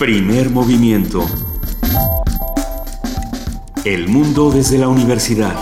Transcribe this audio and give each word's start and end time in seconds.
Primer 0.00 0.48
movimiento. 0.48 1.26
El 3.84 4.08
mundo 4.08 4.50
desde 4.50 4.78
la 4.78 4.88
universidad. 4.88 5.54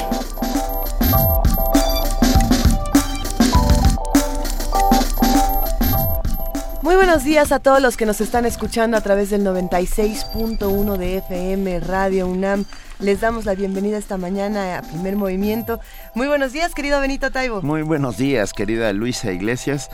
Muy 6.82 6.94
buenos 6.94 7.24
días 7.24 7.50
a 7.50 7.58
todos 7.58 7.82
los 7.82 7.96
que 7.96 8.06
nos 8.06 8.20
están 8.20 8.46
escuchando 8.46 8.96
a 8.96 9.00
través 9.00 9.30
del 9.30 9.44
96.1 9.44 10.96
de 10.96 11.16
FM 11.16 11.80
Radio 11.80 12.28
UNAM. 12.28 12.64
Les 13.00 13.20
damos 13.20 13.44
la 13.44 13.56
bienvenida 13.56 13.98
esta 13.98 14.18
mañana 14.18 14.78
a 14.78 14.82
Primer 14.82 15.16
Movimiento. 15.16 15.80
Muy 16.14 16.28
buenos 16.28 16.52
días, 16.52 16.76
querido 16.76 17.00
Benito 17.00 17.32
Taibo. 17.32 17.60
Muy 17.62 17.82
buenos 17.82 18.18
días, 18.18 18.52
querida 18.52 18.92
Luisa 18.92 19.32
Iglesias. 19.32 19.90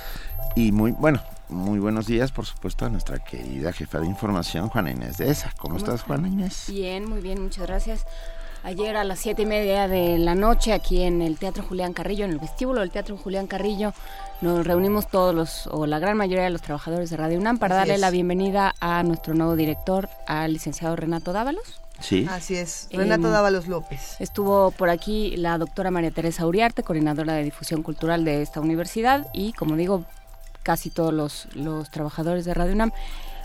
Y 0.54 0.70
muy, 0.70 0.92
bueno, 0.92 1.22
muy 1.54 1.78
buenos 1.78 2.06
días, 2.06 2.32
por 2.32 2.44
supuesto, 2.44 2.84
a 2.84 2.90
nuestra 2.90 3.18
querida 3.20 3.72
jefa 3.72 4.00
de 4.00 4.06
información, 4.06 4.68
Juana 4.68 4.90
Inés 4.90 5.16
de 5.18 5.30
esa. 5.30 5.52
¿Cómo, 5.56 5.76
estás, 5.76 6.02
Juana 6.02 6.28
Inés? 6.28 6.66
Bien, 6.68 7.08
muy 7.08 7.20
bien, 7.20 7.40
muchas 7.40 7.66
gracias. 7.66 8.04
Ayer 8.64 8.96
a 8.96 9.04
las 9.04 9.20
siete 9.20 9.42
y 9.42 9.46
media 9.46 9.88
de 9.88 10.18
la 10.18 10.34
noche, 10.34 10.72
aquí 10.72 11.02
en 11.02 11.22
el 11.22 11.38
Teatro 11.38 11.62
Julián 11.62 11.92
Carrillo, 11.92 12.24
en 12.24 12.32
el 12.32 12.38
vestíbulo 12.38 12.80
del 12.80 12.90
Teatro 12.90 13.16
Julián 13.16 13.46
Carrillo, 13.46 13.92
nos 14.40 14.66
reunimos 14.66 15.08
todos 15.08 15.34
los, 15.34 15.66
o 15.68 15.86
la 15.86 15.98
gran 15.98 16.16
mayoría 16.16 16.44
de 16.44 16.50
los 16.50 16.62
trabajadores 16.62 17.10
de 17.10 17.16
Radio 17.16 17.38
UNAM 17.38 17.58
para 17.58 17.76
darle 17.76 17.98
la 17.98 18.10
bienvenida 18.10 18.74
a 18.80 19.02
nuestro 19.02 19.34
nuevo 19.34 19.54
director, 19.54 20.08
al 20.26 20.54
licenciado 20.54 20.96
Renato 20.96 21.32
Dávalos. 21.32 21.80
Sí. 22.00 22.26
Así 22.28 22.56
es, 22.56 22.88
Renato 22.90 23.30
Dávalos 23.30 23.68
López. 23.68 24.16
Estuvo 24.18 24.72
por 24.72 24.90
aquí 24.90 25.36
la 25.36 25.56
doctora 25.58 25.90
María 25.90 26.10
Teresa 26.10 26.46
Uriarte, 26.46 26.82
coordinadora 26.82 27.34
de 27.34 27.44
difusión 27.44 27.82
cultural 27.82 28.24
de 28.24 28.42
esta 28.42 28.60
universidad, 28.60 29.28
y 29.32 29.52
como 29.52 29.76
digo, 29.76 30.04
casi 30.64 30.90
todos 30.90 31.14
los, 31.14 31.46
los 31.54 31.90
trabajadores 31.90 32.44
de 32.44 32.54
Radio 32.54 32.72
UNAM. 32.72 32.90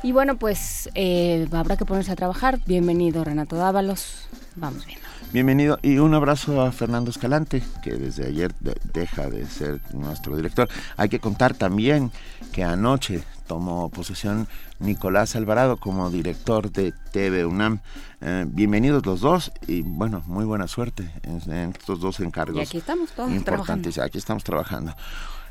Y 0.02 0.14
bueno, 0.14 0.38
pues 0.38 0.90
eh, 0.96 1.48
habrá 1.52 1.76
que 1.76 1.86
ponerse 1.86 2.12
a 2.12 2.16
trabajar. 2.16 2.60
Bienvenido, 2.66 3.24
Renato 3.24 3.58
Dávalos. 3.58 4.28
Vamos 4.56 4.86
viendo. 4.86 5.06
Bienvenido 5.34 5.78
y 5.84 5.98
un 5.98 6.16
abrazo 6.16 6.62
a 6.62 6.72
Fernando 6.72 7.12
Escalante, 7.12 7.62
que 7.84 7.92
desde 7.92 8.26
ayer 8.26 8.56
deja 8.94 9.30
de 9.30 9.46
ser 9.46 9.82
nuestro 9.94 10.36
director. 10.36 10.70
Hay 10.98 11.10
que 11.10 11.20
contar 11.20 11.54
también 11.54 12.12
que 12.52 12.64
anoche 12.64 13.24
tomó 13.46 13.90
posesión 13.90 14.48
Nicolás 14.80 15.36
Alvarado 15.36 15.78
como 15.78 16.10
director 16.10 16.72
de 16.72 16.94
TV 17.12 17.46
UNAM. 17.46 17.80
Eh, 18.22 18.46
bienvenidos 18.48 19.06
los 19.06 19.20
dos 19.20 19.52
y 19.68 19.82
bueno, 19.82 20.24
muy 20.26 20.46
buena 20.46 20.68
suerte 20.68 21.12
en, 21.24 21.74
estos 21.76 22.00
dos 22.00 22.22
encargos. 22.22 22.58
Y 22.58 22.62
aquí 22.62 22.78
estamos 22.78 23.12
todos 23.12 23.32
importantes. 23.32 24.00
Aquí 24.00 24.18
estamos 24.18 24.44
trabajando 24.44 24.96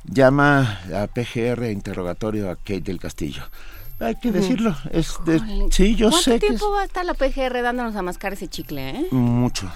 llama 0.09 0.81
a 0.95 1.07
PGR 1.07 1.71
interrogatorio 1.71 2.51
a 2.51 2.57
Kate 2.57 2.81
del 2.81 2.99
Castillo. 2.99 3.43
Hay 4.01 4.15
que 4.17 4.31
decirlo. 4.31 4.77
Es 4.93 5.19
sí, 5.71 5.97
yo 5.97 6.11
¿Cuánto 6.11 6.31
sé 6.31 6.39
tiempo 6.39 6.71
va 6.71 6.83
a 6.83 6.85
estar 6.85 7.05
la 7.05 7.15
PGR 7.15 7.63
dándonos 7.63 7.97
a 7.97 8.03
mascar 8.03 8.33
ese 8.33 8.47
chicle, 8.47 8.91
eh? 8.91 9.07
Mucho. 9.11 9.71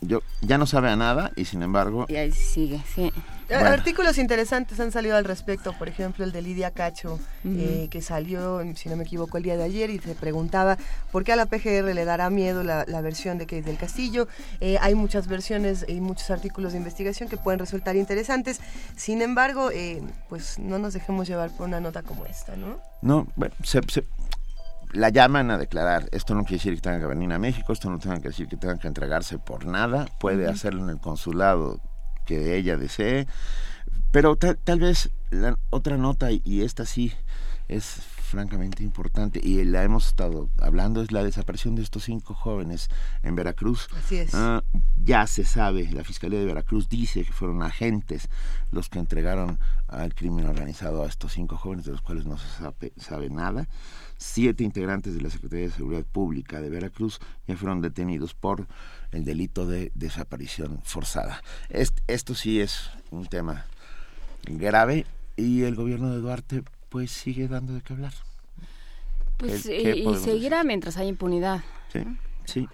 Yo, 0.00 0.22
ya 0.40 0.56
no 0.56 0.66
sabe 0.66 0.88
a 0.88 0.96
nada 0.96 1.32
y 1.36 1.44
sin 1.44 1.62
embargo... 1.62 2.06
Y 2.08 2.16
ahí 2.16 2.32
sigue, 2.32 2.80
sí. 2.94 3.12
Artículos 3.50 4.18
interesantes 4.18 4.78
han 4.80 4.92
salido 4.92 5.16
al 5.16 5.24
respecto, 5.24 5.72
por 5.72 5.88
ejemplo 5.88 6.24
el 6.24 6.32
de 6.32 6.42
Lidia 6.42 6.70
Cacho, 6.70 7.18
eh, 7.44 7.88
que 7.90 8.02
salió, 8.02 8.60
si 8.74 8.88
no 8.88 8.96
me 8.96 9.04
equivoco, 9.04 9.36
el 9.36 9.42
día 9.42 9.56
de 9.56 9.64
ayer 9.64 9.90
y 9.90 9.98
se 9.98 10.14
preguntaba 10.14 10.78
por 11.10 11.24
qué 11.24 11.32
a 11.32 11.36
la 11.36 11.46
PGR 11.46 11.94
le 11.94 12.04
dará 12.04 12.30
miedo 12.30 12.62
la, 12.62 13.00
versión 13.02 13.38
de 13.38 13.46
Kate 13.46 13.62
del 13.62 13.78
Castillo. 13.78 14.28
Eh, 14.60 14.78
hay 14.80 14.94
muchas 14.94 15.26
versiones 15.26 15.84
y 15.88 16.00
muchos 16.00 16.30
artículos 16.30 16.72
de 16.72 16.78
investigación 16.78 17.28
que 17.28 17.36
pueden 17.36 17.58
resultar 17.58 17.96
interesantes, 17.96 18.60
sin 18.96 19.22
embargo, 19.22 19.70
eh, 19.72 20.02
pues 20.28 20.58
no 20.58 20.78
nos 20.78 20.94
dejemos 20.94 21.26
llevar 21.26 21.50
por 21.50 21.66
una 21.66 21.80
nota 21.80 22.02
como 22.02 22.26
esta, 22.26 22.56
¿no? 22.56 22.80
No, 23.02 23.26
bueno, 23.36 23.54
la 24.92 25.08
llaman 25.08 25.50
a 25.50 25.58
declarar. 25.58 26.08
Esto 26.12 26.34
no 26.34 26.44
quiere 26.44 26.58
decir 26.58 26.74
que 26.74 26.80
tengan 26.80 27.00
que 27.00 27.06
venir 27.06 27.32
a 27.32 27.38
México, 27.38 27.72
esto 27.72 27.90
no 27.90 27.98
tiene 27.98 28.20
que 28.20 28.28
decir 28.28 28.46
que 28.46 28.56
tengan 28.56 28.78
que 28.78 28.88
entregarse 28.88 29.38
por 29.38 29.64
nada. 29.64 30.06
Puede 30.20 30.48
hacerlo 30.48 30.84
en 30.84 30.90
el 30.90 31.00
consulado 31.00 31.80
que 32.24 32.56
ella 32.56 32.76
desee. 32.76 33.26
Pero 34.12 34.36
tal, 34.36 34.78
vez 34.78 35.10
la 35.30 35.58
otra 35.70 35.96
nota, 35.96 36.30
y 36.30 36.62
esta 36.62 36.84
sí 36.84 37.12
es 37.68 37.86
francamente 37.86 38.82
importante, 38.82 39.40
y 39.42 39.64
la 39.64 39.82
hemos 39.82 40.08
estado 40.08 40.50
hablando, 40.60 41.02
es 41.02 41.12
la 41.12 41.24
desaparición 41.24 41.74
de 41.74 41.82
estos 41.82 42.04
cinco 42.04 42.34
jóvenes 42.34 42.90
en 43.22 43.34
Veracruz. 43.36 43.88
Así 43.96 44.16
es. 44.16 44.34
Ah, 44.34 44.62
ya 45.02 45.26
se 45.26 45.44
sabe, 45.44 45.90
la 45.92 46.04
Fiscalía 46.04 46.38
de 46.38 46.44
Veracruz 46.44 46.88
dice 46.90 47.24
que 47.24 47.32
fueron 47.32 47.62
agentes 47.62 48.28
los 48.70 48.90
que 48.90 48.98
entregaron 48.98 49.58
al 49.88 50.14
crimen 50.14 50.46
organizado 50.46 51.04
a 51.04 51.08
estos 51.08 51.32
cinco 51.32 51.56
jóvenes, 51.56 51.86
de 51.86 51.92
los 51.92 52.02
cuales 52.02 52.26
no 52.26 52.36
se 52.36 52.48
sabe, 52.48 52.92
sabe 52.98 53.30
nada. 53.30 53.66
Siete 54.18 54.62
integrantes 54.62 55.14
de 55.14 55.22
la 55.22 55.30
Secretaría 55.30 55.66
de 55.66 55.72
Seguridad 55.72 56.04
Pública 56.04 56.60
de 56.60 56.70
Veracruz 56.70 57.18
ya 57.46 57.56
fueron 57.56 57.80
detenidos 57.80 58.34
por 58.34 58.66
el 59.12 59.24
delito 59.24 59.66
de 59.66 59.92
desaparición 59.94 60.80
forzada. 60.82 61.42
esto 61.68 62.34
sí 62.34 62.60
es 62.60 62.90
un 63.10 63.26
tema 63.26 63.66
grave 64.44 65.06
y 65.36 65.62
el 65.62 65.74
gobierno 65.74 66.10
de 66.10 66.18
Duarte 66.18 66.62
pues 66.88 67.10
sigue 67.10 67.48
dando 67.48 67.74
de 67.74 67.80
qué 67.82 67.92
hablar. 67.92 68.12
Pues 69.36 69.66
y, 69.66 70.04
seguirá 70.16 70.62
mientras 70.64 70.96
hay 70.96 71.08
impunidad. 71.08 71.62
Sí, 71.92 72.00
sí. 72.44 72.68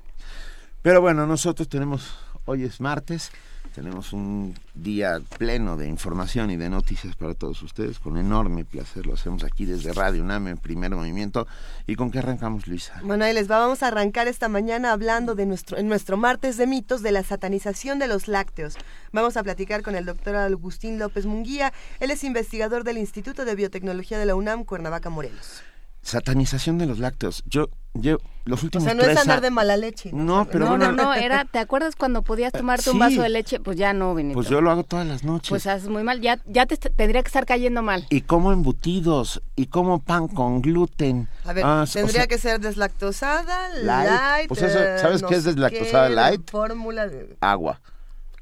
Pero 0.83 1.01
bueno, 1.01 1.27
nosotros 1.27 1.69
tenemos, 1.69 2.15
hoy 2.45 2.65
es 2.65 2.81
martes, 2.81 3.31
tenemos 3.79 4.13
un 4.13 4.57
día 4.75 5.21
pleno 5.39 5.77
de 5.77 5.87
información 5.87 6.51
y 6.51 6.57
de 6.57 6.69
noticias 6.69 7.15
para 7.15 7.35
todos 7.35 7.63
ustedes. 7.63 8.01
Con 8.01 8.17
enorme 8.17 8.65
placer 8.65 9.07
lo 9.07 9.15
hacemos 9.15 9.45
aquí 9.45 9.67
desde 9.67 9.93
Radio 9.93 10.25
UNAM 10.25 10.49
en 10.49 10.59
primer 10.59 10.91
movimiento. 10.91 11.47
¿Y 11.87 11.95
con 11.95 12.11
qué 12.11 12.19
arrancamos, 12.19 12.67
Luisa? 12.67 13.01
Bueno, 13.05 13.25
ahí 13.25 13.33
les 13.33 13.47
vamos 13.47 13.85
a 13.85 13.87
arrancar 13.87 14.27
esta 14.27 14.49
mañana 14.49 14.91
hablando 14.91 15.37
de 15.37 15.47
nuestro, 15.47 15.79
en 15.79 15.87
nuestro 15.87 16.17
martes 16.17 16.57
de 16.57 16.67
mitos 16.67 17.03
de 17.03 17.13
la 17.13 17.23
satanización 17.23 18.01
de 18.01 18.09
los 18.09 18.27
lácteos. 18.27 18.75
Vamos 19.13 19.37
a 19.37 19.45
platicar 19.45 19.83
con 19.83 19.95
el 19.95 20.07
doctor 20.07 20.35
Agustín 20.35 20.99
López 20.99 21.25
Munguía. 21.27 21.73
Él 22.01 22.11
es 22.11 22.25
investigador 22.25 22.83
del 22.83 22.99
Instituto 22.99 23.45
de 23.45 23.55
Biotecnología 23.55 24.19
de 24.19 24.27
la 24.27 24.35
UNAM, 24.35 24.65
Cuernavaca, 24.65 25.09
Morelos. 25.09 25.63
Satanización 26.03 26.79
de 26.79 26.87
los 26.87 26.99
lácteos. 26.99 27.43
Yo, 27.47 27.69
yo, 27.95 28.19
los 28.45 28.63
últimos 28.63 28.85
O 28.85 28.87
sea, 28.87 28.95
no 28.95 29.03
es 29.03 29.17
andar 29.17 29.41
de 29.41 29.51
mala 29.51 29.77
leche. 29.77 30.11
No, 30.13 30.47
pero 30.51 30.65
no, 30.65 30.79
no, 30.79 30.93
no, 30.93 31.15
era, 31.15 31.45
¿te 31.45 31.59
acuerdas 31.59 31.97
cuando 31.97 32.23
podías 32.23 32.53
tomarte 32.53 32.91
un 32.91 32.99
vaso 32.99 33.23
de 33.23 33.29
leche? 33.29 33.61
Pues 33.61 33.77
ya 33.77 33.93
no, 33.93 34.15
Benito. 34.15 34.35
Pues 34.35 34.49
yo 34.49 34.61
lo 34.61 34.71
hago 34.71 34.85
todas 34.85 35.07
las 35.07 35.25
noches. 35.25 35.51
Pues 35.51 35.67
haces 35.67 35.89
muy 35.89 36.03
mal, 36.03 36.21
ya, 36.21 36.41
ya 36.47 36.67
te 36.67 36.77
tendría 36.77 37.23
que 37.23 37.29
estar 37.29 37.45
cayendo 37.45 37.83
mal. 37.83 38.07
Y 38.11 38.23
como 38.23 38.53
embutidos, 38.53 39.43
y 39.57 39.67
como 39.67 40.01
pan 40.01 40.29
con 40.29 40.63
gluten. 40.63 41.29
A 41.45 41.53
ver, 41.53 41.65
ah, 41.67 41.85
tendría 41.93 42.27
que 42.27 42.39
ser 42.39 42.61
deslactosada, 42.61 43.69
light. 43.83 44.49
pues 44.49 44.63
eso, 44.63 44.79
¿sabes 45.01 45.23
qué 45.23 45.35
es 45.35 45.45
deslactosada 45.45 46.09
light? 46.09 46.51
Fórmula 46.51 47.07
de... 47.09 47.37
Agua. 47.41 47.81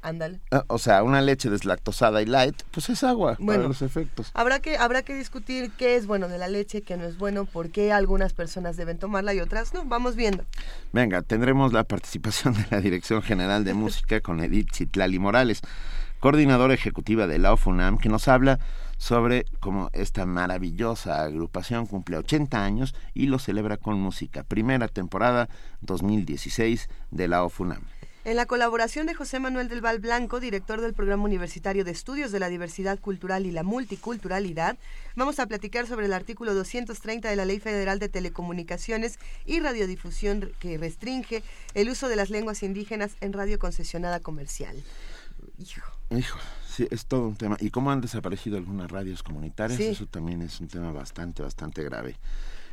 Ándale. 0.01 0.39
Ah, 0.51 0.63
o 0.67 0.77
sea, 0.77 1.03
una 1.03 1.21
leche 1.21 1.49
deslactosada 1.49 2.21
y 2.21 2.25
light, 2.25 2.61
pues 2.71 2.89
es 2.89 3.03
agua 3.03 3.35
bueno, 3.39 3.61
para 3.61 3.67
los 3.69 3.81
efectos. 3.81 4.31
Habrá 4.33 4.59
que, 4.59 4.77
habrá 4.77 5.01
que 5.01 5.15
discutir 5.15 5.71
qué 5.77 5.95
es 5.95 6.07
bueno 6.07 6.27
de 6.27 6.37
la 6.37 6.47
leche, 6.47 6.81
qué 6.81 6.97
no 6.97 7.05
es 7.05 7.17
bueno, 7.17 7.45
por 7.45 7.71
qué 7.71 7.91
algunas 7.91 8.33
personas 8.33 8.77
deben 8.77 8.99
tomarla 8.99 9.33
y 9.33 9.39
otras 9.39 9.73
no. 9.73 9.85
Vamos 9.85 10.15
viendo. 10.15 10.45
Venga, 10.93 11.21
tendremos 11.21 11.73
la 11.73 11.83
participación 11.83 12.53
de 12.53 12.65
la 12.69 12.81
Dirección 12.81 13.21
General 13.21 13.63
de 13.63 13.73
Música 13.73 14.21
con 14.21 14.39
Edith 14.41 14.73
Citlali 14.73 15.19
Morales, 15.19 15.61
coordinadora 16.19 16.73
ejecutiva 16.73 17.27
de 17.27 17.39
la 17.39 17.53
OFUNAM, 17.53 17.97
que 17.97 18.09
nos 18.09 18.27
habla 18.27 18.59
sobre 18.97 19.45
cómo 19.59 19.89
esta 19.93 20.25
maravillosa 20.25 21.23
agrupación 21.23 21.85
cumple 21.85 22.17
80 22.17 22.63
años 22.63 22.95
y 23.13 23.27
lo 23.27 23.39
celebra 23.39 23.77
con 23.77 23.99
música. 23.99 24.43
Primera 24.43 24.87
temporada 24.87 25.49
2016 25.81 26.89
de 27.11 27.27
la 27.27 27.43
OFUNAM. 27.43 27.81
En 28.27 28.35
la 28.35 28.45
colaboración 28.45 29.05
de 29.07 29.13
José 29.13 29.39
Manuel 29.39 29.69
del 29.69 29.79
Val 29.79 29.99
Blanco, 29.99 30.41
director 30.41 30.81
del 30.81 30.93
Programa 30.93 31.23
Universitario 31.23 31.85
de 31.85 31.91
Estudios 31.91 32.29
de 32.33 32.41
la 32.41 32.49
Diversidad 32.49 32.99
Cultural 32.99 33.45
y 33.45 33.51
la 33.51 33.63
Multiculturalidad, 33.63 34.77
vamos 35.15 35.39
a 35.39 35.45
platicar 35.45 35.87
sobre 35.87 36.07
el 36.07 36.11
artículo 36.11 36.53
230 36.53 37.29
de 37.29 37.35
la 37.37 37.45
Ley 37.45 37.61
Federal 37.61 37.99
de 37.99 38.09
Telecomunicaciones 38.09 39.17
y 39.45 39.61
Radiodifusión 39.61 40.51
que 40.59 40.77
restringe 40.77 41.41
el 41.73 41.89
uso 41.89 42.09
de 42.09 42.17
las 42.17 42.29
lenguas 42.29 42.63
indígenas 42.63 43.15
en 43.21 43.31
radio 43.31 43.59
concesionada 43.59 44.19
comercial. 44.19 44.75
Hijo. 45.57 45.89
Hijo, 46.09 46.37
sí, 46.67 46.85
es 46.91 47.05
todo 47.05 47.29
un 47.29 47.37
tema. 47.37 47.55
¿Y 47.61 47.69
cómo 47.69 47.91
han 47.91 48.01
desaparecido 48.01 48.57
algunas 48.57 48.91
radios 48.91 49.23
comunitarias? 49.23 49.79
Eso 49.79 50.05
también 50.05 50.41
es 50.41 50.59
un 50.59 50.67
tema 50.67 50.91
bastante, 50.91 51.43
bastante 51.43 51.81
grave. 51.81 52.17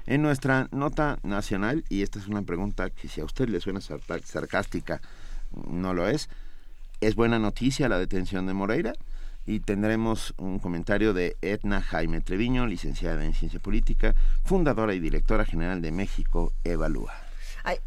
En 0.06 0.20
nuestra 0.20 0.68
nota 0.72 1.20
nacional, 1.22 1.84
y 1.88 2.02
esta 2.02 2.18
es 2.18 2.26
una 2.26 2.42
pregunta 2.42 2.90
que 2.90 3.06
si 3.06 3.20
a 3.20 3.24
usted 3.24 3.48
le 3.48 3.60
suena 3.60 3.80
sarcástica, 3.80 5.00
no 5.68 5.94
lo 5.94 6.08
es. 6.08 6.28
Es 7.00 7.14
buena 7.14 7.38
noticia 7.38 7.88
la 7.88 7.98
detención 7.98 8.46
de 8.46 8.54
Moreira 8.54 8.94
y 9.46 9.60
tendremos 9.60 10.34
un 10.38 10.58
comentario 10.58 11.12
de 11.12 11.36
Edna 11.42 11.82
Jaime 11.82 12.20
Treviño, 12.20 12.66
licenciada 12.66 13.24
en 13.24 13.34
Ciencia 13.34 13.60
Política, 13.60 14.14
fundadora 14.44 14.94
y 14.94 15.00
directora 15.00 15.44
general 15.44 15.82
de 15.82 15.92
México 15.92 16.52
Evalúa. 16.64 17.12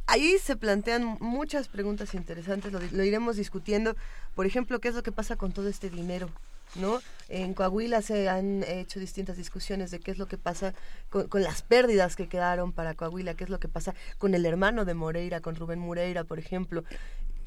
Ahí 0.07 0.37
se 0.41 0.55
plantean 0.55 1.17
muchas 1.19 1.67
preguntas 1.67 2.15
interesantes, 2.15 2.73
lo, 2.73 3.03
iremos 3.03 3.35
discutiendo. 3.35 3.95
Por 4.33 4.47
ejemplo, 4.47 4.79
¿qué 4.79 4.87
es 4.87 4.95
lo 4.95 5.03
que 5.03 5.11
pasa 5.11 5.35
con 5.35 5.51
todo 5.51 5.69
este 5.69 5.89
dinero 5.89 6.29
¿no? 6.75 6.99
En 7.29 7.53
Coahuila 7.53 8.01
se 8.01 8.27
han 8.29 8.63
hecho 8.63 8.99
distintas 8.99 9.37
discusiones 9.37 9.89
de 9.91 9.99
qué 9.99 10.11
es 10.11 10.17
lo 10.17 10.27
que 10.27 10.37
pasa 10.37 10.73
con, 11.09 11.27
las 11.41 11.61
pérdidas 11.61 12.15
que 12.15 12.27
quedaron 12.27 12.71
para 12.71 12.93
Coahuila, 12.93 13.35
qué 13.35 13.45
es 13.45 13.49
lo 13.49 13.59
que 13.59 13.67
pasa 13.67 13.95
con 14.17 14.33
el 14.33 14.45
hermano 14.45 14.83
de 14.83 14.93
Moreira, 14.93 15.39
con 15.39 15.55
Rubén 15.55 15.79
Moreira, 15.79 16.23
por 16.23 16.39
ejemplo. 16.39 16.83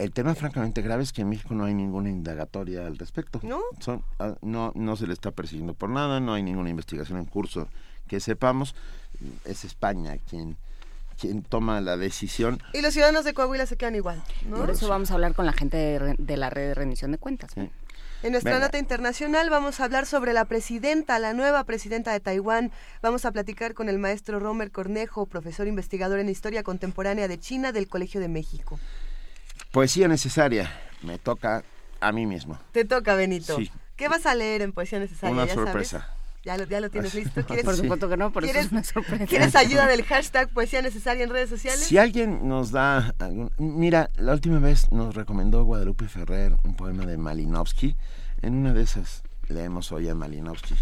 El 0.00 0.12
tema 0.12 0.35
francamente 0.35 0.81
grave 0.81 1.02
es 1.02 1.12
que 1.12 1.20
en 1.20 1.29
México 1.29 1.55
no 1.55 1.64
hay 1.67 1.75
ninguna 1.75 2.08
indagatoria 2.08 2.87
al 2.87 2.97
respecto. 2.97 3.38
¿No? 3.43 3.61
Son, 3.81 4.02
ah, 4.19 4.35
no, 4.41 4.73
no 4.75 4.97
se 4.97 5.06
le 5.06 5.12
está 5.12 5.31
persiguiendo 5.31 5.75
por 5.75 5.91
nada, 5.91 6.20
no 6.20 6.32
hay 6.32 6.43
ninguna 6.43 6.70
investigación 6.70 7.19
en 7.19 7.26
curso 7.26 7.69
que 8.08 8.19
sepamos. 8.19 8.75
Es 9.44 9.64
España 9.64 10.17
quien 10.29 10.56
quien 11.20 11.43
toma 11.43 11.82
la 11.82 11.99
decisión. 11.99 12.62
Y 12.73 12.81
los 12.81 12.94
ciudadanos 12.94 13.26
de 13.26 13.35
Coahuila 13.35 13.67
se 13.67 13.76
quedan 13.76 13.94
igual. 13.94 14.23
Por 14.49 14.70
eso 14.70 14.88
vamos 14.88 15.11
a 15.11 15.14
hablar 15.14 15.35
con 15.35 15.44
la 15.44 15.52
gente 15.52 15.76
de, 16.17 16.37
la 16.38 16.49
red 16.49 16.69
de 16.69 16.75
rendición 16.75 17.12
de 17.12 17.19
cuentas. 17.19 17.52
En 18.23 18.32
nuestra 18.32 18.58
nota 18.58 18.79
internacional 18.79 19.50
vamos 19.50 19.81
a 19.81 19.85
hablar 19.85 20.06
sobre 20.06 20.32
la 20.32 20.47
presidenta, 20.47 21.19
la 21.19 21.35
nueva 21.35 21.64
presidenta 21.64 22.12
de 22.12 22.20
Taiwán. 22.20 22.73
Vamos 23.02 23.26
a 23.26 23.32
platicar 23.32 23.75
con 23.75 23.91
el 23.91 23.99
maestro 23.99 24.41
Romer 24.41 24.70
Cornejo, 24.70 25.26
profesor 25.26 25.67
investigador 25.67 26.20
en 26.20 26.31
Historia 26.31 26.62
Contemporánea 26.62 27.29
de 27.29 27.38
China 27.38 27.73
del 27.73 27.87
Colegio 27.87 28.20
de 28.20 28.29
México. 28.29 28.79
Poesía 29.71 30.09
necesaria. 30.09 30.71
Me 31.03 31.19
toca 31.19 31.65
a 32.01 32.13
mí 32.13 32.27
mismo. 32.27 32.59
Te 32.73 32.85
toca, 32.85 33.15
Benito. 33.15 33.59
¿Qué 33.97 34.09
vas 34.09 34.27
a 34.27 34.35
leer 34.35 34.63
en 34.63 34.73
Poesía 34.73 34.99
Necesaria? 34.99 35.35
Una 35.35 35.47
sorpresa. 35.47 36.09
¿Ya 36.43 36.57
lo, 36.57 36.65
ya 36.65 36.81
lo 36.81 36.89
tienes 36.89 37.15
listo? 37.15 37.45
¿Quieres, 37.45 37.67
por 37.67 37.77
supuesto 37.77 38.09
que 38.09 38.17
no, 38.17 38.33
por 38.33 38.45
eso 38.45 38.59
es 38.59 38.73
una 38.73 38.83
sorpresa. 38.83 39.27
¿Quieres 39.27 39.55
ayuda 39.55 39.87
del 39.87 40.05
hashtag 40.05 40.49
Poesía 40.49 40.81
Necesaria 40.81 41.23
en 41.23 41.31
redes 41.31 41.51
sociales? 41.51 41.81
Si 41.81 41.99
alguien 41.99 42.49
nos 42.49 42.71
da... 42.71 43.15
mira, 43.59 44.11
la 44.17 44.33
última 44.33 44.59
vez 44.59 44.91
nos 44.91 45.15
recomendó 45.15 45.65
Guadalupe 45.65 46.09
Ferrer 46.09 46.57
un 46.65 46.75
poema 46.77 47.05
de 47.05 47.19
Malinowski. 47.19 47.95
En 48.41 48.55
una 48.55 48.73
de 48.73 48.83
esas 48.83 49.23
leemos 49.50 49.93
hoy 49.93 50.08
a 50.08 50.14
Malinowski 50.14 50.75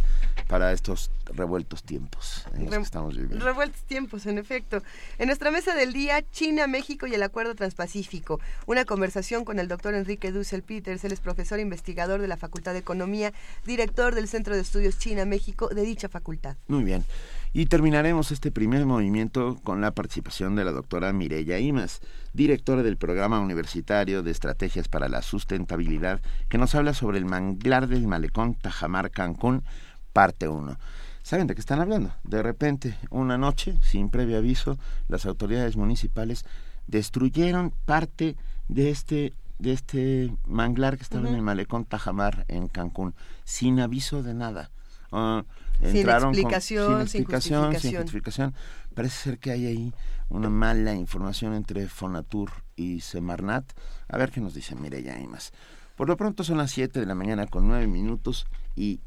para 0.47 0.73
estos 0.73 1.11
revueltos 1.27 1.83
tiempos 1.83 2.47
en 2.55 2.67
los 2.67 2.75
que 2.75 2.81
estamos 2.81 3.17
viviendo. 3.17 3.45
Revueltos 3.45 3.83
tiempos, 3.83 4.27
en 4.27 4.39
efecto. 4.39 4.83
En 5.19 5.27
nuestra 5.27 5.51
mesa 5.51 5.75
del 5.75 5.93
día, 5.93 6.25
China, 6.31 6.67
México 6.67 7.07
y 7.07 7.15
el 7.15 7.23
Acuerdo 7.23 7.55
Transpacífico. 7.55 8.41
Una 8.67 8.85
conversación 8.85 9.45
con 9.45 9.59
el 9.59 9.69
doctor 9.69 9.95
Enrique 9.95 10.33
Dussel 10.33 10.63
Peters, 10.63 11.05
él 11.05 11.13
es 11.13 11.21
profesor 11.21 11.61
investigador 11.61 12.21
de 12.21 12.29
la 12.29 12.37
Facultad 12.37 12.73
de 12.73 12.79
Economía, 12.79 13.33
director 13.67 14.15
del 14.15 14.29
Centro 14.29 14.55
de 14.55 14.63
Estudios 14.63 14.99
China-México 14.99 15.69
de 15.69 15.83
dicha 15.83 16.09
facultad. 16.09 16.57
Muy 16.69 16.85
bien. 16.85 17.05
Y 17.53 17.67
terminaremos 17.67 18.31
este 18.31 18.51
primer 18.51 18.85
movimiento 18.87 19.59
con 19.65 19.81
la 19.81 19.91
participación 19.91 20.55
de 20.55 20.65
la 20.65 20.73
doctora 20.73 21.13
Mireya 21.13 21.59
Imas, 21.59 22.01
directora 22.39 22.85
del 22.85 22.97
Programa 22.97 23.41
Universitario 23.41 24.23
de 24.23 24.31
Estrategias 24.31 24.87
para 24.87 25.09
la 25.09 25.23
Sustentabilidad, 25.23 26.21
que 26.49 26.57
nos 26.57 26.77
habla 26.77 26.95
sobre 26.95 27.19
el 27.19 27.25
manglar 27.25 27.89
del 27.89 28.07
malecón 28.07 28.55
Tajamar 28.55 29.11
Cancún, 29.11 29.65
parte 30.13 30.47
1. 30.47 30.79
¿Saben 31.25 31.49
de 31.49 31.57
qué 31.57 31.61
están 31.61 31.81
hablando? 31.81 32.15
De 32.23 32.41
repente, 32.41 32.97
una 33.11 33.39
noche, 33.39 33.77
sin 33.83 34.09
previo 34.09 34.39
aviso, 34.39 34.79
las 35.09 35.27
autoridades 35.27 35.77
municipales 35.77 36.45
destruyeron 36.87 37.75
parte 37.85 38.37
de 38.69 38.91
este 38.91 39.35
de 39.59 39.73
este 39.73 40.33
manglar 40.47 40.97
que 40.97 41.03
estaba 41.03 41.29
en 41.29 41.35
el 41.35 41.43
malecón 41.43 41.85
Tajamar 41.87 42.45
en 42.47 42.69
Cancún, 42.69 43.17
sin 43.43 43.81
aviso 43.81 44.23
de 44.23 44.35
nada. 44.35 44.71
Ah, 45.11 45.45
sin 45.81 46.09
explicación, 46.09 47.09
sin, 47.09 47.23
explicación, 47.23 47.81
sin 47.81 47.97
justificación. 47.97 48.55
Parece 48.95 49.17
ser 49.17 49.39
que 49.39 49.51
hay 49.51 49.67
ahí 49.67 49.95
una 50.29 50.51
mala 50.51 50.95
información 50.95 51.55
entre 51.55 51.89
Fonatur 51.89 52.51
y 52.77 53.01
Semarnat. 53.01 53.65
A 54.09 54.19
ver 54.19 54.31
qué 54.31 54.41
nos 54.41 54.55
dice 54.55 54.75
Mireya 54.75 55.17
más. 55.29 55.53
Por 55.97 56.09
lo 56.09 56.17
pronto 56.17 56.45
son 56.45 56.59
las 56.59 56.71
7 56.71 57.01
de 57.01 57.07
la 57.07 57.15
mañana 57.15 57.47
con 57.47 57.67
9 57.67 57.87
minutos 57.87 58.47
y 58.77 59.01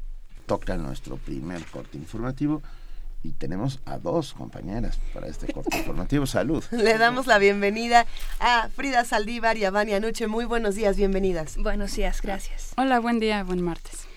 toca 0.46 0.76
nuestro 0.76 1.16
primer 1.16 1.64
corte 1.66 1.96
informativo. 1.96 2.62
Y 3.24 3.32
tenemos 3.32 3.80
a 3.84 3.98
dos 3.98 4.34
compañeras 4.34 4.98
para 5.14 5.28
este 5.28 5.52
corte 5.52 5.78
informativo. 5.78 6.26
Salud. 6.26 6.64
Le 6.72 6.98
damos 6.98 7.28
la 7.28 7.38
bienvenida 7.38 8.04
a 8.40 8.68
Frida 8.74 9.04
Saldívar 9.04 9.56
y 9.56 9.64
a 9.64 9.70
Vania 9.70 10.00
Nuche. 10.00 10.26
Muy 10.26 10.44
buenos 10.44 10.74
días, 10.74 10.96
bienvenidas. 10.96 11.56
Buenos 11.56 11.94
días, 11.94 12.20
gracias. 12.20 12.72
Hola, 12.76 12.98
buen 12.98 13.20
día, 13.20 13.44
buen 13.44 13.62
martes. 13.62 14.08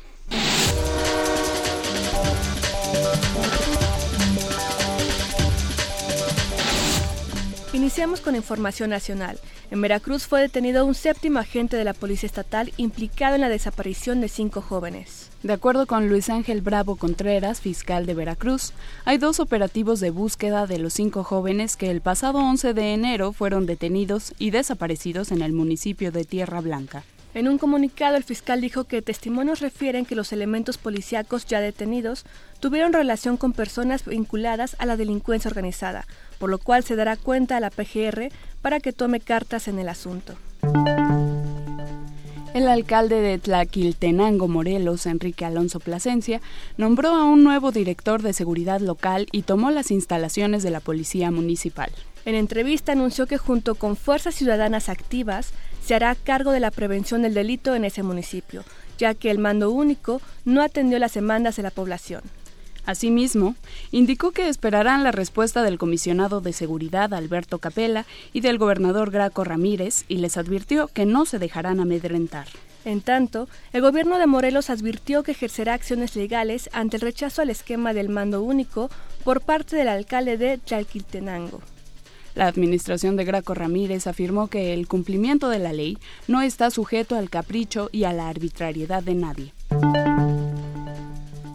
Iniciamos 7.75 8.21
con 8.21 8.37
información 8.37 8.91
nacional. 8.91 9.37
En 9.69 9.81
Veracruz 9.81 10.27
fue 10.27 10.39
detenido 10.39 10.85
un 10.85 10.95
séptimo 10.95 11.39
agente 11.39 11.75
de 11.75 11.83
la 11.83 11.93
Policía 11.93 12.27
Estatal 12.27 12.71
implicado 12.77 13.35
en 13.35 13.41
la 13.41 13.49
desaparición 13.49 14.21
de 14.21 14.29
cinco 14.29 14.61
jóvenes. 14.61 15.29
De 15.43 15.51
acuerdo 15.51 15.85
con 15.85 16.07
Luis 16.07 16.29
Ángel 16.29 16.61
Bravo 16.61 16.95
Contreras, 16.95 17.59
fiscal 17.59 18.05
de 18.05 18.13
Veracruz, 18.13 18.71
hay 19.03 19.17
dos 19.17 19.41
operativos 19.41 19.99
de 19.99 20.09
búsqueda 20.09 20.67
de 20.67 20.79
los 20.79 20.93
cinco 20.93 21.25
jóvenes 21.25 21.75
que 21.75 21.91
el 21.91 21.99
pasado 21.99 22.39
11 22.39 22.73
de 22.73 22.93
enero 22.93 23.33
fueron 23.33 23.65
detenidos 23.65 24.33
y 24.39 24.51
desaparecidos 24.51 25.33
en 25.33 25.41
el 25.41 25.51
municipio 25.51 26.13
de 26.13 26.23
Tierra 26.23 26.61
Blanca. 26.61 27.03
En 27.35 27.49
un 27.49 27.57
comunicado, 27.57 28.15
el 28.15 28.23
fiscal 28.23 28.61
dijo 28.61 28.85
que 28.85 29.01
testimonios 29.01 29.59
refieren 29.59 30.05
que 30.05 30.15
los 30.15 30.31
elementos 30.31 30.77
policíacos 30.77 31.45
ya 31.45 31.59
detenidos 31.59 32.23
tuvieron 32.61 32.93
relación 32.93 33.35
con 33.35 33.51
personas 33.51 34.05
vinculadas 34.05 34.77
a 34.79 34.85
la 34.85 34.95
delincuencia 34.95 35.49
organizada, 35.49 36.07
por 36.39 36.49
lo 36.49 36.59
cual 36.59 36.85
se 36.85 36.95
dará 36.95 37.17
cuenta 37.17 37.57
a 37.57 37.59
la 37.59 37.71
PGR 37.71 38.29
para 38.61 38.79
que 38.79 38.93
tome 38.93 39.19
cartas 39.19 39.67
en 39.67 39.79
el 39.79 39.89
asunto. 39.89 40.35
El 42.53 42.69
alcalde 42.69 43.19
de 43.19 43.37
Tlaquiltenango, 43.37 44.47
Morelos, 44.47 45.05
Enrique 45.05 45.43
Alonso 45.43 45.81
Plasencia, 45.81 46.39
nombró 46.77 47.09
a 47.09 47.25
un 47.25 47.43
nuevo 47.43 47.73
director 47.73 48.21
de 48.21 48.31
seguridad 48.31 48.79
local 48.79 49.27
y 49.33 49.41
tomó 49.41 49.71
las 49.71 49.91
instalaciones 49.91 50.63
de 50.63 50.71
la 50.71 50.79
Policía 50.79 51.31
Municipal. 51.31 51.91
En 52.25 52.33
entrevista 52.33 52.91
anunció 52.91 53.27
que 53.27 53.37
junto 53.37 53.75
con 53.75 53.95
fuerzas 53.95 54.33
ciudadanas 54.33 54.89
activas 54.89 55.51
se 55.85 55.93
hará 55.93 56.15
cargo 56.15 56.51
de 56.51 56.59
la 56.59 56.71
prevención 56.71 57.21
del 57.21 57.35
delito 57.35 57.75
en 57.75 57.85
ese 57.85 58.01
municipio, 58.01 58.63
ya 58.97 59.13
que 59.13 59.29
el 59.29 59.37
mando 59.37 59.69
único 59.69 60.21
no 60.43 60.63
atendió 60.63 60.97
las 60.97 61.13
demandas 61.13 61.55
de 61.55 61.63
la 61.63 61.69
población. 61.69 62.23
Asimismo, 62.87 63.55
indicó 63.91 64.31
que 64.31 64.49
esperarán 64.49 65.03
la 65.03 65.11
respuesta 65.11 65.63
del 65.63 65.77
comisionado 65.77 66.41
de 66.41 66.53
seguridad 66.53 67.13
Alberto 67.13 67.59
Capella 67.59 68.05
y 68.33 68.41
del 68.41 68.57
gobernador 68.57 69.11
Graco 69.11 69.43
Ramírez 69.43 70.05
y 70.07 70.17
les 70.17 70.37
advirtió 70.37 70.87
que 70.87 71.05
no 71.05 71.25
se 71.25 71.39
dejarán 71.39 71.79
amedrentar. 71.79 72.47
En 72.85 73.01
tanto, 73.01 73.47
el 73.73 73.81
gobierno 73.81 74.19
de 74.19 74.27
Morelos 74.27 74.69
advirtió 74.69 75.23
que 75.23 75.31
ejercerá 75.31 75.73
acciones 75.73 76.15
legales 76.15 76.69
ante 76.73 76.97
el 76.97 77.01
rechazo 77.01 77.41
al 77.41 77.49
esquema 77.49 77.93
del 77.93 78.09
mando 78.09 78.43
único 78.43 78.91
por 79.23 79.41
parte 79.41 79.75
del 79.75 79.87
alcalde 79.87 80.37
de 80.37 80.59
Tlalquiltenango. 80.59 81.61
La 82.35 82.47
administración 82.47 83.15
de 83.15 83.23
Graco 83.23 83.53
Ramírez 83.53 84.07
afirmó 84.07 84.49
que 84.49 84.73
el 84.73 84.89
cumplimiento 84.89 85.47
de 85.47 85.59
la 85.59 85.71
ley 85.71 85.97
no 86.27 86.41
está 86.41 86.69
sujeto 86.69 87.15
al 87.15 87.29
capricho 87.29 87.89
y 87.93 88.03
a 88.03 88.11
la 88.11 88.27
arbitrariedad 88.27 89.01
de 89.01 89.15
nadie. 89.15 89.53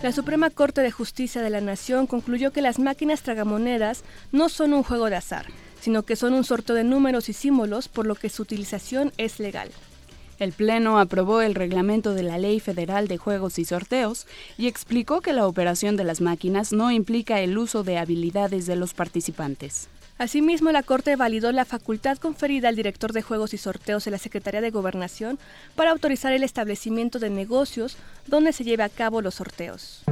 La 0.02 0.12
Suprema 0.12 0.48
Corte 0.48 0.80
de 0.80 0.90
Justicia 0.90 1.42
de 1.42 1.50
la 1.50 1.60
Nación 1.60 2.06
concluyó 2.06 2.50
que 2.50 2.62
las 2.62 2.78
máquinas 2.78 3.20
tragamonedas 3.20 4.02
no 4.32 4.48
son 4.48 4.72
un 4.72 4.82
juego 4.82 5.10
de 5.10 5.16
azar, 5.16 5.44
sino 5.82 6.04
que 6.04 6.16
son 6.16 6.32
un 6.32 6.44
sorteo 6.44 6.74
de 6.74 6.84
números 6.84 7.28
y 7.28 7.34
símbolos, 7.34 7.88
por 7.88 8.06
lo 8.06 8.14
que 8.14 8.30
su 8.30 8.42
utilización 8.42 9.12
es 9.18 9.38
legal. 9.38 9.68
El 10.38 10.52
Pleno 10.52 10.98
aprobó 10.98 11.42
el 11.42 11.54
reglamento 11.54 12.14
de 12.14 12.22
la 12.22 12.38
Ley 12.38 12.60
Federal 12.60 13.06
de 13.06 13.18
Juegos 13.18 13.58
y 13.58 13.66
Sorteos 13.66 14.26
y 14.56 14.68
explicó 14.68 15.20
que 15.20 15.34
la 15.34 15.46
operación 15.46 15.98
de 15.98 16.04
las 16.04 16.22
máquinas 16.22 16.72
no 16.72 16.90
implica 16.90 17.42
el 17.42 17.58
uso 17.58 17.82
de 17.82 17.98
habilidades 17.98 18.64
de 18.64 18.76
los 18.76 18.94
participantes. 18.94 19.90
Asimismo, 20.20 20.70
la 20.70 20.82
Corte 20.82 21.16
validó 21.16 21.50
la 21.50 21.64
facultad 21.64 22.18
conferida 22.18 22.68
al 22.68 22.76
director 22.76 23.14
de 23.14 23.22
Juegos 23.22 23.54
y 23.54 23.56
Sorteos 23.56 24.04
de 24.04 24.10
la 24.10 24.18
Secretaría 24.18 24.60
de 24.60 24.70
Gobernación 24.70 25.38
para 25.74 25.92
autorizar 25.92 26.34
el 26.34 26.42
establecimiento 26.42 27.18
de 27.18 27.30
negocios 27.30 27.96
donde 28.26 28.52
se 28.52 28.62
lleve 28.62 28.82
a 28.82 28.90
cabo 28.90 29.22
los 29.22 29.36
sorteos. 29.36 30.02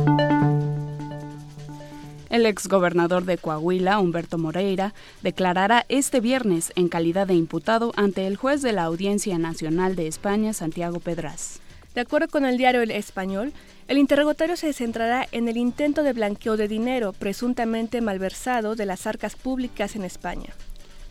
El 2.31 2.47
exgobernador 2.47 3.27
de 3.27 3.37
Coahuila, 3.37 3.99
Humberto 3.99 4.38
Moreira, 4.38 4.95
declarará 5.21 5.85
este 5.91 6.21
viernes 6.21 6.73
en 6.75 6.88
calidad 6.88 7.27
de 7.27 7.35
imputado 7.35 7.93
ante 7.95 8.27
el 8.27 8.38
juez 8.38 8.62
de 8.62 8.73
la 8.73 8.85
Audiencia 8.85 9.37
Nacional 9.37 9.95
de 9.95 10.07
España, 10.07 10.55
Santiago 10.55 11.00
Pedraz. 11.00 11.59
De 11.95 12.00
acuerdo 12.00 12.29
con 12.29 12.47
el 12.47 12.57
diario 12.57 12.81
El 12.81 12.93
Español, 12.93 13.53
el 13.88 13.97
interrogatorio 13.97 14.57
se 14.57 14.73
centrará 14.75 15.26
en 15.33 15.49
el 15.49 15.57
intento 15.57 16.02
de 16.02 16.12
blanqueo 16.12 16.59
de 16.59 16.68
dinero 16.68 17.14
presuntamente 17.14 18.02
malversado 18.02 18.76
de 18.76 18.85
las 18.85 19.07
arcas 19.07 19.35
públicas 19.35 19.97
en 19.97 20.04
España. 20.04 20.52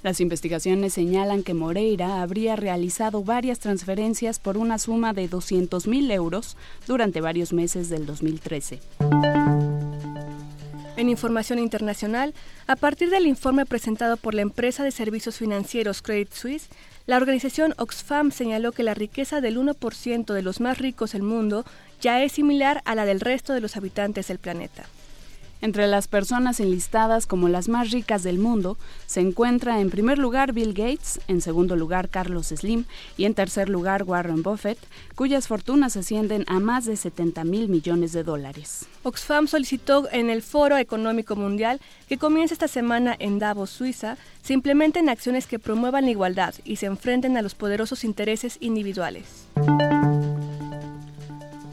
Las 0.03 0.21
investigaciones 0.21 0.93
señalan 0.93 1.41
que 1.41 1.55
Moreira 1.55 2.21
habría 2.21 2.55
realizado 2.55 3.23
varias 3.23 3.57
transferencias 3.57 4.37
por 4.37 4.57
una 4.57 4.77
suma 4.77 5.11
de 5.11 5.27
200.000 5.27 6.11
euros 6.11 6.55
durante 6.85 7.19
varios 7.19 7.51
meses 7.51 7.89
del 7.89 8.05
2013. 8.05 8.79
En 10.97 11.09
información 11.09 11.59
internacional, 11.59 12.35
a 12.67 12.75
partir 12.75 13.09
del 13.09 13.27
informe 13.27 13.65
presentado 13.65 14.17
por 14.17 14.35
la 14.35 14.41
empresa 14.41 14.83
de 14.83 14.91
servicios 14.91 15.37
financieros 15.37 16.01
Credit 16.03 16.31
Suisse, 16.31 16.69
La 17.07 17.15
organización 17.15 17.73
Oxfam 17.77 18.31
señaló 18.31 18.73
que 18.73 18.83
la 18.83 18.93
riqueza 18.93 19.39
del 19.39 19.57
1% 19.57 20.33
de 20.33 20.41
los 20.41 20.59
más 20.59 20.77
ricos 20.77 21.13
del 21.13 21.23
mundo 21.23 21.63
ya 22.01 22.21
es 22.21 22.33
similar 22.33 22.81
a 22.83 22.95
la 22.95 23.05
del 23.05 23.21
resto 23.21 23.53
de 23.53 23.61
los 23.61 23.77
habitantes 23.77 24.27
del 24.27 24.39
planeta. 24.39 24.83
Entre 25.61 25.87
las 25.87 26.07
personas 26.07 26.59
enlistadas 26.59 27.25
como 27.25 27.49
las 27.49 27.67
más 27.67 27.91
ricas 27.91 28.23
del 28.23 28.37
mundo 28.37 28.77
se 29.07 29.21
encuentra 29.21 29.81
en 29.81 29.89
primer 29.89 30.19
lugar 30.19 30.53
Bill 30.53 30.73
Gates, 30.73 31.19
en 31.27 31.41
segundo 31.41 31.75
lugar 31.75 32.09
Carlos 32.09 32.47
Slim 32.47 32.85
y 33.17 33.25
en 33.25 33.33
tercer 33.33 33.67
lugar 33.67 34.03
Warren 34.03 34.43
Buffett, 34.43 34.77
cuyas 35.15 35.47
fortunas 35.47 35.97
ascienden 35.97 36.43
a 36.47 36.59
más 36.59 36.85
de 36.85 36.95
70 36.95 37.43
mil 37.43 37.69
millones 37.69 38.11
de 38.11 38.23
dólares. 38.23 38.85
Oxfam 39.03 39.47
solicitó 39.47 40.07
en 40.11 40.29
el 40.29 40.41
Foro 40.41 40.77
Económico 40.77 41.35
Mundial 41.35 41.81
que 42.07 42.17
comienza 42.17 42.53
esta 42.53 42.67
semana 42.67 43.15
en 43.17 43.39
Davos, 43.39 43.69
Suiza, 43.69 44.17
se 44.43 44.53
implementen 44.53 45.09
acciones 45.09 45.47
que 45.47 45.59
promuevan 45.59 46.05
la 46.05 46.11
igualdad 46.11 46.53
y 46.63 46.75
se 46.75 46.85
enfrenten 46.85 47.35
a 47.35 47.41
los 47.41 47.55
poderosos 47.55 48.03
intereses 48.03 48.57
individuales. 48.59 49.47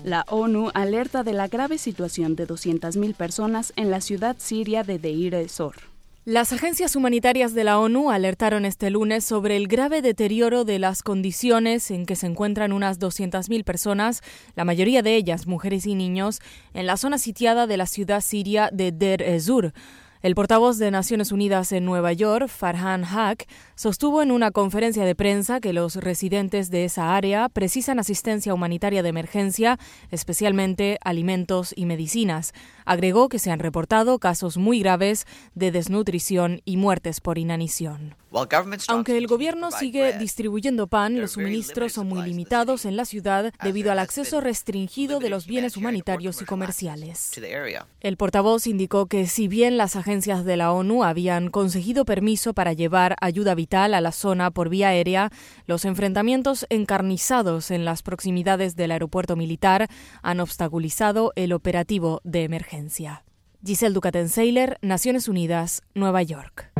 La 0.04 0.26
ONU 0.28 0.70
alerta 0.75 1.23
de 1.23 1.32
la 1.32 1.49
grave 1.49 1.78
situación 1.78 2.37
de 2.37 2.46
200.000 2.46 3.14
personas 3.14 3.73
en 3.75 3.90
la 3.90 4.02
ciudad 4.02 4.37
siria 4.38 4.82
de 4.82 4.99
Deir 4.99 5.34
ez-Zor. 5.34 5.76
Las 6.26 6.52
agencias 6.52 6.94
humanitarias 6.94 7.54
de 7.54 7.64
la 7.64 7.78
ONU 7.78 8.11
alertaron 8.11 8.66
este 8.66 8.90
lunes 8.90 9.25
sobre 9.25 9.56
el 9.56 9.66
grave 9.66 10.02
deterioro 10.02 10.66
de 10.66 10.78
las 10.78 11.02
condiciones 11.02 11.90
en 11.90 12.04
que 12.04 12.16
se 12.16 12.26
encuentran 12.26 12.75
unas 12.75 13.00
200.000 13.00 13.64
personas, 13.64 14.20
la 14.54 14.66
mayoría 14.66 15.00
de 15.00 15.16
ellas 15.16 15.46
mujeres 15.46 15.87
y 15.87 15.94
niños, 15.94 16.40
en 16.75 16.87
la 16.87 16.99
zona 16.99 17.16
sitiada 17.16 17.66
de 17.66 17.78
la 17.78 17.87
ciudad 17.87 18.20
siria 18.20 18.68
de 18.70 18.92
Deir 18.92 19.23
ez-Zor. 19.23 19.73
El 20.25 20.34
portavoz 20.34 20.78
de 20.78 20.90
Naciones 20.90 21.32
Unidas 21.32 21.70
en 21.73 21.84
Nueva 21.84 22.14
York, 22.14 22.49
Farhan 22.49 23.04
Haq, 23.04 23.46
sostuvo 23.75 24.23
en 24.23 24.31
una 24.31 24.50
conferencia 24.50 25.04
de 25.04 25.14
prensa 25.14 25.61
que 25.61 25.73
los 25.73 25.97
residentes 25.97 26.71
de 26.71 26.85
esa 26.85 27.16
área 27.16 27.49
precisan 27.49 27.99
asistencia 27.99 28.54
humanitaria 28.54 29.02
de 29.02 29.09
emergencia, 29.09 29.78
especialmente 30.11 30.99
alimentos 31.02 31.73
y 31.76 31.87
medicinas. 31.87 32.52
Agregó 32.85 33.28
que 33.28 33.38
se 33.38 33.50
han 33.50 33.59
reportado 33.59 34.19
casos 34.19 34.57
muy 34.57 34.81
graves 34.81 35.26
de 35.54 35.71
desnutrición 35.71 36.61
y 36.64 36.76
muertes 36.76 37.21
por 37.21 37.38
inanición. 37.38 38.16
Aunque 38.88 39.16
el 39.16 39.26
gobierno 39.26 39.71
sigue 39.71 40.19
distribuyendo 40.19 40.88
pan, 40.88 41.21
los 41.21 41.33
suministros 41.33 41.93
son 41.93 42.09
muy 42.09 42.26
limitados 42.26 42.85
en 42.85 42.97
la 42.97 43.04
ciudad 43.04 43.52
debido 43.62 43.93
al 43.93 44.00
acceso 44.00 44.40
restringido 44.40 45.21
de 45.21 45.31
los 45.31 45.47
bienes 45.47 45.76
humanitarios 45.76 46.43
y 46.43 46.45
comerciales. 46.45 47.31
El 48.00 48.16
portavoz 48.16 48.66
indicó 48.66 49.07
que 49.07 49.26
si 49.26 49.47
bien 49.47 49.76
las 49.76 49.95
agencias 49.95 50.45
de 50.45 50.57
la 50.57 50.73
ONU 50.73 51.04
habían 51.04 51.49
conseguido 51.49 52.04
permiso 52.04 52.54
para 52.54 52.73
llevar 52.73 53.14
ayuda 53.21 53.54
a 53.73 54.00
la 54.00 54.12
zona 54.12 54.50
por 54.50 54.68
vía 54.68 54.88
aérea, 54.88 55.30
los 55.66 55.85
enfrentamientos 55.85 56.66
encarnizados 56.68 57.71
en 57.71 57.85
las 57.85 58.02
proximidades 58.02 58.76
del 58.76 58.92
aeropuerto 58.92 59.37
militar 59.37 59.88
han 60.23 60.40
obstaculizado 60.40 61.33
el 61.37 61.52
operativo 61.52 62.21
de 62.25 62.44
emergencia. 62.44 63.25
Giselle 63.64 63.94
Ducaten-Seiler, 63.94 64.76
Naciones 64.83 65.26
Unidas, 65.28 65.83
Nueva 65.94 66.23
York. 66.23 66.71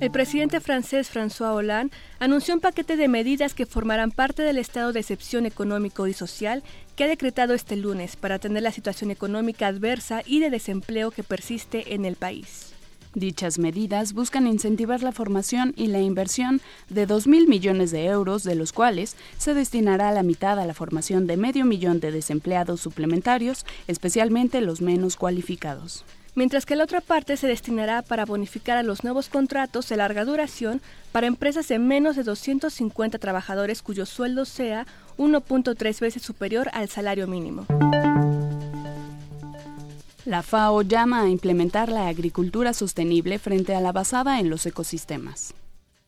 El 0.00 0.12
presidente 0.12 0.60
francés 0.60 1.10
François 1.12 1.56
Hollande 1.56 1.92
anunció 2.20 2.54
un 2.54 2.60
paquete 2.60 2.96
de 2.96 3.08
medidas 3.08 3.52
que 3.52 3.66
formarán 3.66 4.12
parte 4.12 4.44
del 4.44 4.58
estado 4.58 4.92
de 4.92 5.00
excepción 5.00 5.44
económico 5.44 6.06
y 6.06 6.12
social 6.12 6.62
que 6.94 7.02
ha 7.02 7.08
decretado 7.08 7.52
este 7.52 7.74
lunes 7.74 8.14
para 8.14 8.36
atender 8.36 8.62
la 8.62 8.70
situación 8.70 9.10
económica 9.10 9.66
adversa 9.66 10.22
y 10.24 10.38
de 10.38 10.50
desempleo 10.50 11.10
que 11.10 11.24
persiste 11.24 11.94
en 11.94 12.04
el 12.04 12.14
país. 12.14 12.67
Dichas 13.14 13.58
medidas 13.58 14.12
buscan 14.12 14.46
incentivar 14.46 15.02
la 15.02 15.12
formación 15.12 15.72
y 15.76 15.86
la 15.86 16.00
inversión 16.00 16.60
de 16.88 17.06
2.000 17.06 17.48
millones 17.48 17.90
de 17.90 18.06
euros, 18.06 18.44
de 18.44 18.54
los 18.54 18.72
cuales 18.72 19.16
se 19.38 19.54
destinará 19.54 20.12
la 20.12 20.22
mitad 20.22 20.58
a 20.58 20.66
la 20.66 20.74
formación 20.74 21.26
de 21.26 21.36
medio 21.36 21.64
millón 21.64 22.00
de 22.00 22.12
desempleados 22.12 22.80
suplementarios, 22.80 23.64
especialmente 23.86 24.60
los 24.60 24.80
menos 24.80 25.16
cualificados 25.16 26.04
mientras 26.38 26.64
que 26.64 26.76
la 26.76 26.84
otra 26.84 27.00
parte 27.00 27.36
se 27.36 27.48
destinará 27.48 28.00
para 28.00 28.24
bonificar 28.24 28.78
a 28.78 28.84
los 28.84 29.02
nuevos 29.02 29.28
contratos 29.28 29.88
de 29.88 29.96
larga 29.96 30.24
duración 30.24 30.80
para 31.10 31.26
empresas 31.26 31.66
de 31.66 31.80
menos 31.80 32.14
de 32.14 32.22
250 32.22 33.18
trabajadores 33.18 33.82
cuyo 33.82 34.06
sueldo 34.06 34.44
sea 34.44 34.86
1.3 35.18 36.00
veces 36.00 36.22
superior 36.22 36.70
al 36.72 36.88
salario 36.88 37.26
mínimo. 37.26 37.66
La 40.28 40.42
FAO 40.42 40.82
llama 40.82 41.22
a 41.22 41.28
implementar 41.30 41.88
la 41.88 42.06
agricultura 42.08 42.74
sostenible 42.74 43.38
frente 43.38 43.74
a 43.74 43.80
la 43.80 43.92
basada 43.92 44.40
en 44.40 44.50
los 44.50 44.66
ecosistemas. 44.66 45.54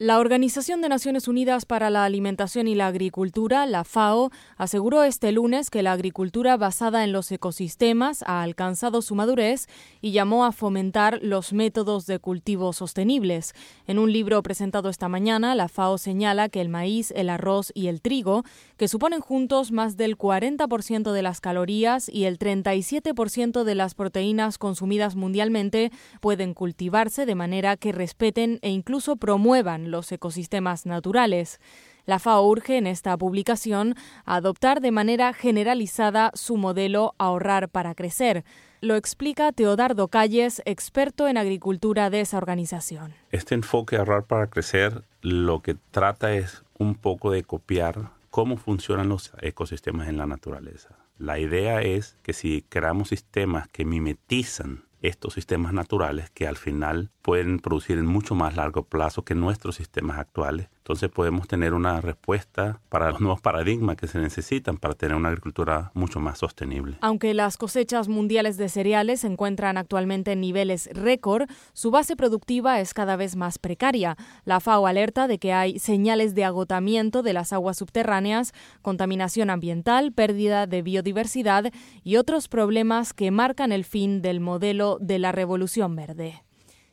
La 0.02 0.18
Organización 0.18 0.80
de 0.80 0.88
Naciones 0.88 1.28
Unidas 1.28 1.66
para 1.66 1.90
la 1.90 2.06
Alimentación 2.06 2.68
y 2.68 2.74
la 2.74 2.86
Agricultura, 2.86 3.66
la 3.66 3.84
FAO, 3.84 4.30
aseguró 4.56 5.02
este 5.02 5.30
lunes 5.30 5.68
que 5.68 5.82
la 5.82 5.92
agricultura 5.92 6.56
basada 6.56 7.04
en 7.04 7.12
los 7.12 7.30
ecosistemas 7.30 8.24
ha 8.26 8.40
alcanzado 8.40 9.02
su 9.02 9.14
madurez 9.14 9.66
y 10.00 10.12
llamó 10.12 10.46
a 10.46 10.52
fomentar 10.52 11.18
los 11.20 11.52
métodos 11.52 12.06
de 12.06 12.18
cultivo 12.18 12.72
sostenibles. 12.72 13.52
En 13.86 13.98
un 13.98 14.10
libro 14.10 14.42
presentado 14.42 14.88
esta 14.88 15.10
mañana, 15.10 15.54
la 15.54 15.68
FAO 15.68 15.98
señala 15.98 16.48
que 16.48 16.62
el 16.62 16.70
maíz, 16.70 17.10
el 17.14 17.28
arroz 17.28 17.70
y 17.74 17.88
el 17.88 18.00
trigo, 18.00 18.42
que 18.78 18.88
suponen 18.88 19.20
juntos 19.20 19.70
más 19.70 19.98
del 19.98 20.16
40% 20.16 21.12
de 21.12 21.22
las 21.22 21.42
calorías 21.42 22.08
y 22.08 22.24
el 22.24 22.38
37% 22.38 23.64
de 23.64 23.74
las 23.74 23.94
proteínas 23.94 24.56
consumidas 24.56 25.14
mundialmente, 25.14 25.92
pueden 26.22 26.54
cultivarse 26.54 27.26
de 27.26 27.34
manera 27.34 27.76
que 27.76 27.92
respeten 27.92 28.60
e 28.62 28.70
incluso 28.70 29.16
promuevan 29.16 29.89
los 29.90 30.10
ecosistemas 30.12 30.86
naturales. 30.86 31.60
La 32.06 32.18
FAO 32.18 32.46
urge 32.46 32.76
en 32.76 32.86
esta 32.86 33.16
publicación 33.16 33.94
a 34.24 34.36
adoptar 34.36 34.80
de 34.80 34.90
manera 34.90 35.32
generalizada 35.32 36.30
su 36.34 36.56
modelo 36.56 37.14
ahorrar 37.18 37.68
para 37.68 37.94
crecer. 37.94 38.44
Lo 38.80 38.96
explica 38.96 39.52
Teodardo 39.52 40.08
Calles, 40.08 40.62
experto 40.64 41.28
en 41.28 41.36
agricultura 41.36 42.08
de 42.08 42.22
esa 42.22 42.38
organización. 42.38 43.14
Este 43.30 43.54
enfoque 43.54 43.96
ahorrar 43.96 44.24
para 44.24 44.48
crecer 44.48 45.04
lo 45.20 45.60
que 45.60 45.76
trata 45.90 46.32
es 46.32 46.64
un 46.78 46.94
poco 46.94 47.30
de 47.30 47.44
copiar 47.44 48.10
cómo 48.30 48.56
funcionan 48.56 49.08
los 49.08 49.32
ecosistemas 49.42 50.08
en 50.08 50.16
la 50.16 50.26
naturaleza. 50.26 50.96
La 51.18 51.38
idea 51.38 51.82
es 51.82 52.16
que 52.22 52.32
si 52.32 52.64
creamos 52.68 53.10
sistemas 53.10 53.68
que 53.68 53.84
mimetizan 53.84 54.84
estos 55.02 55.34
sistemas 55.34 55.72
naturales 55.72 56.30
que 56.30 56.46
al 56.46 56.56
final 56.56 57.10
pueden 57.22 57.58
producir 57.58 57.98
en 57.98 58.06
mucho 58.06 58.34
más 58.34 58.56
largo 58.56 58.82
plazo 58.82 59.24
que 59.24 59.34
nuestros 59.34 59.76
sistemas 59.76 60.18
actuales. 60.18 60.68
Entonces 60.78 61.10
podemos 61.10 61.46
tener 61.46 61.74
una 61.74 62.00
respuesta 62.00 62.80
para 62.88 63.10
los 63.10 63.20
nuevos 63.20 63.40
paradigmas 63.40 63.96
que 63.96 64.08
se 64.08 64.18
necesitan 64.18 64.76
para 64.76 64.94
tener 64.94 65.16
una 65.16 65.28
agricultura 65.28 65.92
mucho 65.94 66.18
más 66.18 66.38
sostenible. 66.38 66.96
Aunque 67.00 67.32
las 67.34 67.56
cosechas 67.56 68.08
mundiales 68.08 68.56
de 68.56 68.68
cereales 68.68 69.20
se 69.20 69.28
encuentran 69.28 69.76
actualmente 69.76 70.32
en 70.32 70.40
niveles 70.40 70.88
récord, 70.92 71.48
su 71.74 71.90
base 71.90 72.16
productiva 72.16 72.80
es 72.80 72.94
cada 72.94 73.16
vez 73.16 73.36
más 73.36 73.58
precaria. 73.58 74.16
La 74.44 74.58
FAO 74.58 74.86
alerta 74.86 75.28
de 75.28 75.38
que 75.38 75.52
hay 75.52 75.78
señales 75.78 76.34
de 76.34 76.44
agotamiento 76.44 77.22
de 77.22 77.34
las 77.34 77.52
aguas 77.52 77.76
subterráneas, 77.76 78.52
contaminación 78.82 79.50
ambiental, 79.50 80.12
pérdida 80.12 80.66
de 80.66 80.82
biodiversidad 80.82 81.72
y 82.02 82.16
otros 82.16 82.48
problemas 82.48 83.12
que 83.12 83.30
marcan 83.30 83.70
el 83.70 83.84
fin 83.84 84.22
del 84.22 84.40
modelo 84.40 84.98
de 85.00 85.18
la 85.18 85.30
revolución 85.32 85.94
verde. 85.94 86.42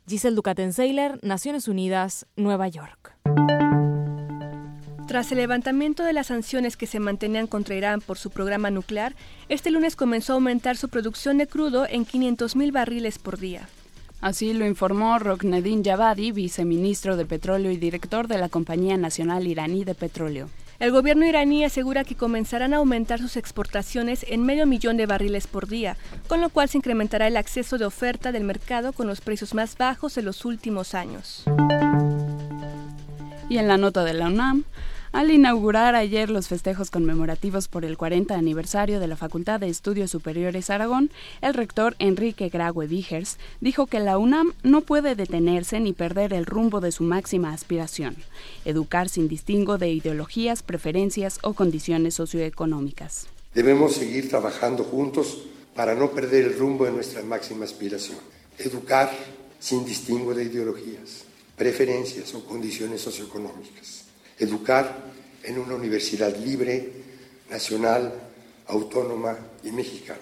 Giselle 0.07 0.35
Ducaten-Seiler, 0.37 1.19
Naciones 1.21 1.67
Unidas, 1.67 2.27
Nueva 2.37 2.69
York. 2.69 3.13
Tras 5.05 5.31
el 5.33 5.37
levantamiento 5.37 6.03
de 6.03 6.13
las 6.13 6.27
sanciones 6.27 6.77
que 6.77 6.87
se 6.87 7.01
mantenían 7.01 7.47
contra 7.47 7.75
Irán 7.75 7.99
por 7.99 8.17
su 8.17 8.29
programa 8.29 8.71
nuclear, 8.71 9.15
este 9.49 9.69
lunes 9.69 9.97
comenzó 9.97 10.33
a 10.33 10.35
aumentar 10.35 10.77
su 10.77 10.87
producción 10.87 11.37
de 11.37 11.47
crudo 11.47 11.85
en 11.87 12.05
500.000 12.05 12.71
barriles 12.71 13.19
por 13.19 13.37
día. 13.37 13.67
Así 14.21 14.53
lo 14.53 14.65
informó 14.65 15.19
Rokneddin 15.19 15.83
Javadi, 15.83 16.31
viceministro 16.31 17.17
de 17.17 17.25
Petróleo 17.25 17.71
y 17.71 17.77
director 17.77 18.27
de 18.27 18.37
la 18.37 18.47
Compañía 18.47 18.95
Nacional 18.97 19.45
Iraní 19.45 19.83
de 19.83 19.93
Petróleo. 19.93 20.49
El 20.79 20.91
gobierno 20.91 21.25
iraní 21.25 21.65
asegura 21.65 22.03
que 22.03 22.13
comenzarán 22.13 22.71
a 22.71 22.77
aumentar 22.77 23.19
sus 23.19 23.35
exportaciones 23.35 24.23
en 24.29 24.43
medio 24.43 24.67
millón 24.67 24.95
de 24.95 25.07
barriles 25.07 25.47
por 25.47 25.67
día, 25.67 25.97
con 26.27 26.39
lo 26.39 26.49
cual 26.49 26.69
se 26.69 26.77
incrementará 26.77 27.25
el 27.25 27.35
acceso 27.35 27.79
de 27.79 27.85
oferta 27.85 28.31
del 28.31 28.43
mercado 28.43 28.93
con 28.93 29.07
los 29.07 29.19
precios 29.19 29.55
más 29.55 29.75
bajos 29.75 30.13
de 30.13 30.21
los 30.21 30.45
últimos 30.45 30.93
años. 30.93 31.45
Y 33.49 33.57
en 33.57 33.67
la 33.67 33.77
nota 33.77 34.03
de 34.03 34.13
la 34.13 34.29
al 35.11 35.31
inaugurar 35.31 35.95
ayer 35.95 36.29
los 36.29 36.47
festejos 36.47 36.91
conmemorativos 36.91 37.67
por 37.67 37.85
el 37.85 37.97
40 37.97 38.35
aniversario 38.35 38.99
de 38.99 39.07
la 39.07 39.15
Facultad 39.15 39.59
de 39.59 39.69
Estudios 39.69 40.11
Superiores 40.11 40.69
Aragón, 40.69 41.09
el 41.41 41.53
rector 41.53 41.95
Enrique 41.99 42.49
Graue 42.49 42.87
Vigers 42.87 43.37
dijo 43.61 43.87
que 43.87 43.99
la 43.99 44.17
UNAM 44.17 44.53
no 44.63 44.81
puede 44.81 45.15
detenerse 45.15 45.79
ni 45.79 45.93
perder 45.93 46.33
el 46.33 46.45
rumbo 46.45 46.81
de 46.81 46.91
su 46.91 47.03
máxima 47.03 47.53
aspiración, 47.53 48.15
educar 48.65 49.09
sin 49.09 49.27
distingo 49.27 49.77
de 49.77 49.91
ideologías, 49.91 50.63
preferencias 50.63 51.39
o 51.43 51.53
condiciones 51.53 52.15
socioeconómicas. 52.15 53.27
Debemos 53.53 53.93
seguir 53.93 54.29
trabajando 54.29 54.83
juntos 54.83 55.39
para 55.75 55.95
no 55.95 56.11
perder 56.11 56.45
el 56.45 56.57
rumbo 56.57 56.85
de 56.85 56.91
nuestra 56.91 57.21
máxima 57.23 57.65
aspiración, 57.65 58.17
educar 58.57 59.11
sin 59.59 59.85
distingo 59.85 60.33
de 60.33 60.43
ideologías, 60.43 61.23
preferencias 61.55 62.33
o 62.33 62.43
condiciones 62.45 63.01
socioeconómicas. 63.01 64.06
Educar 64.39 65.07
en 65.43 65.57
una 65.59 65.75
universidad 65.75 66.35
libre, 66.37 66.91
nacional, 67.49 68.13
autónoma 68.67 69.37
y 69.63 69.71
mexicana. 69.71 70.19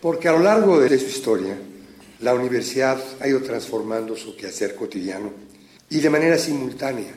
Porque 0.00 0.28
a 0.28 0.32
lo 0.32 0.40
largo 0.40 0.80
de 0.80 0.98
su 0.98 1.06
historia, 1.06 1.56
la 2.20 2.34
universidad 2.34 3.02
ha 3.20 3.28
ido 3.28 3.40
transformando 3.42 4.16
su 4.16 4.36
quehacer 4.36 4.74
cotidiano 4.74 5.30
y 5.90 6.00
de 6.00 6.10
manera 6.10 6.38
simultánea, 6.38 7.12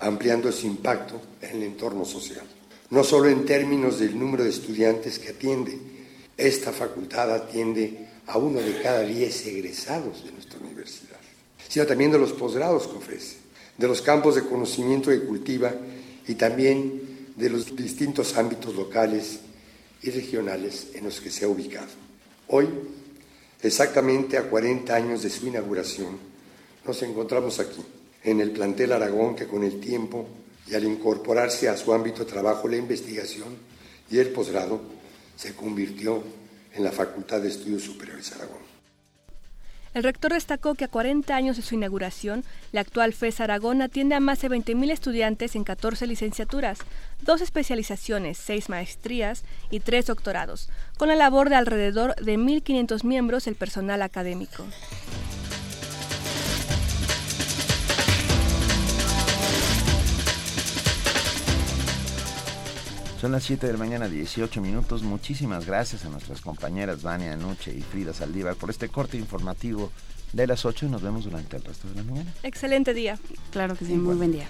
ampliando 0.00 0.50
su 0.52 0.66
impacto 0.66 1.20
en 1.40 1.56
el 1.56 1.62
entorno 1.62 2.04
social. 2.04 2.46
No 2.90 3.04
solo 3.04 3.28
en 3.28 3.44
términos 3.44 3.98
del 3.98 4.18
número 4.18 4.44
de 4.44 4.50
estudiantes 4.50 5.18
que 5.18 5.30
atiende, 5.30 5.78
esta 6.36 6.72
facultad 6.72 7.34
atiende 7.34 8.08
a 8.26 8.38
uno 8.38 8.60
de 8.60 8.80
cada 8.80 9.00
diez 9.02 9.46
egresados 9.46 10.24
de 10.24 10.32
nuestra 10.32 10.58
universidad, 10.60 11.18
sino 11.68 11.86
también 11.86 12.12
de 12.12 12.18
los 12.18 12.32
posgrados 12.32 12.86
que 12.86 12.96
ofrece, 12.96 13.36
de 13.78 13.88
los 13.88 14.02
campos 14.02 14.34
de 14.34 14.42
conocimiento 14.42 15.10
que 15.10 15.20
cultiva 15.20 15.72
y 16.26 16.34
también 16.34 17.32
de 17.36 17.48
los 17.48 17.74
distintos 17.74 18.36
ámbitos 18.36 18.74
locales 18.74 19.38
y 20.02 20.10
regionales 20.10 20.88
en 20.94 21.04
los 21.04 21.20
que 21.20 21.30
se 21.30 21.44
ha 21.44 21.48
ubicado. 21.48 21.88
Hoy, 22.48 22.68
exactamente 23.62 24.36
a 24.36 24.50
40 24.50 24.94
años 24.94 25.22
de 25.22 25.30
su 25.30 25.46
inauguración, 25.46 26.18
nos 26.84 27.02
encontramos 27.02 27.60
aquí, 27.60 27.80
en 28.24 28.40
el 28.40 28.50
plantel 28.50 28.92
Aragón 28.92 29.36
que 29.36 29.46
con 29.46 29.62
el 29.62 29.78
tiempo 29.80 30.26
y 30.66 30.74
al 30.74 30.84
incorporarse 30.84 31.68
a 31.68 31.76
su 31.76 31.92
ámbito 31.92 32.24
de 32.24 32.30
trabajo 32.30 32.68
la 32.68 32.76
investigación 32.76 33.56
y 34.10 34.18
el 34.18 34.30
posgrado, 34.30 34.80
se 35.36 35.54
convirtió 35.54 36.22
en 36.74 36.82
la 36.82 36.90
Facultad 36.90 37.40
de 37.40 37.48
Estudios 37.48 37.82
Superiores 37.82 38.32
Aragón. 38.32 38.67
El 39.94 40.02
rector 40.02 40.32
destacó 40.32 40.74
que 40.74 40.84
a 40.84 40.88
40 40.88 41.34
años 41.34 41.56
de 41.56 41.62
su 41.62 41.74
inauguración, 41.74 42.44
la 42.72 42.82
actual 42.82 43.12
FES 43.12 43.40
Aragón 43.40 43.82
atiende 43.82 44.14
a 44.14 44.20
más 44.20 44.40
de 44.40 44.48
20.000 44.48 44.90
estudiantes 44.90 45.56
en 45.56 45.64
14 45.64 46.06
licenciaturas, 46.06 46.78
dos 47.22 47.40
especializaciones, 47.40 48.38
seis 48.38 48.68
maestrías 48.68 49.44
y 49.70 49.80
tres 49.80 50.06
doctorados, 50.06 50.68
con 50.98 51.08
la 51.08 51.16
labor 51.16 51.48
de 51.48 51.56
alrededor 51.56 52.14
de 52.16 52.38
1.500 52.38 53.04
miembros 53.04 53.46
del 53.46 53.54
personal 53.54 54.02
académico. 54.02 54.64
Son 63.20 63.32
las 63.32 63.42
7 63.42 63.66
de 63.66 63.72
la 63.72 63.78
mañana, 63.80 64.06
18 64.06 64.60
minutos. 64.60 65.02
Muchísimas 65.02 65.66
gracias 65.66 66.04
a 66.04 66.08
nuestras 66.08 66.40
compañeras 66.40 67.02
Vania 67.02 67.32
Anuche 67.32 67.74
y 67.74 67.82
Frida 67.82 68.14
Saldívar 68.14 68.54
por 68.54 68.70
este 68.70 68.88
corte 68.88 69.16
informativo 69.16 69.90
de 70.32 70.46
las 70.46 70.64
8 70.64 70.86
y 70.86 70.88
nos 70.88 71.02
vemos 71.02 71.24
durante 71.24 71.56
el 71.56 71.64
resto 71.64 71.88
de 71.88 71.96
la 71.96 72.04
mañana. 72.04 72.32
Excelente 72.44 72.94
día. 72.94 73.18
Claro 73.50 73.74
que 73.74 73.86
sí, 73.86 73.94
muy 73.94 74.14
buen 74.14 74.30
día. 74.30 74.46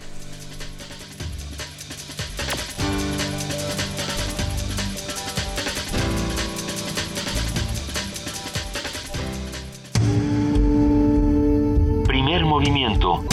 Primer 12.07 12.45
movimiento. 12.45 13.25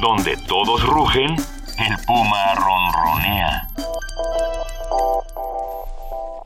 Donde 0.00 0.38
todos 0.48 0.82
rugen 0.86 1.36
el 1.78 1.98
puma 2.06 2.54
ronronea. 2.54 3.68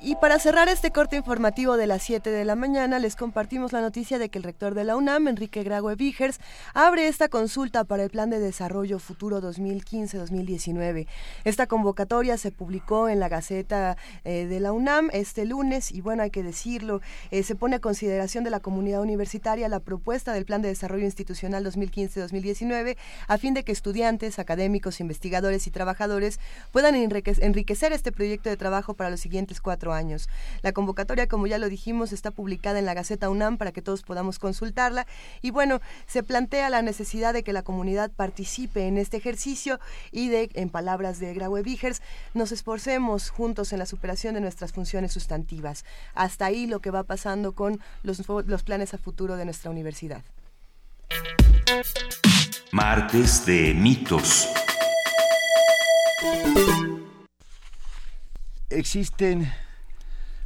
Y 0.02 0.16
para 0.16 0.38
cerrar 0.38 0.70
este 0.70 0.92
corte 0.92 1.16
informativo 1.16 1.76
de 1.76 1.86
las 1.86 2.02
7 2.04 2.30
de 2.30 2.46
la 2.46 2.56
mañana, 2.56 2.98
les 2.98 3.16
compartimos 3.16 3.72
la 3.72 3.82
noticia 3.82 4.18
de 4.18 4.30
que 4.30 4.38
el 4.38 4.44
rector 4.44 4.74
de 4.74 4.84
la 4.84 4.96
UNAM, 4.96 5.28
Enrique 5.28 5.62
Graue 5.62 5.94
Vigers, 5.94 6.40
abre 6.72 7.06
esta 7.06 7.28
consulta 7.28 7.84
para 7.84 8.04
el 8.04 8.08
Plan 8.08 8.30
de 8.30 8.38
Desarrollo 8.38 8.98
Futuro 8.98 9.42
2015-2019. 9.42 11.06
Esta 11.44 11.66
convocatoria 11.66 12.38
se 12.38 12.50
publicó 12.50 13.10
en 13.10 13.20
la 13.20 13.28
Gaceta 13.28 13.98
eh, 14.24 14.46
de 14.46 14.58
la 14.58 14.72
UNAM 14.72 15.10
este 15.12 15.44
lunes 15.44 15.92
y 15.92 16.00
bueno, 16.00 16.22
hay 16.22 16.30
que 16.30 16.42
decirlo, 16.42 17.02
eh, 17.30 17.42
se 17.42 17.54
pone 17.54 17.76
a 17.76 17.80
consideración 17.80 18.42
de 18.42 18.48
la 18.48 18.60
comunidad 18.60 19.02
universitaria 19.02 19.68
la 19.68 19.80
propuesta 19.80 20.32
del 20.32 20.46
Plan 20.46 20.62
de 20.62 20.68
Desarrollo 20.68 21.04
Institucional 21.04 21.62
2015-2019 21.66 22.96
a 23.28 23.36
fin 23.36 23.52
de 23.52 23.64
que 23.64 23.72
estudiantes, 23.72 24.38
académicos, 24.38 24.98
investigadores 25.00 25.66
y 25.66 25.70
trabajadores 25.70 26.40
puedan 26.72 26.94
enriquecer 26.94 27.92
este 27.92 28.12
proyecto 28.12 28.48
de 28.48 28.56
trabajo 28.56 28.94
para 28.94 29.10
los 29.10 29.20
siguientes 29.20 29.60
cuatro 29.60 29.89
años. 29.92 30.28
La 30.62 30.72
convocatoria, 30.72 31.26
como 31.26 31.46
ya 31.46 31.58
lo 31.58 31.68
dijimos, 31.68 32.12
está 32.12 32.30
publicada 32.30 32.78
en 32.78 32.86
la 32.86 32.94
Gaceta 32.94 33.30
UNAM 33.30 33.58
para 33.58 33.72
que 33.72 33.82
todos 33.82 34.02
podamos 34.02 34.38
consultarla. 34.38 35.06
Y 35.42 35.50
bueno, 35.50 35.80
se 36.06 36.22
plantea 36.22 36.70
la 36.70 36.82
necesidad 36.82 37.32
de 37.32 37.42
que 37.42 37.52
la 37.52 37.62
comunidad 37.62 38.10
participe 38.10 38.86
en 38.86 38.98
este 38.98 39.16
ejercicio 39.16 39.80
y 40.10 40.28
de, 40.28 40.50
en 40.54 40.70
palabras 40.70 41.18
de 41.20 41.34
Graue 41.34 41.62
Vigers, 41.62 42.02
nos 42.34 42.52
esforcemos 42.52 43.30
juntos 43.30 43.72
en 43.72 43.78
la 43.78 43.86
superación 43.86 44.34
de 44.34 44.40
nuestras 44.40 44.72
funciones 44.72 45.12
sustantivas. 45.12 45.84
Hasta 46.14 46.46
ahí 46.46 46.66
lo 46.66 46.80
que 46.80 46.90
va 46.90 47.02
pasando 47.02 47.52
con 47.52 47.80
los, 48.02 48.26
los 48.28 48.62
planes 48.62 48.94
a 48.94 48.98
futuro 48.98 49.36
de 49.36 49.44
nuestra 49.44 49.70
universidad. 49.70 50.22
Martes 52.72 53.44
de 53.46 53.74
mitos. 53.74 54.48
Existen 58.68 59.50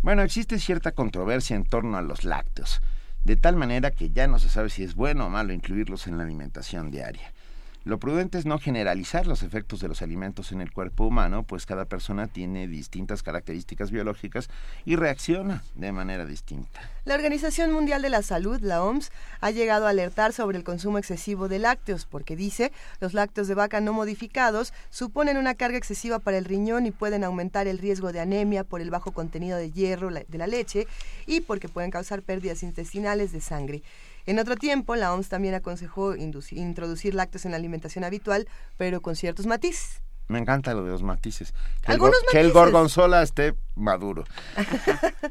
bueno, 0.05 0.21
existe 0.21 0.59
cierta 0.59 0.93
controversia 0.93 1.57
en 1.57 1.65
torno 1.65 1.97
a 1.97 2.03
los 2.03 2.25
lácteos, 2.25 2.83
de 3.25 3.37
tal 3.37 3.57
manera 3.57 3.91
que 3.91 4.11
ya 4.11 4.27
no 4.27 4.39
se 4.39 4.51
sabe 4.51 4.69
si 4.69 4.85
es 4.85 4.95
bueno 4.95 5.25
o 5.25 5.31
malo 5.31 5.55
incluirlos 5.55 6.07
en 6.07 6.19
la 6.19 6.25
alimentación 6.25 6.91
diaria. 6.91 7.33
Lo 7.85 7.99
prudente 7.99 8.39
es 8.39 8.47
no 8.47 8.59
generalizar 8.59 9.27
los 9.27 9.43
efectos 9.43 9.79
de 9.81 9.89
los 9.89 10.01
alimentos 10.01 10.53
en 10.53 10.63
el 10.63 10.73
cuerpo 10.73 11.05
humano, 11.05 11.43
pues 11.43 11.67
cada 11.67 11.85
persona 11.85 12.29
tiene 12.29 12.67
distintas 12.67 13.23
características 13.23 13.91
biológicas 13.91 14.49
y 14.87 14.97
reacciona 14.97 15.63
de 15.75 15.93
manera 15.93 16.25
distinta. 16.25 16.81
La 17.05 17.15
Organización 17.15 17.73
Mundial 17.73 18.01
de 18.01 18.09
la 18.09 18.23
Salud, 18.23 18.59
la 18.63 18.83
OMS, 18.83 19.13
ha 19.43 19.51
llegado 19.51 19.87
a 19.87 19.91
alertar 19.91 20.33
sobre 20.33 20.57
el 20.57 20.65
consumo 20.65 20.97
excesivo 20.97 21.47
de 21.47 21.59
lácteos, 21.59 22.07
porque 22.07 22.37
dice, 22.37 22.73
los 23.01 23.13
lácteos 23.13 23.49
de 23.49 23.55
vaca 23.55 23.83
no 23.83 23.93
modificados 23.93 24.73
suponen 24.89 25.37
una 25.37 25.55
carga 25.55 25.77
excesiva 25.77 26.21
para 26.21 26.39
el 26.39 26.47
riñón 26.47 26.87
y 26.87 26.91
pueden 26.91 27.23
aumentar 27.23 27.67
el 27.67 27.77
riesgo 27.77 28.13
de 28.13 28.21
anemia 28.21 28.65
por 28.65 28.81
el 28.81 28.89
bajo 28.89 29.13
contenido 29.13 29.59
de 29.59 29.71
hierro 29.71 30.09
de 30.11 30.39
la 30.39 30.47
leche 30.47 30.87
y 31.27 31.43
porque 31.43 31.69
pueden 31.69 31.91
causar 31.91 32.23
pérdidas 32.23 32.63
intestinales 32.63 33.31
de 33.33 33.43
sangre. 33.43 33.83
En 34.27 34.39
otro 34.39 34.57
tiempo, 34.57 34.97
la 34.97 35.13
OMS 35.13 35.29
también 35.29 35.55
aconsejó 35.55 36.17
introducir 36.17 37.15
lácteos 37.15 37.45
en 37.45 37.51
la 37.51 37.59
alimentación 37.59 38.05
habitual, 38.05 38.49
pero 38.77 39.03
con 39.03 39.17
ciertos 39.17 39.47
matices. 39.47 40.03
Me 40.29 40.39
encanta 40.39 40.73
lo 40.73 40.85
de 40.85 40.91
los 40.91 41.03
matices. 41.03 41.53
Que, 41.85 41.93
el, 41.93 42.01
que 42.31 42.41
el 42.41 42.53
gorgonzola 42.53 43.23
esté 43.23 43.55
maduro. 43.75 44.25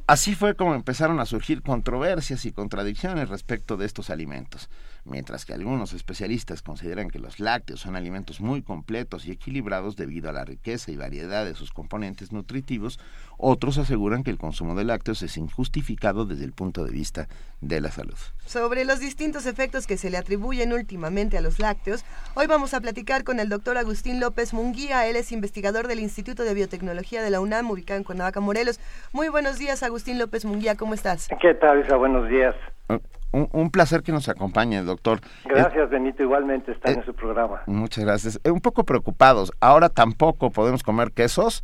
Así 0.07 0.35
fue 0.35 0.55
como 0.55 0.75
empezaron 0.75 1.19
a 1.19 1.25
surgir 1.25 1.61
controversias 1.61 2.45
y 2.45 2.51
contradicciones 2.51 3.29
respecto 3.29 3.77
de 3.77 3.85
estos 3.85 4.09
alimentos. 4.09 4.69
Mientras 5.05 5.43
que 5.43 5.53
algunos 5.53 5.91
especialistas 5.91 6.61
consideran 6.61 7.09
que 7.09 7.19
los 7.19 7.41
lácteos 7.41 7.81
son 7.81 7.97
alimentos 7.97 8.39
muy 8.39 8.61
completos 8.61 9.25
y 9.25 9.31
equilibrados 9.31 9.97
debido 9.97 10.29
a 10.29 10.33
la 10.33 10.45
riqueza 10.45 10.91
y 10.91 10.97
variedad 10.97 11.43
de 11.43 11.55
sus 11.55 11.73
componentes 11.73 12.31
nutritivos, 12.31 12.99
otros 13.37 13.77
aseguran 13.77 14.23
que 14.23 14.31
el 14.31 14.37
consumo 14.37 14.75
de 14.75 14.85
lácteos 14.85 15.21
es 15.21 15.35
injustificado 15.35 16.25
desde 16.25 16.45
el 16.45 16.53
punto 16.53 16.85
de 16.85 16.91
vista 16.91 17.27
de 17.59 17.81
la 17.81 17.91
salud. 17.91 18.17
Sobre 18.45 18.85
los 18.85 18.99
distintos 19.01 19.45
efectos 19.45 19.87
que 19.87 19.97
se 19.97 20.09
le 20.09 20.17
atribuyen 20.17 20.71
últimamente 20.71 21.37
a 21.37 21.41
los 21.41 21.59
lácteos, 21.59 22.05
hoy 22.35 22.47
vamos 22.47 22.73
a 22.73 22.79
platicar 22.79 23.25
con 23.25 23.41
el 23.41 23.49
doctor 23.49 23.77
Agustín 23.77 24.21
López 24.21 24.53
Munguía. 24.53 25.05
Él 25.07 25.17
es 25.17 25.33
investigador 25.33 25.87
del 25.87 25.99
Instituto 25.99 26.43
de 26.43 26.53
Biotecnología 26.53 27.21
de 27.21 27.29
la 27.29 27.41
UNAM, 27.41 27.69
ubicado 27.69 27.97
en 27.97 28.05
Cuernavaca, 28.05 28.32
Morelos. 28.41 28.79
Muy 29.11 29.29
buenos 29.29 29.59
días, 29.59 29.83
Agustín 29.83 30.19
López 30.19 30.45
Munguía, 30.45 30.75
¿cómo 30.75 30.93
estás? 30.93 31.27
¿Qué 31.41 31.53
tal, 31.53 31.81
Isa? 31.81 31.95
Buenos 31.95 32.29
días. 32.29 32.55
Ah, 32.89 32.99
un, 33.31 33.71
placer 33.71 34.03
que 34.03 34.11
nos 34.11 34.29
acompañe, 34.29 34.81
doctor. 34.83 35.19
Gracias, 35.45 35.89
Benito. 35.89 36.21
Igualmente 36.21 36.71
está 36.71 36.91
en 36.91 37.03
su 37.03 37.15
programa. 37.15 37.63
Muchas 37.65 38.05
gracias. 38.05 38.39
Eh, 38.43 38.51
un 38.51 38.61
poco 38.61 38.83
preocupados. 38.83 39.51
Ahora 39.59 39.89
tampoco 39.89 40.51
podemos 40.51 40.83
comer 40.83 41.11
quesos. 41.11 41.63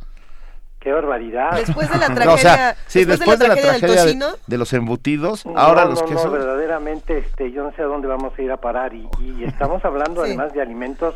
¡Qué 0.80 0.90
barbaridad! 0.92 1.52
Después 1.52 1.90
de 1.90 1.98
la 1.98 2.06
tragedia, 2.14 2.76
sí, 2.86 3.04
después, 3.04 3.38
de 3.38 3.48
la 3.48 3.54
tragedia, 3.54 4.34
de, 4.46 4.58
los 4.58 4.72
embutidos, 4.72 5.44
ahora 5.54 5.84
los 5.84 6.02
quesos. 6.02 6.24
No, 6.24 6.32
verdaderamente, 6.32 7.18
este, 7.18 7.52
yo 7.52 7.62
no 7.62 7.72
sé 7.72 7.82
a 7.82 7.84
dónde 7.84 8.08
vamos 8.08 8.32
a 8.36 8.42
ir 8.42 8.50
a 8.50 8.56
parar. 8.56 8.94
Y, 8.94 9.44
estamos 9.44 9.84
hablando 9.84 10.22
además 10.22 10.54
de 10.54 10.62
alimentos 10.62 11.14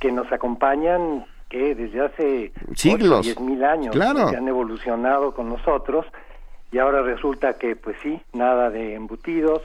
que 0.00 0.10
nos 0.10 0.32
acompañan 0.32 1.26
que 1.48 1.74
desde 1.74 2.00
hace 2.00 2.52
siglos, 2.74 3.24
diez 3.24 3.40
mil 3.40 3.64
años, 3.64 3.94
claro. 3.94 4.30
que 4.30 4.36
han 4.36 4.48
evolucionado 4.48 5.34
con 5.34 5.48
nosotros 5.48 6.06
y 6.70 6.78
ahora 6.78 7.02
resulta 7.02 7.54
que 7.54 7.76
pues 7.76 7.96
sí, 8.02 8.20
nada 8.32 8.70
de 8.70 8.94
embutidos, 8.94 9.62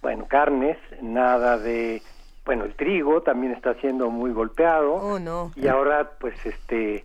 bueno, 0.00 0.26
carnes, 0.26 0.76
nada 1.00 1.58
de, 1.58 2.02
bueno, 2.44 2.64
el 2.64 2.74
trigo 2.74 3.22
también 3.22 3.52
está 3.52 3.74
siendo 3.74 4.10
muy 4.10 4.32
golpeado. 4.32 4.94
Oh, 4.94 5.18
no. 5.20 5.52
Y 5.54 5.68
ahora 5.68 6.10
pues 6.18 6.34
este 6.44 7.04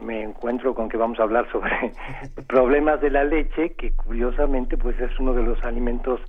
me 0.00 0.22
encuentro 0.22 0.74
con 0.74 0.88
que 0.88 0.96
vamos 0.96 1.20
a 1.20 1.22
hablar 1.22 1.48
sobre 1.52 1.92
problemas 2.48 3.00
de 3.00 3.10
la 3.10 3.22
leche, 3.22 3.74
que 3.74 3.92
curiosamente 3.92 4.76
pues 4.76 4.98
es 5.00 5.18
uno 5.20 5.34
de 5.34 5.44
los 5.44 5.62
alimentos 5.62 6.20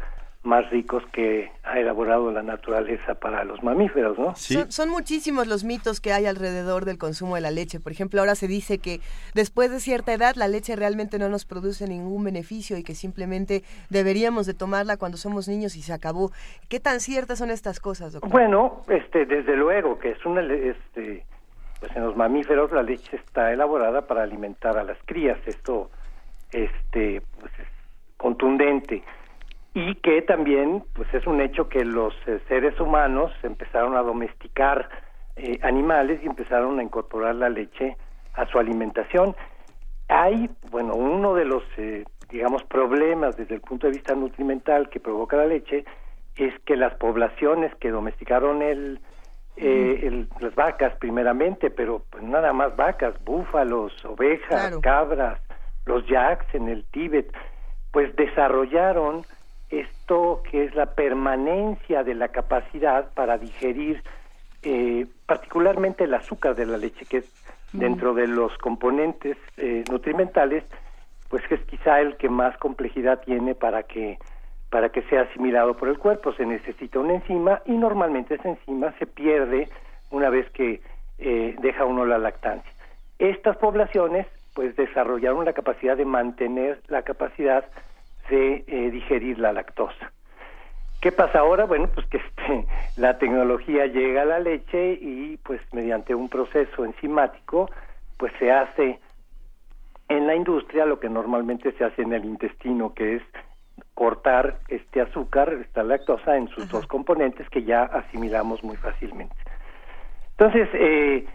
más 0.46 0.70
ricos 0.70 1.04
que 1.12 1.52
ha 1.64 1.80
elaborado 1.80 2.32
la 2.32 2.44
naturaleza 2.44 3.16
para 3.16 3.44
los 3.44 3.64
mamíferos, 3.64 4.18
¿no? 4.18 4.36
Son, 4.36 4.72
son, 4.72 4.90
muchísimos 4.90 5.48
los 5.48 5.64
mitos 5.64 6.00
que 6.00 6.14
hay 6.14 6.26
alrededor 6.26 6.86
del 6.86 6.98
consumo 6.98 7.36
de 7.36 7.42
la 7.42 7.52
leche. 7.52 7.80
Por 7.80 7.92
ejemplo, 7.92 8.20
ahora 8.20 8.36
se 8.36 8.48
dice 8.48 8.78
que 8.78 9.00
después 9.34 9.72
de 9.72 9.80
cierta 9.80 10.14
edad 10.14 10.36
la 10.36 10.48
leche 10.48 10.76
realmente 10.76 11.20
no 11.20 11.30
nos 11.30 11.46
produce 11.46 11.88
ningún 11.88 12.24
beneficio 12.24 12.78
y 12.78 12.84
que 12.84 12.96
simplemente 12.96 13.64
deberíamos 13.90 14.46
de 14.46 14.54
tomarla 14.54 14.98
cuando 14.98 15.18
somos 15.18 15.48
niños 15.48 15.76
y 15.76 15.82
se 15.82 15.94
acabó. 15.94 16.32
¿Qué 16.70 16.80
tan 16.80 17.00
ciertas 17.00 17.40
son 17.40 17.52
estas 17.52 17.80
cosas, 17.80 18.14
doctor? 18.14 18.32
Bueno, 18.32 18.84
este, 18.88 19.26
desde 19.26 19.56
luego 19.56 19.98
que 19.98 20.12
es 20.12 20.26
una, 20.26 20.42
este, 20.42 21.26
pues 21.80 21.96
en 21.96 22.04
los 22.04 22.16
mamíferos 22.16 22.72
la 22.72 22.84
leche 22.84 23.18
está 23.18 23.52
elaborada 23.52 24.02
para 24.08 24.24
alimentar 24.24 24.78
a 24.78 24.84
las 24.84 24.98
crías. 25.06 25.38
Esto, 25.46 25.90
este, 26.52 27.22
pues 27.40 27.52
es 27.60 27.68
contundente 28.18 29.04
y 29.76 29.96
que 29.96 30.22
también 30.22 30.84
pues 30.94 31.14
es 31.14 31.28
un 31.28 31.42
hecho 31.42 31.68
que 31.68 31.84
los 31.84 32.14
eh, 32.28 32.40
seres 32.48 32.80
humanos 32.80 33.34
empezaron 33.44 33.98
a 33.98 34.02
domesticar 34.02 34.90
eh, 35.36 35.60
animales 35.64 36.22
y 36.24 36.28
empezaron 36.28 36.80
a 36.80 36.84
incorporar 36.84 37.36
la 37.36 37.50
leche 37.50 37.98
a 38.36 38.46
su 38.48 38.58
alimentación. 38.58 39.36
Hay, 40.08 40.50
bueno, 40.72 40.94
uno 40.96 41.36
de 41.36 41.44
los, 41.44 41.64
eh, 41.76 42.06
digamos, 42.30 42.64
problemas 42.64 43.36
desde 43.36 43.56
el 43.56 43.62
punto 43.62 43.88
de 43.88 43.94
vista 43.94 44.16
nutrimental 44.16 44.90
que 44.90 45.02
provoca 45.02 45.36
la 45.36 45.46
leche 45.46 45.84
es 46.38 46.58
que 46.62 46.78
las 46.78 46.96
poblaciones 46.96 47.76
que 47.76 47.92
domesticaron 47.92 48.62
el, 48.62 49.02
el 49.58 50.30
las 50.40 50.56
vacas 50.56 50.96
primeramente, 51.00 51.70
pero 51.70 52.02
pues 52.10 52.24
nada 52.24 52.54
más 52.54 52.78
vacas, 52.78 53.14
búfalos, 53.26 53.94
ovejas, 54.06 54.78
cabras, 54.78 55.42
los 55.86 56.06
yaks 56.08 56.56
en 56.56 56.70
el 56.70 56.86
Tíbet, 56.86 57.30
pues 57.92 58.16
desarrollaron 58.16 59.26
esto 59.80 60.42
que 60.50 60.66
es 60.66 60.76
la 60.76 60.88
permanencia 60.88 62.04
de 62.04 62.16
la 62.16 62.30
capacidad 62.30 63.12
para 63.14 63.38
digerir 63.38 64.04
eh, 64.64 65.06
particularmente 65.26 66.06
el 66.06 66.14
azúcar 66.14 66.56
de 66.56 66.66
la 66.66 66.78
leche, 66.78 67.06
que 67.06 67.18
es 67.18 67.26
dentro 67.72 68.14
de 68.14 68.28
los 68.28 68.58
componentes 68.58 69.38
eh, 69.58 69.84
nutrimentales, 69.90 70.64
pues 71.30 71.44
es 71.50 71.60
quizá 71.66 72.00
el 72.00 72.18
que 72.18 72.30
más 72.30 72.58
complejidad 72.58 73.22
tiene 73.22 73.56
para 73.56 73.84
que 73.84 74.18
para 74.70 74.90
que 74.90 75.04
sea 75.04 75.22
asimilado 75.22 75.78
por 75.78 75.88
el 75.88 75.98
cuerpo. 75.98 76.34
Se 76.34 76.46
necesita 76.46 77.00
una 77.00 77.14
enzima 77.14 77.62
y 77.66 77.72
normalmente 77.72 78.36
esa 78.36 78.50
enzima 78.50 78.94
se 79.00 79.06
pierde 79.06 79.70
una 80.12 80.30
vez 80.30 80.50
que 80.52 80.82
eh, 81.20 81.56
deja 81.62 81.86
uno 81.86 82.06
la 82.06 82.18
lactancia. 82.18 82.70
Estas 83.20 83.56
poblaciones 83.58 84.28
pues 84.54 84.76
desarrollaron 84.76 85.46
la 85.46 85.54
capacidad 85.54 85.96
de 85.96 86.06
mantener 86.06 86.82
la 86.88 87.04
capacidad 87.04 87.66
de 88.30 88.64
eh, 88.68 88.92
digerir 88.92 89.40
la 89.40 89.54
lactosa. 89.54 90.12
¿Qué 91.02 91.12
pasa 91.12 91.40
ahora? 91.40 91.66
Bueno, 91.66 91.90
pues 91.94 92.08
que 92.08 92.18
este, 92.18 92.68
la 92.96 93.18
tecnología 93.18 93.86
llega 93.86 94.24
a 94.24 94.26
la 94.26 94.40
leche 94.40 94.98
y 95.00 95.38
pues 95.38 95.62
mediante 95.72 96.16
un 96.16 96.30
proceso 96.30 96.86
enzimático 96.86 97.70
pues 98.18 98.32
se 98.40 98.52
hace 98.52 99.00
en 100.08 100.28
la 100.28 100.36
industria 100.36 100.86
lo 100.86 101.00
que 101.00 101.10
normalmente 101.10 101.72
se 101.74 101.84
hace 101.84 102.02
en 102.04 102.14
el 102.14 102.26
intestino, 102.26 102.94
que 102.94 103.16
es 103.16 103.24
cortar 103.94 104.60
este 104.68 105.02
azúcar, 105.02 105.52
esta 105.62 105.84
lactosa, 105.84 106.38
en 106.38 106.48
sus 106.50 106.68
dos 106.70 106.86
componentes 106.88 107.50
que 107.50 107.64
ya 107.64 107.84
asimilamos 107.84 108.64
muy 108.64 108.78
fácilmente. 108.78 109.36
Entonces, 110.38 110.70
eh, 110.74 111.26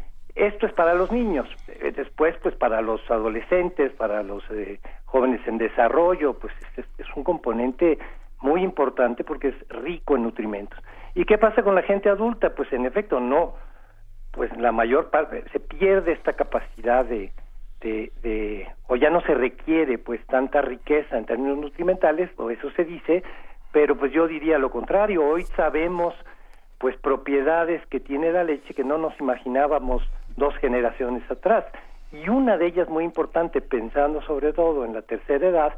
esto 0.46 0.66
es 0.66 0.72
para 0.72 0.94
los 0.94 1.12
niños. 1.12 1.48
Eh, 1.68 1.92
después, 1.94 2.36
pues 2.42 2.54
para 2.54 2.80
los 2.80 3.00
adolescentes, 3.10 3.92
para 3.92 4.22
los 4.22 4.42
eh, 4.50 4.80
jóvenes 5.04 5.40
en 5.46 5.58
desarrollo, 5.58 6.34
pues 6.34 6.52
es, 6.76 6.84
es, 6.98 7.06
un 7.16 7.24
componente 7.24 7.98
muy 8.40 8.62
importante 8.62 9.22
porque 9.24 9.48
es 9.48 9.68
rico 9.68 10.16
en 10.16 10.22
nutrimentos. 10.22 10.78
¿Y 11.14 11.24
qué 11.24 11.36
pasa 11.36 11.62
con 11.62 11.74
la 11.74 11.82
gente 11.82 12.08
adulta? 12.08 12.54
Pues 12.54 12.72
en 12.72 12.86
efecto, 12.86 13.20
no, 13.20 13.54
pues 14.32 14.54
la 14.56 14.72
mayor 14.72 15.10
parte, 15.10 15.44
se 15.52 15.60
pierde 15.60 16.12
esta 16.12 16.32
capacidad 16.32 17.04
de, 17.04 17.32
de, 17.80 18.12
de, 18.22 18.68
o 18.86 18.96
ya 18.96 19.10
no 19.10 19.20
se 19.22 19.34
requiere 19.34 19.98
pues 19.98 20.24
tanta 20.26 20.62
riqueza 20.62 21.18
en 21.18 21.26
términos 21.26 21.58
nutrimentales, 21.58 22.30
o 22.38 22.50
eso 22.50 22.70
se 22.70 22.84
dice, 22.84 23.22
pero 23.72 23.96
pues 23.96 24.12
yo 24.12 24.26
diría 24.26 24.58
lo 24.58 24.70
contrario, 24.70 25.26
hoy 25.26 25.44
sabemos 25.56 26.14
pues 26.80 26.96
propiedades 26.96 27.86
que 27.88 28.00
tiene 28.00 28.32
la 28.32 28.42
leche 28.42 28.72
que 28.72 28.84
no 28.84 28.96
nos 28.96 29.12
imaginábamos 29.20 30.02
dos 30.38 30.56
generaciones 30.56 31.22
atrás. 31.30 31.66
Y 32.10 32.28
una 32.30 32.56
de 32.56 32.68
ellas 32.68 32.88
muy 32.88 33.04
importante, 33.04 33.60
pensando 33.60 34.22
sobre 34.22 34.54
todo 34.54 34.86
en 34.86 34.94
la 34.94 35.02
tercera 35.02 35.46
edad, 35.46 35.74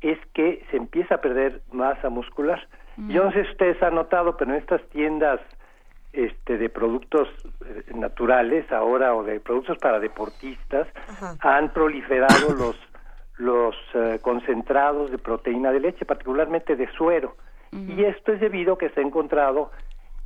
es 0.00 0.18
que 0.32 0.64
se 0.70 0.78
empieza 0.78 1.16
a 1.16 1.20
perder 1.20 1.60
masa 1.70 2.08
muscular. 2.08 2.66
Mm. 2.96 3.10
Yo 3.10 3.24
no 3.24 3.32
sé 3.32 3.44
si 3.44 3.50
ustedes 3.50 3.82
han 3.82 3.96
notado, 3.96 4.38
pero 4.38 4.52
en 4.52 4.56
estas 4.56 4.82
tiendas 4.88 5.40
este, 6.14 6.56
de 6.56 6.70
productos 6.70 7.28
eh, 7.60 7.92
naturales 7.94 8.70
ahora 8.72 9.14
o 9.14 9.22
de 9.22 9.38
productos 9.40 9.76
para 9.76 10.00
deportistas 10.00 10.88
han 11.40 11.68
proliferado 11.74 12.54
los 12.54 12.76
los 13.38 13.76
eh, 13.92 14.18
concentrados 14.22 15.10
de 15.10 15.18
proteína 15.18 15.70
de 15.70 15.80
leche, 15.80 16.06
particularmente 16.06 16.74
de 16.74 16.90
suero. 16.92 17.36
Y 17.72 18.04
esto 18.04 18.32
es 18.32 18.40
debido 18.40 18.74
a 18.74 18.78
que 18.78 18.88
se 18.88 19.00
ha 19.00 19.02
encontrado 19.02 19.70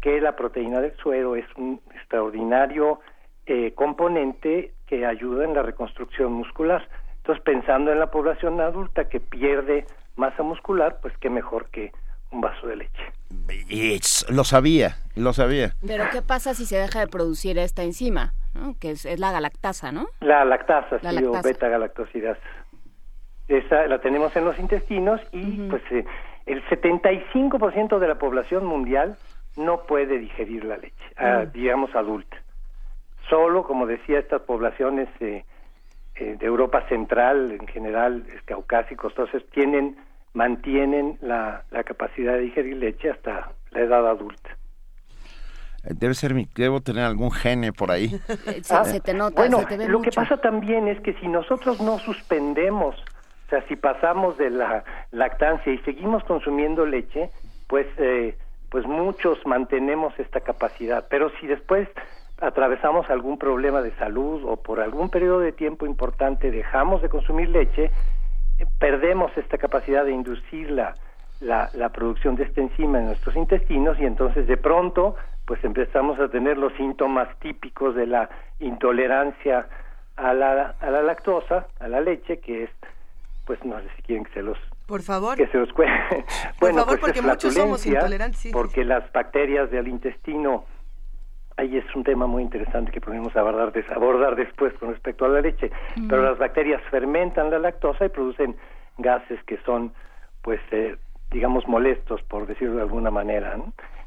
que 0.01 0.21
la 0.21 0.37
proteína 0.37 0.81
del 0.81 0.97
suero 0.97 1.37
es 1.37 1.47
un 1.57 1.81
extraordinario 1.95 3.01
eh, 3.47 3.73
componente 3.75 4.73
que 4.87 5.07
ayuda 5.07 5.45
en 5.45 5.55
la 5.55 5.63
reconstrucción 5.63 6.33
muscular. 6.33 6.89
Entonces, 7.19 7.45
pensando 7.45 7.93
en 7.93 7.99
la 7.99 8.11
población 8.11 8.61
adulta 8.61 9.09
que 9.09 9.21
pierde 9.21 9.87
masa 10.17 10.43
muscular, 10.43 10.99
pues 11.03 11.17
qué 11.19 11.31
mejor 11.31 11.69
que 11.71 11.93
un 12.31 12.41
vaso 12.41 12.67
de 12.67 12.77
leche. 12.77 13.03
lo 14.29 14.45
sabía, 14.45 14.97
lo 15.17 15.33
sabía. 15.33 15.75
Pero 15.87 16.05
¿qué 16.13 16.23
pasa 16.23 16.55
si 16.55 16.65
se 16.65 16.77
deja 16.77 17.01
de 17.01 17.09
producir 17.09 17.59
esta 17.59 17.83
enzima? 17.83 18.33
Que 18.81 18.93
es, 18.93 19.19
la 19.19 19.33
galactasa, 19.33 19.93
¿no? 19.93 20.07
La 20.21 20.45
lactasa, 20.45 20.99
sí, 21.01 21.25
o 21.25 21.43
beta-galactosidasa. 21.43 22.41
Esa 23.49 23.87
la 23.87 24.01
tenemos 24.01 24.35
en 24.37 24.45
los 24.45 24.59
intestinos 24.59 25.21
y 25.33 25.69
pues 25.69 25.83
eh, 25.91 26.05
el 26.47 26.65
75% 26.67 27.99
de 27.99 28.09
la 28.09 28.17
población 28.17 28.65
mundial 28.65 29.17
no 29.61 29.83
puede 29.87 30.18
digerir 30.18 30.64
la 30.64 30.77
leche, 30.77 30.94
ah, 31.16 31.44
digamos 31.53 31.94
adulta. 31.94 32.37
Solo, 33.29 33.62
como 33.62 33.87
decía, 33.87 34.18
estas 34.18 34.42
poblaciones 34.42 35.09
eh, 35.20 35.44
eh, 36.16 36.37
de 36.38 36.46
Europa 36.46 36.87
Central, 36.88 37.53
en 37.53 37.66
general, 37.68 38.25
caucásicos, 38.44 39.12
entonces 39.12 39.49
tienen, 39.51 39.96
mantienen 40.33 41.18
la, 41.20 41.64
la 41.70 41.85
capacidad 41.85 42.33
de 42.33 42.40
digerir 42.40 42.77
leche 42.77 43.11
hasta 43.11 43.53
la 43.70 43.81
edad 43.81 44.09
adulta. 44.09 44.51
Eh, 45.85 45.94
debe 45.94 46.14
ser 46.14 46.35
mi, 46.35 46.49
debo 46.55 46.81
tener 46.81 47.05
algún 47.05 47.31
gene 47.31 47.73
por 47.73 47.90
ahí. 47.90 48.09
se, 48.62 49.01
te 49.01 49.14
nota, 49.14 49.37
bueno, 49.37 49.62
lo 49.88 50.03
que 50.03 50.11
pasa 50.11 50.37
también 50.38 50.88
es 50.88 51.01
que 51.01 51.14
si 51.14 51.29
nosotros 51.29 51.81
no 51.81 51.99
suspendemos, 51.99 52.96
o 52.96 53.51
sea, 53.51 53.66
si 53.68 53.77
pasamos 53.77 54.37
de 54.38 54.51
la 54.51 54.85
lactancia 55.11 55.73
y 55.73 55.79
seguimos 55.79 56.23
consumiendo 56.25 56.85
leche, 56.85 57.31
pues 57.66 57.87
eh, 57.99 58.37
pues 58.70 58.87
muchos 58.87 59.44
mantenemos 59.46 60.18
esta 60.18 60.40
capacidad, 60.40 61.06
pero 61.11 61.30
si 61.40 61.46
después 61.46 61.88
atravesamos 62.40 63.11
algún 63.11 63.37
problema 63.37 63.83
de 63.83 63.92
salud 63.96 64.44
o 64.44 64.56
por 64.56 64.80
algún 64.80 65.11
periodo 65.11 65.40
de 65.40 65.52
tiempo 65.52 65.87
importante 65.87 66.50
dejamos 66.50 67.02
de 67.02 67.09
consumir 67.09 67.50
leche, 67.50 67.90
eh, 68.59 68.66
perdemos 68.78 69.37
esta 69.37 69.59
capacidad 69.59 70.04
de 70.04 70.12
inducir 70.12 70.70
la, 70.70 70.94
la, 71.40 71.88
producción 71.90 72.37
de 72.37 72.44
esta 72.44 72.61
enzima 72.61 72.98
en 72.98 73.06
nuestros 73.06 73.37
intestinos 73.37 73.98
y 73.98 74.04
entonces 74.04 74.46
de 74.46 74.56
pronto 74.56 75.16
pues 75.46 75.62
empezamos 75.64 76.18
a 76.20 76.28
tener 76.28 76.56
los 76.56 76.72
síntomas 76.74 77.28
típicos 77.40 77.94
de 77.94 78.06
la 78.06 78.30
intolerancia 78.61 79.66
a 80.16 80.33
la, 80.33 80.76
a 80.80 80.90
la 80.90 81.02
lactosa, 81.02 81.66
a 81.80 81.88
la 81.88 82.00
leche, 82.00 82.38
que 82.38 82.64
es, 82.64 82.70
pues 83.46 83.62
no 83.64 83.80
sé 83.80 83.88
si 83.96 84.02
quieren 84.02 84.24
que 84.24 84.33
se 84.35 84.42
los 84.42 84.59
por 84.90 85.03
favor. 85.03 85.37
Que 85.37 85.46
se 85.46 85.59
os 85.59 85.72
Por 85.72 85.85
bueno, 86.61 86.81
favor, 86.81 86.98
pues 86.98 87.00
porque 87.00 87.22
muchos 87.22 87.55
somos 87.55 87.87
intolerantes. 87.87 88.53
Porque 88.53 88.85
las 88.85 89.11
bacterias 89.12 89.70
del 89.70 89.87
intestino, 89.87 90.64
ahí 91.57 91.79
es 91.79 91.85
un 91.94 92.03
tema 92.03 92.26
muy 92.26 92.42
interesante 92.42 92.90
que 92.90 93.00
podemos 93.00 93.35
abordar, 93.37 93.72
abordar 93.94 94.35
después 94.35 94.74
con 94.74 94.90
respecto 94.90 95.24
a 95.24 95.29
la 95.29 95.40
leche, 95.40 95.70
pero 96.09 96.22
las 96.22 96.38
bacterias 96.38 96.83
fermentan 96.90 97.50
la 97.50 97.61
lactosa 97.61 98.05
y 98.05 98.09
producen 98.09 98.57
gases 98.98 99.42
que 99.44 99.59
son, 99.64 99.92
pues, 100.42 100.61
eh, 100.72 100.96
digamos, 101.31 101.66
molestos, 101.68 102.20
por 102.24 102.46
decirlo 102.48 102.76
de 102.76 102.83
alguna 102.83 103.12
manera. 103.12 103.57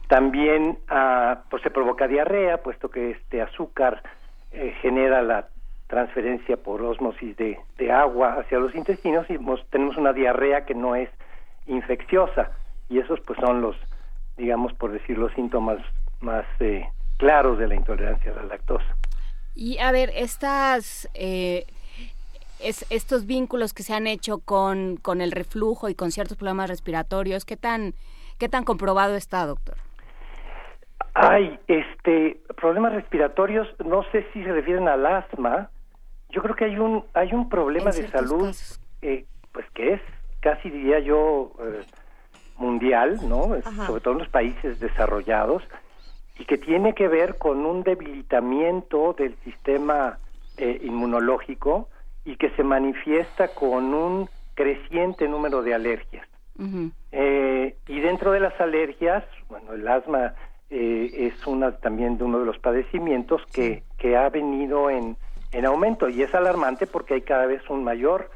También 0.10 0.78
ah, 0.90 1.44
pues 1.50 1.64
se 1.64 1.72
provoca 1.72 2.08
diarrea, 2.08 2.62
puesto 2.62 2.90
que 2.90 3.12
este 3.12 3.42
azúcar 3.42 4.04
eh, 4.52 4.76
genera 4.82 5.22
la 5.22 5.48
transferencia 5.94 6.58
por 6.58 6.82
osmosis 6.82 7.36
de, 7.38 7.60
de 7.78 7.92
agua 7.92 8.40
hacia 8.40 8.60
los 8.60 8.74
intestinos 8.76 9.26
y 9.30 9.38
tenemos 9.70 9.98
una 9.98 10.14
diarrea 10.14 10.66
que 10.66 10.76
no 10.76 10.96
es 10.96 11.10
infecciosa 11.68 12.52
y 12.90 13.00
esos 13.00 13.20
pues 13.22 13.40
son 13.40 13.62
los 13.62 13.76
digamos 14.38 14.74
por 14.74 14.92
decir 14.92 15.18
los 15.18 15.32
síntomas 15.34 15.80
más 16.20 16.46
eh, 16.60 16.86
claros 17.18 17.58
de 17.60 17.68
la 17.68 17.76
intolerancia 17.76 18.32
a 18.32 18.36
la 18.36 18.44
lactosa 18.44 18.96
y 19.56 19.78
a 19.78 19.92
ver 19.92 20.10
estas 20.16 21.10
eh, 21.14 21.66
es, 22.60 22.86
estos 22.90 23.26
vínculos 23.26 23.74
que 23.74 23.84
se 23.84 23.94
han 23.94 24.08
hecho 24.08 24.40
con, 24.40 24.98
con 24.98 25.22
el 25.22 25.32
reflujo 25.32 25.90
y 25.90 25.96
con 25.96 26.12
ciertos 26.12 26.38
problemas 26.38 26.70
respiratorios 26.70 27.46
qué 27.46 27.56
tan 27.56 27.94
¿Qué 28.40 28.50
tan 28.50 28.64
comprobado 28.64 29.16
está, 29.16 29.46
doctor? 29.46 29.76
Hay 31.14 31.60
este, 31.68 32.42
problemas 32.60 32.94
respiratorios, 32.94 33.68
no 33.86 34.04
sé 34.12 34.26
si 34.34 34.44
se 34.44 34.52
refieren 34.52 34.88
al 34.88 35.06
asma. 35.06 35.70
Yo 36.34 36.42
creo 36.42 36.56
que 36.56 36.66
hay 36.66 36.78
un, 36.78 37.06
hay 37.14 37.34
un 37.34 37.48
problema 37.48 37.92
de 37.92 38.10
salud, 38.10 38.54
eh, 39.02 39.26
pues 39.52 39.66
que 39.74 39.94
es 39.94 40.02
casi 40.42 40.70
diría 40.70 41.00
yo 41.00 41.54
eh, 41.62 41.84
mundial, 42.58 43.20
¿no? 43.28 43.62
Sobre 43.88 44.02
todo 44.02 44.14
en 44.14 44.20
los 44.20 44.30
países 44.30 44.80
desarrollados 44.80 45.64
y 46.38 46.46
que 46.46 46.58
tiene 46.58 46.94
que 46.94 47.08
ver 47.08 47.38
con 47.38 47.66
un 47.66 47.84
debilitamiento 47.84 49.14
del 49.14 49.36
sistema 49.44 50.18
eh, 50.58 50.80
inmunológico 50.84 51.90
y 52.26 52.36
que 52.38 52.50
se 52.52 52.64
manifiesta 52.64 53.50
con 53.50 53.94
un 53.94 54.30
creciente 54.56 55.28
número 55.28 55.62
de 55.62 55.74
alergias. 55.74 56.28
Eh, 57.12 57.76
y 57.88 58.00
dentro 58.00 58.32
de 58.32 58.40
las 58.40 58.60
alergias, 58.62 59.24
bueno, 59.50 59.74
el 59.74 59.88
asma 59.88 60.34
eh, 60.70 61.10
es 61.14 61.48
una 61.48 61.78
también 61.78 62.18
de 62.18 62.24
uno 62.24 62.40
de 62.40 62.46
los 62.46 62.60
padecimientos 62.60 63.42
que, 63.52 63.84
que 63.98 64.16
ha 64.16 64.30
venido 64.30 64.90
en, 64.90 65.18
en 65.54 65.66
aumento 65.66 66.10
y 66.10 66.22
es 66.24 66.34
alarmante 66.34 66.88
porque 66.88 67.14
hay 67.14 67.22
cada 67.22 67.46
vez 67.46 67.62
un 67.70 67.84
mayor 67.84 68.30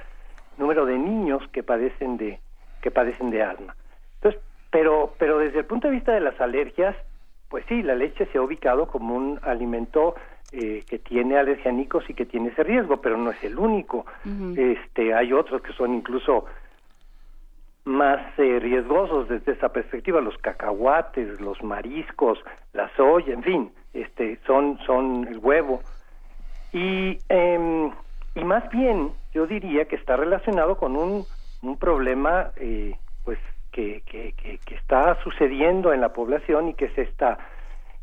número 0.57 0.85
de 0.85 0.97
niños 0.97 1.43
que 1.51 1.63
padecen 1.63 2.17
de 2.17 2.39
que 2.81 2.91
padecen 2.91 3.31
de 3.31 3.43
asma. 3.43 3.75
Entonces, 4.15 4.41
pero 4.71 5.13
pero 5.17 5.39
desde 5.39 5.59
el 5.59 5.65
punto 5.65 5.87
de 5.87 5.93
vista 5.95 6.13
de 6.13 6.21
las 6.21 6.39
alergias, 6.39 6.95
pues 7.49 7.65
sí, 7.67 7.81
la 7.81 7.95
leche 7.95 8.27
se 8.27 8.37
ha 8.37 8.41
ubicado 8.41 8.87
como 8.87 9.15
un 9.15 9.39
alimento 9.43 10.15
eh, 10.51 10.83
que 10.87 10.99
tiene 10.99 11.37
alergénicos 11.37 12.09
y 12.09 12.13
que 12.13 12.25
tiene 12.25 12.49
ese 12.49 12.63
riesgo, 12.63 13.01
pero 13.01 13.17
no 13.17 13.31
es 13.31 13.43
el 13.43 13.57
único. 13.57 14.05
Este, 14.55 15.13
hay 15.13 15.33
otros 15.33 15.61
que 15.61 15.73
son 15.73 15.93
incluso 15.93 16.45
más 17.85 18.21
eh, 18.37 18.59
riesgosos 18.59 19.29
desde 19.29 19.53
esa 19.53 19.69
perspectiva, 19.69 20.21
los 20.21 20.37
cacahuates, 20.37 21.39
los 21.39 21.63
mariscos, 21.63 22.39
la 22.73 22.89
soya, 22.95 23.33
en 23.33 23.43
fin, 23.43 23.71
este, 23.93 24.39
son 24.45 24.77
son 24.85 25.27
el 25.27 25.39
huevo 25.39 25.81
y 26.73 27.19
em, 27.29 27.91
y 28.35 28.43
más 28.43 28.69
bien 28.69 29.11
yo 29.33 29.47
diría 29.47 29.85
que 29.85 29.95
está 29.95 30.15
relacionado 30.15 30.77
con 30.77 30.95
un 30.95 31.25
un 31.61 31.77
problema 31.77 32.51
eh, 32.57 32.95
pues 33.25 33.39
que, 33.71 34.01
que, 34.05 34.33
que, 34.33 34.75
está 34.75 35.21
sucediendo 35.23 35.93
en 35.93 36.01
la 36.01 36.13
población 36.13 36.69
y 36.69 36.73
que 36.73 36.85
es 36.85 36.97
esta 36.97 37.37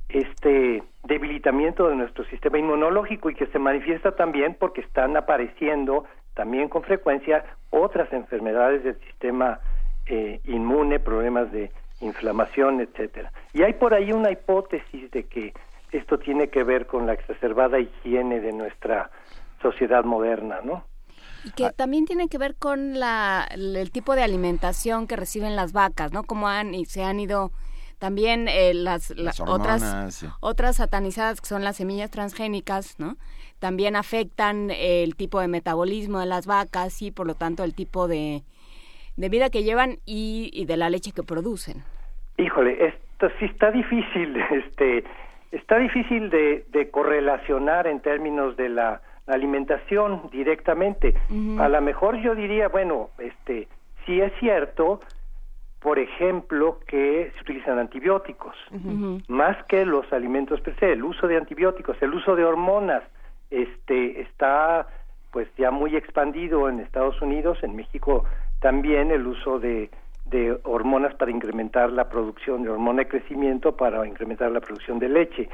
este 0.09 0.83
debilitamiento 1.03 1.89
de 1.89 1.97
nuestro 1.97 2.25
sistema 2.27 2.59
inmunológico 2.59 3.31
y 3.31 3.35
que 3.35 3.47
se 3.47 3.59
manifiesta 3.59 4.13
también 4.13 4.55
porque 4.59 4.83
están 4.83 5.17
apareciendo 5.17 6.05
también 6.35 6.69
con 6.69 6.83
frecuencia 6.83 7.45
otras 7.71 8.13
enfermedades 8.13 8.85
del 8.85 8.99
sistema 9.01 9.59
eh, 10.07 10.41
inmune, 10.45 11.01
problemas 11.01 11.51
de 11.51 11.71
inflamación, 12.01 12.81
etcétera. 12.81 13.33
Y 13.53 13.63
hay 13.63 13.73
por 13.73 13.95
ahí 13.95 14.13
una 14.13 14.31
hipótesis 14.31 15.11
de 15.11 15.25
que 15.25 15.55
esto 15.97 16.19
tiene 16.19 16.49
que 16.49 16.65
ver 16.65 16.87
con 16.87 17.07
la 17.07 17.13
exacerbada 17.13 17.79
higiene 17.79 18.41
de 18.41 18.53
nuestra 18.53 19.11
sociedad 19.63 20.05
moderna, 20.05 20.61
¿no? 20.63 20.85
Y 21.45 21.51
que 21.51 21.71
también 21.71 22.07
tiene 22.07 22.29
que 22.29 22.39
ver 22.39 22.55
con 22.57 22.99
la, 22.99 23.47
el 23.51 23.91
tipo 23.91 24.15
de 24.15 24.23
alimentación 24.23 25.07
que 25.07 25.17
reciben 25.17 25.57
las 25.57 25.73
vacas, 25.73 26.13
¿no? 26.13 26.23
Como 26.23 26.49
han 26.49 26.75
y 26.75 26.87
se 26.87 27.05
han 27.05 27.21
ido 27.21 27.51
también 27.99 28.49
eh, 28.49 28.75
las, 28.75 29.13
otras 29.47 30.27
otras 30.41 30.77
satanizadas 30.77 31.41
que 31.41 31.47
son 31.47 31.65
las 31.65 31.77
semillas 31.77 32.11
transgénicas, 32.11 32.99
¿no? 32.99 33.17
También 33.59 33.97
afectan 33.97 34.71
el 34.71 35.17
tipo 35.17 35.41
de 35.41 35.49
metabolismo 35.49 36.21
de 36.21 36.27
las 36.27 36.47
vacas 36.47 37.01
y 37.03 37.11
por 37.11 37.27
lo 37.27 37.35
tanto 37.35 37.63
el 37.65 37.75
tipo 37.75 38.09
de, 38.09 38.43
de 39.17 39.29
vida 39.29 39.51
que 39.51 39.63
llevan 39.63 39.99
y, 40.05 40.65
de 40.67 40.77
la 40.77 40.91
leche 40.91 41.13
que 41.13 41.23
producen. 41.23 41.85
Híjole, 42.37 42.87
esto 42.87 43.29
sí 43.39 43.47
está 43.47 43.71
difícil, 43.71 44.37
este, 44.51 45.05
está 45.53 45.79
difícil 45.79 46.31
de, 46.31 46.65
de 46.71 46.91
correlacionar 46.91 47.87
en 47.87 48.01
términos 48.01 48.57
de 48.57 48.69
la 48.69 49.01
alimentación 49.27 50.29
directamente. 50.31 51.15
A 51.59 51.69
lo 51.69 51.81
mejor 51.81 52.17
yo 52.21 52.35
diría, 52.35 52.69
bueno, 52.69 53.11
este, 53.19 53.69
sí 54.05 54.21
es 54.21 54.33
cierto, 54.39 55.01
por 55.81 55.99
ejemplo, 55.99 56.81
que 56.87 57.33
se 57.35 57.41
utilizan 57.43 57.79
antibióticos, 57.79 58.57
más 59.29 59.57
que 59.67 59.85
los 59.85 60.11
alimentos 60.13 60.61
per 60.61 60.77
se, 60.79 60.93
el 60.93 61.05
uso 61.05 61.27
de 61.27 61.37
antibióticos, 61.37 62.01
el 62.03 62.15
uso 62.15 62.37
de 62.37 62.45
hormonas, 62.45 63.03
este, 63.51 64.21
está 64.21 64.89
pues 65.31 65.49
ya 65.59 65.71
muy 65.71 65.97
expandido 65.97 66.69
en 66.69 66.81
Estados 66.81 67.21
Unidos, 67.21 67.59
en 67.63 67.75
México 67.75 68.25
también 68.61 69.11
el 69.11 69.27
uso 69.27 69.59
de, 69.59 69.91
de 70.35 70.59
hormonas 70.65 71.15
para 71.15 71.31
incrementar 71.31 71.93
la 71.93 72.09
producción 72.09 72.65
de 72.65 72.71
hormona 72.71 73.03
de 73.03 73.09
crecimiento, 73.09 73.77
para 73.77 74.05
incrementar 74.05 74.51
la 74.51 74.61
producción 74.61 74.99
de 74.99 75.09
leche. 75.09 75.49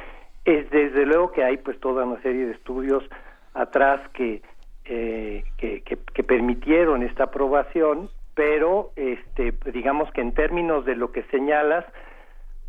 Es 0.47 0.71
desde 0.71 1.05
luego 1.05 1.33
que 1.33 1.45
hay 1.45 1.59
pues 1.59 1.79
toda 1.81 2.07
una 2.07 2.21
serie 2.23 2.47
de 2.47 2.53
estudios 2.53 3.05
atrás 3.53 4.01
que, 4.15 4.41
eh, 4.87 5.45
que, 5.59 5.83
que, 5.83 6.25
permitieron 6.25 7.03
esta 7.03 7.25
aprobación, 7.25 8.09
pero 8.35 8.93
este, 8.97 9.53
digamos 9.71 10.11
que 10.13 10.23
en 10.23 10.33
términos 10.33 10.87
de 10.87 10.97
lo 10.97 11.13
que 11.13 11.25
señalas, 11.25 11.85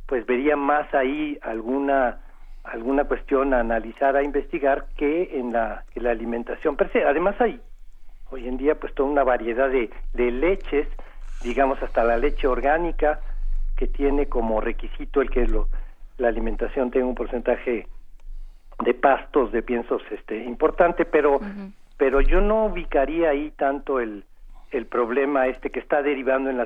pues 0.05 0.25
vería 0.25 0.57
más 0.57 0.93
ahí 0.93 1.39
alguna 1.41 2.19
alguna 2.65 3.05
cuestión 3.05 3.53
a 3.53 3.61
analizar, 3.61 4.15
a 4.17 4.21
investigar, 4.21 4.85
que 4.97 5.39
en 5.39 5.53
la, 5.53 5.83
en 5.95 6.03
la 6.03 6.11
alimentación 6.11 6.75
per 6.75 6.91
se. 6.91 7.05
Además 7.05 7.39
hay 7.39 7.59
hoy 8.29 8.47
en 8.47 8.57
día 8.57 8.75
pues 8.75 8.93
toda 8.93 9.09
una 9.09 9.23
variedad 9.23 9.69
de 9.69 10.31
leches, 10.31 10.87
digamos 11.43 11.81
hasta 11.81 12.03
la 12.03 12.17
leche 12.17 12.47
orgánica, 12.47 13.19
que 13.75 13.87
tiene 13.87 14.27
como 14.27 14.61
requisito 14.61 15.21
el 15.21 15.29
que 15.29 15.47
lo, 15.47 15.67
la 16.17 16.27
alimentación 16.27 16.91
tenga 16.91 17.05
un 17.05 17.15
porcentaje 17.15 17.87
de 18.83 18.93
pastos 18.93 19.51
de 19.51 19.61
piensos 19.61 20.01
este 20.11 20.43
importante 20.43 21.05
pero 21.05 21.39
pero 21.97 22.19
yo 22.21 22.41
no 22.41 22.65
ubicaría 22.65 23.29
ahí 23.29 23.51
tanto 23.51 23.99
el 23.99 24.25
el 24.71 24.85
problema 24.85 25.47
este 25.47 25.69
que 25.69 25.79
está 25.79 26.01
derivando 26.01 26.49
en 26.49 26.57
la 26.57 26.65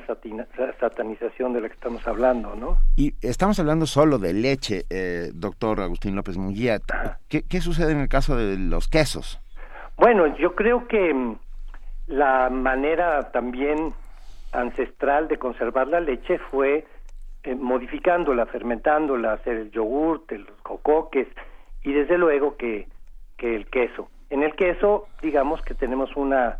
satanización 0.79 1.53
de 1.53 1.61
la 1.61 1.69
que 1.69 1.73
estamos 1.73 2.07
hablando, 2.07 2.55
¿no? 2.55 2.77
Y 2.95 3.15
estamos 3.19 3.59
hablando 3.59 3.87
solo 3.87 4.19
de 4.19 4.31
leche, 4.31 4.83
eh, 4.91 5.31
doctor 5.33 5.81
Agustín 5.81 6.15
López 6.15 6.37
Munguía. 6.37 6.77
¿Qué, 7.27 7.41
¿Qué 7.49 7.61
sucede 7.61 7.93
en 7.93 8.01
el 8.01 8.07
caso 8.07 8.37
de 8.37 8.59
los 8.59 8.87
quesos? 8.87 9.41
Bueno, 9.97 10.37
yo 10.37 10.53
creo 10.53 10.87
que 10.87 11.15
mm, 11.15 11.35
la 12.05 12.51
manera 12.51 13.31
también 13.31 13.95
ancestral 14.59 15.27
de 15.27 15.37
conservar 15.37 15.87
la 15.87 15.99
leche 15.99 16.39
fue 16.51 16.85
eh, 17.43 17.55
modificándola, 17.55 18.45
fermentándola, 18.45 19.33
hacer 19.33 19.57
el 19.57 19.71
yogurt, 19.71 20.31
los 20.31 20.61
cocoques, 20.61 21.27
y 21.83 21.93
desde 21.93 22.17
luego 22.17 22.57
que, 22.57 22.87
que 23.37 23.55
el 23.55 23.67
queso. 23.67 24.09
En 24.29 24.43
el 24.43 24.55
queso, 24.55 25.07
digamos 25.21 25.61
que 25.61 25.75
tenemos 25.75 26.15
una 26.15 26.57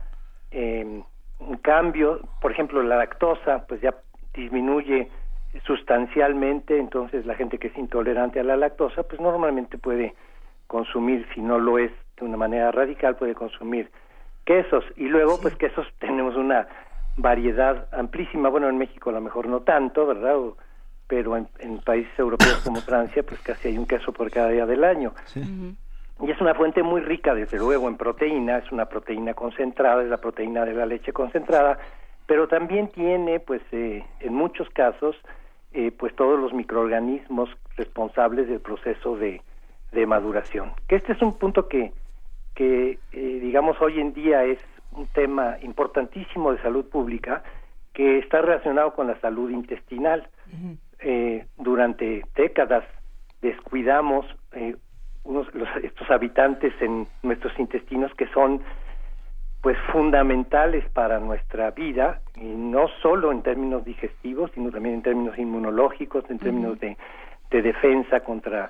em, 0.52 1.04
un 1.40 1.58
cambio, 1.58 2.22
por 2.42 2.52
ejemplo, 2.52 2.82
la 2.82 2.98
lactosa, 2.98 3.66
pues 3.68 3.82
ya 3.82 3.94
disminuye 4.34 5.10
sustancialmente, 5.66 6.78
entonces 6.78 7.26
la 7.26 7.36
gente 7.36 7.58
que 7.58 7.68
es 7.68 7.78
intolerante 7.78 8.40
a 8.40 8.44
la 8.44 8.58
lactosa, 8.58 9.04
pues 9.04 9.20
normalmente 9.22 9.78
puede 9.78 10.14
consumir, 10.68 11.28
si 11.34 11.42
no 11.42 11.60
lo 11.60 11.78
es 11.78 11.92
de 12.18 12.26
una 12.26 12.38
manera 12.38 12.72
radical, 12.72 13.16
puede 13.16 13.36
consumir 13.36 13.90
quesos. 14.46 14.84
Y 14.96 15.08
luego, 15.08 15.40
pues 15.42 15.56
quesos 15.56 15.88
tenemos 16.00 16.36
una 16.36 16.68
variedad 17.18 17.88
amplísima, 17.94 18.50
bueno, 18.50 18.70
en 18.70 18.78
México 18.78 19.10
a 19.10 19.14
lo 19.14 19.22
mejor 19.22 19.48
no 19.48 19.62
tanto, 19.62 20.06
¿verdad? 20.06 20.38
pero 21.08 21.38
en, 21.38 21.78
países 21.80 22.18
europeos 22.18 22.62
como 22.64 22.78
Francia, 22.82 23.24
pues 23.24 23.40
casi 23.42 23.70
hay 23.70 23.78
un 23.78 23.86
queso 23.86 24.12
por 24.12 24.30
cada 24.32 24.50
día 24.50 24.66
del 24.66 24.84
año. 24.84 25.14
Y 26.22 26.32
es 26.32 26.40
una 26.40 26.56
fuente 26.56 26.82
muy 26.82 27.02
rica, 27.02 27.36
desde 27.36 27.58
luego, 27.58 27.88
en 27.88 27.98
proteína, 27.98 28.58
es 28.58 28.72
una 28.72 28.86
proteína 28.86 29.34
concentrada, 29.34 30.02
es 30.02 30.10
la 30.10 30.18
proteína 30.18 30.64
de 30.66 30.74
la 30.74 30.86
leche 30.86 31.12
concentrada, 31.12 31.78
pero 32.26 32.48
también 32.48 32.88
tiene, 32.90 33.40
pues, 33.40 33.62
eh, 33.72 34.04
en 34.22 34.34
muchos 34.34 34.70
casos, 34.70 35.16
eh, 35.74 35.92
pues 35.92 36.16
todos 36.16 36.40
los 36.40 36.54
microorganismos 36.54 37.50
responsables 37.76 38.48
del 38.48 38.62
proceso 38.62 39.18
de, 39.18 39.42
de 39.92 40.06
maduración. 40.06 40.72
Que 40.88 40.96
este 40.96 41.12
es 41.12 41.22
un 41.22 41.38
punto 41.38 41.68
que, 41.68 41.92
que 42.56 42.98
eh, 43.12 43.40
digamos, 43.42 43.80
hoy 43.82 44.00
en 44.00 44.14
día 44.14 44.46
es 44.46 44.60
un 44.96 45.08
tema 45.08 45.58
importantísimo 45.62 46.52
de 46.52 46.62
salud 46.62 46.86
pública 46.86 47.44
que 47.94 48.20
está 48.20 48.42
relacionado 48.42 48.94
con 48.94 49.08
la 49.08 49.20
salud 49.20 49.50
intestinal. 49.50 50.28
Eh, 51.00 51.46
durante 51.58 52.24
décadas 52.36 52.84
descuidamos 53.42 54.26
eh, 54.54 54.76
unos, 55.24 55.48
estos 55.84 56.10
habitantes 56.10 56.74
en 56.82 57.08
nuestros 57.24 57.58
intestinos 57.60 58.14
que 58.16 58.28
son 58.28 58.62
pues 59.62 59.78
fundamentales 59.92 60.88
para 60.92 61.20
nuestra 61.20 61.72
vida 61.72 62.22
y 62.36 62.46
no 62.46 62.88
solo 63.02 63.32
en 63.32 63.42
términos 63.42 63.84
digestivos 63.84 64.52
sino 64.54 64.72
también 64.72 64.96
en 64.96 65.02
términos 65.02 65.38
inmunológicos 65.38 66.24
en 66.30 66.38
términos 66.38 66.80
de, 66.80 66.96
de 67.50 67.62
defensa 67.62 68.20
contra 68.20 68.70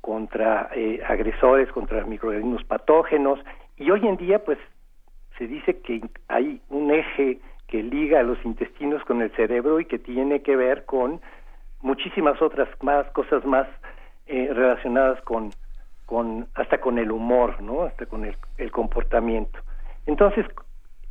contra 0.00 0.70
eh, 0.74 1.00
agresores 1.06 1.70
contra 1.72 2.04
microorganismos 2.04 2.64
patógenos. 2.64 3.40
Y 3.76 3.90
hoy 3.90 4.06
en 4.06 4.16
día 4.16 4.42
pues 4.44 4.58
se 5.38 5.46
dice 5.46 5.80
que 5.80 6.02
hay 6.28 6.60
un 6.70 6.90
eje 6.90 7.38
que 7.68 7.82
liga 7.82 8.22
los 8.22 8.42
intestinos 8.44 9.04
con 9.04 9.22
el 9.22 9.30
cerebro 9.32 9.80
y 9.80 9.84
que 9.84 9.98
tiene 9.98 10.42
que 10.42 10.56
ver 10.56 10.84
con 10.84 11.20
muchísimas 11.82 12.40
otras 12.40 12.68
más 12.82 13.06
cosas 13.12 13.44
más 13.44 13.66
eh, 14.26 14.50
relacionadas 14.52 15.20
con, 15.22 15.50
con 16.06 16.48
hasta 16.54 16.80
con 16.80 16.98
el 16.98 17.10
humor, 17.10 17.60
¿no? 17.62 17.82
Hasta 17.82 18.06
con 18.06 18.24
el, 18.24 18.36
el 18.58 18.70
comportamiento. 18.70 19.58
Entonces, 20.06 20.46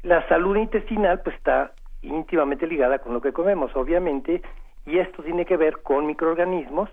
la 0.03 0.27
salud 0.27 0.55
intestinal 0.55 1.21
pues 1.21 1.35
está 1.35 1.71
íntimamente 2.01 2.67
ligada 2.67 2.99
con 2.99 3.13
lo 3.13 3.21
que 3.21 3.33
comemos, 3.33 3.75
obviamente, 3.75 4.41
y 4.85 4.99
esto 4.99 5.23
tiene 5.23 5.45
que 5.45 5.57
ver 5.57 5.81
con 5.81 6.05
microorganismos, 6.05 6.89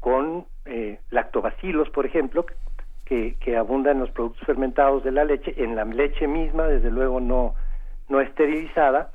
con 0.00 0.46
eh, 0.64 0.98
lactobacilos, 1.10 1.90
por 1.90 2.06
ejemplo, 2.06 2.46
que, 3.10 3.34
que 3.40 3.56
abundan 3.56 3.96
en 3.96 4.02
los 4.02 4.12
productos 4.12 4.46
fermentados 4.46 5.02
de 5.02 5.10
la 5.10 5.24
leche, 5.24 5.52
en 5.56 5.74
la 5.74 5.84
leche 5.84 6.28
misma, 6.28 6.68
desde 6.68 6.92
luego 6.92 7.18
no, 7.18 7.56
no 8.08 8.20
esterilizada, 8.20 9.10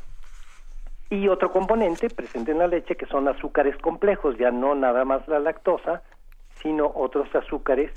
y 1.10 1.30
otro 1.30 1.50
componente 1.50 2.10
presente 2.10 2.52
en 2.52 2.58
la 2.58 2.68
leche 2.68 2.98
que 2.98 3.06
son 3.06 3.30
azúcares 3.30 3.78
complejos, 3.78 4.38
ya 4.38 4.52
no 4.52 4.76
nada 4.76 5.06
más 5.06 5.26
la 5.30 5.40
lactosa, 5.40 6.04
sino 6.62 6.92
otros 6.94 7.34
azúcares 7.34 7.90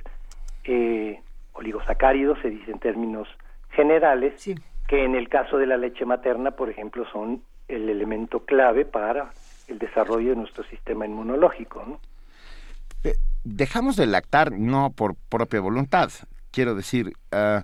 eh, 0.62 1.20
oligosacáridos, 1.54 2.38
se 2.42 2.50
dice 2.50 2.70
en 2.70 2.78
términos 2.78 3.26
generales, 3.70 4.54
que 4.86 5.04
en 5.04 5.16
el 5.16 5.28
caso 5.28 5.58
de 5.58 5.66
la 5.66 5.76
leche 5.76 6.04
materna, 6.04 6.52
por 6.52 6.70
ejemplo, 6.70 7.06
son 7.12 7.42
el 7.66 7.88
elemento 7.88 8.44
clave 8.44 8.84
para 8.84 9.32
el 9.66 9.80
desarrollo 9.80 10.30
de 10.30 10.36
nuestro 10.36 10.62
sistema 10.62 11.06
inmunológico. 11.06 11.82
¿no? 11.84 11.98
Eh, 13.04 13.14
dejamos 13.44 13.96
de 13.96 14.06
lactar 14.06 14.52
no 14.52 14.90
por 14.90 15.14
propia 15.28 15.60
voluntad, 15.60 16.10
quiero 16.50 16.74
decir, 16.74 17.12
uh, 17.32 17.62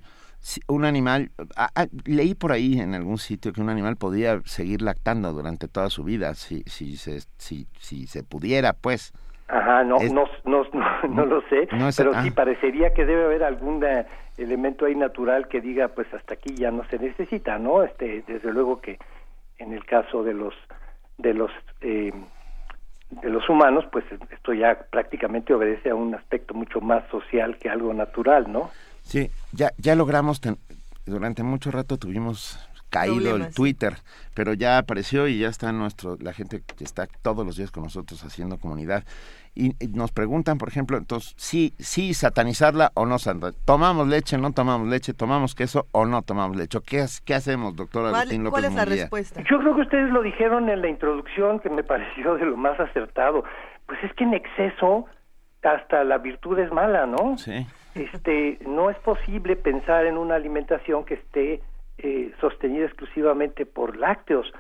un 0.69 0.85
animal, 0.85 1.31
ah, 1.57 1.71
ah, 1.75 1.87
leí 2.05 2.35
por 2.35 2.53
ahí 2.53 2.79
en 2.79 2.95
algún 2.95 3.19
sitio 3.19 3.53
que 3.53 3.61
un 3.61 3.71
animal 3.71 3.97
podía 3.97 4.41
seguir 4.45 4.83
lactando 4.83 5.33
durante 5.33 5.69
toda 5.69 5.89
su 5.91 6.05
vida, 6.05 6.35
si, 6.35 6.63
si, 6.67 6.97
se, 6.97 7.21
si, 7.39 7.67
si 7.79 8.07
se 8.07 8.23
pudiera, 8.23 8.75
pues. 8.75 9.13
Ajá, 9.49 9.85
no, 9.85 9.99
no, 9.99 10.25
no, 10.45 10.65
no, 11.09 11.27
lo 11.27 11.41
sé, 11.49 11.69
pero 11.97 12.23
sí 12.23 12.31
parecería 12.31 12.93
que 12.95 13.05
debe 13.05 13.25
haber 13.25 13.45
algún 13.45 13.85
eh, 13.85 14.07
elemento 14.39 14.87
ahí 14.87 14.95
natural 14.95 15.49
que 15.49 15.61
diga, 15.61 15.89
pues 15.89 16.13
hasta 16.15 16.35
aquí 16.35 16.55
ya 16.55 16.71
no 16.71 16.85
se 16.89 16.99
necesita, 16.99 17.59
¿no? 17.59 17.83
Este, 17.83 18.25
desde 18.27 18.53
luego 18.53 18.81
que 18.81 18.99
en 19.59 19.73
el 19.73 19.85
caso 19.85 20.23
de 20.25 20.35
los 20.35 20.55
de 21.19 21.35
los 21.35 21.51
eh, 21.81 22.13
de 23.11 23.31
los 23.31 23.49
humanos, 23.49 23.85
pues 23.93 24.05
esto 24.31 24.53
ya 24.53 24.87
prácticamente 24.91 25.55
obedece 25.55 25.91
a 25.91 25.95
un 25.95 26.15
aspecto 26.15 26.55
mucho 26.55 26.81
más 26.81 27.09
social 27.11 27.57
que 27.59 27.69
algo 27.69 27.93
natural, 27.95 28.51
¿no? 28.51 28.71
Sí, 29.03 29.31
ya, 29.53 29.73
ya 29.79 29.95
logramos, 29.95 30.41
durante 31.07 31.43
mucho 31.43 31.71
rato 31.71 31.99
tuvimos 31.99 32.59
caído 32.91 33.35
el 33.35 33.53
Twitter, 33.53 33.97
pero 34.35 34.55
ya 34.55 34.79
apareció 34.79 35.27
y 35.27 35.41
ya 35.41 35.49
está 35.49 35.73
nuestro, 35.73 36.17
la 36.21 36.33
gente 36.33 36.63
que 36.63 36.85
está 36.85 37.09
todos 37.23 37.45
los 37.45 37.57
días 37.57 37.73
con 37.73 37.83
nosotros 37.83 38.23
haciendo 38.25 38.59
comunidad. 38.59 39.05
Y, 39.55 39.75
nos 39.95 40.11
preguntan, 40.13 40.59
por 40.59 40.69
ejemplo, 40.69 40.97
entonces, 40.97 41.35
sí, 41.37 41.75
sí 41.79 42.15
satanizarla 42.15 42.91
o 42.95 43.07
no 43.07 43.17
¿Tomamos 43.65 44.09
leche, 44.09 44.37
no 44.37 44.53
tomamos 44.53 44.89
leche? 44.89 45.15
¿Tomamos 45.15 45.55
queso 45.55 45.87
o 45.93 46.07
no 46.07 46.23
tomamos 46.23 46.57
leche? 46.57 46.79
¿Qué, 46.87 47.05
qué 47.25 47.35
hacemos, 47.35 47.77
doctor 47.77 48.07
Agustín 48.07 48.45
López 48.45 48.61
¿Cuál 48.61 48.65
es 48.65 48.75
la 48.75 48.85
respuesta? 48.85 49.43
Yo 49.49 49.59
creo 49.61 49.75
que 49.77 49.83
ustedes 49.83 50.11
lo 50.11 50.23
dijeron 50.23 50.69
en 50.69 50.83
la 50.83 50.89
introducción, 50.89 51.61
que 51.61 51.71
me 51.71 51.85
pareció 51.85 52.35
de 52.35 52.47
lo 52.47 52.57
más 52.57 52.79
acertado. 52.81 53.45
Pues 53.87 54.03
es 54.03 54.13
que 54.15 54.25
en 54.25 54.35
exceso 54.35 55.07
hasta 55.63 56.05
la 56.05 56.19
virtud 56.19 56.59
es 56.59 56.71
mala, 56.73 57.07
¿no? 57.07 57.39
Sí 57.39 57.67
este, 57.95 58.59
no 58.67 58.91
es 58.91 58.99
posible 58.99 59.57
pensar 59.57 60.07
en 60.07 60.19
una 60.19 60.35
alimentación 60.35 61.05
que 61.05 61.15
esté 61.15 61.61
eh, 61.99 62.33
sostenida 62.41 62.87
exclusivamente 62.87 63.67
por 63.67 63.97
lácteos 63.97 64.53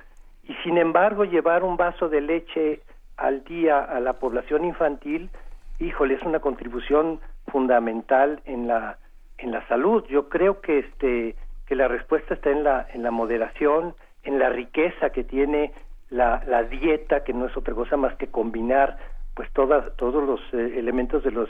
y 0.44 0.54
sin 0.62 0.78
embargo 0.78 1.24
llevar 1.24 1.64
un 1.64 1.76
vaso 1.76 2.08
de 2.08 2.20
leche 2.20 2.80
al 3.16 3.44
día 3.44 3.80
a 3.80 4.00
la 4.00 4.14
población 4.14 4.64
infantil, 4.64 5.30
híjole, 5.78 6.14
es 6.14 6.22
una 6.22 6.40
contribución 6.40 7.20
fundamental 7.48 8.40
en 8.44 8.66
la 8.66 8.98
en 9.38 9.50
la 9.50 9.66
salud. 9.66 10.04
Yo 10.08 10.28
creo 10.28 10.60
que 10.60 10.78
este 10.78 11.36
que 11.66 11.74
la 11.74 11.88
respuesta 11.88 12.34
está 12.34 12.50
en 12.50 12.64
la 12.64 12.86
en 12.92 13.02
la 13.02 13.10
moderación, 13.10 13.94
en 14.22 14.38
la 14.38 14.48
riqueza 14.48 15.10
que 15.10 15.24
tiene 15.24 15.72
la, 16.10 16.42
la 16.46 16.62
dieta, 16.64 17.24
que 17.24 17.32
no 17.32 17.46
es 17.46 17.56
otra 17.56 17.74
cosa 17.74 17.96
más 17.96 18.14
que 18.16 18.28
combinar 18.28 18.98
pues 19.34 19.50
todas 19.52 19.94
todos 19.96 20.22
los 20.24 20.40
eh, 20.52 20.78
elementos 20.78 21.24
de 21.24 21.30
los 21.30 21.48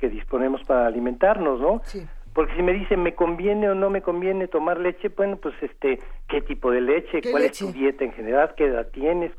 que 0.00 0.08
disponemos 0.08 0.62
para 0.64 0.86
alimentarnos, 0.86 1.60
¿no? 1.60 1.80
Sí. 1.84 2.06
Porque 2.36 2.54
si 2.54 2.62
me 2.62 2.74
dicen, 2.74 3.02
¿me 3.02 3.14
conviene 3.14 3.70
o 3.70 3.74
no 3.74 3.88
me 3.88 4.02
conviene 4.02 4.46
tomar 4.46 4.78
leche? 4.78 5.08
Bueno, 5.08 5.38
pues, 5.38 5.54
este, 5.62 5.98
¿qué 6.28 6.42
tipo 6.42 6.70
de 6.70 6.82
leche? 6.82 7.22
¿Cuál 7.30 7.44
es 7.44 7.58
tu 7.58 7.72
dieta 7.72 8.04
en 8.04 8.12
general? 8.12 8.52
¿Qué 8.54 8.66
edad 8.66 8.88
tienes? 8.92 9.32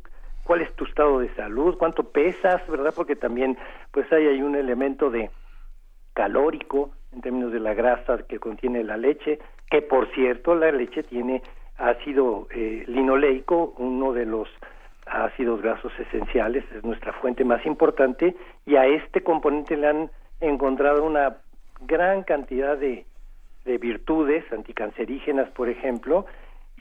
¿Cuál 0.47 0.62
es 0.62 0.73
tu 0.75 0.86
estado 0.86 1.19
de 1.19 1.27
salud? 1.36 1.77
¿Cuánto 1.77 2.03
pesas? 2.05 2.65
¿Verdad? 2.69 2.93
Porque 2.95 3.17
también, 3.17 3.57
pues, 3.91 4.10
hay, 4.13 4.27
hay 4.27 4.41
un 4.41 4.55
elemento 4.55 5.10
de 5.10 5.29
calórico 6.13 6.91
en 7.12 7.19
términos 7.19 7.51
de 7.51 7.60
la 7.60 7.73
grasa 7.73 8.19
que 8.29 8.39
contiene 8.39 8.81
la 8.86 8.95
leche, 8.95 9.39
que 9.69 9.81
por 9.81 10.07
cierto, 10.13 10.55
la 10.55 10.71
leche 10.71 11.03
tiene 11.03 11.41
ácido 11.77 12.47
eh, 12.51 12.86
linoleico, 12.88 13.73
uno 13.77 14.13
de 14.13 14.25
los 14.25 14.47
ácidos 15.05 15.62
grasos 15.62 15.91
esenciales, 15.99 16.63
es 16.73 16.81
nuestra 16.86 17.12
fuente 17.12 17.43
más 17.43 17.65
importante, 17.65 18.33
y 18.65 18.77
a 18.77 18.86
este 18.86 19.23
componente 19.23 19.75
le 19.75 19.88
han 19.88 20.12
encontrado 20.39 21.03
una 21.03 21.38
gran 21.81 22.23
cantidad 22.23 22.77
de 22.77 23.05
virtudes 23.65 24.45
anticancerígenas, 24.53 25.49
por 25.49 25.67
ejemplo, 25.67 26.25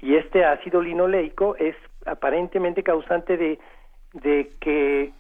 y 0.01 0.15
este 0.15 0.45
ácido 0.45 0.81
linoleico 0.81 1.57
es 1.57 1.75
aparentemente 2.07 2.83
causante 2.83 3.37
de, 3.37 3.59
que 4.61 5.13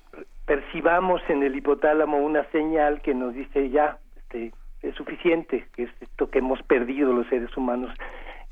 percibamos 0.46 1.20
en 1.29 1.42
el 1.42 1.57
hipotálamo 1.57 2.18
una 2.18 2.44
señal 2.51 3.03
que 3.03 3.14
nos 3.14 3.35
dice 3.35 3.68
ya 3.70 3.99
este, 4.16 4.53
es 4.83 4.94
suficiente, 4.94 5.66
que 5.75 5.85
es 5.85 5.90
esto 6.01 6.31
que 6.31 6.38
hemos 6.38 6.62
perdido 6.62 7.12
los 7.12 7.27
seres 7.29 7.55
humanos, 7.57 7.92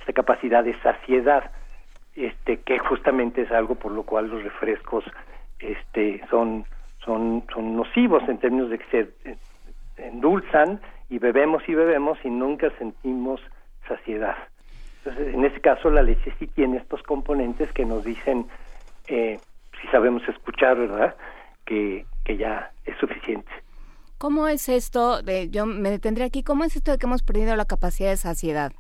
esta 0.01 0.13
capacidad 0.13 0.65
de 0.65 0.79
saciedad, 0.81 1.51
este, 2.17 2.59
que 2.61 2.79
justamente 2.79 3.43
es 3.43 3.53
algo 3.53 3.77
por 3.77 3.93
lo 3.93 4.03
cual 4.03 4.29
los 4.29 4.43
refrescos 4.43 5.05
este, 5.61 6.21
son, 6.29 6.65
son, 7.05 7.45
son 7.53 7.77
nocivos 7.77 8.23
en 8.29 8.39
términos 8.39 8.71
de 8.71 8.79
que 8.79 8.91
se 8.91 9.39
endulzan 9.97 10.81
y 11.09 11.19
bebemos 11.19 11.63
y 11.69 11.75
bebemos 11.75 12.19
y 12.25 12.31
nunca 12.31 12.71
sentimos 12.79 13.41
saciedad. 13.89 14.37
Entonces, 15.05 15.35
en 15.35 15.45
ese 15.45 15.61
caso, 15.61 15.91
la 15.91 16.03
leche 16.03 16.33
sí 16.39 16.47
tiene 16.47 16.79
estos 16.79 17.03
componentes 17.03 17.71
que 17.73 17.85
nos 17.85 18.05
dicen, 18.05 18.47
eh, 19.09 19.39
si 19.81 19.87
sabemos 19.89 20.27
escuchar, 20.29 20.79
¿verdad?, 20.79 21.15
que, 21.67 22.07
que 22.25 22.37
ya 22.39 22.71
es 22.87 22.97
suficiente. 22.97 23.51
¿Cómo 24.17 24.49
es 24.49 24.71
esto? 24.71 25.21
De, 25.21 25.51
yo 25.51 25.67
me 25.67 25.91
detendré 25.91 26.25
aquí. 26.25 26.43
¿Cómo 26.43 26.65
es 26.65 26.77
esto 26.77 26.93
de 26.93 26.99
que 26.99 27.07
hemos 27.07 27.23
perdido 27.23 27.55
la 27.57 27.67
capacidad 27.67 28.09
de 28.09 28.17
saciedad? 28.17 28.73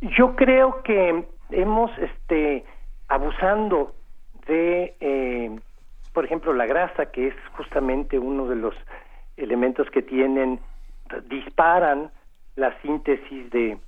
Yo 0.00 0.36
creo 0.36 0.82
que 0.84 1.24
hemos, 1.50 1.90
este, 1.98 2.64
abusando 3.08 3.94
de, 4.46 4.94
eh, 5.00 5.58
por 6.12 6.24
ejemplo, 6.24 6.52
la 6.52 6.66
grasa, 6.66 7.06
que 7.06 7.28
es 7.28 7.34
justamente 7.56 8.18
uno 8.18 8.46
de 8.46 8.56
los 8.56 8.74
elementos 9.36 9.90
que 9.90 10.02
tienen, 10.02 10.60
disparan 11.28 12.12
la 12.54 12.80
síntesis 12.82 13.50
de 13.50 13.78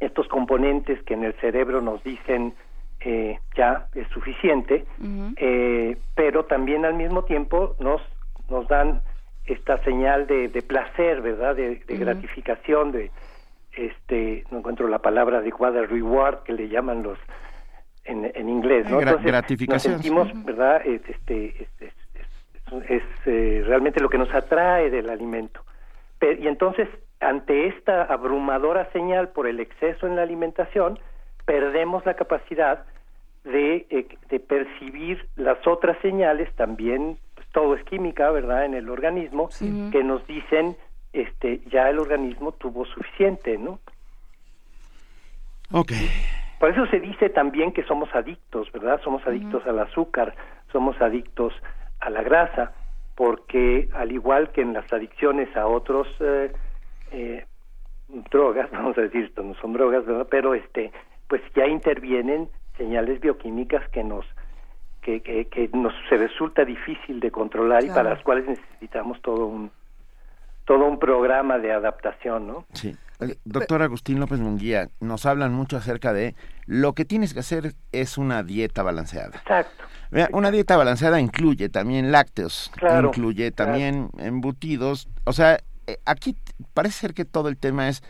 estos 0.00 0.28
componentes 0.28 1.02
que 1.04 1.14
en 1.14 1.24
el 1.24 1.34
cerebro 1.34 1.80
nos 1.80 2.02
dicen 2.04 2.54
eh, 3.00 3.38
ya 3.54 3.86
es 3.94 4.08
suficiente, 4.08 4.84
eh, 5.36 5.96
pero 6.14 6.44
también 6.46 6.84
al 6.84 6.94
mismo 6.94 7.24
tiempo 7.24 7.76
nos, 7.78 8.02
nos 8.48 8.66
dan 8.68 9.00
esta 9.44 9.82
señal 9.84 10.26
de, 10.26 10.48
de 10.48 10.62
placer, 10.62 11.20
¿verdad? 11.20 11.54
De, 11.54 11.82
gratificación, 11.86 12.92
de, 12.92 13.10
este, 13.76 14.44
no 14.50 14.58
encuentro 14.58 14.88
la 14.88 14.98
palabra 14.98 15.38
adecuada, 15.38 15.82
reward, 15.82 16.42
que 16.42 16.52
le 16.52 16.68
llaman 16.68 17.02
los 17.02 17.18
en, 18.04 18.30
en 18.34 18.48
inglés, 18.48 18.88
¿no? 18.88 19.00
Entonces, 19.00 19.26
gratificación. 19.26 19.94
Nos 19.94 20.02
sentimos, 20.02 20.44
¿verdad? 20.44 20.82
Este, 20.84 21.62
este, 21.62 21.92
es 22.88 23.02
eh, 23.26 23.62
realmente 23.66 24.00
lo 24.00 24.08
que 24.08 24.18
nos 24.18 24.32
atrae 24.34 24.90
del 24.90 25.10
alimento. 25.10 25.64
y 26.20 26.48
entonces, 26.48 26.88
ante 27.28 27.66
esta 27.68 28.04
abrumadora 28.04 28.90
señal 28.92 29.28
por 29.28 29.46
el 29.46 29.58
exceso 29.58 30.06
en 30.06 30.16
la 30.16 30.22
alimentación, 30.22 30.98
perdemos 31.44 32.06
la 32.06 32.14
capacidad 32.14 32.84
de, 33.44 33.86
eh, 33.90 34.06
de 34.28 34.40
percibir 34.40 35.26
las 35.36 35.64
otras 35.66 35.96
señales, 36.02 36.52
también 36.54 37.18
pues, 37.34 37.46
todo 37.52 37.74
es 37.74 37.84
química, 37.84 38.30
¿verdad?, 38.30 38.64
en 38.64 38.74
el 38.74 38.88
organismo, 38.88 39.48
que 39.90 40.04
nos 40.04 40.26
dicen, 40.26 40.76
este, 41.12 41.60
ya 41.70 41.88
el 41.88 41.98
organismo 41.98 42.52
tuvo 42.52 42.84
suficiente, 42.84 43.58
¿no? 43.58 43.80
Ok. 45.72 45.92
Por 46.60 46.70
eso 46.70 46.86
se 46.86 47.00
dice 47.00 47.28
también 47.28 47.72
que 47.72 47.82
somos 47.84 48.12
adictos, 48.14 48.70
¿verdad? 48.72 49.00
Somos 49.02 49.26
adictos 49.26 49.66
al 49.66 49.78
azúcar, 49.80 50.34
somos 50.70 51.00
adictos 51.00 51.52
a 52.00 52.10
la 52.10 52.22
grasa, 52.22 52.72
porque 53.14 53.88
al 53.94 54.12
igual 54.12 54.52
que 54.52 54.62
en 54.62 54.72
las 54.72 54.90
adicciones 54.92 55.54
a 55.56 55.66
otros 55.66 56.06
eh, 56.20 56.52
eh, 57.10 57.46
drogas, 58.30 58.70
vamos 58.72 58.96
a 58.98 59.02
decir, 59.02 59.24
esto 59.24 59.42
no 59.42 59.54
son 59.54 59.72
drogas, 59.72 60.04
pero 60.30 60.54
este, 60.54 60.92
pues 61.28 61.42
ya 61.54 61.66
intervienen 61.66 62.48
señales 62.76 63.20
bioquímicas 63.20 63.88
que 63.90 64.04
nos 64.04 64.24
que, 65.02 65.20
que, 65.20 65.70
nos 65.72 65.94
se 66.08 66.16
resulta 66.16 66.64
difícil 66.64 67.20
de 67.20 67.30
controlar 67.30 67.84
y 67.84 67.88
para 67.88 68.10
las 68.10 68.22
cuales 68.24 68.44
necesitamos 68.48 69.22
todo 69.22 69.46
un 69.46 69.70
todo 70.64 70.84
un 70.84 70.98
programa 70.98 71.58
de 71.58 71.72
adaptación, 71.72 72.48
¿no? 72.48 72.66
Sí. 72.72 72.96
Doctor 73.44 73.82
Agustín 73.82 74.20
López 74.20 74.40
Munguía, 74.40 74.88
nos 75.00 75.24
hablan 75.24 75.54
mucho 75.54 75.76
acerca 75.76 76.12
de 76.12 76.34
lo 76.66 76.92
que 76.92 77.04
tienes 77.04 77.32
que 77.32 77.40
hacer 77.40 77.74
es 77.92 78.18
una 78.18 78.42
dieta 78.42 78.82
balanceada. 78.82 79.38
Exacto. 79.38 79.84
una 80.32 80.50
dieta 80.50 80.76
balanceada 80.76 81.20
incluye 81.20 81.68
también 81.68 82.12
lácteos, 82.12 82.70
incluye 83.02 83.52
también 83.52 84.10
embutidos, 84.18 85.08
o 85.24 85.32
sea, 85.32 85.60
eh, 85.86 85.98
aquí 86.04 86.36
parece 86.74 87.00
ser 87.00 87.14
que 87.14 87.24
todo 87.24 87.48
el 87.48 87.56
tema 87.56 87.88
es 87.88 88.02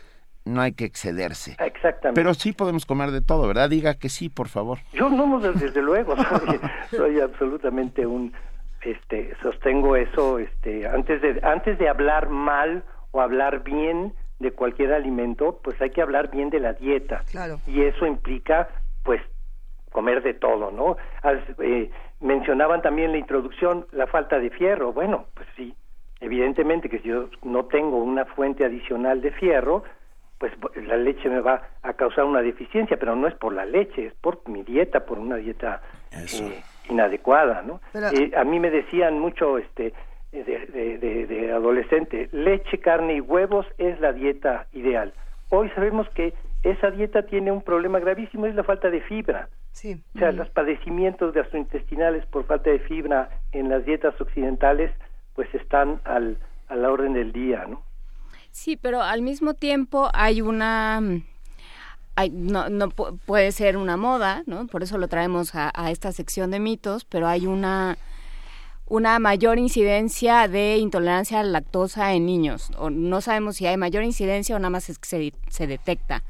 no 0.46 0.60
hay 0.60 0.72
que 0.72 0.84
excederse. 0.84 1.56
Exactamente. 1.58 2.20
Pero 2.20 2.32
sí 2.34 2.52
podemos 2.52 2.86
comer 2.86 3.10
de 3.10 3.20
todo, 3.20 3.46
¿verdad? 3.48 3.68
Diga 3.68 3.94
que 3.94 4.08
sí, 4.08 4.28
por 4.28 4.48
favor. 4.48 4.78
Yo 4.92 5.10
no, 5.10 5.40
desde 5.40 5.82
luego, 5.82 6.14
soy, 6.90 7.20
absolutamente 7.20 8.06
un, 8.06 8.32
este, 8.82 9.34
sostengo 9.42 9.96
eso, 9.96 10.38
este, 10.38 10.86
antes 10.86 11.20
de, 11.20 11.40
antes 11.42 11.78
de 11.78 11.88
hablar 11.88 12.28
mal 12.28 12.84
o 13.10 13.20
hablar 13.20 13.64
bien 13.64 14.14
de 14.38 14.52
cualquier 14.52 14.92
alimento, 14.92 15.60
pues 15.64 15.80
hay 15.80 15.90
que 15.90 16.02
hablar 16.02 16.30
bien 16.30 16.50
de 16.50 16.60
la 16.60 16.74
dieta. 16.74 17.22
Claro. 17.30 17.58
Y 17.66 17.82
eso 17.82 18.06
implica, 18.06 18.68
pues, 19.02 19.20
comer 19.90 20.22
de 20.22 20.34
todo, 20.34 20.70
¿no? 20.70 20.96
Eh, 21.58 21.90
mencionaban 22.20 22.82
también 22.82 23.12
la 23.12 23.18
introducción 23.18 23.86
la 23.92 24.06
falta 24.06 24.38
de 24.38 24.50
fierro. 24.50 24.92
Bueno, 24.92 25.26
pues 25.34 25.48
sí, 25.56 25.74
evidentemente 26.20 26.88
que 26.88 27.00
si 27.00 27.08
yo 27.08 27.28
no 27.42 27.66
tengo 27.66 27.98
una 27.98 28.24
fuente 28.24 28.64
adicional 28.64 29.20
de 29.20 29.32
fierro, 29.32 29.84
pues 30.38 30.52
la 30.86 30.96
leche 30.96 31.28
me 31.28 31.40
va 31.40 31.62
a 31.82 31.94
causar 31.94 32.24
una 32.24 32.42
deficiencia, 32.42 32.98
pero 32.98 33.16
no 33.16 33.26
es 33.26 33.34
por 33.34 33.52
la 33.52 33.64
leche, 33.64 34.06
es 34.06 34.14
por 34.14 34.46
mi 34.48 34.62
dieta, 34.62 35.06
por 35.06 35.18
una 35.18 35.36
dieta 35.36 35.80
eh, 36.12 36.62
inadecuada, 36.90 37.62
¿no? 37.62 37.80
Eh, 37.94 38.32
a 38.36 38.44
mí 38.44 38.60
me 38.60 38.70
decían 38.70 39.18
mucho, 39.18 39.56
este, 39.56 39.94
de, 40.32 41.26
de, 41.26 41.52
adolescente, 41.52 42.28
leche, 42.32 42.78
carne 42.78 43.14
y 43.14 43.20
huevos 43.20 43.66
es 43.78 43.98
la 44.00 44.12
dieta 44.12 44.66
ideal. 44.72 45.12
Hoy 45.48 45.70
sabemos 45.70 46.08
que 46.10 46.34
esa 46.62 46.90
dieta 46.90 47.22
tiene 47.22 47.52
un 47.52 47.62
problema 47.62 47.98
gravísimo, 47.98 48.46
es 48.46 48.54
la 48.54 48.64
falta 48.64 48.90
de 48.90 49.00
fibra. 49.00 49.48
Sí. 49.70 50.02
O 50.14 50.18
sea, 50.18 50.32
los 50.32 50.48
padecimientos 50.50 51.32
gastrointestinales 51.32 52.26
por 52.26 52.44
falta 52.44 52.70
de 52.70 52.78
fibra 52.80 53.28
en 53.52 53.68
las 53.68 53.84
dietas 53.84 54.18
occidentales, 54.20 54.90
pues 55.36 55.54
están 55.54 56.00
al, 56.04 56.38
a 56.68 56.74
la 56.74 56.90
orden 56.90 57.12
del 57.12 57.32
día, 57.32 57.64
¿no? 57.68 57.82
Sí, 58.50 58.76
pero 58.76 59.02
al 59.02 59.22
mismo 59.22 59.54
tiempo 59.54 60.08
hay 60.14 60.40
una... 60.40 61.00
Hay, 62.18 62.30
no, 62.30 62.70
no 62.70 62.88
puede 62.88 63.52
ser 63.52 63.76
una 63.76 63.98
moda, 63.98 64.42
¿no? 64.46 64.66
Por 64.66 64.82
eso 64.82 64.96
lo 64.96 65.06
traemos 65.06 65.54
a, 65.54 65.70
esta 65.90 66.12
sección 66.12 66.50
de 66.50 66.58
mitos, 66.58 67.04
pero 67.04 67.28
hay 67.28 67.46
una 67.46 67.98
una 68.88 69.18
mayor 69.18 69.58
incidencia 69.58 70.46
de 70.46 70.76
intolerancia 70.76 71.40
a 71.40 71.42
la 71.42 71.50
lactosa 71.50 72.14
en 72.14 72.24
niños. 72.24 72.70
O 72.78 72.88
no 72.88 73.20
sabemos 73.20 73.56
si 73.56 73.66
hay 73.66 73.76
mayor 73.76 74.04
incidencia 74.04 74.56
o 74.56 74.58
nada 74.58 74.70
más 74.70 74.88
es 74.88 74.98
que 74.98 75.06
se, 75.06 75.32
se 75.48 75.66
detecta. 75.66 76.22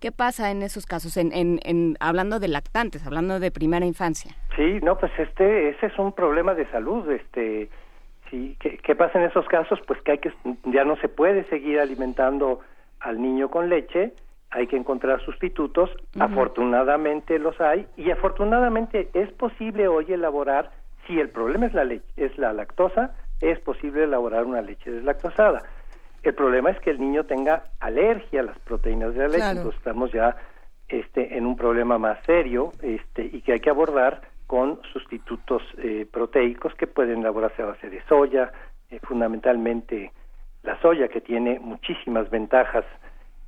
¿Qué 0.00 0.12
pasa 0.12 0.50
en 0.50 0.62
esos 0.62 0.86
casos, 0.86 1.16
en, 1.16 1.32
en, 1.32 1.58
en, 1.64 1.96
hablando 2.00 2.38
de 2.38 2.48
lactantes, 2.48 3.06
hablando 3.06 3.40
de 3.40 3.50
primera 3.50 3.86
infancia? 3.86 4.36
Sí, 4.54 4.78
no, 4.82 4.96
pues 4.98 5.10
este, 5.18 5.70
ese 5.70 5.86
es 5.86 5.98
un 5.98 6.12
problema 6.12 6.54
de 6.54 6.70
salud, 6.70 7.10
este, 7.10 7.68
Sí, 8.30 8.56
¿Qué, 8.60 8.94
pasa 8.94 9.18
en 9.18 9.26
esos 9.26 9.46
casos? 9.46 9.78
Pues 9.86 10.00
que 10.02 10.12
hay 10.12 10.18
que 10.18 10.32
ya 10.64 10.84
no 10.84 10.96
se 10.96 11.08
puede 11.08 11.44
seguir 11.44 11.78
alimentando 11.78 12.60
al 13.00 13.20
niño 13.20 13.50
con 13.50 13.68
leche, 13.68 14.12
hay 14.50 14.66
que 14.66 14.76
encontrar 14.76 15.20
sustitutos. 15.24 15.90
Afortunadamente 16.18 17.38
los 17.38 17.60
hay 17.60 17.86
y 17.96 18.10
afortunadamente 18.10 19.08
es 19.14 19.30
posible 19.32 19.88
hoy 19.88 20.12
elaborar 20.12 20.70
si 21.06 21.20
el 21.20 21.28
problema 21.28 21.66
es 21.66 21.74
la 21.74 21.84
leche, 21.84 22.06
es 22.16 22.36
la 22.38 22.52
lactosa, 22.52 23.14
es 23.40 23.60
posible 23.60 24.04
elaborar 24.04 24.44
una 24.44 24.62
leche 24.62 24.90
deslactosada. 24.90 25.62
El 26.22 26.34
problema 26.34 26.70
es 26.70 26.80
que 26.80 26.90
el 26.90 27.00
niño 27.00 27.24
tenga 27.24 27.64
alergia 27.78 28.40
a 28.40 28.44
las 28.44 28.58
proteínas 28.60 29.14
de 29.14 29.20
la 29.20 29.28
leche, 29.28 29.50
entonces 29.50 29.78
estamos 29.78 30.10
ya 30.10 30.36
este 30.88 31.36
en 31.36 31.46
un 31.46 31.56
problema 31.56 31.98
más 31.98 32.18
serio, 32.24 32.72
este 32.82 33.24
y 33.24 33.42
que 33.42 33.52
hay 33.52 33.60
que 33.60 33.70
abordar 33.70 34.22
con 34.46 34.80
sustitutos 34.92 35.62
eh, 35.78 36.06
proteicos 36.10 36.74
que 36.74 36.86
pueden 36.86 37.20
elaborarse 37.20 37.62
a 37.62 37.66
base 37.66 37.90
de 37.90 38.02
soya, 38.08 38.52
eh, 38.90 39.00
fundamentalmente 39.02 40.12
la 40.62 40.80
soya 40.80 41.08
que 41.08 41.20
tiene 41.20 41.58
muchísimas 41.58 42.30
ventajas 42.30 42.84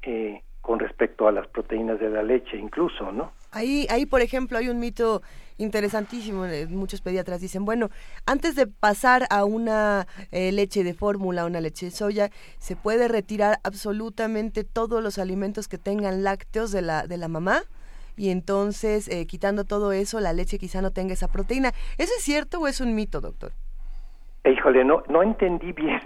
eh, 0.03 0.43
con 0.61 0.79
respecto 0.79 1.29
a 1.29 1.33
las 1.33 1.47
proteínas 1.47 1.99
de 2.01 2.11
la 2.11 2.23
leche 2.23 2.57
incluso, 2.57 3.13
¿no? 3.13 3.33
Ahí, 3.53 3.87
ahí 3.91 4.07
por 4.07 4.21
ejemplo, 4.21 4.59
hay 4.59 4.69
un 4.69 4.79
mito 4.79 5.23
interesantísimo. 5.57 6.45
Muchos 6.69 7.01
pediatras 7.01 7.41
dicen, 7.41 7.65
bueno, 7.65 7.89
antes 8.27 8.55
de 8.55 8.67
pasar 8.67 9.27
a 9.31 9.45
una 9.45 10.07
leche 10.31 10.85
de 10.85 10.93
fórmula, 10.93 11.47
una 11.47 11.61
leche 11.61 11.87
de 11.87 11.93
soya, 11.93 12.31
se 12.59 12.77
puede 12.77 13.09
retirar 13.09 13.59
absolutamente 13.65 14.65
todos 14.65 15.03
los 15.03 15.19
alimentos 15.19 15.67
que 15.67 15.79
tengan 15.79 16.23
lácteos 16.23 16.71
de 16.71 16.83
la, 16.83 17.07
de 17.07 17.17
la 17.17 17.29
mamá 17.29 17.63
y 18.19 18.31
entonces 18.31 19.09
eh, 19.09 19.27
quitando 19.27 19.65
todo 19.65 19.93
eso 19.93 20.21
la 20.21 20.33
leche 20.33 20.59
quizá 20.59 20.83
no 20.83 20.91
tenga 20.91 21.15
esa 21.15 21.29
proteína. 21.29 21.73
¿Eso 21.97 22.13
es 22.19 22.23
cierto 22.23 22.61
o 22.61 22.67
es 22.67 22.81
un 22.81 22.95
mito, 22.95 23.21
doctor? 23.21 23.53
Híjole, 24.45 24.85
no, 24.85 25.03
no 25.09 25.23
entendí 25.23 25.73
bien 25.73 26.01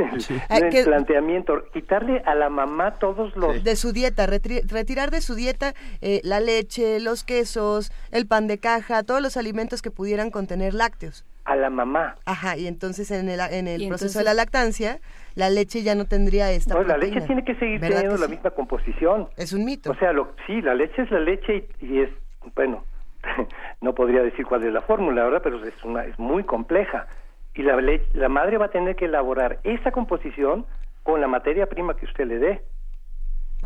el, 0.50 0.84
planteamiento. 0.84 1.64
Quitarle 1.72 2.22
a 2.24 2.34
la 2.34 2.48
mamá 2.48 2.98
todos 2.98 3.36
los... 3.36 3.62
De 3.62 3.76
su 3.76 3.92
dieta, 3.92 4.26
retirar 4.26 5.10
de 5.10 5.20
su 5.20 5.34
dieta 5.34 5.74
eh, 6.00 6.20
la 6.24 6.40
leche, 6.40 6.98
los 6.98 7.24
quesos, 7.24 7.92
el 8.10 8.26
pan 8.26 8.48
de 8.48 8.58
caja, 8.58 9.02
todos 9.04 9.22
los 9.22 9.36
alimentos 9.36 9.80
que 9.80 9.90
pudieran 9.90 10.30
contener 10.30 10.74
lácteos. 10.74 11.24
A 11.45 11.57
la 11.57 11.70
mamá. 11.70 12.16
Ajá, 12.24 12.57
y 12.57 12.66
entonces 12.66 13.11
en 13.11 13.28
el, 13.28 13.40
en 13.40 13.66
el 13.66 13.88
proceso 13.88 14.20
de 14.20 14.24
la 14.24 14.34
lactancia, 14.34 15.01
la 15.34 15.51
leche 15.51 15.82
ya 15.82 15.95
no 15.95 16.05
tendría 16.05 16.51
esta 16.53 16.74
no, 16.74 16.82
la 16.82 16.97
leche 16.97 17.20
tiene 17.22 17.45
que 17.45 17.55
seguir 17.57 17.80
teniendo 17.80 18.16
la 18.16 18.28
misma 18.28 18.51
composición. 18.51 19.28
Es 19.36 19.53
un 19.53 19.64
mito. 19.64 19.90
O 19.90 19.95
sea, 19.95 20.12
lo, 20.12 20.34
sí, 20.47 20.62
la 20.62 20.74
leche 20.74 21.03
es 21.03 21.11
la 21.11 21.20
leche 21.20 21.68
y, 21.80 22.01
es, 22.01 22.11
bueno, 22.55 22.84
no 23.80 23.95
podría 23.95 24.22
decir 24.22 24.47
cuál 24.47 24.62
es 24.64 24.72
la 24.72 24.82
fórmula, 24.82 25.24
¿verdad? 25.24 25.40
Pero 25.43 25.64
es, 25.64 25.84
una, 25.84 26.05
es 26.05 26.18
muy 26.18 26.45
compleja. 26.45 27.07
Y 27.55 27.62
la, 27.62 27.76
la 28.14 28.28
madre 28.28 28.59
va 28.59 28.66
a 28.66 28.70
tener 28.70 28.97
que 28.97 29.07
elaborar 29.07 29.59
esa 29.64 29.90
composición 29.90 30.64
con 31.03 31.20
la 31.20 31.28
materia 31.28 31.66
prima 31.66 31.97
que 31.97 32.07
usted 32.07 32.26
le 32.26 32.38
dé. 32.38 32.62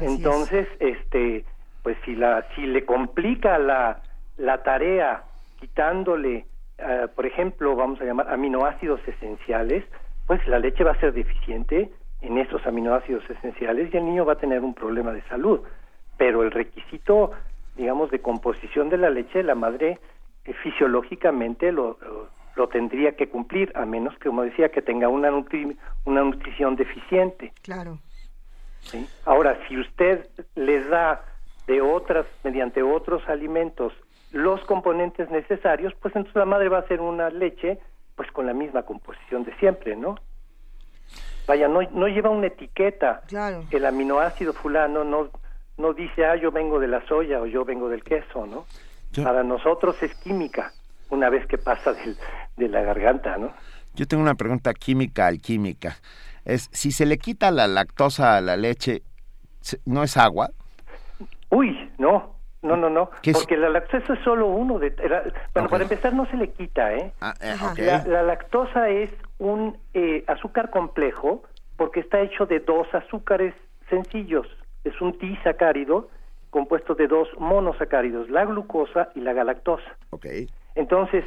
Entonces, 0.01 0.66
este, 0.81 1.45
pues 1.83 1.97
si 2.05 2.14
la 2.14 2.47
si 2.55 2.66
le 2.66 2.85
complica 2.85 3.59
la, 3.59 4.03
la 4.37 4.62
tarea 4.62 5.24
quitándole, 5.61 6.47
uh, 6.79 7.09
por 7.14 7.27
ejemplo, 7.27 7.74
vamos 7.77 8.01
a 8.01 8.05
llamar 8.05 8.29
aminoácidos 8.33 9.01
esenciales, 9.07 9.85
pues 10.27 10.47
la 10.47 10.59
leche 10.59 10.85
va 10.85 10.93
a 10.93 11.01
ser 11.01 11.12
deficiente 11.12 11.91
en 12.20 12.39
esos 12.39 12.66
aminoácidos 12.66 13.29
esenciales 13.31 13.93
y 13.93 13.97
el 13.97 14.05
niño 14.05 14.24
va 14.24 14.35
a 14.35 14.39
tener 14.39 14.61
un 14.61 14.74
problema 14.74 15.12
de 15.12 15.22
salud. 15.22 15.61
Pero 16.16 16.43
el 16.43 16.51
requisito, 16.51 17.33
digamos, 17.77 18.11
de 18.11 18.20
composición 18.20 18.89
de 18.89 18.99
la 18.99 19.11
leche, 19.11 19.43
la 19.43 19.55
madre 19.55 19.99
eh, 20.45 20.53
fisiológicamente 20.62 21.72
lo, 21.72 21.99
lo, 22.57 22.68
tendría 22.68 23.12
que 23.12 23.29
cumplir, 23.29 23.70
a 23.77 23.85
menos 23.85 24.16
que, 24.18 24.29
como 24.29 24.43
decía, 24.43 24.70
que 24.70 24.83
tenga 24.83 25.09
una, 25.09 25.31
una 26.05 26.22
nutrición 26.22 26.74
deficiente. 26.77 27.53
Claro. 27.62 27.99
¿Sí? 28.81 29.07
Ahora, 29.24 29.59
si 29.68 29.79
usted 29.79 30.27
le 30.55 30.85
da 30.85 31.24
de 31.66 31.81
otras, 31.81 32.27
mediante 32.45 32.83
otros 32.83 33.29
alimentos, 33.29 33.93
los 34.33 34.61
componentes 34.64 35.31
necesarios, 35.31 35.95
pues 36.01 36.14
entonces 36.16 36.37
la 36.37 36.45
madre 36.45 36.68
va 36.68 36.79
a 36.79 36.81
hacer 36.81 37.01
una 37.01 37.31
leche 37.31 37.79
pues 38.14 38.31
con 38.33 38.47
la 38.47 38.55
misma 38.55 38.83
composición 38.83 39.45
de 39.45 39.55
siempre, 39.57 39.95
¿no? 39.95 40.16
Vaya, 41.47 41.68
no, 41.68 41.83
no 41.83 42.09
lleva 42.09 42.31
una 42.31 42.49
etiqueta. 42.49 43.22
Claro. 43.29 43.64
El 43.70 43.87
aminoácido 43.87 44.53
fulano 44.53 45.05
no, 45.05 45.31
no 45.77 45.93
dice, 45.93 46.24
ah, 46.24 46.37
yo 46.37 46.51
vengo 46.51 46.81
de 46.81 46.89
la 46.89 47.07
soya 47.07 47.41
o 47.41 47.47
yo 47.47 47.64
vengo 47.64 47.89
del 47.89 48.03
queso, 48.03 48.47
¿no? 48.47 48.66
Para 49.22 49.43
nosotros 49.43 50.03
es 50.03 50.14
química, 50.16 50.72
una 51.09 51.31
vez 51.31 51.47
que 51.47 51.57
pasa 51.57 51.93
del, 51.93 52.16
de 52.57 52.68
la 52.68 52.83
garganta, 52.83 53.37
¿no? 53.39 53.53
Yo 53.95 54.07
tengo 54.07 54.22
una 54.22 54.35
pregunta 54.35 54.74
química 54.74 55.27
alquímica. 55.27 55.97
Es, 56.45 56.68
si 56.72 56.93
se 56.93 57.07
le 57.07 57.18
quita 57.18 57.51
la 57.51 57.66
lactosa 57.66 58.37
a 58.37 58.41
la 58.41 58.57
leche, 58.57 59.03
¿no 59.85 60.03
es 60.03 60.16
agua? 60.16 60.51
No. 62.66 62.76
No, 62.76 62.90
no, 62.90 63.10
porque 63.32 63.56
la 63.56 63.68
lactosa 63.68 64.14
es 64.14 64.20
solo 64.20 64.48
uno 64.48 64.78
de... 64.78 64.90
bueno, 65.54 65.68
para 65.68 65.84
empezar 65.84 66.12
no 66.14 66.26
se 66.26 66.36
le 66.36 66.50
quita, 66.50 66.92
¿eh? 66.94 67.12
Ah, 67.20 67.34
eh 67.40 68.02
la, 68.06 68.22
lactosa 68.22 68.88
es 68.88 69.10
un 69.38 69.78
eh, 69.94 70.24
azúcar 70.26 70.70
complejo 70.70 71.42
porque 71.76 72.00
está 72.00 72.20
hecho 72.20 72.46
de 72.46 72.60
dos 72.60 72.86
azúcares 72.94 73.54
sencillos. 73.88 74.46
Es 74.84 75.00
un 75.00 75.16
disacárido 75.18 76.08
compuesto 76.50 76.94
de 76.94 77.06
dos 77.06 77.28
monosacáridos, 77.38 78.30
la 78.30 78.44
glucosa 78.44 79.10
y 79.14 79.20
la 79.20 79.32
galactosa. 79.32 79.96
Okay. 80.10 80.48
Entonces, 80.74 81.24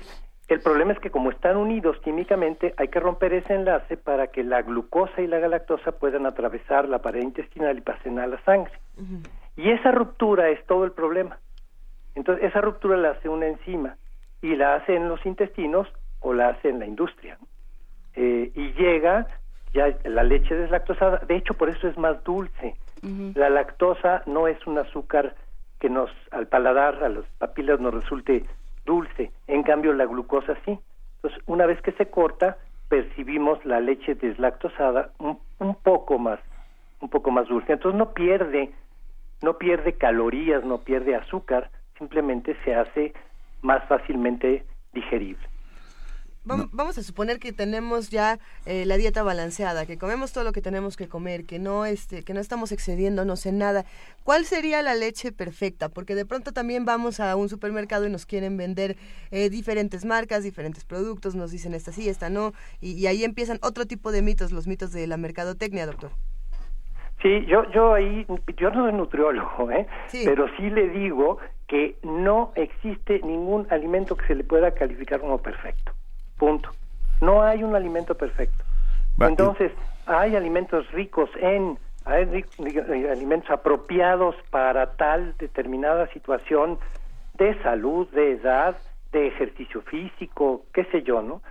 el 0.49 0.61
problema 0.61 0.93
es 0.93 0.99
que 0.99 1.11
como 1.11 1.29
están 1.29 1.57
unidos 1.57 1.97
químicamente, 2.03 2.73
hay 2.77 2.87
que 2.87 2.99
romper 2.99 3.33
ese 3.33 3.53
enlace 3.53 3.97
para 3.97 4.27
que 4.27 4.43
la 4.43 4.63
glucosa 4.63 5.21
y 5.21 5.27
la 5.27 5.37
galactosa 5.37 5.91
puedan 5.91 6.25
atravesar 6.25 6.89
la 6.89 6.99
pared 6.99 7.21
intestinal 7.21 7.77
y 7.77 7.81
pasen 7.81 8.17
a 8.17 8.25
la 8.25 8.41
sangre. 8.43 8.73
Y 9.59 9.71
esa 9.71 9.91
ruptura 9.91 10.47
es 10.47 10.65
todo 10.67 10.85
el 10.85 10.93
problema. 10.93 11.37
Entonces, 12.15 12.45
esa 12.45 12.61
ruptura 12.61 12.95
la 12.95 13.09
hace 13.09 13.27
una 13.27 13.45
enzima 13.45 13.97
y 14.41 14.55
la 14.55 14.75
hace 14.75 14.95
en 14.95 15.09
los 15.09 15.25
intestinos 15.25 15.85
o 16.21 16.31
la 16.31 16.47
hace 16.47 16.69
en 16.69 16.79
la 16.79 16.85
industria. 16.85 17.37
Eh, 18.15 18.53
y 18.55 18.71
llega 18.81 19.27
ya 19.73 19.93
la 20.05 20.23
leche 20.23 20.55
deslactosada, 20.55 21.17
de 21.27 21.35
hecho 21.35 21.55
por 21.55 21.69
eso 21.69 21.89
es 21.89 21.97
más 21.97 22.23
dulce. 22.23 22.75
La 23.35 23.49
lactosa 23.49 24.23
no 24.27 24.47
es 24.47 24.65
un 24.65 24.77
azúcar 24.77 25.35
que 25.79 25.89
nos 25.89 26.09
al 26.31 26.47
paladar, 26.47 27.03
a 27.03 27.09
las 27.09 27.25
papilas 27.37 27.81
nos 27.81 27.93
resulte 27.93 28.45
dulce, 28.85 29.31
en 29.47 29.63
cambio 29.63 29.91
la 29.91 30.05
glucosa 30.05 30.55
sí. 30.63 30.79
Entonces, 31.17 31.41
una 31.47 31.65
vez 31.65 31.81
que 31.81 31.91
se 31.93 32.07
corta, 32.07 32.57
percibimos 32.87 33.63
la 33.65 33.81
leche 33.81 34.15
deslactosada 34.15 35.11
un, 35.19 35.37
un 35.59 35.75
poco 35.75 36.17
más 36.17 36.39
un 37.01 37.09
poco 37.09 37.31
más 37.31 37.47
dulce. 37.47 37.73
Entonces 37.73 37.97
no 37.97 38.13
pierde 38.13 38.71
no 39.41 39.57
pierde 39.57 39.93
calorías, 39.93 40.63
no 40.63 40.79
pierde 40.79 41.15
azúcar, 41.15 41.71
simplemente 41.97 42.55
se 42.63 42.75
hace 42.75 43.13
más 43.61 43.87
fácilmente 43.87 44.65
digerible. 44.93 45.49
Vamos 46.45 46.97
a 46.97 47.03
suponer 47.03 47.37
que 47.37 47.53
tenemos 47.53 48.09
ya 48.09 48.39
eh, 48.65 48.85
la 48.85 48.97
dieta 48.97 49.21
balanceada, 49.21 49.85
que 49.85 49.97
comemos 49.99 50.31
todo 50.31 50.43
lo 50.43 50.51
que 50.51 50.61
tenemos 50.61 50.97
que 50.97 51.07
comer, 51.07 51.45
que 51.45 51.59
no 51.59 51.85
este, 51.85 52.23
que 52.23 52.33
no 52.33 52.39
estamos 52.39 52.71
excediéndonos 52.71 53.45
en 53.45 53.59
nada. 53.59 53.85
¿Cuál 54.23 54.45
sería 54.45 54.81
la 54.81 54.95
leche 54.95 55.31
perfecta? 55.31 55.89
Porque 55.89 56.15
de 56.15 56.25
pronto 56.25 56.51
también 56.51 56.85
vamos 56.85 57.19
a 57.19 57.35
un 57.35 57.49
supermercado 57.49 58.07
y 58.07 58.09
nos 58.09 58.25
quieren 58.25 58.57
vender 58.57 58.97
eh, 59.29 59.49
diferentes 59.49 60.05
marcas, 60.05 60.43
diferentes 60.43 60.85
productos, 60.85 61.35
nos 61.35 61.51
dicen 61.51 61.75
esta 61.75 61.91
sí, 61.91 62.09
esta 62.09 62.29
no, 62.29 62.53
y, 62.81 62.93
y 62.93 63.05
ahí 63.05 63.23
empiezan 63.23 63.59
otro 63.61 63.85
tipo 63.85 64.11
de 64.11 64.23
mitos, 64.23 64.51
los 64.51 64.65
mitos 64.65 64.91
de 64.91 65.05
la 65.05 65.17
mercadotecnia, 65.17 65.85
doctor. 65.85 66.09
Sí, 67.21 67.45
yo, 67.45 67.69
yo 67.71 67.93
ahí, 67.93 68.25
yo 68.55 68.69
no 68.71 68.83
soy 68.83 68.93
nutriólogo, 68.93 69.71
¿eh? 69.71 69.87
pero 70.23 70.47
sí 70.55 70.69
le 70.69 70.87
digo 70.89 71.39
que 71.67 71.97
no 72.01 72.51
existe 72.55 73.19
ningún 73.19 73.67
alimento 73.69 74.15
que 74.15 74.25
se 74.27 74.35
le 74.35 74.43
pueda 74.43 74.71
calificar 74.71 75.19
como 75.19 75.37
perfecto. 75.39 75.91
Punto. 76.37 76.69
No 77.21 77.43
hay 77.43 77.63
un 77.63 77.75
alimento 77.75 78.15
perfecto. 78.15 78.63
Entonces, 79.19 79.73
hay 80.05 80.35
alimentos 80.37 80.89
ricos 80.93 81.29
en, 81.41 81.77
hay 82.05 82.43
alimentos 83.11 83.49
apropiados 83.51 84.35
para 84.49 84.95
tal 84.95 85.35
determinada 85.37 86.07
situación 86.13 86.79
de 87.37 87.61
salud, 87.61 88.07
de 88.11 88.31
edad, 88.31 88.77
de 89.11 89.27
ejercicio 89.27 89.81
físico, 89.81 90.63
qué 90.73 90.85
sé 90.85 91.03
yo, 91.03 91.21
¿no? 91.21 91.41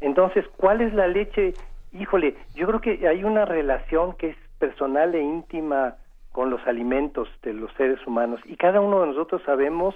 Entonces, 0.00 0.46
¿cuál 0.56 0.80
es 0.80 0.94
la 0.94 1.06
leche? 1.06 1.54
Híjole, 1.92 2.34
yo 2.54 2.66
creo 2.66 2.80
que 2.80 3.06
hay 3.06 3.24
una 3.24 3.44
relación 3.44 4.14
que 4.14 4.30
es 4.30 4.36
personal 4.58 5.14
e 5.14 5.22
íntima 5.22 5.96
con 6.32 6.50
los 6.50 6.66
alimentos 6.66 7.28
de 7.42 7.52
los 7.52 7.72
seres 7.74 8.04
humanos 8.06 8.40
y 8.44 8.56
cada 8.56 8.80
uno 8.80 9.00
de 9.00 9.08
nosotros 9.08 9.42
sabemos 9.44 9.94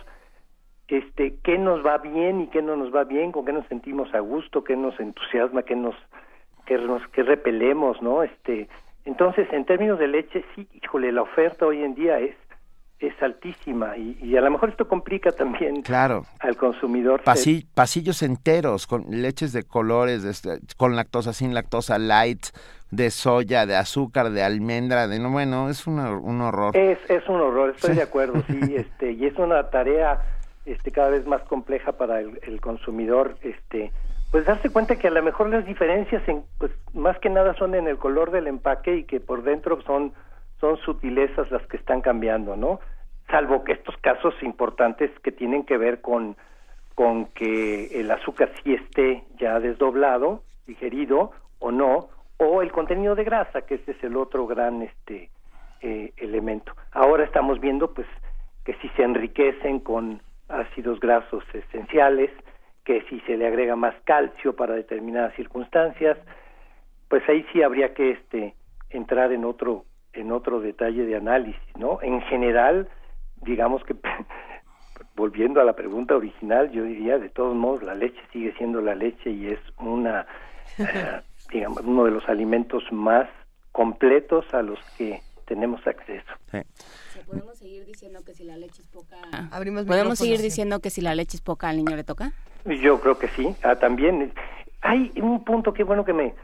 este 0.89 1.39
qué 1.43 1.59
nos 1.59 1.85
va 1.85 1.99
bien 1.99 2.43
y 2.43 2.49
qué 2.49 2.61
no 2.61 2.77
nos 2.77 2.95
va 2.95 3.05
bien, 3.05 3.33
con 3.33 3.45
qué 3.45 3.53
nos 3.53 3.67
sentimos 3.67 4.13
a 4.15 4.21
gusto, 4.21 4.63
qué 4.63 4.77
nos 4.77 4.99
entusiasma, 5.01 5.63
qué 5.63 5.75
nos 5.75 5.95
qué 6.67 6.77
nos 6.79 7.07
qué 7.09 7.23
repelemos, 7.23 8.03
¿no? 8.03 8.23
Este, 8.23 8.69
entonces, 9.05 9.49
en 9.53 9.65
términos 9.65 9.99
de 9.99 10.09
leche, 10.09 10.45
sí, 10.55 10.69
híjole, 10.75 11.11
la 11.13 11.23
oferta 11.23 11.67
hoy 11.67 11.83
en 11.83 11.95
día 11.95 12.19
es 12.21 12.37
es 13.03 13.23
altísima 13.23 13.97
y, 13.97 14.37
a 14.37 14.41
lo 14.41 14.51
mejor 14.51 14.71
esto 14.71 14.87
complica 14.87 15.33
también 15.33 15.83
claro. 15.83 16.25
al 16.39 16.57
consumidor. 16.57 17.23
pasillos 17.23 18.23
enteros 18.23 18.87
con 18.87 19.05
leches 19.09 19.53
de 19.53 19.65
colores, 19.65 20.25
este, 20.25 20.61
con 20.77 20.95
lactosa, 20.95 21.33
sin 21.33 21.53
lactosa, 21.53 21.99
light, 21.99 22.47
de 22.93 23.11
soya, 23.11 23.67
de 23.67 23.75
azúcar, 23.75 24.31
de 24.31 24.43
almendra, 24.43 25.09
de 25.09 25.19
no, 25.19 25.31
bueno, 25.31 25.69
es 25.69 25.87
un, 25.87 25.99
horror. 25.99 26.77
Es, 26.77 26.99
es 27.09 27.27
un 27.29 27.41
horror, 27.41 27.71
estoy 27.75 27.97
de 27.97 28.03
acuerdo, 28.03 28.43
sí, 28.47 28.61
este, 28.77 29.13
y 29.13 29.27
es 29.27 29.37
una 29.39 29.71
tarea 29.71 30.21
este, 30.67 30.93
cada 30.93 31.09
vez 31.09 31.27
más 31.27 31.43
compleja 31.43 31.93
para 31.93 32.21
el, 32.21 32.61
consumidor, 32.61 33.37
este, 33.43 33.91
pues 34.31 34.45
darse 34.45 34.71
cuenta 34.71 34.97
que 34.97 35.09
a 35.09 35.11
lo 35.11 35.23
mejor 35.23 35.49
las 35.49 35.65
diferencias, 35.65 36.23
en, 36.29 36.45
pues 36.59 36.71
más 36.93 37.19
que 37.19 37.31
nada 37.31 37.55
son 37.55 37.75
en 37.75 37.89
el 37.89 37.97
color 37.97 38.31
del 38.31 38.47
empaque 38.47 38.97
y 38.97 39.05
que 39.05 39.21
por 39.21 39.43
dentro 39.43 39.81
son, 39.83 40.13
son 40.63 40.77
sutilezas 40.77 41.51
las 41.51 41.67
que 41.67 41.77
están 41.77 42.03
cambiando, 42.03 42.55
¿no? 42.55 42.79
Salvo 43.29 43.65
que 43.65 43.73
estos 43.73 43.97
casos 43.97 44.33
importantes 44.43 45.11
que 45.25 45.33
tienen 45.33 45.65
que 45.65 45.77
ver 45.77 46.01
con, 46.01 46.37
con 46.95 47.27
que 47.27 48.01
el 48.01 48.09
azúcar 48.13 48.53
sí 48.63 48.75
esté 48.75 49.25
ya 49.41 49.59
desdoblado, 49.59 50.45
digerido 50.69 51.33
o 51.59 51.73
no, 51.73 52.09
o 52.37 52.63
el 52.63 52.71
contenido 52.71 53.17
de 53.17 53.25
grasa, 53.25 53.63
que 53.63 53.75
ese 53.75 53.91
es 53.91 54.05
el 54.05 54.17
otro 54.17 54.47
gran 54.47 54.83
este 54.83 55.31
eh, 55.81 56.13
elemento. 56.17 56.73
Ahora 56.93 57.25
estamos 57.25 57.59
viendo 57.59 57.93
pues 57.93 58.07
que 58.65 58.75
si 58.75 58.89
se 58.91 59.03
enriquecen 59.03 59.81
con 59.81 60.23
ácidos 60.49 61.01
grasos 61.01 61.43
esenciales, 61.53 62.31
que 62.85 63.03
si 63.09 63.19
se 63.23 63.37
le 63.37 63.49
agrega 63.49 63.75
más 63.75 63.97
calcio 64.05 64.55
para 64.55 64.75
determinadas 64.75 65.35
circunstancias, 65.35 66.19
pues 67.09 67.29
ahí 67.29 67.45
sí 67.53 67.63
habría 67.63 67.95
que 67.95 68.13
este 68.13 68.55
entrar 68.91 69.33
en 69.33 69.45
otro 69.45 69.87
en 70.13 70.33
otro 70.33 70.61
detalle 70.61 71.05
de 71.05 71.17
análisis, 71.17 71.77
¿no? 71.77 71.99
En 72.03 72.21
general, 72.23 72.89
digamos 73.43 73.83
que 73.85 73.95
volviendo 75.17 75.61
a 75.61 75.65
la 75.65 75.75
pregunta 75.75 76.17
original, 76.17 76.71
yo 76.71 76.85
diría 76.85 77.19
de 77.19 77.29
todos 77.29 77.55
modos 77.55 77.83
la 77.83 77.95
leche 77.95 78.21
sigue 78.33 78.53
siendo 78.57 78.81
la 78.81 78.95
leche 78.95 79.31
y 79.31 79.49
es 79.49 79.61
una 79.79 80.27
eh, 80.79 81.21
digamos, 81.53 81.81
uno 81.83 82.05
de 82.05 82.11
los 82.11 82.29
alimentos 82.29 82.83
más 82.91 83.29
completos 83.73 84.45
a 84.53 84.63
los 84.63 84.79
que 84.97 85.21
tenemos 85.47 85.87
acceso. 85.87 86.33
¿Podemos 87.27 87.59
seguir 87.59 87.85
diciendo 87.85 88.21
que 88.25 88.35
si 88.35 88.45
la 88.45 88.57
leche 88.57 88.83
es 88.83 88.89
poca, 88.89 89.17
¿podemos 89.87 90.19
seguir 90.19 90.41
diciendo 90.41 90.81
que 90.81 90.91
si 90.91 91.01
la 91.01 91.15
leche 91.15 91.37
es 91.37 91.43
poca 91.43 91.69
al 91.69 91.77
niño 91.77 91.97
le 91.97 92.05
toca? 92.05 92.33
Yo 92.65 93.01
creo 93.01 93.19
que 93.19 93.29
sí. 93.29 93.55
Ah, 93.63 93.77
también 93.77 94.33
hay 94.83 95.13
un 95.21 95.45
punto 95.45 95.73
que 95.73 95.85
bueno 95.85 96.05
que 96.05 96.13
me, 96.13 96.35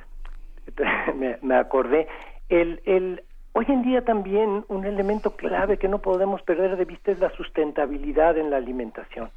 me, 1.43 1.57
acordé. 1.57 2.09
El, 2.49 2.81
el, 2.87 3.25
hoy 3.59 3.66
en 3.68 3.82
día 3.82 4.04
también 4.04 4.64
un 4.68 4.84
elemento 4.84 5.32
clave 5.34 5.78
que 5.78 5.88
no 5.88 5.98
podemos 5.98 6.40
perder 6.42 6.76
de 6.76 6.84
vista 6.84 7.11
es 7.11 7.18
la 7.18 7.30
sustentabilidad 7.30 8.38
en 8.38 8.50
la 8.50 8.56
alimentación. 8.56 9.30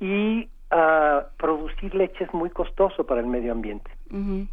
Y 0.00 0.48
a 0.70 1.26
producir 1.36 1.94
leche 1.94 2.24
es 2.24 2.32
muy 2.32 2.48
costoso 2.48 3.04
para 3.04 3.20
el 3.20 3.26
medio 3.26 3.52
ambiente. 3.52 3.90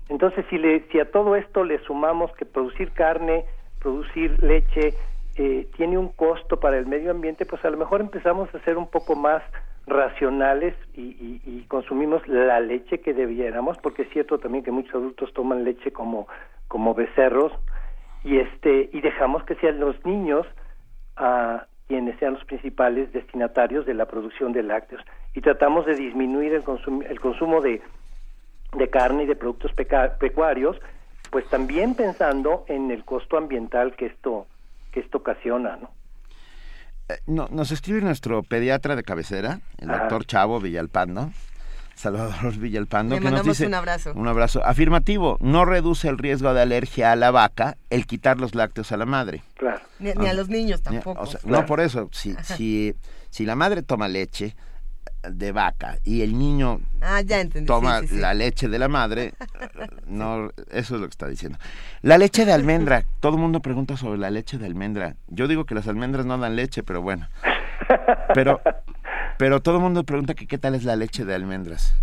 Entonces, 0.09 0.45
si, 0.49 0.57
le, 0.57 0.85
si 0.91 0.99
a 0.99 1.09
todo 1.09 1.37
esto 1.37 1.63
le 1.63 1.79
sumamos 1.85 2.33
que 2.33 2.45
producir 2.45 2.91
carne, 2.91 3.45
producir 3.79 4.43
leche, 4.43 4.93
eh, 5.37 5.67
tiene 5.77 5.97
un 5.97 6.09
costo 6.09 6.59
para 6.59 6.77
el 6.77 6.85
medio 6.85 7.11
ambiente, 7.11 7.45
pues 7.45 7.63
a 7.63 7.69
lo 7.69 7.77
mejor 7.77 8.01
empezamos 8.01 8.53
a 8.53 8.59
ser 8.65 8.77
un 8.77 8.87
poco 8.87 9.15
más 9.15 9.41
racionales 9.87 10.75
y, 10.93 11.39
y, 11.45 11.65
consumimos 11.67 12.27
la 12.27 12.59
leche 12.59 12.99
que 12.99 13.13
debiéramos, 13.13 13.77
porque 13.77 14.03
es 14.03 14.09
cierto 14.09 14.37
también 14.37 14.63
que 14.63 14.71
muchos 14.71 14.95
adultos 14.95 15.33
toman 15.33 15.63
leche 15.63 15.91
como, 15.91 16.27
como 16.67 16.93
becerros 16.93 17.53
y 18.23 18.37
este 18.37 18.89
y 18.93 19.01
dejamos 19.01 19.43
que 19.43 19.55
sean 19.55 19.79
los 19.79 20.03
niños 20.05 20.45
a 21.15 21.65
quienes 21.87 22.17
sean 22.19 22.33
los 22.33 22.45
principales 22.45 23.11
destinatarios 23.11 23.85
de 23.85 23.93
la 23.93 24.05
producción 24.05 24.53
de 24.53 24.63
lácteos. 24.63 25.01
Y 25.33 25.41
tratamos 25.41 25.85
de 25.85 25.95
disminuir 25.95 26.53
el, 26.53 26.63
el 27.09 27.19
consumo 27.19 27.61
de, 27.61 27.81
de 28.77 28.89
carne 28.89 29.23
y 29.23 29.25
de 29.25 29.35
productos 29.35 29.71
pecuarios, 29.73 30.77
pues 31.29 31.45
también 31.49 31.95
pensando 31.95 32.63
en 32.67 32.91
el 32.91 33.03
costo 33.03 33.37
ambiental 33.37 33.95
que 33.95 34.05
esto 34.05 34.47
que 34.91 34.99
esto 34.99 35.19
ocasiona, 35.19 35.77
¿no? 35.77 35.89
Eh, 37.09 37.19
no, 37.27 37.47
nos 37.49 37.71
escribe 37.71 38.01
nuestro 38.01 38.43
pediatra 38.43 38.95
de 38.95 39.03
cabecera, 39.03 39.59
el 39.79 39.87
doctor 39.87 40.25
Chavo 40.25 40.59
Villalpando, 40.59 41.31
Salvador 41.95 42.55
Villalpando, 42.57 43.19
que 43.19 43.31
nos 43.31 43.43
dice 43.43 43.67
un 43.67 43.73
abrazo. 43.73 44.13
Un 44.13 44.27
abrazo 44.27 44.65
afirmativo. 44.65 45.37
No 45.41 45.65
reduce 45.65 46.07
el 46.07 46.17
riesgo 46.17 46.53
de 46.53 46.61
alergia 46.61 47.11
a 47.11 47.15
la 47.15 47.31
vaca 47.31 47.77
el 47.89 48.05
quitar 48.05 48.39
los 48.39 48.55
lácteos 48.55 48.91
a 48.91 48.97
la 48.97 49.05
madre. 49.05 49.43
Claro. 49.55 49.81
Ni, 49.99 50.09
a 50.11 50.33
los 50.33 50.49
niños 50.49 50.81
tampoco. 50.81 51.23
No 51.45 51.65
por 51.65 51.79
eso. 51.79 52.09
Si, 52.11 52.35
si, 52.43 52.95
si 53.29 53.45
la 53.45 53.55
madre 53.55 53.83
toma 53.83 54.07
leche 54.07 54.55
de 55.29 55.51
vaca 55.51 55.97
y 56.03 56.21
el 56.21 56.37
niño 56.37 56.81
ah, 57.01 57.21
toma 57.67 58.01
la 58.11 58.33
leche 58.33 58.67
de 58.67 58.79
la 58.79 58.87
madre, 58.87 59.33
no, 60.07 60.49
eso 60.71 60.95
es 60.95 61.01
lo 61.01 61.07
que 61.07 61.11
está 61.11 61.27
diciendo. 61.27 61.59
La 62.01 62.17
leche 62.17 62.45
de 62.45 62.53
almendra. 62.53 63.05
Todo 63.19 63.35
el 63.35 63.41
mundo 63.41 63.61
pregunta 63.61 63.97
sobre 63.97 64.17
la 64.17 64.31
leche 64.31 64.57
de 64.57 64.65
almendra. 64.65 65.15
Yo 65.27 65.47
digo 65.47 65.65
que 65.65 65.75
las 65.75 65.87
almendras 65.87 66.25
no 66.25 66.37
dan 66.37 66.55
leche, 66.55 66.83
pero 66.83 67.01
bueno. 67.01 67.27
Pero 68.33 68.61
pero 69.41 69.59
todo 69.59 69.77
el 69.77 69.81
mundo 69.81 70.03
pregunta 70.03 70.35
que 70.35 70.45
qué 70.45 70.59
tal 70.59 70.75
es 70.75 70.83
la 70.83 70.95
leche 70.95 71.25
de 71.25 71.33
almendras. 71.33 71.95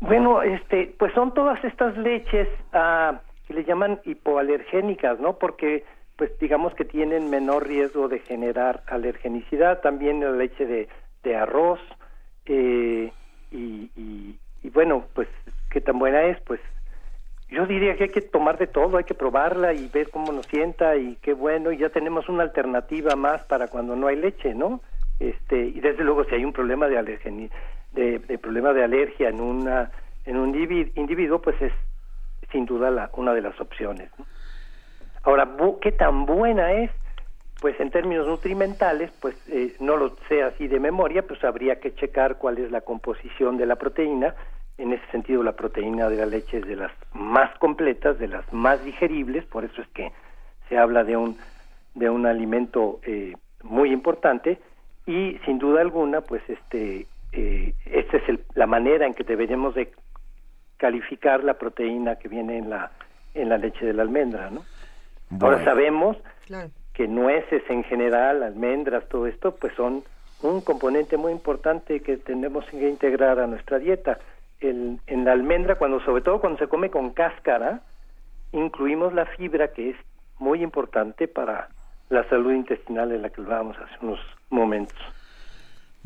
Bueno, 0.00 0.40
este, 0.40 0.94
pues 0.98 1.12
son 1.12 1.34
todas 1.34 1.62
estas 1.62 1.94
leches 1.98 2.48
ah, 2.72 3.20
que 3.46 3.52
le 3.52 3.64
llaman 3.64 4.00
hipoalergénicas, 4.06 5.20
¿no? 5.20 5.34
Porque, 5.34 5.84
pues 6.16 6.30
digamos 6.38 6.74
que 6.74 6.86
tienen 6.86 7.28
menor 7.28 7.68
riesgo 7.68 8.08
de 8.08 8.20
generar 8.20 8.82
alergenicidad. 8.86 9.82
También 9.82 10.20
la 10.20 10.30
leche 10.30 10.64
de, 10.64 10.88
de 11.22 11.36
arroz 11.36 11.80
eh, 12.46 13.12
y, 13.50 13.90
y, 13.94 14.70
bueno, 14.70 15.04
pues 15.12 15.28
qué 15.68 15.82
tan 15.82 15.98
buena 15.98 16.22
es, 16.22 16.40
pues 16.46 16.60
yo 17.50 17.66
diría 17.66 17.94
que 17.96 18.04
hay 18.04 18.10
que 18.10 18.22
tomar 18.22 18.56
de 18.56 18.68
todo, 18.68 18.96
hay 18.96 19.04
que 19.04 19.12
probarla 19.12 19.74
y 19.74 19.86
ver 19.88 20.08
cómo 20.08 20.32
nos 20.32 20.46
sienta 20.46 20.96
y 20.96 21.16
qué 21.16 21.34
bueno, 21.34 21.72
y 21.72 21.76
ya 21.76 21.90
tenemos 21.90 22.30
una 22.30 22.42
alternativa 22.42 23.16
más 23.16 23.42
para 23.42 23.68
cuando 23.68 23.96
no 23.96 24.06
hay 24.06 24.16
leche, 24.16 24.54
¿no? 24.54 24.80
Este, 25.18 25.58
y 25.58 25.80
desde 25.80 26.04
luego 26.04 26.24
si 26.24 26.34
hay 26.34 26.44
un 26.44 26.52
problema 26.52 26.88
de 26.88 26.98
alergia, 26.98 27.32
de, 27.92 28.38
problema 28.38 28.72
de 28.72 28.84
alergia 28.84 29.28
en 29.28 29.40
una 29.40 29.90
en 30.26 30.36
un 30.36 30.54
individuo, 30.54 31.40
pues 31.40 31.60
es 31.62 31.72
sin 32.50 32.66
duda 32.66 32.90
la, 32.90 33.10
una 33.14 33.32
de 33.32 33.42
las 33.42 33.58
opciones. 33.60 34.10
Ahora, 35.22 35.48
¿qué 35.80 35.92
tan 35.92 36.26
buena 36.26 36.72
es? 36.72 36.90
Pues 37.60 37.78
en 37.80 37.90
términos 37.90 38.26
nutrimentales, 38.26 39.10
pues 39.20 39.36
eh, 39.48 39.74
no 39.80 39.96
lo 39.96 40.16
sé 40.28 40.42
así 40.42 40.66
de 40.66 40.80
memoria, 40.80 41.22
pues 41.26 41.42
habría 41.44 41.80
que 41.80 41.94
checar 41.94 42.38
cuál 42.38 42.58
es 42.58 42.70
la 42.70 42.80
composición 42.80 43.56
de 43.56 43.66
la 43.66 43.76
proteína. 43.76 44.34
En 44.78 44.92
ese 44.92 45.06
sentido, 45.10 45.42
la 45.42 45.52
proteína 45.52 46.08
de 46.08 46.16
la 46.16 46.26
leche 46.26 46.58
es 46.58 46.66
de 46.66 46.76
las 46.76 46.92
más 47.14 47.56
completas, 47.58 48.18
de 48.18 48.28
las 48.28 48.52
más 48.52 48.84
digeribles, 48.84 49.44
por 49.46 49.64
eso 49.64 49.80
es 49.80 49.88
que 49.88 50.12
se 50.68 50.76
habla 50.76 51.04
de 51.04 51.16
un 51.16 51.38
de 51.94 52.10
un 52.10 52.26
alimento 52.26 53.00
eh, 53.04 53.32
muy 53.62 53.90
importante 53.90 54.58
y 55.06 55.38
sin 55.44 55.58
duda 55.58 55.80
alguna, 55.80 56.20
pues 56.20 56.42
este 56.48 57.06
eh, 57.32 57.74
esta 57.84 58.16
es 58.16 58.40
la 58.54 58.66
manera 58.66 59.06
en 59.06 59.14
que 59.14 59.24
deberíamos 59.24 59.74
de 59.74 59.92
calificar 60.76 61.44
la 61.44 61.54
proteína 61.54 62.16
que 62.16 62.28
viene 62.28 62.58
en 62.58 62.70
la 62.70 62.90
en 63.34 63.48
la 63.48 63.58
leche 63.58 63.84
de 63.84 63.92
la 63.92 64.02
almendra, 64.02 64.50
¿no? 64.50 64.64
Ahora 65.40 65.62
sabemos 65.64 66.16
que 66.94 67.08
nueces 67.08 67.62
en 67.68 67.84
general, 67.84 68.42
almendras, 68.42 69.06
todo 69.08 69.26
esto, 69.26 69.54
pues 69.54 69.74
son 69.74 70.04
un 70.42 70.60
componente 70.60 71.16
muy 71.16 71.32
importante 71.32 72.00
que 72.00 72.16
tenemos 72.16 72.64
que 72.66 72.88
integrar 72.88 73.38
a 73.38 73.46
nuestra 73.46 73.78
dieta. 73.78 74.18
El, 74.60 75.00
en 75.06 75.24
la 75.24 75.32
almendra, 75.32 75.74
cuando 75.74 76.00
sobre 76.00 76.22
todo 76.22 76.40
cuando 76.40 76.58
se 76.58 76.68
come 76.68 76.90
con 76.90 77.10
cáscara, 77.10 77.82
incluimos 78.52 79.12
la 79.12 79.26
fibra 79.26 79.68
que 79.68 79.90
es 79.90 79.96
muy 80.38 80.62
importante 80.62 81.28
para 81.28 81.68
la 82.10 82.28
salud 82.28 82.52
intestinal 82.52 83.08
de 83.08 83.18
la 83.18 83.30
que 83.30 83.40
hablábamos 83.40 83.76
hace 83.78 84.04
unos 84.04 84.20
momentos. 84.50 84.98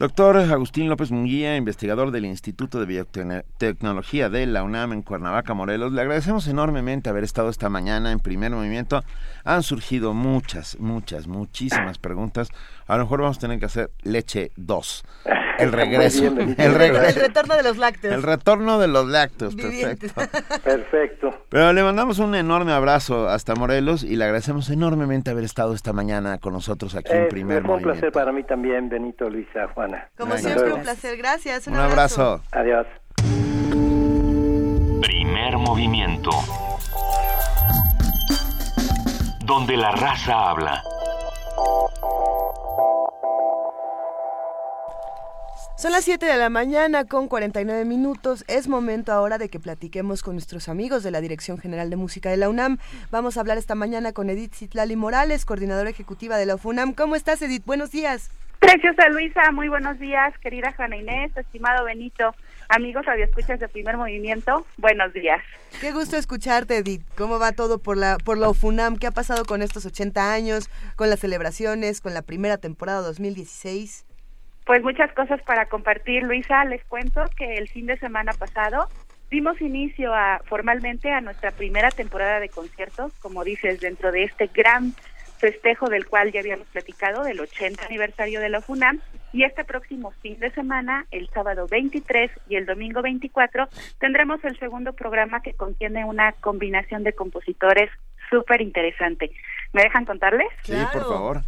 Doctor 0.01 0.39
Agustín 0.39 0.89
López 0.89 1.11
Munguía, 1.11 1.57
investigador 1.57 2.11
del 2.11 2.25
Instituto 2.25 2.81
de 2.81 2.87
Biotecnología 2.87 4.31
de 4.31 4.47
la 4.47 4.63
UNAM 4.63 4.95
en 4.95 5.03
Cuernavaca, 5.03 5.53
Morelos, 5.53 5.93
le 5.93 6.01
agradecemos 6.01 6.49
enormemente 6.49 7.11
haber 7.11 7.23
estado 7.23 7.51
esta 7.51 7.69
mañana 7.69 8.11
en 8.11 8.19
primer 8.19 8.51
movimiento. 8.51 9.03
Han 9.45 9.63
surgido 9.63 10.15
muchas, 10.15 10.81
muchas, 10.81 11.27
muchísimas 11.27 11.99
preguntas. 11.99 12.49
A 12.91 12.97
lo 12.97 13.05
mejor 13.05 13.21
vamos 13.21 13.37
a 13.37 13.41
tener 13.41 13.61
que 13.61 13.67
hacer 13.67 13.93
leche 14.03 14.51
2. 14.57 15.05
El 15.61 15.73
regreso. 15.73 16.25
el, 16.25 16.57
retorno 17.15 17.55
de 17.55 17.63
los 17.63 17.77
lácteos. 17.77 18.15
El 18.15 18.23
retorno 18.23 18.79
de 18.79 18.89
los 18.89 19.07
lácteos, 19.07 19.55
perfecto. 19.55 20.07
Perfecto. 20.65 21.45
Pero 21.51 21.75
le 21.75 21.83
mandamos 21.83 22.19
un 22.19 22.35
enorme 22.35 22.73
abrazo 22.73 23.29
hasta 23.29 23.55
Morelos 23.55 24.03
y 24.03 24.17
le 24.17 24.25
agradecemos 24.25 24.71
enormemente 24.71 25.31
haber 25.31 25.45
estado 25.45 25.75
esta 25.75 25.93
mañana 25.93 26.39
con 26.39 26.55
nosotros 26.55 26.95
aquí 26.95 27.13
en 27.13 27.29
primer 27.29 27.63
movimiento. 27.63 27.89
un 27.89 27.93
placer 27.93 28.11
para 28.11 28.33
mí 28.33 28.43
también, 28.43 28.89
Benito, 28.89 29.29
Luisa, 29.29 29.69
Juana. 29.75 30.09
Como 30.17 30.35
siempre, 30.39 30.73
un 30.73 30.81
placer. 30.81 31.19
Gracias. 31.19 31.67
Un, 31.67 31.77
abrazo. 31.77 32.41
Adiós. 32.53 32.87
Primer 35.03 35.59
movimiento. 35.59 36.31
Donde 39.45 39.77
la 39.77 39.91
raza 39.91 40.51
habla. 40.51 40.83
Son 45.81 45.93
las 45.93 46.05
7 46.05 46.27
de 46.27 46.37
la 46.37 46.51
mañana 46.51 47.07
con 47.07 47.27
49 47.27 47.87
minutos. 47.87 48.45
Es 48.49 48.69
momento 48.69 49.13
ahora 49.13 49.39
de 49.39 49.49
que 49.49 49.59
platiquemos 49.59 50.23
con 50.23 50.35
nuestros 50.35 50.69
amigos 50.69 51.03
de 51.03 51.11
la 51.11 51.23
Dirección 51.23 51.57
General 51.57 51.89
de 51.89 51.97
Música 51.97 52.29
de 52.29 52.37
la 52.37 52.51
UNAM. 52.51 52.77
Vamos 53.11 53.39
a 53.39 53.41
hablar 53.41 53.57
esta 53.57 53.75
mañana 53.75 54.13
con 54.13 54.29
Edith 54.29 54.53
Citlali 54.53 54.95
Morales, 54.95 55.47
coordinadora 55.47 55.89
ejecutiva 55.89 56.37
de 56.37 56.45
la 56.45 56.59
UNAM. 56.63 56.93
¿Cómo 56.93 57.17
estás, 57.17 57.41
Edith? 57.41 57.65
Buenos 57.65 57.93
días. 57.93 58.31
Preciosa 58.59 59.09
Luisa, 59.09 59.53
muy 59.53 59.71
buenos 59.71 59.99
días, 59.99 60.37
querida 60.41 60.71
Juana 60.77 60.99
Inés, 60.99 61.35
estimado 61.35 61.87
Benito, 61.87 62.35
amigos 62.69 63.07
radioescuchas 63.07 63.59
de 63.59 63.67
Primer 63.67 63.97
Movimiento, 63.97 64.67
buenos 64.77 65.15
días. 65.15 65.41
Qué 65.81 65.93
gusto 65.93 66.19
escucharte, 66.19 66.77
Edith. 66.77 67.01
¿Cómo 67.17 67.39
va 67.39 67.53
todo 67.53 67.79
por 67.79 67.97
la 67.97 68.19
por 68.19 68.37
la 68.37 68.51
UFUNAM? 68.51 68.99
¿Qué 68.99 69.07
ha 69.07 69.13
pasado 69.13 69.47
con 69.47 69.63
estos 69.63 69.87
80 69.87 70.31
años, 70.31 70.69
con 70.97 71.09
las 71.09 71.21
celebraciones, 71.21 72.03
con 72.03 72.13
la 72.13 72.21
primera 72.21 72.59
temporada 72.59 73.01
2016? 73.01 74.05
Pues 74.71 74.85
muchas 74.85 75.13
cosas 75.15 75.43
para 75.43 75.67
compartir, 75.67 76.23
Luisa. 76.23 76.65
Les 76.65 76.85
cuento 76.85 77.25
que 77.37 77.57
el 77.57 77.69
fin 77.69 77.87
de 77.87 77.99
semana 77.99 78.33
pasado 78.35 78.87
dimos 79.29 79.61
inicio 79.61 80.15
a, 80.15 80.41
formalmente 80.45 81.11
a 81.11 81.21
nuestra 81.21 81.51
primera 81.51 81.91
temporada 81.91 82.39
de 82.39 82.51
conciertos, 82.51 83.13
como 83.15 83.43
dices, 83.43 83.81
dentro 83.81 84.13
de 84.13 84.23
este 84.23 84.47
gran 84.47 84.95
festejo 85.39 85.89
del 85.89 86.07
cual 86.07 86.31
ya 86.31 86.39
habíamos 86.39 86.69
platicado, 86.69 87.25
del 87.25 87.41
80 87.41 87.85
aniversario 87.85 88.41
de 88.41 88.49
la 88.49 88.61
FUNAM. 88.61 89.01
Y 89.33 89.43
este 89.43 89.65
próximo 89.65 90.13
fin 90.23 90.39
de 90.39 90.53
semana, 90.53 91.05
el 91.11 91.29
sábado 91.31 91.67
23 91.69 92.31
y 92.49 92.55
el 92.55 92.65
domingo 92.65 93.03
24, 93.03 93.67
tendremos 93.99 94.39
el 94.45 94.57
segundo 94.61 94.93
programa 94.93 95.43
que 95.43 95.55
contiene 95.55 96.05
una 96.05 96.31
combinación 96.31 97.03
de 97.03 97.13
compositores 97.13 97.91
súper 98.31 98.61
interesante. 98.61 99.33
¿Me 99.73 99.83
dejan 99.83 100.05
contarles? 100.05 100.47
Sí, 100.63 100.75
por 100.93 101.03
favor. 101.03 101.41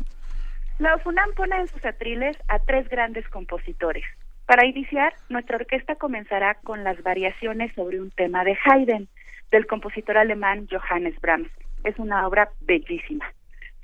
La 0.83 0.99
FUNAM 0.99 1.31
pone 1.37 1.55
en 1.55 1.69
sus 1.69 1.85
atriles 1.85 2.37
a 2.49 2.59
tres 2.59 2.89
grandes 2.89 3.29
compositores. 3.29 4.03
Para 4.47 4.67
iniciar, 4.67 5.15
nuestra 5.29 5.55
orquesta 5.55 5.95
comenzará 5.95 6.55
con 6.55 6.83
las 6.83 7.01
variaciones 7.05 7.73
sobre 7.77 8.01
un 8.01 8.11
tema 8.11 8.43
de 8.43 8.59
Haydn, 8.65 9.07
del 9.53 9.69
compositor 9.69 10.19
alemán 10.19 10.67
Johannes 10.69 11.15
Brahms. 11.21 11.49
Es 11.85 11.97
una 12.01 12.27
obra 12.27 12.49
bellísima. 12.63 13.25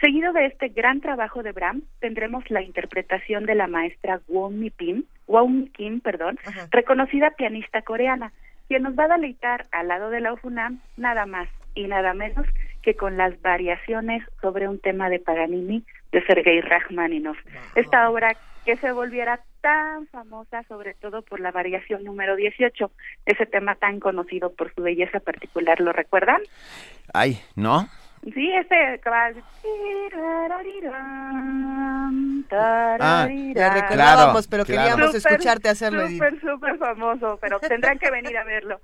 Seguido 0.01 0.33
de 0.33 0.47
este 0.47 0.71
gran 0.71 1.01
trabajo 1.01 1.45
de 1.45 1.53
Brahms, 1.53 1.85
tendremos 2.01 2.51
la 2.51 2.63
interpretación 2.63 3.47
de 3.47 3.55
la 3.55 3.69
maestra 3.69 4.21
Won 4.27 4.69
Kim, 4.77 5.05
Won 5.29 5.69
Kim, 5.69 6.01
perdón, 6.01 6.37
reconocida 6.73 7.31
pianista 7.31 7.83
coreana, 7.83 8.33
quien 8.67 8.83
nos 8.83 8.99
va 8.99 9.05
a 9.05 9.17
deleitar 9.17 9.67
al 9.71 9.87
lado 9.87 10.11
de 10.11 10.19
la 10.19 10.33
UFUNAM 10.33 10.81
nada 10.97 11.27
más 11.27 11.49
y 11.77 11.87
nada 11.87 12.13
menos 12.13 12.45
que 12.83 12.95
con 12.95 13.17
las 13.17 13.41
variaciones 13.41 14.25
sobre 14.41 14.67
un 14.67 14.81
tema 14.81 15.09
de 15.11 15.21
Paganini 15.21 15.85
de 16.13 16.25
Sergei 16.25 16.61
Rachmaninoff. 16.61 17.39
Esta 17.75 18.09
obra 18.11 18.37
que 18.65 18.77
se 18.77 18.93
volviera 18.93 19.41
tan 19.61 20.07
famosa, 20.09 20.63
sobre 20.65 20.95
todo 20.95 21.23
por 21.23 21.41
la 21.41 21.51
variación 21.51 22.05
número 22.05 22.37
18, 22.37 22.91
ese 23.27 23.47
tema 23.47 23.75
tan 23.75 23.99
conocido 24.01 24.53
por 24.53 24.75
su 24.75 24.83
belleza 24.83 25.21
particular, 25.21 25.81
¿lo 25.81 25.93
recuerdan? 25.93 26.43
Ay, 27.13 27.41
¿no? 27.57 27.89
Sí, 28.35 28.53
ese 28.53 29.01
Ah, 33.01 33.29
recordábamos, 33.29 34.49
pero 34.49 34.65
queríamos 34.65 35.15
escucharte 35.15 35.69
hacerlo. 35.69 36.09
Súper, 36.09 36.41
súper 36.41 36.79
famoso, 36.79 37.39
pero 37.41 37.61
tendrán 37.61 37.99
que 37.99 38.11
venir 38.11 38.37
a 38.37 38.45
verlo. 38.45 38.81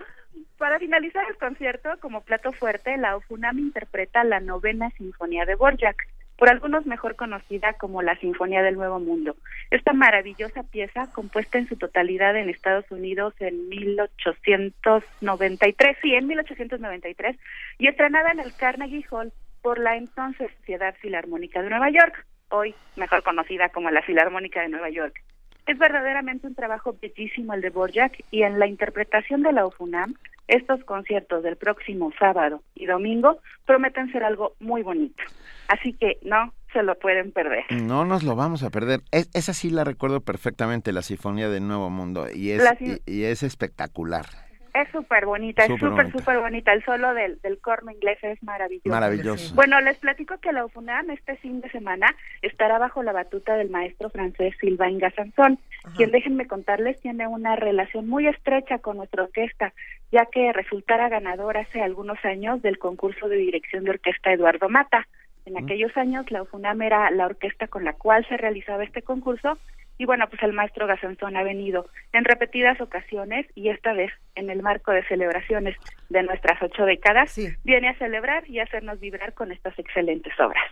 Para 0.59 0.79
finalizar 0.79 1.25
el 1.29 1.37
concierto, 1.37 1.91
como 2.01 2.21
plato 2.21 2.53
fuerte, 2.53 2.97
la 2.97 3.17
UFUNAM 3.17 3.59
interpreta 3.59 4.23
la 4.25 4.41
novena 4.41 4.91
sinfonía 4.97 5.45
de 5.45 5.57
Borjak, 5.57 5.97
por 6.37 6.49
algunos 6.49 6.87
mejor 6.87 7.17
conocida 7.17 7.73
como 7.75 8.01
la 8.03 8.17
Sinfonía 8.17 8.63
del 8.63 8.77
Nuevo 8.77 9.01
Mundo. 9.01 9.37
Esta 9.71 9.93
maravillosa 9.93 10.63
pieza, 10.65 11.13
compuesta 11.13 11.59
en 11.59 11.69
su 11.69 11.77
totalidad 11.77 12.35
en 12.37 12.49
Estados 12.49 12.91
Unidos 12.91 13.35
en 13.41 13.69
1893, 13.69 15.97
sí, 16.03 16.15
en 16.15 16.27
1893, 16.27 17.37
y 17.79 17.89
estrenada 17.89 18.33
en 18.33 18.41
el 18.41 18.55
Carnegie 18.57 19.05
Hall 19.11 19.33
por 19.63 19.79
la 19.79 19.97
entonces 19.97 20.51
Sociedad 20.59 20.95
Filarmónica 21.01 21.63
de 21.63 21.71
Nueva 21.71 21.89
York, 21.91 22.27
hoy 22.51 22.75
mejor 22.97 23.23
conocida 23.23 23.71
como 23.71 23.91
la 23.91 24.03
Filarmónica 24.03 24.61
de 24.61 24.69
Nueva 24.69 24.91
York. 24.91 25.15
Es 25.67 25.79
verdaderamente 25.79 26.47
un 26.47 26.55
trabajo 26.55 26.97
bellísimo 27.01 27.55
el 27.55 27.63
de 27.63 27.71
Borjak 27.71 28.23
y 28.31 28.43
en 28.43 28.59
la 28.59 28.67
interpretación 28.67 29.43
de 29.43 29.53
la 29.53 29.67
UFUNAM, 29.67 30.15
estos 30.47 30.85
conciertos 30.85 31.43
del 31.43 31.57
próximo 31.57 32.13
sábado 32.19 32.63
y 32.75 32.87
domingo 32.87 33.39
prometen 33.65 34.13
ser 34.13 34.25
algo 34.25 34.55
muy 34.61 34.83
bonito. 34.83 35.23
Así 35.69 35.95
que 35.95 36.19
no 36.23 36.53
se 36.75 36.83
lo 36.83 36.99
pueden 36.99 37.33
perder. 37.33 37.65
No 37.71 38.05
nos 38.05 38.25
lo 38.25 38.37
vamos 38.37 38.63
a 38.63 38.71
perder. 38.71 39.01
esa 39.11 39.55
sí 39.55 39.71
la 39.71 39.85
recuerdo 39.85 40.21
perfectamente, 40.21 40.93
la 40.93 41.03
Sinfonía 41.03 41.49
del 41.49 41.67
Nuevo 41.67 41.89
Mundo, 41.89 42.27
y 42.31 42.51
es, 42.51 42.63
y 43.07 43.23
es 43.23 43.43
espectacular. 43.43 44.27
Es 44.75 44.89
súper 44.89 45.25
bonita, 45.25 45.65
es 45.65 45.79
súper, 45.79 46.11
súper 46.11 46.41
bonita. 46.41 46.73
El 46.73 46.85
solo 46.85 47.15
del, 47.15 47.41
del 47.43 47.61
corno 47.61 47.93
inglés 47.93 48.19
es 48.23 48.43
maravilloso. 48.43 48.89
Maravilloso. 48.89 49.55
Bueno, 49.55 49.81
les 49.81 49.97
platico 49.99 50.39
que 50.39 50.51
la 50.51 50.65
UFUNAM 50.65 51.11
este 51.11 51.37
fin 51.37 51.61
de 51.61 51.71
semana 51.71 52.09
estará 52.43 52.79
bajo 52.79 53.05
la 53.05 53.13
batuta 53.13 53.55
del 53.57 53.71
maestro 53.71 54.11
francés 54.11 54.53
Sylvain 54.61 54.99
Gassanson, 54.99 55.61
quien, 55.97 56.11
déjenme 56.11 56.49
contarles, 56.49 57.01
tiene 57.01 57.29
una 57.29 57.55
relación 57.55 58.09
muy 58.09 58.27
estrecha 58.27 58.79
con 58.79 58.97
nuestra 58.97 59.23
orquesta, 59.23 59.73
ya 60.11 60.27
que 60.27 60.53
resultara 60.53 61.09
ganador 61.09 61.57
hace 61.57 61.81
algunos 61.81 62.19
años 62.25 62.61
del 62.61 62.79
concurso 62.79 63.29
de 63.29 63.37
dirección 63.37 63.85
de 63.85 63.91
orquesta 63.91 64.33
Eduardo 64.33 64.69
Mata. 64.69 65.07
En 65.47 65.57
aquellos 65.57 65.97
años 65.97 66.29
la 66.33 66.43
UFUNAM 66.43 66.83
era 66.83 67.11
la 67.13 67.27
orquesta 67.27 67.69
con 67.69 67.85
la 67.85 67.93
cual 67.93 68.27
se 68.29 68.37
realizaba 68.39 68.83
este 68.83 69.03
concurso 69.03 69.57
y 69.99 70.07
bueno, 70.07 70.29
pues 70.29 70.43
el 70.43 70.53
maestro 70.53 70.87
Gasanzón 70.87 71.37
ha 71.37 71.43
venido 71.43 71.87
en 72.13 72.25
repetidas 72.25 72.81
ocasiones 72.81 73.47
y 73.55 73.69
esta 73.69 73.93
vez 73.93 74.13
en 74.35 74.51
el 74.51 74.63
marco 74.63 74.93
de 74.93 75.05
celebraciones 75.05 75.77
de 76.09 76.23
nuestras 76.23 76.61
ocho 76.63 76.85
décadas, 76.85 77.39
viene 77.63 77.89
a 77.89 77.99
celebrar 77.99 78.49
y 78.49 78.61
hacernos 78.61 79.01
vibrar 79.01 79.35
con 79.35 79.53
estas 79.53 79.79
excelentes 79.79 80.33
obras. 80.41 80.65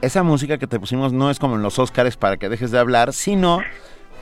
Esa 0.00 0.22
música 0.22 0.56
que 0.58 0.66
te 0.66 0.80
pusimos 0.80 1.12
no 1.12 1.30
es 1.30 1.38
como 1.38 1.56
en 1.56 1.62
los 1.62 1.78
Óscares 1.78 2.16
para 2.16 2.38
que 2.38 2.48
dejes 2.48 2.70
de 2.70 2.78
hablar, 2.78 3.12
sino 3.12 3.60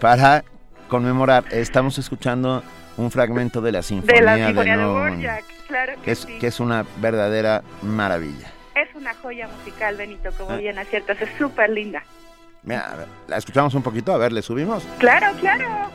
para 0.01 0.43
conmemorar. 0.89 1.45
Estamos 1.51 1.99
escuchando 1.99 2.63
un 2.97 3.11
fragmento 3.11 3.61
de 3.61 3.73
la 3.73 3.83
Sinfonía 3.83 4.21
de, 4.21 4.23
la 4.23 4.47
Sinfonía 4.47 5.35
de, 5.35 5.45
claro 5.67 5.93
que, 6.03 6.13
es, 6.13 6.27
que 6.27 6.47
es 6.47 6.61
una 6.61 6.85
verdadera 6.99 7.63
maravilla. 7.83 8.51
Es 8.75 8.95
una 8.95 9.15
joya 9.15 9.49
musical, 9.49 9.97
Benito, 9.97 10.31
como 10.37 10.51
ah. 10.51 10.57
bien 10.57 10.79
aciertas, 10.79 11.21
es 11.21 11.31
súper 11.39 11.71
linda. 11.71 12.03
Mira, 12.63 13.07
la 13.29 13.37
escuchamos 13.37 13.75
un 13.75 13.83
poquito, 13.83 14.13
a 14.13 14.19
ver, 14.19 14.33
¿le 14.33 14.43
subimos? 14.43 14.85
Claro, 14.99 15.37
claro. 15.39 15.91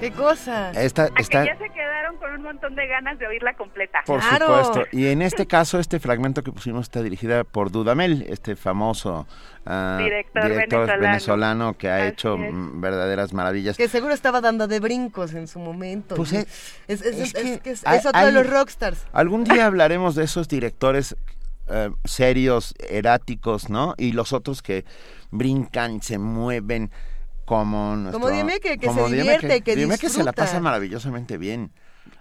¡Qué 0.00 0.10
cosa! 0.12 0.70
Esta, 0.70 1.10
esta... 1.18 1.44
ya 1.44 1.58
se 1.58 1.68
quedaron 1.68 2.16
con 2.16 2.32
un 2.32 2.42
montón 2.42 2.74
de 2.74 2.86
ganas 2.86 3.18
de 3.18 3.26
oírla 3.26 3.54
completa. 3.54 4.00
Por 4.06 4.22
supuesto. 4.22 4.84
Y 4.92 5.08
en 5.08 5.20
este 5.20 5.46
caso, 5.46 5.78
este 5.78 6.00
fragmento 6.00 6.42
que 6.42 6.52
pusimos 6.52 6.86
está 6.86 7.02
dirigida 7.02 7.44
por 7.44 7.70
Dudamel, 7.70 8.24
este 8.28 8.56
famoso 8.56 9.26
uh, 9.66 9.98
director, 9.98 10.98
venezolano. 10.98 11.76
que 11.76 11.90
ha 11.90 12.06
hecho 12.06 12.38
verdaderas 12.38 13.34
maravillas. 13.34 13.76
Que 13.76 13.88
seguro 13.88 14.14
estaba 14.14 14.40
dando 14.40 14.66
de 14.66 14.80
brincos 14.80 15.34
en 15.34 15.46
su 15.46 15.58
momento. 15.58 16.14
Pues 16.14 16.32
es, 16.32 16.82
es, 16.88 17.02
es, 17.02 17.84
es 17.84 18.06
otro 18.06 18.24
de 18.24 18.32
los 18.32 18.48
rockstars. 18.48 19.06
Algún 19.12 19.44
día 19.44 19.66
hablaremos 19.66 20.14
de 20.14 20.24
esos 20.24 20.48
directores 20.48 21.14
uh, 21.68 21.94
serios, 22.04 22.74
eráticos, 22.88 23.68
¿no? 23.68 23.94
Y 23.98 24.12
los 24.12 24.32
otros 24.32 24.62
que 24.62 24.84
brincan, 25.30 26.02
se 26.02 26.18
mueven 26.18 26.90
como 27.50 27.96
nuestro, 27.96 28.20
como 28.20 28.30
dime 28.30 28.60
que, 28.60 28.78
se 28.78 29.04
divierte, 29.12 29.60
que, 29.62 29.74
dime 29.74 29.98
que 29.98 30.08
se 30.08 30.22
la 30.22 30.30
pasa 30.30 30.60
maravillosamente 30.60 31.36
bien. 31.36 31.72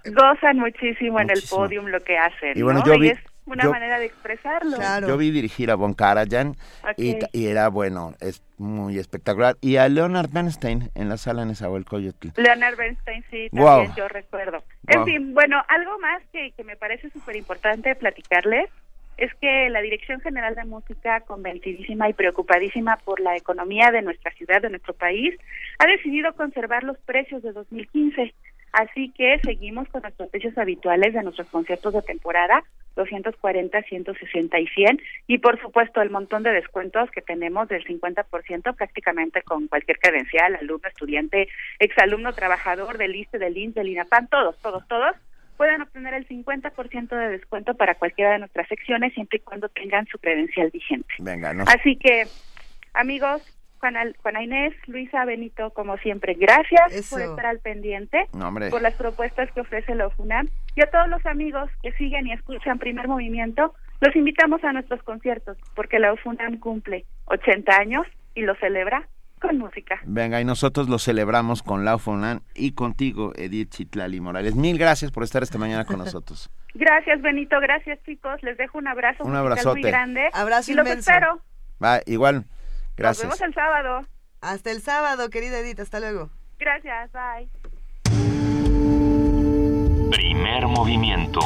Gozan 0.03 0.57
muchísimo, 0.57 1.19
en 1.19 1.29
el 1.29 1.43
podium 1.47 1.85
lo 1.85 1.99
que 1.99 2.17
hacen, 2.17 2.57
y 2.57 2.63
bueno, 2.63 2.83
yo 2.83 2.97
vi, 2.97 3.09
es 3.09 3.19
una 3.45 3.69
manera 3.69 3.99
de 3.99 4.05
expresarlo. 4.05 4.75
Yo 5.07 5.17
vi 5.17 5.29
dirigir 5.29 5.69
a 5.69 5.75
Von 5.75 5.93
Karajan 5.93 6.55
y, 6.97 7.19
era 7.45 7.67
bueno, 7.67 8.15
es 8.19 8.41
muy 8.57 8.97
espectacular. 8.97 9.55
Y 9.61 9.75
a 9.75 9.87
Leonard 9.87 10.31
Bernstein 10.31 10.89
en 10.95 11.09
la 11.09 11.17
sala 11.17 11.43
en 11.43 11.83
Coyote. 11.83 12.31
Leonard 12.35 12.75
Bernstein, 12.75 13.23
sí, 13.29 13.51
también 13.51 13.93
yo 13.95 14.07
recuerdo. 14.07 14.63
En 14.87 15.05
fin, 15.05 15.35
bueno, 15.35 15.61
algo 15.67 15.99
más 15.99 16.23
que, 16.33 16.53
que 16.57 16.63
me 16.63 16.75
parece 16.75 17.11
súper 17.11 17.35
importante 17.35 17.93
platicarles 17.93 18.71
es 19.19 19.33
que 19.35 19.69
la 19.69 19.81
Dirección 19.81 20.21
General 20.21 20.55
de 20.55 20.63
Música, 20.63 21.21
convencidísima 21.21 22.09
y 22.09 22.13
preocupadísima 22.13 22.97
por 23.03 23.19
la 23.19 23.35
economía 23.35 23.91
de 23.91 24.01
nuestra 24.01 24.31
ciudad, 24.31 24.61
de 24.61 24.69
nuestro 24.69 24.93
país, 24.93 25.37
ha 25.77 25.87
decidido 25.87 26.33
conservar 26.33 26.83
los 26.83 26.97
precios 26.99 27.43
de 27.43 27.51
2015. 27.51 28.33
Así 28.71 29.11
que 29.11 29.39
seguimos 29.43 29.89
con 29.89 30.03
nuestros 30.03 30.29
precios 30.29 30.57
habituales 30.57 31.13
de 31.13 31.23
nuestros 31.23 31.49
conciertos 31.49 31.93
de 31.93 32.01
temporada, 32.01 32.63
240, 32.95 33.81
160 33.81 34.59
y 34.59 34.67
100, 34.67 35.01
y 35.27 35.37
por 35.39 35.59
supuesto 35.59 36.01
el 36.01 36.11
montón 36.11 36.43
de 36.43 36.51
descuentos 36.51 37.09
que 37.11 37.21
tenemos 37.21 37.67
del 37.67 37.83
50% 37.85 38.75
prácticamente 38.75 39.41
con 39.41 39.67
cualquier 39.67 39.99
credencial, 39.99 40.55
alumno, 40.55 40.87
estudiante, 40.87 41.47
exalumno, 41.79 42.33
trabajador 42.33 42.97
del 42.97 43.15
ISTE, 43.15 43.39
del 43.39 43.57
INS, 43.57 43.75
del 43.75 43.89
INAPAN, 43.89 44.27
todos, 44.27 44.57
todos, 44.61 44.87
todos, 44.87 45.15
pueden 45.59 45.81
obtener 45.81 46.13
el 46.13 46.25
50% 46.25 47.09
de 47.09 47.29
descuento 47.31 47.73
para 47.73 47.95
cualquiera 47.95 48.31
de 48.31 48.39
nuestras 48.39 48.65
secciones 48.69 49.13
siempre 49.13 49.39
y 49.39 49.41
cuando 49.41 49.67
tengan 49.67 50.07
su 50.07 50.17
credencial 50.17 50.71
vigente. 50.71 51.13
Venga, 51.19 51.53
Así 51.67 51.97
que, 51.97 52.27
amigos, 52.93 53.41
Juana, 53.81 54.05
Juana 54.21 54.41
Inés, 54.41 54.73
Luisa, 54.87 55.25
Benito, 55.25 55.71
como 55.71 55.97
siempre, 55.97 56.35
gracias 56.35 57.09
por 57.09 57.19
estar 57.19 57.45
al 57.45 57.59
pendiente, 57.59 58.27
por 58.69 58.81
las 58.81 58.93
propuestas 58.93 59.51
que 59.51 59.59
ofrece 59.59 59.95
la 59.95 60.07
UFUNAM 60.07 60.47
y 60.77 60.81
a 60.81 60.89
todos 60.89 61.09
los 61.09 61.25
amigos 61.25 61.69
que 61.83 61.91
siguen 61.91 62.27
y 62.27 62.31
escuchan 62.31 62.79
Primer 62.79 63.09
Movimiento, 63.09 63.73
los 63.99 64.15
invitamos 64.15 64.63
a 64.63 64.71
nuestros 64.71 65.03
conciertos 65.03 65.57
porque 65.75 65.99
la 65.99 66.13
UFUNAM 66.13 66.59
cumple 66.59 67.03
80 67.25 67.75
años 67.75 68.07
y 68.33 68.43
lo 68.43 68.55
celebra 68.55 69.09
con 69.39 69.57
música. 69.57 69.99
Venga, 70.05 70.39
y 70.41 70.45
nosotros 70.45 70.89
lo 70.89 70.99
celebramos 70.99 71.63
con 71.63 71.85
Lau 71.85 71.99
Fonan 71.99 72.41
y 72.53 72.73
contigo, 72.73 73.33
Edith 73.35 73.69
Chitlali 73.69 74.19
Morales. 74.19 74.55
Mil 74.55 74.77
gracias 74.77 75.11
por 75.11 75.23
estar 75.23 75.43
esta 75.43 75.57
mañana 75.57 75.85
con 75.85 75.97
nosotros. 75.97 76.49
Gracias, 76.75 77.21
Benito. 77.21 77.59
Gracias, 77.59 77.99
chicos. 78.05 78.41
Les 78.43 78.55
dejo 78.57 78.77
un 78.77 78.87
abrazo 78.87 79.23
un 79.23 79.35
abrazote. 79.35 79.79
muy 79.79 79.89
grande. 79.89 80.29
Abrazo 80.33 80.71
y 80.71 80.75
los 80.75 80.87
espero. 80.87 81.41
Va, 81.83 81.99
igual. 82.05 82.45
Gracias. 82.95 83.27
Nos 83.27 83.39
vemos 83.39 83.41
el 83.41 83.53
sábado. 83.55 84.07
Hasta 84.41 84.71
el 84.71 84.81
sábado, 84.81 85.29
querida 85.29 85.59
Edith. 85.59 85.79
Hasta 85.79 85.99
luego. 85.99 86.29
Gracias. 86.59 87.11
Bye. 87.11 87.49
Primer 90.11 90.67
movimiento. 90.67 91.39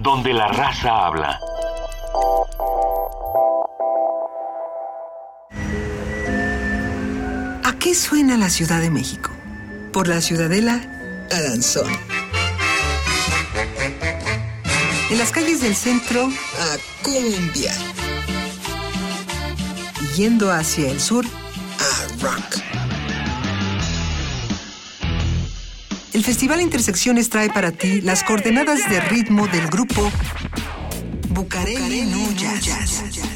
Donde 0.00 0.32
la 0.32 0.48
raza 0.48 1.06
habla. 1.06 1.38
Qué 7.86 7.94
suena 7.94 8.36
la 8.36 8.50
Ciudad 8.50 8.80
de 8.80 8.90
México? 8.90 9.30
Por 9.92 10.08
la 10.08 10.20
Ciudadela, 10.20 10.82
a 11.30 11.40
danzón. 11.40 11.88
En 15.08 15.18
las 15.18 15.30
calles 15.30 15.60
del 15.60 15.76
centro, 15.76 16.26
a 16.26 17.04
cumbia. 17.04 17.72
yendo 20.16 20.50
hacia 20.50 20.90
el 20.90 21.00
sur, 21.00 21.24
a 21.78 22.22
rock. 22.24 22.56
El 26.12 26.24
Festival 26.24 26.60
Intersecciones 26.62 27.30
trae 27.30 27.50
para 27.50 27.70
ti 27.70 28.00
las 28.00 28.24
coordenadas 28.24 28.80
de 28.90 28.98
ritmo 28.98 29.46
del 29.46 29.68
grupo 29.68 30.10
Bucareli 31.28 32.34
Jazz. 32.34 33.35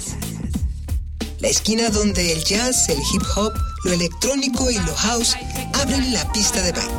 La 1.41 1.49
esquina 1.49 1.88
donde 1.88 2.32
el 2.32 2.45
jazz, 2.45 2.88
el 2.91 2.99
hip 2.99 3.22
hop, 3.34 3.55
lo 3.84 3.93
electrónico 3.93 4.70
y 4.70 4.74
lo 4.74 4.95
house 4.95 5.36
abren 5.72 6.12
la 6.12 6.30
pista 6.32 6.61
de 6.61 6.72
baile. 6.72 6.93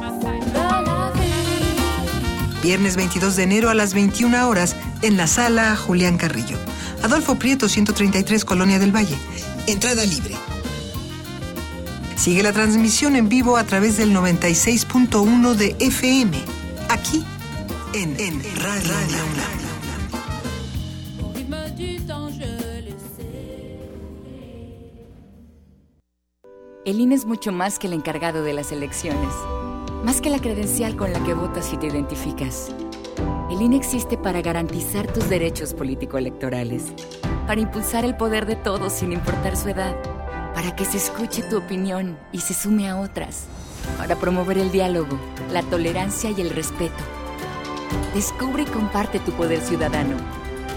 Viernes 2.64 2.96
22 2.96 3.36
de 3.36 3.44
enero 3.44 3.70
a 3.70 3.76
las 3.76 3.94
21 3.94 4.50
horas 4.50 4.76
en 5.04 5.18
la 5.18 5.28
sala 5.28 5.76
Julián 5.76 6.18
Carrillo. 6.18 6.58
Adolfo 7.04 7.36
Prieto, 7.36 7.70
133, 7.70 8.44
Colonia 8.44 8.80
del 8.80 8.96
Valle. 8.96 9.16
Entrada 9.68 10.04
libre. 10.06 10.36
Sigue 12.16 12.42
la 12.42 12.52
transmisión 12.52 13.16
en 13.16 13.30
vivo 13.30 13.58
a 13.58 13.64
través 13.64 13.98
del 13.98 14.12
96.1 14.12 15.54
de 15.54 15.76
FM, 15.80 16.38
aquí 16.90 17.24
en, 17.94 18.20
en 18.20 18.42
Radio, 18.56 18.92
Radio 18.92 19.71
El 26.86 27.00
INE 27.00 27.16
es 27.16 27.26
mucho 27.26 27.52
más 27.52 27.80
que 27.80 27.88
el 27.88 27.94
encargado 27.94 28.44
de 28.44 28.54
las 28.54 28.72
elecciones 28.72 29.34
más 30.04 30.20
que 30.20 30.30
la 30.30 30.40
credencial 30.40 30.96
con 30.96 31.14
la 31.14 31.24
que 31.24 31.34
votas 31.34 31.72
y 31.74 31.78
te 31.78 31.88
identificas. 31.88 32.74
El 33.50 33.62
INE 33.62 33.78
existe 33.78 34.18
para 34.18 34.42
garantizar 34.42 35.12
tus 35.12 35.30
derechos 35.30 35.74
político-electorales, 35.74 36.86
para 37.46 37.62
impulsar 37.62 38.06
el 38.06 38.16
poder 38.16 38.46
de 38.46 38.56
todos 38.56 38.94
sin 38.94 39.12
importar 39.12 39.56
su 39.58 39.70
edad, 39.70 39.96
para 40.56 40.76
que 40.76 40.86
se 40.86 40.98
escuche 40.98 41.44
tu 41.44 41.58
opinión 41.58 42.18
y 42.32 42.40
se 42.40 42.54
sume 42.54 42.90
a 42.90 43.00
otras, 43.00 43.46
para 43.98 44.16
promover 44.16 44.58
el 44.58 44.72
diálogo, 44.72 45.20
la 45.52 45.62
tolerancia 45.64 46.32
y 46.32 46.42
el 46.42 46.50
respeto. 46.50 47.04
Descubre 48.16 48.64
y 48.64 48.66
comparte 48.66 49.20
tu 49.20 49.32
poder 49.34 49.62
ciudadano. 49.62 50.18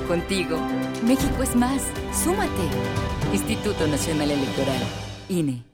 Contigo, 0.09 0.59
México 1.07 1.42
es 1.42 1.57
más. 1.57 1.80
Súmate. 2.12 2.50
Instituto 3.32 3.86
Nacional 3.86 4.30
Electoral, 4.30 4.82
INE. 5.28 5.74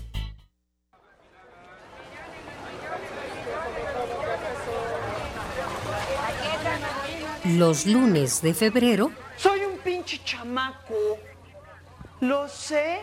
los 7.45 7.85
lunes 7.85 8.41
de 8.41 8.53
febrero. 8.53 9.11
Soy 9.37 9.61
un 9.61 9.77
pinche 9.79 10.21
chamaco. 10.23 11.17
Lo 12.21 12.47
sé 12.47 12.99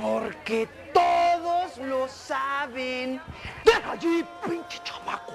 porque 0.00 0.68
todos 0.94 1.78
lo 1.86 2.08
saben. 2.08 3.20
¡Deja 3.64 3.92
allí, 3.92 4.24
pinche 4.46 4.80
chamaco! 4.84 5.32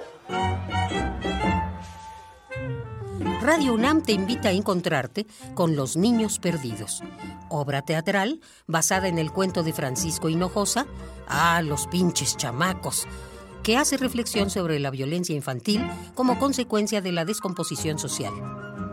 Radio 3.42 3.74
UNAM 3.74 4.02
te 4.02 4.14
invita 4.14 4.50
a 4.50 4.52
encontrarte 4.54 5.28
con 5.54 5.76
Los 5.76 5.98
Niños 5.98 6.40
Perdidos, 6.40 7.04
obra 7.50 7.82
teatral 7.82 8.40
basada 8.68 9.10
en 9.10 9.18
el 9.18 9.32
cuento 9.32 9.64
de 9.64 9.74
Francisco 9.74 10.30
Hinojosa, 10.30 10.86
Ah, 11.28 11.62
los 11.62 11.88
pinches 11.88 12.38
chamacos, 12.38 13.06
que 13.64 13.78
hace 13.78 13.98
reflexión 13.98 14.50
sobre 14.50 14.80
la 14.80 14.92
violencia 14.92 15.36
infantil 15.36 15.82
como 16.14 16.38
consecuencia 16.38 17.02
de 17.02 17.12
la 17.12 17.26
descomposición 17.26 17.98
social. 17.98 18.34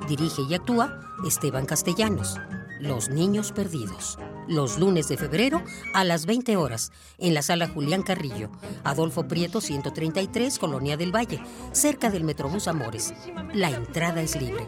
Dirige 0.09 0.43
y 0.49 0.55
actúa 0.55 1.01
Esteban 1.27 1.67
Castellanos. 1.67 2.39
Los 2.81 3.11
Niños 3.11 3.53
Perdidos. 3.53 4.19
Los 4.49 4.79
lunes 4.79 5.07
de 5.09 5.17
febrero 5.17 5.63
a 5.93 6.03
las 6.03 6.25
20 6.27 6.57
horas 6.57 6.91
en 7.19 7.35
la 7.35 7.43
sala 7.43 7.69
Julián 7.69 8.03
Carrillo, 8.03 8.51
Adolfo 8.83 9.29
Prieto 9.29 9.61
133, 9.61 10.59
Colonia 10.59 10.97
del 10.97 11.15
Valle, 11.15 11.41
cerca 11.73 12.11
del 12.11 12.25
Metrobús 12.25 12.67
Amores. 12.67 13.13
La 13.53 13.71
entrada 13.71 14.23
es 14.23 14.41
libre. 14.41 14.67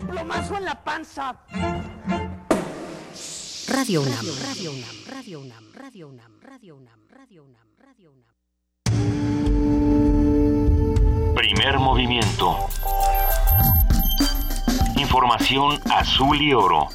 UNAM, 4.03 4.27
Radio 4.45 4.73
UNAM, 4.73 4.97
Radio 5.07 5.41
UNAM, 5.41 5.73
Radio 5.75 6.09
UNAM, 6.09 6.41
Radio 6.43 6.77
UNAM, 6.77 7.09
Radio 7.09 7.43
UNAM, 7.43 7.69
Radio 7.79 8.13
UNAM. 8.13 9.82
Primer 11.43 11.81
movimiento. 11.81 12.57
Información 14.97 15.81
azul 15.91 16.41
y 16.41 16.55
oro. 16.55 16.87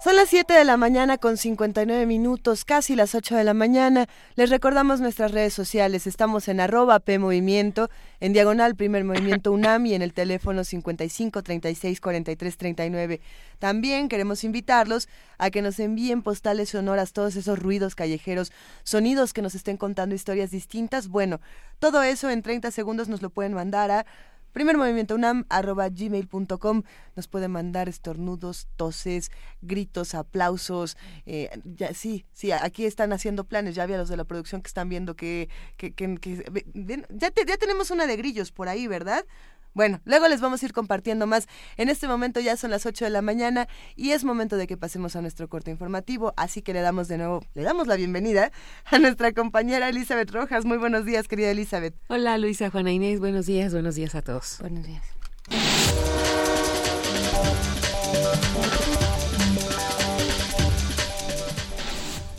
Son 0.00 0.14
las 0.14 0.28
7 0.28 0.54
de 0.54 0.64
la 0.64 0.76
mañana 0.76 1.18
con 1.18 1.36
59 1.36 2.06
minutos, 2.06 2.64
casi 2.64 2.94
las 2.94 3.16
8 3.16 3.34
de 3.34 3.42
la 3.42 3.52
mañana. 3.52 4.06
Les 4.36 4.48
recordamos 4.48 5.00
nuestras 5.00 5.32
redes 5.32 5.52
sociales. 5.52 6.06
Estamos 6.06 6.46
en 6.46 6.60
arroba 6.60 7.00
PMovimiento, 7.00 7.90
en 8.20 8.32
diagonal 8.32 8.76
Primer 8.76 9.02
Movimiento 9.02 9.50
UNAM 9.50 9.86
y 9.86 9.94
en 9.94 10.02
el 10.02 10.12
teléfono 10.12 10.62
55 10.62 11.42
36 11.42 12.00
43 12.00 12.56
39. 12.56 13.20
También 13.58 14.08
queremos 14.08 14.44
invitarlos 14.44 15.08
a 15.36 15.50
que 15.50 15.62
nos 15.62 15.80
envíen 15.80 16.22
postales 16.22 16.68
sonoras, 16.68 17.12
todos 17.12 17.34
esos 17.34 17.58
ruidos 17.58 17.96
callejeros, 17.96 18.52
sonidos 18.84 19.32
que 19.32 19.42
nos 19.42 19.56
estén 19.56 19.76
contando 19.76 20.14
historias 20.14 20.52
distintas. 20.52 21.08
Bueno, 21.08 21.40
todo 21.80 22.04
eso 22.04 22.30
en 22.30 22.42
30 22.42 22.70
segundos 22.70 23.08
nos 23.08 23.20
lo 23.20 23.30
pueden 23.30 23.52
mandar 23.52 23.90
a 23.90 24.06
Primer 24.52 24.76
movimiento 24.76 25.14
unam 25.14 25.44
arroba 25.48 25.88
gmail.com 25.88 26.82
nos 27.16 27.28
puede 27.28 27.48
mandar 27.48 27.88
estornudos, 27.88 28.68
toses, 28.76 29.30
gritos, 29.60 30.14
aplausos. 30.14 30.96
Eh, 31.26 31.50
ya, 31.64 31.94
sí, 31.94 32.24
sí, 32.32 32.52
aquí 32.52 32.84
están 32.86 33.12
haciendo 33.12 33.44
planes. 33.44 33.74
Ya 33.74 33.82
había 33.82 33.98
los 33.98 34.08
de 34.08 34.16
la 34.16 34.24
producción 34.24 34.62
que 34.62 34.68
están 34.68 34.88
viendo 34.88 35.16
que, 35.16 35.48
que, 35.76 35.92
que, 35.92 36.16
ya, 36.74 37.32
ya 37.46 37.56
tenemos 37.56 37.90
una 37.90 38.06
de 38.06 38.16
grillos 38.16 38.52
por 38.52 38.68
ahí, 38.68 38.86
¿verdad? 38.86 39.24
Bueno, 39.74 40.00
luego 40.04 40.28
les 40.28 40.40
vamos 40.40 40.62
a 40.62 40.66
ir 40.66 40.72
compartiendo 40.72 41.26
más. 41.26 41.46
En 41.76 41.88
este 41.88 42.08
momento 42.08 42.40
ya 42.40 42.56
son 42.56 42.70
las 42.70 42.86
8 42.86 43.04
de 43.04 43.10
la 43.10 43.22
mañana 43.22 43.68
y 43.96 44.10
es 44.10 44.24
momento 44.24 44.56
de 44.56 44.66
que 44.66 44.76
pasemos 44.76 45.16
a 45.16 45.22
nuestro 45.22 45.48
corte 45.48 45.70
informativo, 45.70 46.34
así 46.36 46.62
que 46.62 46.72
le 46.72 46.80
damos 46.80 47.08
de 47.08 47.18
nuevo, 47.18 47.44
le 47.54 47.62
damos 47.62 47.86
la 47.86 47.96
bienvenida 47.96 48.50
a 48.84 48.98
nuestra 48.98 49.32
compañera 49.32 49.88
Elizabeth 49.88 50.30
Rojas. 50.30 50.64
Muy 50.64 50.78
buenos 50.78 51.04
días, 51.04 51.28
querida 51.28 51.50
Elizabeth. 51.50 51.94
Hola, 52.08 52.38
Luisa, 52.38 52.70
Juana 52.70 52.92
Inés, 52.92 53.20
buenos 53.20 53.46
días, 53.46 53.72
buenos 53.72 53.94
días 53.94 54.14
a 54.14 54.22
todos. 54.22 54.58
Buenos 54.60 54.84
días. 54.86 56.17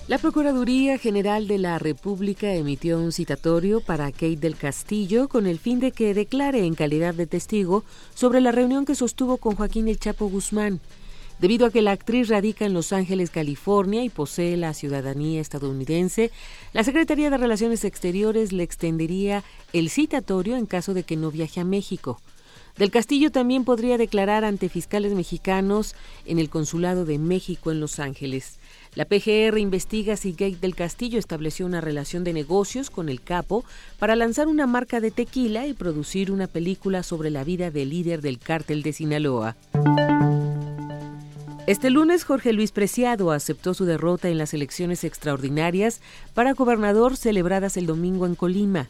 La 0.10 0.18
Procuraduría 0.18 0.98
General 0.98 1.48
de 1.48 1.60
la 1.60 1.78
República 1.78 2.52
emitió 2.56 2.98
un 2.98 3.12
citatorio 3.12 3.80
para 3.80 4.12
Kate 4.12 4.38
del 4.38 4.56
Castillo 4.56 5.28
con 5.28 5.46
el 5.46 5.60
fin 5.60 5.80
de 5.80 5.92
que 5.92 6.16
declare 6.16 6.66
en 6.66 6.74
calidad 6.74 7.14
de 7.14 7.28
testigo 7.28 7.84
sobre 8.16 8.42
la 8.42 8.52
reunión 8.52 8.86
que 8.86 8.96
sostuvo 8.96 9.38
con 9.38 9.56
Joaquín 9.56 9.88
El 9.88 10.00
Chapo 10.00 10.28
Guzmán. 10.28 10.80
Debido 11.38 11.68
a 11.68 11.70
que 11.70 11.84
la 11.84 11.92
actriz 11.92 12.28
radica 12.28 12.66
en 12.66 12.74
Los 12.74 12.92
Ángeles, 12.92 13.30
California 13.30 14.04
y 14.04 14.10
posee 14.10 14.58
la 14.58 14.74
ciudadanía 14.74 15.42
estadounidense, 15.42 16.32
la 16.74 16.84
Secretaría 16.84 17.30
de 17.30 17.38
Relaciones 17.38 17.86
Exteriores 17.86 18.52
le 18.52 18.64
extendería 18.64 19.44
el 19.74 19.92
citatorio 19.92 20.58
en 20.58 20.66
caso 20.66 20.96
de 20.96 21.04
que 21.04 21.18
no 21.18 21.30
viaje 21.30 21.60
a 21.60 21.66
México. 21.66 22.20
Del 22.78 22.90
Castillo 22.90 23.32
también 23.32 23.64
podría 23.64 24.00
declarar 24.00 24.44
ante 24.44 24.70
fiscales 24.70 25.14
mexicanos 25.14 25.94
en 26.26 26.40
el 26.40 26.50
Consulado 26.50 27.06
de 27.06 27.20
México 27.20 27.70
en 27.70 27.80
Los 27.80 28.00
Ángeles. 28.00 28.59
La 28.96 29.06
PGR 29.06 29.58
investiga 29.60 30.18
si 30.18 30.32
Gate 30.32 30.58
del 30.60 30.76
Castillo 30.76 31.20
estableció 31.20 31.66
una 31.66 31.80
relación 31.80 32.24
de 32.24 32.34
negocios 32.34 32.90
con 32.90 33.08
el 33.08 33.22
capo 33.22 33.64
para 34.00 34.16
lanzar 34.16 34.48
una 34.48 34.66
marca 34.66 35.00
de 35.00 35.12
tequila 35.12 35.68
y 35.68 35.74
producir 35.74 36.32
una 36.32 36.48
película 36.48 37.04
sobre 37.04 37.30
la 37.30 37.44
vida 37.44 37.70
del 37.70 37.90
líder 37.90 38.22
del 38.22 38.40
cártel 38.40 38.82
de 38.82 38.94
Sinaloa. 38.94 39.56
Este 41.68 41.92
lunes 41.92 42.24
Jorge 42.24 42.52
Luis 42.52 42.72
Preciado 42.72 43.32
aceptó 43.32 43.76
su 43.76 43.86
derrota 43.86 44.28
en 44.28 44.40
las 44.40 44.56
elecciones 44.56 45.04
extraordinarias 45.04 46.02
para 46.34 46.54
gobernador 46.54 47.16
celebradas 47.16 47.78
el 47.78 47.86
domingo 47.86 48.26
en 48.26 48.34
Colima. 48.34 48.88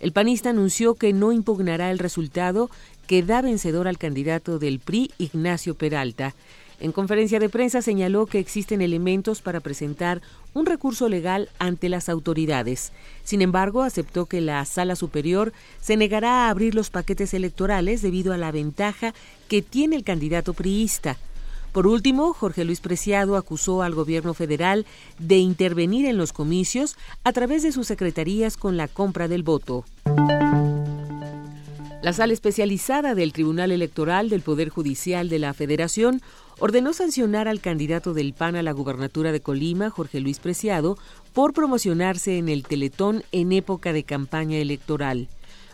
El 0.00 0.12
panista 0.12 0.48
anunció 0.48 0.94
que 0.94 1.12
no 1.12 1.30
impugnará 1.30 1.90
el 1.90 1.98
resultado 1.98 2.70
que 3.06 3.22
da 3.22 3.42
vencedor 3.42 3.86
al 3.86 3.98
candidato 3.98 4.58
del 4.58 4.80
PRI, 4.80 5.10
Ignacio 5.18 5.74
Peralta. 5.74 6.34
En 6.82 6.90
conferencia 6.90 7.38
de 7.38 7.48
prensa 7.48 7.80
señaló 7.80 8.26
que 8.26 8.40
existen 8.40 8.82
elementos 8.82 9.40
para 9.40 9.60
presentar 9.60 10.20
un 10.52 10.66
recurso 10.66 11.08
legal 11.08 11.48
ante 11.60 11.88
las 11.88 12.08
autoridades. 12.08 12.90
Sin 13.22 13.40
embargo, 13.40 13.82
aceptó 13.82 14.26
que 14.26 14.40
la 14.40 14.64
Sala 14.64 14.96
Superior 14.96 15.52
se 15.80 15.96
negará 15.96 16.46
a 16.46 16.50
abrir 16.50 16.74
los 16.74 16.90
paquetes 16.90 17.34
electorales 17.34 18.02
debido 18.02 18.32
a 18.32 18.36
la 18.36 18.50
ventaja 18.50 19.14
que 19.46 19.62
tiene 19.62 19.94
el 19.94 20.02
candidato 20.02 20.54
priista. 20.54 21.18
Por 21.70 21.86
último, 21.86 22.34
Jorge 22.34 22.64
Luis 22.64 22.80
Preciado 22.80 23.36
acusó 23.36 23.82
al 23.82 23.94
gobierno 23.94 24.34
federal 24.34 24.84
de 25.20 25.36
intervenir 25.36 26.06
en 26.06 26.16
los 26.16 26.32
comicios 26.32 26.96
a 27.22 27.32
través 27.32 27.62
de 27.62 27.70
sus 27.70 27.86
secretarías 27.86 28.56
con 28.56 28.76
la 28.76 28.88
compra 28.88 29.28
del 29.28 29.44
voto. 29.44 29.84
La 32.02 32.12
sala 32.12 32.32
especializada 32.32 33.14
del 33.14 33.32
Tribunal 33.32 33.70
Electoral 33.70 34.28
del 34.28 34.40
Poder 34.40 34.70
Judicial 34.70 35.28
de 35.28 35.38
la 35.38 35.54
Federación 35.54 36.20
ordenó 36.58 36.92
sancionar 36.92 37.48
al 37.48 37.60
candidato 37.60 38.14
del 38.14 38.34
PAN 38.34 38.56
a 38.56 38.62
la 38.62 38.72
gubernatura 38.72 39.32
de 39.32 39.40
Colima, 39.40 39.90
Jorge 39.90 40.20
Luis 40.20 40.38
Preciado, 40.38 40.96
por 41.32 41.52
promocionarse 41.52 42.38
en 42.38 42.48
el 42.48 42.64
Teletón 42.64 43.22
en 43.32 43.52
época 43.52 43.92
de 43.92 44.04
campaña 44.04 44.58
electoral. 44.58 45.28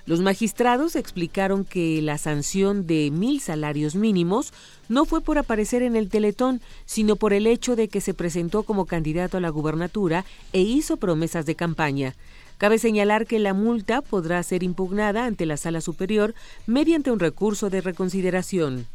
Los 0.09 0.21
magistrados 0.21 0.97
explicaron 0.97 1.67
que 1.67 2.01
la 2.01 2.17
sanción 2.17 2.87
de 2.87 3.11
mil 3.11 3.43
salarios 3.43 3.95
mínimos 3.95 4.55
no 4.89 5.05
fue 5.05 5.21
por 5.21 5.37
aparecer 5.37 5.83
en 5.83 5.97
el 5.97 6.09
Teletón, 6.09 6.63
sino 6.87 7.17
por 7.17 7.35
el 7.35 7.47
hecho 7.47 7.77
de 7.77 7.89
que 7.89 8.01
se 8.01 8.15
presentó 8.15 8.63
como 8.63 8.87
candidato 8.87 9.37
a 9.37 9.41
la 9.41 9.51
gubernatura 9.51 10.25
e 10.55 10.63
hizo 10.63 10.97
promesas 10.97 11.45
de 11.45 11.57
campaña. 11.57 12.15
Cabe 12.57 12.79
señalar 12.79 13.27
que 13.27 13.39
la 13.39 13.53
multa 13.53 14.01
podrá 14.01 14.43
ser 14.43 14.63
impugnada 14.63 15.27
ante 15.27 15.45
la 15.45 15.59
Sala 15.59 15.83
Superior 15.83 16.35
mediante 16.67 17.11
un 17.11 17.21
recurso 17.21 17.69
de 17.69 17.83
reconsideración. 17.83 18.87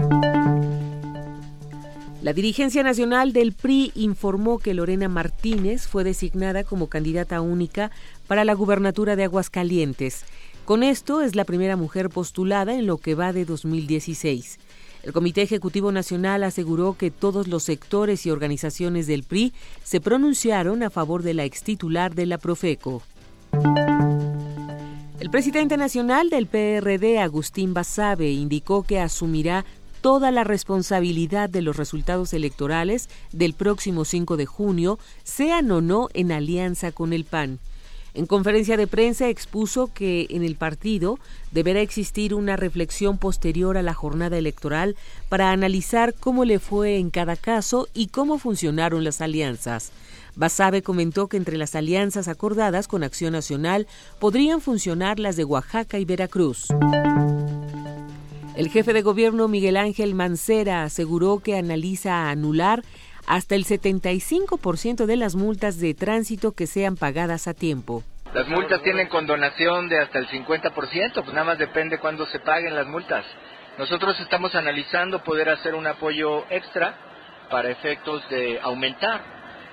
La 2.23 2.31
dirigencia 2.31 2.83
nacional 2.83 3.33
del 3.33 3.51
PRI 3.51 3.91
informó 3.95 4.57
que 4.57 4.73
Lorena 4.73 5.09
Martínez 5.09 5.87
fue 5.87 6.05
designada 6.05 6.63
como 6.63 6.87
candidata 6.87 7.41
única 7.41 7.91
para 8.27 8.45
la 8.45 8.53
gubernatura 8.53 9.17
de 9.17 9.25
Aguascalientes. 9.25 10.23
Con 10.63 10.83
esto 10.83 11.21
es 11.21 11.35
la 11.35 11.43
primera 11.43 11.75
mujer 11.75 12.09
postulada 12.09 12.75
en 12.75 12.87
lo 12.87 12.97
que 12.97 13.13
va 13.13 13.33
de 13.33 13.43
2016. 13.43 14.57
El 15.03 15.11
Comité 15.11 15.41
Ejecutivo 15.41 15.91
Nacional 15.91 16.45
aseguró 16.45 16.95
que 16.97 17.11
todos 17.11 17.49
los 17.49 17.63
sectores 17.63 18.25
y 18.25 18.31
organizaciones 18.31 19.05
del 19.05 19.23
PRI 19.23 19.51
se 19.83 19.99
pronunciaron 19.99 20.81
a 20.81 20.89
favor 20.89 21.23
de 21.23 21.33
la 21.33 21.43
extitular 21.43 22.15
de 22.15 22.25
la 22.25 22.37
Profeco. 22.37 23.03
El 25.19 25.29
presidente 25.29 25.75
nacional 25.75 26.29
del 26.29 26.47
PRD, 26.47 27.19
Agustín 27.19 27.73
Basabe, 27.73 28.31
indicó 28.31 28.83
que 28.83 29.01
asumirá 29.01 29.65
toda 30.03 30.31
la 30.31 30.43
responsabilidad 30.43 31.49
de 31.49 31.61
los 31.61 31.77
resultados 31.77 32.33
electorales 32.33 33.07
del 33.31 33.53
próximo 33.53 34.03
5 34.03 34.35
de 34.35 34.45
junio, 34.45 34.99
sean 35.23 35.71
o 35.71 35.79
no 35.79 36.09
en 36.13 36.33
alianza 36.33 36.91
con 36.91 37.13
el 37.13 37.23
PAN. 37.23 37.59
En 38.13 38.25
conferencia 38.25 38.75
de 38.75 38.85
prensa 38.85 39.29
expuso 39.29 39.91
que 39.93 40.27
en 40.29 40.43
el 40.43 40.57
partido 40.57 41.19
deberá 41.53 41.79
existir 41.79 42.33
una 42.33 42.57
reflexión 42.57 43.17
posterior 43.17 43.77
a 43.77 43.81
la 43.81 43.93
jornada 43.93 44.37
electoral 44.37 44.97
para 45.29 45.51
analizar 45.51 46.13
cómo 46.13 46.43
le 46.43 46.59
fue 46.59 46.97
en 46.97 47.09
cada 47.09 47.37
caso 47.37 47.87
y 47.93 48.07
cómo 48.07 48.39
funcionaron 48.39 49.05
las 49.05 49.21
alianzas. 49.21 49.93
Basabe 50.35 50.81
comentó 50.81 51.27
que 51.27 51.37
entre 51.37 51.55
las 51.55 51.75
alianzas 51.75 52.27
acordadas 52.27 52.89
con 52.89 53.03
Acción 53.03 53.31
Nacional 53.31 53.87
podrían 54.19 54.59
funcionar 54.59 55.17
las 55.17 55.37
de 55.37 55.45
Oaxaca 55.45 55.97
y 55.97 56.03
Veracruz. 56.03 56.67
El 58.55 58.69
jefe 58.69 58.93
de 58.93 59.01
gobierno 59.01 59.47
Miguel 59.47 59.77
Ángel 59.77 60.13
Mancera 60.13 60.83
aseguró 60.83 61.39
que 61.39 61.57
analiza 61.57 62.29
anular 62.29 62.83
hasta 63.25 63.55
el 63.55 63.65
75% 63.65 65.07
de 65.07 65.15
las 65.15 65.35
multas 65.35 65.79
de 65.79 65.95
tránsito 65.95 66.51
que 66.51 66.67
sean 66.67 66.95
pagadas 66.95 67.47
a 67.47 67.55
tiempo. 67.55 68.03
Las 68.31 68.47
multas 68.47 68.83
tienen 68.83 69.07
condonación 69.07 69.89
de 69.89 69.99
hasta 69.99 70.19
el 70.19 70.27
50%, 70.27 70.71
pues 71.13 71.33
nada 71.33 71.45
más 71.45 71.57
depende 71.57 71.97
cuándo 71.97 72.27
se 72.27 72.39
paguen 72.39 72.75
las 72.75 72.85
multas. 72.85 73.25
Nosotros 73.79 74.19
estamos 74.19 74.53
analizando 74.53 75.23
poder 75.23 75.49
hacer 75.49 75.73
un 75.73 75.87
apoyo 75.87 76.45
extra 76.51 76.95
para 77.49 77.71
efectos 77.71 78.21
de 78.29 78.59
aumentar, 78.61 79.21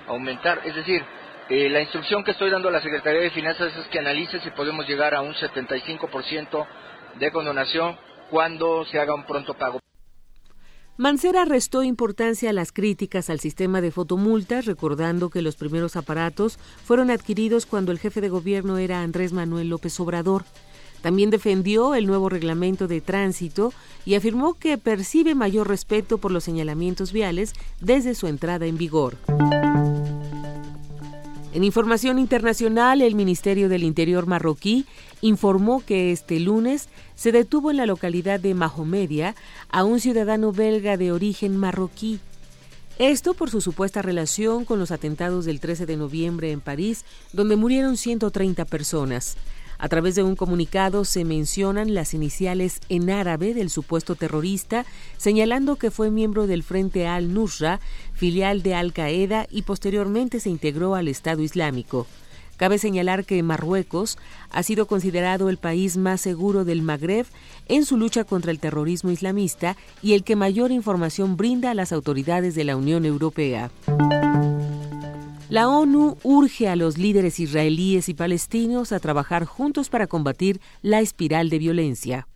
aumentar, 0.07 0.61
es 0.65 0.73
decir, 0.73 1.03
eh, 1.49 1.69
la 1.69 1.81
instrucción 1.81 2.23
que 2.23 2.31
estoy 2.31 2.49
dando 2.49 2.69
a 2.69 2.71
la 2.71 2.81
Secretaría 2.81 3.21
de 3.21 3.29
Finanzas 3.29 3.75
es 3.77 3.85
que 3.87 3.99
analice 3.99 4.39
si 4.39 4.49
podemos 4.51 4.87
llegar 4.87 5.13
a 5.13 5.21
un 5.21 5.35
75% 5.35 6.65
de 7.19 7.31
condonación 7.31 7.97
cuando 8.31 8.85
se 8.85 8.97
haga 8.97 9.13
un 9.13 9.25
pronto 9.25 9.53
pago. 9.53 9.79
Mancera 10.97 11.45
restó 11.45 11.83
importancia 11.83 12.49
a 12.51 12.53
las 12.53 12.71
críticas 12.71 13.29
al 13.29 13.39
sistema 13.39 13.81
de 13.81 13.91
fotomultas, 13.91 14.65
recordando 14.65 15.29
que 15.29 15.41
los 15.41 15.55
primeros 15.55 15.95
aparatos 15.95 16.57
fueron 16.85 17.09
adquiridos 17.09 17.65
cuando 17.65 17.91
el 17.91 17.99
jefe 17.99 18.21
de 18.21 18.29
gobierno 18.29 18.77
era 18.77 19.01
Andrés 19.01 19.33
Manuel 19.33 19.69
López 19.69 19.99
Obrador. 19.99 20.45
También 21.01 21.31
defendió 21.31 21.95
el 21.95 22.05
nuevo 22.05 22.29
reglamento 22.29 22.87
de 22.87 23.01
tránsito 23.01 23.73
y 24.05 24.15
afirmó 24.15 24.53
que 24.53 24.77
percibe 24.77 25.33
mayor 25.33 25.67
respeto 25.67 26.19
por 26.19 26.31
los 26.31 26.43
señalamientos 26.43 27.11
viales 27.11 27.53
desde 27.79 28.13
su 28.13 28.27
entrada 28.27 28.67
en 28.67 28.77
vigor. 28.77 29.17
En 31.53 31.65
información 31.65 32.17
internacional, 32.17 33.01
el 33.01 33.13
Ministerio 33.13 33.67
del 33.67 33.83
Interior 33.83 34.25
marroquí 34.25 34.85
informó 35.19 35.83
que 35.85 36.13
este 36.13 36.39
lunes 36.39 36.87
se 37.15 37.33
detuvo 37.33 37.71
en 37.71 37.77
la 37.77 37.85
localidad 37.85 38.39
de 38.39 38.53
Mahomedia 38.53 39.35
a 39.69 39.83
un 39.83 39.99
ciudadano 39.99 40.53
belga 40.53 40.95
de 40.95 41.11
origen 41.11 41.57
marroquí. 41.57 42.21
Esto 42.99 43.33
por 43.33 43.49
su 43.49 43.59
supuesta 43.59 44.01
relación 44.01 44.63
con 44.63 44.79
los 44.79 44.91
atentados 44.91 45.43
del 45.43 45.59
13 45.59 45.85
de 45.85 45.97
noviembre 45.97 46.51
en 46.51 46.61
París, 46.61 47.03
donde 47.33 47.57
murieron 47.57 47.97
130 47.97 48.63
personas. 48.63 49.35
A 49.81 49.89
través 49.89 50.13
de 50.13 50.21
un 50.21 50.35
comunicado 50.35 51.05
se 51.05 51.25
mencionan 51.25 51.95
las 51.95 52.13
iniciales 52.13 52.81
en 52.87 53.09
árabe 53.09 53.55
del 53.55 53.71
supuesto 53.71 54.13
terrorista, 54.13 54.85
señalando 55.17 55.75
que 55.75 55.89
fue 55.89 56.11
miembro 56.11 56.45
del 56.45 56.61
Frente 56.61 57.07
al-Nusra, 57.07 57.79
filial 58.13 58.61
de 58.61 58.75
Al-Qaeda 58.75 59.47
y 59.49 59.63
posteriormente 59.63 60.39
se 60.39 60.51
integró 60.51 60.93
al 60.93 61.07
Estado 61.07 61.41
Islámico. 61.41 62.05
Cabe 62.57 62.77
señalar 62.77 63.25
que 63.25 63.41
Marruecos 63.41 64.19
ha 64.51 64.61
sido 64.61 64.85
considerado 64.85 65.49
el 65.49 65.57
país 65.57 65.97
más 65.97 66.21
seguro 66.21 66.63
del 66.63 66.83
Magreb 66.83 67.25
en 67.67 67.83
su 67.83 67.97
lucha 67.97 68.23
contra 68.23 68.51
el 68.51 68.59
terrorismo 68.59 69.09
islamista 69.09 69.77
y 70.03 70.13
el 70.13 70.23
que 70.23 70.35
mayor 70.35 70.69
información 70.69 71.37
brinda 71.37 71.71
a 71.71 71.73
las 71.73 71.91
autoridades 71.91 72.53
de 72.53 72.65
la 72.65 72.75
Unión 72.75 73.03
Europea. 73.03 73.71
La 75.51 75.67
ONU 75.67 76.15
urge 76.23 76.69
a 76.69 76.77
los 76.77 76.97
líderes 76.97 77.37
israelíes 77.37 78.07
y 78.07 78.13
palestinos 78.13 78.93
a 78.93 79.01
trabajar 79.01 79.43
juntos 79.43 79.89
para 79.89 80.07
combatir 80.07 80.61
la 80.81 81.01
espiral 81.01 81.49
de 81.49 81.59
violencia. 81.59 82.27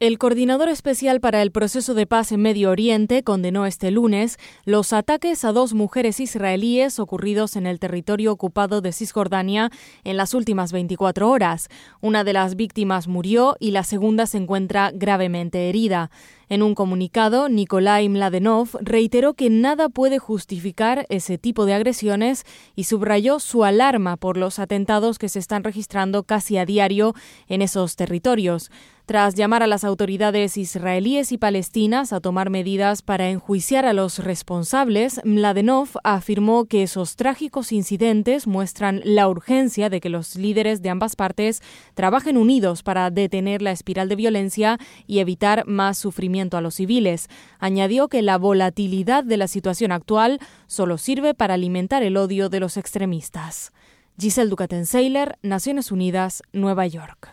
El 0.00 0.18
coordinador 0.18 0.68
especial 0.68 1.20
para 1.20 1.42
el 1.42 1.52
proceso 1.52 1.94
de 1.94 2.08
paz 2.08 2.32
en 2.32 2.42
Medio 2.42 2.70
Oriente 2.70 3.22
condenó 3.22 3.66
este 3.66 3.92
lunes 3.92 4.36
los 4.64 4.92
ataques 4.92 5.44
a 5.44 5.52
dos 5.52 5.74
mujeres 5.74 6.18
israelíes 6.18 6.98
ocurridos 6.98 7.54
en 7.54 7.68
el 7.68 7.78
territorio 7.78 8.32
ocupado 8.32 8.80
de 8.80 8.90
Cisjordania 8.90 9.70
en 10.02 10.16
las 10.16 10.34
últimas 10.34 10.72
24 10.72 11.30
horas. 11.30 11.68
Una 12.00 12.24
de 12.24 12.32
las 12.32 12.56
víctimas 12.56 13.06
murió 13.06 13.56
y 13.60 13.70
la 13.70 13.84
segunda 13.84 14.26
se 14.26 14.38
encuentra 14.38 14.90
gravemente 14.92 15.68
herida. 15.68 16.10
En 16.52 16.62
un 16.62 16.74
comunicado, 16.74 17.48
Nikolai 17.48 18.10
Mladenov 18.10 18.76
reiteró 18.82 19.32
que 19.32 19.48
nada 19.48 19.88
puede 19.88 20.18
justificar 20.18 21.06
ese 21.08 21.38
tipo 21.38 21.64
de 21.64 21.72
agresiones 21.72 22.44
y 22.76 22.84
subrayó 22.84 23.40
su 23.40 23.64
alarma 23.64 24.18
por 24.18 24.36
los 24.36 24.58
atentados 24.58 25.18
que 25.18 25.30
se 25.30 25.38
están 25.38 25.64
registrando 25.64 26.24
casi 26.24 26.58
a 26.58 26.66
diario 26.66 27.14
en 27.48 27.62
esos 27.62 27.96
territorios. 27.96 28.70
Tras 29.04 29.34
llamar 29.34 29.64
a 29.64 29.66
las 29.66 29.82
autoridades 29.82 30.56
israelíes 30.56 31.32
y 31.32 31.38
palestinas 31.38 32.12
a 32.12 32.20
tomar 32.20 32.50
medidas 32.50 33.02
para 33.02 33.30
enjuiciar 33.30 33.84
a 33.84 33.92
los 33.92 34.20
responsables, 34.20 35.20
Mladenov 35.24 35.88
afirmó 36.04 36.66
que 36.66 36.84
esos 36.84 37.16
trágicos 37.16 37.72
incidentes 37.72 38.46
muestran 38.46 39.00
la 39.04 39.28
urgencia 39.28 39.90
de 39.90 40.00
que 40.00 40.08
los 40.08 40.36
líderes 40.36 40.82
de 40.82 40.90
ambas 40.90 41.16
partes 41.16 41.62
trabajen 41.94 42.36
unidos 42.36 42.84
para 42.84 43.10
detener 43.10 43.60
la 43.60 43.72
espiral 43.72 44.08
de 44.08 44.16
violencia 44.16 44.78
y 45.08 45.18
evitar 45.18 45.66
más 45.66 45.98
sufrimiento 45.98 46.41
a 46.50 46.60
los 46.60 46.74
civiles. 46.74 47.28
Añadió 47.58 48.08
que 48.08 48.22
la 48.22 48.38
volatilidad 48.38 49.24
de 49.24 49.36
la 49.36 49.48
situación 49.48 49.92
actual 49.92 50.38
solo 50.66 50.98
sirve 50.98 51.34
para 51.34 51.54
alimentar 51.54 52.02
el 52.02 52.16
odio 52.16 52.48
de 52.48 52.60
los 52.60 52.76
extremistas. 52.76 53.72
Giselle 54.18 54.50
ducaten 54.50 54.84
Naciones 55.42 55.90
Unidas, 55.90 56.42
Nueva 56.52 56.86
York. 56.86 57.28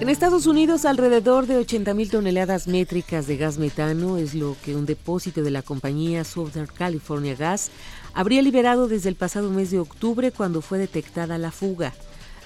En 0.00 0.10
Estados 0.10 0.46
Unidos, 0.46 0.84
alrededor 0.84 1.46
de 1.46 1.58
80.000 1.58 2.10
toneladas 2.10 2.68
métricas 2.68 3.26
de 3.26 3.38
gas 3.38 3.56
metano 3.56 4.18
es 4.18 4.34
lo 4.34 4.54
que 4.62 4.76
un 4.76 4.84
depósito 4.84 5.42
de 5.42 5.50
la 5.50 5.62
compañía 5.62 6.24
Southern 6.24 6.66
California 6.66 7.34
Gas 7.34 7.70
habría 8.12 8.42
liberado 8.42 8.86
desde 8.86 9.08
el 9.08 9.14
pasado 9.14 9.50
mes 9.50 9.70
de 9.70 9.78
octubre 9.78 10.30
cuando 10.30 10.60
fue 10.60 10.78
detectada 10.78 11.38
la 11.38 11.50
fuga. 11.50 11.94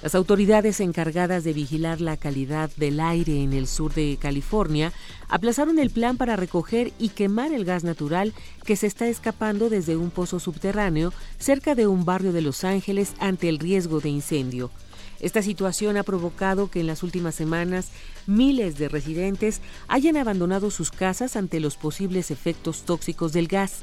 Las 0.01 0.14
autoridades 0.14 0.78
encargadas 0.78 1.42
de 1.42 1.53
vigilar 1.53 2.01
la 2.01 2.16
calidad 2.16 2.70
del 2.76 3.01
aire 3.01 3.42
en 3.42 3.53
el 3.53 3.66
sur 3.66 3.92
de 3.94 4.16
California 4.20 4.92
aplazaron 5.28 5.80
el 5.80 5.90
plan 5.90 6.16
para 6.16 6.36
recoger 6.36 6.92
y 7.01 7.09
quemar 7.09 7.53
el 7.53 7.64
gas 7.64 7.82
natural 7.82 8.32
que 8.64 8.76
se 8.76 8.86
está 8.86 9.09
escapando 9.09 9.68
desde 9.68 9.96
un 9.96 10.11
pozo 10.11 10.38
subterráneo 10.38 11.12
cerca 11.38 11.74
de 11.74 11.88
un 11.88 12.05
barrio 12.05 12.32
de 12.32 12.42
Los 12.42 12.62
Ángeles 12.62 13.14
ante 13.18 13.49
el 13.49 13.59
riesgo 13.59 13.99
de 13.99 14.11
incendio. 14.11 14.70
Esta 15.18 15.42
situación 15.42 15.96
ha 15.96 16.05
provocado 16.05 16.70
que 16.70 16.78
en 16.78 16.86
las 16.86 17.03
últimas 17.03 17.34
semanas 17.34 17.88
miles 18.28 18.78
de 18.78 18.88
residentes 18.88 19.61
hayan 19.88 20.16
abandonado 20.16 20.70
sus 20.70 20.92
casas 20.92 21.34
ante 21.34 21.59
los 21.59 21.76
posibles 21.76 22.30
efectos 22.30 22.82
tóxicos 22.82 23.32
del 23.32 23.49
gas. 23.49 23.80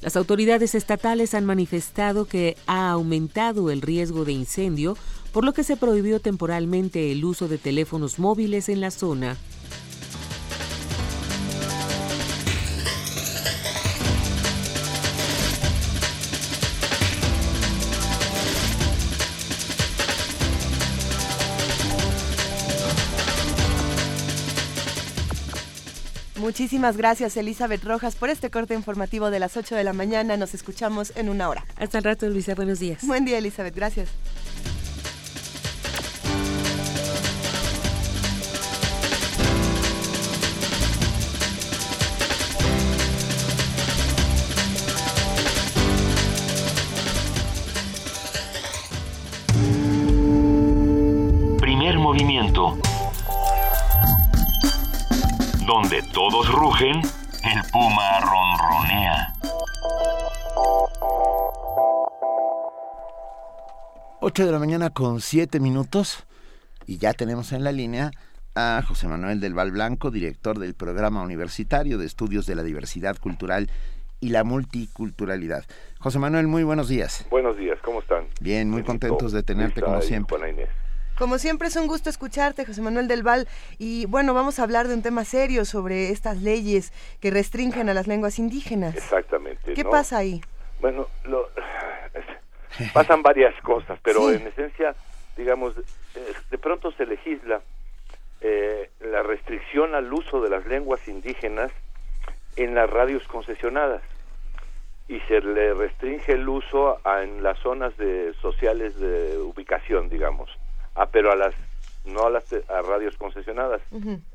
Las 0.00 0.16
autoridades 0.16 0.74
estatales 0.74 1.34
han 1.34 1.44
manifestado 1.44 2.24
que 2.24 2.56
ha 2.66 2.90
aumentado 2.90 3.70
el 3.70 3.82
riesgo 3.82 4.24
de 4.24 4.32
incendio, 4.32 4.96
por 5.32 5.44
lo 5.44 5.52
que 5.52 5.64
se 5.64 5.76
prohibió 5.76 6.20
temporalmente 6.20 7.10
el 7.10 7.24
uso 7.24 7.48
de 7.48 7.58
teléfonos 7.58 8.18
móviles 8.18 8.68
en 8.68 8.80
la 8.80 8.90
zona. 8.90 9.36
Muchísimas 26.48 26.96
gracias, 26.96 27.36
Elizabeth 27.36 27.84
Rojas, 27.84 28.16
por 28.16 28.30
este 28.30 28.48
corte 28.48 28.72
informativo 28.72 29.30
de 29.30 29.38
las 29.38 29.58
8 29.58 29.76
de 29.76 29.84
la 29.84 29.92
mañana. 29.92 30.38
Nos 30.38 30.54
escuchamos 30.54 31.12
en 31.14 31.28
una 31.28 31.46
hora. 31.50 31.66
Hasta 31.76 31.98
el 31.98 32.04
rato, 32.04 32.26
Luisa. 32.26 32.54
Buenos 32.54 32.78
días. 32.78 33.06
Buen 33.06 33.26
día, 33.26 33.36
Elizabeth. 33.36 33.76
Gracias. 33.76 34.08
Primer 51.60 51.98
movimiento. 51.98 52.78
Donde 55.68 56.02
todos 56.14 56.50
rugen, 56.50 56.96
el 56.96 57.70
puma 57.70 58.20
ronronea. 58.20 59.34
8 64.20 64.46
de 64.46 64.52
la 64.52 64.58
mañana 64.58 64.88
con 64.88 65.20
7 65.20 65.60
minutos 65.60 66.24
y 66.86 66.96
ya 66.96 67.12
tenemos 67.12 67.52
en 67.52 67.64
la 67.64 67.72
línea 67.72 68.12
a 68.54 68.82
José 68.88 69.08
Manuel 69.08 69.40
del 69.40 69.52
Val 69.52 69.70
Blanco, 69.70 70.10
director 70.10 70.58
del 70.58 70.72
Programa 70.72 71.22
Universitario 71.22 71.98
de 71.98 72.06
Estudios 72.06 72.46
de 72.46 72.54
la 72.54 72.62
Diversidad 72.62 73.18
Cultural 73.18 73.70
y 74.20 74.30
la 74.30 74.44
Multiculturalidad. 74.44 75.66
José 75.98 76.18
Manuel, 76.18 76.46
muy 76.46 76.62
buenos 76.62 76.88
días. 76.88 77.26
Buenos 77.28 77.58
días, 77.58 77.78
¿cómo 77.84 78.00
están? 78.00 78.24
Bien, 78.40 78.70
muy 78.70 78.84
contentos 78.84 79.32
de 79.32 79.42
tenerte 79.42 79.82
como 79.82 80.00
siempre. 80.00 80.38
Como 81.18 81.38
siempre 81.38 81.66
es 81.66 81.74
un 81.74 81.88
gusto 81.88 82.08
escucharte, 82.08 82.64
José 82.64 82.80
Manuel 82.80 83.08
del 83.08 83.24
Val. 83.24 83.48
Y 83.76 84.06
bueno, 84.06 84.34
vamos 84.34 84.60
a 84.60 84.62
hablar 84.62 84.86
de 84.86 84.94
un 84.94 85.02
tema 85.02 85.24
serio 85.24 85.64
sobre 85.64 86.10
estas 86.10 86.40
leyes 86.42 86.92
que 87.20 87.32
restringen 87.32 87.88
a 87.88 87.94
las 87.94 88.06
lenguas 88.06 88.38
indígenas. 88.38 88.94
Exactamente. 88.94 89.74
¿Qué 89.74 89.84
pasa 89.84 90.18
ahí? 90.18 90.40
Bueno, 90.80 91.08
lo, 91.24 91.48
pasan 92.94 93.22
varias 93.22 93.52
cosas, 93.62 93.98
pero 94.00 94.30
en 94.30 94.46
esencia, 94.46 94.94
digamos, 95.36 95.76
eh, 95.76 96.34
de 96.52 96.58
pronto 96.58 96.92
se 96.92 97.04
legisla 97.04 97.62
eh, 98.40 98.88
la 99.00 99.24
restricción 99.24 99.96
al 99.96 100.12
uso 100.12 100.40
de 100.40 100.50
las 100.50 100.66
lenguas 100.66 101.08
indígenas 101.08 101.72
en 102.54 102.76
las 102.76 102.88
radios 102.88 103.26
concesionadas 103.26 104.02
y 105.08 105.18
se 105.20 105.40
le 105.40 105.74
restringe 105.74 106.32
el 106.34 106.48
uso 106.48 107.00
a, 107.04 107.24
en 107.24 107.42
las 107.42 107.58
zonas 107.58 107.96
de 107.96 108.34
sociales 108.40 108.96
de 109.00 109.36
ubicación, 109.38 110.08
digamos. 110.08 110.48
Ah, 110.98 111.06
pero 111.10 111.30
a 111.32 111.36
las 111.36 111.54
no 112.04 112.26
a 112.26 112.30
las 112.30 112.50
a 112.52 112.82
radios 112.82 113.16
concesionadas. 113.16 113.80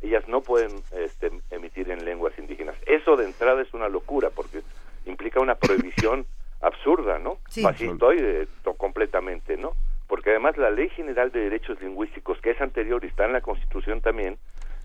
Ellas 0.01 0.28
no 0.28 0.41
pueden 0.41 0.72
este, 0.95 1.32
emitir 1.51 1.89
en 1.91 2.05
lenguas 2.05 2.34
indígenas. 2.38 2.76
Eso 2.86 3.16
de 3.18 3.26
entrada 3.26 3.61
es 3.61 3.74
una 3.74 3.89
locura 3.89 4.30
porque 4.30 4.61
implica 5.05 5.39
una 5.39 5.55
prohibición 5.55 6.26
absurda, 6.61 7.20
¿no? 7.20 7.38
Sí. 7.49 7.66
Así 7.66 7.86
estoy 7.93 8.22
de, 8.22 8.47
to- 8.64 8.76
completamente, 8.76 9.57
¿no? 9.57 9.74
Porque 10.07 10.30
además 10.30 10.57
la 10.57 10.70
Ley 10.70 10.89
General 10.89 11.32
de 11.32 11.39
Derechos 11.41 11.82
Lingüísticos, 11.82 12.39
que 12.41 12.51
es 12.51 12.61
anterior 12.61 13.03
y 13.03 13.07
está 13.07 13.26
en 13.26 13.34
la 13.34 13.41
Constitución 13.41 13.99
también, 14.01 14.38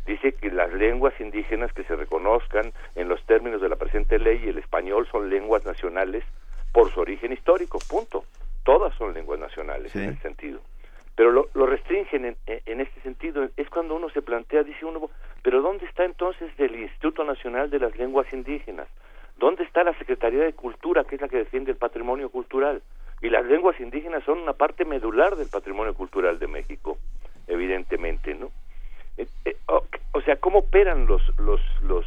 dice 0.06 0.32
que 0.32 0.50
las 0.50 0.72
lenguas 0.72 1.12
indígenas 1.20 1.72
que 1.74 1.84
se 1.84 1.94
reconozcan 1.94 2.72
en 2.94 3.08
los 3.08 3.22
términos 3.26 3.60
de 3.60 3.68
la 3.68 3.76
presente 3.76 4.18
ley 4.18 4.40
y 4.44 4.48
el 4.48 4.58
español 4.58 5.06
son 5.12 5.28
lenguas 5.28 5.64
nacionales 5.66 6.24
por 6.72 6.90
su 6.92 7.00
origen 7.00 7.32
histórico, 7.32 7.78
punto. 7.88 8.24
Todas 8.64 8.94
son 8.96 9.12
lenguas 9.12 9.38
nacionales 9.38 9.94
en 9.94 10.10
ese 10.10 10.22
sentido. 10.22 10.60
Pero 11.18 11.32
lo, 11.32 11.48
lo 11.54 11.66
restringen 11.66 12.24
en, 12.26 12.36
en 12.46 12.80
este 12.80 13.00
sentido. 13.00 13.48
Es 13.56 13.68
cuando 13.70 13.96
uno 13.96 14.08
se 14.10 14.22
plantea, 14.22 14.62
dice 14.62 14.84
uno, 14.84 15.10
pero 15.42 15.60
¿dónde 15.60 15.84
está 15.84 16.04
entonces 16.04 16.48
el 16.58 16.76
Instituto 16.76 17.24
Nacional 17.24 17.70
de 17.70 17.80
las 17.80 17.96
Lenguas 17.98 18.32
Indígenas? 18.32 18.86
¿Dónde 19.36 19.64
está 19.64 19.82
la 19.82 19.98
Secretaría 19.98 20.44
de 20.44 20.52
Cultura, 20.52 21.02
que 21.02 21.16
es 21.16 21.20
la 21.20 21.28
que 21.28 21.38
defiende 21.38 21.72
el 21.72 21.76
patrimonio 21.76 22.30
cultural? 22.30 22.82
Y 23.20 23.30
las 23.30 23.44
lenguas 23.46 23.80
indígenas 23.80 24.22
son 24.22 24.38
una 24.38 24.52
parte 24.52 24.84
medular 24.84 25.34
del 25.34 25.48
patrimonio 25.48 25.92
cultural 25.92 26.38
de 26.38 26.46
México, 26.46 26.98
evidentemente, 27.48 28.34
¿no? 28.36 28.52
Eh, 29.16 29.26
eh, 29.44 29.56
o, 29.66 29.82
o 30.12 30.20
sea, 30.20 30.36
¿cómo 30.36 30.60
operan 30.60 31.06
los 31.06 31.20
los 31.36 31.60
los 31.82 32.06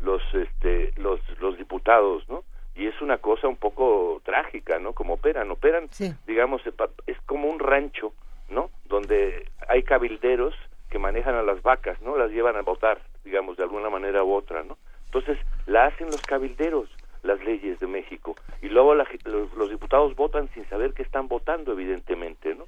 los 0.00 0.22
este 0.34 0.92
los 0.98 1.18
los 1.40 1.58
diputados, 1.58 2.28
¿no? 2.28 2.44
Y 2.76 2.86
es 2.86 3.02
una 3.02 3.18
cosa 3.18 3.48
un 3.48 3.56
poco 3.56 4.22
trágica, 4.24 4.78
¿no? 4.78 4.92
Como 4.92 5.14
operan, 5.14 5.50
operan, 5.50 5.88
digamos, 6.28 6.64
eh, 6.64 6.72
es 7.08 7.20
como 7.26 7.48
un 7.48 7.58
rancho, 7.58 8.12
¿no? 8.52 8.70
Donde 8.84 9.48
hay 9.68 9.82
cabilderos 9.82 10.54
que 10.90 10.98
manejan 10.98 11.34
a 11.34 11.42
las 11.42 11.62
vacas, 11.62 12.00
¿no? 12.02 12.16
Las 12.16 12.30
llevan 12.30 12.56
a 12.56 12.62
votar, 12.62 13.00
digamos, 13.24 13.56
de 13.56 13.62
alguna 13.64 13.90
manera 13.90 14.22
u 14.22 14.32
otra, 14.34 14.62
¿no? 14.62 14.76
Entonces, 15.06 15.38
la 15.66 15.86
hacen 15.86 16.06
los 16.06 16.22
cabilderos, 16.22 16.88
las 17.22 17.42
leyes 17.44 17.80
de 17.80 17.86
México. 17.86 18.34
Y 18.60 18.68
luego 18.68 18.94
la 18.94 19.06
los, 19.24 19.52
los 19.54 19.70
diputados 19.70 20.14
votan 20.16 20.48
sin 20.54 20.64
saber 20.68 20.92
que 20.92 21.02
están 21.02 21.28
votando, 21.28 21.72
evidentemente, 21.72 22.54
¿no? 22.54 22.66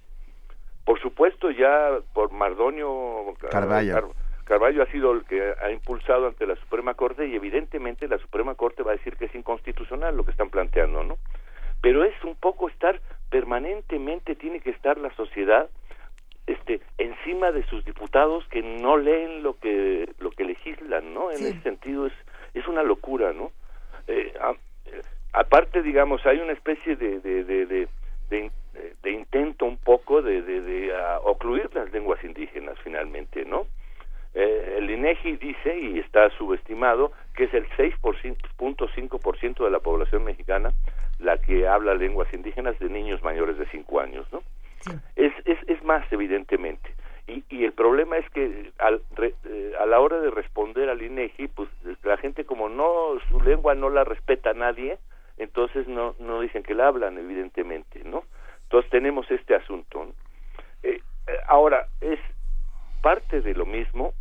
Por 0.85 1.01
supuesto, 1.01 1.51
ya 1.51 1.99
por 2.13 2.31
Mardonio 2.33 3.35
Carballo. 3.51 3.95
Car- 3.95 4.05
Carballo 4.45 4.83
ha 4.83 4.87
sido 4.93 5.13
el 5.13 5.25
que 5.25 5.55
ha 5.63 5.71
impulsado 5.71 6.27
ante 6.27 6.47
la 6.47 6.57
Suprema 6.57 6.93
Corte 6.95 7.27
y 7.27 7.35
evidentemente 7.35 8.07
la 8.09 8.19
Suprema 8.19 8.55
Corte 8.55 8.83
va 8.83 8.93
a 8.93 8.97
decir 8.97 9.17
que 9.17 9.25
es 9.25 9.35
inconstitucional 9.35 10.15
lo 10.15 10.25
que 10.27 10.33
están 10.33 10.51
planteando, 10.51 11.03
¿no? 11.03 11.17
Pero 11.81 12.05
es 12.05 12.15
un 12.25 12.35
poco 12.37 12.69
estar 12.69 13.01
permanentemente 13.39 14.37
tiene 14.37 14.61
que 14.61 14.71
estar 14.71 14.97
la 14.97 15.13
sociedad 15.17 15.69
este 16.47 16.81
encima 16.99 17.51
de 17.51 17.65
sus 17.65 17.85
diputados 17.85 18.47
que 18.49 18.63
no 18.63 18.97
leen 18.97 19.43
lo 19.43 19.59
que 19.59 20.09
lo 20.21 20.31
que 20.31 20.45
legislan, 20.45 21.13
¿no? 21.13 21.33
En 21.33 21.39
ese 21.47 21.63
sentido 21.63 22.07
es 22.07 22.13
es 22.55 22.69
una 22.69 22.85
locura, 22.85 23.33
¿no? 23.33 23.51
Eh, 24.07 24.33
a- 24.41 24.53
eh, 24.87 25.03
aparte, 25.33 25.83
digamos, 25.83 26.25
hay 26.27 26.39
una 26.39 26.53
especie 26.53 26.95
de 26.95 27.19
de, 27.19 27.43
de, 27.43 27.67
de, 27.67 27.89
de 28.31 28.39
in- 28.39 28.53
de 29.03 29.11
intento 29.11 29.65
un 29.65 29.79
poco 29.79 30.23
de, 30.23 30.43
de, 30.43 30.61
de 30.61 30.93
ocluir 31.25 31.69
las 31.75 31.91
lenguas 31.93 32.23
indígenas 32.23 32.77
finalmente, 32.85 33.45
¿no? 33.45 33.67
Eh, 34.35 34.75
el 34.79 34.91
INEGI 34.91 35.37
dice, 35.37 35.79
y 35.79 35.99
está 36.01 36.29
subestimado, 36.31 37.13
que 37.37 37.45
es 37.45 37.55
el 37.55 37.69
6.5% 37.71 39.65
de 39.65 39.71
la 39.71 39.79
población 39.81 40.25
mexicana 40.25 40.73
la 41.21 41.39
que 41.39 41.69
habla 41.69 41.95
lenguas 41.95 42.33
indígenas 42.35 42.79
de 42.81 42.89
niños 42.89 43.23
mayores 43.23 43.57
de 43.57 43.67
5 43.67 44.01
años, 44.01 44.27
¿no? 44.33 44.43
Es, 45.17 45.33
es, 45.45 45.59
es 45.69 45.83
más, 45.85 46.05
evidentemente. 46.13 46.93
Y, 47.27 47.45
y 47.49 47.65
el 47.65 47.73
problema 47.73 48.19
es 48.19 48.29
que 48.31 48.73
al, 48.79 49.01
re- 49.15 49.35
eh, 49.47 49.73
a 49.81 49.87
la 49.87 50.01
hora 50.01 50.21
de 50.21 50.31
responder 50.31 50.91
al 50.91 51.01
INEGI, 51.01 51.49
pues 51.49 51.69
la 52.03 52.17
gente 52.19 52.45
como 52.45 52.69
no, 52.69 53.19
su 53.31 53.41
lengua 53.41 53.75
no 53.75 53.89
la 53.89 54.05
respeta 54.05 54.53
nadie, 54.53 54.99
entonces 55.39 55.87
no, 55.89 56.15
no 56.19 56.41
dicen 56.41 56.63
que 56.65 56.75
la 56.75 56.89
hablan, 56.89 57.17
evidentemente, 57.17 58.03
¿no? 58.05 58.25
Entonces 58.65 58.91
tenemos 58.91 59.31
este 59.31 59.55
asunto. 59.55 60.05
¿no? 60.05 60.13
Eh, 60.83 61.01
eh, 61.29 61.33
ahora, 61.47 61.87
es 62.01 62.19
parte 63.01 63.41
de 63.41 63.55
lo 63.55 63.65
mismo, 63.67 64.13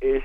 es 0.00 0.24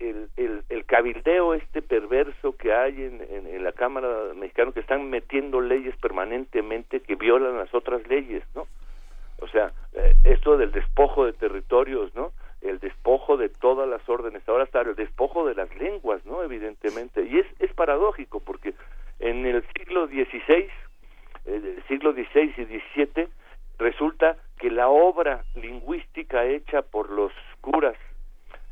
el, 0.00 0.28
el, 0.36 0.64
el 0.68 0.84
cabildeo 0.86 1.54
este 1.54 1.82
perverso 1.82 2.56
que 2.56 2.72
hay 2.72 3.02
en, 3.02 3.20
en, 3.30 3.62
la 3.62 3.72
Cámara 3.72 4.08
Mexicana, 4.34 4.72
que 4.72 4.80
están 4.80 5.10
metiendo 5.10 5.60
leyes 5.60 5.94
permanentemente 5.96 7.00
que 7.00 7.16
violan 7.16 7.58
las 7.58 7.72
otras 7.74 8.06
leyes, 8.08 8.42
¿no? 8.54 8.66
O 9.40 9.48
sea, 9.48 9.72
eh, 9.92 10.14
esto 10.24 10.56
del 10.56 10.72
despojo 10.72 11.26
de 11.26 11.32
territorios, 11.34 12.14
¿no? 12.14 12.32
El 12.62 12.78
despojo 12.78 13.36
de 13.36 13.48
todas 13.48 13.88
las 13.88 14.06
órdenes, 14.08 14.46
ahora 14.48 14.64
está 14.64 14.80
el 14.80 14.94
despojo 14.94 15.46
de 15.46 15.54
las 15.54 15.74
lenguas, 15.76 16.24
¿no? 16.24 16.42
Evidentemente. 16.42 17.24
Y 17.24 17.38
es, 17.38 17.46
es 17.58 17.72
paradójico 17.74 18.40
porque 18.40 18.74
en 19.18 19.44
el 19.46 19.62
siglo 19.76 20.06
XVI, 20.06 20.68
eh, 21.46 21.82
siglo 21.88 22.12
XVI 22.12 22.54
y 22.56 22.64
XVII, 22.64 23.28
resulta 23.78 24.36
que 24.58 24.70
la 24.70 24.88
obra 24.88 25.44
lingüística 25.54 26.44
hecha 26.44 26.82
por 26.82 27.10
los 27.10 27.32
curas 27.60 27.96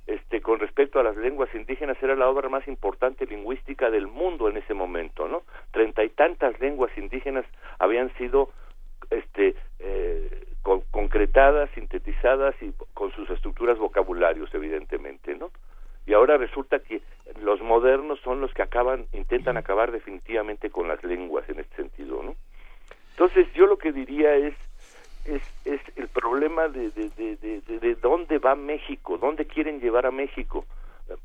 este, 0.09 0.41
con 0.41 0.59
respecto 0.59 0.99
a 0.99 1.03
las 1.03 1.17
lenguas 1.17 1.55
indígenas 1.55 1.97
era 2.03 2.17
la 2.17 2.29
obra 2.29 2.49
más 2.49 2.67
importante 2.67 3.27
lingüística 3.27 3.91
del 3.91 4.07
mundo 4.07 4.49
en 4.49 4.57
ese 4.57 4.73
momento, 4.73 5.29
¿no? 5.29 5.43
Treinta 5.71 6.03
y 6.03 6.09
tantas 6.09 6.59
lenguas 6.61 6.91
indígenas 6.97 7.45
habían 7.79 8.13
sido 8.17 8.51
este, 9.11 9.55
eh, 9.79 10.47
con- 10.63 10.81
concretadas, 10.91 11.71
sintetizadas 11.75 12.55
y 12.63 12.73
con 12.95 13.13
sus 13.13 13.29
estructuras 13.31 13.79
vocabularios, 13.79 14.53
evidentemente, 14.55 15.37
¿no? 15.37 15.51
Y 16.07 16.15
ahora 16.15 16.39
resulta 16.39 16.79
que 16.79 17.03
los 17.43 17.61
modernos 17.61 18.19
son 18.21 18.41
los 18.41 18.53
que 18.55 18.63
acaban, 18.63 19.05
intentan 19.13 19.59
acabar 19.59 19.93
definitivamente 19.93 20.71
con 20.71 20.89
las 20.89 21.05
lenguas 21.05 21.47
en 21.51 21.61
este 21.61 21.77
sentido, 21.77 22.23
¿no? 22.23 22.35
Entonces 23.11 23.47
yo 23.53 23.67
lo 23.67 23.77
que 23.77 23.93
diría 23.93 24.35
es, 24.37 24.55
es, 25.37 25.43
es 25.65 25.81
el 25.97 26.09
problema 26.09 26.69
de, 26.69 26.91
de, 26.91 27.11
de, 27.11 27.37
de, 27.37 27.61
de- 27.63 27.79
de 27.79 27.95
dónde 27.97 28.39
va 28.39 28.55
México, 28.55 29.19
dónde 29.19 29.47
quieren 29.47 29.81
llevar 29.81 30.07
a 30.07 30.11
México. 30.11 30.65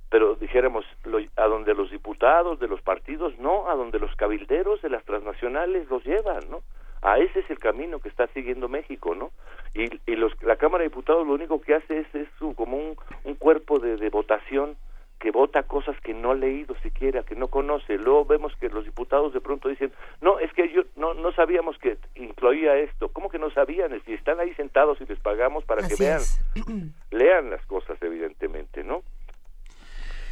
Pero 0.09 0.35
dijéramos, 0.35 0.85
lo- 1.03 1.19
a 1.35 1.47
donde 1.47 1.73
los 1.73 1.91
diputados 1.91 2.59
de 2.59 2.67
los 2.67 2.81
partidos, 2.81 3.37
no, 3.39 3.69
a 3.69 3.75
donde 3.75 3.99
los 3.99 4.15
cabilderos 4.15 4.81
de 4.81 4.89
las 4.89 5.03
transnacionales 5.03 5.89
los 5.89 6.03
llevan, 6.05 6.49
¿no? 6.49 6.61
A 7.01 7.19
ese 7.19 7.39
es 7.41 7.49
el 7.49 7.59
camino 7.59 7.99
que 7.99 8.07
está 8.07 8.27
siguiendo 8.27 8.69
México, 8.69 9.13
¿no? 9.13 9.31
Y, 9.73 9.89
y 10.09 10.15
los, 10.15 10.31
la 10.41 10.55
Cámara 10.55 10.83
de 10.83 10.89
Diputados 10.89 11.27
lo 11.27 11.33
único 11.33 11.59
que 11.59 11.75
hace 11.75 11.99
es, 11.99 12.15
es 12.15 12.27
su- 12.39 12.55
como 12.55 12.77
un, 12.77 12.95
un 13.25 13.35
cuerpo 13.35 13.79
de, 13.79 13.97
de 13.97 14.09
votación 14.09 14.77
que 15.23 15.31
vota 15.31 15.63
cosas 15.63 15.95
que 16.01 16.13
no 16.13 16.31
ha 16.31 16.35
leído 16.35 16.75
siquiera, 16.83 17.23
que 17.23 17.33
no 17.33 17.47
conoce. 17.47 17.97
Luego 17.97 18.25
vemos 18.25 18.51
que 18.59 18.67
los 18.67 18.83
diputados 18.83 19.31
de 19.31 19.39
pronto 19.39 19.69
dicen, 19.69 19.93
no, 20.19 20.37
es 20.37 20.51
que 20.51 20.69
yo 20.73 20.81
no, 20.97 21.13
no 21.13 21.31
sabíamos 21.31 21.77
que 21.77 21.97
incluía 22.15 22.75
esto. 22.75 23.07
¿Cómo 23.07 23.29
que 23.29 23.39
no 23.39 23.49
sabían? 23.49 23.97
Si 24.05 24.11
están 24.15 24.41
ahí 24.41 24.53
sentados 24.55 24.99
y 24.99 25.05
les 25.05 25.17
pagamos 25.19 25.63
para 25.63 25.87
que 25.87 25.95
vean, 25.95 26.19
lean 27.11 27.51
las 27.51 27.65
cosas, 27.67 27.97
evidentemente, 28.01 28.83
¿no? 28.83 29.01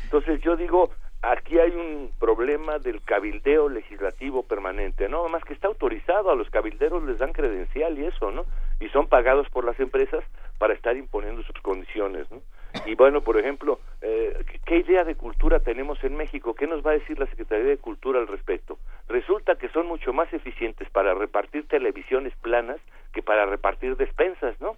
Entonces 0.04 0.42
yo 0.42 0.58
digo, 0.58 0.92
aquí 1.22 1.58
hay 1.58 1.72
un 1.72 2.12
problema 2.20 2.78
del 2.78 3.02
cabildeo 3.02 3.70
legislativo 3.70 4.44
permanente, 4.44 5.08
¿no? 5.08 5.26
Más 5.30 5.46
que 5.46 5.54
está 5.54 5.70
autorizado, 5.70 6.32
a 6.32 6.36
los 6.36 6.50
cabilderos 6.50 7.02
les 7.04 7.18
dan 7.18 7.32
credencial 7.32 7.98
y 7.98 8.08
eso, 8.08 8.30
¿no? 8.30 8.44
Y 8.82 8.90
son 8.90 9.08
pagados 9.08 9.48
por 9.52 9.64
las 9.64 9.80
empresas 9.80 10.26
para 10.58 10.74
estar 10.74 10.98
imponiendo 10.98 11.44
sus 11.44 11.56
condiciones, 11.62 12.30
¿no? 12.30 12.42
Y 12.86 12.96
bueno, 12.96 13.22
por 13.22 13.38
ejemplo, 13.38 13.80
eh, 14.02 14.44
¿qué 14.66 14.78
idea 14.78 15.04
de 15.04 15.16
cultura 15.16 15.60
tenemos 15.60 16.04
en 16.04 16.16
México? 16.16 16.56
¿Qué 16.56 16.68
nos 16.68 16.86
va 16.86 16.92
a 16.92 16.96
decir 16.96 17.20
la 17.20 17.28
Secretaría 17.28 17.66
de 17.66 17.78
Cultura 17.78 18.20
al 18.20 18.28
respecto? 18.28 18.78
Resulta 19.08 19.56
que 19.56 19.70
son 19.70 19.88
mucho 19.88 20.14
más 20.14 20.32
eficientes 20.34 20.90
para 20.90 21.14
repartir 21.14 21.68
televisiones 21.68 22.34
planas 22.42 22.78
que 23.14 23.22
para 23.22 23.46
repartir 23.46 23.98
despensas, 23.98 24.60
¿no? 24.62 24.78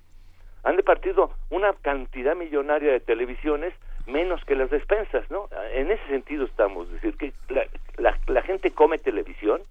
Han 0.63 0.77
repartido 0.77 1.31
una 1.49 1.73
cantidad 1.73 2.35
millonaria 2.35 2.91
de 2.91 2.99
televisiones 2.99 3.73
menos 4.07 4.43
que 4.45 4.55
las 4.55 4.69
despensas, 4.69 5.29
¿no? 5.29 5.49
En 5.73 5.91
ese 5.91 6.05
sentido 6.07 6.45
estamos, 6.45 6.87
es 6.87 6.93
decir, 7.01 7.17
que 7.17 7.33
la, 7.49 8.17
la, 8.27 8.41
gente 8.41 8.71
come 8.71 8.97
televisión, 8.97 9.61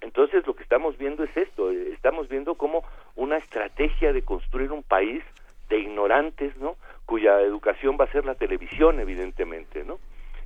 entonces 0.00 0.46
lo 0.46 0.54
que 0.54 0.62
estamos 0.62 0.96
viendo 0.98 1.24
es 1.24 1.36
esto, 1.36 1.70
estamos 1.70 2.28
viendo 2.28 2.54
como 2.54 2.84
una 3.14 3.38
estrategia 3.38 4.12
de 4.12 4.22
construir 4.22 4.72
un 4.72 4.82
país 4.82 5.22
de 5.68 5.78
ignorantes, 5.78 6.56
¿no? 6.56 6.76
Cuya 7.04 7.40
educación 7.40 7.96
va 8.00 8.04
a 8.04 8.12
ser 8.12 8.24
la 8.24 8.34
televisión, 8.34 9.00
evidentemente, 9.00 9.84
¿no? 9.84 9.98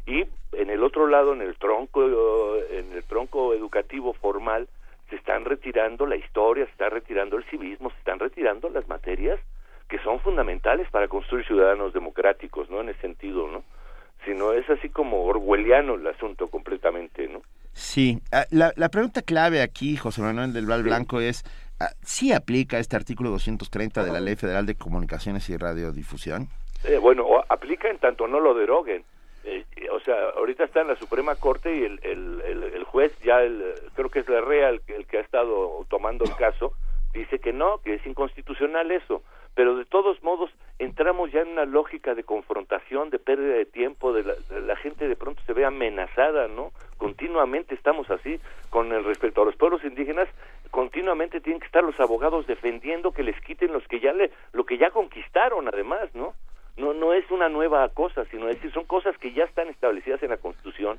Y 0.07 0.25
en 0.53 0.71
el 0.71 0.83
otro 0.83 1.07
lado, 1.07 1.33
en 1.33 1.43
el 1.43 1.57
tronco, 1.57 2.57
en 2.71 2.93
el 2.93 3.05
tronco 3.05 3.55
educativo 3.55 4.13
formal, 4.15 4.69
se 5.09 5.17
están 5.17 5.45
retirando 5.45 6.07
la 6.07 6.17
historia, 6.17 6.65
se 6.65 6.73
está 6.73 6.89
retirando 6.89 7.37
el 7.37 7.45
civismo, 7.45 7.91
se 7.91 7.99
están 7.99 8.19
retirando 8.19 8.71
las 8.71 8.89
materias 8.89 9.41
que 9.89 9.99
son 9.99 10.21
fundamentales 10.21 10.89
para 10.91 11.09
construir 11.09 11.45
ciudadanos 11.47 11.93
democráticos, 11.93 12.71
¿no? 12.71 12.81
En 12.81 12.91
ese 12.91 13.01
sentido, 13.01 13.49
¿no? 13.49 13.65
Si 14.25 14.33
no 14.33 14.53
es 14.53 14.69
así 14.71 14.89
como 14.89 15.25
orwelliano 15.25 15.95
el 15.95 16.07
asunto 16.07 16.47
completamente, 16.49 17.27
¿no? 17.27 17.43
Sí, 17.73 18.21
ah, 18.33 18.45
la, 18.51 18.73
la 18.77 18.89
pregunta 18.89 19.23
clave 19.23 19.63
aquí, 19.63 19.97
José 19.97 20.23
Manuel 20.23 20.53
del 20.53 20.67
Val 20.67 20.83
Blanco, 20.83 21.21
es, 21.21 21.45
¿sí 22.03 22.33
aplica 22.33 22.79
este 22.79 22.97
artículo 22.97 23.31
230 23.31 24.05
de 24.05 24.13
la 24.13 24.21
Ley 24.21 24.37
Federal 24.37 24.67
de 24.67 24.77
Comunicaciones 24.77 25.49
y 25.49 25.57
Radiodifusión? 25.57 26.49
Eh, 26.85 26.99
bueno, 26.99 27.27
aplica 27.49 27.89
en 27.89 27.99
tanto 27.99 28.27
no 28.27 28.41
lo 28.41 28.55
deroguen. 28.55 29.05
Eh, 29.45 29.65
o 29.93 30.01
sea, 30.01 30.17
ahorita 30.37 30.65
está 30.65 30.83
en 30.83 30.89
la 30.89 30.97
Suprema 30.97 31.35
Corte 31.35 31.75
y 31.75 31.85
el, 31.85 32.01
el, 32.03 32.85
juez, 32.85 33.17
ya 33.21 33.43
el, 33.43 33.75
creo 33.95 34.09
que 34.11 34.21
es 34.21 34.29
la 34.29 34.41
REA 34.41 34.71
el, 34.71 34.83
el 34.89 35.07
que 35.07 35.19
ha 35.19 35.21
estado 35.21 35.87
tomando 35.89 36.25
el 36.25 36.35
caso, 36.37 36.73
dice 37.13 37.39
que 37.39 37.53
no, 37.53 37.79
que 37.79 37.95
es 37.95 38.07
inconstitucional 38.07 38.91
eso 38.91 39.23
pero 39.55 39.77
de 39.77 39.85
todos 39.85 40.23
modos 40.23 40.51
entramos 40.79 41.31
ya 41.33 41.41
en 41.41 41.49
una 41.49 41.65
lógica 41.65 42.15
de 42.15 42.25
confrontación, 42.25 43.11
de 43.11 43.19
pérdida 43.19 43.55
de 43.55 43.67
tiempo, 43.67 44.13
de 44.13 44.25
la, 44.25 44.77
gente 44.77 45.09
de 45.09 45.17
pronto 45.17 45.43
se 45.47 45.53
ve 45.53 45.65
amenazada, 45.65 46.49
¿no? 46.49 46.73
Continuamente 47.01 47.75
estamos 47.75 48.11
así 48.11 48.39
con 48.69 48.93
el 48.93 49.03
respecto 49.05 49.41
a 49.41 49.47
los 49.47 49.57
pueblos 49.57 49.83
indígenas, 49.85 50.29
continuamente 50.71 51.41
tienen 51.41 51.59
que 51.59 51.65
estar 51.65 51.83
los 51.83 51.99
abogados 51.99 52.47
defendiendo 52.47 53.13
que 53.13 53.23
les 53.23 53.41
quiten 53.41 53.73
los 53.73 53.89
que 53.89 54.01
ya 54.01 54.13
le, 54.13 54.31
lo 54.53 54.67
que 54.67 54.77
ya 54.77 54.91
conquistaron 54.91 55.67
además, 55.67 56.15
¿no? 56.15 56.35
No 56.77 56.93
no 56.93 57.15
es 57.15 57.25
una 57.31 57.49
nueva 57.49 57.89
cosa, 57.89 58.27
sino 58.27 58.51
es 58.51 58.57
decir, 58.57 58.71
son 58.73 58.85
cosas 58.85 59.17
que 59.17 59.33
ya 59.33 59.45
están 59.45 59.69
establecidas 59.69 60.23
en 60.23 60.29
la 60.29 60.37
Constitución 60.37 60.99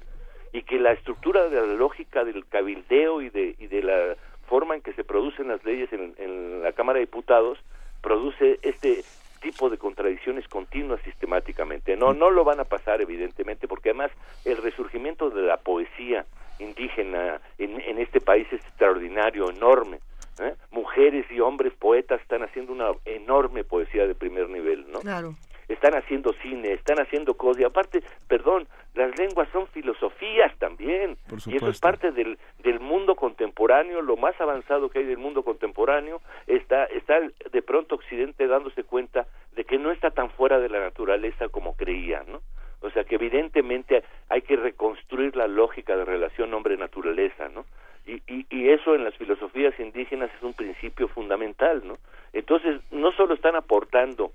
y 0.51 0.63
que 0.63 0.79
la 0.79 0.93
estructura 0.93 1.49
de 1.49 1.67
la 1.67 1.75
lógica 1.75 2.23
del 2.23 2.47
cabildeo 2.47 3.21
y 3.21 3.29
de 3.29 3.55
y 3.59 3.67
de 3.67 3.83
la 3.83 4.15
forma 4.47 4.73
en 4.73 4.81
que 4.81 4.93
se 4.93 5.03
producen 5.03 5.49
las 5.49 5.63
leyes 5.63 5.93
en, 5.93 6.15
en 6.17 6.63
la 6.63 6.71
Cámara 6.71 6.97
de 6.97 7.05
Diputados 7.05 7.59
produce 8.01 8.57
este 8.63 9.03
tipo 9.41 9.69
de 9.69 9.77
contradicciones 9.77 10.47
continuas 10.47 11.01
sistemáticamente. 11.03 11.97
No, 11.97 12.13
no 12.13 12.29
lo 12.29 12.43
van 12.43 12.59
a 12.59 12.63
pasar 12.63 13.01
evidentemente 13.01 13.67
porque 13.67 13.89
además 13.89 14.11
el 14.45 14.57
resurgimiento 14.57 15.29
de 15.29 15.41
la 15.41 15.57
poesía 15.57 16.25
indígena 16.59 17.41
en, 17.57 17.81
en 17.81 17.99
este 17.99 18.21
país 18.21 18.47
es 18.51 18.61
extraordinario, 18.61 19.49
enorme. 19.49 19.99
¿eh? 20.39 20.53
Mujeres 20.71 21.25
y 21.31 21.39
hombres 21.39 21.73
poetas 21.73 22.21
están 22.21 22.43
haciendo 22.43 22.71
una 22.71 22.91
enorme 23.05 23.63
poesía 23.63 24.07
de 24.07 24.15
primer 24.15 24.49
nivel, 24.49 24.89
¿no? 24.91 24.99
Claro 24.99 25.35
están 25.73 25.95
haciendo 25.95 26.33
cine, 26.41 26.73
están 26.73 26.99
haciendo 26.99 27.35
cosas, 27.35 27.61
y 27.61 27.65
aparte, 27.65 28.03
perdón, 28.27 28.67
las 28.93 29.17
lenguas 29.17 29.47
son 29.51 29.67
filosofías 29.67 30.55
también, 30.57 31.17
y 31.45 31.55
eso 31.55 31.69
es 31.69 31.79
parte 31.79 32.11
del, 32.11 32.37
del 32.59 32.79
mundo 32.79 33.15
contemporáneo, 33.15 34.01
lo 34.01 34.17
más 34.17 34.39
avanzado 34.39 34.89
que 34.89 34.99
hay 34.99 35.05
del 35.05 35.17
mundo 35.17 35.43
contemporáneo, 35.43 36.21
está, 36.47 36.85
está 36.85 37.19
de 37.19 37.61
pronto 37.61 37.95
Occidente 37.95 38.47
dándose 38.47 38.83
cuenta 38.83 39.27
de 39.55 39.63
que 39.63 39.77
no 39.77 39.91
está 39.91 40.11
tan 40.11 40.29
fuera 40.31 40.59
de 40.59 40.69
la 40.69 40.79
naturaleza 40.79 41.49
como 41.49 41.75
creía, 41.75 42.23
¿no? 42.27 42.41
O 42.81 42.89
sea 42.89 43.03
que 43.03 43.15
evidentemente 43.15 44.03
hay 44.29 44.41
que 44.41 44.55
reconstruir 44.55 45.35
la 45.35 45.47
lógica 45.47 45.95
de 45.95 46.03
relación 46.03 46.53
hombre-naturaleza, 46.53 47.47
¿no? 47.49 47.65
Y, 48.07 48.15
y, 48.27 48.47
y, 48.49 48.69
eso 48.69 48.95
en 48.95 49.03
las 49.03 49.15
filosofías 49.15 49.79
indígenas 49.79 50.31
es 50.35 50.41
un 50.41 50.53
principio 50.53 51.07
fundamental, 51.07 51.83
¿no? 51.85 51.99
Entonces, 52.33 52.81
no 52.89 53.11
solo 53.11 53.35
están 53.35 53.55
aportando 53.55 54.31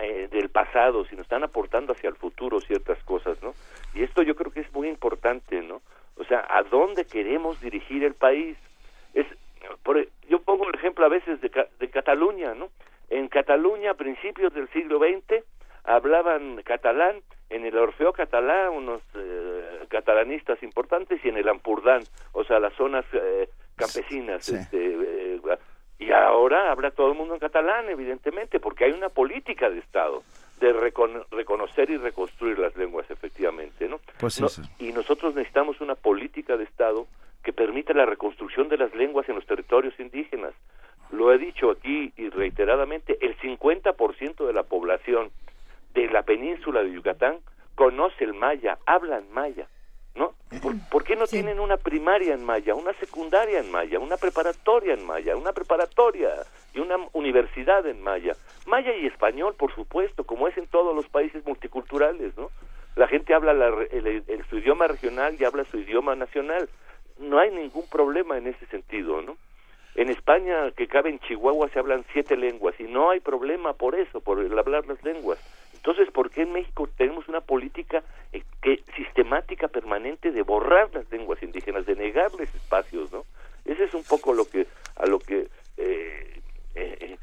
eh, 0.00 0.28
del 0.30 0.48
pasado, 0.48 1.04
sino 1.06 1.22
están 1.22 1.44
aportando 1.44 1.92
hacia 1.92 2.08
el 2.08 2.16
futuro 2.16 2.60
ciertas 2.60 3.02
cosas, 3.04 3.42
¿no? 3.42 3.54
Y 3.94 4.02
esto 4.02 4.22
yo 4.22 4.34
creo 4.34 4.52
que 4.52 4.60
es 4.60 4.72
muy 4.72 4.88
importante, 4.88 5.62
¿no? 5.62 5.80
O 6.16 6.24
sea, 6.24 6.46
¿a 6.48 6.62
dónde 6.62 7.06
queremos 7.06 7.60
dirigir 7.60 8.04
el 8.04 8.14
país? 8.14 8.56
Es, 9.14 9.26
por, 9.82 10.06
yo 10.28 10.40
pongo 10.42 10.68
el 10.68 10.74
ejemplo 10.74 11.04
a 11.06 11.08
veces 11.08 11.40
de, 11.40 11.50
de 11.78 11.90
Cataluña, 11.90 12.54
¿no? 12.54 12.68
En 13.10 13.28
Cataluña, 13.28 13.92
a 13.92 13.94
principios 13.94 14.52
del 14.52 14.68
siglo 14.70 14.98
XX, 14.98 15.44
hablaban 15.84 16.62
catalán, 16.64 17.22
en 17.50 17.64
el 17.64 17.76
Orfeo 17.78 18.12
catalán, 18.12 18.70
unos 18.70 19.00
eh, 19.14 19.86
catalanistas 19.88 20.62
importantes, 20.62 21.24
y 21.24 21.28
en 21.28 21.38
el 21.38 21.48
Ampurdán, 21.48 22.02
o 22.32 22.44
sea, 22.44 22.60
las 22.60 22.74
zonas 22.74 23.06
eh, 23.12 23.48
campesinas, 23.74 24.48
este, 24.48 24.78
y 25.98 26.12
ahora 26.12 26.70
habla 26.70 26.90
todo 26.90 27.10
el 27.10 27.18
mundo 27.18 27.34
en 27.34 27.40
catalán, 27.40 27.88
evidentemente, 27.88 28.60
porque 28.60 28.84
hay 28.84 28.92
una 28.92 29.08
política 29.08 29.68
de 29.68 29.78
Estado 29.78 30.22
de 30.60 30.72
reconocer 30.72 31.90
y 31.90 31.96
reconstruir 31.96 32.58
las 32.58 32.76
lenguas, 32.76 33.08
efectivamente, 33.10 33.88
¿no? 33.88 34.00
Pues 34.18 34.40
y 34.78 34.92
nosotros 34.92 35.34
necesitamos 35.34 35.80
una 35.80 35.94
política 35.94 36.56
de 36.56 36.64
Estado 36.64 37.06
que 37.44 37.52
permita 37.52 37.92
la 37.94 38.06
reconstrucción 38.06 38.68
de 38.68 38.76
las 38.76 38.94
lenguas 38.94 39.28
en 39.28 39.36
los 39.36 39.46
territorios 39.46 39.98
indígenas. 39.98 40.52
Lo 41.10 41.32
he 41.32 41.38
dicho 41.38 41.70
aquí 41.70 42.12
y 42.16 42.28
reiteradamente, 42.28 43.18
el 43.20 43.36
50% 43.38 44.46
de 44.46 44.52
la 44.52 44.64
población 44.64 45.30
de 45.94 46.08
la 46.08 46.22
península 46.22 46.82
de 46.82 46.92
Yucatán 46.92 47.38
conoce 47.74 48.24
el 48.24 48.34
maya, 48.34 48.78
hablan 48.86 49.30
maya. 49.32 49.68
¿No? 50.18 50.34
¿Por, 50.90 51.04
qué 51.04 51.16
no 51.16 51.26
tienen 51.26 51.60
una 51.60 51.76
primaria 51.76 52.34
en 52.34 52.44
maya, 52.44 52.74
una 52.74 52.92
secundaria 52.94 53.60
en 53.60 53.70
maya, 53.70 53.98
una 53.98 54.16
preparatoria 54.16 54.94
en 54.94 55.06
maya, 55.06 55.36
una 55.36 55.52
preparatoria 55.52 56.30
y 56.74 56.80
una 56.80 56.96
universidad 57.12 57.86
en 57.86 58.02
maya? 58.02 58.34
Maya 58.66 58.94
y 58.94 59.06
español, 59.06 59.54
por 59.54 59.74
supuesto, 59.74 60.24
como 60.24 60.48
es 60.48 60.58
en 60.58 60.66
todos 60.66 60.94
los 60.94 61.08
países 61.08 61.46
multiculturales, 61.46 62.36
¿no? 62.36 62.50
La 62.96 63.06
gente 63.06 63.32
habla 63.32 63.52
el, 63.52 64.44
su 64.50 64.58
idioma 64.58 64.88
regional 64.88 65.36
y 65.38 65.44
habla 65.44 65.64
su 65.64 65.78
idioma 65.78 66.16
nacional. 66.16 66.68
No 67.18 67.38
hay 67.38 67.50
ningún 67.52 67.88
problema 67.88 68.36
en 68.36 68.48
ese 68.48 68.66
sentido, 68.66 69.22
¿no? 69.22 69.36
En 69.94 70.10
España, 70.10 70.70
que 70.76 70.88
cabe 70.88 71.10
en 71.10 71.20
Chihuahua, 71.20 71.68
se 71.70 71.78
hablan 71.78 72.04
siete 72.12 72.36
lenguas 72.36 72.74
y 72.78 72.84
no 72.84 73.10
hay 73.10 73.20
problema 73.20 73.72
por 73.72 73.94
eso, 73.94 74.20
por 74.20 74.40
el 74.40 74.58
hablar 74.58 74.86
las 74.86 75.02
lenguas. 75.04 75.38
Entonces, 75.78 76.10
¿por 76.10 76.30
qué 76.30 76.42
en 76.42 76.52
México 76.52 76.88
tenemos 76.96 77.28
una 77.28 77.40
política 77.40 78.02
eh, 78.32 78.42
que 78.60 78.82
sistemática, 78.96 79.68
permanente 79.68 80.32
de 80.32 80.42
borrar 80.42 80.90
las 80.92 81.08
lenguas 81.10 81.40
indígenas, 81.40 81.86
de 81.86 81.94
negarles 81.94 82.52
espacios, 82.52 83.12
¿no? 83.12 83.24
Ese 83.64 83.84
es 83.84 83.94
un 83.94 84.02
poco 84.02 84.34
lo 84.34 84.44
que 84.44 84.66
a 84.96 85.06
lo 85.06 85.20
que 85.20 85.46
eh, 85.76 86.40
eh, 86.78 87.18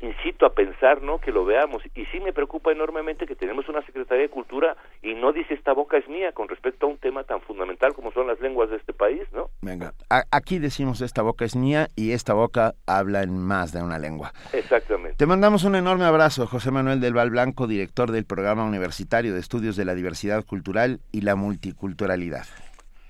incito 0.00 0.46
a 0.46 0.52
pensar, 0.52 1.02
¿no? 1.02 1.18
Que 1.18 1.32
lo 1.32 1.44
veamos. 1.44 1.82
Y 1.94 2.04
sí 2.06 2.20
me 2.20 2.32
preocupa 2.32 2.72
enormemente 2.72 3.26
que 3.26 3.36
tenemos 3.36 3.68
una 3.68 3.82
Secretaría 3.82 4.24
de 4.24 4.28
Cultura 4.28 4.76
y 5.02 5.14
no 5.14 5.32
dice 5.32 5.54
esta 5.54 5.72
boca 5.72 5.96
es 5.96 6.08
mía 6.08 6.32
con 6.32 6.48
respecto 6.48 6.86
a 6.86 6.88
un 6.88 6.98
tema 6.98 7.24
tan 7.24 7.40
fundamental 7.42 7.94
como 7.94 8.12
son 8.12 8.26
las 8.26 8.40
lenguas 8.40 8.70
de 8.70 8.76
este 8.76 8.92
país, 8.92 9.22
¿no? 9.32 9.50
Venga, 9.62 9.94
aquí 10.30 10.58
decimos 10.58 11.00
esta 11.00 11.22
boca 11.22 11.44
es 11.44 11.56
mía 11.56 11.88
y 11.96 12.12
esta 12.12 12.34
boca 12.34 12.74
habla 12.86 13.22
en 13.22 13.38
más 13.38 13.72
de 13.72 13.82
una 13.82 13.98
lengua. 13.98 14.32
Exactamente. 14.52 15.16
Te 15.16 15.26
mandamos 15.26 15.64
un 15.64 15.76
enorme 15.76 16.04
abrazo, 16.04 16.46
José 16.46 16.70
Manuel 16.70 17.00
del 17.00 17.14
Val 17.14 17.30
Blanco, 17.30 17.66
director 17.66 18.10
del 18.10 18.24
Programa 18.24 18.64
Universitario 18.64 19.34
de 19.34 19.40
Estudios 19.40 19.76
de 19.76 19.84
la 19.84 19.94
Diversidad 19.94 20.44
Cultural 20.44 21.00
y 21.12 21.22
la 21.22 21.36
Multiculturalidad. 21.36 22.46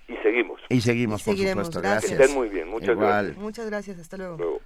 Y 0.09 0.17
seguimos. 0.23 0.61
Y 0.69 0.81
seguimos, 0.81 1.23
por 1.23 1.37
supuesto. 1.37 1.81
Gracias. 1.81 2.21
Estén 2.21 2.37
muy 2.37 2.49
bien. 2.49 2.69
Muchas 2.69 2.97
gracias. 2.97 3.37
Muchas 3.37 3.67
gracias. 3.67 3.99
Hasta 3.99 4.17
luego. 4.17 4.37
luego. 4.37 4.61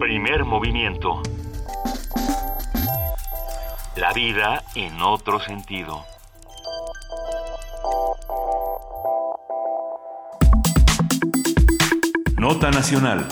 Primer 0.00 0.46
movimiento. 0.46 1.20
La 3.96 4.14
vida 4.14 4.64
en 4.74 4.98
otro 5.02 5.38
sentido. 5.40 6.06
Nota 12.38 12.70
Nacional. 12.70 13.28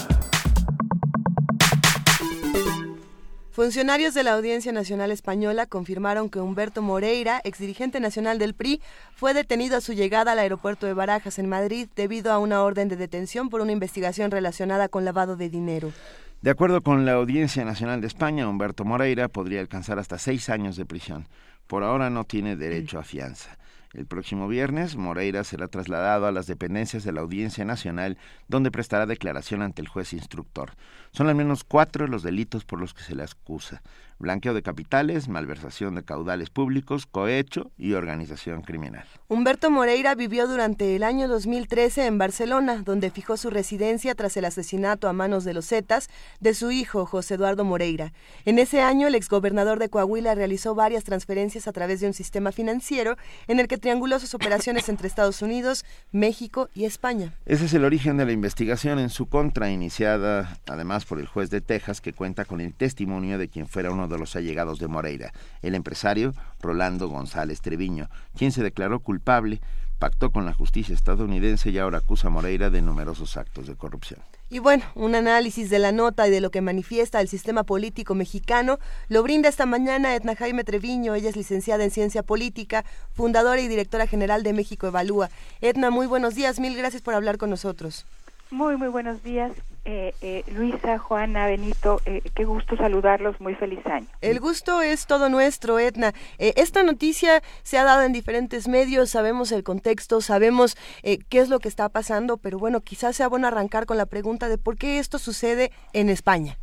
Funcionarios 3.51 4.13
de 4.13 4.23
la 4.23 4.35
Audiencia 4.35 4.71
Nacional 4.71 5.11
Española 5.11 5.65
confirmaron 5.65 6.29
que 6.29 6.39
Humberto 6.39 6.83
Moreira, 6.83 7.41
exdirigente 7.45 7.99
nacional 7.99 8.39
del 8.39 8.53
PRI, 8.53 8.83
fue 9.17 9.33
detenido 9.33 9.79
a 9.79 9.81
su 9.81 9.95
llegada 9.95 10.33
al 10.33 10.39
aeropuerto 10.39 10.87
de 10.87 10.93
Barajas 10.93 11.39
en 11.39 11.49
Madrid 11.49 11.89
debido 11.97 12.31
a 12.31 12.39
una 12.39 12.63
orden 12.63 12.89
de 12.89 12.97
detención 12.97 13.49
por 13.49 13.63
una 13.63 13.73
investigación 13.73 14.31
relacionada 14.31 14.89
con 14.89 15.07
lavado 15.07 15.35
de 15.35 15.49
dinero. 15.49 15.93
De 16.41 16.51
acuerdo 16.51 16.83
con 16.83 17.05
la 17.05 17.15
Audiencia 17.15 17.65
Nacional 17.65 18.01
de 18.01 18.07
España, 18.07 18.49
Humberto 18.49 18.85
Moreira 18.85 19.27
podría 19.27 19.61
alcanzar 19.61 19.99
hasta 19.99 20.19
seis 20.19 20.49
años 20.51 20.77
de 20.77 20.87
prisión. 20.87 21.27
Por 21.67 21.83
ahora 21.83 22.11
no 22.11 22.23
tiene 22.23 22.55
derecho 22.55 23.01
a 23.01 23.03
fianza. 23.03 23.59
El 23.93 24.07
próximo 24.07 24.47
viernes, 24.47 24.95
Moreira 24.95 25.43
será 25.43 25.67
trasladado 25.67 26.27
a 26.27 26.33
las 26.33 26.47
dependencias 26.47 27.03
de 27.03 27.11
la 27.11 27.23
Audiencia 27.23 27.65
Nacional, 27.65 28.19
donde 28.47 28.71
prestará 28.71 29.05
declaración 29.05 29.63
ante 29.63 29.83
el 29.83 29.89
juez 29.89 30.13
instructor. 30.13 30.75
Son 31.11 31.29
al 31.29 31.35
menos 31.35 31.65
cuatro 31.65 32.07
los 32.07 32.23
delitos 32.23 32.65
por 32.65 32.79
los 32.79 32.95
que 32.95 33.03
se 33.03 33.17
le 33.17 33.25
acusa 33.25 33.83
blanqueo 34.19 34.55
de 34.55 34.63
capitales, 34.63 35.29
malversación 35.29 35.95
de 35.95 36.05
caudales 36.05 36.51
públicos, 36.51 37.07
cohecho 37.07 37.71
y 37.77 37.93
organización 37.93 38.63
criminal. 38.63 39.05
Humberto 39.29 39.71
Moreira 39.71 40.15
vivió 40.15 40.47
durante 40.47 40.97
el 40.97 41.03
año 41.03 41.29
2013 41.29 42.07
en 42.07 42.19
Barcelona, 42.19 42.83
donde 42.85 43.11
fijó 43.11 43.37
su 43.37 43.51
residencia 43.51 44.15
tras 44.15 44.37
el 44.37 44.45
asesinato 44.45 45.09
a 45.09 45.13
manos 45.13 45.45
de 45.45 45.55
los 45.55 45.67
Zetas 45.67 46.09
de 46.41 46.55
su 46.55 46.71
hijo 46.71 47.07
José 47.07 47.35
Eduardo 47.35 47.65
Moreira. 47.65 48.13
En 48.45 48.59
ese 48.59 48.81
año, 48.81 49.07
el 49.07 49.15
exgobernador 49.15 49.79
de 49.79 49.89
Coahuila 49.89 50.35
realizó 50.35 50.75
varias 50.75 51.05
transferencias 51.05 51.69
a 51.69 51.73
través 51.73 52.01
de 52.01 52.07
un 52.07 52.15
sistema 52.15 52.53
financiero 52.53 53.17
en 53.47 53.61
el 53.61 53.69
que 53.69 53.79
trianguló 53.79 54.19
sus 54.19 54.35
operaciones 54.35 54.89
entre 54.89 55.09
Estados 55.09 55.43
Unidos, 55.43 55.85
México 56.11 56.69
y 56.75 56.85
España. 56.85 57.35
Ese 57.47 57.67
es 57.67 57.75
el 57.75 57.85
origen 57.85 58.17
de 58.17 58.27
la 58.27 58.33
investigación 58.33 58.99
en 58.99 59.11
su 59.11 59.27
contra, 59.27 59.71
iniciada 59.71 60.59
además 60.67 61.05
por 61.05 61.21
el 61.21 61.27
juez 61.27 61.51
de 61.51 61.61
Texas, 61.61 62.01
que 62.01 62.13
cuenta 62.13 62.45
con 62.45 62.61
el 62.61 62.75
testimonio 62.75 63.39
de 63.39 63.49
quien 63.49 63.69
fuera 63.69 63.91
uno 63.91 64.08
de 64.09 64.19
los 64.19 64.37
allegados 64.37 64.79
de 64.79 64.89
Moreira, 64.89 65.33
el 65.63 65.75
empresario 65.75 66.35
Rolando 66.61 67.09
González 67.09 67.61
Treviño, 67.61 68.09
quien 68.37 68.53
se 68.53 68.63
declaró 68.63 69.01
culpable, 69.01 69.61
pactó 69.99 70.31
con 70.31 70.45
la 70.45 70.55
justicia 70.55 70.95
estadounidense 70.95 71.71
y 71.71 71.79
ahora 71.79 71.99
acusa 71.99 72.29
a 72.29 72.31
Moreira 72.31 72.71
de 72.71 72.83
numerosos 72.83 73.37
actos 73.37 73.67
de 73.67 73.75
corrupción. 73.75 74.21
Y 74.51 74.61
bueno, 74.61 74.85
un 74.95 75.15
análisis 75.15 75.69
de 75.69 75.79
la 75.79 75.93
nota 75.93 76.27
y 76.27 76.31
de 76.31 76.41
lo 76.41 76.51
que 76.51 76.63
manifiesta 76.63 77.21
el 77.21 77.29
sistema 77.29 77.65
político 77.65 78.15
mexicano 78.15 78.79
lo 79.09 79.23
brinda 79.23 79.49
esta 79.49 79.67
mañana 79.67 80.15
Edna 80.15 80.37
Jaime 80.37 80.65
Treviño. 80.65 81.15
Ella 81.15 81.29
es 81.29 81.37
licenciada 81.37 81.85
en 81.85 81.91
Ciencia 81.91 82.23
Política, 82.23 82.85
fundadora 83.13 83.61
y 83.61 83.69
directora 83.69 84.07
general 84.07 84.43
de 84.43 84.55
México 84.55 84.87
Evalúa. 84.87 85.29
Edna, 85.61 85.91
muy 85.91 86.07
buenos 86.07 86.35
días. 86.35 86.61
Mil 86.61 86.77
gracias 86.77 87.03
por 87.03 87.15
hablar 87.15 87.37
con 87.37 87.51
nosotros. 87.51 88.07
Muy, 88.51 88.79
muy 88.79 88.89
buenos 88.89 89.23
días. 89.23 89.53
Eh, 89.91 90.13
eh, 90.21 90.45
Luisa, 90.55 90.99
Juana, 90.99 91.47
Benito, 91.47 92.03
eh, 92.05 92.21
qué 92.35 92.45
gusto 92.45 92.77
saludarlos, 92.77 93.41
muy 93.41 93.55
feliz 93.55 93.81
año. 93.87 94.07
El 94.21 94.39
gusto 94.39 94.83
es 94.83 95.07
todo 95.07 95.31
nuestro, 95.31 95.79
Edna. 95.79 96.13
esta 96.37 96.83
noticia 96.83 97.41
se 97.63 97.79
ha 97.79 97.85
dado 97.85 98.03
en 98.03 98.13
diferentes 98.13 98.69
medios, 98.69 99.09
sabemos 99.09 99.51
el 99.51 99.65
contexto, 99.65 100.21
sabemos 100.21 100.77
qué 101.03 101.39
es 101.39 101.49
lo 101.49 101.59
que 101.59 101.69
está 101.69 101.89
pasando, 101.89 102.37
pero 102.37 102.59
bueno, 102.59 102.83
quizás 102.83 103.17
sea 103.17 103.29
bueno 103.29 103.47
arrancar 103.47 103.87
con 103.87 103.97
la 103.97 104.05
pregunta 104.05 104.51
de 104.51 104.59
por 104.59 104.77
qué 104.77 104.99
esto 104.99 105.19
sucede 105.19 105.71
en 105.95 106.11
España. 106.11 106.59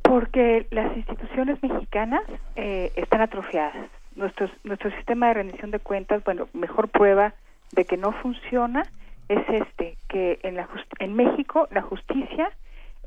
Porque 0.00 0.66
las 0.70 0.96
instituciones 0.96 1.62
mexicanas 1.62 2.22
están 2.56 3.20
atrofiadas. 3.20 3.90
Nuestro, 4.16 4.48
nuestro 4.64 4.90
sistema 4.92 5.28
de 5.28 5.34
rendición 5.34 5.70
de 5.70 5.80
cuentas, 5.80 6.24
bueno, 6.24 6.48
mejor 6.54 6.88
prueba 6.88 7.34
de 7.72 7.84
que 7.84 7.98
no 7.98 8.12
funciona 8.12 8.84
es 9.30 9.48
este, 9.48 9.96
que 10.08 10.40
en, 10.42 10.56
la 10.56 10.68
en 10.98 11.14
México 11.14 11.68
la 11.70 11.82
justicia 11.82 12.50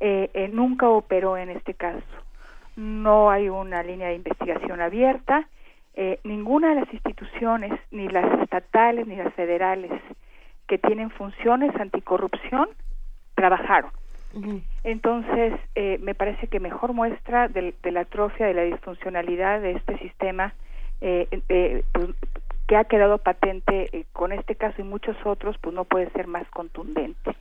eh, 0.00 0.30
eh, 0.32 0.48
nunca 0.50 0.88
operó 0.88 1.36
en 1.36 1.50
este 1.50 1.74
caso. 1.74 2.02
No 2.76 3.30
hay 3.30 3.50
una 3.50 3.82
línea 3.82 4.08
de 4.08 4.14
investigación 4.14 4.80
abierta. 4.80 5.46
Eh, 5.94 6.18
ninguna 6.24 6.70
de 6.70 6.80
las 6.80 6.92
instituciones, 6.94 7.78
ni 7.90 8.08
las 8.08 8.40
estatales 8.40 9.06
ni 9.06 9.16
las 9.16 9.34
federales, 9.34 9.92
que 10.66 10.78
tienen 10.78 11.10
funciones 11.10 11.76
anticorrupción, 11.76 12.68
trabajaron. 13.34 13.90
Entonces, 14.82 15.52
me 16.00 16.16
parece 16.16 16.48
que 16.48 16.58
mejor 16.58 16.92
muestra 16.92 17.46
de, 17.46 17.72
la 17.84 18.00
atrofia, 18.00 18.46
de 18.46 18.54
la 18.54 18.62
disfuncionalidad 18.62 19.60
de 19.60 19.72
este 19.72 19.96
sistema, 19.98 20.54
pues, 20.98 22.08
que 22.66 22.76
ha 22.76 22.84
quedado 22.84 23.18
patente 23.18 23.88
eh, 23.92 24.04
con 24.12 24.32
este 24.32 24.54
caso 24.54 24.80
y 24.80 24.84
muchos 24.84 25.16
otros, 25.24 25.56
pues 25.60 25.74
no 25.74 25.84
puede 25.84 26.10
ser 26.10 26.26
más 26.26 26.48
contundente. 26.50 27.36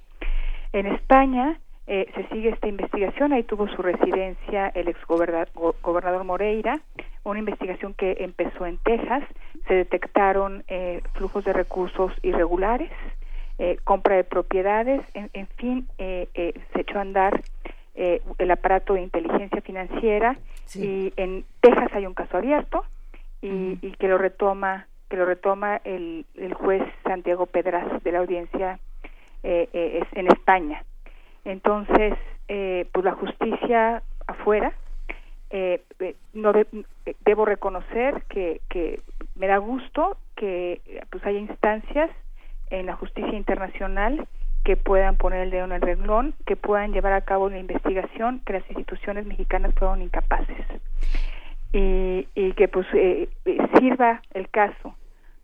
En 0.73 0.85
España 0.87 1.59
eh, 1.87 2.11
se 2.15 2.27
sigue 2.29 2.49
esta 2.49 2.67
investigación, 2.67 3.33
ahí 3.33 3.43
tuvo 3.43 3.67
su 3.67 3.81
residencia 3.81 4.69
el 4.69 4.87
ex 4.87 4.99
gobernador 5.05 6.23
Moreira, 6.23 6.79
una 7.23 7.39
investigación 7.39 7.93
que 7.93 8.17
empezó 8.19 8.65
en 8.65 8.77
Texas, 8.79 9.23
se 9.67 9.75
detectaron 9.75 10.63
eh, 10.67 11.01
flujos 11.13 11.45
de 11.45 11.53
recursos 11.53 12.11
irregulares, 12.21 12.91
compra 13.85 14.17
de 14.17 14.25
propiedades, 14.25 15.01
en, 15.13 15.47
fin, 15.55 15.87
se 15.97 16.81
echó 16.81 16.97
a 16.97 17.01
andar 17.01 17.43
el 17.95 18.51
aparato 18.51 18.95
de 18.95 19.03
inteligencia 19.03 19.61
financiera 19.61 20.35
y 20.75 21.13
en 21.15 21.45
Texas 21.61 21.87
hay 21.93 22.05
un 22.05 22.13
caso 22.13 22.35
abierto 22.35 22.83
y, 23.41 23.77
y 23.81 23.91
que 23.93 24.09
lo 24.09 24.17
retoma 24.17 24.87
que 25.13 25.17
lo 25.17 25.25
retoma 25.27 25.79
el, 25.83 26.25
el 26.33 26.55
juez 26.55 26.81
Santiago 27.03 27.45
Pedraz 27.45 28.01
de 28.01 28.11
la 28.11 28.17
audiencia 28.17 28.79
eh, 29.43 29.69
eh, 29.71 30.01
en 30.13 30.25
España. 30.25 30.83
Entonces, 31.45 32.15
eh, 32.47 32.87
pues 32.91 33.05
la 33.05 33.11
justicia 33.11 34.01
afuera, 34.25 34.73
no 36.33 36.51
debo 37.25 37.45
reconocer 37.45 38.23
que, 38.27 38.61
que 38.69 39.01
me 39.35 39.45
da 39.45 39.57
gusto 39.57 40.17
que 40.35 40.81
pues 41.11 41.23
haya 41.27 41.37
instancias 41.37 42.09
en 42.71 42.87
la 42.87 42.95
justicia 42.95 43.37
internacional 43.37 44.27
que 44.63 44.77
puedan 44.77 45.15
poner 45.17 45.41
el 45.41 45.51
dedo 45.51 45.65
en 45.65 45.73
el 45.73 45.81
renglón, 45.81 46.33
que 46.47 46.55
puedan 46.55 46.91
llevar 46.91 47.13
a 47.13 47.21
cabo 47.21 47.45
una 47.45 47.59
investigación 47.59 48.41
que 48.47 48.53
las 48.53 48.67
instituciones 48.67 49.27
mexicanas 49.27 49.75
fueron 49.75 50.01
incapaces 50.01 50.57
y, 51.71 52.27
y 52.33 52.53
que 52.53 52.67
pues 52.67 52.87
sirva 53.77 54.23
el 54.33 54.49
caso 54.49 54.95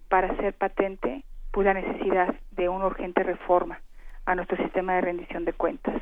para 0.09 0.35
ser 0.37 0.53
patente 0.53 1.23
pues 1.51 1.65
la 1.65 1.73
necesidad 1.73 2.35
de 2.51 2.69
una 2.69 2.87
urgente 2.87 3.23
reforma 3.23 3.79
a 4.25 4.35
nuestro 4.35 4.57
sistema 4.57 4.95
de 4.95 5.01
rendición 5.01 5.45
de 5.45 5.53
cuentas. 5.53 6.01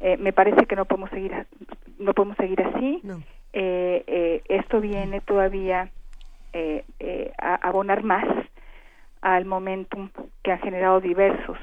Eh, 0.00 0.16
me 0.18 0.32
parece 0.32 0.66
que 0.66 0.76
no 0.76 0.84
podemos 0.84 1.10
seguir 1.10 1.46
no 1.98 2.14
podemos 2.14 2.36
seguir 2.36 2.62
así. 2.62 3.02
Eh, 3.52 4.04
eh, 4.06 4.42
esto 4.48 4.80
viene 4.80 5.20
todavía 5.20 5.90
a 7.38 7.54
abonar 7.56 8.02
más 8.02 8.24
al 9.20 9.44
momentum 9.44 10.10
que 10.42 10.52
han 10.52 10.60
generado 10.60 11.00
diversos 11.00 11.58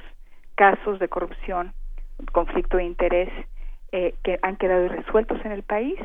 casos 0.55 0.99
de 0.99 1.07
corrupción, 1.07 1.73
conflicto 2.31 2.77
de 2.77 2.85
interés 2.85 3.29
que 3.91 4.39
han 4.41 4.57
quedado 4.57 4.85
irresueltos 4.85 5.43
en 5.45 5.51
el 5.51 5.63
país 5.63 5.97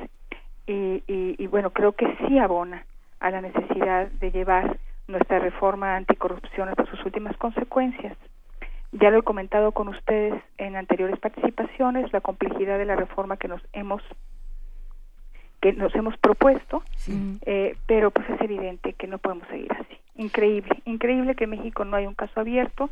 y, 0.66 1.02
y 1.06 1.46
bueno 1.48 1.70
creo 1.70 1.92
que 1.92 2.06
sí 2.26 2.38
abona 2.38 2.84
a 3.20 3.30
la 3.30 3.40
necesidad 3.40 4.08
de 4.08 4.30
llevar 4.30 4.78
nuestra 5.10 5.38
reforma 5.38 5.96
anticorrupción 5.96 6.68
hasta 6.68 6.86
sus 6.86 7.04
últimas 7.04 7.36
consecuencias. 7.36 8.16
Ya 8.92 9.10
lo 9.10 9.18
he 9.18 9.22
comentado 9.22 9.72
con 9.72 9.88
ustedes 9.88 10.42
en 10.58 10.76
anteriores 10.76 11.18
participaciones, 11.20 12.12
la 12.12 12.20
complejidad 12.20 12.78
de 12.78 12.86
la 12.86 12.96
reforma 12.96 13.36
que 13.36 13.48
nos 13.48 13.62
hemos 13.72 14.02
que 15.60 15.74
nos 15.74 15.94
hemos 15.94 16.16
propuesto, 16.16 16.82
eh, 17.44 17.76
pero 17.86 18.10
pues 18.10 18.28
es 18.30 18.40
evidente 18.40 18.94
que 18.94 19.06
no 19.06 19.18
podemos 19.18 19.46
seguir 19.48 19.70
así. 19.72 19.98
Increíble, 20.16 20.82
increíble 20.86 21.34
que 21.34 21.44
en 21.44 21.50
México 21.50 21.84
no 21.84 21.98
hay 21.98 22.06
un 22.06 22.14
caso 22.14 22.40
abierto. 22.40 22.88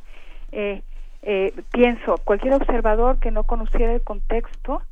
Eh, 0.52 0.82
eh, 1.22 1.54
pienso, 1.72 2.16
cualquier 2.24 2.52
observador 2.54 3.18
que 3.20 3.30
no 3.30 3.44
conociera 3.44 3.94
el 3.94 4.02
contexto 4.02 4.82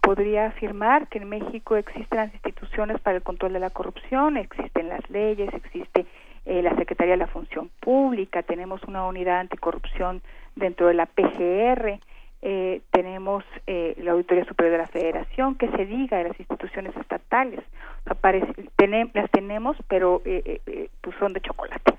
podría 0.00 0.46
afirmar 0.46 1.08
que 1.08 1.18
en 1.18 1.28
México 1.28 1.76
existen 1.76 2.18
las 2.18 2.32
instituciones 2.32 3.00
para 3.00 3.16
el 3.16 3.22
control 3.22 3.52
de 3.52 3.58
la 3.58 3.70
corrupción, 3.70 4.36
existen 4.36 4.88
las 4.88 5.08
leyes, 5.10 5.52
existe 5.52 6.06
eh, 6.46 6.60
la 6.60 6.76
Secretaría 6.76 7.12
de 7.14 7.18
la 7.18 7.26
Función 7.26 7.70
Pública, 7.80 8.42
tenemos 8.42 8.82
una 8.84 9.06
unidad 9.06 9.40
anticorrupción 9.40 10.20
dentro 10.56 10.88
de 10.88 10.94
la 10.94 11.06
PGR, 11.06 11.98
eh, 12.42 12.82
tenemos 12.90 13.44
eh, 13.66 13.94
la 14.02 14.12
Auditoría 14.12 14.44
Superior 14.44 14.72
de 14.72 14.82
la 14.82 14.88
Federación, 14.88 15.54
que 15.54 15.70
se 15.70 15.86
diga 15.86 16.18
de 16.18 16.28
las 16.28 16.38
instituciones 16.38 16.94
estatales, 16.96 17.60
las 18.04 19.30
tenemos, 19.30 19.76
pero 19.88 20.20
pues 21.00 21.16
son 21.18 21.32
de 21.32 21.40
chocolate, 21.40 21.94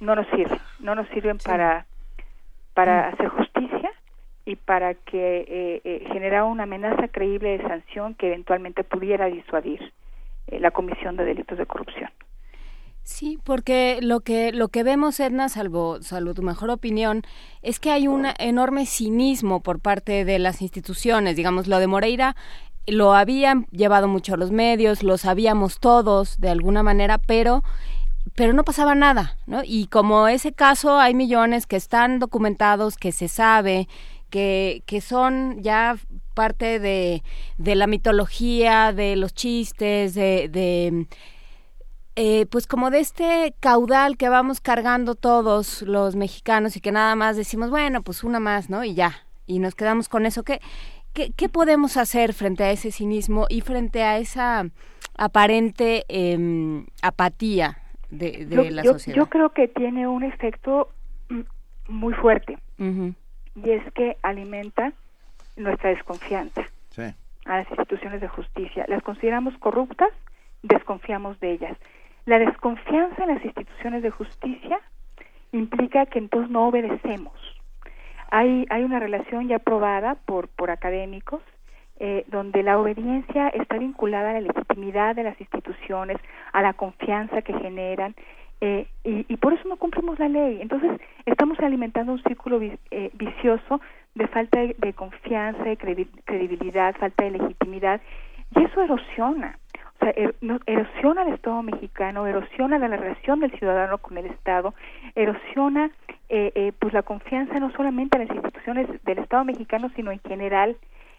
no 0.00 0.16
nos 0.16 0.26
sirven, 0.28 0.58
no 0.80 0.96
nos 0.96 1.08
sirven 1.10 1.38
para 1.38 1.86
para 2.74 3.10
mm. 3.10 3.14
hacer 3.14 3.28
justicia 3.28 3.92
y 4.46 4.56
para 4.56 4.94
que 4.94 5.82
eh, 5.84 6.08
generara 6.10 6.44
una 6.44 6.62
amenaza 6.62 7.08
creíble 7.08 7.58
de 7.58 7.68
sanción 7.68 8.14
que 8.14 8.28
eventualmente 8.28 8.84
pudiera 8.84 9.26
disuadir 9.26 9.92
la 10.46 10.70
comisión 10.70 11.16
de 11.16 11.24
delitos 11.24 11.58
de 11.58 11.66
corrupción. 11.66 12.08
Sí, 13.06 13.38
porque 13.44 14.00
lo 14.02 14.18
que 14.18 14.50
lo 14.50 14.66
que 14.66 14.82
vemos, 14.82 15.20
Edna, 15.20 15.48
salvo 15.48 16.02
salvo 16.02 16.34
tu 16.34 16.42
mejor 16.42 16.70
opinión, 16.70 17.22
es 17.62 17.78
que 17.78 17.92
hay 17.92 18.08
un 18.08 18.26
enorme 18.40 18.84
cinismo 18.84 19.60
por 19.60 19.78
parte 19.78 20.24
de 20.24 20.40
las 20.40 20.60
instituciones. 20.60 21.36
Digamos, 21.36 21.68
lo 21.68 21.78
de 21.78 21.86
Moreira 21.86 22.34
lo 22.88 23.14
habían 23.14 23.66
llevado 23.70 24.08
mucho 24.08 24.34
a 24.34 24.36
los 24.36 24.50
medios, 24.50 25.04
lo 25.04 25.18
sabíamos 25.18 25.78
todos 25.78 26.40
de 26.40 26.48
alguna 26.48 26.82
manera, 26.82 27.18
pero 27.18 27.62
pero 28.34 28.52
no 28.52 28.64
pasaba 28.64 28.96
nada, 28.96 29.36
¿no? 29.46 29.62
Y 29.64 29.86
como 29.86 30.26
ese 30.26 30.52
caso 30.52 30.98
hay 30.98 31.14
millones 31.14 31.68
que 31.68 31.76
están 31.76 32.18
documentados, 32.18 32.96
que 32.96 33.12
se 33.12 33.28
sabe, 33.28 33.86
que, 34.30 34.82
que 34.86 35.00
son 35.00 35.62
ya 35.62 35.96
parte 36.34 36.78
de, 36.78 37.22
de 37.58 37.74
la 37.74 37.86
mitología, 37.86 38.92
de 38.92 39.16
los 39.16 39.34
chistes, 39.34 40.14
de, 40.14 40.48
de 40.48 41.06
eh, 42.18 42.46
pues 42.46 42.66
como 42.66 42.90
de 42.90 43.00
este 43.00 43.54
caudal 43.60 44.16
que 44.16 44.30
vamos 44.30 44.60
cargando 44.60 45.14
todos 45.14 45.82
los 45.82 46.16
mexicanos 46.16 46.74
y 46.76 46.80
que 46.80 46.90
nada 46.90 47.14
más 47.14 47.36
decimos, 47.36 47.68
bueno, 47.68 48.02
pues 48.02 48.24
una 48.24 48.40
más, 48.40 48.70
¿no? 48.70 48.84
Y 48.84 48.94
ya, 48.94 49.12
y 49.46 49.58
nos 49.58 49.74
quedamos 49.74 50.08
con 50.08 50.24
eso. 50.24 50.42
¿Qué, 50.42 50.60
qué, 51.12 51.48
podemos 51.50 51.98
hacer 51.98 52.32
frente 52.32 52.64
a 52.64 52.70
ese 52.70 52.90
cinismo 52.90 53.44
y 53.50 53.60
frente 53.60 54.02
a 54.02 54.16
esa 54.18 54.64
aparente 55.18 56.04
em, 56.08 56.86
apatía 57.02 57.78
de, 58.08 58.46
la 58.70 58.82
sociedad? 58.82 59.16
Yo 59.16 59.26
creo 59.26 59.50
que 59.50 59.68
tiene 59.68 60.08
un 60.08 60.24
efecto 60.24 60.88
mm, 61.28 61.40
muy 61.88 62.14
fuerte 62.14 62.58
y 63.56 63.70
es 63.70 63.92
que 63.92 64.16
alimenta 64.22 64.92
nuestra 65.56 65.90
desconfianza 65.90 66.62
a 67.44 67.58
las 67.58 67.70
instituciones 67.70 68.20
de 68.20 68.28
justicia. 68.28 68.84
Las 68.88 69.02
consideramos 69.02 69.56
corruptas, 69.58 70.10
desconfiamos 70.62 71.38
de 71.40 71.52
ellas. 71.52 71.76
La 72.24 72.38
desconfianza 72.38 73.22
en 73.22 73.34
las 73.34 73.44
instituciones 73.44 74.02
de 74.02 74.10
justicia 74.10 74.80
implica 75.52 76.06
que 76.06 76.18
entonces 76.18 76.50
no 76.50 76.66
obedecemos. 76.66 77.32
Hay, 78.30 78.66
hay 78.70 78.82
una 78.82 78.98
relación 78.98 79.48
ya 79.48 79.58
probada 79.60 80.16
por, 80.26 80.48
por 80.48 80.70
académicos 80.70 81.40
eh, 81.98 82.24
donde 82.28 82.62
la 82.62 82.78
obediencia 82.78 83.48
está 83.48 83.78
vinculada 83.78 84.30
a 84.30 84.32
la 84.34 84.40
legitimidad 84.40 85.16
de 85.16 85.22
las 85.22 85.40
instituciones, 85.40 86.18
a 86.52 86.60
la 86.60 86.74
confianza 86.74 87.40
que 87.40 87.54
generan, 87.54 88.14
eh, 88.60 88.86
y, 89.04 89.36
por 89.36 89.52
eso 89.52 89.68
no 89.68 89.76
cumplimos 89.76 90.18
la 90.18 90.28
ley. 90.28 90.58
Entonces, 90.60 91.00
estamos 91.26 91.58
alimentando 91.60 92.12
un 92.12 92.22
círculo 92.22 92.60
eh, 92.62 93.10
vicioso 93.14 93.80
de 94.14 94.26
falta 94.28 94.58
de, 94.60 94.92
confianza, 94.94 95.62
de 95.62 95.76
credibilidad, 95.76 96.96
falta 96.96 97.24
de 97.24 97.32
legitimidad, 97.32 98.00
y 98.54 98.64
eso 98.64 98.82
erosiona. 98.82 99.58
O 99.96 100.04
sea, 100.04 100.10
er, 100.10 100.34
erosiona 100.66 101.22
el 101.22 101.34
Estado 101.34 101.62
mexicano, 101.62 102.26
erosiona 102.26 102.78
la 102.78 102.88
relación 102.88 103.40
del 103.40 103.52
ciudadano 103.58 103.98
con 103.98 104.16
el 104.16 104.26
Estado, 104.26 104.74
erosiona 105.14 105.90
eh, 106.28 106.50
eh, 106.54 106.72
pues 106.78 106.92
la 106.92 107.02
confianza 107.02 107.60
no 107.60 107.70
solamente 107.72 108.18
en 108.18 108.26
las 108.26 108.36
instituciones 108.36 108.88
del 109.04 109.18
Estado 109.18 109.44
mexicano, 109.44 109.90
sino 109.94 110.10
en 110.10 110.20
general, 110.20 110.76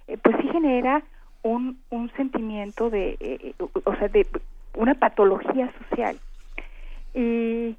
eh, 0.07 0.17
pues 0.21 0.35
sí 0.41 0.49
genera 0.49 1.03
un, 1.43 1.79
un 1.91 2.11
sentimiento 2.17 2.89
de, 2.89 3.55
o 3.83 3.95
sea, 3.95 4.09
de 4.09 4.27
una 4.75 4.95
patología 4.95 5.71
social 5.89 6.19
y 7.13 7.77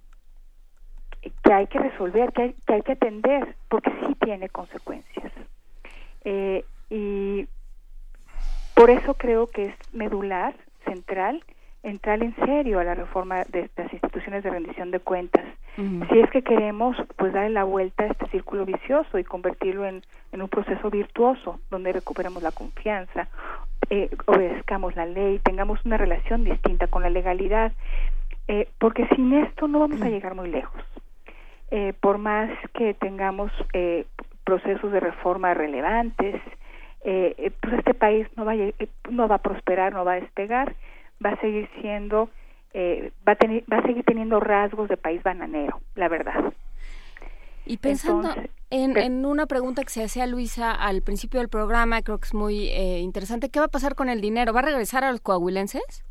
que 1.43 1.53
hay 1.53 1.67
que 1.67 1.79
resolver, 1.79 2.33
que 2.33 2.43
hay 2.43 2.55
que, 2.67 2.75
hay 2.75 2.83
que 2.83 2.93
atender, 2.93 3.57
porque 3.69 3.91
sí 4.07 4.15
tiene 4.21 4.49
consecuencias. 4.49 5.33
y 6.91 7.47
por 8.75 8.91
eso 8.91 9.15
creo 9.15 9.47
que 9.49 9.67
es 9.67 9.75
medular 9.93 10.55
central 10.85 11.43
entrar 11.83 12.23
en 12.23 12.35
serio 12.37 12.81
a 12.81 12.85
la 12.85 12.95
reforma 12.95 13.45
de 13.45 13.71
las 13.77 13.93
instituciones 13.93 14.43
de 14.43 14.51
rendición 14.51 14.91
de 14.91 15.01
cuentas. 15.01 15.45
Si 15.77 16.19
es 16.19 16.29
que 16.31 16.43
queremos 16.43 16.97
pues 17.17 17.33
darle 17.33 17.51
la 17.51 17.63
vuelta 17.63 18.03
a 18.03 18.07
este 18.09 18.27
círculo 18.31 18.65
vicioso 18.65 19.17
y 19.17 19.23
convertirlo 19.23 19.87
en, 19.87 20.03
en 20.33 20.43
un 20.43 20.49
proceso 20.49 20.91
virtuoso 20.91 21.61
donde 21.71 21.93
recuperemos 21.93 22.43
la 22.43 22.51
confianza, 22.51 23.29
eh, 23.89 24.11
obedezcamos 24.27 24.97
la 24.97 25.07
ley, 25.07 25.39
tengamos 25.39 25.79
una 25.85 25.97
relación 25.97 26.43
distinta 26.43 26.89
con 26.89 27.05
la 27.05 27.11
legalidad, 27.11 27.73
eh, 28.49 28.69
porque 28.79 29.07
sin 29.15 29.33
esto 29.35 29.69
no 29.69 29.81
vamos 29.81 30.03
a 30.03 30.09
llegar 30.09 30.35
muy 30.35 30.51
lejos. 30.51 30.83
Eh, 31.71 31.93
por 32.01 32.19
más 32.19 32.51
que 32.75 32.95
tengamos 32.95 33.53
eh, 33.75 34.07
procesos 34.45 34.91
de 34.91 35.01
reforma 35.01 35.53
relevantes, 35.53 36.41
eh, 37.05 37.35
eh, 37.39 37.53
pues 37.61 37.75
este 37.75 37.95
país 37.95 38.27
no 38.37 38.45
va, 38.45 38.53
a, 38.53 38.57
eh, 38.57 38.89
no 39.11 39.29
va 39.29 39.37
a 39.37 39.43
prosperar, 39.43 39.93
no 39.93 40.05
va 40.05 40.15
a 40.15 40.21
despegar, 40.21 40.75
va 41.25 41.31
a 41.31 41.41
seguir 41.41 41.69
siendo, 41.81 42.31
eh, 42.73 43.13
va, 43.27 43.33
a 43.33 43.37
tener, 43.37 43.65
va 43.71 43.79
a 43.79 43.83
seguir 43.83 44.05
teniendo 44.05 44.41
rasgos 44.41 44.89
de 44.89 44.97
país 44.97 45.23
bananero, 45.23 45.81
la 45.95 46.09
verdad. 46.09 46.53
Y 47.67 47.77
pensando 47.77 48.31
en, 48.71 48.97
en, 48.97 49.27
una 49.27 49.45
pregunta 49.47 49.83
que 49.83 49.91
se 49.91 50.03
hacía 50.03 50.27
Luisa 50.27 50.73
al 50.73 51.03
principio 51.03 51.41
del 51.41 51.51
programa, 51.51 52.01
creo 52.01 52.19
que 52.19 52.25
es 52.25 52.35
muy 52.35 52.69
eh, 52.71 53.01
interesante, 53.01 53.51
¿qué 53.51 53.61
va 53.61 53.67
a 53.67 53.71
pasar 53.71 53.95
con 53.95 54.09
el 54.09 54.23
dinero? 54.23 54.55
¿Va 54.55 54.61
a 54.61 54.65
regresar 54.65 55.05
a 55.05 55.11
los 55.11 55.21
coahuilenses? 55.21 56.05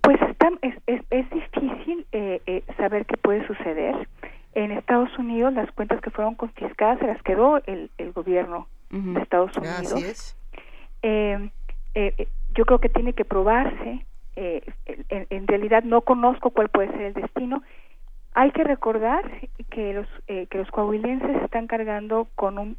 Pues 0.00 0.18
está, 0.22 0.48
es, 0.62 0.74
es, 0.86 1.02
es 1.10 1.30
difícil 1.30 2.06
eh, 2.46 2.62
eh, 2.66 2.74
saber 2.76 3.06
qué 3.06 3.16
puede 3.16 3.46
suceder. 3.46 4.08
En 4.54 4.72
Estados 4.72 5.10
Unidos 5.18 5.52
las 5.52 5.70
cuentas 5.72 6.00
que 6.00 6.10
fueron 6.10 6.34
confiscadas 6.34 6.98
se 6.98 7.06
las 7.06 7.22
quedó 7.22 7.58
el, 7.66 7.90
el 7.98 8.12
gobierno 8.12 8.68
de 8.90 9.20
Estados 9.20 9.56
Unidos. 9.56 10.36
Eh, 11.02 11.50
eh, 11.94 12.28
yo 12.54 12.64
creo 12.64 12.78
que 12.78 12.88
tiene 12.88 13.12
que 13.12 13.24
probarse. 13.24 14.06
Eh, 14.36 14.62
en, 15.08 15.46
realidad 15.46 15.82
no 15.82 16.02
conozco 16.02 16.50
cuál 16.50 16.68
puede 16.68 16.90
ser 16.92 17.00
el 17.02 17.14
destino. 17.14 17.62
Hay 18.34 18.50
que 18.50 18.64
recordar 18.64 19.30
que 19.70 19.94
los 19.94 20.06
que 20.26 20.58
los 20.58 20.70
coahuilenses 20.70 21.42
están 21.42 21.66
cargando 21.66 22.28
con 22.34 22.58
un 22.58 22.76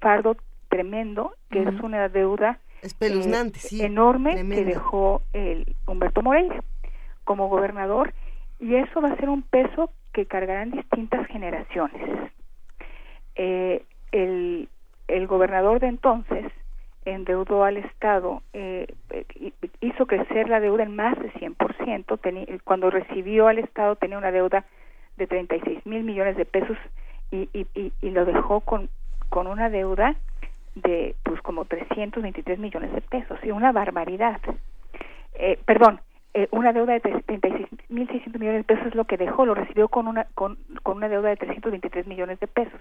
fardo 0.00 0.36
tremendo, 0.68 1.32
que 1.50 1.62
es 1.62 1.80
una 1.80 2.08
deuda 2.08 2.60
espeluznante, 2.82 3.58
enorme 3.80 4.34
que 4.34 4.64
dejó 4.64 5.22
el 5.32 5.74
Humberto 5.86 6.22
Moreira 6.22 6.62
como 7.24 7.48
gobernador 7.48 8.12
y 8.60 8.76
eso 8.76 9.00
va 9.00 9.10
a 9.10 9.16
ser 9.16 9.28
un 9.28 9.42
peso 9.42 9.90
que 10.12 10.26
cargarán 10.26 10.70
distintas 10.70 11.26
generaciones. 11.26 12.30
el, 13.36 14.68
el 15.08 15.26
gobernador 15.26 15.80
de 15.80 15.88
entonces 15.88 16.52
endeudó 17.04 17.64
al 17.64 17.76
Estado, 17.76 18.42
eh, 18.52 18.86
hizo 19.80 20.06
crecer 20.06 20.48
la 20.48 20.60
deuda 20.60 20.84
en 20.84 20.96
más 20.96 21.18
de 21.18 21.30
100%, 21.32 22.60
cuando 22.64 22.90
recibió 22.90 23.48
al 23.48 23.58
Estado 23.58 23.96
tenía 23.96 24.18
una 24.18 24.30
deuda 24.30 24.64
de 25.16 25.26
36 25.26 25.84
mil 25.86 26.02
millones 26.04 26.36
de 26.36 26.44
pesos 26.44 26.76
y, 27.30 27.48
y, 27.52 27.92
y, 28.00 28.10
lo 28.10 28.24
dejó 28.24 28.60
con, 28.60 28.88
con 29.28 29.46
una 29.46 29.68
deuda 29.68 30.16
de 30.74 31.14
pues 31.22 31.40
como 31.42 31.64
323 31.66 32.58
millones 32.58 32.92
de 32.92 33.00
pesos, 33.00 33.38
y 33.42 33.50
una 33.50 33.72
barbaridad. 33.72 34.40
Eh, 35.34 35.58
perdón, 35.64 36.00
eh, 36.34 36.48
una 36.50 36.72
deuda 36.72 36.94
de 36.94 37.02
36.600 37.02 38.38
millones 38.38 38.66
de 38.66 38.74
pesos 38.74 38.86
es 38.88 38.94
lo 38.94 39.04
que 39.04 39.16
dejó, 39.16 39.46
lo 39.46 39.54
recibió 39.54 39.88
con 39.88 40.08
una 40.08 40.26
con, 40.34 40.58
con 40.82 40.96
una 40.96 41.08
deuda 41.08 41.30
de 41.30 41.36
323 41.36 42.06
millones 42.06 42.40
de 42.40 42.46
pesos. 42.46 42.80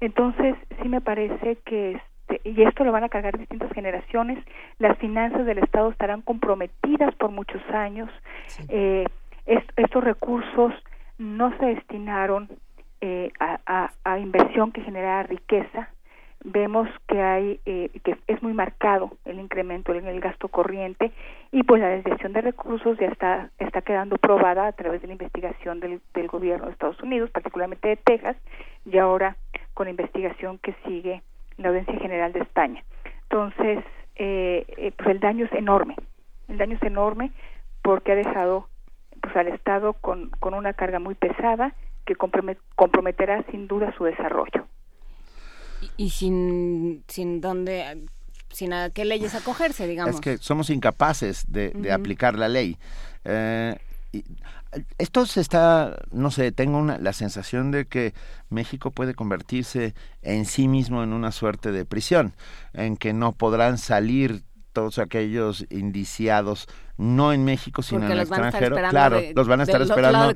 Entonces, 0.00 0.56
sí 0.82 0.88
me 0.88 1.00
parece 1.00 1.56
que 1.64 2.00
este, 2.28 2.48
y 2.48 2.62
esto 2.62 2.84
lo 2.84 2.92
van 2.92 3.04
a 3.04 3.08
cargar 3.08 3.38
distintas 3.38 3.72
generaciones, 3.72 4.38
las 4.78 4.98
finanzas 4.98 5.46
del 5.46 5.58
Estado 5.58 5.90
estarán 5.90 6.22
comprometidas 6.22 7.14
por 7.14 7.30
muchos 7.30 7.62
años, 7.70 8.10
eh, 8.68 9.04
estos 9.46 10.04
recursos 10.04 10.74
no 11.16 11.56
se 11.58 11.66
destinaron 11.66 12.48
eh, 13.00 13.30
a, 13.40 13.60
a, 13.66 13.92
a 14.04 14.18
inversión 14.18 14.72
que 14.72 14.82
generara 14.82 15.22
riqueza, 15.22 15.88
vemos 16.44 16.88
que 17.08 17.20
hay 17.20 17.60
eh, 17.66 17.90
que 18.04 18.16
es 18.26 18.42
muy 18.42 18.52
marcado 18.52 19.10
el 19.24 19.40
incremento 19.40 19.92
en 19.92 20.06
el 20.06 20.20
gasto 20.20 20.48
corriente 20.48 21.12
y 21.50 21.64
pues 21.64 21.80
la 21.80 21.88
desviación 21.88 22.32
de 22.32 22.42
recursos 22.42 22.96
ya 22.98 23.08
está 23.08 23.50
está 23.58 23.82
quedando 23.82 24.18
probada 24.18 24.68
a 24.68 24.72
través 24.72 25.00
de 25.00 25.08
la 25.08 25.14
investigación 25.14 25.80
del, 25.80 26.00
del 26.14 26.28
gobierno 26.28 26.66
de 26.66 26.72
Estados 26.72 27.00
Unidos 27.02 27.30
particularmente 27.30 27.88
de 27.88 27.96
Texas 27.96 28.36
y 28.86 28.98
ahora 28.98 29.36
con 29.74 29.86
la 29.86 29.90
investigación 29.90 30.58
que 30.58 30.74
sigue 30.86 31.22
la 31.56 31.70
audiencia 31.70 31.98
general 31.98 32.32
de 32.32 32.40
España. 32.40 32.84
Entonces 33.24 33.84
eh, 34.14 34.64
eh, 34.76 34.92
pues 34.96 35.08
el 35.08 35.20
daño 35.20 35.46
es 35.46 35.52
enorme 35.52 35.96
el 36.48 36.56
daño 36.56 36.76
es 36.76 36.82
enorme 36.82 37.32
porque 37.82 38.12
ha 38.12 38.16
dejado 38.16 38.68
pues 39.20 39.34
al 39.36 39.48
Estado 39.48 39.94
con, 39.94 40.30
con 40.38 40.54
una 40.54 40.72
carga 40.72 41.00
muy 41.00 41.16
pesada 41.16 41.74
que 42.06 42.14
comprometerá 42.14 43.42
sin 43.50 43.66
duda 43.66 43.92
su 43.98 44.04
desarrollo 44.04 44.66
y, 45.96 46.10
sin, 46.10 47.04
sin 47.08 47.40
dónde 47.40 48.06
sin 48.52 48.72
a 48.72 48.90
qué 48.90 49.04
leyes 49.04 49.34
acogerse, 49.34 49.86
digamos. 49.86 50.16
Es 50.16 50.20
que 50.20 50.38
somos 50.38 50.70
incapaces 50.70 51.44
de, 51.48 51.70
de 51.70 51.92
aplicar 51.92 52.36
la 52.38 52.48
ley. 52.48 52.76
Eh, 53.24 53.76
esto 54.98 55.26
se 55.26 55.40
está, 55.40 55.96
no 56.10 56.30
sé, 56.30 56.52
tengo 56.52 56.78
una, 56.78 56.98
la 56.98 57.12
sensación 57.12 57.70
de 57.70 57.86
que 57.86 58.14
México 58.48 58.90
puede 58.90 59.14
convertirse 59.14 59.94
en 60.22 60.44
sí 60.44 60.68
mismo 60.68 61.02
en 61.02 61.12
una 61.12 61.32
suerte 61.32 61.72
de 61.72 61.84
prisión, 61.84 62.34
en 62.72 62.96
que 62.96 63.12
no 63.12 63.32
podrán 63.32 63.78
salir 63.78 64.42
todos 64.72 64.98
aquellos 64.98 65.66
indiciados 65.70 66.68
no 66.98 67.32
en 67.32 67.44
México 67.44 67.82
sino 67.82 68.04
en 68.04 68.12
el 68.12 68.20
extranjero 68.20 68.76
claro 68.90 69.20
los 69.34 69.48
van 69.48 69.60
a 69.60 69.62
estar 69.62 69.80
esperando 69.80 70.34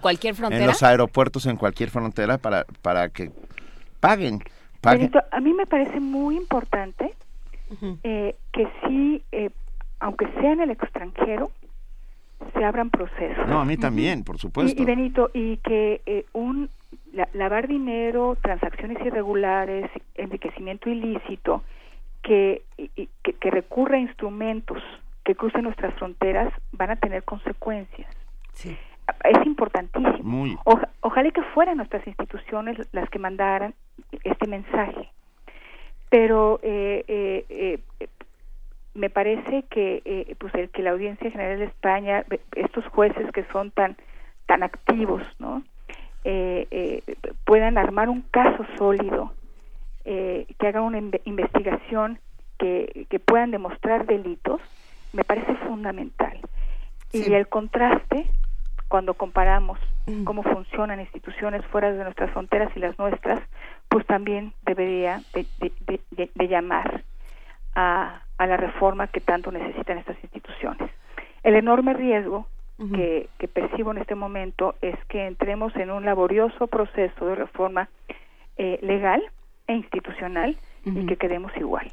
en 0.50 0.66
los 0.66 0.82
aeropuertos 0.82 1.46
en 1.46 1.56
cualquier 1.56 1.90
frontera 1.90 2.38
para 2.38 2.64
para 2.82 3.10
que 3.10 3.30
paguen, 4.02 4.42
a 4.82 5.40
mí 5.40 5.52
me 5.52 5.66
parece 5.66 6.00
muy 6.00 6.36
importante 6.36 7.14
eh, 8.02 8.36
que 8.52 8.68
sí 8.86 9.22
eh, 9.32 9.50
aunque 10.00 10.26
sea 10.40 10.52
en 10.52 10.60
el 10.60 10.70
extranjero 10.70 11.50
se 12.52 12.64
abran 12.64 12.90
procesos. 12.90 13.46
No 13.46 13.60
a 13.60 13.64
mí 13.64 13.76
también 13.76 14.24
por 14.24 14.38
supuesto 14.38 14.82
y, 14.82 14.84
Benito 14.84 15.30
y 15.32 15.58
que 15.58 16.02
eh, 16.06 16.26
un 16.32 16.68
lavar 17.34 17.68
dinero 17.68 18.36
transacciones 18.42 18.98
irregulares 19.04 19.90
enriquecimiento 20.14 20.90
ilícito 20.90 21.62
que, 22.22 22.62
que, 23.22 23.50
recurra 23.50 23.96
a 23.96 24.00
instrumentos 24.00 24.82
que 25.24 25.34
crucen 25.34 25.64
nuestras 25.64 25.94
fronteras 25.94 26.52
van 26.72 26.90
a 26.90 26.96
tener 26.96 27.24
consecuencias. 27.24 28.08
Sí. 28.52 28.76
Es 29.24 29.46
importantísimo. 29.46 30.58
ojalá 31.00 31.30
que 31.30 31.42
fueran 31.54 31.76
nuestras 31.76 32.06
instituciones 32.06 32.76
las 32.92 33.08
que 33.10 33.18
mandaran 33.18 33.74
este 34.24 34.46
mensaje. 34.46 35.10
Pero 36.08 36.60
eh, 36.62 37.04
eh, 37.08 37.44
eh, 37.48 38.08
me 38.94 39.10
parece 39.10 39.64
que 39.70 40.36
pues 40.38 40.54
el 40.54 40.70
que 40.70 40.82
la 40.82 40.90
Audiencia 40.90 41.30
General 41.30 41.58
de 41.58 41.64
España, 41.64 42.24
estos 42.54 42.86
jueces 42.88 43.30
que 43.32 43.44
son 43.52 43.70
tan 43.70 43.96
tan 44.46 44.62
activos, 44.62 45.22
¿no? 45.38 45.62
puedan 47.44 47.78
armar 47.78 48.08
un 48.08 48.22
caso 48.30 48.64
sólido 48.78 49.32
eh, 50.04 50.46
que 50.58 50.66
hagan 50.66 50.82
una 50.82 50.98
investigación 50.98 52.18
que, 52.58 53.06
que, 53.08 53.20
puedan 53.20 53.52
demostrar 53.52 54.04
delitos, 54.04 54.60
me 55.12 55.22
parece 55.22 55.54
fundamental. 55.66 56.40
Y 57.12 57.32
el 57.32 57.46
contraste, 57.48 58.26
cuando 58.92 59.14
comparamos 59.14 59.78
cómo 60.24 60.42
funcionan 60.42 61.00
instituciones 61.00 61.64
fuera 61.68 61.90
de 61.90 62.04
nuestras 62.04 62.30
fronteras 62.32 62.70
y 62.76 62.78
las 62.78 62.98
nuestras, 62.98 63.40
pues 63.88 64.04
también 64.04 64.52
debería 64.66 65.22
de, 65.32 66.46
llamar 66.46 67.02
a, 67.74 68.20
a, 68.36 68.46
la 68.46 68.58
reforma 68.58 69.06
que 69.06 69.22
tanto 69.22 69.50
necesitan 69.50 69.96
estas 69.96 70.22
instituciones. 70.22 70.90
El 71.42 71.54
enorme 71.54 71.94
riesgo 71.94 72.46
que, 72.94 73.30
que 73.38 73.48
percibo 73.48 73.92
en 73.92 73.96
este 73.96 74.14
momento 74.14 74.74
es 74.82 75.02
que 75.06 75.26
entremos 75.26 75.74
en 75.76 75.90
un 75.90 76.04
laborioso 76.04 76.66
proceso 76.66 77.26
de 77.26 77.34
reforma 77.34 77.88
eh, 78.58 78.78
legal 78.82 79.22
e 79.68 79.72
institucional 79.72 80.58
y 80.84 81.06
que 81.06 81.16
quedemos 81.16 81.50
igual. 81.56 81.90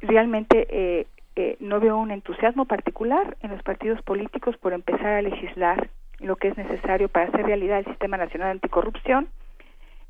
Realmente 0.00 0.68
eh, 0.70 1.06
eh, 1.34 1.56
no 1.58 1.80
veo 1.80 1.98
un 1.98 2.12
entusiasmo 2.12 2.66
particular 2.66 3.36
en 3.42 3.50
los 3.50 3.64
partidos 3.64 4.00
políticos 4.02 4.56
por 4.58 4.72
empezar 4.72 5.08
a 5.08 5.22
legislar 5.22 5.90
lo 6.20 6.36
que 6.36 6.48
es 6.48 6.56
necesario 6.56 7.08
para 7.08 7.26
hacer 7.26 7.44
realidad 7.44 7.78
el 7.78 7.84
Sistema 7.86 8.16
Nacional 8.16 8.50
Anticorrupción. 8.50 9.28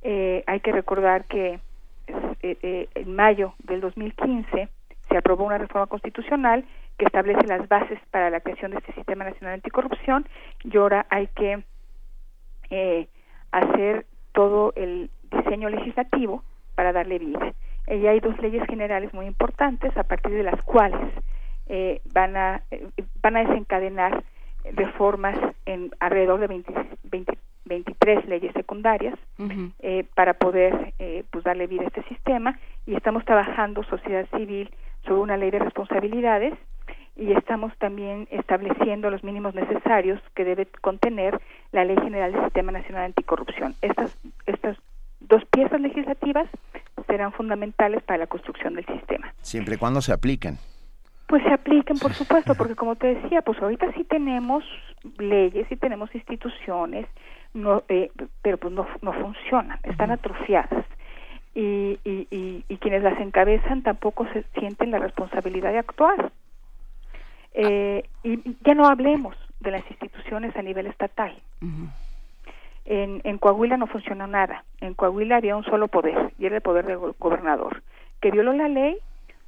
Eh, 0.02 0.44
hay 0.46 0.60
que 0.60 0.72
recordar 0.72 1.24
que 1.24 1.60
en 2.42 3.14
mayo 3.14 3.54
del 3.64 3.80
2015 3.80 4.68
se 5.08 5.16
aprobó 5.16 5.44
una 5.44 5.58
reforma 5.58 5.86
constitucional 5.86 6.64
que 6.96 7.04
establece 7.04 7.46
las 7.46 7.68
bases 7.68 7.98
para 8.10 8.30
la 8.30 8.40
creación 8.40 8.70
de 8.70 8.78
este 8.78 8.92
Sistema 8.94 9.24
Nacional 9.24 9.54
Anticorrupción 9.54 10.26
y 10.64 10.76
ahora 10.76 11.06
hay 11.10 11.28
que 11.28 11.62
hacer 13.52 14.06
todo 14.32 14.72
el 14.76 15.10
diseño 15.30 15.68
legislativo 15.68 16.42
para 16.74 16.92
darle 16.92 17.18
vida. 17.18 17.52
Y 17.86 18.06
hay 18.06 18.20
dos 18.20 18.38
leyes 18.40 18.64
generales 18.66 19.12
muy 19.12 19.26
importantes 19.26 19.96
a 19.96 20.04
partir 20.04 20.32
de 20.32 20.44
las 20.44 20.62
cuales 20.62 21.00
eh, 21.66 22.00
van, 22.12 22.36
a, 22.36 22.62
eh, 22.70 22.86
van 23.22 23.36
a 23.36 23.44
desencadenar 23.44 24.24
reformas 24.74 25.36
en 25.66 25.90
alrededor 26.00 26.40
de 26.40 26.46
20, 27.04 27.38
23 27.64 28.26
leyes 28.26 28.52
secundarias 28.52 29.18
eh, 29.80 30.04
para 30.14 30.34
poder 30.34 30.94
pues 31.30 31.44
darle 31.44 31.66
vida 31.66 31.82
a 31.82 31.86
este 31.86 32.02
sistema 32.04 32.58
y 32.86 32.94
estamos 32.94 33.24
trabajando 33.24 33.82
sociedad 33.84 34.26
civil 34.36 34.70
sobre 35.04 35.20
una 35.20 35.36
ley 35.36 35.50
de 35.50 35.58
responsabilidades 35.58 36.54
y 37.16 37.32
estamos 37.32 37.76
también 37.78 38.26
estableciendo 38.30 39.10
los 39.10 39.22
mínimos 39.22 39.54
necesarios 39.54 40.20
que 40.34 40.44
debe 40.44 40.66
contener 40.80 41.40
la 41.70 41.84
Ley 41.84 41.96
General 42.02 42.32
del 42.32 42.44
Sistema 42.44 42.72
Nacional 42.72 43.04
Anticorrupción. 43.04 43.74
Estas, 43.82 44.16
estas 44.46 44.78
dos 45.20 45.44
piezas 45.46 45.80
legislativas 45.80 46.48
serán 47.06 47.32
fundamentales 47.32 48.02
para 48.02 48.18
la 48.18 48.26
construcción 48.26 48.74
del 48.74 48.86
sistema. 48.86 49.34
Siempre 49.42 49.74
y 49.74 49.78
cuando 49.78 50.00
se 50.00 50.12
apliquen. 50.12 50.56
Pues 51.30 51.44
se 51.44 51.52
apliquen, 51.52 51.96
por 51.96 52.12
supuesto, 52.12 52.56
porque 52.56 52.74
como 52.74 52.96
te 52.96 53.14
decía, 53.14 53.40
pues 53.42 53.62
ahorita 53.62 53.92
sí 53.92 54.02
tenemos 54.02 54.64
leyes, 55.16 55.64
sí 55.68 55.76
tenemos 55.76 56.12
instituciones, 56.12 57.06
no, 57.54 57.84
eh, 57.88 58.10
pero 58.42 58.58
pues 58.58 58.74
no, 58.74 58.84
no 59.00 59.12
funcionan, 59.12 59.78
están 59.84 60.10
atrofiadas. 60.10 60.84
Y, 61.54 62.00
y, 62.04 62.26
y, 62.68 62.76
quienes 62.78 63.04
las 63.04 63.20
encabezan 63.20 63.82
tampoco 63.84 64.26
se 64.32 64.42
sienten 64.58 64.90
la 64.90 64.98
responsabilidad 64.98 65.70
de 65.70 65.78
actuar. 65.78 66.32
Eh, 67.54 68.02
y 68.24 68.56
ya 68.64 68.74
no 68.74 68.88
hablemos 68.88 69.36
de 69.60 69.70
las 69.70 69.88
instituciones 69.88 70.56
a 70.56 70.62
nivel 70.62 70.88
estatal. 70.88 71.32
En, 72.86 73.20
en 73.22 73.38
Coahuila 73.38 73.76
no 73.76 73.86
funcionó 73.86 74.26
nada. 74.26 74.64
En 74.80 74.94
Coahuila 74.94 75.36
había 75.36 75.54
un 75.54 75.64
solo 75.64 75.86
poder, 75.86 76.32
y 76.40 76.46
era 76.46 76.56
el 76.56 76.62
poder 76.62 76.86
del 76.86 76.98
gobernador, 77.20 77.84
que 78.20 78.32
violó 78.32 78.52
la 78.52 78.66
ley 78.66 78.96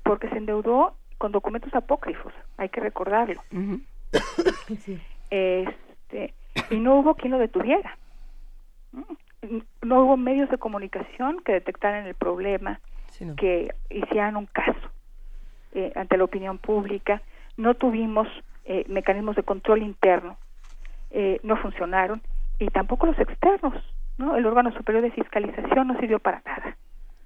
porque 0.05 0.29
se 0.29 0.39
endeudó 0.39 0.95
con 1.23 1.31
documentos 1.31 1.73
apócrifos, 1.73 2.33
hay 2.57 2.69
que 2.69 2.81
recordarlo. 2.81 3.41
este, 5.31 6.35
y 6.69 6.81
no 6.81 6.97
hubo 6.97 7.15
quien 7.15 7.31
lo 7.31 7.39
detuviera. 7.39 7.97
No 9.83 10.03
hubo 10.03 10.17
medios 10.17 10.51
de 10.51 10.59
comunicación 10.59 11.41
que 11.45 11.53
detectaran 11.53 12.09
el 12.09 12.17
problema, 12.17 12.81
que 13.37 13.73
hicieran 13.89 14.37
un 14.37 14.47
caso 14.47 14.91
eh, 15.75 15.93
ante 15.95 16.17
la 16.17 16.25
opinión 16.25 16.59
pública. 16.59 17.23
No 17.57 17.75
tuvimos 17.75 18.27
eh, 18.65 18.85
mecanismos 18.89 19.37
de 19.37 19.45
control 19.45 19.85
interno, 19.85 20.37
eh, 21.13 21.39
no 21.45 21.57
funcionaron 21.57 22.21
y 22.59 22.67
tampoco 22.67 23.07
los 23.07 23.19
externos, 23.21 23.75
¿no? 24.19 24.35
El 24.35 24.45
órgano 24.45 24.73
superior 24.73 25.05
de 25.05 25.13
fiscalización 25.13 25.87
no 25.87 26.01
sirvió 26.01 26.19
para 26.19 26.43
nada, 26.45 26.77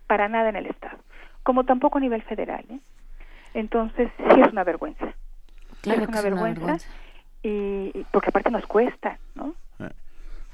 para 0.07 0.29
nada 0.29 0.51
en 0.51 0.57
el 0.57 0.67
Estado, 0.67 0.99
como 1.43 1.65
tampoco 1.65 1.97
a 1.97 2.03
nivel 2.03 2.21
federal, 2.25 2.67
¿eh? 2.69 2.79
Entonces, 3.57 4.11
sí 4.19 4.39
es 4.39 4.53
una 4.53 4.65
vergüenza. 4.65 5.07
es 5.83 6.09
una, 6.09 6.21
vergüenza, 6.21 6.77
Y, 7.43 8.05
porque 8.13 8.29
aparte 8.29 8.51
nos 8.51 8.67
cuesta, 8.67 9.19
¿no? 9.35 9.55
Eh, 9.79 9.89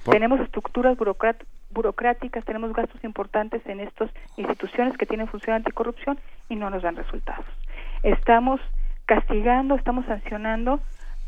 tenemos 0.04 0.38
estructuras 0.38 0.96
burocráticas, 0.96 2.44
tenemos 2.44 2.72
gastos 2.72 3.02
importantes 3.02 3.60
en 3.66 3.80
estas 3.80 4.08
instituciones 4.36 4.96
que 4.96 5.06
tienen 5.06 5.26
función 5.26 5.56
anticorrupción 5.56 6.16
y 6.48 6.54
no 6.54 6.70
nos 6.70 6.84
dan 6.84 6.94
resultados. 6.94 7.44
Estamos 8.04 8.60
castigando, 9.04 9.74
estamos 9.74 10.06
sancionando 10.06 10.78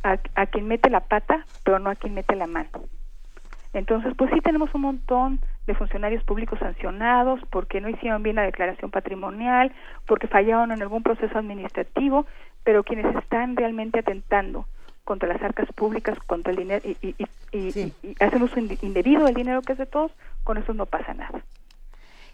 a, 0.04 0.18
a 0.36 0.46
quien 0.46 0.68
mete 0.68 0.90
la 0.90 1.00
pata, 1.00 1.44
pero 1.64 1.80
no 1.80 1.90
a 1.90 1.96
quien 1.96 2.14
mete 2.14 2.36
la 2.36 2.46
mano. 2.46 2.84
Entonces, 3.72 4.14
pues 4.16 4.30
sí 4.32 4.40
tenemos 4.42 4.72
un 4.74 4.82
montón 4.82 5.40
de 5.66 5.74
funcionarios 5.74 6.22
públicos 6.24 6.58
sancionados 6.58 7.40
porque 7.50 7.80
no 7.80 7.88
hicieron 7.88 8.22
bien 8.22 8.36
la 8.36 8.42
declaración 8.42 8.90
patrimonial, 8.90 9.72
porque 10.06 10.28
fallaron 10.28 10.72
en 10.72 10.82
algún 10.82 11.02
proceso 11.02 11.38
administrativo, 11.38 12.26
pero 12.64 12.84
quienes 12.84 13.14
están 13.16 13.56
realmente 13.56 14.00
atentando 14.00 14.66
contra 15.04 15.28
las 15.28 15.42
arcas 15.42 15.68
públicas, 15.74 16.18
contra 16.26 16.50
el 16.50 16.58
dinero 16.58 16.82
y, 17.02 17.14
hacen 18.20 18.42
uso 18.42 18.58
indebido 18.58 19.24
del 19.26 19.34
dinero 19.34 19.62
que 19.62 19.72
es 19.72 19.78
de 19.78 19.86
todos, 19.86 20.10
con 20.42 20.58
eso 20.58 20.74
no 20.74 20.86
pasa 20.86 21.14
nada. 21.14 21.44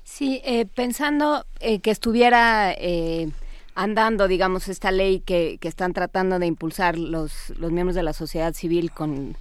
Sí, 0.03 0.41
eh, 0.45 0.67
pensando 0.67 1.45
eh, 1.61 1.81
que 1.81 1.91
estuviera 1.91 2.73
eh, 2.73 3.29
andando, 3.75 4.29
digamos, 4.29 4.69
esta 4.69 4.91
ley 4.91 5.21
que, 5.21 5.59
que 5.61 5.69
están 5.69 5.93
tratando 5.93 6.39
de 6.39 6.47
impulsar 6.47 6.97
los, 6.99 7.51
los 7.59 7.71
miembros 7.71 7.95
de 7.95 8.03
la 8.03 8.13
sociedad 8.13 8.55
civil 8.55 8.93
con 8.93 9.37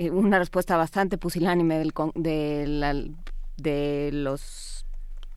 eh, 0.00 0.10
una 0.10 0.38
respuesta 0.38 0.78
bastante 0.78 1.18
pusilánime 1.18 1.78
del 1.78 1.92
de, 2.14 3.12
de 3.58 4.10
los 4.14 4.86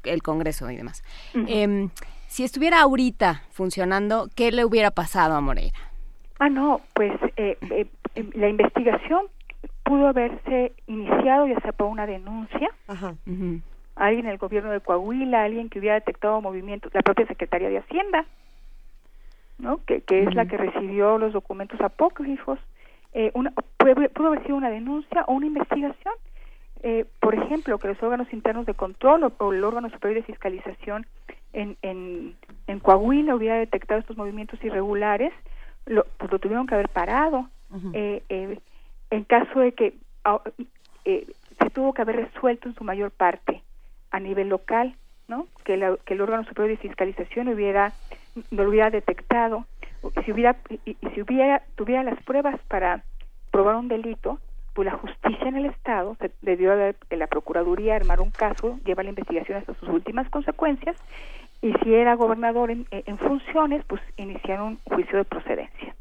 el 0.06 0.24
Congreso 0.24 0.72
y 0.72 0.78
demás. 0.78 1.04
Em, 1.34 1.90
si 2.28 2.46
estuviera 2.46 2.80
ahorita 2.80 3.44
funcionando, 3.52 4.30
¿qué 4.38 4.54
le 4.54 4.64
hubiera 4.64 4.92
pasado 4.92 5.36
a 5.36 5.42
Moreira? 5.42 5.78
Ah, 6.40 6.48
no, 6.48 6.80
pues 6.94 7.12
eh, 7.36 7.58
eh, 7.72 7.88
em, 8.16 8.30
la 8.36 8.48
investigación 8.48 9.26
pudo 9.84 10.08
haberse 10.08 10.72
iniciado 10.88 11.46
ya 11.46 11.60
sea 11.60 11.74
por 11.74 11.88
una 11.88 12.06
denuncia. 12.06 12.70
Ajá. 12.88 13.16
Alguien 13.96 14.28
en 14.28 14.32
el 14.32 14.38
gobierno 14.38 14.72
de 14.72 14.80
Coahuila, 14.80 15.44
alguien 15.44 15.70
que 15.70 15.80
hubiera 15.80 15.96
detectado 15.96 16.40
movimientos, 16.40 16.94
la 16.94 17.02
propia 17.02 17.28
Secretaría 17.28 17.68
de 17.68 17.80
Hacienda, 17.80 18.26
¿no? 19.58 19.84
Que, 19.84 20.02
que 20.04 20.24
es 20.24 20.34
la 20.34 20.46
que 20.46 20.56
recibió 20.56 21.18
los 21.18 21.34
documentos 21.34 21.82
apócrifos 21.82 22.60
eh, 23.14 23.32
una, 23.34 23.52
pudo, 23.78 24.28
haber 24.28 24.44
sido 24.44 24.56
una 24.56 24.70
denuncia 24.70 25.24
o 25.28 25.34
una 25.34 25.46
investigación. 25.48 26.14
Eh, 26.86 27.06
por 27.22 27.34
ejemplo, 27.36 27.78
que 27.78 27.88
los 27.88 28.04
órganos 28.04 28.32
internos 28.34 28.66
de 28.66 28.74
control 28.74 29.32
o, 29.40 29.54
el 29.54 29.64
órgano 29.64 29.90
superior 29.90 30.22
de 30.22 30.26
fiscalización 30.28 31.06
en, 31.54 31.78
en, 31.82 32.36
en 32.68 32.80
Coahuila 32.80 33.36
hubiera 33.36 33.56
detectado 33.56 34.00
estos 34.02 34.18
movimientos 34.18 34.62
irregulares, 34.64 35.32
lo, 35.86 36.06
pues 36.18 36.30
lo 36.32 36.40
tuvieron 36.40 36.68
que 36.68 36.76
haber 36.76 36.90
parado. 36.90 37.48
eh, 37.94 38.22
eh, 38.30 38.60
en 39.12 39.24
caso 39.24 39.60
de 39.60 39.72
que 39.74 39.94
ah, 40.26 40.42
eh, 41.06 41.26
se 41.60 41.70
tuvo 41.70 41.94
que 41.94 42.02
haber 42.02 42.16
resuelto 42.18 42.68
en 42.68 42.76
su 42.76 42.84
mayor 42.84 43.12
parte 43.12 43.62
a 44.12 44.20
nivel 44.20 44.50
local, 44.50 44.96
¿no? 45.28 45.48
Que, 45.64 45.78
la- 45.78 45.98
que 46.06 46.16
el 46.16 46.22
órgano 46.22 46.44
superior 46.46 46.70
de 46.78 46.82
fiscalización 46.88 47.48
hubiera 47.48 47.94
no 48.52 48.64
lo 48.64 48.70
hubiera 48.70 48.90
detectado, 48.90 49.66
si 50.26 50.32
hubiera 50.32 50.58
y, 50.86 50.96
si 51.14 51.22
hubiera 51.22 51.62
tuviera 51.76 52.04
las 52.04 52.22
pruebas 52.24 52.60
para 52.68 53.04
probar 53.52 53.76
un 53.76 53.88
delito, 53.88 54.40
pues 54.74 54.86
la 54.88 54.98
justicia 54.98 55.48
en 55.48 55.56
el 55.56 55.66
estado 55.68 56.16
se- 56.20 56.32
debió 56.42 56.76
de 56.76 56.96
de 57.10 57.18
la 57.18 57.28
procuraduría 57.28 57.96
armar 57.96 58.20
un 58.22 58.32
caso, 58.32 58.80
llevar 58.86 59.06
la 59.06 59.10
investigación 59.12 59.60
hasta 59.60 59.74
sus 59.76 59.90
últimas 59.90 60.30
consecuencias 60.30 60.96
y 61.62 61.72
si 61.84 61.94
era 61.94 62.16
gobernador 62.16 62.72
en, 62.72 62.86
en 62.92 63.18
funciones, 63.18 63.84
pues 63.88 64.02
iniciar 64.18 64.62
un 64.62 64.80
juicio 64.86 65.18
de 65.18 65.24
procedencia. 65.26 65.96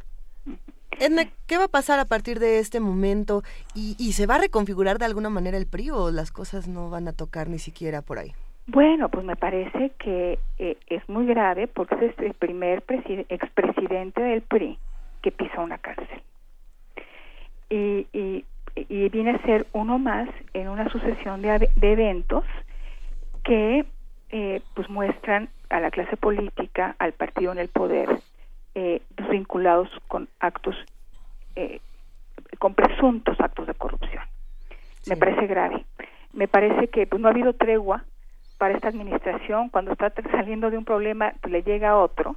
Edna, 0.99 1.25
¿qué 1.47 1.59
va 1.59 1.65
a 1.65 1.69
pasar 1.69 1.99
a 1.99 2.05
partir 2.05 2.39
de 2.39 2.59
este 2.59 2.79
momento? 2.81 3.43
¿Y, 3.75 3.97
y 3.99 4.13
se 4.13 4.27
va 4.27 4.37
a 4.37 4.39
reconfigurar 4.39 4.99
de 4.99 5.05
alguna 5.07 5.31
manera 5.31 5.57
el 5.57 5.67
PRI 5.67 5.91
o 5.91 6.11
las 6.11 6.31
cosas 6.31 6.69
no 6.69 6.91
van 6.91 7.09
a 7.09 7.13
tocar 7.13 7.49
ni 7.49 7.59
siquiera 7.59 8.03
por 8.03 8.19
ahí? 8.19 8.33
Bueno, 8.67 9.09
pues 9.09 9.25
me 9.25 9.37
parece 9.37 9.91
que 9.99 10.39
eh, 10.59 10.77
es 10.87 11.09
muy 11.09 11.27
grave 11.27 11.67
porque 11.67 12.07
es 12.07 12.19
el 12.19 12.35
primer 12.35 12.83
preside- 12.83 13.27
expresidente 13.29 14.23
del 14.23 14.43
PRI 14.43 14.79
que 15.21 15.33
pisa 15.33 15.61
una 15.61 15.79
cárcel. 15.79 16.23
Y, 17.69 18.07
y, 18.13 18.45
y 18.77 19.09
viene 19.09 19.33
a 19.33 19.43
ser 19.43 19.67
uno 19.73 19.99
más 19.99 20.29
en 20.55 20.69
una 20.69 20.89
sucesión 20.91 21.43
de, 21.43 21.71
eventos 21.81 22.45
que 23.45 23.85
eh, 24.31 24.61
pues 24.75 24.89
muestran 24.89 25.49
a 25.69 25.81
la 25.81 25.91
clase 25.91 26.17
política, 26.17 26.95
al 26.99 27.13
partido 27.13 27.53
en 27.53 27.59
el 27.59 27.69
poder, 27.69 28.09
eh, 28.75 29.03
vinculados 29.31 29.89
con 30.07 30.29
actos, 30.39 30.77
eh, 31.57 31.81
con 32.59 32.75
presuntos 32.75 33.41
actos 33.41 33.67
de 33.67 33.75
corrupción. 33.75 34.23
Me 35.07 35.17
parece 35.17 35.47
grave. 35.47 35.85
Me 36.33 36.47
parece 36.47 36.89
que 36.89 37.07
pues, 37.07 37.21
no 37.21 37.29
ha 37.29 37.33
habido 37.33 37.55
tregua 37.55 38.05
para 38.63 38.75
esta 38.75 38.87
administración. 38.91 39.71
Cuando 39.71 39.91
está 39.91 40.13
saliendo 40.31 40.71
de 40.71 40.79
un 40.79 40.85
problema, 40.85 41.33
pues, 41.41 41.51
le 41.51 41.63
llega 41.65 41.97
otro. 41.97 42.37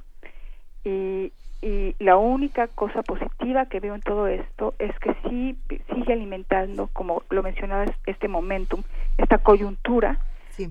Y, 0.84 1.32
y 1.62 1.94
la 2.00 2.16
única 2.16 2.66
cosa 2.66 3.04
positiva 3.04 3.66
que 3.66 3.78
veo 3.78 3.94
en 3.94 4.00
todo 4.00 4.26
esto 4.26 4.74
es 4.80 4.90
que 4.98 5.14
sí 5.28 5.56
sigue 5.94 6.12
alimentando, 6.14 6.88
como 6.92 7.22
lo 7.30 7.44
mencionabas, 7.44 7.90
este 8.06 8.26
momentum, 8.26 8.82
esta 9.18 9.38
coyuntura, 9.38 10.18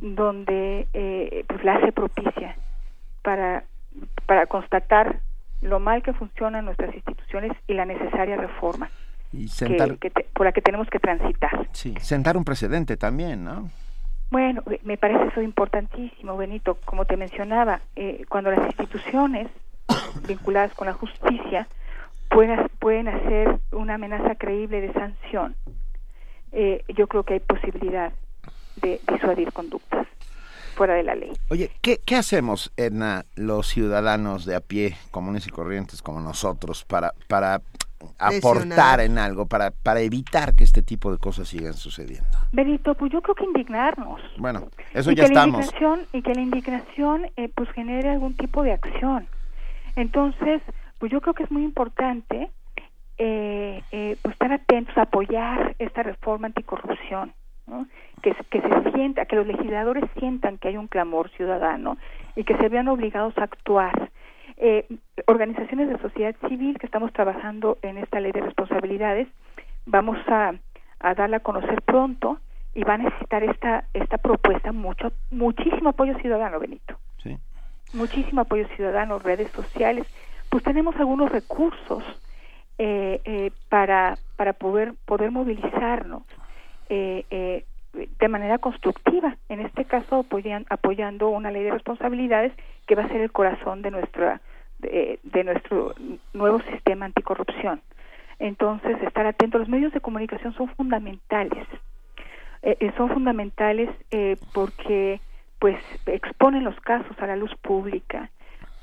donde 0.02 0.88
eh, 0.94 1.46
pues 1.48 1.64
la 1.64 1.76
hace 1.76 1.94
propicia 1.94 2.58
para, 3.24 3.64
para 4.26 4.46
constatar 4.48 5.22
lo 5.62 5.80
mal 5.80 6.04
que 6.04 6.12
funcionan 6.12 6.66
nuestras 6.66 6.94
instituciones 6.94 7.54
y 7.68 7.76
la 7.76 7.86
necesaria 7.86 8.36
reforma 8.36 8.90
Y 9.32 9.46
que- 9.46 9.52
sentar, 9.54 9.98
que 10.00 10.10
te- 10.10 10.26
por 10.34 10.46
la 10.46 10.52
que 10.52 10.62
tenemos 10.62 10.90
que 10.90 11.00
transitar. 11.00 11.70
sí, 11.72 11.94
sentar 12.02 12.36
un 12.36 12.44
precedente 12.44 12.98
también, 12.98 13.44
¿no? 13.46 13.70
Bueno, 14.32 14.64
eh, 14.70 14.80
me 14.84 14.98
parece 14.98 15.28
eso 15.28 15.42
importantísimo, 15.42 16.38
Benito. 16.38 16.78
Como 16.86 17.06
te 17.06 17.18
mencionaba, 17.18 17.82
eh, 17.96 18.26
cuando 18.30 18.52
las 18.52 18.66
instituciones 18.66 19.48
vinculadas 20.28 20.74
con 20.74 20.88
la 20.88 20.94
justicia 20.94 21.68
pueden, 22.30 22.70
pueden 22.80 23.08
hacer 23.08 23.60
una 23.72 23.96
amenaza 23.96 24.36
creíble 24.36 24.82
de 24.82 24.94
sanción, 24.94 25.56
eh, 26.52 26.84
yo 26.96 27.08
creo 27.08 27.24
que 27.24 27.36
hay 27.36 27.40
posibilidad 27.40 28.14
de 28.78 29.00
disuadir 29.12 29.52
conductas 29.54 30.08
fuera 30.76 30.96
de 30.96 31.04
la 31.04 31.16
ley. 31.16 31.32
Oye, 31.50 31.72
¿qué, 31.82 32.00
qué 32.06 32.16
hacemos, 32.16 32.72
Edna, 32.76 33.26
los 33.36 33.68
ciudadanos 33.68 34.46
de 34.46 34.56
a 34.56 34.60
pie, 34.60 34.98
comunes 35.12 35.48
y 35.48 35.50
corrientes 35.50 36.02
como 36.02 36.20
nosotros, 36.20 36.84
para, 36.84 37.14
para 37.28 37.62
aportar 38.20 39.00
en 39.00 39.18
algo, 39.18 39.46
para, 39.48 39.72
para 39.72 40.00
evitar 40.02 40.56
que 40.56 40.64
este 40.64 40.82
tipo 40.82 41.12
de 41.12 41.18
cosas 41.18 41.48
sigan 41.48 41.74
sucediendo? 41.74 42.28
Benito, 42.52 42.94
pues 42.96 43.12
yo 43.12 43.22
creo 43.22 43.36
que 43.36 43.44
indignarnos. 43.46 44.22
Bueno, 44.38 44.68
eso 44.94 45.12
y 45.12 45.16
ya 45.16 45.24
que 45.24 45.28
estamos. 45.34 45.70
y 46.14 46.22
que 46.22 46.34
la 46.34 46.42
indignación 46.42 47.28
eh, 47.38 47.50
pues 47.54 47.70
genere 47.72 48.10
algún 48.10 48.36
tipo 48.36 48.64
de 48.64 48.74
acción 48.74 49.28
entonces 49.96 50.62
pues 51.00 51.12
yo 51.12 51.22
creo 51.22 51.34
que 51.34 51.44
es 51.44 51.52
muy 51.52 51.64
importante 51.64 52.50
eh, 53.18 53.82
eh, 53.92 54.18
pues 54.22 54.34
estar 54.34 54.52
atentos 54.52 54.98
apoyar 54.98 55.76
esta 55.80 56.04
reforma 56.04 56.48
anticorrupción 56.48 57.34
¿no? 57.68 57.88
que, 58.22 58.34
se- 58.34 58.44
que 58.46 58.62
se 58.62 58.92
sienta 58.92 59.26
que 59.26 59.36
los 59.38 59.48
legisladores 59.48 60.04
sientan 60.20 60.58
que 60.58 60.68
hay 60.70 60.78
un 60.78 60.88
clamor 60.88 61.30
ciudadano 61.32 61.98
y 62.36 62.44
que 62.44 62.58
se 62.58 62.68
vean 62.70 62.88
obligados 62.90 63.38
a 63.38 63.44
actuar 63.44 64.12
eh, 64.58 64.86
organizaciones 65.28 65.90
de 65.90 65.98
sociedad 66.00 66.36
civil 66.48 66.78
que 66.80 66.86
estamos 66.86 67.12
trabajando 67.14 67.78
en 67.82 67.98
esta 67.98 68.20
ley 68.20 68.32
de 68.32 68.42
responsabilidades 68.42 69.28
vamos 69.86 70.18
a, 70.28 70.54
a 71.00 71.14
darla 71.14 71.38
a 71.38 71.40
conocer 71.42 71.82
pronto 71.82 72.40
y 72.74 72.84
va 72.84 72.96
a 72.96 72.98
necesitar 72.98 73.44
esta 73.44 73.84
esta 73.94 74.18
propuesta 74.18 74.72
mucho 74.72 75.12
muchísimo 75.32 75.90
apoyo 75.90 76.18
ciudadano 76.20 76.60
Benito 76.60 76.98
Sí. 77.24 77.38
muchísimo 77.94 78.42
apoyo 78.42 78.68
ciudadano 78.76 79.20
redes 79.20 79.52
sociales 79.54 80.06
pues 80.50 80.64
tenemos 80.64 80.96
algunos 80.98 81.32
recursos 81.32 82.04
eh, 82.78 83.22
eh, 83.26 83.52
para 83.70 84.18
para 84.38 84.54
poder 84.54 84.94
poder 85.06 85.32
movilizarnos 85.32 86.24
eh, 86.90 87.26
eh, 87.30 87.66
de 88.20 88.28
manera 88.28 88.58
constructiva. 88.58 89.38
En 89.50 89.60
este 89.62 89.86
caso 89.86 90.20
apoyan- 90.24 90.66
apoyando 90.70 91.30
una 91.30 91.52
ley 91.52 91.64
de 91.64 91.72
responsabilidades 91.72 92.52
que 92.88 92.96
va 92.96 93.04
a 93.04 93.08
ser 93.08 93.22
el 93.22 93.32
corazón 93.32 93.82
de 93.82 93.92
nuestra 93.92 94.42
de, 94.80 95.44
nuestro 95.44 95.96
nuevo 96.34 96.60
sistema 96.70 97.06
anticorrupción. 97.06 97.82
Entonces 98.40 99.02
estar 99.02 99.26
atentos. 99.26 99.60
Los 99.62 99.70
medios 99.70 99.94
de 99.94 100.02
comunicación 100.02 100.54
son 100.54 100.68
fundamentales. 100.76 101.66
Eh, 102.62 102.78
eh, 102.80 102.92
son 102.98 103.10
fundamentales 103.10 103.90
eh, 104.12 104.36
porque 104.54 105.22
pues 105.60 105.78
exponen 106.06 106.64
los 106.66 106.80
casos 106.82 107.18
a 107.20 107.28
la 107.28 107.36
luz 107.36 107.56
pública. 107.62 108.30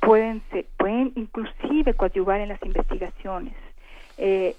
Pueden 0.00 0.42
se- 0.50 0.66
pueden 0.78 1.12
inclusive 1.14 1.94
coadyuvar 1.94 2.40
en 2.40 2.48
las 2.48 2.62
investigaciones. 2.64 3.54
Eh, 4.18 4.54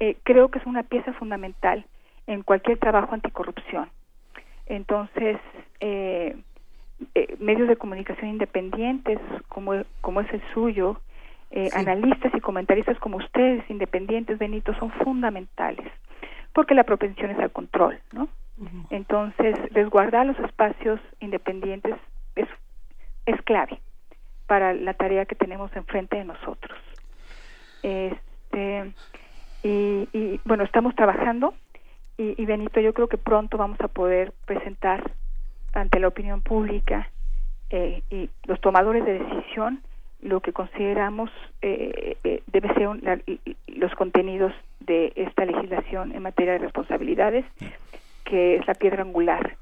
eh, 0.00 0.16
creo 0.24 0.48
que 0.48 0.58
es 0.58 0.66
una 0.66 0.82
pieza 0.82 1.12
fundamental 1.12 1.84
en 2.28 2.44
cualquier 2.44 2.78
trabajo 2.78 3.12
anticorrupción. 3.12 3.90
Entonces 4.66 5.38
eh, 5.80 6.36
eh, 7.16 7.36
medios 7.40 7.66
de 7.66 7.76
comunicación 7.76 8.30
independientes 8.30 9.18
como 9.48 9.72
como 10.00 10.20
es 10.20 10.32
el 10.32 10.42
suyo 10.54 11.00
eh, 11.50 11.70
analistas 11.74 12.32
y 12.32 12.40
comentaristas 12.40 12.98
como 13.00 13.16
ustedes 13.16 13.68
independientes 13.68 14.38
Benito 14.38 14.72
son 14.74 14.92
fundamentales 14.92 15.90
porque 16.52 16.74
la 16.74 16.84
propensión 16.84 17.30
es 17.30 17.38
al 17.40 17.50
control 17.50 17.98
no 18.12 18.28
entonces, 18.90 19.56
resguardar 19.72 20.26
los 20.26 20.38
espacios 20.40 21.00
independientes 21.20 21.94
es, 22.34 22.48
es 23.26 23.40
clave 23.42 23.80
para 24.46 24.72
la 24.74 24.94
tarea 24.94 25.26
que 25.26 25.34
tenemos 25.34 25.74
enfrente 25.76 26.16
de 26.16 26.24
nosotros. 26.24 26.78
Este, 27.82 28.92
y, 29.62 30.08
y, 30.12 30.40
bueno, 30.44 30.64
estamos 30.64 30.94
trabajando 30.96 31.54
y, 32.18 32.34
y 32.40 32.44
Benito, 32.46 32.80
yo 32.80 32.92
creo 32.92 33.08
que 33.08 33.16
pronto 33.18 33.56
vamos 33.56 33.80
a 33.80 33.88
poder 33.88 34.32
presentar 34.44 35.10
ante 35.72 36.00
la 36.00 36.08
opinión 36.08 36.42
pública 36.42 37.08
eh, 37.70 38.02
y 38.10 38.28
los 38.46 38.60
tomadores 38.60 39.04
de 39.04 39.18
decisión 39.20 39.80
lo 40.20 40.40
que 40.40 40.52
consideramos 40.52 41.30
eh, 41.62 42.16
eh, 42.24 42.42
debe 42.48 42.74
ser 42.74 42.88
un- 42.88 43.00
la- 43.02 43.20
los 43.68 43.94
contenidos 43.94 44.52
de 44.80 45.12
esta 45.14 45.44
legislación 45.44 46.12
en 46.12 46.22
materia 46.22 46.54
de 46.54 46.58
responsabilidades 46.58 47.44
que 48.24 48.56
es 48.56 48.66
la 48.66 48.74
piedra 48.74 49.02
angular 49.02 49.56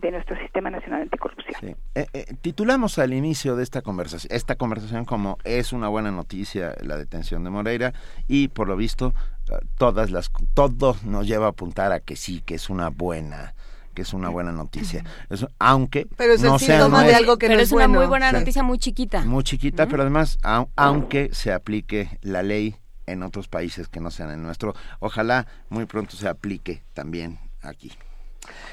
de 0.00 0.10
nuestro 0.10 0.36
sistema 0.38 0.70
nacional 0.70 1.02
anticorrupción. 1.02 1.76
Eh, 1.94 2.06
eh, 2.12 2.26
titulamos 2.40 2.98
al 2.98 3.12
inicio 3.12 3.56
de 3.56 3.62
esta 3.62 3.82
conversación, 3.82 4.30
esta 4.34 4.56
conversación 4.56 5.04
como 5.04 5.38
es 5.44 5.72
una 5.72 5.88
buena 5.88 6.10
noticia 6.10 6.74
la 6.82 6.96
detención 6.96 7.44
de 7.44 7.50
Moreira 7.50 7.92
y 8.28 8.48
por 8.48 8.68
lo 8.68 8.76
visto 8.76 9.14
eh, 9.48 9.54
todas 9.78 10.10
las 10.10 10.30
todo 10.54 10.96
nos 11.04 11.26
lleva 11.26 11.46
a 11.46 11.50
apuntar 11.50 11.92
a 11.92 12.00
que 12.00 12.16
sí, 12.16 12.42
que 12.44 12.54
es 12.56 12.68
una 12.70 12.88
buena 12.90 13.54
que 13.94 14.02
es 14.02 14.12
una 14.12 14.28
buena 14.28 14.52
noticia. 14.52 15.02
Eso, 15.30 15.48
aunque 15.58 16.06
Pero 16.18 16.34
es 16.34 16.42
el 16.42 16.50
no 16.50 16.58
sea 16.58 16.76
síntoma 16.80 16.98
no 17.00 17.04
de 17.06 17.12
es- 17.12 17.16
algo 17.16 17.38
que 17.38 17.46
Pero 17.46 17.56
no 17.56 17.62
es 17.62 17.68
es 17.68 17.72
una 17.72 17.86
bueno. 17.86 18.00
muy 18.00 18.08
buena 18.08 18.30
noticia, 18.30 18.62
muy 18.62 18.76
chiquita. 18.78 19.24
Muy 19.24 19.42
chiquita, 19.42 19.86
pero 19.86 20.02
además 20.02 20.38
au- 20.42 20.68
aunque 20.76 21.30
se 21.32 21.50
aplique 21.50 22.18
la 22.20 22.42
ley 22.42 22.76
en 23.06 23.22
otros 23.22 23.48
países 23.48 23.88
que 23.88 24.00
no 24.00 24.10
sean 24.10 24.30
el 24.30 24.42
nuestro, 24.42 24.74
ojalá 25.00 25.46
muy 25.70 25.86
pronto 25.86 26.14
se 26.16 26.28
aplique 26.28 26.82
también 26.92 27.38
aquí. 27.62 27.90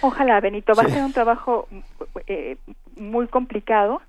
Ojalá, 0.01 0.39
Benito, 0.39 0.73
va 0.75 0.83
Sí. 0.83 0.91
a 0.91 0.93
ser 0.95 1.03
un 1.03 1.13
trabajo 1.13 1.67
eh, 2.27 2.57
muy 2.95 3.27
complicado. 3.27 4.01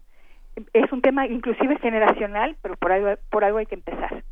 Es 0.73 0.91
un 0.93 1.01
tema 1.03 1.27
inclusive 1.27 1.77
generacional, 1.79 2.57
pero 2.63 2.77
por 2.77 2.93
algo, 2.93 3.15
por 3.31 3.45
algo 3.45 3.59
hay 3.59 3.67
que 3.67 3.75
empezar. 3.75 4.23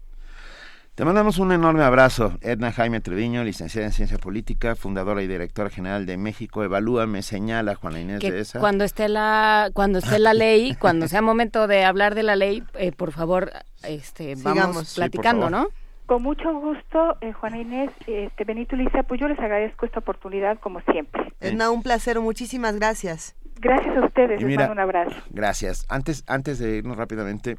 Te 0.95 1.07
mandamos 1.07 1.39
un 1.39 1.53
enorme 1.53 1.83
abrazo, 1.85 2.37
Edna 2.43 2.71
Jaime 2.71 3.01
Treviño, 3.01 3.43
licenciada 3.45 3.87
en 3.87 3.95
Ciencia 3.95 4.19
Política, 4.19 4.77
fundadora 4.77 5.23
y 5.23 5.27
directora 5.27 5.71
general 5.71 6.05
de 6.05 6.19
México 6.19 6.63
Evalúa, 6.65 7.07
me 7.07 7.23
señala 7.23 7.75
Juana 7.77 8.01
Inés 8.03 8.21
de 8.21 8.39
esa. 8.41 8.61
Cuando 8.61 8.85
esté 8.85 9.09
la, 9.09 9.71
cuando 9.73 10.01
esté 10.01 10.19
la 10.19 10.35
ley, 10.35 10.75
cuando 10.75 11.09
sea 11.09 11.23
momento 11.23 11.67
de 11.67 11.87
hablar 11.87 12.15
de 12.15 12.23
la 12.25 12.37
ley, 12.37 12.63
eh, 12.75 12.93
por 12.93 13.11
favor, 13.13 13.51
este, 13.85 14.35
vamos 14.37 14.95
platicando, 14.95 15.49
¿no? 15.49 15.69
Con 16.07 16.23
mucho 16.23 16.53
gusto, 16.53 17.17
eh, 17.21 17.33
Juana 17.33 17.59
Inés, 17.59 17.91
este, 18.07 18.45
Benito 18.45 18.77
y 18.77 18.81
Lisa, 18.81 19.03
pues 19.05 19.21
yo 19.21 19.29
les 19.29 19.39
agradezco 19.39 19.87
esta 19.87 20.01
oportunidad 20.01 20.59
como 20.59 20.81
siempre. 20.81 21.33
Edna, 21.41 21.71
un 21.71 21.83
placer, 21.83 22.19
muchísimas 22.21 22.77
gracias. 22.77 23.37
Gracias 23.61 23.97
a 23.97 24.05
ustedes, 24.05 24.43
les 24.43 24.57
mando 24.57 24.73
un 24.73 24.81
abrazo. 24.81 25.15
Gracias. 25.31 25.87
Antes, 25.89 26.25
antes 26.27 26.59
de 26.59 26.79
irnos 26.79 26.97
rápidamente, 26.97 27.57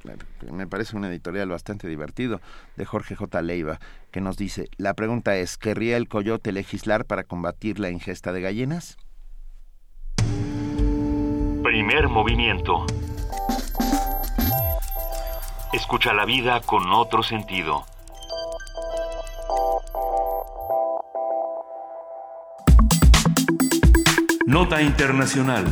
me 0.52 0.68
parece 0.68 0.98
un 0.98 1.06
editorial 1.06 1.48
bastante 1.48 1.88
divertido 1.88 2.42
de 2.76 2.84
Jorge 2.84 3.16
J. 3.16 3.42
Leiva, 3.42 3.80
que 4.12 4.20
nos 4.20 4.36
dice, 4.36 4.68
la 4.78 4.96
pregunta 4.96 5.38
es, 5.38 5.58
¿querría 5.58 5.96
el 5.96 6.10
coyote 6.10 6.52
legislar 6.52 7.06
para 7.06 7.24
combatir 7.24 7.80
la 7.80 7.90
ingesta 7.90 8.34
de 8.34 8.42
gallinas? 8.42 8.98
Primer 11.64 12.10
movimiento. 12.10 12.86
Escucha 15.72 16.14
la 16.14 16.26
vida 16.26 16.60
con 16.60 16.92
otro 16.92 17.24
sentido. 17.24 17.86
Nota 24.46 24.82
Internacional. 24.82 25.66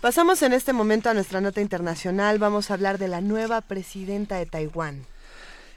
Pasamos 0.00 0.42
en 0.42 0.54
este 0.54 0.72
momento 0.72 1.10
a 1.10 1.14
nuestra 1.14 1.42
nota 1.42 1.60
internacional. 1.60 2.38
Vamos 2.38 2.70
a 2.70 2.74
hablar 2.74 2.96
de 2.96 3.08
la 3.08 3.20
nueva 3.20 3.60
presidenta 3.60 4.36
de 4.36 4.46
Taiwán. 4.46 5.02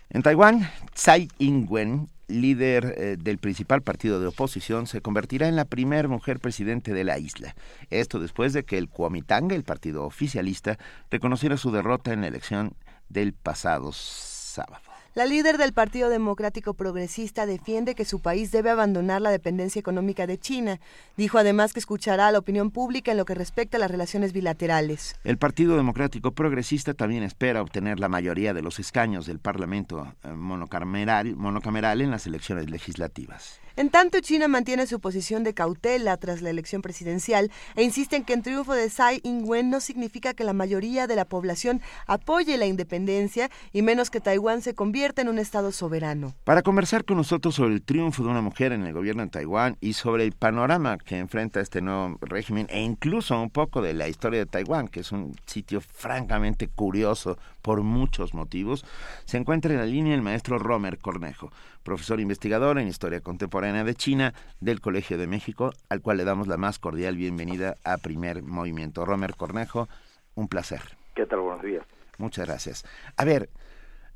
En 0.09 0.23
Taiwán, 0.23 0.69
Tsai 0.93 1.27
Ing-wen, 1.37 2.07
líder 2.27 2.95
eh, 2.97 3.17
del 3.19 3.39
principal 3.39 3.81
partido 3.81 4.21
de 4.21 4.27
oposición, 4.27 4.87
se 4.87 5.01
convertirá 5.01 5.49
en 5.49 5.57
la 5.57 5.65
primera 5.65 6.07
mujer 6.07 6.39
presidente 6.39 6.93
de 6.93 7.03
la 7.03 7.19
isla. 7.19 7.53
Esto 7.89 8.19
después 8.19 8.53
de 8.53 8.63
que 8.63 8.77
el 8.77 8.87
Kuomintang, 8.87 9.51
el 9.51 9.63
partido 9.63 10.05
oficialista, 10.05 10.79
reconociera 11.11 11.57
su 11.57 11.71
derrota 11.71 12.13
en 12.13 12.21
la 12.21 12.27
elección 12.27 12.73
del 13.09 13.33
pasado 13.33 13.91
sábado. 13.91 14.84
La 15.15 15.25
líder 15.25 15.57
del 15.57 15.71
Partido 15.71 16.09
Democrático 16.09 16.73
Progresista 16.73 17.45
defiende 17.45 17.95
que 17.95 18.03
su 18.03 18.19
país 18.19 18.51
debe 18.51 18.69
abandonar 18.69 19.21
la 19.21 19.29
dependencia 19.29 19.79
económica 19.79 20.27
de 20.27 20.37
China. 20.37 20.81
Dijo 21.15 21.37
además 21.37 21.71
que 21.71 21.79
escuchará 21.79 22.27
a 22.27 22.33
la 22.33 22.39
opinión 22.39 22.69
pública 22.69 23.11
en 23.11 23.17
lo 23.17 23.23
que 23.23 23.33
respecta 23.33 23.77
a 23.77 23.79
las 23.79 23.89
relaciones 23.89 24.33
bilaterales. 24.33 25.15
El 25.23 25.37
Partido 25.37 25.77
Democrático 25.77 26.31
Progresista 26.31 26.95
también 26.95 27.23
espera 27.23 27.61
obtener 27.61 27.97
la 27.97 28.09
mayoría 28.09 28.53
de 28.53 28.61
los 28.61 28.77
escaños 28.77 29.25
del 29.25 29.39
Parlamento 29.39 30.05
eh, 30.25 30.33
monocameral, 30.33 31.37
monocameral 31.37 32.01
en 32.01 32.11
las 32.11 32.27
elecciones 32.27 32.69
legislativas. 32.69 33.61
En 33.77 33.89
tanto, 33.89 34.21
China 34.21 34.47
mantiene 34.47 34.87
su 34.87 35.01
posición 35.01 35.43
de 35.43 35.53
cautela 35.53 36.15
tras 36.15 36.41
la 36.41 36.49
elección 36.49 36.81
presidencial 36.81 37.51
e 37.75 37.83
insiste 37.83 38.15
en 38.15 38.23
que 38.23 38.31
el 38.31 38.41
triunfo 38.41 38.73
de 38.73 38.87
Tsai 38.87 39.19
Ing-wen 39.23 39.69
no 39.69 39.81
significa 39.81 40.33
que 40.33 40.45
la 40.45 40.53
mayoría 40.53 41.07
de 41.07 41.17
la 41.17 41.25
población 41.25 41.81
apoye 42.07 42.57
la 42.57 42.67
independencia 42.67 43.51
y 43.73 43.81
menos 43.81 44.09
que 44.09 44.21
Taiwán 44.21 44.61
se 44.61 44.75
convierta 44.75 45.21
en 45.21 45.27
un 45.27 45.39
estado 45.39 45.73
soberano. 45.73 46.33
Para 46.45 46.61
conversar 46.61 47.03
con 47.03 47.17
nosotros 47.17 47.55
sobre 47.55 47.73
el 47.73 47.81
triunfo 47.81 48.23
de 48.23 48.29
una 48.29 48.39
mujer 48.39 48.71
en 48.71 48.85
el 48.85 48.93
gobierno 48.93 49.23
de 49.23 49.29
Taiwán 49.29 49.75
y 49.81 49.91
sobre 49.91 50.23
el 50.23 50.31
panorama 50.31 50.97
que 50.97 51.17
enfrenta 51.17 51.59
este 51.59 51.81
nuevo 51.81 52.17
régimen 52.21 52.67
e 52.69 52.81
incluso 52.81 53.37
un 53.37 53.49
poco 53.49 53.81
de 53.81 53.93
la 53.93 54.07
historia 54.07 54.39
de 54.39 54.45
Taiwán, 54.45 54.87
que 54.87 55.01
es 55.01 55.11
un 55.11 55.35
sitio 55.47 55.81
francamente 55.81 56.69
curioso 56.69 57.37
por 57.61 57.81
muchos 57.81 58.33
motivos, 58.33 58.85
se 59.25 59.35
encuentra 59.35 59.73
en 59.73 59.79
la 59.79 59.85
línea 59.85 60.15
el 60.15 60.21
maestro 60.21 60.59
Romer 60.59 60.97
Cornejo 60.97 61.51
profesor 61.85 62.19
investigador 62.19 62.79
en 62.79 62.89
Historia 62.89 63.21
Contemporánea 63.21 63.85
de 63.85 63.95
China 63.95 64.33
del 64.59 64.81
Colegio 64.81 65.17
de 65.17 65.27
México, 65.27 65.71
al 65.87 66.01
cual 66.01 66.17
le 66.17 66.25
damos 66.25 66.47
la 66.47 66.57
más 66.57 66.79
cordial 66.79 67.15
bienvenida 67.15 67.75
a 67.85 67.97
Primer 67.97 68.43
Movimiento. 68.43 69.05
Romer 69.05 69.35
Cornejo, 69.35 69.87
un 70.33 70.49
placer. 70.49 70.81
¿Qué 71.15 71.25
tal? 71.25 71.39
Buenos 71.41 71.63
días. 71.63 71.85
Muchas 72.17 72.47
gracias. 72.47 72.85
A 73.15 73.23
ver, 73.23 73.49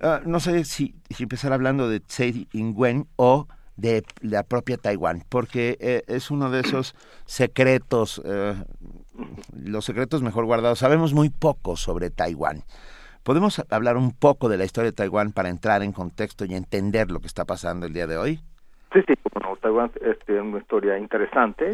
ah, 0.02 0.20
no 0.26 0.40
sé 0.40 0.66
si, 0.66 0.96
empezar 1.20 1.54
hablando 1.54 1.88
de 1.88 2.02
Tsai 2.02 2.48
Ing-wen 2.52 3.08
o 3.16 3.48
de 3.78 4.04
la 4.20 4.44
propia 4.44 4.78
Taiwán, 4.78 5.24
porque 5.30 5.78
eh, 5.80 6.04
es 6.08 6.32
uno 6.32 6.50
de 6.50 6.62
esos 6.62 6.96
secretos, 7.26 8.22
eh, 8.26 8.56
los 9.54 9.86
secretos 9.86 10.22
mejor 10.24 10.46
guardados. 10.46 10.80
Sabemos 10.80 11.14
muy 11.14 11.30
poco 11.30 11.78
sobre 11.78 12.10
Taiwán. 12.10 12.64
¿Podemos 13.30 13.64
hablar 13.70 13.96
un 13.96 14.12
poco 14.12 14.50
de 14.50 14.58
la 14.58 14.66
historia 14.66 14.90
de 14.90 14.96
Taiwán 14.96 15.34
para 15.34 15.50
entrar 15.50 15.84
en 15.84 15.92
contexto 15.92 16.46
y 16.46 16.56
entender 16.56 17.12
lo 17.12 17.20
que 17.20 17.28
está 17.28 17.46
pasando 17.46 17.86
el 17.86 17.94
día 17.94 18.08
de 18.08 18.18
hoy? 18.18 18.40
Sí, 18.92 19.02
sí, 19.06 19.14
bueno, 19.32 19.56
Taiwán 19.62 19.92
tiene 20.26 20.42
una 20.42 20.58
historia 20.58 20.98
interesante, 20.98 21.74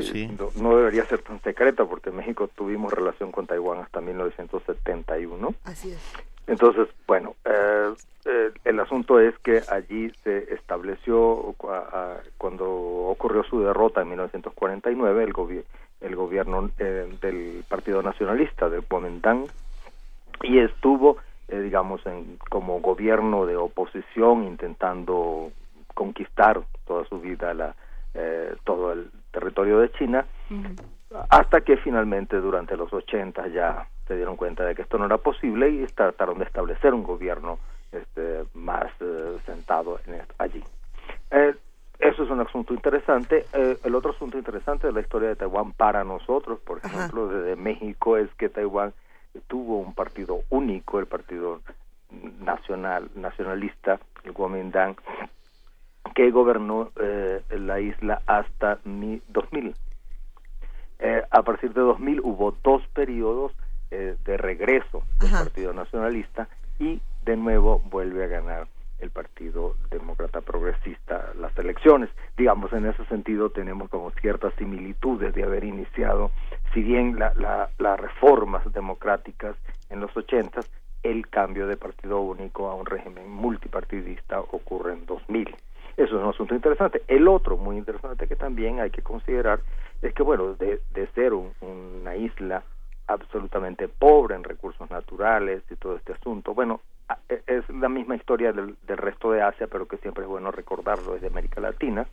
no, 0.57 0.75
debería 0.75 1.05
ser 1.05 1.21
tan 1.21 1.41
secreta 1.43 1.85
porque 1.85 2.09
en 2.09 2.17
México 2.17 2.49
tuvimos 2.49 2.91
relación 2.91 3.31
con 3.31 3.47
Taiwán 3.47 3.79
hasta 3.79 4.01
1971. 4.01 5.55
Así 5.63 5.91
es. 5.91 6.13
Entonces, 6.45 6.89
bueno, 7.07 7.35
eh, 7.45 7.93
eh, 8.25 8.51
el 8.65 8.77
asunto 8.81 9.21
es 9.21 9.33
que 9.39 9.61
allí 9.71 10.11
se 10.25 10.53
estableció, 10.53 11.55
cuando 12.37 12.69
ocurrió 12.69 13.45
su 13.45 13.61
derrota 13.61 14.01
en 14.01 14.09
1949, 14.09 15.23
el, 15.23 15.63
el 16.01 16.15
gobierno 16.17 16.69
eh, 16.79 17.07
del 17.21 17.63
Partido 17.69 18.03
Nacionalista, 18.03 18.67
del 18.67 18.83
Kuomintang, 18.83 19.45
y 20.43 20.59
estuvo 20.59 21.17
eh, 21.47 21.59
digamos, 21.59 22.03
en, 22.07 22.37
como 22.49 22.79
gobierno 22.79 23.45
de 23.45 23.55
oposición 23.55 24.45
intentando 24.45 25.51
conquistar 25.93 26.61
toda 26.85 27.05
su 27.05 27.19
vida 27.19 27.53
la, 27.53 27.75
eh, 28.15 28.55
todo 28.63 28.93
el 28.93 29.11
territorio 29.31 29.79
de 29.79 29.91
China, 29.91 30.25
hasta 31.29 31.61
que 31.61 31.77
finalmente 31.77 32.37
durante 32.37 32.75
los 32.75 32.91
80 32.91 33.47
ya 33.49 33.87
se 34.07 34.15
dieron 34.15 34.35
cuenta 34.37 34.65
de 34.65 34.73
que 34.73 34.81
esto 34.81 34.97
no 34.97 35.05
era 35.05 35.17
posible 35.17 35.69
y 35.69 35.85
trataron 35.85 36.39
de 36.39 36.45
establecer 36.45 36.93
un 36.93 37.03
gobierno 37.03 37.59
este, 37.91 38.43
más 38.55 38.91
eh, 38.99 39.37
sentado 39.45 39.99
en 40.07 40.21
allí. 40.39 40.63
eso 41.99 42.23
es 42.23 42.29
un 42.29 42.39
asunto 42.39 42.73
interesante. 42.73 43.45
el 43.53 43.93
otro 43.95 44.11
asunto 44.11 44.37
interesante 44.39 44.87
de 44.87 44.93
la 44.93 45.01
historia 45.01 45.29
de 45.29 45.35
Taiwán 45.35 45.73
para 45.73 46.03
nosotros, 46.03 46.59
por 46.59 46.79
ejemplo, 46.79 47.27
desde 47.27 47.55
México, 47.55 48.17
es 48.17 48.33
que 48.33 48.49
Taiwán 48.49 48.93
tuvo 49.47 49.77
un 49.77 49.93
partido 49.93 50.41
único, 50.49 50.99
el 50.99 51.05
Partido 51.05 51.61
Nacional 52.39 53.09
Nacionalista, 53.15 53.99
el 54.23 54.33
Kuomintang, 54.33 54.95
que 56.13 56.31
gobernó 56.31 56.91
eh, 57.01 57.41
la 57.51 57.79
isla 57.79 58.21
hasta 58.25 58.79
2000. 58.83 59.75
Eh, 60.99 61.23
a 61.29 61.41
partir 61.43 61.73
de 61.73 61.81
2000 61.81 62.21
hubo 62.21 62.55
dos 62.63 62.81
periodos 62.93 63.51
eh, 63.91 64.15
de 64.23 64.37
regreso 64.37 65.03
del 65.19 65.31
Partido 65.31 65.73
Nacionalista 65.73 66.47
y 66.79 67.01
de 67.25 67.35
nuevo 67.35 67.79
vuelve 67.79 68.23
a 68.23 68.27
ganar 68.27 68.67
el 68.99 69.11
Partido 69.11 69.75
Demócrata 69.89 70.41
Progresista 70.41 71.31
las 71.39 71.57
elecciones. 71.57 72.09
Digamos, 72.37 72.71
en 72.73 72.85
ese 72.85 73.05
sentido 73.05 73.49
tenemos 73.49 73.89
como 73.89 74.11
ciertas 74.11 74.53
similitudes 74.55 75.33
de 75.33 75.43
haber 75.43 75.63
iniciado, 75.63 76.31
si 76.73 76.81
bien 76.81 77.17
la, 77.19 77.69
las 77.77 77.99
reformas 77.99 78.71
democráticas 78.73 79.55
en 79.89 79.99
los 79.99 80.15
ochentas, 80.15 80.69
el 81.03 81.27
cambio 81.27 81.67
de 81.67 81.77
partido 81.77 82.19
único 82.19 82.67
a 82.67 82.75
un 82.75 82.85
régimen 82.85 83.29
multipartidista 83.29 84.39
ocurre 84.39 84.93
en 84.93 85.05
2000. 85.05 85.55
Eso 85.97 86.17
es 86.17 86.23
un 86.23 86.29
asunto 86.29 86.55
interesante. 86.55 87.03
El 87.07 87.27
otro 87.27 87.57
muy 87.57 87.77
interesante 87.77 88.27
que 88.27 88.35
también 88.35 88.79
hay 88.79 88.89
que 88.89 89.01
considerar 89.01 89.59
es 90.01 90.13
que, 90.13 90.23
bueno, 90.23 90.55
de, 90.55 90.81
de 90.93 91.07
ser 91.07 91.33
una 91.33 92.15
isla 92.15 92.63
absolutamente 93.07 93.87
pobre 93.87 94.35
en 94.35 94.43
recursos 94.43 94.89
naturales 94.89 95.63
y 95.69 95.75
todo 95.75 95.95
este 95.95 96.13
asunto, 96.13 96.53
bueno, 96.53 96.81
es 97.47 97.69
la 97.69 97.89
misma 97.89 98.15
historia 98.15 98.51
del, 98.51 98.75
resto 98.87 99.31
de 99.31 99.41
Asia, 99.41 99.67
pero 99.67 99.87
que 99.87 99.97
siempre 99.97 100.23
es 100.23 100.29
bueno 100.29 100.51
recordarlo 100.51 101.13
desde 101.13 101.27
América 101.27 101.61
Latina, 101.61 102.07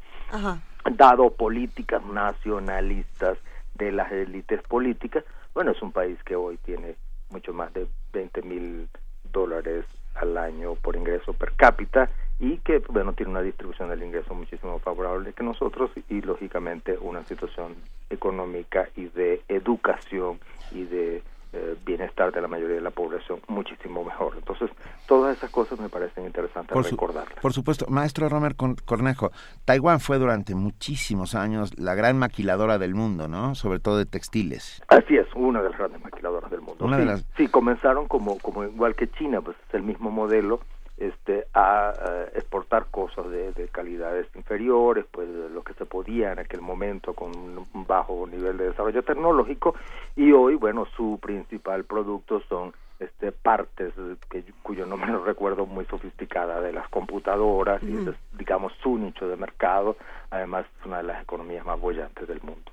dado 0.97 1.31
políticas 1.31 2.05
nacionalistas 2.05 3.39
de 3.75 3.93
las 3.93 4.13
élites 4.13 4.63
políticas, 4.63 5.25
bueno, 5.55 5.71
es 5.71 5.83
un 5.83 5.93
país 5.93 6.19
que 6.25 6.37
hoy 6.37 6.57
tiene 6.59 6.97
mucho 7.31 7.53
más 7.53 7.73
de 7.73 7.87
20 8.13 8.43
mil 8.43 8.89
dólares 9.33 9.85
al 10.15 10.37
año 10.37 10.75
por 10.75 10.97
ingreso 10.97 11.33
per 11.33 11.53
cápita 11.53 12.11
y 12.39 12.59
que 12.59 12.79
bueno 12.91 13.15
tiene 13.15 13.31
una 13.31 13.43
distribución 13.43 13.89
del 13.89 14.03
ingreso 14.03 14.35
muchísimo 14.35 14.79
favorable 14.79 15.33
que 15.33 15.43
nosotros 15.43 15.91
y 16.09 16.21
lógicamente 16.21 16.99
una 16.99 17.25
situación 17.25 17.75
económica 18.11 18.89
y 18.95 19.07
de 19.07 19.43
educación 19.49 20.39
y 20.71 20.85
de 20.85 21.23
eh, 21.53 21.77
bienestar 21.85 22.33
de 22.33 22.41
la 22.41 22.49
mayoría 22.49 22.77
de 22.77 22.81
la 22.81 22.91
población 22.91 23.41
muchísimo 23.49 24.05
mejor. 24.05 24.35
Entonces, 24.37 24.71
todas 25.07 25.37
esas 25.37 25.51
cosas 25.51 25.79
me 25.79 25.89
parecen 25.89 26.25
interesantes 26.25 26.73
por 26.73 26.85
recordarlas. 26.85 27.39
por 27.41 27.53
supuesto. 27.53 27.87
Maestro 27.89 28.29
Romer 28.29 28.55
Cornejo, 28.57 29.31
Taiwán 29.65 30.01
fue 30.01 30.19
durante 30.19 30.55
muchísimos 30.55 31.35
años 31.35 31.79
la 31.79 31.95
gran 31.95 32.19
maquiladora 32.19 32.79
del 32.79 32.95
mundo, 32.95 33.29
¿no? 33.29 33.55
Sobre 33.55 33.81
todo 33.81 33.99
de 33.99 34.07
textiles. 34.07 34.83
Así 34.89 35.17
es, 35.17 35.27
una 35.35 35.63
de 35.63 35.69
las 35.69 35.79
grandes 35.79 36.03
maquiladoras 36.03 36.51
del 36.51 36.63
mundo. 36.63 36.89
sí, 37.19 37.25
sí, 37.37 37.49
comenzaron 37.49 38.09
como, 38.09 38.39
como 38.39 38.65
igual 38.65 38.95
que 38.95 39.11
China, 39.11 39.41
pues 39.41 39.57
es 39.69 39.75
el 39.75 39.83
mismo 39.83 40.11
modelo, 40.11 40.61
este, 40.97 41.47
a, 41.55 41.93
exportar 42.35 42.87
cosas 42.91 43.31
de, 43.31 43.69
calidades 43.73 44.27
inferiores, 44.35 45.05
pues 45.11 45.29
lo 45.29 45.63
que 45.63 45.75
se 45.75 45.87
podía 45.87 46.33
en 46.33 46.39
aquel 46.39 46.61
momento 46.61 47.15
con 47.15 47.31
un 47.37 47.87
bajo 47.87 48.27
nivel 48.27 48.57
de 48.59 48.67
desarrollo 48.71 49.03
tecnológico. 49.03 49.75
Y 50.17 50.33
hoy, 50.33 50.55
bueno, 50.57 50.87
su 50.97 51.19
principal 51.21 51.85
producto 51.85 52.41
son 52.49 52.73
este, 52.99 53.33
partes 53.33 53.95
que, 54.31 54.45
cuyo 54.63 54.87
nombre 54.87 55.11
no 55.11 55.25
recuerdo 55.25 55.67
muy 55.67 55.85
sofisticada 55.87 56.61
de 56.61 56.73
las 56.73 56.89
computadoras 56.89 57.83
y 57.83 57.97
es, 57.97 58.15
digamos 58.39 58.73
su 58.83 58.99
nicho 58.99 59.29
de 59.29 59.37
mercado. 59.37 59.97
Además 60.31 60.67
es 60.81 60.87
una 60.87 60.99
de 60.99 61.05
las 61.05 61.23
economías 61.23 61.65
más 61.67 61.81
bollantes 61.81 62.29
del 62.29 62.41
mundo 62.43 62.73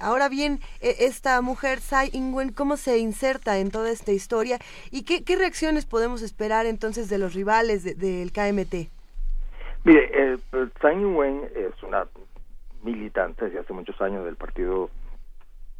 Ahora 0.00 0.28
bien, 0.28 0.60
e, 0.80 1.04
esta 1.06 1.40
mujer, 1.42 1.78
Tsai 1.78 2.10
Ing-wen, 2.12 2.52
¿cómo 2.52 2.76
se 2.76 2.98
inserta 2.98 3.58
en 3.58 3.70
toda 3.70 3.90
esta 3.90 4.12
historia? 4.12 4.58
¿Y 4.90 5.04
qué, 5.04 5.36
reacciones 5.36 5.86
podemos 5.86 6.22
esperar 6.22 6.66
entonces 6.66 7.08
de 7.08 7.18
los 7.18 7.34
rivales 7.34 7.84
del 7.84 8.32
KMT? 8.32 8.90
Mire, 9.84 10.10
eh, 10.12 10.38
Tsai 10.78 10.96
Ing-wen 10.96 11.48
es 11.54 11.82
una 11.82 12.06
militante 12.82 13.44
desde 13.44 13.60
hace 13.60 13.72
muchos 13.72 14.00
años 14.00 14.24
del 14.24 14.36
Partido 14.36 14.90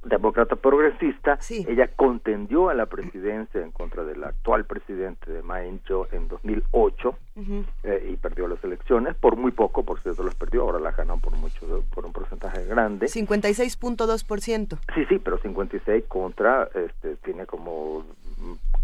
demócrata 0.05 0.56
progresista, 0.56 1.39
ella 1.51 1.89
contendió 1.94 2.70
a 2.70 2.74
la 2.74 2.86
presidencia 2.86 3.60
en 3.60 3.70
contra 3.70 4.05
del 4.05 4.24
actual 4.24 4.64
presidente 4.64 5.31
de 5.31 5.43
Ma 5.43 5.62
Ying-jeou 5.62 6.06
en 6.12 6.28
2008 6.28 7.18
eh, 7.85 8.09
y 8.10 8.16
perdió 8.16 8.48
las 8.48 8.62
elecciones 8.64 9.14
por 9.14 9.36
muy 9.36 9.52
poco, 9.52 9.82
por 9.85 10.01
cierto 10.01 10.22
las 10.22 10.35
perdió, 10.35 10.62
ahora 10.62 10.78
la 10.78 10.93
ganó 10.93 11.18
por 11.18 11.35
mucho, 11.36 11.85
por 11.94 12.06
un 12.06 12.12
porcentaje 12.12 12.64
grande. 12.64 13.06
56.2%. 13.06 14.78
Sí, 14.94 15.05
sí, 15.06 15.18
pero 15.18 15.39
56 15.39 16.05
contra, 16.09 16.68
este, 16.74 17.16
tiene 17.16 17.47
como 17.47 18.05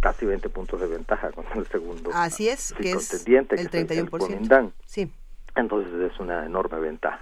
casi 0.00 0.26
20 0.26 0.48
puntos 0.50 0.80
de 0.80 0.86
ventaja 0.86 1.30
contra 1.32 1.58
el 1.58 1.66
segundo. 1.66 2.10
Así 2.12 2.48
es, 2.48 2.74
que 2.74 2.92
es 2.92 3.26
el 3.26 3.46
31%. 3.50 4.72
sí. 4.84 5.10
Entonces 5.56 6.12
es 6.12 6.20
una 6.20 6.44
enorme 6.44 6.78
ventaja. 6.78 7.20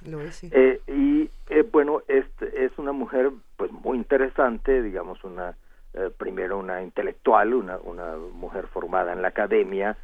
Eh, 0.51 0.81
y 0.89 1.31
eh, 1.49 1.65
bueno, 1.71 2.03
este, 2.09 2.65
es 2.65 2.73
una 2.79 2.93
mujer 2.93 3.31
pues 3.57 3.71
muy 3.71 3.97
interesante, 3.97 4.83
digamos 4.83 5.23
una 5.23 5.55
eh, 5.95 6.11
primero 6.17 6.59
una 6.59 6.83
intelectual, 6.83 7.55
una, 7.55 7.79
una 7.79 8.17
mujer 8.17 8.67
formada 8.67 9.13
en 9.13 9.23
la 9.23 9.29
academia, 9.29 9.97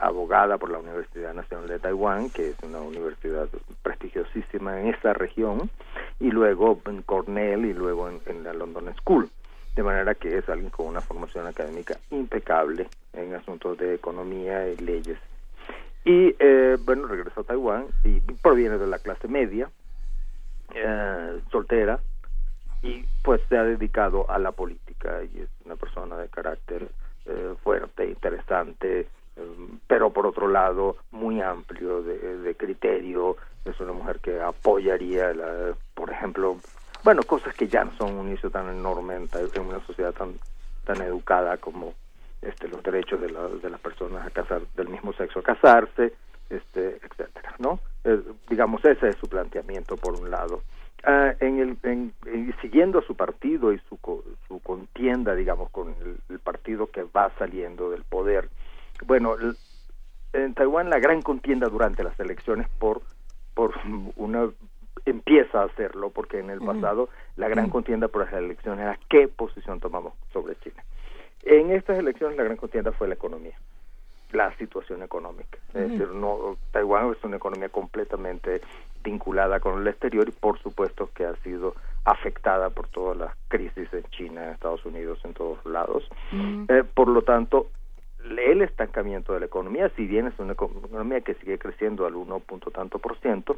abogada 0.00 0.58
por 0.58 0.70
la 0.70 0.78
Universidad 0.78 1.32
Nacional 1.32 1.66
de 1.66 1.78
Taiwán, 1.78 2.28
que 2.28 2.50
es 2.50 2.56
una 2.62 2.82
universidad 2.82 3.48
prestigiosísima 3.82 4.78
en 4.78 4.88
esta 4.88 5.14
región, 5.14 5.70
y 6.20 6.30
luego 6.30 6.78
en 6.84 7.00
Cornell 7.00 7.64
y 7.64 7.72
luego 7.72 8.10
en 8.10 8.44
la 8.44 8.52
London 8.52 8.94
School. 8.96 9.30
De 9.74 9.82
manera 9.82 10.14
que 10.14 10.36
es 10.36 10.46
alguien 10.50 10.68
con 10.68 10.88
una 10.88 11.00
formación 11.00 11.46
académica 11.46 11.96
impecable 12.10 12.86
en 13.14 13.34
asuntos 13.34 13.78
de 13.78 13.94
economía 13.94 14.68
y 14.68 14.76
leyes 14.76 15.18
y 16.04 16.34
eh, 16.38 16.76
bueno, 16.84 17.06
regresó 17.06 17.40
a 17.40 17.44
Taiwán 17.44 17.86
y 18.02 18.20
proviene 18.20 18.78
de 18.78 18.86
la 18.86 18.98
clase 18.98 19.28
media, 19.28 19.70
eh, 20.74 21.40
soltera, 21.50 22.00
y 22.82 23.04
pues 23.22 23.40
se 23.48 23.56
ha 23.56 23.62
dedicado 23.62 24.28
a 24.28 24.38
la 24.38 24.50
política 24.50 25.22
y 25.22 25.40
es 25.40 25.48
una 25.64 25.76
persona 25.76 26.16
de 26.16 26.28
carácter 26.28 26.88
eh, 27.26 27.54
fuerte, 27.62 28.08
interesante, 28.08 29.06
pero 29.86 30.10
por 30.10 30.26
otro 30.26 30.48
lado 30.48 30.96
muy 31.12 31.40
amplio 31.40 32.02
de, 32.02 32.54
criterio, 32.56 33.36
es 33.64 33.78
una 33.80 33.92
mujer 33.92 34.18
que 34.18 34.40
apoyaría, 34.40 35.32
la, 35.32 35.74
por 35.94 36.10
ejemplo, 36.10 36.58
bueno, 37.04 37.22
cosas 37.22 37.54
que 37.54 37.68
ya 37.68 37.84
no 37.84 37.92
son 37.92 38.14
un 38.14 38.28
inicio 38.28 38.50
tan 38.50 38.68
enorme 38.68 39.14
en, 39.14 39.28
en 39.54 39.62
una 39.62 39.84
sociedad 39.86 40.12
tan, 40.12 40.34
tan 40.84 41.00
educada 41.00 41.56
como 41.56 41.94
este, 42.42 42.68
los 42.68 42.82
derechos 42.82 43.20
de, 43.20 43.28
de 43.28 43.70
las 43.70 43.80
personas 43.80 44.26
a 44.26 44.30
casar 44.30 44.62
del 44.76 44.88
mismo 44.88 45.12
sexo 45.12 45.38
a 45.38 45.42
casarse, 45.42 46.12
este, 46.50 46.98
etcétera, 47.02 47.54
¿no? 47.58 47.80
digamos 48.48 48.84
ese 48.84 49.10
es 49.10 49.16
su 49.16 49.28
planteamiento 49.28 49.96
por 49.96 50.18
un 50.18 50.30
lado. 50.30 50.62
Ah, 51.04 51.34
en 51.40 51.58
el, 51.58 51.78
en, 51.82 52.14
siguiendo 52.60 53.02
su 53.02 53.16
partido 53.16 53.72
y 53.72 53.78
su, 53.88 53.98
su 54.46 54.60
contienda, 54.60 55.34
digamos, 55.34 55.70
con 55.70 55.94
el, 56.28 56.38
partido 56.38 56.90
que 56.90 57.04
va 57.04 57.32
saliendo 57.38 57.90
del 57.90 58.04
poder. 58.04 58.48
Bueno, 59.06 59.34
en 60.32 60.54
Taiwán 60.54 60.90
la 60.90 60.98
gran 60.98 61.22
contienda 61.22 61.68
durante 61.68 62.04
las 62.04 62.18
elecciones 62.20 62.68
por 62.78 63.02
por 63.54 63.74
una 64.16 64.48
empieza 65.04 65.60
a 65.60 65.64
hacerlo 65.64 66.10
porque 66.10 66.38
en 66.38 66.50
el 66.50 66.60
pasado 66.60 67.08
la 67.36 67.48
gran 67.48 67.68
contienda 67.68 68.08
por 68.08 68.24
las 68.24 68.32
elecciones 68.32 68.82
era 68.82 68.98
qué 69.10 69.28
posición 69.28 69.80
tomamos 69.80 70.14
sobre 70.32 70.56
China. 70.60 70.82
En 71.42 71.70
estas 71.70 71.98
elecciones 71.98 72.36
la 72.36 72.44
gran 72.44 72.56
contienda 72.56 72.92
fue 72.92 73.08
la 73.08 73.14
economía, 73.14 73.56
la 74.32 74.54
situación 74.56 75.02
económica. 75.02 75.58
Es 75.74 75.90
decir, 75.90 76.08
no, 76.08 76.56
Taiwán 76.70 77.12
es 77.12 77.22
una 77.24 77.36
economía 77.36 77.68
completamente 77.68 78.60
vinculada 79.02 79.58
con 79.58 79.80
el 79.80 79.88
exterior 79.88 80.28
y 80.28 80.32
por 80.32 80.58
supuesto 80.60 81.10
que 81.14 81.24
ha 81.24 81.34
sido 81.36 81.74
afectada 82.04 82.70
por 82.70 82.88
todas 82.88 83.16
las 83.16 83.34
crisis 83.48 83.92
en 83.92 84.04
China, 84.10 84.44
en 84.44 84.50
Estados 84.50 84.84
Unidos, 84.84 85.18
en 85.24 85.34
todos 85.34 85.64
lados. 85.66 86.08
Eh, 86.68 86.84
por 86.94 87.08
lo 87.08 87.22
tanto, 87.22 87.68
el 88.24 88.62
estancamiento 88.62 89.32
de 89.32 89.40
la 89.40 89.46
economía, 89.46 89.90
si 89.96 90.06
bien 90.06 90.28
es 90.28 90.38
una 90.38 90.52
economía 90.52 91.20
que 91.20 91.34
sigue 91.34 91.58
creciendo 91.58 92.06
al 92.06 92.14
1 92.14 92.40
punto 92.40 92.70
tanto 92.70 92.98
por 92.98 93.18
ciento, 93.18 93.56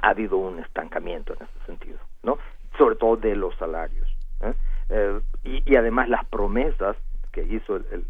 ha 0.00 0.10
habido 0.10 0.36
un 0.36 0.60
estancamiento 0.60 1.34
en 1.34 1.42
ese 1.42 1.66
sentido, 1.66 1.98
¿no? 2.22 2.38
Sobre 2.78 2.96
todo 2.96 3.16
de 3.16 3.34
los 3.34 3.54
salarios. 3.56 4.08
¿eh? 4.42 4.54
Eh, 4.90 5.20
y, 5.44 5.76
además 5.76 6.08
las 6.08 6.24
promesas 6.26 6.96
que 7.32 7.42
hizo 7.42 7.76
el, 7.76 8.04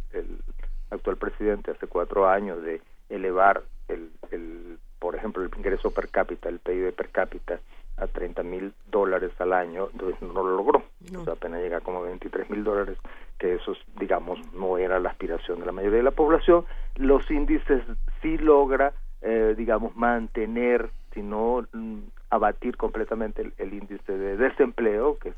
actual 0.90 1.16
presidente 1.16 1.72
hace 1.72 1.86
cuatro 1.86 2.28
años 2.28 2.62
de 2.62 2.80
elevar 3.08 3.62
el, 3.88 4.10
el, 4.30 4.78
por 4.98 5.16
ejemplo, 5.16 5.42
el 5.42 5.50
ingreso 5.56 5.90
per 5.90 6.08
cápita, 6.08 6.48
el 6.48 6.60
PIB 6.60 6.92
per 6.94 7.08
cápita 7.10 7.60
a 7.96 8.06
30 8.06 8.42
mil 8.42 8.72
dólares 8.90 9.32
al 9.38 9.52
año, 9.52 9.88
entonces 9.92 10.20
no 10.22 10.42
lo 10.42 10.56
logró. 10.56 10.82
O 11.16 11.24
sea, 11.24 11.34
apenas 11.34 11.60
llega 11.60 11.80
como 11.80 12.02
23 12.02 12.50
mil 12.50 12.64
dólares, 12.64 12.98
que 13.38 13.54
eso, 13.54 13.74
digamos, 13.98 14.38
no 14.52 14.78
era 14.78 14.98
la 14.98 15.10
aspiración 15.10 15.60
de 15.60 15.66
la 15.66 15.72
mayoría 15.72 15.98
de 15.98 16.04
la 16.04 16.10
población. 16.10 16.64
Los 16.96 17.30
índices 17.30 17.82
sí 18.20 18.38
logra, 18.38 18.92
eh, 19.22 19.54
digamos, 19.56 19.94
mantener, 19.96 20.90
si 21.12 21.22
no 21.22 21.64
mm, 21.72 21.98
abatir 22.30 22.76
completamente 22.76 23.52
el, 23.58 23.74
índice 23.74 24.16
de 24.16 24.36
desempleo, 24.36 25.18
que 25.18 25.32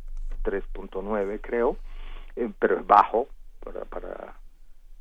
3.9 0.46 1.40
creo, 1.42 1.76
eh, 2.36 2.48
pero 2.58 2.78
es 2.78 2.86
bajo 2.86 3.28
para, 3.64 3.84
para 3.84 4.34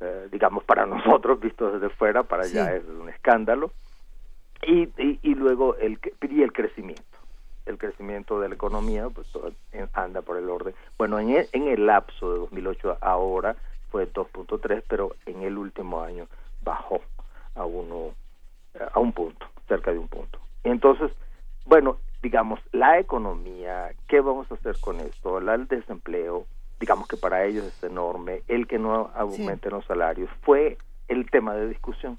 eh, 0.00 0.28
digamos 0.30 0.64
para 0.64 0.84
nosotros 0.86 1.40
visto 1.40 1.70
desde 1.70 1.94
fuera, 1.94 2.24
para 2.24 2.42
allá 2.42 2.74
es 2.74 2.84
un 2.84 3.08
escándalo. 3.08 3.70
Y, 4.66 4.88
y, 4.96 5.34
luego 5.34 5.76
el, 5.76 6.00
y 6.28 6.42
el 6.42 6.52
crecimiento. 6.52 7.02
El 7.66 7.76
crecimiento 7.76 8.40
de 8.40 8.48
la 8.48 8.54
economía 8.54 9.08
pues 9.10 9.28
anda 9.92 10.22
por 10.22 10.38
el 10.38 10.48
orden. 10.48 10.74
Bueno, 10.96 11.18
en 11.18 11.30
el, 11.30 11.48
en 11.52 11.68
el 11.68 11.86
lapso 11.86 12.32
de 12.32 12.38
2008 12.38 12.98
ahora 13.02 13.54
fue 13.90 14.10
2.3, 14.10 14.82
pero 14.88 15.14
en 15.26 15.42
el 15.42 15.58
último 15.58 16.00
año 16.00 16.26
bajó 16.62 17.00
a 17.54 17.64
uno 17.64 18.14
a 18.92 18.98
un 18.98 19.12
punto, 19.12 19.46
cerca 19.68 19.92
de 19.92 19.98
un 19.98 20.08
punto. 20.08 20.38
Entonces, 20.64 21.10
bueno, 21.64 21.98
digamos, 22.26 22.58
la 22.72 22.98
economía, 22.98 23.92
¿qué 24.08 24.20
vamos 24.20 24.50
a 24.50 24.56
hacer 24.56 24.74
con 24.80 24.98
esto? 24.98 25.38
el 25.38 25.68
desempleo, 25.68 26.44
digamos 26.80 27.06
que 27.06 27.16
para 27.16 27.44
ellos 27.44 27.64
es 27.66 27.84
enorme, 27.84 28.42
el 28.48 28.66
que 28.66 28.80
no 28.80 29.12
aumenten 29.14 29.70
los 29.70 29.84
salarios, 29.84 30.28
fue 30.42 30.76
el 31.06 31.30
tema 31.30 31.54
de 31.54 31.68
discusión, 31.68 32.16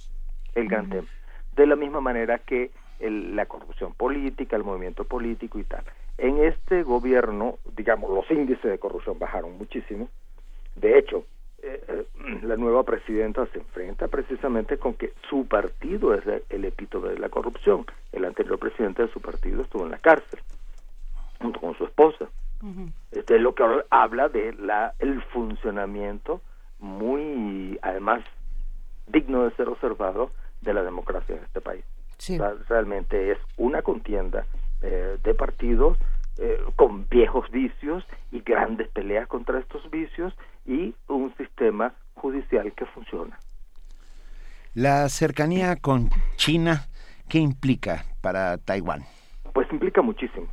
el 0.55 0.69
gran 0.69 0.89
tema. 0.89 1.09
De 1.57 1.67
la 1.67 1.75
misma 1.75 1.99
manera 1.99 2.37
que 2.37 2.71
la 3.01 3.47
corrupción 3.47 3.93
política, 3.95 4.55
el 4.55 4.63
movimiento 4.63 5.03
político 5.03 5.59
y 5.59 5.65
tal. 5.65 5.83
En 6.17 6.37
este 6.37 6.83
gobierno, 6.83 7.57
digamos, 7.75 8.09
los 8.09 8.31
índices 8.31 8.71
de 8.71 8.79
corrupción 8.79 9.19
bajaron 9.19 9.57
muchísimo. 9.57 10.07
De 10.77 10.97
hecho, 10.97 11.25
eh, 11.63 12.05
la 12.43 12.55
nueva 12.55 12.83
presidenta 12.83 13.45
se 13.47 13.59
enfrenta 13.59 14.07
precisamente 14.07 14.77
con 14.77 14.93
que 14.93 15.13
su 15.29 15.47
partido 15.47 16.13
es 16.13 16.23
el 16.49 16.65
epítome 16.65 17.09
de 17.09 17.19
la 17.19 17.29
corrupción. 17.29 17.85
El 18.11 18.25
anterior 18.25 18.59
presidente 18.59 19.03
de 19.03 19.11
su 19.11 19.19
partido 19.19 19.61
estuvo 19.63 19.85
en 19.85 19.91
la 19.91 19.97
cárcel 19.97 20.39
junto 21.39 21.59
con 21.59 21.77
su 21.77 21.85
esposa. 21.85 22.27
Este 23.11 23.35
es 23.35 23.41
lo 23.41 23.53
que 23.53 23.63
habla 23.91 24.29
de 24.29 24.53
la 24.53 24.95
el 24.97 25.21
funcionamiento 25.25 26.41
muy 26.79 27.77
además 27.83 28.23
digno 29.05 29.43
de 29.43 29.51
ser 29.51 29.69
observado 29.69 30.31
de 30.61 30.73
la 30.73 30.83
democracia 30.83 31.35
en 31.35 31.43
este 31.43 31.61
país. 31.61 31.85
realmente 32.67 33.31
es 33.31 33.37
una 33.57 33.83
contienda 33.83 34.45
eh, 34.81 35.17
de 35.23 35.33
partidos 35.35 35.97
eh, 36.39 36.59
con 36.75 37.07
viejos 37.09 37.49
vicios 37.51 38.05
y 38.31 38.41
grandes 38.41 38.87
peleas 38.89 39.27
contra 39.27 39.59
estos 39.59 39.89
vicios 39.89 40.33
y 40.65 40.93
un 41.07 41.33
sistema 41.35 41.93
judicial 42.13 42.71
que 42.73 42.85
funciona. 42.85 43.37
La 44.73 45.09
cercanía 45.09 45.75
con 45.77 46.09
China, 46.35 46.85
¿qué 47.27 47.39
implica 47.39 48.03
para 48.21 48.57
Taiwán? 48.57 49.01
Pues 49.53 49.67
implica 49.71 50.03
muchísimo, 50.03 50.47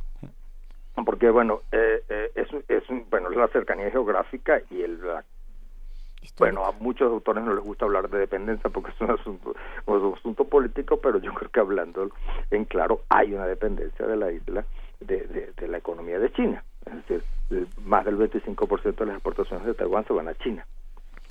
porque 1.05 1.29
bueno, 1.29 1.61
eh, 1.71 2.01
eh, 2.09 2.31
es, 2.33 2.47
es 2.67 2.83
bueno 3.11 3.29
la 3.29 3.47
cercanía 3.49 3.91
geográfica 3.91 4.61
y 4.71 4.81
el 4.81 4.99
Bueno, 6.39 6.65
a 6.65 6.71
muchos 6.71 7.11
autores 7.11 7.43
no 7.43 7.53
les 7.53 7.63
gusta 7.63 7.85
hablar 7.85 8.09
de 8.09 8.17
dependencia 8.17 8.69
porque 8.71 8.91
es 8.91 9.01
un 9.01 9.11
asunto, 9.11 9.55
un 9.85 10.15
asunto 10.17 10.45
político, 10.45 10.99
pero 10.99 11.19
yo 11.19 11.31
creo 11.33 11.51
que 11.51 11.59
hablando 11.59 12.09
en 12.49 12.65
claro, 12.65 13.01
hay 13.09 13.33
una 13.33 13.45
dependencia 13.45 14.07
de 14.07 14.15
la 14.15 14.31
isla 14.31 14.65
de, 15.05 15.67
la 15.67 15.77
economía 15.77 16.19
de 16.19 16.31
China. 16.31 16.63
Es 16.85 17.07
decir, 17.07 17.67
más 17.83 18.05
del 18.05 18.17
25% 18.17 18.95
de 18.95 19.05
las 19.05 19.15
exportaciones 19.15 19.65
de 19.65 19.73
Taiwán 19.73 20.05
se 20.05 20.13
van 20.13 20.27
a 20.27 20.35
China. 20.35 20.65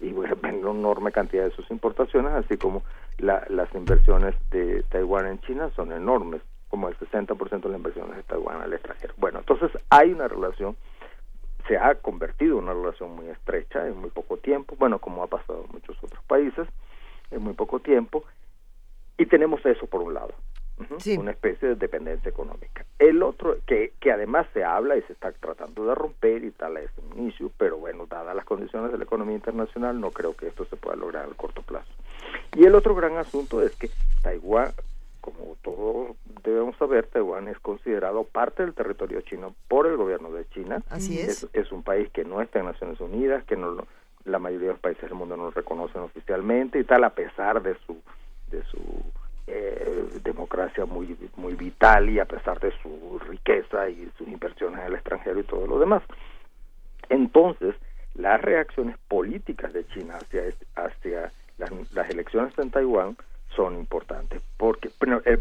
Y 0.01 0.13
bueno, 0.13 0.37
una 0.43 0.51
enorme 0.51 1.13
cantidad 1.13 1.45
de 1.45 1.51
sus 1.53 1.71
importaciones, 1.71 2.33
así 2.33 2.57
como 2.57 2.83
las 3.19 3.75
inversiones 3.75 4.35
de 4.51 4.83
Taiwán 4.91 5.27
en 5.27 5.41
China 5.43 5.71
son 5.77 5.93
enormes, 5.93 6.43
como 6.69 6.89
el 6.89 6.97
60% 6.99 7.61
de 7.61 7.69
las 7.69 7.79
inversiones 7.79 8.17
de 8.17 8.23
Taiwán 8.25 8.61
al 8.61 8.73
extranjero. 8.73 9.15
Bueno, 9.17 9.39
entonces 9.39 9.71
hay 9.91 10.13
una 10.13 10.29
relación 10.29 10.77
se 11.69 11.79
ha 11.79 11.95
convertido 11.95 12.59
en 12.59 12.65
una 12.65 12.75
relación 12.75 13.15
muy 13.15 13.29
estrecha 13.29 13.87
en 13.87 13.99
muy 13.99 14.11
poco 14.11 14.37
tiempo, 14.37 14.77
bueno, 14.79 14.99
como 14.99 15.23
ha 15.23 15.27
pasado 15.27 15.65
en 15.65 15.73
muchos 15.73 15.97
otros 16.03 16.23
países, 16.27 16.69
en 17.31 17.43
muy 17.43 17.55
poco 17.55 17.81
tiempo, 17.81 18.25
y 19.17 19.27
tenemos 19.27 19.65
eso 19.65 19.87
por 19.87 20.03
un 20.03 20.15
lado, 20.15 20.35
una 21.19 21.31
especie 21.31 21.69
de 21.69 21.75
dependencia 21.77 22.29
económica. 22.29 22.85
El 22.99 23.23
otro, 23.23 23.57
que, 23.67 23.93
que 24.01 24.13
además 24.13 24.47
se 24.53 24.65
habla 24.65 24.97
y 24.97 25.03
se 25.03 25.13
está 25.13 25.33
tratando 25.33 25.87
de 25.87 25.95
romper 25.95 26.45
y 26.45 26.51
tal 26.51 26.77
es 26.77 26.91
un 26.99 27.19
inicio, 27.19 27.51
pero 27.57 27.79
bueno, 27.79 28.07
dadas 28.07 28.35
las 28.35 28.45
condiciones 28.45 28.93
de 28.93 28.99
la 28.99 29.05
economía 29.05 29.37
internacional, 29.37 30.01
no 30.01 30.11
creo 30.11 30.35
que 30.35 30.49
esto 30.49 30.65
se 30.65 30.77
pueda 30.77 30.97
lograr 30.97 31.27
a 31.27 31.35
corto 31.35 31.63
plazo. 31.63 31.93
Y 32.57 32.65
el 32.65 32.75
otro 32.75 32.95
gran 32.95 33.17
asunto 33.17 33.63
es 33.63 33.75
que 33.77 33.91
Taiwán 34.23 34.73
como 35.25 35.57
todos 35.63 36.17
debemos 36.43 36.77
saber, 36.77 37.07
Taiwán 37.07 37.49
es 37.49 37.59
considerado 37.59 38.25
parte 38.25 38.63
del 38.63 38.75
territorio 38.75 39.23
chino 39.23 39.55
por 39.69 39.87
el 39.87 39.97
gobierno 39.97 40.31
de 40.31 40.47
China. 40.51 40.83
Así 40.91 41.19
es. 41.19 41.49
Es, 41.55 41.73
un 41.73 41.83
país 41.83 42.11
que 42.11 42.27
no 42.27 42.43
está 42.43 42.59
en 42.59 42.67
Naciones 42.67 43.01
Unidas, 43.01 43.43
que 43.45 43.57
no 43.57 43.87
la 44.27 44.39
mayoría 44.39 44.69
de 44.69 44.73
los 44.75 44.83
países 44.83 45.05
del 45.05 45.15
mundo 45.15 45.35
no 45.39 45.45
lo 45.45 45.51
reconocen 45.51 46.03
oficialmente 46.03 46.79
y 46.79 46.85
tal, 46.85 47.05
a 47.05 47.15
pesar 47.15 47.63
de 47.63 47.75
su 47.87 47.97
de 48.51 48.63
su 48.65 48.79
eh, 49.47 50.05
democracia 50.23 50.85
muy 50.87 51.17
muy 51.37 51.55
vital 51.55 52.09
y 52.09 52.19
a 52.19 52.25
pesar 52.25 52.59
de 52.61 52.73
su 52.83 53.19
riqueza 53.29 53.89
y 53.89 54.11
sus 54.17 54.29
inversiones 54.29 54.81
en 54.81 54.87
el 54.87 54.95
extranjero 54.95 55.41
y 55.41 55.45
todo 55.45 55.67
lo 55.67 55.79
demás. 55.79 56.03
Entonces, 57.09 57.75
las 58.15 58.41
reacciones 58.41 58.97
políticas 59.09 59.73
de 59.73 59.87
China 59.89 60.17
hacia 60.17 60.45
hacia 60.77 61.33
las, 61.59 62.11
elecciones 62.11 62.59
en 62.59 62.71
Taiwán 62.71 63.17
son 63.55 63.77
importantes 63.77 64.43
porque 64.57 64.91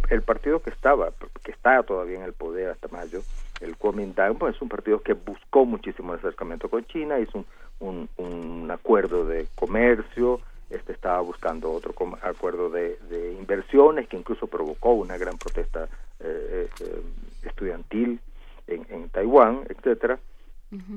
el, 0.10 0.22
partido 0.22 0.62
que 0.62 0.70
estaba 0.70 1.12
que 1.44 1.52
está 1.52 1.82
todavía 1.84 2.18
en 2.18 2.24
el 2.24 2.34
poder 2.34 2.70
hasta 2.70 2.88
mayo 2.90 3.22
el 3.62 3.76
Kuomintang 3.78 4.38
pues 4.38 4.56
es 4.56 4.62
un 4.62 4.70
partido 4.70 5.02
que 5.02 5.14
buscó 5.14 5.66
muchísimo 5.66 6.14
el 6.14 6.20
acercamiento 6.20 6.70
con 6.70 6.86
China 6.86 7.20
hizo 7.20 7.46
un, 7.80 8.08
un, 8.18 8.70
acuerdo 8.70 9.26
de 9.26 9.48
comercio 9.56 10.40
este 10.74 10.94
estaba 10.94 11.20
buscando 11.22 11.72
otro 11.72 11.94
acuerdo 12.22 12.70
de, 12.70 12.98
inversiones 13.40 14.08
que 14.08 14.18
incluso 14.18 14.48
provocó 14.48 14.94
una 14.94 15.18
gran 15.18 15.38
protesta 15.38 15.88
eh, 16.20 16.68
eh, 16.80 17.02
estudiantil 17.44 18.20
en, 18.68 18.86
en 18.90 19.10
Taiwán 19.10 19.64
etcétera 19.70 20.20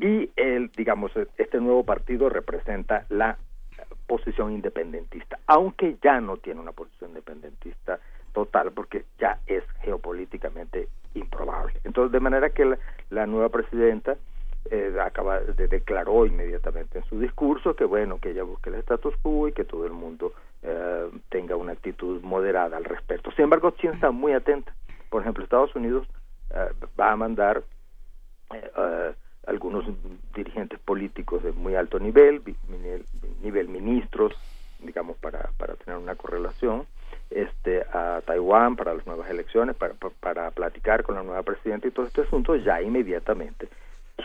y 0.00 0.30
el 0.36 0.70
digamos 0.74 1.12
este 1.36 1.60
nuevo 1.60 1.84
partido 1.84 2.30
representa 2.30 3.04
la 3.10 3.36
posición 4.06 4.52
independentista, 4.52 5.38
aunque 5.46 5.96
ya 6.02 6.20
no 6.20 6.36
tiene 6.36 6.60
una 6.60 6.72
posición 6.72 7.10
independentista 7.10 7.98
total, 8.32 8.72
porque 8.72 9.04
ya 9.18 9.40
es 9.46 9.64
geopolíticamente 9.82 10.88
improbable. 11.14 11.74
Entonces, 11.84 12.12
de 12.12 12.20
manera 12.20 12.50
que 12.50 12.76
la, 13.10 13.26
nueva 13.26 13.48
presidenta 13.48 14.16
eh, 14.70 14.94
acaba 15.00 15.40
de 15.40 15.68
declaró 15.68 16.26
inmediatamente 16.26 16.98
en 16.98 17.04
su 17.04 17.18
discurso 17.18 17.74
que 17.74 17.84
bueno, 17.84 18.18
que 18.18 18.30
ella 18.30 18.42
busque 18.42 18.70
el 18.70 18.76
status 18.76 19.14
quo 19.22 19.48
y 19.48 19.52
que 19.52 19.64
todo 19.64 19.86
el 19.86 19.92
mundo 19.92 20.32
eh, 20.62 21.10
tenga 21.28 21.56
una 21.56 21.72
actitud 21.72 22.22
moderada 22.22 22.76
al 22.76 22.84
respecto. 22.84 23.30
Sin 23.32 23.44
embargo, 23.44 23.70
China 23.72 23.94
está 23.94 24.10
muy 24.10 24.32
atenta. 24.32 24.74
Por 25.10 25.22
ejemplo, 25.22 25.44
Estados 25.44 25.74
Unidos 25.76 26.06
eh, 26.50 26.70
va 26.98 27.12
a 27.12 27.16
mandar 27.16 27.62
algunos 29.46 29.84
dirigentes 30.34 30.78
políticos 30.80 31.42
de 31.42 31.52
muy 31.52 31.74
alto 31.74 31.98
nivel, 31.98 32.42
nivel, 33.42 33.68
ministros, 33.68 34.32
digamos, 34.80 35.16
para, 35.16 35.50
para 35.56 35.74
tener 35.74 35.98
una 35.98 36.14
correlación, 36.14 36.86
este, 37.30 37.82
a 37.92 38.22
Taiwán 38.24 38.76
para 38.76 38.94
las 38.94 39.06
nuevas 39.06 39.28
elecciones, 39.28 39.74
para, 39.74 39.94
para, 40.20 40.50
platicar 40.52 41.02
con 41.02 41.16
la 41.16 41.24
nueva 41.24 41.42
presidenta 41.42 41.88
y 41.88 41.90
todo 41.90 42.06
este 42.06 42.22
asunto, 42.22 42.54
ya 42.54 42.80
inmediatamente 42.80 43.68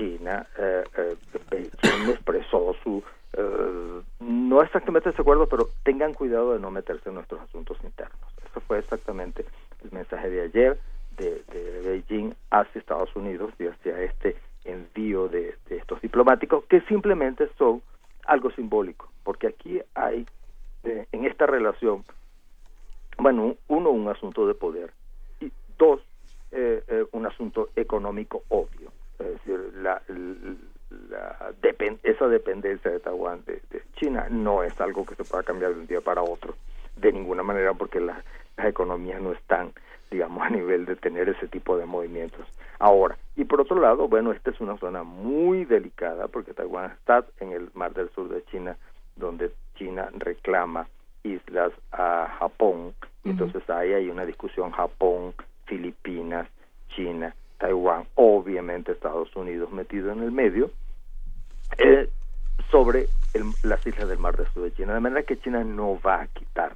China, 0.01 0.47
eh, 0.57 0.83
eh, 0.97 1.69
expresó 2.09 2.75
su, 2.83 3.03
eh, 3.33 4.01
no 4.19 4.63
exactamente 4.63 5.11
ese 5.11 5.21
acuerdo, 5.21 5.47
pero 5.47 5.69
tengan 5.83 6.15
cuidado 6.15 6.53
de 6.53 6.59
no 6.59 6.71
meterse 6.71 7.09
en 7.09 7.15
nuestros 7.15 7.41
asuntos 7.41 7.77
internos. 7.83 8.17
Eso 8.49 8.61
fue 8.61 8.79
exactamente 8.79 9.45
el 9.83 9.91
mensaje 9.91 10.29
de 10.31 10.41
ayer 10.41 10.79
de, 11.17 11.43
de 11.53 11.81
Beijing 11.81 12.33
hacia 12.49 12.79
Estados 12.79 13.15
Unidos 13.15 13.53
y 13.59 13.67
hacia 13.67 14.01
este 14.01 14.35
envío 14.65 15.27
de, 15.27 15.55
estos 15.69 16.01
diplomáticos 16.01 16.65
que 16.65 16.81
simplemente 16.81 17.49
son 17.57 17.81
algo 18.25 18.49
simbólico, 18.51 19.09
porque 19.23 19.47
aquí 19.47 19.81
hay 19.93 20.25
eh, 20.83 21.05
en 21.11 21.25
esta 21.25 21.45
relación, 21.45 22.03
bueno, 23.17 23.55
uno, 23.67 23.91
un 23.91 24.07
asunto 24.09 24.47
de 24.47 24.55
poder 24.55 24.91
y 25.39 25.51
dos, 25.77 26.01
eh, 26.51 26.83
eh, 26.87 27.05
un 27.11 27.25
asunto 27.27 27.69
económico 27.75 28.43
obvio, 28.49 28.91
es 29.21 29.33
decir, 29.33 29.73
la, 29.75 30.01
la 31.09 31.53
esa 32.03 32.27
dependencia 32.27 32.91
de 32.91 32.99
Taiwán 32.99 33.43
de, 33.45 33.61
China 33.95 34.27
no 34.29 34.63
es 34.63 34.79
algo 34.81 35.05
que 35.05 35.15
se 35.15 35.23
pueda 35.23 35.43
cambiar 35.43 35.73
de 35.73 35.81
un 35.81 35.87
día 35.87 36.01
para 36.01 36.23
otro, 36.23 36.55
de 36.95 37.11
ninguna 37.11 37.43
manera, 37.43 37.73
porque 37.73 37.99
las 37.99 38.23
economías 38.57 39.21
no 39.21 39.31
están, 39.31 39.71
digamos, 40.09 40.43
a 40.43 40.49
nivel 40.49 40.85
de 40.85 40.95
tener 40.95 41.29
ese 41.29 41.47
tipo 41.47 41.77
de 41.77 41.85
movimientos. 41.85 42.45
Ahora, 42.79 43.17
y 43.35 43.45
por 43.45 43.61
otro 43.61 43.79
lado, 43.79 44.07
bueno, 44.07 44.31
esta 44.31 44.49
es 44.49 44.59
una 44.59 44.77
zona 44.77 45.03
muy 45.03 45.65
delicada 45.65 46.27
porque 46.27 46.53
Taiwán 46.53 46.91
está 46.91 47.25
en 47.39 47.51
el 47.51 47.69
mar 47.75 47.93
del 47.93 48.09
sur 48.11 48.27
de 48.29 48.43
China, 48.45 48.75
donde 49.15 49.51
China 49.75 50.09
reclama 50.13 50.87
islas 51.23 51.71
a 51.91 52.35
Japón. 52.39 52.93
Entonces 53.23 53.67
ahí 53.69 53.93
hay 53.93 54.09
una 54.09 54.25
discusión 54.25 54.71
Japón, 54.71 55.35
Filipinas, 55.65 56.47
China, 56.95 57.35
Taiwán, 57.61 58.07
obviamente 58.15 58.91
Estados 58.91 59.33
Unidos 59.35 59.71
metido 59.71 60.11
en 60.11 60.23
el 60.23 60.31
medio, 60.31 60.71
eh, 61.77 62.09
sobre 62.71 63.07
las 63.63 63.85
islas 63.85 64.09
del 64.09 64.17
mar 64.17 64.35
del 64.35 64.47
sur 64.47 64.63
de 64.63 64.73
China. 64.73 64.95
De 64.95 64.99
manera 64.99 65.23
que 65.23 65.39
China 65.39 65.63
no 65.63 65.99
va 66.01 66.21
a 66.21 66.27
quitar 66.27 66.75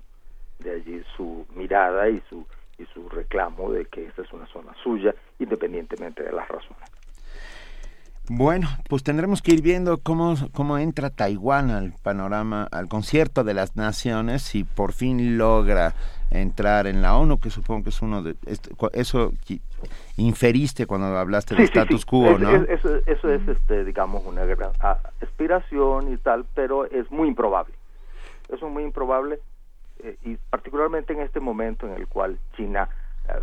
de 0.59 0.71
allí 0.71 1.03
su 1.17 1.45
mirada 1.55 2.07
y 2.07 2.21
su 2.29 2.45
y 2.77 2.85
su 2.87 3.07
reclamo 3.07 3.71
de 3.71 3.85
que 3.85 4.05
esta 4.05 4.21
es 4.21 4.33
una 4.33 4.45
zona 4.47 4.73
suya, 4.83 5.15
independientemente 5.39 6.23
de 6.23 6.31
las 6.33 6.47
razones. 6.47 6.94
Bueno, 8.29 8.67
pues 8.89 9.03
tendremos 9.03 9.41
que 9.41 9.53
ir 9.53 9.61
viendo 9.61 9.99
cómo, 9.99 10.35
cómo 10.53 10.77
entra 10.79 11.11
Taiwán 11.11 11.69
al 11.69 11.93
panorama, 12.01 12.67
al 12.71 12.87
concierto 12.87 13.43
de 13.43 13.53
las 13.53 13.75
naciones, 13.75 14.41
si 14.41 14.63
por 14.63 14.93
fin 14.93 15.37
logra 15.37 15.93
entrar 16.31 16.87
en 16.87 17.01
la 17.03 17.17
ONU, 17.17 17.39
que 17.39 17.51
supongo 17.51 17.83
que 17.83 17.89
es 17.89 18.01
uno 18.01 18.23
de... 18.23 18.35
Eso 18.93 19.31
inferiste 20.17 20.87
cuando 20.87 21.07
hablaste 21.17 21.55
de 21.55 21.63
status 21.63 22.05
quo, 22.05 22.37
¿no? 22.39 22.49
eso, 22.63 22.95
eso, 23.05 23.31
es, 23.31 23.47
este, 23.47 23.83
digamos, 23.83 24.25
una 24.25 24.43
gran 24.45 24.71
aspiración 25.21 26.11
y 26.11 26.17
tal, 26.17 26.45
pero 26.55 26.85
es 26.85 27.09
muy 27.11 27.27
improbable. 27.27 27.75
Eso 28.49 28.67
es 28.67 28.73
muy 28.73 28.83
improbable 28.83 29.39
eh, 30.03 30.17
y 30.23 30.37
particularmente 30.49 31.13
en 31.13 31.21
este 31.21 31.39
momento 31.39 31.87
en 31.87 31.93
el 31.93 32.07
cual 32.07 32.39
China 32.55 32.89
eh, 33.29 33.33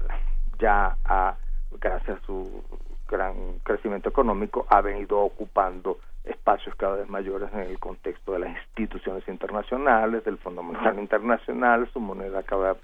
ya 0.61 0.97
ha, 1.05 1.37
gracias 1.81 2.19
a 2.23 2.27
su 2.27 2.63
gran 3.13 3.59
crecimiento 3.63 4.09
económico, 4.09 4.67
ha 4.71 4.81
venido 4.81 5.21
ocupando 5.21 5.99
espacios 6.25 6.75
cada 6.77 6.97
vez 6.97 7.09
mayores 7.09 7.53
en 7.53 7.61
el 7.61 7.79
contexto 7.79 8.33
de 8.33 8.41
las 8.41 8.57
instituciones 8.57 9.27
internacionales, 9.29 10.25
del 10.25 10.39
Fondo 10.39 10.63
Monetario 10.63 11.01
Internacional, 11.01 11.89
su 11.93 12.01
moneda 12.01 12.41
acaba 12.41 12.77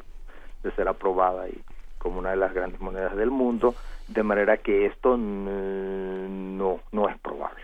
de 0.62 0.70
ser 0.72 0.86
aprobada 0.86 1.48
y 1.48 1.62
como 1.98 2.18
una 2.18 2.30
de 2.30 2.36
las 2.36 2.52
grandes 2.52 2.80
monedas 2.80 3.16
del 3.16 3.30
mundo, 3.30 3.74
de 4.06 4.22
manera 4.22 4.58
que 4.58 4.86
esto 4.86 5.16
no, 5.16 6.80
no 6.92 7.08
es 7.08 7.18
probable. 7.18 7.62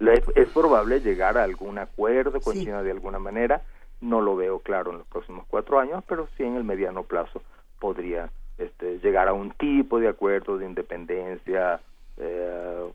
Es, 0.00 0.48
probable 0.48 1.00
llegar 1.00 1.38
a 1.38 1.44
algún 1.44 1.78
acuerdo 1.78 2.40
con 2.40 2.54
China 2.54 2.82
de 2.82 2.90
alguna 2.90 3.18
manera, 3.18 3.62
no 4.00 4.20
lo 4.20 4.36
veo 4.36 4.58
claro 4.58 4.90
en 4.90 4.98
los 4.98 5.06
próximos 5.06 5.46
cuatro 5.48 5.78
años, 5.78 6.02
pero 6.08 6.28
sí 6.36 6.42
en 6.42 6.56
el 6.56 6.64
mediano 6.64 7.04
plazo 7.04 7.42
podría 7.78 8.30
este, 8.64 8.98
llegar 8.98 9.28
a 9.28 9.32
un 9.32 9.50
tipo 9.52 9.98
de 9.98 10.08
acuerdo 10.08 10.58
de 10.58 10.66
independencia, 10.66 11.80
eh, 12.16 12.92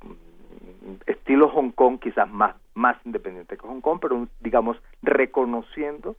estilo 1.05 1.49
Hong 1.49 1.71
Kong, 1.71 1.99
quizás 1.99 2.29
más, 2.29 2.55
más 2.73 2.97
independiente 3.05 3.57
que 3.57 3.67
Hong 3.67 3.81
Kong, 3.81 3.99
pero 4.01 4.27
digamos 4.39 4.77
reconociendo 5.01 6.15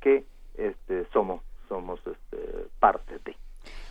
que 0.00 0.24
este, 0.56 1.06
somos, 1.12 1.42
somos 1.68 2.00
este, 2.06 2.66
parte 2.78 3.18
de. 3.24 3.36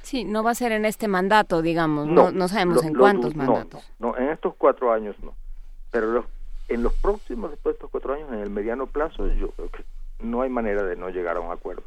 Sí, 0.02 0.26
no 0.26 0.44
va 0.44 0.52
a 0.52 0.56
ser 0.56 0.72
en 0.72 0.86
este 0.86 1.08
mandato, 1.08 1.62
digamos, 1.62 2.08
no, 2.08 2.32
no, 2.32 2.48
sabemos 2.48 2.84
en 2.84 2.94
cuántos 2.94 3.36
mandatos. 3.36 3.90
No, 4.00 4.18
en 4.18 4.30
estos 4.30 4.56
cuatro 4.56 4.92
años 4.92 5.16
no, 5.24 5.34
pero 5.92 6.26
en 6.68 6.84
los 6.84 6.94
próximos, 6.94 7.52
después 7.52 7.74
de 7.74 7.78
estos 7.78 7.90
cuatro 7.90 8.14
años, 8.14 8.32
en 8.32 8.40
el 8.40 8.50
mediano 8.50 8.88
plazo, 8.88 9.28
yo 9.28 9.50
creo 9.52 9.70
que 9.70 9.84
no 10.20 10.42
hay 10.42 10.50
manera 10.50 10.84
de 10.84 10.96
no 10.96 11.10
llegar 11.10 11.38
a 11.38 11.40
un 11.40 11.52
acuerdo. 11.52 11.84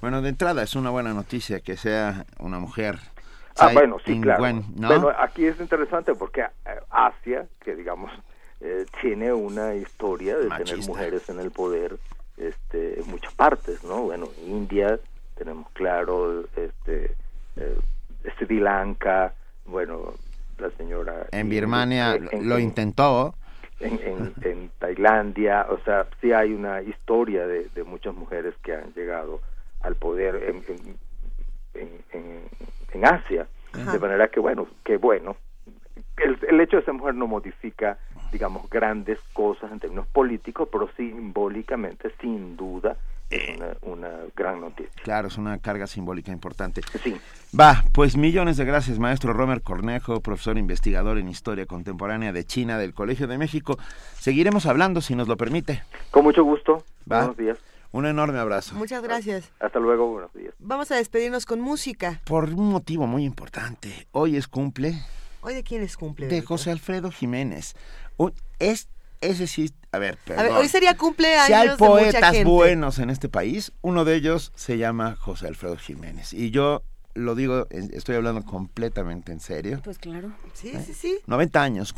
Bueno, 0.00 0.22
de 0.22 0.28
entrada 0.28 0.62
es 0.62 0.76
una 0.76 0.90
buena 0.90 1.14
noticia 1.14 1.60
que 1.60 1.76
sea 1.76 2.26
una 2.38 2.58
mujer. 2.58 2.98
Ah, 3.58 3.70
bueno, 3.72 3.96
sí, 4.04 4.20
claro. 4.20 4.40
Bueno, 4.40 5.10
aquí 5.18 5.46
es 5.46 5.58
interesante 5.58 6.14
porque 6.14 6.42
eh, 6.42 6.78
Asia, 6.90 7.46
que 7.60 7.74
digamos 7.74 8.12
eh, 8.60 8.84
tiene 9.00 9.32
una 9.32 9.74
historia 9.74 10.36
de 10.36 10.48
tener 10.50 10.78
mujeres 10.86 11.28
en 11.30 11.40
el 11.40 11.50
poder 11.50 11.96
este, 12.36 13.00
en 13.00 13.08
muchas 13.08 13.32
partes, 13.34 13.82
¿no? 13.84 14.02
Bueno, 14.02 14.28
India 14.46 14.98
tenemos 15.36 15.70
claro, 15.72 16.44
este, 16.56 17.14
eh, 17.56 17.78
Sri 18.38 18.60
Lanka, 18.60 19.34
bueno, 19.66 20.14
la 20.58 20.70
señora... 20.72 21.26
En 21.30 21.48
Birmania 21.48 22.18
lo 22.40 22.58
intentó. 22.58 23.34
En, 23.80 24.32
en, 24.42 24.70
Tailandia, 24.78 25.66
o 25.68 25.78
sea, 25.80 26.06
sí 26.20 26.32
hay 26.32 26.54
una 26.54 26.80
historia 26.80 27.46
de, 27.46 27.68
de 27.74 27.84
muchas 27.84 28.14
mujeres 28.14 28.54
que 28.62 28.74
han 28.74 28.92
llegado 28.94 29.40
al 29.86 29.94
poder 29.96 30.36
en, 30.42 30.62
en, 31.74 32.42
en 32.92 33.04
Asia, 33.04 33.46
de 33.72 33.98
manera 33.98 34.28
que, 34.28 34.40
bueno, 34.40 34.66
que 34.84 34.96
bueno, 34.96 35.36
el, 36.16 36.38
el 36.48 36.60
hecho 36.60 36.78
de 36.78 36.84
ser 36.84 36.94
mujer 36.94 37.14
no 37.14 37.26
modifica 37.26 37.98
digamos, 38.32 38.68
grandes 38.68 39.18
cosas 39.32 39.70
en 39.72 39.80
términos 39.80 40.06
políticos, 40.08 40.68
pero 40.70 40.88
simbólicamente, 40.96 42.12
sin 42.20 42.56
duda, 42.56 42.96
es 43.30 43.56
una, 43.56 43.76
una, 43.82 44.10
gran 44.36 44.60
noticia. 44.60 44.92
Claro, 45.02 45.28
es 45.28 45.36
una 45.36 45.58
carga 45.58 45.86
simbólica 45.86 46.30
importante. 46.30 46.80
Sí. 47.02 47.16
Va, 47.58 47.84
pues 47.92 48.16
millones 48.16 48.56
de 48.56 48.64
gracias, 48.64 48.98
maestro 48.98 49.32
Romer 49.32 49.62
Cornejo, 49.62 50.20
profesor 50.20 50.58
investigador 50.58 51.18
en 51.18 51.28
Historia 51.28 51.66
Contemporánea 51.66 52.32
de 52.32 52.44
China 52.44 52.78
del 52.78 52.94
Colegio 52.94 53.26
de 53.26 53.38
México. 53.38 53.78
Seguiremos 54.18 54.66
hablando, 54.66 55.00
si 55.00 55.16
nos 55.16 55.28
lo 55.28 55.36
permite. 55.36 55.82
Con 56.10 56.24
mucho 56.24 56.44
gusto. 56.44 56.84
Buenos 57.04 57.36
días. 57.36 57.58
Un 57.96 58.04
enorme 58.04 58.38
abrazo. 58.38 58.74
Muchas 58.74 59.02
gracias. 59.02 59.50
Hasta 59.58 59.78
luego, 59.78 60.08
buenos 60.08 60.30
días. 60.34 60.52
Vamos 60.58 60.90
a 60.90 60.96
despedirnos 60.96 61.46
con 61.46 61.62
música. 61.62 62.20
Por 62.26 62.44
un 62.50 62.68
motivo 62.68 63.06
muy 63.06 63.24
importante. 63.24 64.06
Hoy 64.12 64.36
es 64.36 64.48
cumple. 64.48 65.02
¿Hoy 65.40 65.54
de 65.54 65.62
quién 65.62 65.80
es 65.82 65.96
cumple? 65.96 66.28
De 66.28 66.42
José 66.42 66.70
Alfredo 66.70 67.10
Jiménez 67.10 67.74
es, 68.58 68.90
ese 69.22 69.46
sí, 69.46 69.72
a 69.92 69.98
ver, 69.98 70.18
hoy 70.58 70.68
sería 70.68 70.94
cumpleaños. 70.94 71.46
Si 71.46 71.54
hay 71.54 71.70
poetas 71.78 72.44
buenos 72.44 72.98
en 72.98 73.08
este 73.08 73.30
país, 73.30 73.72
uno 73.80 74.04
de 74.04 74.16
ellos 74.16 74.52
se 74.56 74.76
llama 74.76 75.16
José 75.16 75.46
Alfredo 75.46 75.78
Jiménez. 75.78 76.34
Y 76.34 76.50
yo 76.50 76.82
lo 77.14 77.34
digo, 77.34 77.66
estoy 77.70 78.16
hablando 78.16 78.44
completamente 78.44 79.32
en 79.32 79.40
serio. 79.40 79.80
Pues 79.82 79.98
claro. 79.98 80.34
Sí, 80.52 80.68
¿Eh? 80.68 80.82
sí, 80.84 80.92
sí. 80.92 81.18
90 81.26 81.62
años. 81.62 81.94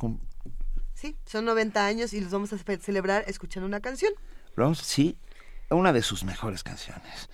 Sí, 0.95 1.17
son 1.27 1.45
90 1.45 1.85
años 1.85 2.13
y 2.13 2.21
los 2.21 2.31
vamos 2.31 2.53
a 2.53 2.59
celebrar 2.79 3.25
escuchando 3.27 3.67
una 3.67 3.81
canción. 3.81 4.13
Vamos, 4.55 4.79
sí, 4.79 5.17
una 5.71 5.93
de 5.93 6.03
sus 6.03 6.25
mejores 6.25 6.63
canciones. 6.63 7.29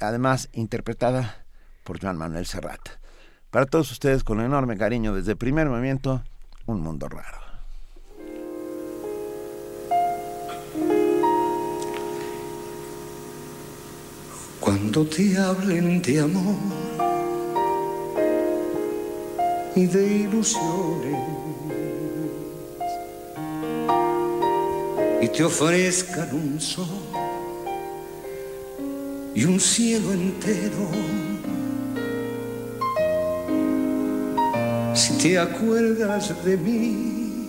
Además, 0.00 0.48
interpretada 0.52 1.44
por 1.84 2.00
Joan 2.00 2.16
Manuel 2.16 2.46
Serrat. 2.46 2.80
Para 3.50 3.66
todos 3.66 3.90
ustedes, 3.90 4.24
con 4.24 4.40
enorme 4.40 4.76
cariño, 4.76 5.14
desde 5.14 5.32
el 5.32 5.38
primer 5.38 5.68
movimiento, 5.68 6.22
Un 6.66 6.80
Mundo 6.80 7.08
Raro. 7.08 7.38
Cuando 14.60 15.04
te 15.04 15.36
hablen 15.36 16.00
de 16.00 16.20
amor 16.20 16.56
y 19.74 19.86
de 19.86 20.06
ilusiones 20.06 21.42
y 25.20 25.28
te 25.28 25.44
ofrezcan 25.44 26.34
un 26.34 26.60
sol 26.60 27.11
y 29.34 29.44
un 29.44 29.58
cielo 29.60 30.12
entero, 30.12 30.88
si 34.94 35.18
te 35.18 35.38
acuerdas 35.38 36.44
de 36.44 36.56
mí, 36.56 37.48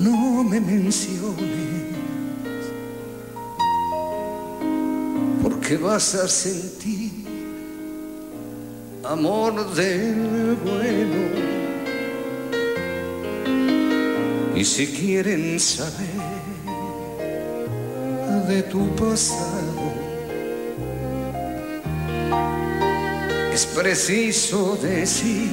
no 0.00 0.44
me 0.44 0.60
menciones 0.60 1.68
que 5.68 5.76
vas 5.76 6.14
a 6.14 6.26
sentir 6.26 7.12
amor 9.04 9.74
del 9.74 10.56
bueno. 10.64 11.22
Y 14.56 14.64
si 14.64 14.86
quieren 14.86 15.60
saber 15.60 16.08
de 18.48 18.62
tu 18.62 18.88
pasado, 18.96 19.77
es 23.58 23.66
preciso 23.66 24.78
decir 24.80 25.50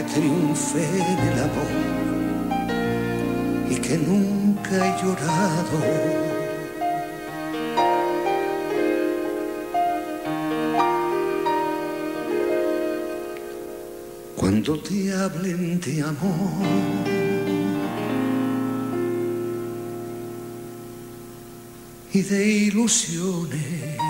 que 0.00 0.06
triunfe 0.14 0.82
en 0.82 1.18
el 1.28 1.38
amor 1.48 1.72
y 3.68 3.74
que 3.74 3.98
nunca 3.98 4.74
he 4.86 5.02
llorado 5.02 5.78
cuando 14.36 14.78
te 14.80 15.12
hablen 15.12 15.80
de 15.80 16.02
amor. 16.02 16.66
Y 22.12 22.22
de 22.22 22.48
ilusiones. 22.48 24.09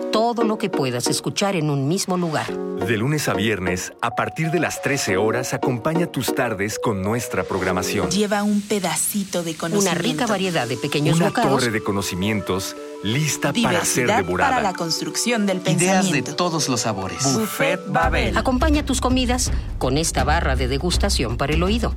Todo 0.11 0.43
lo 0.43 0.57
que 0.57 0.69
puedas 0.69 1.07
escuchar 1.07 1.55
en 1.55 1.69
un 1.69 1.87
mismo 1.87 2.17
lugar. 2.17 2.51
De 2.51 2.97
lunes 2.97 3.29
a 3.29 3.33
viernes, 3.33 3.93
a 4.01 4.11
partir 4.15 4.51
de 4.51 4.59
las 4.59 4.81
13 4.81 5.15
horas, 5.17 5.53
acompaña 5.53 6.07
tus 6.07 6.33
tardes 6.35 6.79
con 6.79 7.01
nuestra 7.01 7.43
programación. 7.43 8.09
Lleva 8.11 8.43
un 8.43 8.61
pedacito 8.61 9.43
de 9.43 9.55
conocimiento. 9.55 9.91
Una 9.91 10.01
rica 10.01 10.27
variedad 10.27 10.67
de 10.67 10.75
pequeños 10.77 11.17
Una 11.17 11.27
bocados. 11.27 11.51
torre 11.51 11.71
de 11.71 11.81
conocimientos 11.81 12.75
lista 13.03 13.53
para 13.53 13.85
ser 13.85 14.07
devorada. 14.07 14.51
para 14.57 14.61
la 14.63 14.73
construcción 14.73 15.45
del 15.45 15.57
Ideas 15.57 15.77
de 15.77 15.85
pensamiento. 15.87 16.35
todos 16.35 16.67
los 16.67 16.81
sabores. 16.81 17.23
Buffet 17.33 17.79
Babel. 17.87 18.35
Acompaña 18.37 18.85
tus 18.85 18.99
comidas 18.99 19.51
con 19.77 19.97
esta 19.97 20.23
barra 20.23 20.55
de 20.55 20.67
degustación 20.67 21.37
para 21.37 21.53
el 21.53 21.63
oído. 21.63 21.95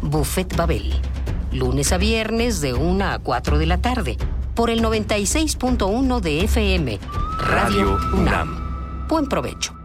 Buffet 0.00 0.56
Babel. 0.56 0.94
Lunes 1.52 1.92
a 1.92 1.98
viernes 1.98 2.60
de 2.60 2.72
1 2.74 3.04
a 3.04 3.18
4 3.18 3.58
de 3.58 3.66
la 3.66 3.78
tarde. 3.78 4.16
Por 4.54 4.70
el 4.70 4.82
96.1 4.82 6.20
de 6.20 6.44
FM. 6.44 6.98
Radio, 7.38 7.98
UNAM. 8.12 9.06
Buen 9.08 9.26
provecho. 9.26 9.81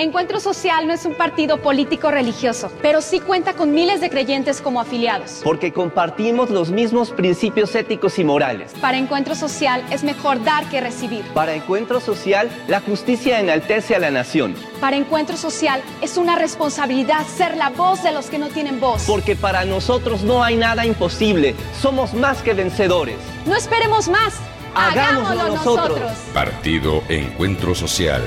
Encuentro 0.00 0.38
Social 0.38 0.86
no 0.86 0.92
es 0.92 1.04
un 1.06 1.14
partido 1.14 1.60
político 1.60 2.12
religioso, 2.12 2.70
pero 2.80 3.02
sí 3.02 3.18
cuenta 3.18 3.54
con 3.54 3.72
miles 3.72 4.00
de 4.00 4.08
creyentes 4.08 4.60
como 4.60 4.80
afiliados. 4.80 5.40
Porque 5.42 5.72
compartimos 5.72 6.50
los 6.50 6.70
mismos 6.70 7.10
principios 7.10 7.74
éticos 7.74 8.16
y 8.20 8.22
morales. 8.22 8.72
Para 8.80 8.96
Encuentro 8.96 9.34
Social 9.34 9.84
es 9.90 10.04
mejor 10.04 10.44
dar 10.44 10.68
que 10.70 10.80
recibir. 10.80 11.24
Para 11.34 11.52
Encuentro 11.52 11.98
Social, 11.98 12.48
la 12.68 12.80
justicia 12.80 13.40
enaltece 13.40 13.96
a 13.96 13.98
la 13.98 14.12
nación. 14.12 14.54
Para 14.80 14.94
Encuentro 14.94 15.36
Social 15.36 15.82
es 16.00 16.16
una 16.16 16.36
responsabilidad 16.36 17.26
ser 17.26 17.56
la 17.56 17.70
voz 17.70 18.04
de 18.04 18.12
los 18.12 18.26
que 18.26 18.38
no 18.38 18.50
tienen 18.50 18.78
voz. 18.78 19.02
Porque 19.04 19.34
para 19.34 19.64
nosotros 19.64 20.22
no 20.22 20.44
hay 20.44 20.54
nada 20.54 20.86
imposible. 20.86 21.56
Somos 21.80 22.14
más 22.14 22.40
que 22.42 22.54
vencedores. 22.54 23.16
No 23.46 23.56
esperemos 23.56 24.08
más. 24.08 24.34
Hagámoslo 24.76 25.56
nosotros. 25.56 26.12
Partido 26.32 27.02
Encuentro 27.08 27.74
Social. 27.74 28.22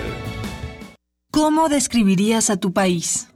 ¿Cómo 1.32 1.70
describirías 1.70 2.50
a 2.50 2.58
tu 2.58 2.74
país? 2.74 3.30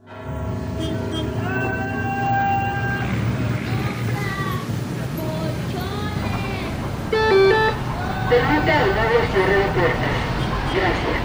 Permite 8.28 8.70
al 8.70 8.94
nuevo 8.94 9.18
cierre 9.32 9.56
de 9.56 9.64
puertas. 9.72 10.14
Gracias. 10.74 11.20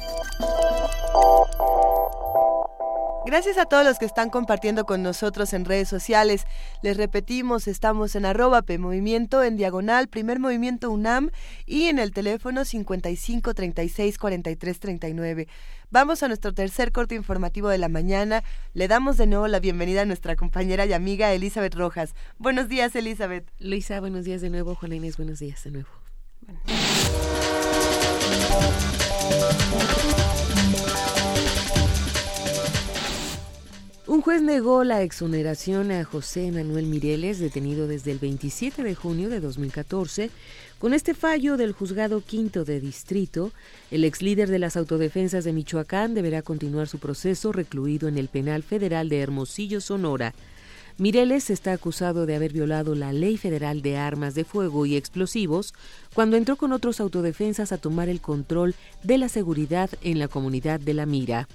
Gracias 3.25 3.57
a 3.57 3.65
todos 3.65 3.85
los 3.85 3.97
que 3.97 4.03
están 4.03 4.29
compartiendo 4.29 4.85
con 4.85 5.01
nosotros 5.01 5.53
en 5.53 5.63
redes 5.63 5.87
sociales. 5.87 6.45
Les 6.81 6.97
repetimos, 6.97 7.69
estamos 7.69 8.15
en 8.17 8.25
arroba 8.25 8.61
PMovimiento, 8.63 9.41
en 9.41 9.55
diagonal, 9.55 10.09
primer 10.09 10.39
movimiento 10.39 10.91
UNAM 10.91 11.29
y 11.65 11.85
en 11.85 11.97
el 11.99 12.11
teléfono 12.11 12.65
55 12.65 13.53
36 13.53 14.17
43 14.17 14.79
39. 14.81 15.47
Vamos 15.91 16.21
a 16.21 16.27
nuestro 16.27 16.53
tercer 16.53 16.91
corte 16.91 17.15
informativo 17.15 17.67
de 17.67 17.79
la 17.79 17.89
mañana. 17.89 18.43
Le 18.75 18.87
damos 18.87 19.17
de 19.17 19.25
nuevo 19.25 19.47
la 19.47 19.59
bienvenida 19.59 20.03
a 20.03 20.05
nuestra 20.05 20.35
compañera 20.35 20.85
y 20.85 20.93
amiga 20.93 21.33
Elizabeth 21.33 21.73
Rojas. 21.73 22.13
Buenos 22.37 22.69
días, 22.69 22.95
Elizabeth. 22.95 23.49
Luisa, 23.57 23.99
buenos 23.99 24.23
días 24.23 24.41
de 24.41 24.51
nuevo. 24.51 24.75
Juana 24.75 24.95
Inés, 24.95 25.17
buenos 25.17 25.39
días 25.39 25.63
de 25.63 25.71
nuevo. 25.71 25.89
Un 34.05 34.21
juez 34.21 34.41
negó 34.41 34.83
la 34.83 35.01
exoneración 35.01 35.91
a 35.91 36.03
José 36.03 36.51
Manuel 36.51 36.85
Mireles, 36.85 37.39
detenido 37.39 37.87
desde 37.87 38.11
el 38.11 38.19
27 38.19 38.83
de 38.83 38.95
junio 38.95 39.29
de 39.29 39.39
2014. 39.39 40.29
Con 40.79 40.93
este 40.93 41.13
fallo 41.13 41.57
del 41.57 41.73
juzgado 41.73 42.21
quinto 42.21 42.63
de 42.63 42.79
distrito, 42.79 43.51
el 43.91 44.05
ex 44.05 44.21
líder 44.21 44.49
de 44.49 44.59
las 44.59 44.77
autodefensas 44.77 45.43
de 45.43 45.51
Michoacán 45.51 46.13
deberá 46.13 46.41
continuar 46.41 46.87
su 46.87 46.99
proceso 46.99 47.51
recluido 47.51 48.07
en 48.07 48.17
el 48.17 48.29
penal 48.29 48.63
federal 48.63 49.09
de 49.09 49.19
Hermosillo, 49.19 49.81
Sonora. 49.81 50.33
Mireles 50.97 51.49
está 51.49 51.73
acusado 51.73 52.25
de 52.25 52.35
haber 52.35 52.53
violado 52.53 52.95
la 52.95 53.11
Ley 53.11 53.35
Federal 53.35 53.81
de 53.81 53.97
Armas 53.97 54.35
de 54.35 54.45
Fuego 54.45 54.85
y 54.85 54.95
Explosivos 54.95 55.73
cuando 56.13 56.37
entró 56.37 56.55
con 56.55 56.71
otros 56.71 57.01
autodefensas 57.01 57.73
a 57.73 57.77
tomar 57.77 58.07
el 58.07 58.21
control 58.21 58.73
de 59.03 59.17
la 59.17 59.27
seguridad 59.27 59.89
en 60.01 60.17
la 60.17 60.29
comunidad 60.29 60.79
de 60.79 60.93
La 60.93 61.05
Mira. 61.05 61.49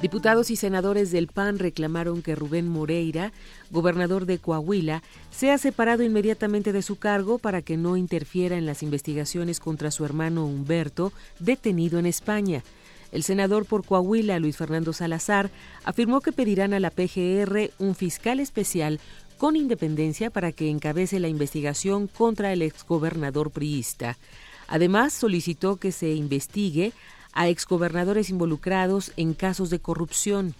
Diputados 0.00 0.52
y 0.52 0.56
senadores 0.56 1.10
del 1.10 1.26
PAN 1.26 1.58
reclamaron 1.58 2.22
que 2.22 2.36
Rubén 2.36 2.68
Moreira, 2.68 3.32
gobernador 3.72 4.26
de 4.26 4.38
Coahuila, 4.38 5.02
sea 5.30 5.58
separado 5.58 6.04
inmediatamente 6.04 6.72
de 6.72 6.82
su 6.82 7.00
cargo 7.00 7.38
para 7.38 7.62
que 7.62 7.76
no 7.76 7.96
interfiera 7.96 8.56
en 8.56 8.64
las 8.64 8.84
investigaciones 8.84 9.58
contra 9.58 9.90
su 9.90 10.04
hermano 10.04 10.46
Humberto, 10.46 11.12
detenido 11.40 11.98
en 11.98 12.06
España. 12.06 12.62
El 13.10 13.24
senador 13.24 13.66
por 13.66 13.84
Coahuila, 13.84 14.38
Luis 14.38 14.56
Fernando 14.56 14.92
Salazar, 14.92 15.50
afirmó 15.82 16.20
que 16.20 16.30
pedirán 16.30 16.74
a 16.74 16.80
la 16.80 16.90
PGR 16.90 17.72
un 17.78 17.96
fiscal 17.96 18.38
especial 18.38 19.00
con 19.36 19.56
independencia 19.56 20.30
para 20.30 20.52
que 20.52 20.70
encabece 20.70 21.18
la 21.18 21.28
investigación 21.28 22.06
contra 22.06 22.52
el 22.52 22.62
exgobernador 22.62 23.50
priista. 23.50 24.16
Además, 24.68 25.12
solicitó 25.12 25.76
que 25.76 25.90
se 25.90 26.12
investigue 26.12 26.92
a 27.32 27.48
exgobernadores 27.48 28.30
involucrados 28.30 29.12
en 29.16 29.34
casos 29.34 29.70
de 29.70 29.78
corrupción. 29.78 30.54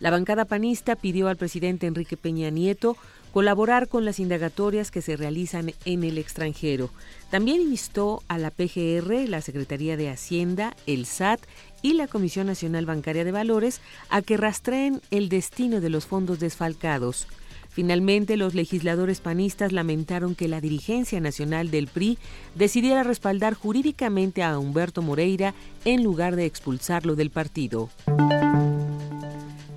La 0.00 0.10
bancada 0.10 0.46
panista 0.46 0.96
pidió 0.96 1.28
al 1.28 1.36
presidente 1.36 1.86
Enrique 1.86 2.16
Peña 2.16 2.50
Nieto 2.50 2.96
colaborar 3.32 3.88
con 3.88 4.04
las 4.04 4.18
indagatorias 4.18 4.90
que 4.90 5.02
se 5.02 5.16
realizan 5.16 5.72
en 5.84 6.04
el 6.04 6.18
extranjero. 6.18 6.90
También 7.30 7.60
instó 7.60 8.22
a 8.28 8.38
la 8.38 8.50
PGR, 8.50 9.28
la 9.28 9.40
Secretaría 9.40 9.96
de 9.96 10.10
Hacienda, 10.10 10.74
el 10.86 11.06
SAT 11.06 11.40
y 11.82 11.92
la 11.92 12.08
Comisión 12.08 12.46
Nacional 12.46 12.86
Bancaria 12.86 13.24
de 13.24 13.32
Valores 13.32 13.80
a 14.08 14.22
que 14.22 14.36
rastreen 14.36 15.00
el 15.10 15.28
destino 15.28 15.80
de 15.80 15.90
los 15.90 16.06
fondos 16.06 16.40
desfalcados. 16.40 17.26
Finalmente, 17.70 18.36
los 18.36 18.54
legisladores 18.54 19.20
panistas 19.20 19.70
lamentaron 19.70 20.34
que 20.34 20.48
la 20.48 20.60
dirigencia 20.60 21.20
nacional 21.20 21.70
del 21.70 21.86
PRI 21.86 22.18
decidiera 22.56 23.04
respaldar 23.04 23.54
jurídicamente 23.54 24.42
a 24.42 24.58
Humberto 24.58 25.02
Moreira 25.02 25.54
en 25.84 26.02
lugar 26.02 26.34
de 26.34 26.46
expulsarlo 26.46 27.14
del 27.14 27.30
partido. 27.30 27.88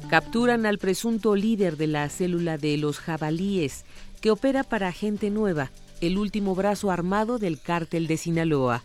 Capturan 0.09 0.65
al 0.65 0.79
presunto 0.79 1.35
líder 1.35 1.77
de 1.77 1.87
la 1.87 2.09
célula 2.09 2.57
de 2.57 2.77
los 2.77 2.99
jabalíes, 2.99 3.85
que 4.21 4.31
opera 4.31 4.63
para 4.63 4.91
Gente 4.91 5.29
Nueva, 5.29 5.71
el 6.01 6.17
último 6.17 6.55
brazo 6.55 6.91
armado 6.91 7.37
del 7.37 7.59
cártel 7.59 8.07
de 8.07 8.17
Sinaloa. 8.17 8.83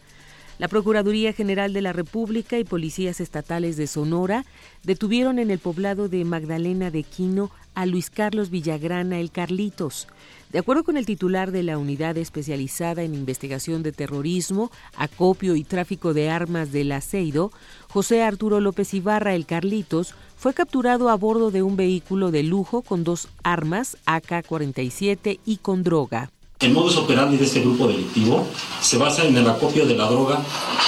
La 0.59 0.67
Procuraduría 0.67 1.33
General 1.33 1.73
de 1.73 1.83
la 1.83 1.93
República 1.93 2.59
y 2.59 2.65
policías 2.65 3.21
estatales 3.21 3.77
de 3.77 3.87
Sonora 3.87 4.45
detuvieron 4.83 5.39
en 5.39 5.53
el 5.53 5.61
poblado 5.61 6.09
de 6.09 6.25
Magdalena 6.25 6.91
de 6.91 7.05
Quino 7.05 7.53
a 7.77 7.87
Luis 7.87 8.11
Carlos 8.11 8.51
Villagrana 8.51 9.21
el 9.21 9.31
Carlitos. 9.31 10.09
De 10.51 10.59
acuerdo 10.59 10.83
con 10.83 10.97
el 10.97 11.07
titular 11.07 11.53
de 11.53 11.63
la 11.63 11.79
Unidad 11.79 12.17
Especializada 12.17 13.05
en 13.05 13.15
Investigación 13.15 13.85
de 13.85 13.93
Terrorismo, 13.93 14.73
Acopio 14.97 15.55
y 15.55 15.63
Tráfico 15.63 16.13
de 16.13 16.29
Armas 16.29 16.73
del 16.73 16.91
Aceido, 16.91 17.53
José 17.89 18.25
Arturo 18.25 18.59
López 18.59 18.93
Ibarra 18.95 19.37
el 19.37 19.47
Carlitos 19.47 20.17
fue 20.37 20.55
capturado 20.55 21.09
a 21.09 21.15
bordo 21.15 21.53
de 21.53 21.63
un 21.63 21.77
vehículo 21.77 22.33
de 22.33 22.43
lujo 22.43 22.83
con 22.83 23.05
dos 23.05 23.29
armas 23.45 23.97
AK-47 24.07 25.39
y 25.45 25.59
con 25.59 25.85
droga. 25.85 26.33
El 26.61 26.73
modus 26.73 26.97
operandi 26.97 27.37
de 27.37 27.45
este 27.45 27.61
grupo 27.61 27.87
delictivo 27.87 28.45
se 28.81 28.99
basa 28.99 29.25
en 29.25 29.37
el 29.37 29.49
acopio 29.49 29.87
de 29.87 29.95
la 29.95 30.07
droga 30.07 30.41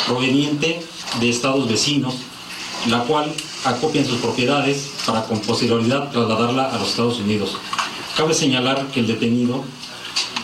proveniente 0.04 0.84
de 1.20 1.28
estados 1.28 1.68
vecinos, 1.68 2.14
la 2.88 3.04
cual 3.04 3.32
acopia 3.64 4.00
en 4.00 4.06
sus 4.08 4.18
propiedades 4.18 4.90
para 5.06 5.22
con 5.22 5.38
posterioridad 5.38 6.10
trasladarla 6.10 6.74
a 6.74 6.78
los 6.78 6.88
Estados 6.88 7.20
Unidos. 7.20 7.56
Cabe 8.16 8.34
señalar 8.34 8.84
que 8.88 8.98
el 8.98 9.06
detenido 9.06 9.62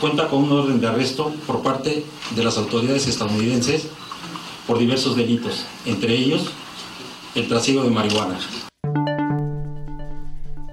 cuenta 0.00 0.28
con 0.28 0.44
un 0.44 0.52
orden 0.52 0.80
de 0.80 0.86
arresto 0.86 1.32
por 1.44 1.60
parte 1.60 2.04
de 2.36 2.44
las 2.44 2.56
autoridades 2.56 3.08
estadounidenses 3.08 3.88
por 4.64 4.78
diversos 4.78 5.16
delitos, 5.16 5.64
entre 5.86 6.14
ellos 6.14 6.42
el 7.34 7.48
trasiego 7.48 7.82
de 7.82 7.90
marihuana. 7.90 8.38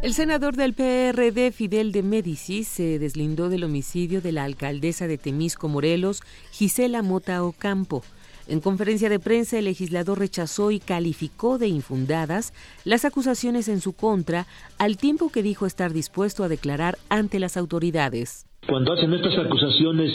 El 0.04 0.12
senador 0.12 0.58
del 0.58 0.74
PRD, 0.74 1.54
Fidel 1.54 1.94
de 1.94 2.04
Médicis, 2.04 2.68
se 2.68 3.00
deslindó 3.00 3.48
del 3.48 3.64
homicidio 3.64 4.20
de 4.20 4.34
la 4.34 4.44
alcaldesa 4.44 5.08
de 5.08 5.18
Temisco, 5.18 5.70
Morelos, 5.70 6.20
Gisela 6.52 7.02
Mota 7.02 7.42
Ocampo. 7.42 8.02
En 8.50 8.60
conferencia 8.60 9.08
de 9.08 9.22
prensa, 9.22 9.58
el 9.58 9.64
legislador 9.64 10.20
rechazó 10.20 10.72
y 10.72 10.82
calificó 10.82 11.58
de 11.58 11.70
infundadas 11.70 12.54
las 12.84 13.06
acusaciones 13.06 13.70
en 13.70 13.80
su 13.80 13.96
contra, 13.96 14.46
al 14.78 14.98
tiempo 14.98 15.32
que 15.32 15.42
dijo 15.42 15.66
estar 15.66 15.94
dispuesto 15.94 16.44
a 16.44 16.50
declarar 16.50 16.98
ante 17.08 17.40
las 17.40 17.56
autoridades. 17.56 18.46
Cuando 18.68 18.92
hacen 18.92 19.14
estas 19.14 19.38
acusaciones 19.38 20.12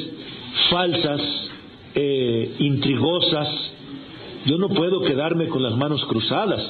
falsas, 0.68 1.20
eh, 1.94 2.56
intrigosas, 2.58 3.48
yo 4.44 4.58
no 4.58 4.68
puedo 4.68 5.00
quedarme 5.00 5.48
con 5.48 5.62
las 5.62 5.74
manos 5.78 6.04
cruzadas. 6.10 6.60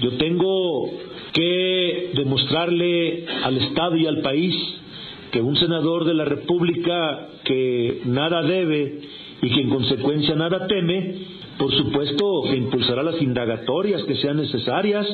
Yo 0.00 0.16
tengo 0.16 1.09
que 1.32 2.10
demostrarle 2.14 3.26
al 3.44 3.56
Estado 3.58 3.96
y 3.96 4.06
al 4.06 4.20
país 4.20 4.54
que 5.30 5.40
un 5.40 5.56
senador 5.56 6.04
de 6.04 6.14
la 6.14 6.24
República 6.24 7.28
que 7.44 8.02
nada 8.06 8.42
debe 8.42 9.00
y 9.42 9.50
que 9.50 9.60
en 9.60 9.70
consecuencia 9.70 10.34
nada 10.34 10.66
teme, 10.66 11.14
por 11.58 11.72
supuesto 11.74 12.42
que 12.50 12.56
impulsará 12.56 13.02
las 13.02 13.20
indagatorias 13.20 14.02
que 14.04 14.16
sean 14.16 14.38
necesarias 14.38 15.06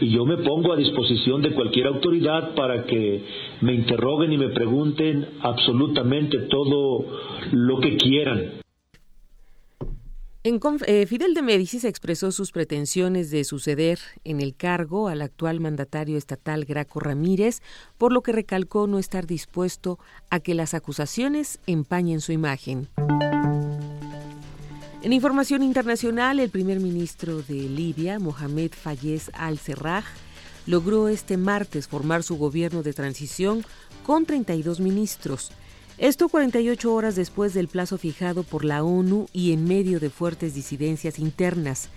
y 0.00 0.10
yo 0.10 0.24
me 0.24 0.38
pongo 0.38 0.72
a 0.72 0.76
disposición 0.76 1.42
de 1.42 1.50
cualquier 1.50 1.88
autoridad 1.88 2.54
para 2.54 2.84
que 2.84 3.22
me 3.60 3.74
interroguen 3.74 4.32
y 4.32 4.38
me 4.38 4.50
pregunten 4.50 5.26
absolutamente 5.40 6.38
todo 6.50 7.04
lo 7.52 7.80
que 7.80 7.96
quieran. 7.96 8.67
Eh, 10.86 11.04
Fidel 11.06 11.34
de 11.34 11.42
Médicis 11.42 11.84
expresó 11.84 12.32
sus 12.32 12.52
pretensiones 12.52 13.30
de 13.30 13.44
suceder 13.44 13.98
en 14.24 14.40
el 14.40 14.56
cargo 14.56 15.08
al 15.08 15.20
actual 15.20 15.60
mandatario 15.60 16.16
estatal 16.16 16.64
Graco 16.64 17.00
Ramírez, 17.00 17.60
por 17.98 18.14
lo 18.14 18.22
que 18.22 18.32
recalcó 18.32 18.86
no 18.86 18.98
estar 18.98 19.26
dispuesto 19.26 19.98
a 20.30 20.40
que 20.40 20.54
las 20.54 20.72
acusaciones 20.72 21.60
empañen 21.66 22.22
su 22.22 22.32
imagen. 22.32 22.88
En 25.02 25.12
información 25.12 25.62
internacional, 25.62 26.40
el 26.40 26.48
primer 26.48 26.80
ministro 26.80 27.42
de 27.42 27.54
Libia, 27.54 28.18
Mohamed 28.18 28.72
Fayez 28.72 29.30
al-Serraj, 29.34 30.06
logró 30.66 31.08
este 31.08 31.36
martes 31.36 31.88
formar 31.88 32.22
su 32.22 32.38
gobierno 32.38 32.82
de 32.82 32.94
transición 32.94 33.66
con 34.02 34.24
32 34.24 34.80
ministros. 34.80 35.52
Esto 35.98 36.28
48 36.28 36.94
horas 36.94 37.16
después 37.16 37.54
del 37.54 37.66
plazo 37.66 37.98
fijado 37.98 38.44
por 38.44 38.64
la 38.64 38.84
ONU 38.84 39.26
y 39.32 39.52
en 39.52 39.64
medio 39.64 39.98
de 39.98 40.10
fuertes 40.10 40.54
disidencias 40.54 41.18
internas. 41.18 41.88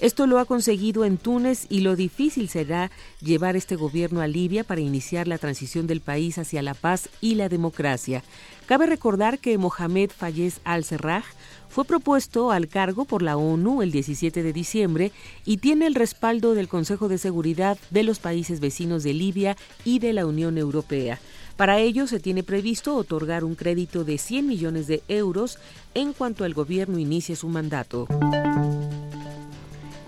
Esto 0.00 0.26
lo 0.26 0.40
ha 0.40 0.44
conseguido 0.44 1.04
en 1.04 1.18
Túnez 1.18 1.66
y 1.68 1.80
lo 1.80 1.94
difícil 1.94 2.48
será 2.48 2.90
llevar 3.20 3.54
este 3.54 3.76
gobierno 3.76 4.20
a 4.20 4.26
Libia 4.26 4.64
para 4.64 4.80
iniciar 4.80 5.28
la 5.28 5.38
transición 5.38 5.86
del 5.86 6.00
país 6.00 6.36
hacia 6.36 6.62
la 6.62 6.74
paz 6.74 7.08
y 7.20 7.36
la 7.36 7.48
democracia. 7.48 8.24
Cabe 8.66 8.86
recordar 8.86 9.38
que 9.38 9.56
Mohamed 9.56 10.10
Fayez 10.10 10.58
al-Serraj 10.64 11.24
fue 11.68 11.84
propuesto 11.84 12.50
al 12.50 12.66
cargo 12.66 13.04
por 13.04 13.22
la 13.22 13.36
ONU 13.36 13.82
el 13.82 13.92
17 13.92 14.42
de 14.42 14.52
diciembre 14.52 15.12
y 15.44 15.58
tiene 15.58 15.86
el 15.86 15.94
respaldo 15.94 16.54
del 16.54 16.66
Consejo 16.66 17.08
de 17.08 17.18
Seguridad 17.18 17.78
de 17.90 18.02
los 18.02 18.18
países 18.18 18.58
vecinos 18.58 19.04
de 19.04 19.14
Libia 19.14 19.56
y 19.84 20.00
de 20.00 20.12
la 20.12 20.26
Unión 20.26 20.58
Europea. 20.58 21.20
Para 21.56 21.78
ello 21.78 22.06
se 22.06 22.18
tiene 22.18 22.42
previsto 22.42 22.96
otorgar 22.96 23.44
un 23.44 23.54
crédito 23.54 24.04
de 24.04 24.18
100 24.18 24.46
millones 24.46 24.86
de 24.88 25.02
euros 25.08 25.58
en 25.94 26.12
cuanto 26.12 26.44
el 26.44 26.52
gobierno 26.52 26.98
inicie 26.98 27.36
su 27.36 27.48
mandato. 27.48 28.08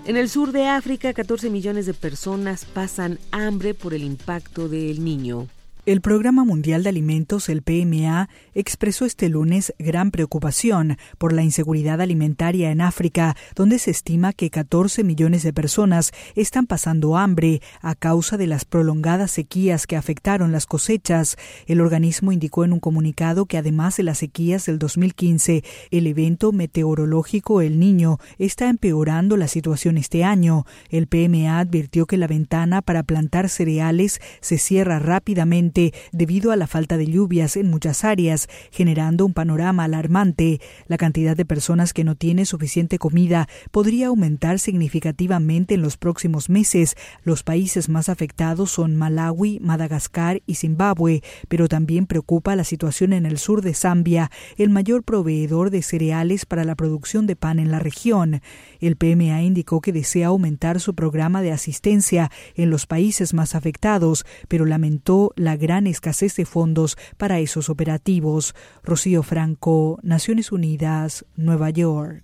En 0.05 0.15
el 0.15 0.29
sur 0.29 0.51
de 0.51 0.67
África, 0.67 1.13
14 1.13 1.49
millones 1.49 1.85
de 1.85 1.93
personas 1.93 2.65
pasan 2.65 3.19
hambre 3.31 3.73
por 3.73 3.93
el 3.93 4.03
impacto 4.03 4.69
del 4.69 5.03
niño. 5.03 5.47
El 5.87 6.01
Programa 6.01 6.43
Mundial 6.43 6.83
de 6.83 6.89
Alimentos, 6.89 7.47
el 7.47 7.61
PMA, 7.61 8.27
expresó 8.53 9.05
este 9.05 9.29
lunes 9.29 9.73
gran 9.79 10.11
preocupación 10.11 10.97
por 11.17 11.31
la 11.31 11.43
inseguridad 11.43 12.01
alimentaria 12.01 12.71
en 12.71 12.81
África, 12.81 13.37
donde 13.55 13.79
se 13.79 13.91
estima 13.91 14.33
que 14.33 14.49
14 14.49 15.05
millones 15.05 15.43
de 15.43 15.53
personas 15.53 16.11
están 16.35 16.67
pasando 16.67 17.15
hambre 17.15 17.61
a 17.79 17.95
causa 17.95 18.35
de 18.35 18.47
las 18.47 18.65
prolongadas 18.65 19.31
sequías 19.31 19.87
que 19.87 19.95
afectaron 19.95 20.51
las 20.51 20.65
cosechas. 20.65 21.37
El 21.67 21.79
organismo 21.79 22.33
indicó 22.33 22.65
en 22.65 22.73
un 22.73 22.81
comunicado 22.81 23.45
que 23.45 23.57
además 23.57 23.95
de 23.95 24.03
las 24.03 24.17
sequías 24.17 24.65
del 24.65 24.79
2015, 24.79 25.63
el 25.89 26.07
evento 26.07 26.51
meteorológico 26.51 27.61
El 27.61 27.79
Niño 27.79 28.19
está 28.39 28.67
empeorando 28.67 29.37
la 29.37 29.47
situación 29.47 29.97
este 29.97 30.25
año. 30.25 30.65
El 30.89 31.07
PMA 31.07 31.59
advirtió 31.59 32.07
que 32.07 32.17
la 32.17 32.27
ventana 32.27 32.81
para 32.81 33.03
plantar 33.03 33.47
cereales 33.47 34.19
se 34.41 34.57
cierra 34.57 34.99
rápidamente 34.99 35.76
debido 36.11 36.51
a 36.51 36.55
la 36.55 36.67
falta 36.67 36.97
de 36.97 37.07
lluvias 37.07 37.57
en 37.57 37.69
muchas 37.69 38.03
áreas, 38.03 38.47
generando 38.71 39.25
un 39.25 39.33
panorama 39.33 39.83
alarmante. 39.83 40.59
La 40.87 40.97
cantidad 40.97 41.35
de 41.35 41.45
personas 41.45 41.93
que 41.93 42.03
no 42.03 42.15
tiene 42.15 42.45
suficiente 42.45 42.97
comida 42.97 43.47
podría 43.71 44.07
aumentar 44.07 44.59
significativamente 44.59 45.75
en 45.75 45.81
los 45.81 45.97
próximos 45.97 46.49
meses. 46.49 46.95
Los 47.23 47.43
países 47.43 47.89
más 47.89 48.09
afectados 48.09 48.71
son 48.71 48.95
Malawi, 48.95 49.59
Madagascar 49.61 50.41
y 50.45 50.55
Zimbabue, 50.55 51.21
pero 51.47 51.67
también 51.67 52.07
preocupa 52.07 52.55
la 52.55 52.63
situación 52.63 53.13
en 53.13 53.25
el 53.25 53.37
sur 53.37 53.61
de 53.61 53.73
Zambia, 53.73 54.31
el 54.57 54.69
mayor 54.69 55.03
proveedor 55.03 55.69
de 55.69 55.81
cereales 55.81 56.45
para 56.45 56.63
la 56.63 56.75
producción 56.75 57.27
de 57.27 57.35
pan 57.35 57.59
en 57.59 57.71
la 57.71 57.79
región. 57.79 58.41
El 58.79 58.95
PMA 58.95 59.41
indicó 59.41 59.81
que 59.81 59.93
desea 59.93 60.27
aumentar 60.27 60.79
su 60.79 60.95
programa 60.95 61.41
de 61.41 61.51
asistencia 61.51 62.31
en 62.55 62.69
los 62.69 62.85
países 62.85 63.33
más 63.33 63.55
afectados, 63.55 64.25
pero 64.47 64.65
lamentó 64.65 65.33
la 65.35 65.55
gran 65.55 65.66
escasez 65.87 66.35
de 66.35 66.45
fondos 66.45 66.97
para 67.17 67.39
esos 67.39 67.69
operativos. 67.69 68.55
Rocío 68.83 69.23
Franco, 69.23 69.99
Naciones 70.01 70.51
Unidas, 70.51 71.25
Nueva 71.35 71.69
York. 71.69 72.21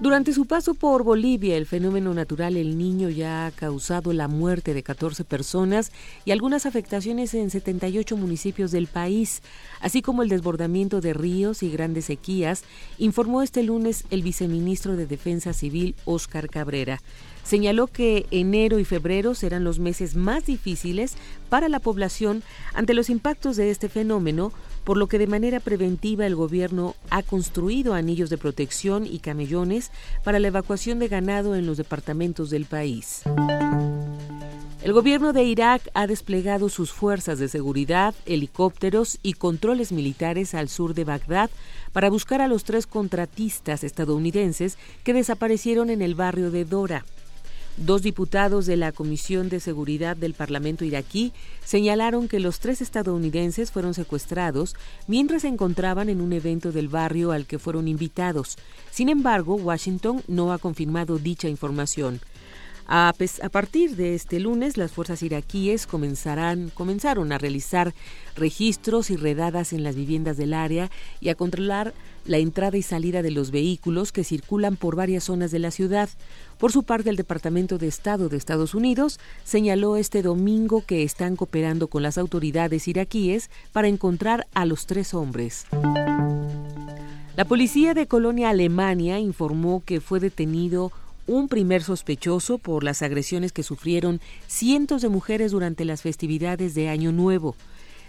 Durante 0.00 0.34
su 0.34 0.44
paso 0.44 0.74
por 0.74 1.02
Bolivia, 1.02 1.56
el 1.56 1.64
fenómeno 1.64 2.12
natural 2.12 2.58
El 2.58 2.76
Niño 2.76 3.08
ya 3.08 3.46
ha 3.46 3.50
causado 3.50 4.12
la 4.12 4.28
muerte 4.28 4.74
de 4.74 4.82
14 4.82 5.24
personas 5.24 5.92
y 6.26 6.32
algunas 6.32 6.66
afectaciones 6.66 7.32
en 7.32 7.48
78 7.48 8.14
municipios 8.16 8.70
del 8.70 8.86
país, 8.86 9.40
así 9.80 10.02
como 10.02 10.22
el 10.22 10.28
desbordamiento 10.28 11.00
de 11.00 11.14
ríos 11.14 11.62
y 11.62 11.70
grandes 11.70 12.04
sequías, 12.04 12.64
informó 12.98 13.40
este 13.40 13.62
lunes 13.62 14.04
el 14.10 14.22
viceministro 14.22 14.94
de 14.96 15.06
Defensa 15.06 15.54
Civil, 15.54 15.94
Óscar 16.04 16.50
Cabrera. 16.50 17.00
Señaló 17.44 17.86
que 17.86 18.26
enero 18.30 18.78
y 18.78 18.84
febrero 18.84 19.34
serán 19.34 19.64
los 19.64 19.78
meses 19.78 20.16
más 20.16 20.46
difíciles 20.46 21.14
para 21.50 21.68
la 21.68 21.78
población 21.78 22.42
ante 22.72 22.94
los 22.94 23.10
impactos 23.10 23.56
de 23.56 23.70
este 23.70 23.90
fenómeno, 23.90 24.50
por 24.82 24.96
lo 24.96 25.08
que 25.08 25.18
de 25.18 25.26
manera 25.26 25.60
preventiva 25.60 26.26
el 26.26 26.36
gobierno 26.36 26.94
ha 27.10 27.22
construido 27.22 27.94
anillos 27.94 28.30
de 28.30 28.38
protección 28.38 29.06
y 29.06 29.18
camellones 29.18 29.90
para 30.24 30.38
la 30.38 30.48
evacuación 30.48 30.98
de 30.98 31.08
ganado 31.08 31.54
en 31.54 31.66
los 31.66 31.76
departamentos 31.76 32.48
del 32.48 32.64
país. 32.64 33.22
El 34.82 34.92
gobierno 34.92 35.32
de 35.32 35.44
Irak 35.44 35.88
ha 35.94 36.06
desplegado 36.06 36.68
sus 36.68 36.92
fuerzas 36.92 37.38
de 37.38 37.48
seguridad, 37.48 38.14
helicópteros 38.26 39.18
y 39.22 39.32
controles 39.32 39.92
militares 39.92 40.54
al 40.54 40.68
sur 40.68 40.92
de 40.92 41.04
Bagdad 41.04 41.50
para 41.92 42.10
buscar 42.10 42.42
a 42.42 42.48
los 42.48 42.64
tres 42.64 42.86
contratistas 42.86 43.82
estadounidenses 43.82 44.76
que 45.02 45.14
desaparecieron 45.14 45.88
en 45.88 46.02
el 46.02 46.14
barrio 46.14 46.50
de 46.50 46.66
Dora. 46.66 47.06
Dos 47.76 48.02
diputados 48.02 48.66
de 48.66 48.76
la 48.76 48.92
Comisión 48.92 49.48
de 49.48 49.58
Seguridad 49.58 50.16
del 50.16 50.32
Parlamento 50.32 50.84
iraquí 50.84 51.32
señalaron 51.64 52.28
que 52.28 52.38
los 52.38 52.60
tres 52.60 52.80
estadounidenses 52.80 53.72
fueron 53.72 53.94
secuestrados 53.94 54.76
mientras 55.08 55.42
se 55.42 55.48
encontraban 55.48 56.08
en 56.08 56.20
un 56.20 56.32
evento 56.32 56.70
del 56.70 56.88
barrio 56.88 57.32
al 57.32 57.46
que 57.46 57.58
fueron 57.58 57.88
invitados. 57.88 58.58
Sin 58.92 59.08
embargo, 59.08 59.56
Washington 59.56 60.22
no 60.28 60.52
ha 60.52 60.58
confirmado 60.58 61.18
dicha 61.18 61.48
información. 61.48 62.20
A, 62.86 63.14
partir 63.50 63.96
de 63.96 64.14
este 64.14 64.40
lunes, 64.40 64.76
las 64.76 64.92
fuerzas 64.92 65.22
iraquíes 65.22 65.86
comenzarán, 65.86 66.70
comenzaron 66.70 67.32
a 67.32 67.38
realizar 67.38 67.94
registros 68.36 69.10
y 69.10 69.16
redadas 69.16 69.72
en 69.72 69.82
las 69.82 69.96
viviendas 69.96 70.36
del 70.36 70.52
área 70.52 70.90
y 71.20 71.30
a 71.30 71.34
controlar 71.34 71.94
la 72.26 72.38
entrada 72.38 72.76
y 72.76 72.82
salida 72.82 73.22
de 73.22 73.30
los 73.30 73.50
vehículos 73.50 74.12
que 74.12 74.24
circulan 74.24 74.76
por 74.76 74.96
varias 74.96 75.24
zonas 75.24 75.50
de 75.50 75.60
la 75.60 75.70
ciudad. 75.70 76.10
Por 76.58 76.72
su 76.72 76.82
parte, 76.82 77.08
el 77.08 77.16
Departamento 77.16 77.78
de 77.78 77.88
Estado 77.88 78.28
de 78.28 78.36
Estados 78.36 78.74
Unidos 78.74 79.18
señaló 79.44 79.96
este 79.96 80.20
domingo 80.22 80.84
que 80.86 81.02
están 81.04 81.36
cooperando 81.36 81.88
con 81.88 82.02
las 82.02 82.18
autoridades 82.18 82.86
iraquíes 82.86 83.50
para 83.72 83.88
encontrar 83.88 84.46
a 84.52 84.66
los 84.66 84.86
tres 84.86 85.14
hombres. 85.14 85.66
La 87.36 87.44
policía 87.46 87.94
de 87.94 88.06
Colonia 88.06 88.50
Alemania 88.50 89.18
informó 89.18 89.82
que 89.84 90.00
fue 90.00 90.20
detenido 90.20 90.92
un 91.26 91.48
primer 91.48 91.82
sospechoso 91.82 92.58
por 92.58 92.84
las 92.84 93.02
agresiones 93.02 93.52
que 93.52 93.62
sufrieron 93.62 94.20
cientos 94.46 95.02
de 95.02 95.08
mujeres 95.08 95.52
durante 95.52 95.84
las 95.84 96.02
festividades 96.02 96.74
de 96.74 96.88
Año 96.88 97.12
Nuevo. 97.12 97.56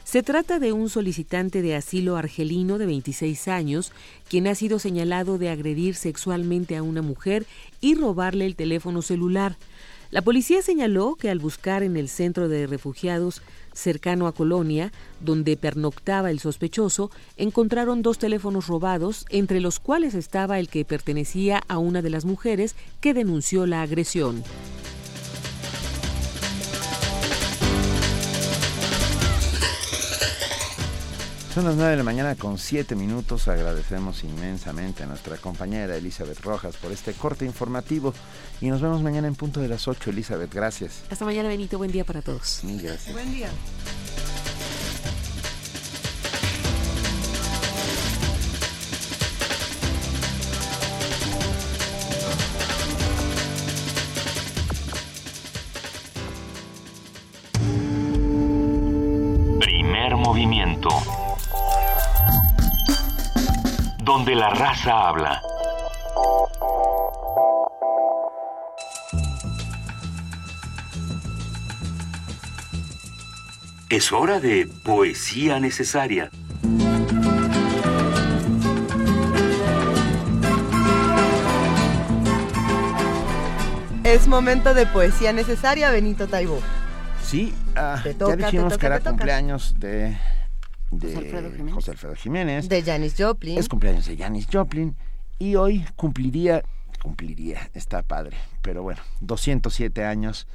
Se 0.04 0.22
trata 0.22 0.60
de 0.60 0.72
un 0.72 0.90
solicitante 0.90 1.64
de 1.64 1.76
asilo 1.76 2.16
argelino 2.16 2.78
de 2.78 2.86
26 2.86 3.48
años, 3.48 3.92
quien 4.30 4.46
ha 4.46 4.54
sido 4.54 4.78
señalado 4.78 5.40
de 5.40 5.50
agredir 5.50 5.96
sexualmente 5.96 6.78
a 6.78 6.84
una 6.84 7.02
mujer 7.02 7.46
y 7.82 7.96
robarle 7.96 8.46
el 8.46 8.56
teléfono 8.56 9.02
celular. 9.02 9.58
La 10.12 10.22
policía 10.22 10.62
señaló 10.62 11.16
que 11.16 11.32
al 11.32 11.40
buscar 11.40 11.82
en 11.82 11.98
el 11.98 12.08
centro 12.08 12.48
de 12.48 12.68
refugiados 12.68 13.42
cercano 13.76 14.26
a 14.26 14.34
Colonia, 14.34 14.92
donde 15.20 15.58
pernoctaba 15.58 16.32
el 16.32 16.40
sospechoso, 16.40 17.12
encontraron 17.38 18.02
dos 18.02 18.18
teléfonos 18.18 18.68
robados, 18.68 19.26
entre 19.30 19.60
los 19.60 19.80
cuales 19.80 20.16
estaba 20.16 20.58
el 20.60 20.70
que 20.70 20.86
pertenecía 20.86 21.62
a 21.68 21.78
una 21.78 22.02
de 22.02 22.10
las 22.10 22.26
mujeres 22.26 22.76
que 23.02 23.14
denunció 23.14 23.68
la 23.68 23.84
agresión. 23.84 24.44
Son 31.56 31.64
las 31.64 31.78
9 31.78 31.92
de 31.92 31.96
la 31.96 32.04
mañana 32.04 32.36
con 32.36 32.58
7 32.58 32.98
minutos. 32.98 33.48
Agradecemos 33.48 34.26
inmensamente 34.26 35.04
a 35.04 35.06
nuestra 35.06 35.38
compañera 35.38 35.96
Elizabeth 35.96 36.42
Rojas 36.42 36.76
por 36.76 36.92
este 36.92 37.14
corte 37.14 37.46
informativo 37.46 38.14
y 38.60 38.68
nos 38.68 38.82
vemos 38.82 39.02
mañana 39.02 39.30
en 39.30 39.36
punto 39.36 39.62
de 39.62 39.70
las 39.70 39.88
8. 39.88 40.10
Elizabeth, 40.10 40.54
gracias. 40.54 41.04
Hasta 41.10 41.24
mañana, 41.24 41.48
Benito. 41.48 41.78
Buen 41.78 41.94
día 41.94 42.04
para 42.04 42.22
todos. 42.22 42.60
gracias. 42.62 43.14
Buen 43.14 43.32
día. 43.32 43.50
Primer 59.62 60.18
movimiento 60.18 60.90
donde 64.06 64.36
la 64.36 64.52
raza 64.52 65.08
habla. 65.08 65.42
Es 73.90 74.12
hora 74.12 74.40
de 74.40 74.68
poesía 74.84 75.60
necesaria. 75.60 76.30
Es 84.04 84.28
momento 84.28 84.76
de 84.76 84.86
poesía 84.86 85.34
necesaria, 85.34 85.90
Benito 85.90 86.28
Taibo. 86.28 86.60
Sí, 87.24 87.56
ah, 87.76 88.04
ya 88.06 88.36
dijimos 88.36 88.78
que 88.78 88.86
era 88.86 89.00
cumpleaños 89.00 89.74
de 89.80 90.16
José 90.90 91.92
Alfredo 91.92 92.16
Jiménez. 92.16 92.70
De 92.70 92.82
Janis 92.84 93.16
Joplin. 93.18 93.58
Es 93.58 93.70
cumpleaños 93.70 94.06
de 94.06 94.18
Janis 94.18 94.48
Joplin. 94.52 94.96
Y 95.40 95.56
hoy 95.56 95.86
cumpliría, 95.96 96.64
cumpliría, 97.02 97.70
está 97.74 98.02
padre, 98.04 98.38
pero 98.62 98.84
bueno, 98.84 99.02
207 99.20 100.06
años 100.06 100.48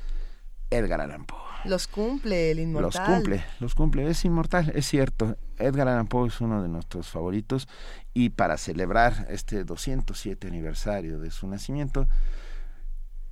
Edgar 0.70 1.02
Allan 1.02 1.26
Poe. 1.26 1.38
Los 1.66 1.86
cumple 1.86 2.50
el 2.50 2.60
inmortal. 2.60 3.02
Los 3.06 3.14
cumple, 3.14 3.44
los 3.58 3.74
cumple, 3.74 4.08
es 4.08 4.24
inmortal, 4.24 4.72
es 4.74 4.86
cierto. 4.86 5.36
Edgar 5.58 5.88
Allan 5.88 6.06
Poe 6.06 6.28
es 6.28 6.40
uno 6.40 6.62
de 6.62 6.68
nuestros 6.68 7.08
favoritos 7.08 7.68
y 8.14 8.30
para 8.30 8.56
celebrar 8.56 9.26
este 9.28 9.64
207 9.64 10.46
aniversario 10.46 11.18
de 11.18 11.30
su 11.30 11.46
nacimiento, 11.46 12.08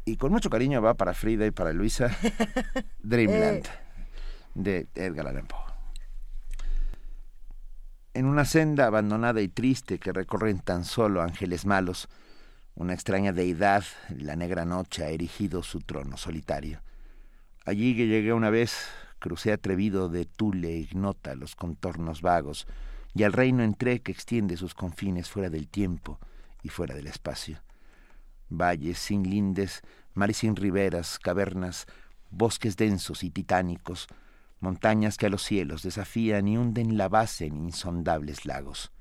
y 0.04 0.16
con 0.16 0.32
mucho 0.32 0.50
cariño 0.50 0.82
va 0.82 0.94
para 0.94 1.14
Frida 1.14 1.46
y 1.46 1.50
para 1.50 1.72
Luisa, 1.72 2.14
Dreamland, 3.02 3.66
eh. 3.66 3.70
de 4.54 4.88
Edgar 4.94 5.28
Allan 5.28 5.46
Poe 5.46 5.67
en 8.14 8.26
una 8.26 8.44
senda 8.44 8.86
abandonada 8.86 9.40
y 9.40 9.48
triste 9.48 9.98
que 9.98 10.12
recorren 10.12 10.60
tan 10.60 10.84
solo 10.84 11.22
ángeles 11.22 11.66
malos, 11.66 12.08
una 12.74 12.94
extraña 12.94 13.32
deidad, 13.32 13.84
la 14.08 14.36
negra 14.36 14.64
noche, 14.64 15.04
ha 15.04 15.08
erigido 15.08 15.62
su 15.62 15.80
trono 15.80 16.16
solitario. 16.16 16.80
Allí 17.64 17.96
que 17.96 18.06
llegué 18.06 18.32
una 18.32 18.50
vez, 18.50 18.86
crucé 19.18 19.52
atrevido 19.52 20.08
de 20.08 20.24
Tule 20.24 20.76
ignota 20.76 21.34
los 21.34 21.56
contornos 21.56 22.22
vagos, 22.22 22.66
y 23.14 23.24
al 23.24 23.32
reino 23.32 23.62
entré 23.62 24.00
que 24.00 24.12
extiende 24.12 24.56
sus 24.56 24.74
confines 24.74 25.28
fuera 25.28 25.50
del 25.50 25.68
tiempo 25.68 26.20
y 26.62 26.68
fuera 26.68 26.94
del 26.94 27.08
espacio. 27.08 27.60
Valles 28.48 28.98
sin 28.98 29.28
lindes, 29.28 29.82
mares 30.14 30.38
sin 30.38 30.54
riberas, 30.56 31.18
cavernas, 31.18 31.86
bosques 32.30 32.76
densos 32.76 33.24
y 33.24 33.30
titánicos, 33.30 34.06
montañas 34.60 35.16
que 35.16 35.26
a 35.26 35.30
los 35.30 35.42
cielos 35.42 35.82
desafían 35.82 36.48
y 36.48 36.56
hunden 36.56 36.96
la 36.96 37.08
base 37.08 37.46
en 37.46 37.56
insondables 37.56 38.44
lagos, 38.44 38.92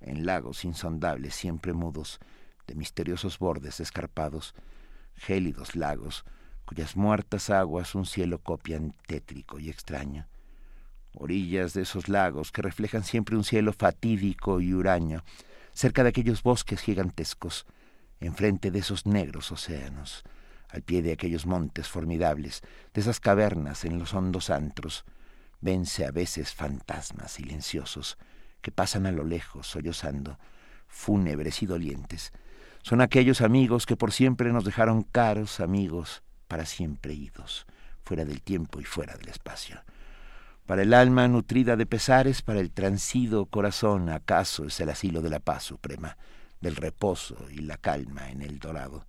en 0.00 0.26
lagos 0.26 0.64
insondables 0.64 1.34
siempre 1.34 1.72
mudos, 1.72 2.18
de 2.66 2.74
misteriosos 2.74 3.38
bordes 3.38 3.80
escarpados, 3.80 4.54
gélidos 5.14 5.76
lagos, 5.76 6.24
cuyas 6.64 6.96
muertas 6.96 7.50
aguas 7.50 7.94
un 7.94 8.06
cielo 8.06 8.38
copian 8.38 8.94
tétrico 9.06 9.58
y 9.58 9.70
extraño, 9.70 10.28
orillas 11.14 11.74
de 11.74 11.82
esos 11.82 12.08
lagos 12.08 12.52
que 12.52 12.62
reflejan 12.62 13.04
siempre 13.04 13.36
un 13.36 13.44
cielo 13.44 13.72
fatídico 13.72 14.60
y 14.60 14.72
huraño, 14.72 15.24
cerca 15.72 16.02
de 16.02 16.10
aquellos 16.10 16.42
bosques 16.42 16.80
gigantescos, 16.80 17.66
enfrente 18.20 18.70
de 18.70 18.80
esos 18.80 19.06
negros 19.06 19.50
océanos, 19.50 20.22
al 20.72 20.82
pie 20.82 21.02
de 21.02 21.12
aquellos 21.12 21.46
montes 21.46 21.88
formidables, 21.88 22.62
de 22.94 23.00
esas 23.00 23.20
cavernas 23.20 23.84
en 23.84 23.98
los 23.98 24.14
hondos 24.14 24.50
antros, 24.50 25.04
vence 25.60 26.06
a 26.06 26.10
veces 26.10 26.54
fantasmas 26.54 27.32
silenciosos 27.32 28.18
que 28.62 28.70
pasan 28.70 29.06
a 29.06 29.12
lo 29.12 29.24
lejos 29.24 29.66
sollozando, 29.66 30.38
fúnebres 30.86 31.62
y 31.62 31.66
dolientes. 31.66 32.32
Son 32.82 33.00
aquellos 33.00 33.40
amigos 33.40 33.86
que 33.86 33.96
por 33.96 34.12
siempre 34.12 34.52
nos 34.52 34.64
dejaron 34.64 35.02
caros 35.02 35.60
amigos, 35.60 36.22
para 36.48 36.66
siempre 36.66 37.14
idos, 37.14 37.66
fuera 38.02 38.24
del 38.24 38.42
tiempo 38.42 38.80
y 38.80 38.84
fuera 38.84 39.16
del 39.16 39.28
espacio. 39.28 39.82
Para 40.66 40.82
el 40.82 40.94
alma 40.94 41.28
nutrida 41.28 41.76
de 41.76 41.86
pesares, 41.86 42.42
para 42.42 42.60
el 42.60 42.70
transido 42.70 43.46
corazón, 43.46 44.08
acaso 44.08 44.66
es 44.66 44.80
el 44.80 44.88
asilo 44.88 45.20
de 45.20 45.30
la 45.30 45.40
paz 45.40 45.64
suprema, 45.64 46.16
del 46.60 46.76
reposo 46.76 47.36
y 47.50 47.60
la 47.60 47.76
calma 47.76 48.30
en 48.30 48.42
el 48.42 48.58
dorado. 48.58 49.04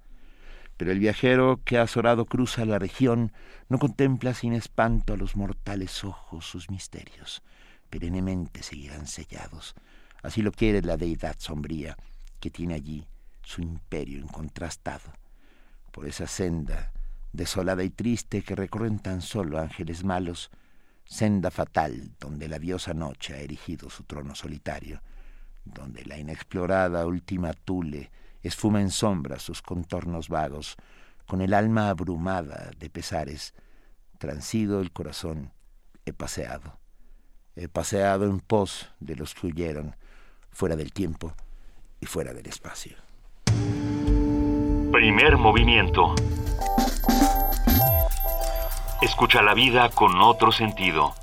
Pero 0.82 0.94
el 0.94 0.98
viajero 0.98 1.62
que 1.64 1.78
azorado 1.78 2.26
cruza 2.26 2.66
la 2.66 2.80
región 2.80 3.32
no 3.70 3.78
contempla 3.78 4.34
sin 4.34 4.54
espanto 4.54 5.14
a 5.14 5.16
los 5.16 5.36
mortales 5.36 6.04
ojos 6.04 6.44
sus 6.44 6.72
misterios. 6.72 7.44
Perennemente 7.92 8.64
seguirán 8.64 9.06
sellados. 9.06 9.76
Así 10.24 10.42
lo 10.42 10.52
quiere 10.52 10.82
la 10.82 10.98
deidad 10.98 11.36
sombría 11.38 11.96
que 12.40 12.50
tiene 12.50 12.74
allí 12.74 13.06
su 13.44 13.62
imperio 13.62 14.18
incontrastado. 14.18 15.14
Por 15.92 16.08
esa 16.08 16.26
senda 16.26 16.92
desolada 17.32 17.84
y 17.84 17.92
triste 17.92 18.42
que 18.42 18.56
recorren 18.56 18.98
tan 18.98 19.22
solo 19.22 19.60
ángeles 19.60 20.04
malos, 20.04 20.50
senda 21.06 21.52
fatal 21.52 22.16
donde 22.20 22.48
la 22.48 22.58
diosa 22.58 22.96
noche 22.96 23.36
ha 23.36 23.38
erigido 23.38 23.92
su 23.92 24.04
trono 24.06 24.34
solitario, 24.34 25.00
donde 25.64 26.04
la 26.06 26.18
inexplorada 26.18 27.06
última 27.06 27.54
Tule 27.54 28.10
esfuma 28.44 28.82
en 28.82 28.90
sombra 28.90 29.40
sus 29.40 29.62
contornos 29.62 30.30
vagos, 30.30 30.78
con 31.26 31.42
el 31.42 31.54
alma 31.54 31.90
abrumada 31.90 32.72
de 32.78 32.90
pesares, 32.90 33.54
transido 34.18 34.82
el 34.82 34.92
corazón, 34.92 35.52
he 36.06 36.14
paseado, 36.14 36.78
he 37.56 37.68
paseado 37.68 38.26
en 38.26 38.40
pos 38.40 38.90
de 39.00 39.16
los 39.16 39.34
que 39.34 39.48
huyeron, 39.48 39.96
fuera 40.52 40.76
del 40.76 40.92
tiempo 40.92 41.34
y 42.00 42.06
fuera 42.06 42.34
del 42.34 42.48
espacio. 42.48 42.98
Primer 44.92 45.38
movimiento. 45.38 46.16
Escucha 49.02 49.42
la 49.42 49.54
vida 49.54 49.90
con 49.90 50.22
otro 50.22 50.52
sentido. 50.52 51.16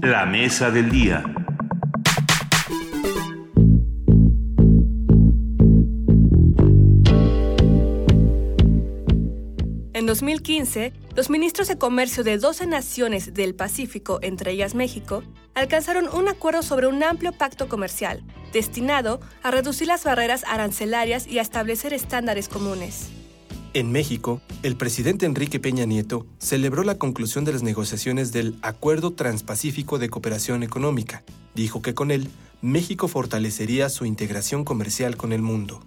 La 0.00 0.24
mesa 0.24 0.70
del 0.70 0.90
día. 0.90 1.24
2015, 10.16 10.94
los 11.14 11.28
ministros 11.28 11.68
de 11.68 11.76
comercio 11.76 12.24
de 12.24 12.38
12 12.38 12.66
naciones 12.66 13.34
del 13.34 13.54
Pacífico, 13.54 14.18
entre 14.22 14.52
ellas 14.52 14.74
México, 14.74 15.22
alcanzaron 15.54 16.08
un 16.08 16.26
acuerdo 16.26 16.62
sobre 16.62 16.86
un 16.86 17.02
amplio 17.02 17.32
pacto 17.32 17.68
comercial, 17.68 18.22
destinado 18.50 19.20
a 19.42 19.50
reducir 19.50 19.88
las 19.88 20.04
barreras 20.04 20.42
arancelarias 20.48 21.26
y 21.26 21.38
a 21.38 21.42
establecer 21.42 21.92
estándares 21.92 22.48
comunes. 22.48 23.08
En 23.74 23.92
México, 23.92 24.40
el 24.62 24.78
presidente 24.78 25.26
Enrique 25.26 25.60
Peña 25.60 25.84
Nieto 25.84 26.26
celebró 26.38 26.82
la 26.82 26.96
conclusión 26.96 27.44
de 27.44 27.52
las 27.52 27.62
negociaciones 27.62 28.32
del 28.32 28.56
Acuerdo 28.62 29.12
Transpacífico 29.12 29.98
de 29.98 30.08
Cooperación 30.08 30.62
Económica. 30.62 31.24
Dijo 31.54 31.82
que 31.82 31.92
con 31.92 32.10
él, 32.10 32.30
México 32.62 33.06
fortalecería 33.06 33.90
su 33.90 34.06
integración 34.06 34.64
comercial 34.64 35.18
con 35.18 35.34
el 35.34 35.42
mundo. 35.42 35.84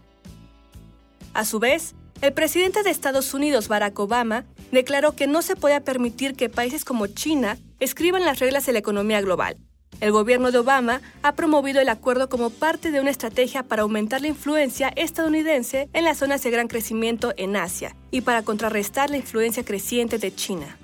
A 1.33 1.45
su 1.45 1.57
vez, 1.57 1.95
el 2.21 2.33
presidente 2.33 2.83
de 2.83 2.89
Estados 2.89 3.33
Unidos, 3.33 3.67
Barack 3.67 3.97
Obama, 3.99 4.45
declaró 4.71 5.15
que 5.15 5.27
no 5.27 5.41
se 5.41 5.55
puede 5.55 5.79
permitir 5.81 6.35
que 6.35 6.49
países 6.49 6.83
como 6.83 7.07
China 7.07 7.57
escriban 7.79 8.25
las 8.25 8.39
reglas 8.39 8.65
de 8.65 8.73
la 8.73 8.79
economía 8.79 9.21
global. 9.21 9.57
El 10.01 10.11
gobierno 10.11 10.51
de 10.51 10.59
Obama 10.59 11.01
ha 11.23 11.35
promovido 11.35 11.81
el 11.81 11.89
acuerdo 11.89 12.29
como 12.29 12.49
parte 12.49 12.91
de 12.91 13.01
una 13.01 13.09
estrategia 13.09 13.63
para 13.63 13.81
aumentar 13.81 14.21
la 14.21 14.27
influencia 14.27 14.89
estadounidense 14.95 15.89
en 15.93 16.05
las 16.05 16.19
zonas 16.19 16.41
de 16.41 16.51
gran 16.51 16.67
crecimiento 16.67 17.33
en 17.35 17.55
Asia 17.55 17.95
y 18.11 18.21
para 18.21 18.43
contrarrestar 18.43 19.09
la 19.09 19.17
influencia 19.17 19.63
creciente 19.63 20.17
de 20.17 20.33
China. 20.33 20.77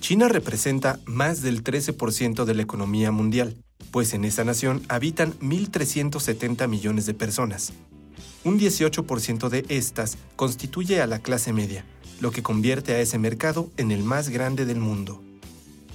China 0.00 0.28
representa 0.28 1.00
más 1.04 1.42
del 1.42 1.64
13% 1.64 2.44
de 2.44 2.54
la 2.54 2.62
economía 2.62 3.10
mundial, 3.10 3.56
pues 3.90 4.14
en 4.14 4.24
esa 4.24 4.44
nación 4.44 4.82
habitan 4.88 5.32
1.370 5.40 6.68
millones 6.68 7.06
de 7.06 7.14
personas. 7.14 7.72
Un 8.48 8.58
18% 8.58 9.50
de 9.50 9.66
estas 9.68 10.16
constituye 10.34 11.02
a 11.02 11.06
la 11.06 11.18
clase 11.18 11.52
media, 11.52 11.84
lo 12.18 12.30
que 12.30 12.42
convierte 12.42 12.94
a 12.94 13.00
ese 13.00 13.18
mercado 13.18 13.70
en 13.76 13.90
el 13.90 14.02
más 14.02 14.30
grande 14.30 14.64
del 14.64 14.80
mundo. 14.80 15.22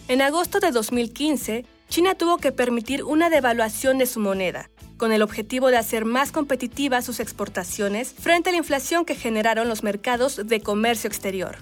En 0.07 0.21
agosto 0.21 0.59
de 0.59 0.69
2015, 0.69 1.65
China 1.89 2.13
tuvo 2.13 2.37
que 2.37 2.51
permitir 2.51 3.05
una 3.05 3.31
devaluación 3.31 3.97
de 3.97 4.05
su 4.05 4.19
moneda, 4.19 4.69
con 4.97 5.11
el 5.11 5.23
objetivo 5.23 5.69
de 5.69 5.77
hacer 5.77 6.05
más 6.05 6.31
competitivas 6.31 7.05
sus 7.05 7.19
exportaciones 7.19 8.13
frente 8.13 8.49
a 8.49 8.51
la 8.51 8.59
inflación 8.59 9.03
que 9.03 9.15
generaron 9.15 9.67
los 9.67 9.81
mercados 9.81 10.39
de 10.45 10.61
comercio 10.61 11.07
exterior. 11.07 11.57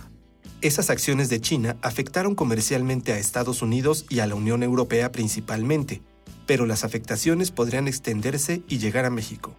Esas 0.60 0.90
acciones 0.90 1.30
de 1.30 1.40
China 1.40 1.78
afectaron 1.82 2.36
comercialmente 2.36 3.14
a 3.14 3.18
Estados 3.18 3.62
Unidos 3.62 4.06
y 4.10 4.20
a 4.20 4.28
la 4.28 4.36
Unión 4.36 4.62
Europea 4.62 5.10
principalmente, 5.14 6.02
pero 6.46 6.66
las 6.66 6.84
afectaciones 6.84 7.50
podrían 7.50 7.88
extenderse 7.88 8.62
y 8.68 8.80
llegar 8.80 9.06
a 9.06 9.10
México. 9.10 9.56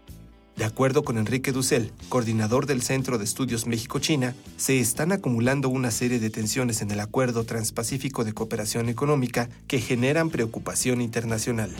De 0.56 0.64
acuerdo 0.64 1.02
con 1.02 1.18
Enrique 1.18 1.50
Dussel, 1.50 1.92
coordinador 2.08 2.66
del 2.66 2.82
Centro 2.82 3.18
de 3.18 3.24
Estudios 3.24 3.66
México-China, 3.66 4.34
se 4.56 4.78
están 4.78 5.10
acumulando 5.10 5.68
una 5.68 5.90
serie 5.90 6.18
de 6.18 6.30
tensiones 6.30 6.82
en 6.82 6.90
el 6.90 7.00
Acuerdo 7.00 7.44
Transpacífico 7.44 8.22
de 8.22 8.34
Cooperación 8.34 8.88
Económica 8.88 9.48
que 9.66 9.80
generan 9.80 10.30
preocupación 10.30 11.00
internacional. 11.00 11.70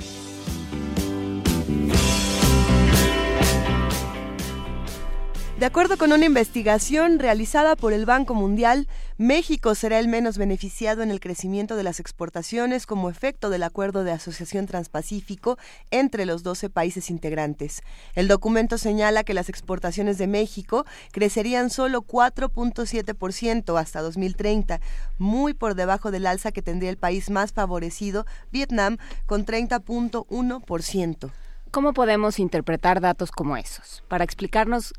De 5.63 5.67
acuerdo 5.67 5.97
con 5.97 6.11
una 6.11 6.27
investigación 6.27 7.21
realizada 7.21 7.77
por 7.77 7.93
el 7.93 8.05
Banco 8.05 8.35
Mundial, 8.35 8.89
México 9.17 9.77
será 9.77 10.01
el 10.01 10.09
menos 10.09 10.37
beneficiado 10.37 11.05
en 11.05 11.13
el 11.13 11.21
crecimiento 11.21 11.77
de 11.77 11.85
las 11.85 12.01
exportaciones 12.01 12.85
como 12.85 13.09
efecto 13.09 13.49
del 13.49 13.63
acuerdo 13.63 14.03
de 14.03 14.11
asociación 14.11 14.67
transpacífico 14.67 15.59
entre 15.93 16.27
los 16.27 16.43
12 16.43 16.69
países 16.69 17.11
integrantes. 17.11 17.83
El 18.17 18.27
documento 18.27 18.77
señala 18.77 19.23
que 19.23 19.35
las 19.35 19.49
exportaciones 19.49 20.19
de 20.19 20.27
México 20.27 20.85
crecerían 21.13 21.71
solo 21.71 22.03
4.7% 22.03 23.81
hasta 23.81 24.03
2030, 24.03 24.81
muy 25.19 25.55
por 25.55 25.77
debajo 25.77 26.11
del 26.11 26.27
alza 26.27 26.51
que 26.51 26.63
tendría 26.63 26.91
el 26.91 26.97
país 26.99 27.31
más 27.31 27.53
favorecido, 27.53 28.27
Vietnam, 28.51 28.99
con 29.27 29.47
30.1%. 29.47 31.31
¿Cómo 31.73 31.95
podemos 31.95 32.39
interpretar 32.39 33.01
datos 33.01 33.31
como 33.31 33.57
esos? 33.57 34.05
Para 34.07 34.25
explicarnos 34.25 34.93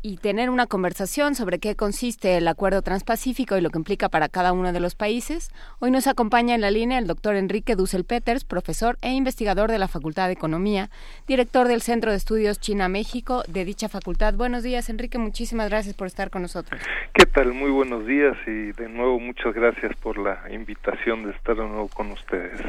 y 0.00 0.18
tener 0.18 0.50
una 0.50 0.66
conversación 0.66 1.34
sobre 1.34 1.58
qué 1.58 1.74
consiste 1.74 2.36
el 2.36 2.46
Acuerdo 2.46 2.82
Transpacífico 2.82 3.56
y 3.56 3.60
lo 3.60 3.70
que 3.70 3.78
implica 3.78 4.08
para 4.08 4.28
cada 4.28 4.52
uno 4.52 4.72
de 4.72 4.80
los 4.80 4.94
países. 4.94 5.50
Hoy 5.80 5.90
nos 5.90 6.06
acompaña 6.06 6.54
en 6.54 6.60
la 6.60 6.70
línea 6.70 6.98
el 6.98 7.06
doctor 7.06 7.34
Enrique 7.34 7.74
Dussel 7.74 8.04
Peters, 8.04 8.44
profesor 8.44 8.96
e 9.02 9.12
investigador 9.12 9.70
de 9.70 9.78
la 9.78 9.88
Facultad 9.88 10.26
de 10.26 10.34
Economía, 10.34 10.90
director 11.26 11.66
del 11.66 11.82
Centro 11.82 12.10
de 12.10 12.16
Estudios 12.16 12.60
China-México 12.60 13.42
de 13.48 13.64
dicha 13.64 13.88
facultad. 13.88 14.34
Buenos 14.34 14.62
días, 14.62 14.88
Enrique, 14.88 15.18
muchísimas 15.18 15.68
gracias 15.68 15.94
por 15.94 16.06
estar 16.06 16.30
con 16.30 16.42
nosotros. 16.42 16.80
¿Qué 17.12 17.26
tal? 17.26 17.52
Muy 17.52 17.70
buenos 17.70 18.06
días 18.06 18.36
y 18.46 18.72
de 18.72 18.88
nuevo 18.88 19.18
muchas 19.18 19.52
gracias 19.54 19.96
por 19.96 20.18
la 20.18 20.44
invitación 20.52 21.24
de 21.24 21.32
estar 21.32 21.56
de 21.56 21.66
nuevo 21.66 21.88
con 21.88 22.12
ustedes. 22.12 22.60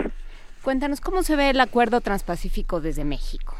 Cuéntanos, 0.63 0.99
¿cómo 0.99 1.23
se 1.23 1.35
ve 1.35 1.51
el 1.51 1.61
Acuerdo 1.61 2.01
Transpacífico 2.01 2.81
desde 2.81 3.05
México? 3.05 3.55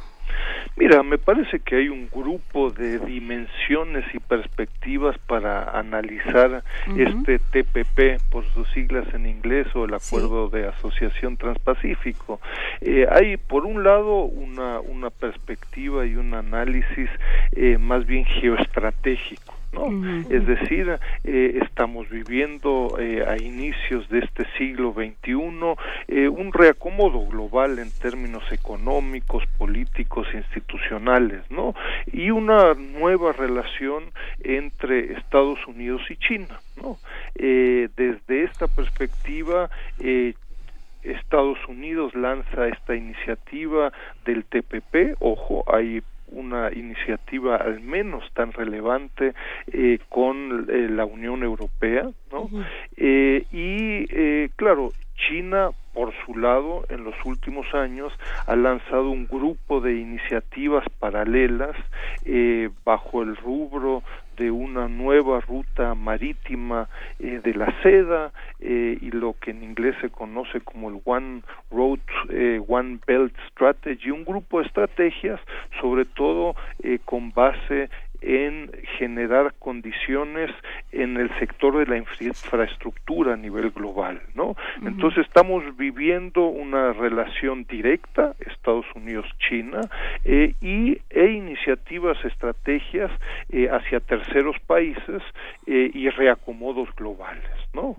Mira, 0.76 1.04
me 1.04 1.18
parece 1.18 1.60
que 1.60 1.76
hay 1.76 1.90
un 1.90 2.10
grupo 2.10 2.70
de 2.72 3.00
dimensiones 3.00 4.06
y 4.14 4.20
perspectivas 4.20 5.18
para 5.18 5.78
analizar 5.78 6.64
este 6.98 7.40
TPP, 7.40 8.22
por 8.32 8.46
sus 8.54 8.68
siglas 8.70 9.14
en 9.14 9.26
inglés, 9.26 9.68
o 9.76 9.86
el 9.86 9.94
Acuerdo 9.94 10.50
de 10.50 10.68
Asociación 10.68 11.38
Transpacífico. 11.38 12.40
Eh, 12.82 13.06
hay, 13.12 13.38
por 13.38 13.66
un 13.66 13.84
lado, 13.84 14.24
una, 14.24 14.80
una 14.80 15.10
perspectiva 15.10 16.06
y 16.06 16.16
un 16.16 16.34
análisis 16.34 17.10
eh, 17.52 17.78
más 17.78 18.06
bien 18.06 18.26
geoestratégico 18.26 19.59
¿no? 19.72 19.88
Es 20.30 20.46
decir, 20.46 21.00
eh, 21.24 21.60
estamos 21.62 22.10
viviendo 22.10 22.98
eh, 23.00 23.24
a 23.28 23.38
inicios 23.42 24.10
de 24.10 24.20
este 24.20 24.46
siglo 24.58 24.94
XXI 24.94 25.76
eh, 26.08 26.28
un 26.28 26.52
reacomodo 26.54 27.26
global 27.28 27.80
en 27.80 27.92
términos 27.92 28.44
económicos, 28.52 29.44
políticos, 29.58 30.28
institucionales, 30.34 31.42
¿no? 31.50 31.76
Y 32.12 32.32
una 32.32 32.74
nueva 32.74 33.32
relación 33.32 34.06
entre 34.44 35.14
Estados 35.14 35.60
Unidos 35.68 36.02
y 36.10 36.16
China, 36.18 36.60
¿no? 36.82 36.98
desde 37.36 38.44
esta 38.44 38.68
perspectiva, 38.68 39.70
Estados 41.04 41.58
Unidos 41.68 42.14
lanza 42.16 42.68
esta 42.68 42.96
iniciativa 42.96 43.92
del 44.26 44.44
TPP, 44.44 45.16
ojo, 45.20 45.64
hay 45.72 46.02
una 46.32 46.72
iniciativa 46.74 47.58
al 47.58 47.80
menos 47.82 48.24
tan 48.34 48.52
relevante 48.52 49.34
eh, 49.72 50.00
con 50.10 50.68
eh, 50.70 50.88
la 50.90 51.06
Unión 51.06 51.44
Europea, 51.44 52.10
¿no? 52.32 52.50
eh, 52.98 53.46
y 53.52 54.50
claro, 54.56 54.92
China, 55.28 55.72
por 55.94 56.14
su 56.26 56.38
lado, 56.38 56.86
en 56.90 57.04
los 57.04 57.16
últimos 57.26 57.74
años 57.74 58.14
ha 58.48 58.56
lanzado 58.56 59.10
un 59.10 59.28
grupo 59.28 59.82
de 59.82 59.96
iniciativas 59.96 60.86
paralelas 61.00 61.76
eh, 62.26 62.70
bajo 62.86 63.22
el 63.22 63.36
rubro 63.36 64.04
de 64.40 64.50
una 64.50 64.88
nueva 64.88 65.42
ruta 65.42 65.94
marítima 65.94 66.88
eh, 67.20 67.42
de 67.44 67.54
la 67.54 67.76
seda 67.84 68.32
eh, 68.60 68.98
y 69.00 69.12
lo 69.12 69.36
que 69.40 69.52
en 69.52 69.62
inglés 69.64 69.96
se 70.02 70.10
conoce 70.10 70.62
como 70.62 70.90
el 70.90 71.02
One 71.04 71.42
Road, 71.70 72.00
eh, 72.30 72.62
One 72.66 73.00
Belt 73.06 73.36
Strategy, 73.52 74.10
un 74.12 74.24
grupo 74.24 74.60
de 74.60 74.68
estrategias, 74.68 75.40
sobre 75.82 76.06
todo 76.06 76.56
con 77.06 77.32
base 77.34 77.90
en 78.22 78.72
generar 78.98 79.54
condiciones 79.60 80.52
en 80.92 81.18
el 81.18 81.30
sector 81.40 81.78
de 81.78 81.86
la 81.86 81.98
infraestructura 81.98 83.34
a 83.34 83.38
nivel 83.38 83.72
global, 83.72 84.22
¿no? 84.36 84.56
Entonces 84.84 85.26
estamos 85.26 85.64
viviendo 85.78 86.46
una 86.48 86.94
relación 86.94 87.66
directa 87.66 88.34
Estados 88.40 88.86
Unidos-China 88.96 89.82
eh, 90.26 90.56
y 90.62 91.00
e 91.10 91.26
iniciativas, 91.32 92.18
estrategias 92.26 93.12
eh, 93.50 93.70
hacia 93.70 94.00
terceros 94.00 94.58
países 94.66 95.22
eh, 95.68 95.92
y 95.94 96.10
reacomodos 96.10 96.94
globales, 96.96 97.52
¿no? 97.74 97.98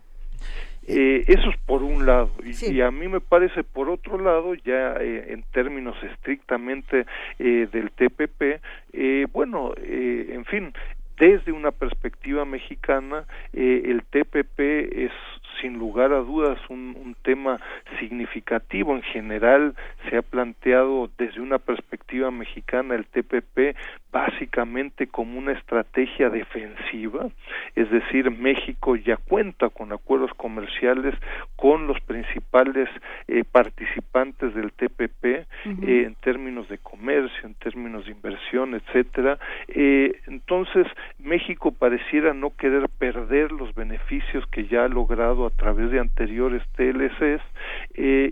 Eh, 0.93 1.25
eso 1.29 1.51
es 1.51 1.57
por 1.67 1.83
un 1.83 2.05
lado. 2.05 2.31
Y, 2.45 2.81
a 2.81 2.91
mí 2.91 3.07
me 3.09 3.21
parece, 3.21 3.63
por 3.63 3.89
otro 3.89 4.19
lado, 4.19 4.55
ya 4.55 4.95
eh, 5.01 5.33
en 5.33 5.45
términos 5.53 5.97
estrictamente 6.03 7.07
eh, 7.39 7.69
del 7.73 7.91
TPP, 7.93 8.61
eh, 8.93 9.27
bueno, 9.33 9.73
eh, 9.77 10.31
en 10.33 10.45
fin, 10.45 10.73
desde 11.21 11.53
una 11.53 11.71
perspectiva 11.71 12.45
mexicana, 12.45 13.25
eh, 13.53 13.83
el 13.85 14.03
TPP 14.05 14.59
es 14.59 15.13
sin 15.61 15.79
lugar 15.79 16.13
a 16.13 16.19
dudas 16.19 16.59
un, 16.69 16.97
un 17.01 17.15
tema 17.23 17.61
significativo. 17.99 18.95
En 18.95 19.03
general 19.03 19.75
se 20.09 20.17
ha 20.17 20.23
planteado 20.23 21.11
desde 21.19 21.41
una 21.41 21.59
perspectiva 21.59 22.31
mexicana 22.31 22.95
el 22.95 23.07
TPP 23.07 23.77
básicamente 24.13 25.07
como 25.07 25.39
una 25.39 25.53
estrategia 25.53 26.31
defensiva, 26.31 27.29
es 27.77 27.91
decir, 27.91 28.31
México 28.31 28.97
ya 28.97 29.17
cuenta 29.17 29.69
con 29.69 29.93
acuerdos 29.93 30.33
comerciales 30.35 31.15
con 31.57 31.87
los 31.87 32.01
principales 32.01 32.89
eh, 33.29 33.45
participantes 33.45 34.55
del 34.55 34.73
TPP 34.73 35.25
eh, 35.25 35.47
en 35.65 36.15
términos 36.17 36.69
de 36.69 36.79
comercio, 36.79 37.47
en 37.47 37.55
términos 37.55 38.07
de 38.07 38.13
inversión, 38.13 38.75
etcétera. 38.75 39.39
Eh, 39.69 40.21
entonces, 40.27 40.87
México 41.19 41.71
pareciera 41.71 42.35
no 42.35 42.51
querer 42.57 42.89
perder 42.89 43.53
los 43.53 43.75
beneficios 43.75 44.45
que 44.49 44.67
ya 44.67 44.85
ha 44.85 44.89
logrado 44.89 45.47
a 45.47 45.50
través 45.51 45.91
de 45.91 46.01
anteriores 46.01 46.63
TLCs 46.77 47.43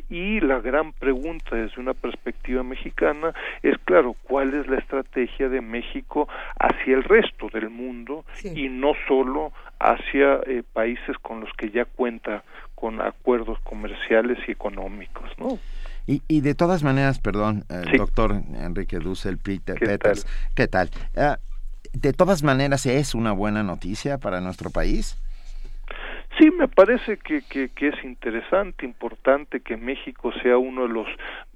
y 0.09 0.41
la 0.41 0.61
gran 0.61 0.93
pregunta 0.93 1.57
desde 1.57 1.81
una 1.81 1.95
perspectiva 1.95 2.63
mexicana 2.63 3.33
es 3.63 3.77
claro, 3.85 4.15
¿cuál 4.23 4.55
es 4.55 4.67
la 4.69 4.79
estrategia 4.79 5.49
de 5.49 5.61
México 5.61 6.29
hacia 6.59 6.95
el 6.95 7.05
resto 7.05 7.49
del 7.53 7.69
mundo 7.71 8.25
y 8.43 8.69
no 8.69 8.93
solo 9.07 9.53
hacia 9.79 10.41
eh, 10.47 10.63
países 10.73 11.17
con 11.23 11.41
los 11.41 11.51
que 11.57 11.71
ya 11.71 11.85
cuenta 11.85 12.43
con 12.75 13.01
acuerdos 13.01 13.59
comerciales 13.65 14.39
y 14.47 14.53
económicos, 14.53 15.31
¿no? 15.39 15.59
Y, 16.07 16.23
y 16.27 16.41
de 16.41 16.55
todas 16.55 16.83
maneras, 16.83 17.19
perdón, 17.19 17.65
eh, 17.69 17.97
doctor 17.99 18.33
Enrique 18.55 18.99
Dussel 18.99 19.37
Peter, 19.39 19.77
¿Qué 19.79 19.87
Peters, 19.87 20.25
tal? 20.25 20.33
¿qué 20.55 20.69
tal? 20.69 20.91
Ah, 21.17 21.39
de 21.93 22.13
todas 22.13 22.43
maneras, 22.43 22.87
¿es 22.87 23.15
una 23.15 23.33
buena 23.33 23.63
noticia 23.63 24.19
para 24.19 24.41
nuestro 24.41 24.71
país? 24.71 25.19
Sí, 26.39 26.53
me 26.53 26.69
parece 26.69 27.17
que, 27.17 27.43
que, 27.43 27.89
es 27.89 28.05
interesante, 28.05 28.87
importante 28.87 29.59
que 29.59 29.77
México 29.77 30.31
sea 30.41 30.57
uno 30.57 30.83
de 30.83 30.95
los 30.95 31.09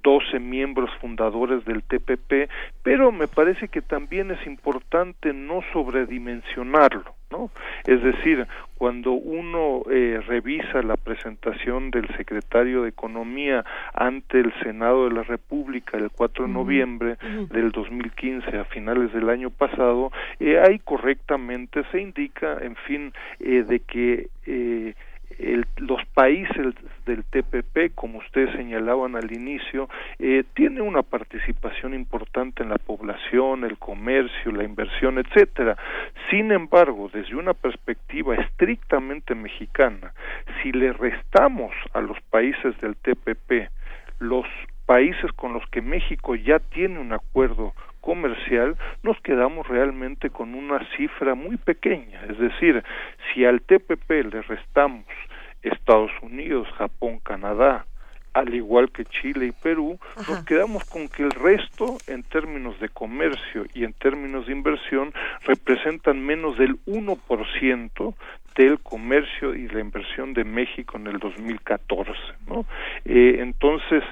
12 0.03 0.39
miembros 0.39 0.89
fundadores 0.99 1.63
del 1.63 1.83
TPP, 1.83 2.49
pero 2.83 3.13
me 3.13 3.29
parece 3.29 3.69
que 3.69 3.81
también 3.81 4.31
es 4.31 4.45
importante 4.45 5.31
no 5.31 5.61
sobredimensionarlo, 5.71 7.15
¿no? 7.33 7.49
Es 7.85 8.01
decir, 8.03 8.47
cuando 8.77 9.11
uno 9.13 9.81
eh, 9.89 10.21
revisa 10.27 10.81
la 10.83 10.97
presentación 10.97 11.89
del 11.89 12.07
secretario 12.15 12.83
de 12.83 12.89
Economía 12.89 13.65
ante 13.93 14.39
el 14.39 14.53
Senado 14.61 15.05
de 15.05 15.15
la 15.15 15.23
República 15.23 15.97
el 15.97 16.11
4 16.11 16.45
de 16.45 16.51
noviembre 16.51 17.17
del 17.49 17.71
2015 17.71 18.57
a 18.57 18.65
finales 18.65 19.11
del 19.13 19.29
año 19.29 19.49
pasado, 19.49 20.11
eh, 20.39 20.59
ahí 20.59 20.79
correctamente 20.79 21.83
se 21.91 22.01
indica, 22.01 22.57
en 22.61 22.75
fin, 22.75 23.13
eh, 23.39 23.63
de 23.67 23.79
que 23.79 24.27
eh, 24.45 24.93
el, 25.43 25.65
los 25.77 26.03
países 26.13 26.73
del 27.05 27.23
TPP, 27.25 27.93
como 27.95 28.19
ustedes 28.19 28.55
señalaban 28.55 29.15
al 29.15 29.31
inicio, 29.31 29.89
eh, 30.19 30.43
tiene 30.53 30.81
una 30.81 31.01
participación 31.01 31.93
importante 31.93 32.63
en 32.63 32.69
la 32.69 32.77
población, 32.77 33.63
el 33.63 33.77
comercio, 33.77 34.51
la 34.51 34.63
inversión, 34.63 35.17
etcétera. 35.17 35.77
Sin 36.29 36.51
embargo, 36.51 37.09
desde 37.13 37.35
una 37.35 37.53
perspectiva 37.53 38.35
estrictamente 38.35 39.35
mexicana, 39.35 40.13
si 40.61 40.71
le 40.71 40.93
restamos 40.93 41.73
a 41.93 42.01
los 42.01 42.19
países 42.29 42.79
del 42.81 42.95
TPP 42.95 43.69
los 44.19 44.45
países 44.85 45.31
con 45.33 45.53
los 45.53 45.67
que 45.69 45.81
México 45.81 46.35
ya 46.35 46.59
tiene 46.59 46.99
un 46.99 47.13
acuerdo 47.13 47.73
comercial, 48.01 48.75
nos 49.01 49.19
quedamos 49.21 49.67
realmente 49.67 50.29
con 50.29 50.55
una 50.55 50.79
cifra 50.97 51.35
muy 51.35 51.57
pequeña. 51.57 52.25
Es 52.29 52.37
decir, 52.37 52.83
si 53.33 53.45
al 53.45 53.61
TPP 53.61 54.09
le 54.31 54.41
restamos 54.41 55.05
Estados 55.63 56.11
Unidos, 56.21 56.67
Japón, 56.77 57.19
Canadá, 57.23 57.85
al 58.33 58.53
igual 58.53 58.91
que 58.91 59.05
Chile 59.05 59.47
y 59.47 59.51
Perú, 59.51 59.99
Ajá. 60.15 60.33
nos 60.33 60.45
quedamos 60.45 60.83
con 60.85 61.07
que 61.07 61.23
el 61.23 61.31
resto, 61.31 61.97
en 62.07 62.23
términos 62.23 62.79
de 62.79 62.89
comercio 62.89 63.65
y 63.73 63.83
en 63.83 63.93
términos 63.93 64.47
de 64.47 64.53
inversión, 64.53 65.13
representan 65.45 66.19
menos 66.25 66.57
del 66.57 66.77
1% 66.85 68.15
del 68.55 68.79
comercio 68.79 69.55
y 69.55 69.67
la 69.67 69.79
inversión 69.79 70.33
de 70.33 70.43
México 70.43 70.97
en 70.97 71.07
el 71.07 71.19
2014. 71.19 72.11
¿no? 72.47 72.65
Eh, 73.05 73.37
entonces, 73.39 74.03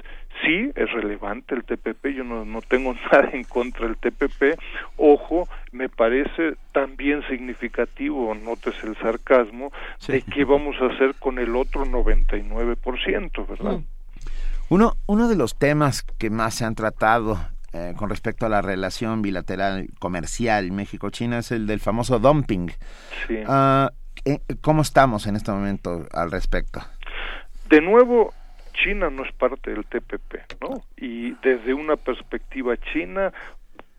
sí 0.44 0.70
es 0.74 0.90
relevante 0.92 1.54
el 1.54 1.64
TPP, 1.64 2.06
yo 2.16 2.24
no, 2.24 2.44
no 2.44 2.60
tengo 2.62 2.94
nada 3.12 3.30
en 3.32 3.44
contra 3.44 3.86
del 3.86 3.96
TPP, 3.96 4.58
ojo, 4.96 5.48
me 5.72 5.88
parece 5.88 6.56
también 6.72 7.22
significativo, 7.28 8.34
notes 8.34 8.74
el 8.84 8.96
sarcasmo, 8.96 9.72
sí. 9.98 10.12
de 10.12 10.22
qué 10.22 10.44
vamos 10.44 10.76
a 10.80 10.86
hacer 10.86 11.14
con 11.18 11.38
el 11.38 11.56
otro 11.56 11.84
99%, 11.84 13.46
¿verdad? 13.46 13.78
Mm. 13.78 13.84
Uno, 14.68 14.96
uno 15.06 15.28
de 15.28 15.36
los 15.36 15.58
temas 15.58 16.02
que 16.02 16.30
más 16.30 16.54
se 16.54 16.64
han 16.64 16.74
tratado 16.74 17.38
eh, 17.74 17.94
con 17.96 18.10
respecto 18.10 18.46
a 18.46 18.48
la 18.48 18.60
relación 18.60 19.22
bilateral 19.22 19.88
comercial 19.98 20.70
México-China 20.72 21.38
es 21.38 21.52
el 21.52 21.66
del 21.66 21.80
famoso 21.80 22.18
dumping. 22.18 22.70
Sí. 23.26 23.36
Uh, 23.46 23.88
¿Cómo 24.60 24.82
estamos 24.82 25.26
en 25.26 25.36
este 25.36 25.50
momento 25.50 26.06
al 26.12 26.30
respecto? 26.30 26.80
De 27.70 27.80
nuevo, 27.80 28.32
China 28.72 29.10
no 29.10 29.24
es 29.24 29.32
parte 29.32 29.70
del 29.70 29.84
TPP, 29.84 30.60
¿no? 30.60 30.82
Y 30.96 31.32
desde 31.42 31.74
una 31.74 31.96
perspectiva 31.96 32.76
china, 32.92 33.32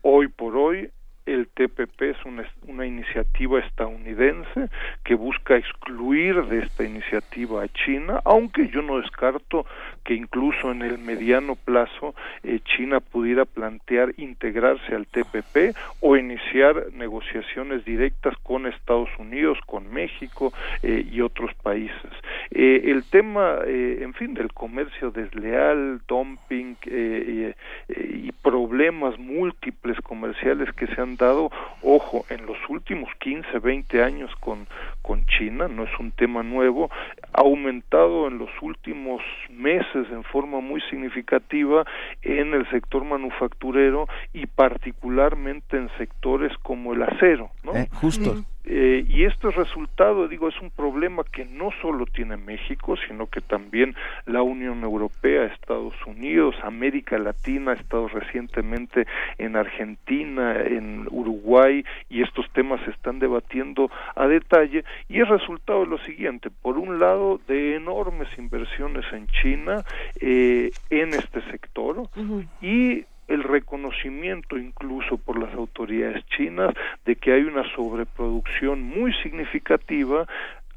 hoy 0.02 0.28
por 0.28 0.56
hoy 0.56 0.90
el 1.26 1.48
TPP 1.48 2.02
es 2.02 2.24
una, 2.26 2.44
una, 2.66 2.84
iniciativa 2.84 3.58
estadounidense 3.60 4.68
que 5.04 5.14
busca 5.14 5.56
excluir 5.56 6.44
de 6.46 6.58
esta 6.60 6.84
iniciativa 6.84 7.62
a 7.62 7.68
China, 7.68 8.20
aunque 8.24 8.68
yo 8.68 8.82
no 8.82 9.00
descarto 9.00 9.64
que 10.04 10.14
incluso 10.14 10.70
en 10.70 10.82
el 10.82 10.98
mediano 10.98 11.56
plazo 11.56 12.14
eh, 12.42 12.60
China 12.64 13.00
pudiera 13.00 13.44
plantear 13.46 14.12
integrarse 14.18 14.94
al 14.94 15.06
TPP 15.06 15.74
o 16.00 16.16
iniciar 16.16 16.92
negociaciones 16.92 17.84
directas 17.84 18.34
con 18.42 18.66
Estados 18.66 19.08
Unidos, 19.18 19.58
con 19.66 19.92
México 19.92 20.52
eh, 20.82 21.04
y 21.10 21.20
otros 21.22 21.52
países. 21.54 22.10
Eh, 22.50 22.82
el 22.84 23.04
tema, 23.04 23.58
en 23.66 24.12
fin, 24.14 24.34
del 24.34 24.52
comercio 24.52 25.10
desleal, 25.10 26.00
dumping 26.06 26.76
y 26.86 28.32
problemas 28.32 29.18
múltiples 29.18 29.98
comerciales 30.02 30.72
que 30.74 30.86
se 30.86 31.00
han 31.00 31.16
dado, 31.16 31.50
ojo, 31.82 32.26
en 32.28 32.44
los 32.46 32.58
últimos 32.68 33.10
15, 33.20 33.58
20 33.58 34.02
años 34.02 34.30
con, 34.40 34.66
con 35.02 35.24
China, 35.26 35.68
no 35.68 35.84
es 35.84 35.98
un 35.98 36.12
tema 36.12 36.42
nuevo, 36.42 36.90
ha 37.32 37.40
aumentado 37.40 38.28
en 38.28 38.38
los 38.38 38.50
últimos 38.60 39.22
meses 39.50 39.93
en 39.94 40.24
forma 40.24 40.60
muy 40.60 40.80
significativa 40.90 41.84
en 42.22 42.54
el 42.54 42.68
sector 42.70 43.04
manufacturero 43.04 44.06
y 44.32 44.46
particularmente 44.46 45.76
en 45.76 45.88
sectores 45.98 46.52
como 46.62 46.92
el 46.92 47.02
acero, 47.02 47.50
¿no? 47.62 47.74
Eh, 47.74 47.88
justo. 47.92 48.44
Eh, 48.66 49.04
y 49.08 49.24
esto 49.24 49.50
es 49.50 49.56
resultado, 49.56 50.26
digo, 50.26 50.48
es 50.48 50.58
un 50.60 50.70
problema 50.70 51.22
que 51.24 51.44
no 51.44 51.70
solo 51.82 52.06
tiene 52.06 52.36
México, 52.36 52.96
sino 53.06 53.26
que 53.26 53.40
también 53.42 53.94
la 54.24 54.42
Unión 54.42 54.82
Europea, 54.82 55.44
Estados 55.44 55.94
Unidos, 56.06 56.54
América 56.62 57.18
Latina, 57.18 57.72
ha 57.72 57.74
estado 57.74 58.08
recientemente 58.08 59.06
en 59.38 59.56
Argentina, 59.56 60.56
en 60.62 61.06
Uruguay, 61.10 61.84
y 62.08 62.22
estos 62.22 62.50
temas 62.52 62.80
se 62.84 62.90
están 62.90 63.18
debatiendo 63.18 63.90
a 64.16 64.26
detalle, 64.26 64.84
y 65.08 65.20
es 65.20 65.28
resultado 65.28 65.80
de 65.80 65.86
lo 65.86 65.98
siguiente, 65.98 66.50
por 66.50 66.78
un 66.78 66.98
lado, 66.98 67.40
de 67.46 67.76
enormes 67.76 68.28
inversiones 68.38 69.04
en 69.12 69.26
China, 69.28 69.84
eh, 70.20 70.70
en 70.88 71.10
este 71.10 71.42
sector, 71.50 71.98
uh 71.98 72.08
-huh. 72.16 72.46
y 72.62 73.04
el 73.28 73.42
reconocimiento 73.42 74.58
incluso 74.58 75.18
por 75.18 75.38
las 75.38 75.52
autoridades 75.54 76.24
chinas 76.26 76.74
de 77.04 77.16
que 77.16 77.32
hay 77.32 77.42
una 77.42 77.64
sobreproducción 77.74 78.82
muy 78.82 79.12
significativa 79.22 80.26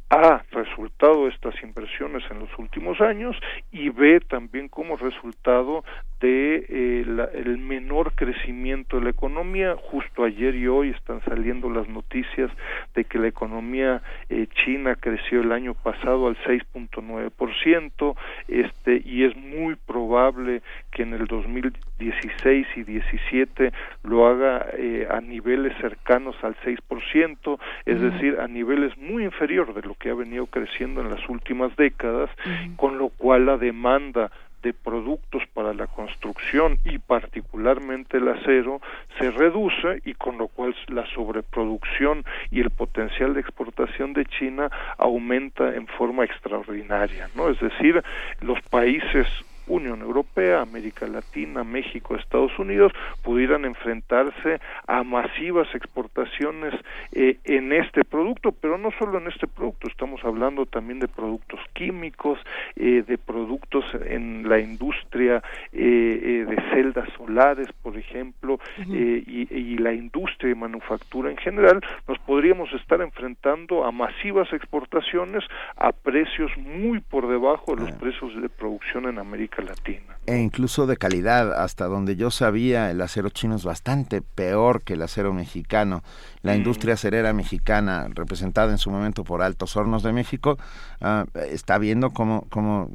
a 0.10 0.42
resultado 0.52 1.26
de 1.26 1.32
estas 1.32 1.62
inversiones 1.62 2.24
en 2.32 2.40
los 2.40 2.50
últimos 2.58 3.02
años 3.02 3.36
y 3.72 3.90
ve 3.90 4.22
también 4.22 4.70
como 4.70 4.96
resultado 4.96 5.84
de 6.22 6.66
eh, 6.70 7.04
la, 7.06 7.26
el 7.26 7.58
menor 7.58 8.14
crecimiento 8.14 8.98
de 8.98 9.04
la 9.04 9.10
economía. 9.10 9.76
Justo 9.76 10.24
ayer 10.24 10.56
y 10.56 10.68
hoy 10.68 10.90
están 10.92 11.22
saliendo 11.26 11.70
las 11.70 11.90
noticias 11.90 12.50
de 12.96 13.04
que 13.04 13.20
la 13.20 13.28
economía 13.28 14.02
eh, 14.30 14.48
china 14.64 14.96
creció 14.96 15.42
el 15.42 15.52
año 15.52 15.74
pasado 15.74 16.28
al 16.28 16.38
6.9%, 16.38 18.16
este 18.48 19.02
y 19.04 19.26
es 19.26 19.36
muy 19.36 19.76
probable 19.76 20.62
que 20.92 21.04
en 21.04 21.14
el 21.14 21.28
2016 21.98 22.68
y 22.76 22.84
17 22.84 23.72
lo 24.04 24.28
haga 24.28 24.68
eh, 24.74 25.08
a 25.10 25.20
niveles 25.22 25.76
cercanos 25.80 26.36
al 26.44 26.56
6%, 26.58 26.78
es 27.86 27.96
uh 27.96 28.00
-huh. 28.00 28.12
decir, 28.12 28.40
a 28.40 28.48
niveles 28.48 28.98
muy 28.98 29.24
inferior 29.24 29.74
de 29.74 29.82
lo 29.82 29.96
que 29.96 30.10
ha 30.10 30.14
venido 30.14 30.46
creciendo 30.48 31.02
en 31.02 31.10
las 31.10 31.28
últimas 31.30 31.76
décadas, 31.76 32.30
uh 32.46 32.50
-huh. 32.50 32.76
con 32.76 32.98
lo 32.98 33.10
cual 33.10 33.46
la 33.46 33.58
demanda 33.58 34.32
de 34.64 34.74
productos 34.74 35.44
para 35.54 35.74
la 35.74 35.88
construcción 35.88 36.80
y 36.84 36.98
particularmente 36.98 38.18
el 38.18 38.28
acero 38.28 38.82
se 39.20 39.30
reduce 39.30 40.02
y 40.04 40.16
con 40.16 40.38
lo 40.38 40.48
cual 40.48 40.76
la 40.88 41.06
sobreproducción 41.14 42.26
y 42.50 42.62
el 42.62 42.72
potencial 42.72 43.34
de 43.34 43.42
exportación 43.42 44.14
de 44.14 44.26
China 44.26 44.70
aumenta 44.98 45.76
en 45.76 45.86
forma 45.88 46.26
extraordinaria, 46.26 47.30
¿no? 47.36 47.50
Es 47.50 47.60
decir, 47.60 48.04
los 48.42 48.60
países 48.64 49.28
Unión 49.68 50.02
Europea, 50.02 50.62
América 50.62 51.08
Latina, 51.08 51.64
México, 51.64 52.16
Estados 52.16 52.58
Unidos 52.58 52.92
pudieran 53.24 53.66
enfrentarse 53.66 54.60
a 54.88 55.04
masivas 55.04 55.68
exportaciones 55.74 56.74
eh, 57.12 57.38
en 57.44 57.74
este 57.74 58.04
producto, 58.04 58.52
pero 58.52 58.78
no 58.78 58.92
solo 58.98 59.18
en 59.18 59.28
este 59.28 59.48
producto, 59.48 59.88
estamos 59.88 60.24
hablando 60.24 60.66
también 60.66 61.00
de 61.00 61.08
productos 61.08 61.60
químicos, 61.74 62.40
eh, 62.76 63.04
de 63.06 63.18
productos 63.18 63.86
en 64.06 64.48
la 64.48 64.60
industria 64.60 65.44
eh, 65.72 66.46
de 66.48 66.56
celdas 66.74 67.10
solares, 67.18 67.68
por 67.82 67.98
ejemplo, 67.98 68.60
y, 68.88 69.48
y 69.54 69.78
la 69.78 69.94
industria 69.94 70.50
de 70.50 70.56
manufactura 70.56 71.30
en 71.30 71.38
general, 71.38 71.82
nos 72.08 72.20
podríamos 72.20 72.72
estar 72.74 73.02
enfrentando 73.02 73.86
a 73.86 73.92
masivas 73.92 74.52
exportaciones 74.54 75.44
a 75.76 75.92
precios 75.92 76.52
muy 76.58 77.00
por 77.00 77.28
debajo 77.28 77.76
de 77.76 77.82
los 77.82 77.92
precios 77.94 78.40
de 78.42 78.50
producción 78.50 79.08
en 79.08 79.20
América 79.20 79.57
Latina. 79.62 80.18
E 80.26 80.38
incluso 80.40 80.88
de 80.88 80.98
calidad, 80.98 81.54
hasta 81.54 81.86
donde 81.86 82.18
yo 82.18 82.32
sabía, 82.32 82.92
el 82.92 83.00
acero 83.02 83.30
chino 83.30 83.56
es 83.56 83.64
bastante 83.64 84.22
peor 84.22 84.82
que 84.84 84.94
el 84.94 85.02
acero 85.02 85.34
mexicano. 85.34 86.04
La 86.42 86.54
mm. 86.54 86.58
industria 86.58 86.96
acerera 86.96 87.32
mexicana, 87.32 88.08
representada 88.14 88.72
en 88.72 88.78
su 88.78 88.92
momento 88.92 89.24
por 89.24 89.42
Altos 89.42 89.78
Hornos 89.78 90.04
de 90.04 90.12
México, 90.12 90.58
ah, 91.00 91.26
está 91.50 91.78
viendo 91.78 92.10
cómo, 92.10 92.46
cómo 92.50 92.90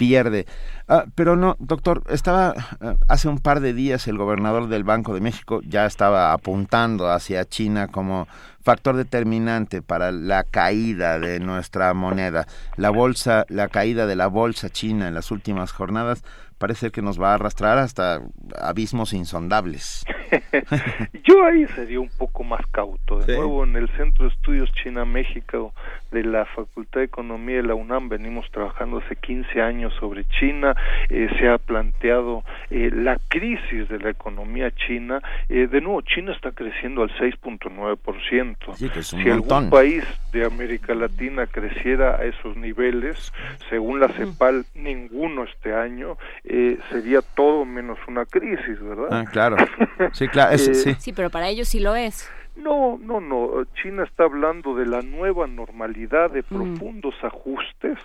pierde. 0.00 0.46
Ah, 0.88 1.04
pero 1.14 1.36
no, 1.36 1.56
doctor, 1.58 2.04
estaba 2.08 2.54
ah, 2.80 2.94
hace 3.06 3.28
un 3.28 3.38
par 3.38 3.60
de 3.60 3.74
días 3.74 4.08
el 4.08 4.16
gobernador 4.16 4.68
del 4.68 4.82
Banco 4.82 5.12
de 5.12 5.20
México 5.20 5.60
ya 5.62 5.84
estaba 5.84 6.32
apuntando 6.32 7.10
hacia 7.10 7.44
China 7.44 7.86
como 7.88 8.26
factor 8.62 8.96
determinante 8.96 9.82
para 9.82 10.10
la 10.10 10.44
caída 10.44 11.18
de 11.18 11.38
nuestra 11.38 11.92
moneda. 11.92 12.46
La 12.76 12.88
bolsa, 12.88 13.44
la 13.50 13.68
caída 13.68 14.06
de 14.06 14.16
la 14.16 14.28
bolsa 14.28 14.70
china 14.70 15.06
en 15.06 15.14
las 15.14 15.30
últimas 15.30 15.70
jornadas 15.70 16.24
parece 16.60 16.90
que 16.90 17.00
nos 17.00 17.18
va 17.18 17.30
a 17.32 17.34
arrastrar 17.36 17.78
hasta 17.78 18.20
abismos 18.60 19.14
insondables. 19.14 20.04
Yo 21.24 21.44
ahí 21.44 21.66
sería 21.74 22.00
un 22.00 22.10
poco 22.10 22.44
más 22.44 22.64
cauto. 22.70 23.18
De 23.20 23.36
nuevo, 23.36 23.64
en 23.64 23.76
el 23.76 23.88
Centro 23.96 24.26
de 24.26 24.32
Estudios 24.32 24.70
China-México 24.74 25.72
de 26.12 26.22
la 26.24 26.44
Facultad 26.44 27.00
de 27.00 27.06
Economía 27.06 27.56
de 27.56 27.62
la 27.62 27.74
UNAM 27.74 28.08
venimos 28.08 28.50
trabajando 28.50 28.98
hace 28.98 29.16
15 29.16 29.62
años 29.62 29.92
sobre 29.98 30.24
China. 30.24 30.74
Eh, 31.08 31.28
se 31.38 31.48
ha 31.48 31.58
planteado 31.58 32.44
eh, 32.70 32.90
la 32.92 33.18
crisis 33.28 33.88
de 33.88 33.98
la 33.98 34.10
economía 34.10 34.70
china. 34.70 35.22
Eh, 35.48 35.66
de 35.66 35.80
nuevo, 35.80 36.02
China 36.02 36.32
está 36.32 36.52
creciendo 36.52 37.02
al 37.02 37.10
6.9%. 37.16 39.02
si 39.02 39.30
algún 39.30 39.70
país 39.70 40.04
de 40.32 40.44
América 40.44 40.94
Latina 40.94 41.46
creciera 41.46 42.16
a 42.16 42.24
esos 42.24 42.56
niveles, 42.56 43.32
según 43.68 44.00
la 44.00 44.08
CEPAL, 44.08 44.66
ninguno 44.74 45.44
este 45.44 45.74
año, 45.74 46.18
sería 46.90 47.20
todo 47.22 47.64
menos 47.64 47.98
una 48.08 48.24
crisis, 48.24 48.80
¿verdad? 48.80 49.08
Ah, 49.10 49.24
claro. 49.30 49.56
Sí, 50.12 50.28
claro. 50.28 50.58
sí. 50.58 50.94
sí, 50.98 51.12
pero 51.12 51.30
para 51.30 51.48
ellos 51.48 51.68
sí 51.68 51.80
lo 51.80 51.94
es. 51.94 52.28
No, 52.56 52.98
no, 53.02 53.20
no. 53.20 53.64
China 53.80 54.04
está 54.04 54.24
hablando 54.24 54.74
de 54.74 54.86
la 54.86 55.02
nueva 55.02 55.46
normalidad, 55.46 56.30
de 56.30 56.42
profundos 56.42 57.14
ajustes, 57.22 57.98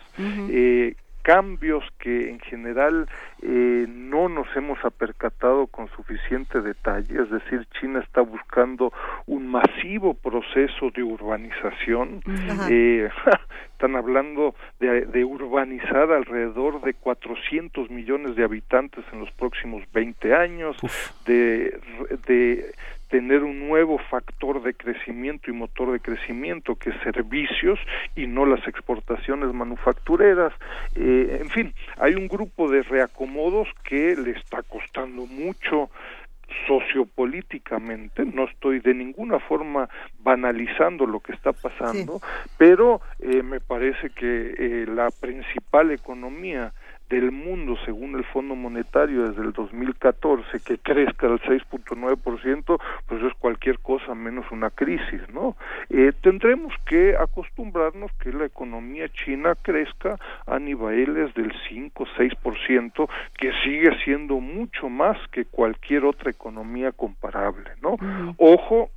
eh, 0.50 0.96
cambios 1.26 1.84
que 1.98 2.30
en 2.30 2.40
general 2.40 3.10
eh, 3.42 3.88
no 3.90 4.30
nos 4.30 4.46
hemos 4.56 4.78
apercatado 4.86 5.66
con 5.66 5.90
suficiente 5.90 6.62
detalle, 6.62 7.20
es 7.20 7.32
decir, 7.32 7.68
China 7.80 8.00
está 8.00 8.22
buscando 8.22 8.94
un 9.26 9.48
masivo 9.48 10.14
proceso 10.14 10.92
de 10.94 11.02
urbanización. 11.02 12.22
Eh, 12.70 13.10
están 13.72 13.96
hablando 13.96 14.54
de, 14.80 15.26
urbanizar 15.26 16.12
alrededor 16.12 16.82
de 16.82 16.94
400 16.94 17.90
millones 17.90 18.36
de 18.36 18.44
habitantes 18.44 19.04
en 19.12 19.20
los 19.20 19.32
próximos 19.32 19.82
20 19.94 20.36
años, 20.36 20.78
de, 21.26 21.80
de 22.28 22.72
tener 23.10 23.44
un 23.44 23.68
nuevo 23.68 23.98
factor 24.10 24.62
de 24.64 24.74
crecimiento 24.74 25.50
y 25.50 25.54
motor 25.54 25.92
de 25.92 26.00
crecimiento 26.00 26.76
que 26.76 26.90
es 26.90 26.96
servicios 27.04 27.80
y 28.16 28.28
no 28.28 28.46
las 28.46 28.68
exportaciones 28.68 29.54
manufactureras. 29.54 30.54
Eh, 30.96 31.40
en 31.42 31.50
fin, 31.50 31.74
hay 31.98 32.16
un 32.16 32.28
grupo 32.28 32.70
de 32.70 32.84
reacomodos 32.84 33.68
que 33.84 34.16
le 34.16 34.32
está 34.32 34.64
costando 34.64 35.26
mucho 35.28 35.90
sociopolíticamente, 36.68 38.26
no 38.26 38.46
estoy 38.46 38.80
de 38.80 38.94
ninguna 38.94 39.40
forma 39.40 39.90
banalizando 40.20 41.06
lo 41.06 41.20
que 41.20 41.34
está 41.34 41.54
pasando, 41.54 42.22
pero 42.58 43.02
eh, 43.20 43.44
me 43.44 43.60
parece 43.60 44.10
que 44.10 44.54
eh, 44.58 44.86
la 44.88 45.10
principal 45.12 45.92
economía 45.92 46.72
del 47.10 47.32
mundo 47.32 47.76
según 47.86 48.16
el 48.16 48.24
Fondo 48.26 48.56
Monetario 48.56 49.28
desde 49.28 49.44
el 49.44 49.54
2014 49.54 50.60
que 50.62 50.78
crezca 50.78 51.28
al 51.28 51.40
6.9% 51.42 52.82
pues 53.08 53.24
es 53.24 53.34
cualquier 53.36 53.80
cosa 53.80 54.16
menos 54.16 54.46
una 54.52 54.70
crisis 54.70 55.22
no 55.34 55.56
eh, 55.90 56.12
tendremos 56.22 56.74
que 56.86 57.16
acostumbrarnos 57.16 58.12
que 58.14 58.34
la 58.34 58.46
economía 58.46 59.08
china 59.10 59.56
crezca 59.62 60.18
a 60.48 60.60
niveles 60.60 61.34
del 61.36 61.54
5 61.70 62.06
6% 62.18 63.10
que 63.38 63.52
sigue 63.64 63.92
siendo 64.04 64.40
mucho 64.40 64.90
más 64.90 65.18
que 65.32 65.46
cualquier 65.46 66.06
otra 66.06 66.32
economía 66.32 66.92
comparable 66.92 67.72
no 67.82 67.98
ojo 68.38 68.90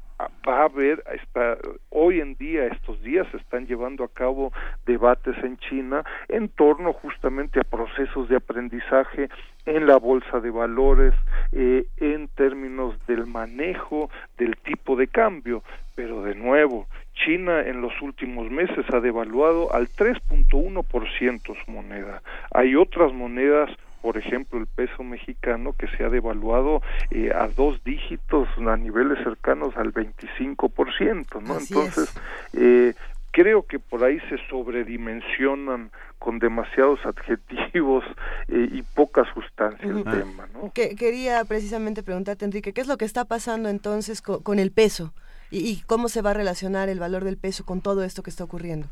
va 0.47 0.63
a 0.63 0.65
haber, 0.65 1.03
está, 1.15 1.59
hoy 1.91 2.21
en 2.21 2.35
día, 2.35 2.67
estos 2.67 3.01
días, 3.03 3.27
se 3.31 3.37
están 3.37 3.67
llevando 3.67 4.05
a 4.05 4.09
cabo 4.09 4.53
debates 4.87 5.37
en 5.43 5.57
China 5.59 6.05
en 6.29 6.49
torno 6.49 6.93
justamente 6.93 7.61
a 7.61 7.65
procesos 7.65 8.29
de 8.29 8.37
aprendizaje 8.37 9.29
en 9.67 9.87
la 9.87 9.97
bolsa 9.99 10.41
de 10.41 10.51
valores, 10.51 11.15
eh, 11.53 11.87
en 11.99 12.29
términos 12.29 12.95
del 13.07 13.27
manejo 13.27 14.11
del 14.39 14.57
tipo 14.57 14.97
de 14.97 15.09
cambio. 15.09 15.63
Pero 15.95 16.23
de 16.23 16.35
nuevo, 16.35 16.87
China 17.15 17.61
en 17.61 17.81
los 17.81 17.93
últimos 18.01 18.51
meses 18.51 18.87
ha 18.93 19.01
devaluado 19.01 19.73
al 19.75 19.89
3.1% 19.89 21.65
su 21.65 21.71
moneda. 21.71 22.23
Hay 22.53 22.77
otras 22.77 23.13
monedas 23.13 23.71
por 24.01 24.17
ejemplo, 24.17 24.59
el 24.59 24.67
peso 24.67 25.03
mexicano 25.03 25.75
que 25.79 25.89
se 25.97 26.05
ha 26.05 26.09
devaluado 26.09 26.83
eh, 27.11 27.31
a 27.35 27.49
dos 27.49 27.83
dígitos 27.85 28.49
a 28.59 28.77
niveles 28.77 29.19
cercanos 29.25 29.77
al 29.77 29.93
25%, 29.93 31.43
¿no? 31.43 31.59
Entonces, 31.59 32.15
eh, 32.53 32.95
creo 33.31 33.63
que 33.63 33.79
por 33.79 34.05
ahí 34.05 34.19
se 34.29 34.37
sobredimensionan 34.49 35.91
con 36.19 36.39
demasiados 36.39 36.99
adjetivos 37.05 38.05
eh, 38.49 38.69
y 38.73 38.83
poca 38.83 39.25
sustancia 39.33 39.89
el 39.89 40.05
tema, 40.05 40.49
¿no? 40.53 40.73
Que, 40.73 40.97
quería 40.97 41.45
precisamente 41.45 42.03
preguntarte, 42.03 42.45
Enrique, 42.45 42.73
¿qué 42.73 42.81
es 42.81 42.89
lo 42.89 42.97
que 42.97 43.05
está 43.05 43.25
pasando 43.25 43.69
entonces 43.69 44.23
con, 44.23 44.59
el 44.59 44.71
peso? 44.71 45.13
¿Y 45.51 45.83
cómo 45.87 46.09
se 46.09 46.21
va 46.21 46.31
a 46.31 46.35
relacionar 46.35 46.89
el 46.89 47.01
valor 47.01 47.25
del 47.25 47.39
peso 47.39 47.65
con 47.65 47.81
todo 47.81 48.05
esto 48.05 48.23
que 48.23 48.31
está 48.31 48.45
ocurriendo? 48.45 48.89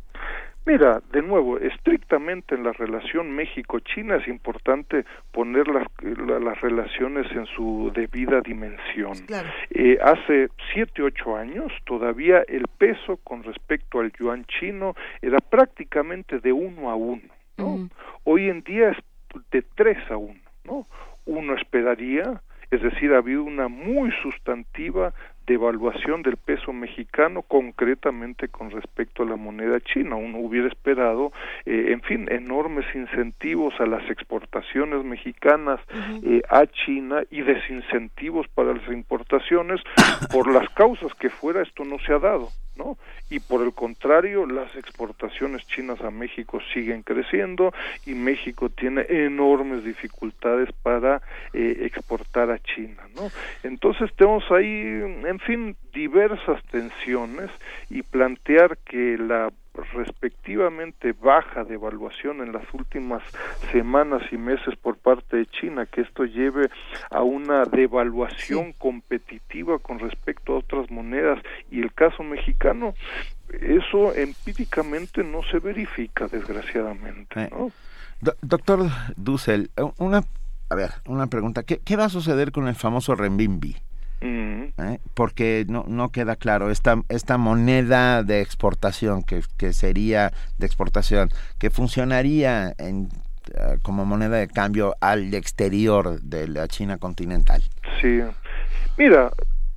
Mira, 0.66 1.00
de 1.12 1.22
nuevo, 1.22 1.58
estrictamente 1.58 2.56
en 2.56 2.64
la 2.64 2.72
relación 2.72 3.30
México-China 3.30 4.16
es 4.16 4.26
importante 4.26 5.04
poner 5.30 5.68
las, 5.68 5.86
las 6.02 6.60
relaciones 6.60 7.30
en 7.30 7.46
su 7.46 7.92
debida 7.94 8.40
dimensión. 8.40 9.12
Eh, 9.70 9.96
hace 10.02 10.48
siete, 10.72 11.04
ocho 11.04 11.36
años 11.36 11.72
todavía 11.84 12.42
el 12.48 12.64
peso 12.78 13.18
con 13.18 13.44
respecto 13.44 14.00
al 14.00 14.10
yuan 14.18 14.44
chino 14.46 14.96
era 15.22 15.38
prácticamente 15.38 16.40
de 16.40 16.52
uno 16.52 16.90
a 16.90 16.96
uno. 16.96 17.32
¿no? 17.58 17.88
Hoy 18.24 18.48
en 18.48 18.62
día 18.62 18.90
es 18.90 18.98
de 19.52 19.62
tres 19.76 19.98
a 20.10 20.16
uno. 20.16 20.40
¿no? 20.64 20.88
Uno 21.26 21.54
esperaría 21.54 22.42
es 22.70 22.82
decir, 22.82 23.12
ha 23.12 23.18
habido 23.18 23.44
una 23.44 23.68
muy 23.68 24.10
sustantiva 24.22 25.14
devaluación 25.46 26.22
del 26.22 26.36
peso 26.36 26.72
mexicano 26.72 27.42
concretamente 27.42 28.48
con 28.48 28.70
respecto 28.70 29.22
a 29.22 29.26
la 29.26 29.36
moneda 29.36 29.80
china. 29.80 30.16
Uno 30.16 30.38
hubiera 30.38 30.68
esperado, 30.68 31.32
eh, 31.64 31.92
en 31.92 32.02
fin, 32.02 32.28
enormes 32.30 32.86
incentivos 32.94 33.74
a 33.80 33.86
las 33.86 34.08
exportaciones 34.10 35.04
mexicanas 35.04 35.80
eh, 36.22 36.42
a 36.48 36.66
China 36.66 37.22
y 37.30 37.42
desincentivos 37.42 38.46
para 38.48 38.74
las 38.74 38.88
importaciones. 38.88 39.80
Por 40.32 40.52
las 40.52 40.68
causas 40.70 41.14
que 41.14 41.30
fuera, 41.30 41.62
esto 41.62 41.84
no 41.84 41.98
se 42.00 42.12
ha 42.12 42.18
dado. 42.18 42.48
¿No? 42.76 42.98
Y 43.30 43.40
por 43.40 43.62
el 43.62 43.72
contrario, 43.72 44.46
las 44.46 44.74
exportaciones 44.76 45.66
chinas 45.66 46.00
a 46.00 46.10
México 46.10 46.60
siguen 46.72 47.02
creciendo 47.02 47.72
y 48.04 48.14
México 48.14 48.68
tiene 48.68 49.06
enormes 49.08 49.84
dificultades 49.84 50.70
para 50.82 51.22
eh, 51.52 51.78
exportar 51.82 52.50
a 52.50 52.58
China, 52.58 53.02
¿no? 53.14 53.30
Entonces 53.62 54.12
tenemos 54.16 54.44
ahí, 54.50 54.66
en 54.66 55.38
fin, 55.40 55.76
diversas 55.92 56.62
tensiones 56.70 57.50
y 57.90 58.02
plantear 58.02 58.78
que 58.78 59.16
la 59.18 59.50
respectivamente 59.92 61.12
baja 61.12 61.64
devaluación 61.64 62.40
en 62.40 62.52
las 62.52 62.62
últimas 62.72 63.22
semanas 63.72 64.22
y 64.30 64.36
meses 64.36 64.76
por 64.76 64.96
parte 64.96 65.36
de 65.36 65.46
China, 65.46 65.86
que 65.86 66.02
esto 66.02 66.24
lleve 66.24 66.70
a 67.10 67.22
una 67.22 67.64
devaluación 67.64 68.72
competitiva 68.72 69.78
con 69.78 69.98
respecto 69.98 70.54
a 70.54 70.58
otras 70.58 70.90
monedas 70.90 71.40
y 71.70 71.80
el 71.80 71.92
caso 71.92 72.22
mexicano, 72.22 72.94
eso 73.60 74.14
empíricamente 74.14 75.22
no 75.22 75.42
se 75.50 75.58
verifica 75.58 76.26
desgraciadamente. 76.26 77.42
Eh, 77.42 77.50
doctor 78.42 78.88
Dussel, 79.16 79.70
una, 79.98 80.22
a 80.68 80.74
ver, 80.74 80.90
una 81.06 81.26
pregunta, 81.26 81.62
¿Qué, 81.62 81.78
¿qué 81.78 81.96
va 81.96 82.06
a 82.06 82.08
suceder 82.08 82.52
con 82.52 82.68
el 82.68 82.74
famoso 82.74 83.14
renminbi? 83.14 83.76
¿Eh? 84.20 84.98
porque 85.14 85.66
no, 85.68 85.84
no 85.86 86.10
queda 86.10 86.36
claro 86.36 86.70
esta, 86.70 87.02
esta 87.08 87.38
moneda 87.38 88.22
de 88.22 88.40
exportación 88.40 89.22
que, 89.22 89.42
que 89.56 89.72
sería 89.72 90.32
de 90.58 90.66
exportación 90.66 91.30
que 91.58 91.70
funcionaría 91.70 92.74
en, 92.78 93.08
eh, 93.54 93.78
como 93.82 94.04
moneda 94.04 94.36
de 94.36 94.48
cambio 94.48 94.96
al 95.00 95.32
exterior 95.34 96.20
de 96.20 96.48
la 96.48 96.68
China 96.68 96.98
continental. 96.98 97.62
Sí, 98.00 98.20
mira, 98.96 99.30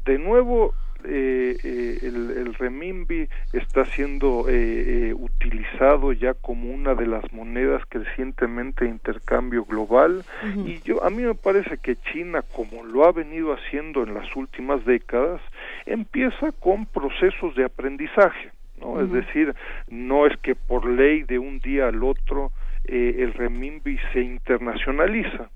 de 0.05 0.17
nuevo 0.17 0.73
eh, 1.05 1.57
eh, 1.63 1.99
el, 2.01 2.31
el, 2.31 2.53
renminbi 2.55 3.29
está 3.53 3.85
siendo 3.85 4.45
eh, 4.49 5.13
utilizado 5.13 6.11
ya 6.11 6.33
como 6.33 6.73
una 6.73 6.93
de 6.93 7.07
las 7.07 7.31
monedas 7.31 7.83
crecientemente 7.87 8.83
de 8.83 8.91
intercambio 8.91 9.63
global. 9.63 10.25
Y 10.65 10.81
yo 10.81 11.03
a 11.03 11.09
mí 11.09 11.23
me 11.23 11.35
parece 11.35 11.77
que 11.77 11.95
China 11.95 12.41
como 12.53 12.83
lo 12.83 13.05
ha 13.05 13.11
venido 13.11 13.53
haciendo 13.53 14.03
en 14.03 14.13
las 14.13 14.35
últimas 14.35 14.83
décadas 14.85 15.41
empieza 15.85 16.51
con 16.59 16.85
procesos 16.85 17.55
de 17.55 17.65
aprendizaje 17.65 18.51
no 18.79 19.01
es 19.01 19.11
decir 19.11 19.55
no 19.89 20.25
es 20.25 20.37
que 20.37 20.55
por 20.55 20.85
ley 20.85 21.23
de 21.23 21.39
un 21.39 21.59
día 21.59 21.87
al 21.87 22.03
otro 22.03 22.51
el 22.85 23.33
renminbi 23.33 23.99
se 24.13 24.21
internacionaliza 24.21 25.49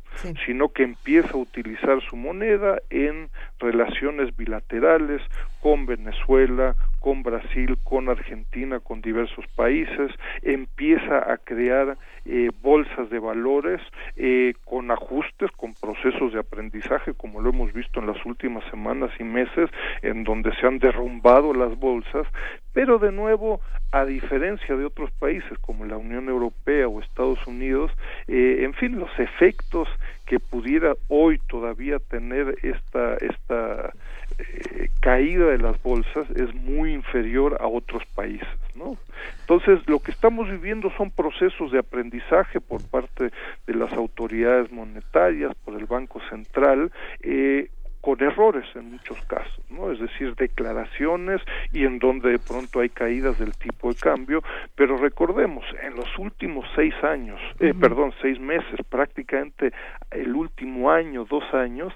sino 0.46 0.70
que 0.70 0.84
empieza 0.84 1.32
a 1.34 1.38
utilizar 1.38 2.02
su 2.02 2.16
moneda 2.16 2.78
en 2.90 3.30
relaciones 3.60 4.36
bilaterales 4.36 5.22
con 5.62 5.86
Venezuela, 5.86 6.76
con 7.04 7.22
Brasil, 7.22 7.78
con 7.84 8.08
Argentina, 8.08 8.80
con 8.80 9.02
diversos 9.02 9.46
países, 9.58 10.10
empieza 10.42 11.34
a 11.34 11.38
crear 11.38 11.98
eh, 12.24 12.50
bolsas 12.62 13.10
de 13.10 13.20
valores 13.20 13.82
eh, 14.16 14.54
con 14.64 14.90
ajustes, 14.90 15.52
con 15.52 15.74
procesos 15.74 16.32
de 16.32 16.40
aprendizaje, 16.40 17.14
como 17.14 17.42
lo 17.42 17.50
hemos 17.50 17.74
visto 17.74 18.00
en 18.00 18.08
las 18.08 18.26
últimas 18.26 18.64
semanas 18.72 19.12
y 19.20 19.26
meses, 19.26 19.70
en 20.02 20.24
donde 20.24 20.56
se 20.56 20.66
han 20.66 20.80
derrumbado 20.80 21.54
las 21.54 21.78
bolsas, 21.78 22.26
pero 22.72 23.00
de 23.00 23.12
nuevo, 23.12 23.60
a 23.92 24.06
diferencia 24.06 24.78
de 24.78 24.86
otros 24.86 25.12
países 25.12 25.60
como 25.60 25.84
la 25.84 25.98
Unión 25.98 26.30
Europea 26.30 26.88
o 26.88 27.02
Estados 27.02 27.46
Unidos, 27.46 27.92
eh, 28.30 28.60
en 28.62 28.74
fin, 28.76 28.98
los 28.98 29.12
efectos 29.20 29.90
que 30.26 30.40
pudiera 30.40 30.94
hoy 31.10 31.38
todavía 31.50 32.00
tener 32.00 32.56
esta 32.64 33.16
esta 33.16 33.92
eh, 34.38 34.90
caída 35.00 35.48
de 35.48 35.58
las 35.58 35.82
bolsas 35.82 36.30
es 36.32 36.54
muy 36.56 36.94
inferior 36.94 37.58
a 37.60 37.68
otros 37.68 38.04
países, 38.16 38.48
¿no? 38.76 38.98
Entonces, 39.42 39.80
lo 39.88 40.00
que 40.00 40.12
estamos 40.12 40.50
viviendo 40.50 40.92
son 40.98 41.12
procesos 41.12 41.72
de 41.72 41.80
aprendizaje 41.80 42.62
por 42.62 42.82
parte 42.90 43.32
de 43.68 43.74
las 43.74 43.92
autoridades 43.94 44.72
monetarias, 44.72 45.54
por 45.66 45.78
el 45.78 45.86
Banco 45.86 46.20
Central, 46.30 46.92
eh, 47.22 47.70
con 48.04 48.22
errores 48.22 48.66
en 48.76 48.92
muchos 48.92 49.18
casos, 49.28 49.64
¿no? 49.70 49.90
Es 49.90 49.98
decir, 49.98 50.36
declaraciones 50.36 51.42
y 51.72 51.86
en 51.86 52.00
donde 52.00 52.32
de 52.32 52.40
pronto 52.40 52.82
hay 52.82 52.90
caídas 52.90 53.40
del 53.40 53.54
tipo 53.54 53.94
de 53.94 53.96
cambio, 53.96 54.44
pero 54.76 54.98
recordemos, 54.98 55.64
en 55.82 55.96
los 55.96 56.18
últimos 56.18 56.66
seis 56.76 56.94
años, 57.02 57.40
eh, 57.62 57.74
perdón, 57.74 58.14
seis 58.22 58.42
meses, 58.42 58.78
prácticamente 58.90 59.72
el 60.12 60.36
último 60.36 60.92
año, 60.92 61.24
dos 61.24 61.46
años, 61.54 61.94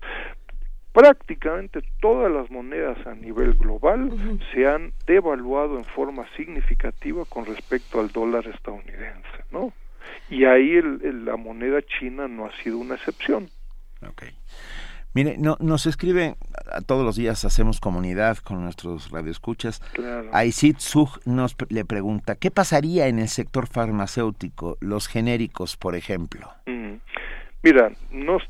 prácticamente 0.93 1.81
todas 1.99 2.31
las 2.31 2.49
monedas 2.49 2.97
a 3.05 3.13
nivel 3.13 3.53
global 3.53 4.39
se 4.53 4.67
han 4.67 4.93
devaluado 5.05 5.77
en 5.77 5.85
forma 5.85 6.25
significativa 6.35 7.23
con 7.25 7.45
respecto 7.45 7.99
al 7.99 8.09
dólar 8.09 8.47
estadounidense, 8.47 9.43
¿no? 9.51 9.73
Y 10.29 10.45
ahí 10.45 10.75
el, 10.75 11.25
la 11.25 11.37
moneda 11.37 11.81
china 11.99 12.27
no 12.27 12.45
ha 12.45 12.51
sido 12.63 12.77
una 12.77 12.95
excepción. 12.95 13.49
Okay. 14.09 14.35
Mire, 15.13 15.35
no, 15.37 15.57
nos 15.59 15.87
escribe, 15.87 16.35
todos 16.85 17.03
los 17.03 17.15
días 17.15 17.43
hacemos 17.43 17.79
comunidad 17.79 18.37
con 18.37 18.63
nuestros 18.63 19.09
radioescuchas. 19.09 19.79
Claro. 19.93 20.29
Aisit 20.31 20.77
Sug 20.77 21.21
nos 21.25 21.55
le 21.69 21.85
pregunta, 21.85 22.35
¿qué 22.35 22.51
pasaría 22.51 23.07
en 23.07 23.17
el 23.17 23.27
sector 23.27 23.67
farmacéutico, 23.67 24.77
los 24.79 25.07
genéricos, 25.07 25.75
por 25.75 25.95
ejemplo? 25.95 26.53
Mm. 26.67 26.97
Mira, 27.63 27.91
nos 28.11 28.43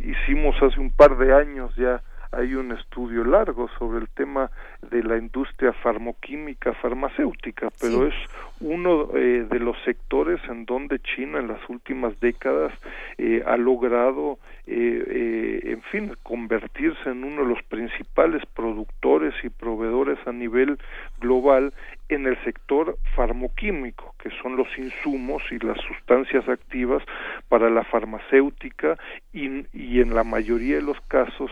hicimos 0.00 0.54
hace 0.62 0.78
un 0.78 0.90
par 0.90 1.16
de 1.16 1.34
años 1.34 1.74
ya 1.76 2.02
hay 2.32 2.54
un 2.54 2.72
estudio 2.72 3.24
largo 3.24 3.68
sobre 3.78 3.98
el 3.98 4.08
tema 4.08 4.50
de 4.90 5.02
la 5.02 5.18
industria 5.18 5.72
farmoquímica 5.74 6.72
farmacéutica, 6.74 7.68
pero 7.78 8.06
es 8.06 8.14
uno 8.62 9.08
eh, 9.14 9.46
de 9.50 9.58
los 9.58 9.76
sectores 9.84 10.40
en 10.48 10.64
donde 10.64 11.00
China 11.00 11.40
en 11.40 11.48
las 11.48 11.68
últimas 11.68 12.18
décadas 12.20 12.72
eh, 13.18 13.42
ha 13.46 13.56
logrado, 13.56 14.38
eh, 14.66 15.60
en 15.64 15.82
fin, 15.82 16.14
convertirse 16.22 17.10
en 17.10 17.24
uno 17.24 17.42
de 17.42 17.48
los 17.48 17.62
principales 17.64 18.42
productores 18.54 19.34
y 19.42 19.48
proveedores 19.48 20.18
a 20.26 20.32
nivel 20.32 20.78
global 21.20 21.72
en 22.08 22.26
el 22.26 22.42
sector 22.44 22.98
farmoquímico, 23.16 24.14
que 24.22 24.30
son 24.42 24.56
los 24.56 24.68
insumos 24.78 25.42
y 25.50 25.58
las 25.58 25.78
sustancias 25.80 26.48
activas 26.48 27.02
para 27.48 27.70
la 27.70 27.84
farmacéutica 27.84 28.98
y, 29.32 29.66
y 29.72 30.00
en 30.00 30.14
la 30.14 30.24
mayoría 30.24 30.76
de 30.76 30.82
los 30.82 31.00
casos 31.02 31.50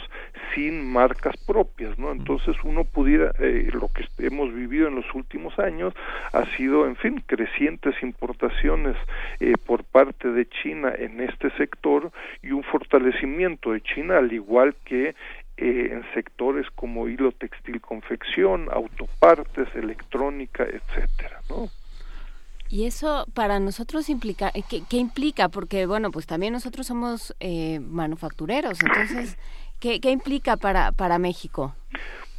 sin 0.54 0.92
marcas 0.92 1.36
propias, 1.46 1.98
¿no? 1.98 2.12
Entonces 2.12 2.56
uno 2.64 2.84
pudiera, 2.84 3.32
eh, 3.38 3.68
lo 3.72 3.88
que 3.88 4.04
hemos 4.18 4.52
vivido 4.52 4.88
en 4.88 4.96
los 4.96 5.14
últimos 5.14 5.58
años 5.58 5.94
ha 6.32 6.44
sido, 6.56 6.86
en 6.86 6.96
fin, 7.00 7.22
crecientes 7.26 7.94
importaciones 8.02 8.96
eh, 9.40 9.54
por 9.66 9.84
parte 9.84 10.28
de 10.28 10.48
China 10.48 10.92
en 10.96 11.20
este 11.20 11.50
sector 11.56 12.10
y 12.42 12.52
un 12.52 12.62
fortalecimiento 12.62 13.72
de 13.72 13.80
China, 13.82 14.18
al 14.18 14.32
igual 14.32 14.74
que 14.84 15.14
eh, 15.56 15.88
en 15.92 16.04
sectores 16.14 16.66
como 16.74 17.08
hilo 17.08 17.32
textil 17.32 17.80
confección, 17.80 18.68
autopartes, 18.72 19.68
electrónica, 19.74 20.64
etcétera, 20.64 21.42
¿no? 21.50 21.68
Y 22.70 22.86
eso 22.86 23.26
para 23.34 23.58
nosotros 23.58 24.08
implica, 24.08 24.50
eh, 24.54 24.62
¿qué, 24.62 24.96
implica? 24.96 25.48
Porque, 25.48 25.86
bueno, 25.86 26.12
pues 26.12 26.26
también 26.26 26.52
nosotros 26.52 26.86
somos 26.86 27.34
eh, 27.40 27.80
manufactureros, 27.80 28.78
entonces, 28.80 29.36
¿qué, 29.80 30.00
¿qué, 30.00 30.10
implica 30.12 30.56
para, 30.56 30.92
para 30.92 31.18
México? 31.18 31.74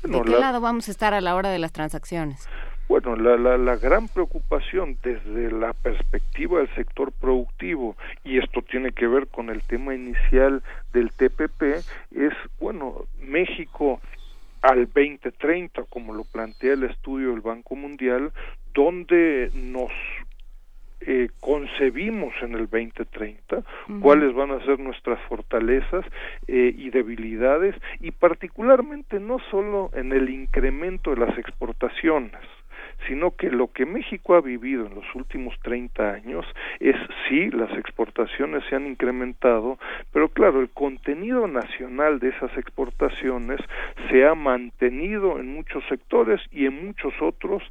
¿De 0.03 0.21
qué 0.21 0.31
lado 0.31 0.61
vamos 0.61 0.87
a 0.87 0.91
estar 0.91 1.13
a 1.13 1.21
la 1.21 1.35
hora 1.35 1.49
de 1.49 1.59
las 1.59 1.73
transacciones? 1.73 2.47
Bueno, 2.91 3.15
la, 3.15 3.37
la, 3.37 3.57
la, 3.57 3.77
gran 3.77 4.09
preocupación 4.09 4.97
desde 5.01 5.49
la 5.49 5.71
perspectiva 5.71 6.59
del 6.59 6.67
sector 6.75 7.13
productivo, 7.13 7.95
y 8.25 8.37
esto 8.37 8.61
tiene 8.63 8.91
que 8.91 9.07
ver 9.07 9.27
con 9.27 9.49
el 9.49 9.63
tema 9.63 9.95
inicial 9.95 10.61
del 10.91 11.09
TPP, 11.13 11.61
es, 12.13 12.33
bueno, 12.59 13.05
México 13.21 14.01
al 14.61 14.87
2030, 14.87 15.83
como 15.83 16.13
lo 16.13 16.25
plantea 16.25 16.73
el 16.73 16.83
estudio 16.83 17.29
del 17.29 17.39
Banco 17.39 17.77
Mundial, 17.77 18.33
donde 18.73 19.51
nos 19.53 19.93
eh, 20.99 21.29
concebimos 21.39 22.33
en 22.41 22.55
el 22.55 22.67
2030, 22.67 23.63
cuáles 24.01 24.33
van 24.33 24.51
a 24.51 24.65
ser 24.65 24.79
nuestras 24.79 25.17
fortalezas 25.29 26.03
eh, 26.45 26.75
y 26.77 26.89
debilidades, 26.89 27.73
y 28.01 28.11
particularmente 28.11 29.21
no 29.21 29.37
solo 29.49 29.91
en 29.93 30.11
el 30.11 30.29
incremento 30.29 31.11
de 31.11 31.25
las 31.25 31.37
exportaciones, 31.37 32.41
sino 33.07 33.35
que 33.35 33.49
lo 33.49 33.71
que 33.71 33.85
México 33.85 34.35
ha 34.35 34.41
vivido 34.41 34.85
en 34.85 34.95
los 34.95 35.15
últimos 35.15 35.55
30 35.63 36.11
años 36.13 36.45
es 36.79 36.95
sí, 37.27 37.49
las 37.51 37.71
exportaciones 37.77 38.63
se 38.69 38.75
han 38.75 38.87
incrementado, 38.87 39.77
pero 40.11 40.29
claro, 40.29 40.61
el 40.61 40.69
contenido 40.69 41.47
nacional 41.47 42.19
de 42.19 42.29
esas 42.29 42.55
exportaciones 42.57 43.59
se 44.09 44.25
ha 44.25 44.35
mantenido 44.35 45.39
en 45.39 45.53
muchos 45.53 45.83
sectores 45.87 46.41
y 46.51 46.65
en 46.65 46.85
muchos 46.87 47.13
otros 47.21 47.63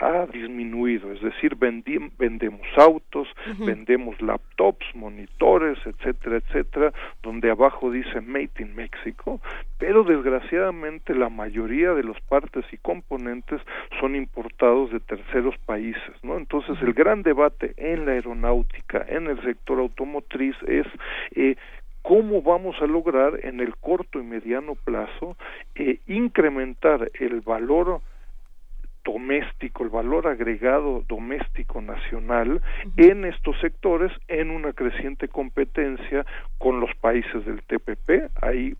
ha 0.00 0.26
disminuido, 0.26 1.12
es 1.12 1.20
decir, 1.22 1.56
vendemos 1.56 2.66
autos, 2.76 3.28
vendemos 3.58 4.20
laptops, 4.20 4.84
monitores, 4.94 5.78
etcétera, 5.86 6.38
etcétera, 6.38 6.92
donde 7.22 7.50
abajo 7.50 7.92
dice 7.92 8.20
Made 8.20 8.50
in 8.58 8.74
Mexico, 8.74 9.40
pero 9.78 10.02
desgraciadamente 10.02 11.14
la 11.14 11.28
mayoría 11.28 11.94
de 11.94 12.02
los 12.02 12.20
partes 12.22 12.64
y 12.72 12.78
componentes 12.78 13.60
son 14.00 14.16
importados 14.16 14.73
de 14.74 15.00
terceros 15.00 15.56
países, 15.64 16.14
¿no? 16.22 16.36
Entonces 16.36 16.76
el 16.82 16.92
gran 16.92 17.22
debate 17.22 17.74
en 17.76 18.06
la 18.06 18.12
aeronáutica, 18.12 19.04
en 19.08 19.28
el 19.28 19.40
sector 19.42 19.78
automotriz 19.78 20.56
es 20.66 20.86
eh, 21.34 21.56
cómo 22.02 22.42
vamos 22.42 22.76
a 22.80 22.86
lograr 22.86 23.40
en 23.44 23.60
el 23.60 23.76
corto 23.76 24.20
y 24.20 24.24
mediano 24.24 24.74
plazo 24.74 25.36
eh, 25.74 26.00
incrementar 26.06 27.10
el 27.18 27.40
valor 27.40 28.00
doméstico, 29.04 29.84
el 29.84 29.90
valor 29.90 30.26
agregado 30.26 31.04
doméstico 31.06 31.80
nacional 31.80 32.62
en 32.96 33.24
estos 33.26 33.58
sectores 33.60 34.10
en 34.28 34.50
una 34.50 34.72
creciente 34.72 35.28
competencia 35.28 36.24
con 36.58 36.80
los 36.80 36.90
países 36.96 37.44
del 37.44 37.62
TPP. 37.62 38.30
Ahí 38.42 38.74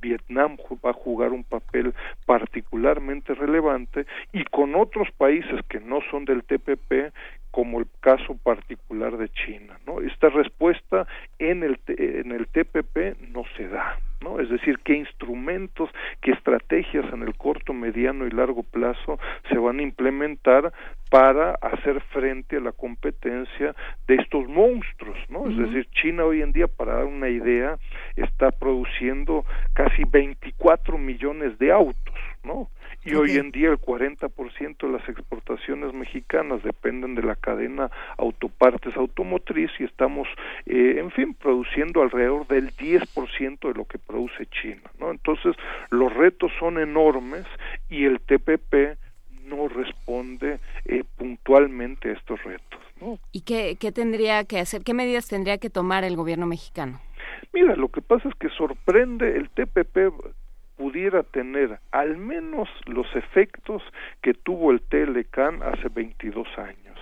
Vietnam 0.00 0.56
va 0.84 0.90
a 0.90 0.94
jugar 0.94 1.32
un 1.32 1.44
papel 1.44 1.94
particularmente 2.26 3.34
relevante 3.34 4.06
y 4.32 4.44
con 4.44 4.74
otros 4.74 5.08
países 5.16 5.60
que 5.68 5.80
no 5.80 6.00
son 6.10 6.24
del 6.24 6.44
TPP 6.44 7.12
como 7.50 7.80
el 7.80 7.86
caso 8.00 8.36
particular 8.36 9.16
de 9.16 9.28
China, 9.30 9.78
¿no? 9.86 10.00
Esta 10.00 10.28
respuesta 10.28 11.06
en 11.38 11.62
el 11.62 11.78
en 11.86 12.32
el 12.32 12.46
TPP 12.46 13.32
no 13.32 13.42
se 13.56 13.68
da. 13.68 13.98
¿No? 14.20 14.40
Es 14.40 14.48
decir, 14.48 14.78
qué 14.84 14.94
instrumentos, 14.94 15.90
qué 16.20 16.32
estrategias 16.32 17.12
en 17.12 17.22
el 17.22 17.34
corto, 17.36 17.72
mediano 17.72 18.26
y 18.26 18.30
largo 18.30 18.62
plazo 18.62 19.18
se 19.48 19.58
van 19.58 19.78
a 19.78 19.82
implementar 19.82 20.72
para 21.10 21.52
hacer 21.60 22.00
frente 22.12 22.56
a 22.56 22.60
la 22.60 22.72
competencia 22.72 23.74
de 24.06 24.14
estos 24.14 24.48
monstruos, 24.48 25.18
¿no? 25.28 25.48
Es 25.48 25.56
decir, 25.56 25.88
China 25.90 26.24
hoy 26.24 26.40
en 26.40 26.52
día, 26.52 26.68
para 26.68 26.94
dar 26.94 27.04
una 27.04 27.28
idea, 27.28 27.78
está 28.14 28.52
produciendo 28.52 29.44
casi 29.72 30.04
24 30.04 30.98
millones 30.98 31.58
de 31.58 31.72
autos, 31.72 32.14
¿no? 32.44 32.68
y 33.04 33.14
hoy 33.14 33.36
en 33.36 33.50
día 33.50 33.70
el 33.70 33.78
40% 33.78 34.76
de 34.78 34.92
las 34.92 35.08
exportaciones 35.08 35.94
mexicanas 35.94 36.62
dependen 36.62 37.14
de 37.14 37.22
la 37.22 37.34
cadena 37.34 37.90
autopartes 38.18 38.96
automotriz 38.96 39.70
y 39.78 39.84
estamos, 39.84 40.28
eh, 40.66 40.96
en 40.98 41.10
fin, 41.10 41.34
produciendo 41.34 42.02
alrededor 42.02 42.46
del 42.46 42.76
10% 42.76 43.68
de 43.68 43.74
lo 43.74 43.86
que 43.86 43.98
produce 43.98 44.46
China, 44.46 44.82
¿no? 44.98 45.10
Entonces, 45.10 45.56
los 45.90 46.12
retos 46.12 46.52
son 46.58 46.78
enormes 46.78 47.46
y 47.88 48.04
el 48.04 48.20
TPP 48.20 48.98
no 49.46 49.68
responde 49.68 50.60
eh, 50.84 51.04
puntualmente 51.16 52.10
a 52.10 52.12
estos 52.12 52.42
retos. 52.44 52.80
¿no? 53.00 53.18
¿Y 53.32 53.40
qué, 53.40 53.76
qué 53.80 53.92
tendría 53.92 54.44
que 54.44 54.60
hacer? 54.60 54.82
¿Qué 54.84 54.94
medidas 54.94 55.26
tendría 55.26 55.58
que 55.58 55.70
tomar 55.70 56.04
el 56.04 56.16
gobierno 56.16 56.46
mexicano? 56.46 57.00
Mira, 57.52 57.74
lo 57.74 57.88
que 57.88 58.02
pasa 58.02 58.28
es 58.28 58.34
que 58.36 58.48
sorprende 58.50 59.36
el 59.36 59.50
TPP 59.50 60.12
pudiera 60.80 61.22
tener 61.22 61.78
al 61.92 62.16
menos 62.16 62.66
los 62.86 63.06
efectos 63.14 63.82
que 64.22 64.32
tuvo 64.32 64.70
el 64.70 64.80
Telecan 64.80 65.62
hace 65.62 65.90
22 65.90 66.48
años. 66.56 66.98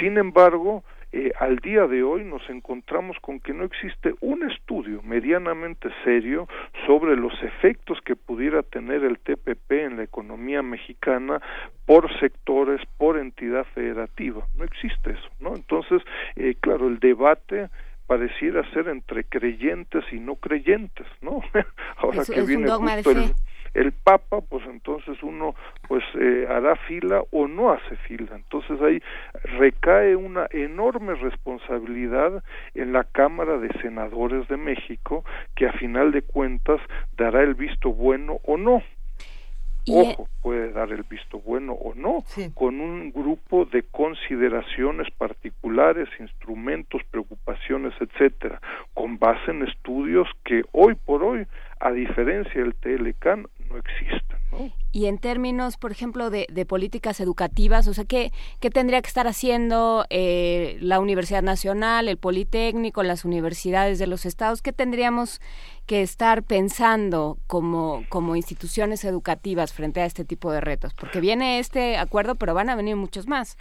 Sin 0.00 0.18
embargo, 0.18 0.84
eh, 1.12 1.32
al 1.40 1.56
día 1.60 1.86
de 1.86 2.02
hoy 2.02 2.24
nos 2.24 2.46
encontramos 2.50 3.16
con 3.22 3.40
que 3.40 3.54
no 3.54 3.64
existe 3.64 4.12
un 4.20 4.50
estudio 4.50 5.00
medianamente 5.00 5.88
serio 6.04 6.46
sobre 6.86 7.16
los 7.16 7.32
efectos 7.42 8.02
que 8.04 8.16
pudiera 8.16 8.62
tener 8.62 9.02
el 9.02 9.18
TPP 9.18 9.72
en 9.72 9.96
la 9.96 10.02
economía 10.02 10.60
mexicana 10.60 11.40
por 11.86 12.12
sectores, 12.20 12.82
por 12.98 13.16
entidad 13.16 13.64
federativa. 13.74 14.46
No 14.58 14.64
existe 14.64 15.12
eso, 15.12 15.28
¿no? 15.40 15.54
Entonces, 15.56 16.02
eh, 16.36 16.54
claro, 16.60 16.86
el 16.86 16.98
debate 16.98 17.70
pareciera 18.06 18.68
ser 18.72 18.88
entre 18.88 19.24
creyentes 19.24 20.04
y 20.12 20.20
no 20.20 20.36
creyentes, 20.36 21.06
¿no? 21.20 21.42
Ahora 21.96 22.24
que 22.24 22.42
viene 22.42 22.68
justo 22.70 23.10
el, 23.10 23.34
el 23.74 23.92
Papa, 23.92 24.40
pues 24.40 24.64
entonces 24.66 25.22
uno 25.22 25.54
pues 25.88 26.04
eh, 26.14 26.46
hará 26.48 26.76
fila 26.76 27.22
o 27.30 27.48
no 27.48 27.72
hace 27.72 27.96
fila. 28.08 28.34
Entonces 28.34 28.80
ahí 28.82 29.02
recae 29.58 30.16
una 30.16 30.46
enorme 30.50 31.14
responsabilidad 31.14 32.42
en 32.74 32.92
la 32.92 33.04
Cámara 33.04 33.58
de 33.58 33.68
Senadores 33.80 34.46
de 34.48 34.56
México, 34.56 35.24
que 35.54 35.66
a 35.66 35.72
final 35.72 36.12
de 36.12 36.22
cuentas 36.22 36.80
dará 37.16 37.42
el 37.42 37.54
visto 37.54 37.92
bueno 37.92 38.40
o 38.44 38.56
no. 38.56 38.82
Ojo, 39.88 40.28
puede 40.42 40.72
dar 40.72 40.90
el 40.92 41.02
visto 41.02 41.40
bueno 41.40 41.72
o 41.72 41.94
no, 41.94 42.24
con 42.54 42.80
un 42.80 43.10
grupo 43.10 43.64
de 43.64 43.82
consideraciones 43.82 45.08
particulares, 45.16 46.08
instrumentos, 46.20 47.02
preocupaciones, 47.10 47.92
etcétera, 48.00 48.60
con 48.94 49.18
base 49.18 49.50
en 49.50 49.62
estudios 49.62 50.28
que 50.44 50.62
hoy 50.72 50.94
por 50.94 51.24
hoy, 51.24 51.46
a 51.82 51.90
diferencia 51.90 52.62
del 52.62 52.74
TLCAN, 52.76 53.48
no 53.68 53.76
existen. 53.76 54.38
Y 54.92 55.06
en 55.06 55.18
términos, 55.18 55.78
por 55.78 55.90
ejemplo, 55.90 56.30
de, 56.30 56.46
políticas 56.66 57.20
educativas, 57.20 57.88
o 57.88 57.94
sea, 57.94 58.04
¿qué, 58.04 58.30
qué 58.60 58.70
tendría 58.70 59.00
que 59.00 59.08
estar 59.08 59.26
haciendo 59.26 60.04
eh, 60.10 60.76
la 60.80 61.00
Universidad 61.00 61.42
Nacional, 61.42 62.08
el 62.08 62.18
Politécnico, 62.18 63.02
las 63.02 63.24
universidades 63.24 63.98
de 63.98 64.06
los 64.06 64.26
estados? 64.26 64.62
¿Qué 64.62 64.72
tendríamos 64.72 65.40
que 65.86 66.02
estar 66.02 66.44
pensando 66.44 67.38
como, 67.48 68.04
como 68.10 68.36
instituciones 68.36 69.04
educativas 69.04 69.72
frente 69.72 70.02
a 70.02 70.04
este 70.04 70.24
tipo 70.24 70.52
de 70.52 70.60
retos? 70.60 70.94
Porque 70.94 71.20
viene 71.20 71.58
este 71.58 71.96
acuerdo, 71.96 72.36
pero 72.36 72.54
van 72.54 72.68
a 72.68 72.76
venir 72.76 72.94
muchos 72.94 73.26
más. 73.26 73.56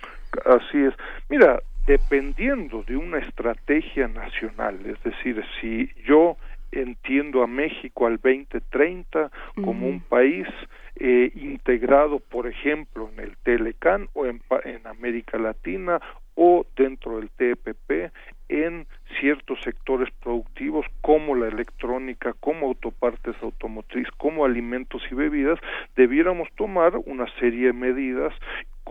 Así 0.45 0.77
es. 0.77 0.93
Mira, 1.29 1.59
dependiendo 1.87 2.83
de 2.83 2.97
una 2.97 3.19
estrategia 3.19 4.07
nacional, 4.07 4.79
es 4.85 5.01
decir, 5.03 5.43
si 5.59 5.89
yo 6.05 6.37
entiendo 6.71 7.43
a 7.43 7.47
México 7.47 8.07
al 8.07 8.17
2030 8.17 9.31
como 9.63 9.87
un 9.87 10.01
país 10.01 10.47
eh, 10.95 11.31
integrado, 11.35 12.19
por 12.19 12.47
ejemplo, 12.47 13.09
en 13.13 13.19
el 13.19 13.37
Telecan 13.37 14.09
o 14.13 14.25
en, 14.25 14.41
en 14.65 14.85
América 14.87 15.37
Latina 15.37 15.99
o 16.35 16.65
dentro 16.75 17.17
del 17.17 17.29
TPP 17.29 18.11
en 18.49 18.85
ciertos 19.19 19.61
sectores 19.61 20.09
productivos 20.21 20.85
como 21.01 21.35
la 21.35 21.47
electrónica, 21.47 22.33
como 22.39 22.67
autopartes 22.67 23.35
automotriz, 23.41 24.07
como 24.17 24.45
alimentos 24.45 25.01
y 25.09 25.15
bebidas, 25.15 25.59
debiéramos 25.95 26.49
tomar 26.55 26.97
una 27.05 27.27
serie 27.39 27.67
de 27.67 27.73
medidas 27.73 28.33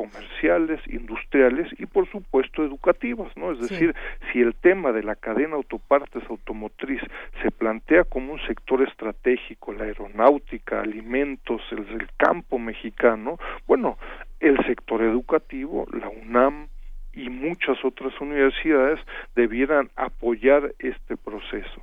comerciales, 0.01 0.81
industriales 0.87 1.69
y 1.79 1.85
por 1.85 2.11
supuesto 2.11 2.65
educativas, 2.65 3.37
¿no? 3.37 3.53
Es 3.53 3.61
decir, 3.61 3.95
si 4.33 4.41
el 4.41 4.55
tema 4.55 4.93
de 4.93 5.03
la 5.03 5.15
cadena 5.15 5.57
autopartes 5.57 6.23
automotriz 6.31 7.03
se 7.43 7.51
plantea 7.51 8.05
como 8.05 8.33
un 8.33 8.41
sector 8.47 8.81
estratégico, 8.81 9.75
la 9.75 9.85
aeronáutica, 9.85 10.81
alimentos, 10.81 11.61
el, 11.71 11.87
el 12.01 12.09
campo 12.17 12.59
mexicano, 12.59 13.39
bueno, 13.67 13.99
el 14.41 14.57
sector 14.65 15.03
educativo, 15.03 15.87
la 15.93 16.09
UNAM, 16.09 16.69
y 17.13 17.29
muchas 17.29 17.85
otras 17.85 18.19
universidades 18.23 19.01
debieran 19.35 19.91
apoyar 19.97 20.73
este 20.79 21.19
proceso. 21.19 21.83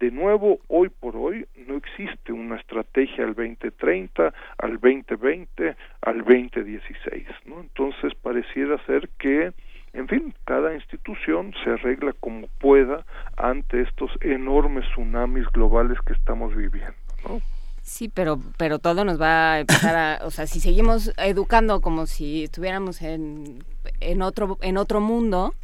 De 0.00 0.10
nuevo, 0.12 0.60
hoy 0.68 0.90
por 0.90 1.16
hoy 1.16 1.46
no 1.66 1.76
existe 1.76 2.32
una 2.32 2.56
estrategia 2.56 3.24
al 3.24 3.34
2030, 3.34 4.32
al 4.58 4.72
2020, 4.74 5.76
al 6.02 6.18
2016, 6.18 7.26
¿no? 7.46 7.60
Entonces 7.60 8.14
pareciera 8.14 8.78
ser 8.86 9.08
que 9.18 9.52
en 9.92 10.06
fin, 10.06 10.34
cada 10.44 10.74
institución 10.74 11.52
se 11.64 11.70
arregla 11.70 12.12
como 12.20 12.46
pueda 12.58 13.04
ante 13.36 13.80
estos 13.80 14.10
enormes 14.20 14.84
tsunamis 14.90 15.46
globales 15.48 15.98
que 16.06 16.12
estamos 16.12 16.54
viviendo, 16.54 16.94
¿no? 17.26 17.40
Sí, 17.82 18.10
pero, 18.10 18.38
pero 18.58 18.78
todo 18.78 19.04
nos 19.04 19.20
va 19.20 19.54
a 19.54 19.60
empezar 19.60 19.96
a, 19.96 20.26
o 20.26 20.30
sea, 20.30 20.46
si 20.46 20.60
seguimos 20.60 21.12
educando 21.16 21.80
como 21.80 22.06
si 22.06 22.44
estuviéramos 22.44 23.00
en, 23.00 23.64
en 24.00 24.20
otro, 24.20 24.58
en 24.60 24.76
otro 24.76 25.00
mundo, 25.00 25.54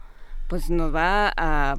pues 0.49 0.71
nos 0.71 0.95
va 0.95 1.33
a 1.37 1.77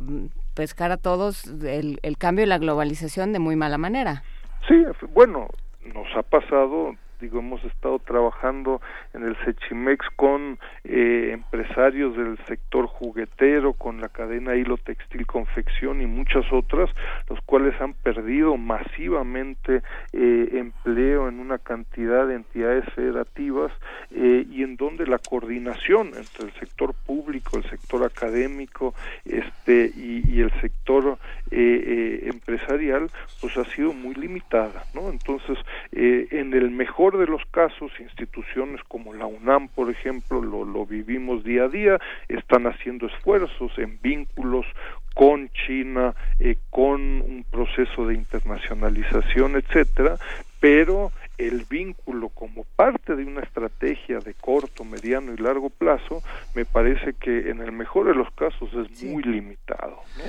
pescar 0.56 0.92
a 0.92 0.98
todos 0.98 1.46
el, 1.46 2.00
el 2.02 2.18
cambio 2.18 2.46
y 2.46 2.48
la 2.48 2.58
globalización 2.58 3.34
de 3.34 3.40
muy 3.40 3.56
mala 3.56 3.78
manera. 3.78 4.24
Sí, 4.68 4.84
bueno, 5.14 5.48
nos 5.94 6.08
ha 6.18 6.24
pasado 6.24 6.96
digo 7.20 7.40
hemos 7.40 7.64
estado 7.64 8.00
trabajando 8.00 8.82
en 9.14 9.24
el 9.24 9.38
Sechimex 9.46 10.06
con 10.16 10.60
eh, 10.84 11.30
empresarios 11.34 12.16
del 12.18 12.38
sector 12.46 12.88
juguetero 12.88 13.74
con 13.74 14.02
la 14.02 14.10
cadena 14.10 14.56
hilo 14.56 14.78
textil 14.78 15.26
confección 15.26 16.02
y 16.02 16.06
muchas 16.06 16.46
otras 16.52 16.90
los 17.30 17.40
cuales 17.42 17.80
han 17.80 17.94
perdido 17.94 18.58
masivamente 18.58 19.82
eh, 20.14 20.50
empleo 20.54 21.30
en 21.30 21.40
una 21.40 21.58
cantidad 21.58 22.28
de 22.28 22.36
entidades 22.36 22.86
federativas 22.94 23.72
eh, 24.12 24.46
y 24.50 24.64
en 24.64 24.76
donde 24.76 25.08
la 25.08 25.20
coordinación 25.20 26.08
entre 26.08 26.46
el 26.46 26.54
sector 26.54 26.94
público 27.06 27.58
el 27.58 27.70
sector 27.70 28.04
académico 28.04 28.94
este 29.24 29.92
y, 29.96 30.24
y 30.28 30.42
el 30.42 30.52
sector 30.62 31.18
empresarial 31.52 33.10
pues 33.40 33.56
ha 33.58 33.66
sido 33.66 33.94
muy 33.94 34.16
limitada 34.16 34.84
no 34.94 35.10
entonces 35.10 35.58
en 35.92 36.54
el 36.54 36.72
mejor 36.72 37.05
de 37.14 37.28
los 37.28 37.42
casos, 37.52 37.92
instituciones 38.00 38.82
como 38.88 39.14
la 39.14 39.26
UNAM, 39.26 39.68
por 39.70 39.90
ejemplo, 39.90 40.42
lo, 40.42 40.66
lo 40.66 40.86
vivimos 40.86 41.44
día 41.44 41.66
a 41.66 41.68
día, 41.70 42.00
están 42.28 42.68
haciendo 42.68 43.08
esfuerzos 43.08 43.72
en 43.78 44.00
vínculos 44.02 44.66
con 45.14 45.50
China, 45.50 46.14
eh, 46.40 46.58
con 46.70 47.02
un 47.22 47.46
proceso 47.50 48.06
de 48.06 48.16
internacionalización, 48.16 49.56
etcétera, 49.56 50.18
pero 50.60 51.12
el 51.38 51.66
vínculo 51.70 52.30
como 52.30 52.64
parte 52.76 53.16
de 53.16 53.24
una 53.24 53.42
estrategia 53.42 54.20
de 54.20 54.34
corto, 54.34 54.84
mediano 54.84 55.34
y 55.34 55.38
largo 55.38 55.70
plazo, 55.70 56.22
me 56.54 56.66
parece 56.66 57.14
que 57.14 57.50
en 57.50 57.62
el 57.62 57.72
mejor 57.72 58.08
de 58.08 58.16
los 58.16 58.32
casos 58.32 58.70
es 58.74 59.04
muy 59.04 59.24
limitado. 59.24 60.00
¿no? 60.18 60.24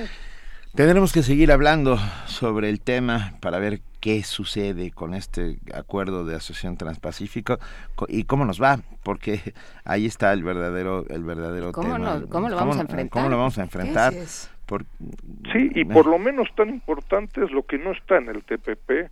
Tendremos 0.77 1.15
que 1.15 1.23
seguir 1.23 1.53
hablando 1.53 1.97
sobre 2.27 2.69
el 2.69 2.83
tema 2.83 3.33
para 3.41 3.59
ver 3.59 3.81
qué 3.99 4.23
sucede 4.23 4.91
con 4.91 5.15
este 5.15 5.57
acuerdo 5.75 6.27
de 6.27 6.37
asociación 6.37 6.77
transpacífico 6.77 7.59
y 8.09 8.25
cómo 8.25 8.45
nos 8.45 8.61
va, 8.61 8.81
porque 9.03 9.41
ahí 9.87 10.05
está 10.05 10.35
el 10.35 10.45
verdadero 10.45 11.07
el 11.09 11.25
verdadero 11.25 11.73
¿Cómo 11.73 11.95
tema. 11.95 12.23
¿Cómo 12.29 12.51
lo 12.51 12.57
vamos 12.57 12.77
a 12.77 12.83
enfrentar? 12.83 13.11
¿Cómo 13.11 13.31
lo 13.31 13.39
vamos 13.39 13.59
a 13.59 13.63
enfrentar? 13.63 14.13
sí, 14.13 15.71
y 15.75 15.87
por 15.87 16.07
lo 16.07 16.19
menos 16.19 16.49
tan 16.55 16.69
importante 16.69 17.43
es 17.43 17.51
lo 17.53 17.63
que 17.63 17.79
no 17.79 17.93
está 17.93 18.19
en 18.19 18.29
el 18.29 18.45
TPP, 18.45 19.11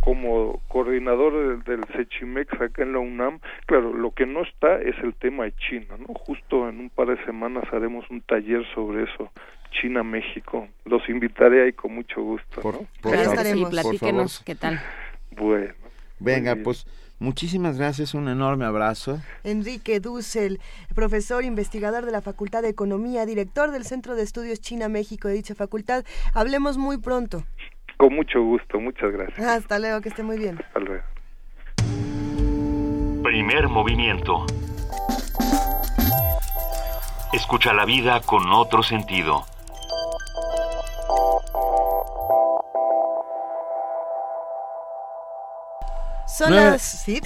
como 0.00 0.60
coordinador 0.68 1.64
del, 1.64 1.64
del 1.64 1.84
Sechimex 1.96 2.52
acá 2.60 2.82
en 2.82 2.92
la 2.92 3.00
UNAM, 3.00 3.40
claro, 3.66 3.92
lo 3.92 4.12
que 4.12 4.26
no 4.26 4.42
está 4.42 4.80
es 4.80 4.96
el 5.02 5.14
tema 5.14 5.44
de 5.44 5.52
China, 5.56 5.96
¿no? 5.98 6.14
Justo 6.14 6.68
en 6.68 6.78
un 6.78 6.90
par 6.90 7.08
de 7.08 7.24
semanas 7.24 7.64
haremos 7.72 8.08
un 8.10 8.20
taller 8.20 8.64
sobre 8.74 9.04
eso, 9.04 9.32
China-México. 9.80 10.68
Los 10.84 11.08
invitaré 11.08 11.64
ahí 11.64 11.72
con 11.72 11.94
mucho 11.94 12.22
gusto, 12.22 12.56
¿no? 12.56 12.86
Por, 13.00 13.16
sí, 13.44 13.64
platíquenos 13.70 14.42
qué 14.44 14.54
tal. 14.54 14.80
Bueno. 15.38 15.74
Venga, 16.18 16.56
pues 16.64 16.86
muchísimas 17.18 17.76
gracias, 17.76 18.14
un 18.14 18.28
enorme 18.28 18.64
abrazo. 18.64 19.20
Enrique 19.44 20.00
Dussel, 20.00 20.60
profesor 20.94 21.44
investigador 21.44 22.06
de 22.06 22.12
la 22.12 22.22
Facultad 22.22 22.62
de 22.62 22.70
Economía, 22.70 23.26
director 23.26 23.70
del 23.70 23.84
Centro 23.84 24.16
de 24.16 24.22
Estudios 24.22 24.62
China-México 24.62 25.28
de 25.28 25.34
dicha 25.34 25.54
facultad. 25.54 26.04
Hablemos 26.32 26.78
muy 26.78 26.96
pronto. 26.96 27.44
Con 27.98 28.14
mucho 28.14 28.42
gusto, 28.42 28.80
muchas 28.80 29.12
gracias. 29.12 29.46
Hasta 29.46 29.78
luego, 29.78 30.00
que 30.00 30.08
esté 30.08 30.22
muy 30.22 30.38
bien. 30.38 30.58
Hasta 30.58 30.80
luego. 30.80 31.04
Primer 33.22 33.68
movimiento. 33.68 34.46
Escucha 37.32 37.74
la 37.74 37.84
vida 37.84 38.20
con 38.22 38.50
otro 38.52 38.82
sentido. 38.82 39.44
Son 46.38 46.54
las, 46.54 46.82
¿sí? 46.82 47.20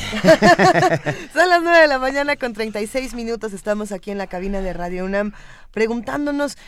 Son 1.33 1.49
las 1.49 1.63
9 1.63 1.81
de 1.81 1.87
la 1.89 1.99
mañana 1.99 2.37
con 2.37 2.53
36 2.53 3.15
minutos. 3.15 3.53
Estamos 3.53 3.93
aquí 3.93 4.11
en 4.11 4.19
la 4.19 4.27
cabina 4.27 4.61
de 4.61 4.73
Radio 4.73 5.05
UNAM 5.05 5.33
preguntándonos 5.73 6.59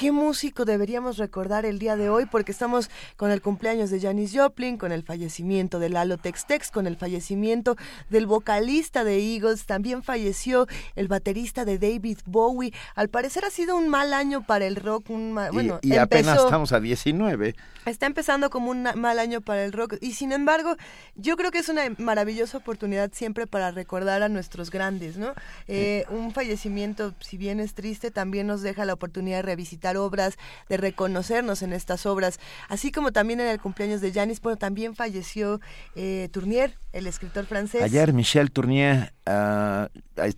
¿Qué 0.00 0.12
músico 0.12 0.64
deberíamos 0.64 1.18
recordar 1.18 1.66
el 1.66 1.78
día 1.78 1.94
de 1.94 2.08
hoy? 2.08 2.24
Porque 2.24 2.52
estamos 2.52 2.88
con 3.18 3.30
el 3.30 3.42
cumpleaños 3.42 3.90
de 3.90 4.00
Janis 4.00 4.32
Joplin, 4.34 4.78
con 4.78 4.92
el 4.92 5.02
fallecimiento 5.02 5.78
de 5.78 5.90
Lalo 5.90 6.16
Tex-Tex, 6.16 6.70
con 6.70 6.86
el 6.86 6.96
fallecimiento 6.96 7.76
del 8.08 8.26
vocalista 8.26 9.04
de 9.04 9.18
Eagles, 9.18 9.66
también 9.66 10.02
falleció 10.02 10.66
el 10.96 11.06
baterista 11.06 11.66
de 11.66 11.78
David 11.78 12.16
Bowie. 12.24 12.72
Al 12.94 13.10
parecer 13.10 13.44
ha 13.44 13.50
sido 13.50 13.76
un 13.76 13.90
mal 13.90 14.14
año 14.14 14.42
para 14.42 14.64
el 14.64 14.76
rock. 14.76 15.10
Un 15.10 15.38
bueno, 15.52 15.80
y, 15.82 15.94
apenas 15.98 16.38
estamos 16.38 16.72
a 16.72 16.80
19. 16.80 17.54
Está 17.84 18.06
empezando 18.06 18.48
como 18.48 18.70
un 18.70 18.88
mal 18.94 19.18
año 19.18 19.42
para 19.42 19.66
el 19.66 19.72
rock. 19.72 19.96
Y 20.00 20.12
sin 20.12 20.32
embargo, 20.32 20.76
yo 21.14 21.36
creo 21.36 21.50
que 21.50 21.58
es 21.58 21.68
una 21.68 21.82
maravillosa 21.98 22.56
oportunidad 22.56 23.10
siempre 23.12 23.46
para 23.46 23.70
recordar 23.70 24.22
a 24.22 24.30
nuestros 24.30 24.70
grandes, 24.70 25.18
¿no? 25.18 25.34
Eh, 25.68 26.06
un 26.08 26.32
fallecimiento, 26.32 27.12
si 27.20 27.36
bien 27.36 27.60
es 27.60 27.74
triste, 27.74 28.10
también 28.10 28.46
nos 28.46 28.62
deja 28.62 28.86
la 28.86 28.94
oportunidad 28.94 29.38
de 29.38 29.42
revisitar 29.42 29.89
obras, 29.96 30.36
de 30.68 30.76
reconocernos 30.76 31.62
en 31.62 31.72
estas 31.72 32.06
obras, 32.06 32.40
así 32.68 32.92
como 32.92 33.12
también 33.12 33.40
en 33.40 33.48
el 33.48 33.60
cumpleaños 33.60 34.00
de 34.00 34.12
Janis, 34.12 34.40
bueno, 34.40 34.56
también 34.56 34.94
falleció 34.94 35.60
eh, 35.94 36.28
Tournier, 36.32 36.76
el 36.92 37.06
escritor 37.06 37.46
francés. 37.46 37.82
Ayer 37.82 38.12
Michel 38.12 38.50
Tournier, 38.50 39.12
uh, 39.26 39.86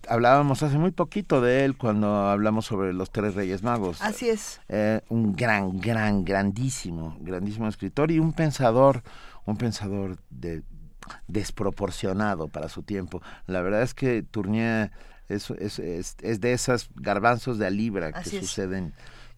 hablábamos 0.07 0.63
hace 0.63 0.77
muy 0.77 0.91
poquito 0.91 1.41
de 1.41 1.65
él 1.65 1.77
cuando 1.77 2.27
hablamos 2.27 2.65
sobre 2.65 2.93
los 2.93 3.11
tres 3.11 3.35
Reyes 3.35 3.63
Magos. 3.63 4.01
Así 4.01 4.29
es. 4.29 4.61
Eh, 4.69 5.01
un 5.09 5.35
gran, 5.35 5.79
gran, 5.79 6.23
grandísimo, 6.23 7.17
grandísimo 7.19 7.67
escritor 7.67 8.11
y 8.11 8.19
un 8.19 8.33
pensador, 8.33 9.03
un 9.45 9.57
pensador 9.57 10.17
de, 10.29 10.63
desproporcionado 11.27 12.47
para 12.47 12.69
su 12.69 12.83
tiempo. 12.83 13.21
La 13.47 13.61
verdad 13.61 13.81
es 13.81 13.93
que 13.93 14.23
Tournier 14.23 14.91
es, 15.29 15.49
es, 15.51 15.79
es, 15.79 16.15
es 16.21 16.41
de 16.41 16.53
esas 16.53 16.89
garbanzos 16.95 17.57
de 17.57 17.67
a 17.67 17.69
libra 17.69 18.11
que 18.11 18.29
suceden 18.29 18.93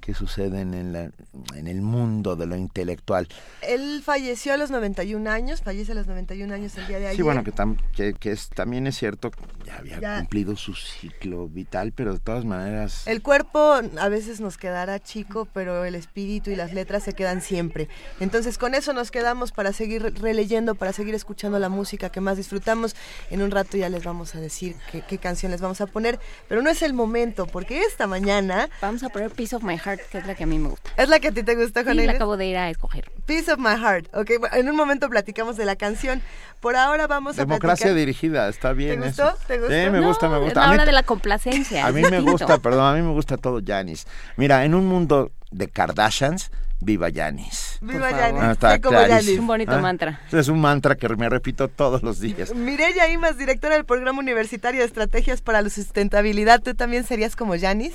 que 0.06 0.14
suceden 0.14 0.76
en, 0.76 0.94
la, 0.94 1.10
en 1.56 1.68
el 1.68 1.82
mundo 1.82 2.36
de 2.36 2.46
lo 2.46 2.56
intelectual. 2.56 3.28
Él 3.62 4.02
falleció 4.06 4.54
a 4.54 4.58
los 4.58 4.70
91 4.70 5.30
años, 5.30 5.62
fallece 5.64 5.94
a 5.94 5.96
los 5.96 6.06
91 6.06 6.54
años 6.54 6.78
el 6.78 6.86
día 6.88 7.00
de 7.00 7.08
ayer. 7.08 7.16
Sí, 7.16 7.24
bueno, 7.24 7.44
que, 7.44 8.14
que, 8.14 8.32
es, 8.32 8.50
también 8.50 8.86
es 8.86 8.98
cierto, 8.98 9.32
ya 9.66 9.78
había 9.78 10.20
cumplido 10.20 10.56
su 10.56 10.76
ciclo 10.76 11.48
vital, 11.48 11.92
pero 11.92 12.14
de 12.14 12.20
todas 12.20 12.46
maneras... 12.46 13.08
El 13.08 13.24
cuerpo 13.24 13.82
a 14.00 14.10
veces 14.10 14.40
nos 14.40 14.58
quedará 14.58 15.02
chico, 15.02 15.48
pero 15.52 15.86
el 15.86 15.96
espíritu 15.96 16.52
y 16.52 16.56
las 16.56 16.72
letras 16.72 17.02
se 17.02 17.14
quedan 17.14 17.42
siempre. 17.42 17.90
Entonces 18.20 18.60
con 18.60 18.76
eso 18.76 18.94
nos 18.94 19.10
quedamos 19.10 19.52
para 19.52 19.74
seguir 19.74 20.14
releyendo, 20.22 20.76
para 20.76 20.94
seguir 20.94 21.16
escuchando 21.16 21.58
la 21.58 21.70
música 21.70 22.12
que 22.12 22.22
más 22.22 22.38
disfrutamos. 22.38 22.96
En 23.32 23.42
un 23.42 23.50
rato 23.50 23.76
ya 23.76 23.90
les 23.90 24.04
vamos 24.04 24.36
a 24.36 24.40
decir 24.40 24.76
qué, 24.92 25.02
qué 25.02 25.18
canción 25.18 25.52
les 25.52 25.62
vamos 25.62 25.82
a 25.82 25.88
poner, 25.88 26.20
pero 26.48 26.62
no 26.62 26.70
es 26.70 26.84
el 26.84 26.94
momento, 26.94 27.48
porque 27.48 27.82
esta 27.82 28.06
mañana... 28.06 28.70
Vamos 28.82 29.02
a 29.02 29.10
poner 29.10 29.32
Piece 29.32 29.56
of 29.56 29.64
My 29.64 29.78
Heart 29.78 29.95
que 30.12 30.18
es 30.20 30.28
la 30.28 30.36
que 30.36 30.44
a 30.44 30.48
mí 30.48 30.58
me 30.60 30.70
gusta. 30.70 30.90
¿Es 30.98 31.10
la 31.10 31.20
que 31.20 31.30
a 31.30 31.32
ti 31.32 31.44
te 31.44 31.56
gusta, 31.56 31.84
Juan 31.84 31.98
Sí, 31.98 32.06
la 32.06 32.14
acabo 32.14 32.38
de 32.38 32.46
ir 32.48 32.58
a 32.58 32.70
escoger. 32.70 33.12
Peace 33.26 33.52
of 33.52 33.60
My 33.60 33.76
Heart. 33.80 34.08
Ok, 34.16 34.32
en 34.54 34.70
un 34.70 34.76
momento 34.76 35.10
platicamos 35.10 35.58
de 35.58 35.66
la 35.66 35.76
canción. 35.76 36.22
Por 36.60 36.76
ahora 36.76 37.08
vamos 37.08 37.38
a 37.38 37.42
Democracia 37.46 37.94
dirigida, 37.94 38.48
está 38.50 38.74
bien 38.74 39.02
¿Te 39.02 39.08
gustó? 39.08 39.34
¿Te 39.48 39.58
gustó? 39.60 39.74
Sí, 39.74 39.90
me 39.92 40.02
gusta, 40.02 40.30
me 40.30 40.38
gusta. 40.40 40.62
Es 40.62 40.68
la 40.68 40.74
hora 40.74 40.86
de 40.86 40.92
la 40.92 41.04
complacencia. 41.04 41.86
A 41.86 41.92
mí 41.92 42.02
me 42.02 42.20
gusta, 42.22 42.58
perdón, 42.58 42.86
a 42.86 42.94
mí 42.96 43.02
me 43.02 43.12
gusta 43.12 43.38
todo 43.38 43.62
Janis. 43.66 44.08
Mira, 44.38 44.64
en 44.66 44.74
un 44.76 44.88
mundo 44.88 45.32
de 45.52 45.68
Kardashians, 45.70 46.52
viva 46.82 47.08
Janis. 47.14 47.78
Viva 47.82 48.10
Janis. 48.12 48.42
Ah, 48.44 48.52
está 48.52 48.82
como 48.82 48.98
Janis. 49.00 49.40
Un 49.40 49.48
bonito 49.48 49.72
Ah, 49.74 49.80
mantra. 49.80 50.22
Es 50.32 50.48
un 50.48 50.60
mantra 50.60 50.96
que 50.96 51.08
me 51.10 51.30
repito 51.30 51.68
todos 51.68 52.04
los 52.04 52.20
días. 52.20 52.54
Mireya 52.54 53.08
Imas, 53.10 53.38
directora 53.38 53.76
del 53.76 53.86
Programa 53.86 54.20
Universitario 54.20 54.82
de 54.82 54.88
Estrategias 54.88 55.42
para 55.42 55.62
la 55.62 55.70
Sustentabilidad, 55.70 56.62
¿tú 56.62 56.74
también 56.74 57.04
serías 57.04 57.36
como 57.36 57.58
Janis? 57.60 57.94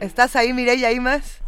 ¿Estás 0.00 0.36
ahí, 0.36 0.52
Mireya 0.52 0.90
Imas? 0.92 1.40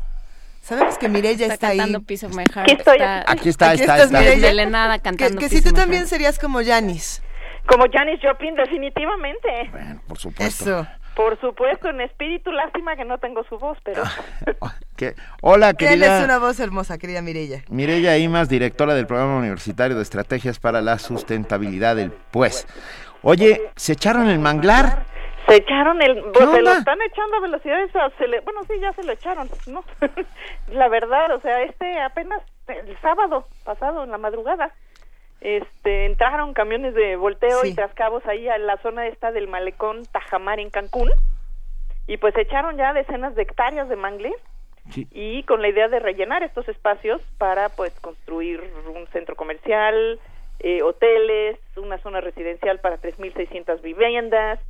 Sabemos 0.62 0.96
que 0.96 1.08
Mireya 1.08 1.46
está, 1.52 1.68
ahí. 1.68 1.78
cantando 1.78 2.06
Piece 2.06 2.24
of 2.26 2.34
My 2.34 2.44
Heart. 2.44 2.70
Aquí 2.70 2.72
estoy. 2.72 2.94
Está 2.94 3.18
Aquí 3.30 3.48
está, 3.48 3.70
Aquí 3.70 3.80
está, 3.82 4.02
está. 4.02 4.18
Que, 4.20 5.02
cantando 5.02 5.38
que 5.40 5.48
si 5.48 5.60
tú 5.62 5.72
también 5.72 6.02
Heart. 6.02 6.08
serías 6.08 6.38
como 6.38 6.64
Janis. 6.64 7.22
Como 7.66 7.84
Janis 7.92 8.20
Joplin, 8.22 8.54
definitivamente. 8.54 9.68
Bueno, 9.70 10.00
por 10.06 10.18
supuesto. 10.18 10.64
Eso. 10.64 10.86
Por 11.14 11.40
supuesto, 11.40 11.90
en 11.90 12.00
espíritu, 12.00 12.50
lástima 12.50 12.96
que 12.96 13.04
no 13.04 13.18
tengo 13.18 13.44
su 13.44 13.56
voz, 13.58 13.78
pero 13.84 14.02
¿Qué? 14.96 15.14
Hola, 15.42 15.72
Tienes 15.74 15.98
querida. 16.00 16.24
una 16.24 16.38
voz 16.38 16.58
hermosa, 16.58 16.98
querida 16.98 17.22
Mireya. 17.22 17.62
Mireya 17.68 18.16
Imas, 18.18 18.48
directora 18.48 18.94
del 18.94 19.06
Programa 19.06 19.36
Universitario 19.36 19.96
de 19.96 20.02
Estrategias 20.02 20.58
para 20.58 20.82
la 20.82 20.98
Sustentabilidad 20.98 21.94
del 21.94 22.10
PUES. 22.10 22.66
Oye, 23.22 23.62
¿se 23.76 23.92
echaron 23.92 24.28
el 24.28 24.40
manglar? 24.40 25.06
Se 25.46 25.56
echaron 25.56 26.00
el... 26.02 26.22
Pues 26.32 26.50
se 26.50 26.62
lo 26.62 26.72
están 26.72 27.00
echando 27.02 27.36
a 27.36 27.40
velocidades... 27.40 27.92
acele- 27.94 28.42
Bueno, 28.44 28.62
sí, 28.64 28.74
ya 28.80 28.92
se 28.92 29.04
lo 29.04 29.12
echaron, 29.12 29.48
¿no? 29.66 29.84
la 30.72 30.88
verdad, 30.88 31.32
o 31.34 31.40
sea, 31.40 31.62
este 31.62 32.00
apenas 32.00 32.42
el 32.68 32.96
sábado 33.00 33.46
pasado, 33.64 34.04
en 34.04 34.10
la 34.10 34.18
madrugada, 34.18 34.72
este 35.40 36.06
entraron 36.06 36.54
camiones 36.54 36.94
de 36.94 37.16
volteo 37.16 37.60
Sí. 37.62 37.68
y 37.70 37.74
trascabos 37.74 38.24
ahí 38.26 38.48
a 38.48 38.56
la 38.58 38.78
zona 38.78 39.06
esta 39.06 39.30
del 39.32 39.48
malecón 39.48 40.04
Tajamar 40.06 40.58
en 40.60 40.70
Cancún 40.70 41.10
y 42.06 42.16
pues 42.16 42.36
echaron 42.36 42.76
ya 42.76 42.92
decenas 42.94 43.34
de 43.34 43.42
hectáreas 43.42 43.88
de 43.88 43.96
mangle 43.96 44.32
Sí. 44.90 45.06
y 45.12 45.42
con 45.44 45.60
la 45.62 45.68
idea 45.68 45.88
de 45.88 45.98
rellenar 45.98 46.42
estos 46.42 46.68
espacios 46.68 47.20
para 47.38 47.68
pues 47.70 47.98
construir 48.00 48.62
un 48.94 49.06
centro 49.08 49.34
comercial, 49.34 50.18
eh, 50.60 50.82
hoteles, 50.82 51.58
una 51.76 51.98
zona 51.98 52.20
residencial 52.20 52.80
para 52.80 52.98
3.600 52.98 53.80
viviendas, 53.82 54.60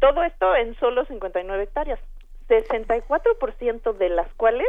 todo 0.00 0.24
esto 0.24 0.56
en 0.56 0.74
solo 0.76 1.04
59 1.04 1.62
hectáreas, 1.62 2.00
64% 2.48 3.92
de 3.92 4.08
las 4.08 4.32
cuales 4.34 4.68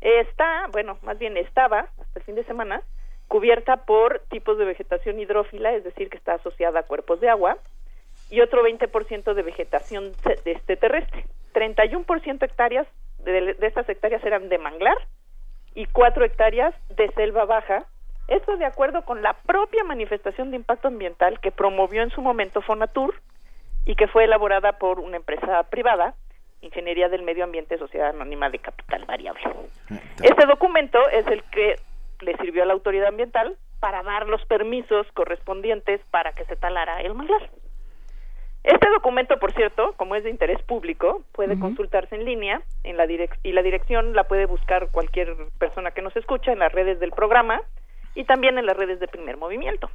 está, 0.00 0.66
bueno, 0.72 0.98
más 1.02 1.18
bien 1.18 1.36
estaba 1.36 1.88
hasta 1.98 2.18
el 2.18 2.24
fin 2.24 2.34
de 2.34 2.44
semana 2.44 2.82
cubierta 3.28 3.84
por 3.84 4.20
tipos 4.28 4.58
de 4.58 4.64
vegetación 4.64 5.20
hidrófila, 5.20 5.72
es 5.72 5.84
decir, 5.84 6.10
que 6.10 6.16
está 6.16 6.34
asociada 6.34 6.80
a 6.80 6.82
cuerpos 6.82 7.20
de 7.20 7.30
agua, 7.30 7.58
y 8.28 8.40
otro 8.40 8.62
20% 8.62 9.34
de 9.34 9.42
vegetación 9.42 10.12
de 10.44 10.52
este 10.52 10.76
terrestre. 10.76 11.24
31% 11.54 12.42
hectáreas 12.42 12.86
de, 13.18 13.54
de 13.54 13.66
estas 13.66 13.88
hectáreas 13.88 14.22
eran 14.24 14.48
de 14.48 14.58
manglar 14.58 14.96
y 15.74 15.86
4 15.86 16.24
hectáreas 16.24 16.74
de 16.88 17.08
selva 17.12 17.44
baja. 17.44 17.86
Esto 18.28 18.56
de 18.56 18.64
acuerdo 18.64 19.04
con 19.04 19.22
la 19.22 19.34
propia 19.34 19.84
manifestación 19.84 20.50
de 20.50 20.56
impacto 20.56 20.88
ambiental 20.88 21.40
que 21.40 21.50
promovió 21.50 22.02
en 22.02 22.10
su 22.10 22.22
momento 22.22 22.62
Fonatur 22.62 23.14
y 23.84 23.94
que 23.94 24.08
fue 24.08 24.24
elaborada 24.24 24.72
por 24.78 25.00
una 25.00 25.16
empresa 25.16 25.62
privada, 25.64 26.14
Ingeniería 26.60 27.08
del 27.08 27.22
Medio 27.22 27.44
Ambiente 27.44 27.78
Sociedad 27.78 28.10
Anónima 28.10 28.50
de 28.50 28.58
Capital 28.58 29.04
Variable. 29.06 29.42
Este 30.22 30.46
documento 30.46 30.98
es 31.08 31.26
el 31.26 31.42
que 31.44 31.76
le 32.20 32.36
sirvió 32.36 32.62
a 32.62 32.66
la 32.66 32.74
autoridad 32.74 33.08
ambiental 33.08 33.56
para 33.80 34.02
dar 34.02 34.28
los 34.28 34.44
permisos 34.44 35.06
correspondientes 35.12 36.00
para 36.10 36.32
que 36.32 36.44
se 36.44 36.56
talara 36.56 37.00
el 37.00 37.14
manglar. 37.14 37.50
Este 38.62 38.90
documento, 38.90 39.38
por 39.38 39.52
cierto, 39.52 39.94
como 39.96 40.16
es 40.16 40.24
de 40.24 40.28
interés 40.28 40.60
público, 40.62 41.22
puede 41.32 41.58
consultarse 41.58 42.14
en 42.14 42.26
línea 42.26 42.60
en 42.84 42.98
la 42.98 43.06
y 43.42 43.52
la 43.52 43.62
dirección 43.62 44.12
la 44.12 44.24
puede 44.24 44.44
buscar 44.44 44.90
cualquier 44.90 45.34
persona 45.58 45.92
que 45.92 46.02
nos 46.02 46.14
escucha 46.14 46.52
en 46.52 46.58
las 46.58 46.70
redes 46.70 47.00
del 47.00 47.12
programa 47.12 47.62
y 48.14 48.24
también 48.24 48.58
en 48.58 48.66
las 48.66 48.76
redes 48.76 49.00
de 49.00 49.08
primer 49.08 49.38
movimiento. 49.38 49.90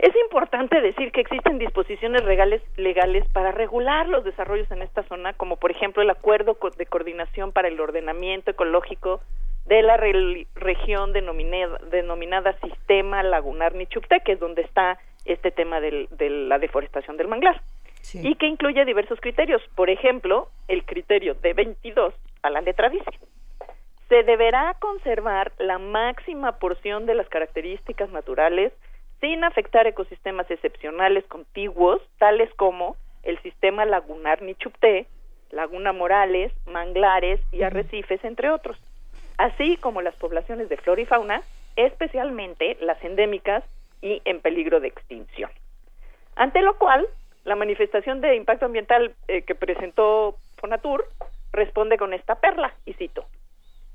Es 0.00 0.16
importante 0.16 0.80
decir 0.80 1.12
que 1.12 1.20
existen 1.20 1.58
disposiciones 1.58 2.24
legales, 2.24 2.62
legales 2.78 3.28
para 3.34 3.52
regular 3.52 4.08
los 4.08 4.24
desarrollos 4.24 4.70
en 4.70 4.80
esta 4.80 5.02
zona, 5.02 5.34
como 5.34 5.58
por 5.58 5.70
ejemplo 5.70 6.02
el 6.02 6.08
Acuerdo 6.08 6.56
de 6.78 6.86
Coordinación 6.86 7.52
para 7.52 7.68
el 7.68 7.78
Ordenamiento 7.78 8.50
Ecológico 8.50 9.20
de 9.66 9.82
la 9.82 9.98
región 9.98 11.12
denominada, 11.12 11.78
denominada 11.90 12.58
Sistema 12.60 13.22
Lagunar 13.22 13.74
Nichupte, 13.74 14.22
que 14.24 14.32
es 14.32 14.40
donde 14.40 14.62
está 14.62 14.98
este 15.26 15.50
tema 15.50 15.80
de 15.80 16.08
la 16.48 16.58
deforestación 16.58 17.18
del 17.18 17.28
manglar. 17.28 17.60
Y 18.14 18.36
que 18.36 18.46
incluye 18.46 18.82
diversos 18.86 19.20
criterios. 19.20 19.60
Por 19.74 19.90
ejemplo, 19.90 20.48
el 20.68 20.82
criterio 20.84 21.34
de 21.34 21.52
22 21.52 22.14
a 22.40 22.48
la 22.48 22.62
letra 22.62 22.88
dice, 22.88 23.04
se 24.08 24.22
deberá 24.22 24.74
conservar 24.78 25.52
la 25.58 25.78
máxima 25.78 26.52
porción 26.52 27.04
de 27.04 27.14
las 27.14 27.28
características 27.28 28.08
naturales 28.08 28.72
sin 29.20 29.44
afectar 29.44 29.86
ecosistemas 29.86 30.50
excepcionales 30.50 31.24
contiguos, 31.26 32.00
tales 32.18 32.52
como 32.54 32.96
el 33.22 33.38
sistema 33.42 33.84
lagunar 33.84 34.42
Nichupté, 34.42 35.06
Laguna 35.50 35.92
Morales, 35.92 36.52
manglares 36.66 37.40
y 37.52 37.62
arrecifes, 37.62 38.24
entre 38.24 38.50
otros, 38.50 38.78
así 39.36 39.76
como 39.76 40.00
las 40.00 40.14
poblaciones 40.16 40.68
de 40.68 40.76
flora 40.76 41.02
y 41.02 41.06
fauna, 41.06 41.42
especialmente 41.76 42.76
las 42.80 43.02
endémicas 43.04 43.64
y 44.00 44.22
en 44.24 44.40
peligro 44.40 44.80
de 44.80 44.88
extinción. 44.88 45.50
Ante 46.36 46.62
lo 46.62 46.78
cual, 46.78 47.06
la 47.44 47.56
manifestación 47.56 48.20
de 48.20 48.36
impacto 48.36 48.66
ambiental 48.66 49.14
eh, 49.28 49.42
que 49.42 49.54
presentó 49.54 50.36
Fonatur 50.56 51.04
responde 51.52 51.98
con 51.98 52.14
esta 52.14 52.36
perla, 52.36 52.72
y 52.86 52.94
cito, 52.94 53.26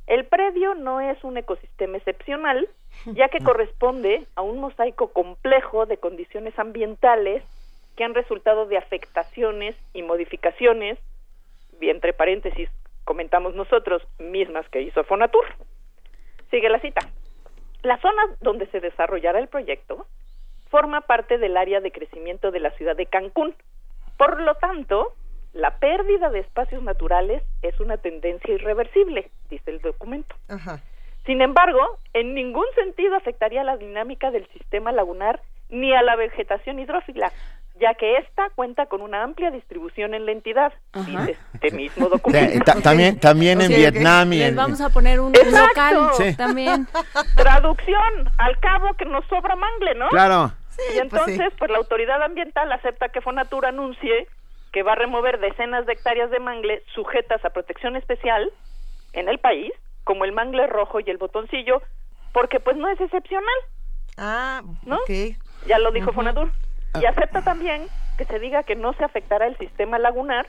el 0.08 0.26
predio 0.26 0.76
no 0.76 1.02
es 1.02 1.24
un 1.24 1.38
ecosistema 1.38 1.98
excepcional, 1.98 2.68
ya 3.06 3.30
que 3.30 3.40
corresponde 3.44 4.26
a 4.36 4.42
un 4.42 4.60
mosaico 4.60 5.12
complejo 5.12 5.86
de 5.86 5.98
condiciones 5.98 6.58
ambientales 6.60 7.44
que 7.96 8.04
han 8.04 8.14
resultado 8.14 8.66
de 8.66 8.78
afectaciones 8.78 9.76
y 9.94 10.04
modificaciones, 10.04 11.00
y 11.80 11.90
entre 11.90 12.14
paréntesis 12.14 12.70
comentamos 13.04 13.56
nosotros, 13.56 14.02
mismas 14.20 14.68
que 14.70 14.82
hizo 14.82 15.04
Fonatur. 15.04 15.46
Sigue 16.50 16.70
la 16.70 16.80
cita. 16.80 17.02
La 17.84 17.98
zona 18.00 18.24
donde 18.42 18.66
se 18.68 18.80
desarrollará 18.80 19.40
el 19.40 19.48
proyecto 19.48 20.08
forma 20.70 21.02
parte 21.02 21.38
del 21.38 21.56
área 21.56 21.82
de 21.82 21.92
crecimiento 21.92 22.52
de 22.52 22.60
la 22.60 22.72
ciudad 22.72 22.96
de 22.96 23.06
Cancún. 23.06 23.56
Por 24.18 24.42
lo 24.42 24.56
tanto, 24.56 25.14
la 25.56 25.72
pérdida 25.72 26.30
de 26.30 26.40
espacios 26.40 26.84
naturales 26.84 27.42
es 27.62 27.80
una 27.80 27.96
tendencia 27.98 28.54
irreversible, 28.54 29.32
dice 29.50 29.72
el 29.72 29.80
documento. 29.80 30.36
Sin 31.26 31.42
embargo, 31.42 31.98
en 32.14 32.36
ningún 32.36 32.66
sentido 32.76 33.16
afectaría 33.16 33.64
la 33.64 33.78
dinámica 33.78 34.32
del 34.32 34.46
sistema 34.50 34.92
lagunar 34.92 35.42
ni 35.70 35.94
a 35.94 36.02
la 36.02 36.18
vegetación 36.18 36.78
hidrófila, 36.80 37.32
ya 37.80 37.94
que 37.94 38.18
ésta 38.18 38.50
cuenta 38.54 38.88
con 38.88 39.02
una 39.02 39.24
amplia 39.24 39.50
distribución 39.50 40.14
en 40.14 40.26
la 40.26 40.34
entidad, 40.34 40.74
dice 40.94 41.38
este 41.54 41.72
mismo 41.72 42.10
documento. 42.10 42.74
también 42.84 43.18
también 43.18 43.62
en 43.62 43.70
Vietnam 43.70 44.34
y 44.34 44.40
Les 44.40 44.56
vamos 44.56 44.82
a 44.82 44.90
poner 44.90 45.22
un, 45.22 45.32
local 45.32 46.36
también. 46.36 46.86
Traducción, 47.38 48.30
al 48.38 48.60
cabo 48.60 48.94
que 48.96 49.06
nos 49.06 49.26
sobra 49.28 49.56
mangle, 49.56 49.96
¿no? 49.96 50.10
Claro. 50.10 50.52
y 50.74 50.76
pues 50.76 51.02
entonces, 51.02 51.54
pues, 51.58 51.72
la 51.72 51.78
autoridad 51.78 52.22
ambiental 52.22 52.70
acepta 52.74 53.08
que 53.08 53.22
Fonatura 53.22 53.70
anuncie 53.70 54.28
que 54.76 54.84
va 54.84 54.92
a 54.92 54.96
remover 54.96 55.40
decenas 55.40 55.86
de 55.86 55.94
hectáreas 55.94 56.30
de 56.32 56.40
mangle 56.42 56.84
sujetas 56.94 57.46
a 57.46 57.52
protección 57.52 57.96
especial 57.96 58.52
en 59.14 59.30
el 59.30 59.40
país, 59.40 59.72
como 60.04 60.26
el 60.26 60.34
mangle 60.34 60.68
rojo 60.68 61.00
y 61.00 61.10
el 61.10 61.16
botoncillo, 61.16 61.82
porque 62.34 62.60
pues 62.60 62.76
no 62.76 62.90
es 62.90 63.00
excepcional. 63.00 63.56
Ah, 64.18 64.62
¿no? 64.86 64.98
ok. 64.98 65.38
Ya 65.66 65.80
lo 65.80 65.92
dijo 65.94 66.12
Fonatur. 66.12 66.52
Y 67.02 67.06
Ah. 67.06 67.10
acepta 67.12 67.42
también 67.42 67.88
que 68.18 68.26
se 68.26 68.38
diga 68.38 68.64
que 68.64 68.76
no 68.76 68.92
se 68.96 69.06
afectará 69.06 69.48
el 69.48 69.58
sistema 69.60 69.98
lagunar, 69.98 70.46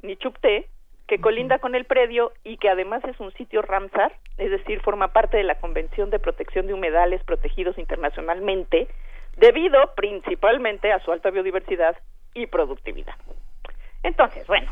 ni 0.00 0.16
Chupté, 0.16 0.66
que 1.06 1.20
colinda 1.20 1.58
con 1.58 1.74
el 1.74 1.84
predio 1.84 2.32
y 2.42 2.56
que 2.56 2.70
además 2.70 3.04
es 3.04 3.20
un 3.20 3.30
sitio 3.34 3.60
Ramsar, 3.60 4.14
es 4.38 4.50
decir, 4.50 4.80
forma 4.80 5.08
parte 5.08 5.36
de 5.36 5.44
la 5.44 5.56
Convención 5.56 6.08
de 6.08 6.18
Protección 6.18 6.66
de 6.66 6.72
Humedales 6.72 7.22
protegidos 7.24 7.76
internacionalmente, 7.76 8.88
debido 9.36 9.94
principalmente 9.96 10.92
a 10.92 11.00
su 11.00 11.12
alta 11.12 11.28
biodiversidad 11.28 11.94
y 12.32 12.46
productividad. 12.46 13.16
Entonces, 14.02 14.46
bueno, 14.46 14.70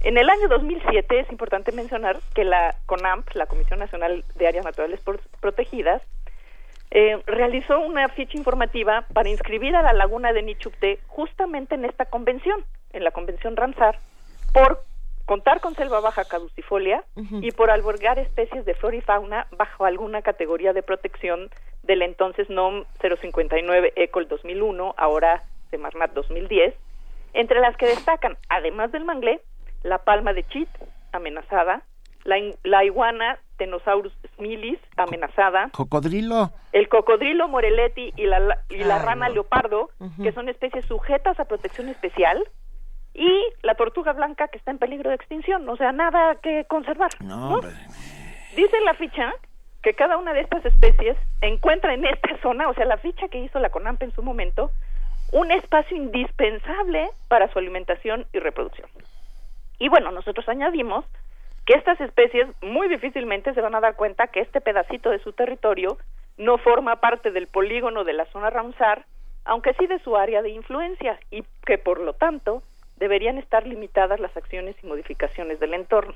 en 0.00 0.18
el 0.18 0.28
año 0.28 0.48
2007 0.48 1.20
es 1.20 1.30
importante 1.30 1.72
mencionar 1.72 2.20
que 2.34 2.44
la 2.44 2.74
CONAMP, 2.86 3.28
la 3.34 3.46
Comisión 3.46 3.78
Nacional 3.78 4.24
de 4.34 4.48
Áreas 4.48 4.64
Naturales 4.64 5.00
Pro- 5.00 5.20
Protegidas, 5.40 6.02
eh, 6.90 7.22
realizó 7.26 7.80
una 7.80 8.08
ficha 8.10 8.36
informativa 8.36 9.06
para 9.14 9.30
inscribir 9.30 9.74
a 9.76 9.82
la 9.82 9.92
laguna 9.94 10.32
de 10.32 10.42
Nichupté 10.42 10.98
justamente 11.06 11.74
en 11.74 11.84
esta 11.86 12.06
convención, 12.06 12.64
en 12.92 13.04
la 13.04 13.10
convención 13.12 13.56
Ramsar, 13.56 13.98
por 14.52 14.82
contar 15.24 15.60
con 15.60 15.74
selva 15.76 16.00
baja 16.00 16.24
caducifolia 16.26 17.04
y 17.42 17.52
por 17.52 17.70
albergar 17.70 18.18
especies 18.18 18.64
de 18.66 18.74
flora 18.74 18.96
y 18.96 19.00
fauna 19.00 19.46
bajo 19.56 19.84
alguna 19.86 20.20
categoría 20.20 20.72
de 20.74 20.82
protección 20.82 21.48
del 21.84 22.02
entonces 22.02 22.50
NOM 22.50 22.84
059 23.00 23.92
ECOL 23.96 24.28
2001, 24.28 24.94
ahora 24.98 25.42
Semarnat 25.70 26.12
2010, 26.12 26.74
entre 27.34 27.60
las 27.60 27.76
que 27.76 27.86
destacan, 27.86 28.36
además 28.48 28.92
del 28.92 29.04
manglé, 29.04 29.40
la 29.82 29.98
palma 29.98 30.32
de 30.32 30.44
chit, 30.44 30.68
amenazada, 31.12 31.82
la, 32.24 32.36
la 32.62 32.84
iguana 32.84 33.38
Tenosaurus 33.58 34.12
smilis, 34.36 34.78
amenazada, 34.96 35.70
Cocodrilo. 35.72 36.50
el 36.72 36.88
cocodrilo 36.88 37.48
moreletti 37.48 38.12
y 38.16 38.26
la, 38.26 38.58
y 38.70 38.78
la 38.84 38.96
Ay, 38.96 39.02
rana 39.04 39.28
no. 39.28 39.34
leopardo, 39.34 39.90
que 40.22 40.32
son 40.32 40.48
especies 40.48 40.84
sujetas 40.86 41.38
a 41.40 41.44
protección 41.46 41.88
especial, 41.88 42.42
y 43.14 43.28
la 43.62 43.74
tortuga 43.74 44.12
blanca 44.12 44.48
que 44.48 44.58
está 44.58 44.70
en 44.70 44.78
peligro 44.78 45.10
de 45.10 45.16
extinción, 45.16 45.68
o 45.68 45.76
sea, 45.76 45.92
nada 45.92 46.36
que 46.36 46.64
conservar. 46.64 47.10
No, 47.20 47.54
hombre. 47.56 47.70
Dice 48.56 48.76
la 48.84 48.94
ficha 48.94 49.32
que 49.82 49.94
cada 49.94 50.16
una 50.16 50.32
de 50.32 50.40
estas 50.40 50.64
especies 50.64 51.16
encuentra 51.40 51.92
en 51.92 52.04
esta 52.06 52.36
zona, 52.40 52.68
o 52.68 52.74
sea, 52.74 52.84
la 52.86 52.96
ficha 52.98 53.28
que 53.28 53.38
hizo 53.40 53.58
la 53.58 53.70
CONAMP 53.70 54.02
en 54.04 54.12
su 54.14 54.22
momento, 54.22 54.70
un 55.32 55.50
espacio 55.50 55.96
indispensable 55.96 57.10
para 57.28 57.50
su 57.50 57.58
alimentación 57.58 58.26
y 58.32 58.38
reproducción. 58.38 58.88
Y 59.78 59.88
bueno, 59.88 60.12
nosotros 60.12 60.48
añadimos 60.48 61.04
que 61.66 61.74
estas 61.74 62.00
especies 62.00 62.46
muy 62.60 62.88
difícilmente 62.88 63.54
se 63.54 63.60
van 63.60 63.74
a 63.74 63.80
dar 63.80 63.96
cuenta 63.96 64.28
que 64.28 64.40
este 64.40 64.60
pedacito 64.60 65.10
de 65.10 65.20
su 65.20 65.32
territorio 65.32 65.96
no 66.36 66.58
forma 66.58 67.00
parte 67.00 67.30
del 67.30 67.46
polígono 67.46 68.04
de 68.04 68.12
la 68.12 68.26
zona 68.26 68.50
Ramsar, 68.50 69.06
aunque 69.44 69.74
sí 69.74 69.86
de 69.86 69.98
su 70.00 70.16
área 70.16 70.42
de 70.42 70.50
influencia 70.50 71.18
y 71.30 71.44
que 71.64 71.78
por 71.78 72.00
lo 72.00 72.12
tanto 72.12 72.62
deberían 72.96 73.38
estar 73.38 73.66
limitadas 73.66 74.20
las 74.20 74.36
acciones 74.36 74.76
y 74.82 74.86
modificaciones 74.86 75.58
del 75.60 75.74
entorno. 75.74 76.14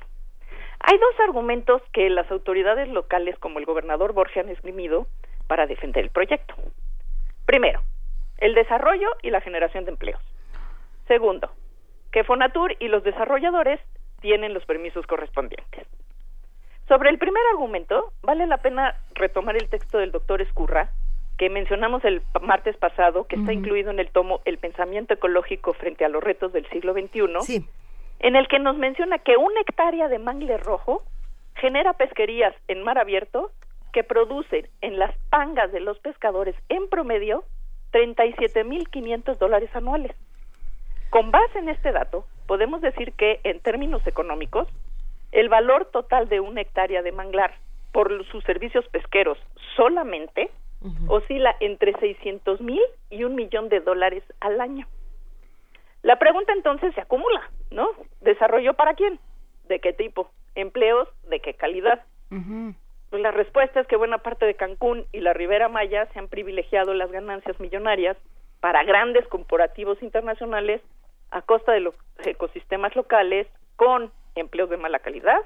Hay 0.79 0.97
dos 0.97 1.19
argumentos 1.21 1.81
que 1.91 2.09
las 2.09 2.29
autoridades 2.29 2.87
locales 2.89 3.37
como 3.39 3.57
el 3.57 3.65
gobernador 3.65 4.13
Borges 4.13 4.45
han 4.45 4.49
esgrimido 4.49 5.07
para 5.47 5.65
defender 5.65 6.03
el 6.03 6.11
proyecto. 6.11 6.53
Primero, 7.45 7.81
el 8.37 8.53
desarrollo 8.53 9.09
y 9.21 9.31
la 9.31 9.41
generación 9.41 9.85
de 9.85 9.91
empleos. 9.91 10.21
Segundo, 11.07 11.49
que 12.11 12.23
Fonatur 12.23 12.75
y 12.79 12.87
los 12.87 13.03
desarrolladores 13.03 13.79
tienen 14.21 14.53
los 14.53 14.65
permisos 14.65 15.05
correspondientes. 15.07 15.87
Sobre 16.87 17.09
el 17.09 17.17
primer 17.17 17.43
argumento, 17.51 18.13
vale 18.21 18.47
la 18.47 18.57
pena 18.57 18.95
retomar 19.13 19.57
el 19.57 19.69
texto 19.69 19.97
del 19.97 20.11
doctor 20.11 20.41
Escurra, 20.41 20.89
que 21.37 21.49
mencionamos 21.49 22.03
el 22.05 22.21
martes 22.41 22.77
pasado, 22.77 23.27
que 23.27 23.35
está 23.35 23.53
incluido 23.53 23.91
en 23.91 23.99
el 23.99 24.09
tomo 24.09 24.41
El 24.45 24.57
pensamiento 24.57 25.13
ecológico 25.13 25.73
frente 25.73 26.05
a 26.05 26.09
los 26.09 26.23
retos 26.23 26.53
del 26.53 26.67
siglo 26.69 26.93
XXI, 26.93 27.67
en 28.19 28.35
el 28.35 28.47
que 28.47 28.59
nos 28.59 28.77
menciona 28.77 29.19
que 29.19 29.37
una 29.37 29.61
hectárea 29.61 30.07
de 30.07 30.17
mangle 30.17 30.57
rojo 30.57 31.03
genera 31.55 31.93
pesquerías 31.93 32.55
en 32.67 32.83
mar 32.83 32.97
abierto 32.97 33.51
que 33.93 34.03
producen 34.03 34.67
en 34.81 34.97
las 34.97 35.15
pangas 35.29 35.71
de 35.71 35.79
los 35.79 35.99
pescadores 35.99 36.55
en 36.69 36.89
promedio 36.89 37.43
37.500 37.97 39.37
dólares 39.37 39.69
anuales. 39.75 40.15
Con 41.09 41.31
base 41.31 41.59
en 41.59 41.69
este 41.69 41.91
dato, 41.91 42.25
podemos 42.45 42.81
decir 42.81 43.13
que, 43.13 43.39
en 43.43 43.59
términos 43.59 44.05
económicos, 44.05 44.67
el 45.31 45.49
valor 45.49 45.85
total 45.91 46.29
de 46.29 46.39
una 46.39 46.61
hectárea 46.61 47.01
de 47.01 47.11
manglar 47.11 47.55
por 47.91 48.25
sus 48.27 48.43
servicios 48.43 48.87
pesqueros 48.89 49.37
solamente 49.75 50.51
oscila 51.07 51.55
entre 51.59 51.93
600 51.93 52.61
mil 52.61 52.81
y 53.09 53.23
un 53.23 53.33
millón 53.33 53.67
de 53.67 53.79
dólares 53.79 54.23
al 54.39 54.61
año. 54.61 54.87
La 56.03 56.19
pregunta 56.19 56.53
entonces 56.53 56.93
se 56.93 57.01
acumula, 57.01 57.49
¿no? 57.71 57.89
¿Desarrollo 58.21 58.75
para 58.75 58.93
quién? 58.93 59.19
¿De 59.67 59.79
qué 59.79 59.91
tipo? 59.91 60.29
¿Empleos? 60.53 61.09
¿De 61.29 61.39
qué 61.39 61.55
calidad? 61.55 62.03
Pues 63.09 63.21
la 63.21 63.31
respuesta 63.31 63.79
es 63.79 63.87
que 63.87 63.95
buena 63.95 64.17
parte 64.17 64.45
de 64.45 64.55
Cancún 64.55 65.05
y 65.13 65.21
la 65.21 65.33
Ribera 65.33 65.69
Maya 65.69 66.07
se 66.11 66.19
han 66.19 66.27
privilegiado 66.27 66.93
las 66.93 67.11
ganancias 67.11 67.59
millonarias 67.59 68.17
para 68.59 68.83
grandes 68.83 69.27
corporativos 69.27 70.01
internacionales 70.01 70.81
a 71.31 71.41
costa 71.41 71.71
de 71.71 71.79
los 71.79 71.95
ecosistemas 72.25 72.95
locales 72.95 73.47
con 73.75 74.11
empleos 74.35 74.69
de 74.69 74.77
mala 74.77 74.99
calidad, 74.99 75.39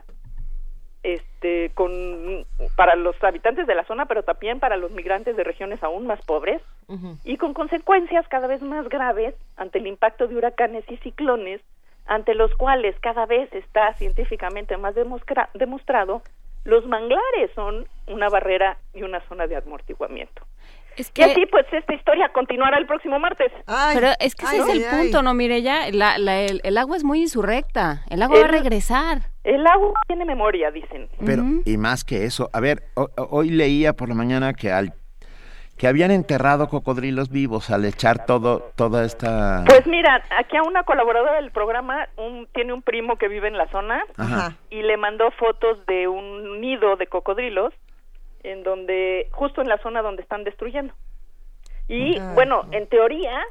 este, 1.04 1.72
con 1.74 2.46
para 2.76 2.96
los 2.96 3.22
habitantes 3.24 3.68
de 3.68 3.76
la 3.76 3.86
zona, 3.86 4.06
pero 4.06 4.24
también 4.24 4.60
para 4.60 4.78
los 4.78 4.92
migrantes 4.92 5.36
de 5.36 5.44
regiones 5.44 5.82
aún 5.84 6.08
más 6.08 6.22
pobres 6.26 6.62
y 7.24 7.38
con 7.38 7.54
consecuencias 7.54 8.28
cada 8.28 8.48
vez 8.48 8.62
más 8.62 8.90
graves 8.90 9.34
ante 9.56 9.80
el 9.80 9.88
impacto 9.88 10.28
de 10.28 10.36
huracanes 10.36 10.84
y 10.90 10.98
ciclones, 10.98 11.62
ante 12.06 12.36
los 12.36 12.54
cuales 12.56 13.00
cada 13.00 13.26
vez 13.26 13.52
está 13.54 13.94
científicamente 13.94 14.76
más 14.78 14.94
demostrado 15.54 16.22
los 16.64 16.86
manglares 16.86 17.52
son 17.56 17.88
una 18.08 18.30
barrera 18.30 18.78
y 18.94 19.04
una 19.04 19.22
zona 19.28 19.48
de 19.48 19.56
amortiguamiento. 19.56 20.44
Es 20.98 21.10
que... 21.10 21.22
Y 21.22 21.26
así 21.26 21.46
pues 21.46 21.66
esta 21.72 21.94
historia 21.94 22.30
continuará 22.34 22.78
el 22.78 22.86
próximo 22.86 23.18
martes. 23.18 23.52
Pero 23.94 24.10
es 24.20 24.36
que 24.36 24.46
ese 24.46 24.58
es 24.58 24.70
el 24.70 24.84
punto, 24.84 25.22
¿no? 25.22 25.34
Mire 25.34 25.62
ya, 25.62 25.90
la, 25.92 26.16
el, 26.16 26.78
agua 26.78 26.98
es 26.98 27.04
muy 27.04 27.22
insurrecta, 27.22 28.04
el 28.10 28.22
agua 28.22 28.40
va 28.40 28.46
a 28.46 28.50
regresar. 28.50 29.22
El 29.44 29.66
agua 29.66 29.94
tiene 30.08 30.26
memoria, 30.26 30.70
dicen. 30.70 31.10
Pero, 31.26 31.44
y 31.66 31.78
más 31.78 32.04
que 32.04 32.26
eso, 32.26 32.50
a 32.54 32.60
ver, 32.60 32.84
hoy 33.16 33.50
leía 33.50 33.94
por 33.94 34.10
la 34.10 34.16
mañana 34.16 34.54
que 34.54 34.72
al 34.72 34.94
que 35.82 35.88
habían 35.88 36.12
enterrado 36.12 36.70
cocodrilos 36.70 37.32
vivos 37.32 37.72
al 37.72 37.86
echar 37.86 38.28
todo 38.28 38.72
toda 38.76 39.04
esta 39.04 39.64
Pues 39.66 39.88
mira, 39.88 40.24
aquí 40.38 40.56
a 40.56 40.62
una 40.62 40.84
colaboradora 40.84 41.38
del 41.38 41.50
programa 41.50 42.08
un, 42.18 42.46
tiene 42.54 42.72
un 42.72 42.84
primo 42.84 43.16
que 43.16 43.28
vive 43.28 43.48
en 43.48 43.58
la 43.58 43.68
zona 43.70 44.04
y 44.70 44.84
le 44.84 44.96
mandó 44.98 45.32
fotos 45.32 45.84
de 45.88 46.08
un 46.08 46.62
nido 46.62 46.98
de 46.98 47.08
cocodrilos 47.08 47.74
en 48.44 48.62
donde 48.62 49.28
justo 49.32 49.62
en 49.62 49.70
la 49.70 49.80
zona 49.80 50.04
donde 50.04 50.22
están 50.22 50.44
destruyendo. 50.44 50.94
Y 51.88 52.20
bueno, 52.36 52.68
en 52.72 52.86
teoría, 52.86 53.42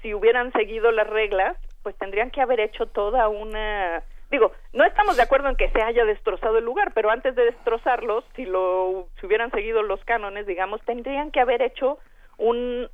si 0.00 0.14
hubieran 0.14 0.52
seguido 0.52 0.92
las 0.92 1.08
reglas, 1.08 1.56
pues 1.82 1.96
tendrían 1.96 2.30
que 2.30 2.40
haber 2.40 2.60
hecho 2.60 2.86
toda 2.86 3.28
una 3.28 4.04
digo, 4.34 4.52
no 4.72 4.84
estamos 4.84 5.16
de 5.16 5.22
acuerdo 5.22 5.48
en 5.48 5.56
que 5.56 5.70
se 5.70 5.80
haya 5.80 6.04
destrozado 6.04 6.58
el 6.58 6.64
lugar, 6.64 6.92
pero 6.92 7.10
antes 7.10 7.34
de 7.36 7.44
destrozarlos, 7.44 8.24
si 8.34 8.44
lo 8.44 9.08
si 9.20 9.26
hubieran 9.26 9.50
seguido 9.52 9.82
los 9.82 10.04
cánones, 10.04 10.46
digamos, 10.46 10.82
tendrían 10.82 11.30
que 11.30 11.40
haber 11.40 11.62
hecho 11.62 11.98
un 12.36 12.88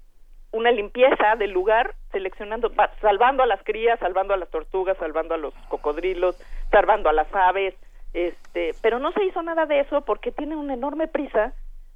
una 0.52 0.72
limpieza 0.72 1.36
del 1.36 1.52
lugar, 1.52 1.94
seleccionando, 2.10 2.72
salvando 3.00 3.44
a 3.44 3.46
las 3.46 3.62
crías, 3.62 4.00
salvando 4.00 4.34
a 4.34 4.36
las 4.36 4.50
tortugas, 4.50 4.98
salvando 4.98 5.34
a 5.34 5.38
los 5.38 5.54
cocodrilos, 5.68 6.36
salvando 6.72 7.08
a 7.08 7.12
las 7.12 7.32
aves, 7.32 7.74
este, 8.12 8.74
pero 8.82 8.98
no 8.98 9.12
se 9.12 9.24
hizo 9.24 9.42
nada 9.42 9.66
de 9.66 9.80
eso 9.80 10.00
porque 10.00 10.32
tiene 10.32 10.56
una 10.56 10.74
enorme 10.74 11.06
prisa, 11.06 11.54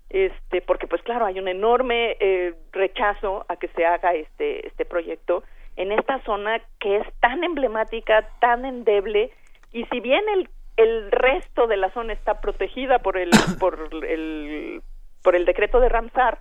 este, 0.08 0.62
porque 0.62 0.86
pues 0.86 1.02
claro 1.02 1.26
hay 1.26 1.40
un 1.40 1.48
enorme 1.48 2.16
eh, 2.20 2.54
rechazo 2.72 3.44
a 3.48 3.56
que 3.56 3.68
se 3.68 3.84
haga 3.84 4.14
este 4.14 4.68
este 4.68 4.84
proyecto 4.84 5.42
en 5.76 5.92
esta 5.92 6.20
zona 6.24 6.60
que 6.78 6.98
es 6.98 7.06
tan 7.20 7.44
emblemática, 7.44 8.28
tan 8.40 8.64
endeble, 8.64 9.30
y 9.72 9.84
si 9.86 10.00
bien 10.00 10.22
el, 10.34 10.48
el 10.76 11.10
resto 11.10 11.66
de 11.66 11.76
la 11.76 11.90
zona 11.90 12.12
está 12.12 12.40
protegida 12.40 13.00
por 13.00 13.16
el, 13.16 13.30
por 13.60 13.88
el, 14.04 14.82
por 15.22 15.36
el 15.36 15.44
decreto 15.44 15.80
de 15.80 15.88
Ramsar, 15.88 16.38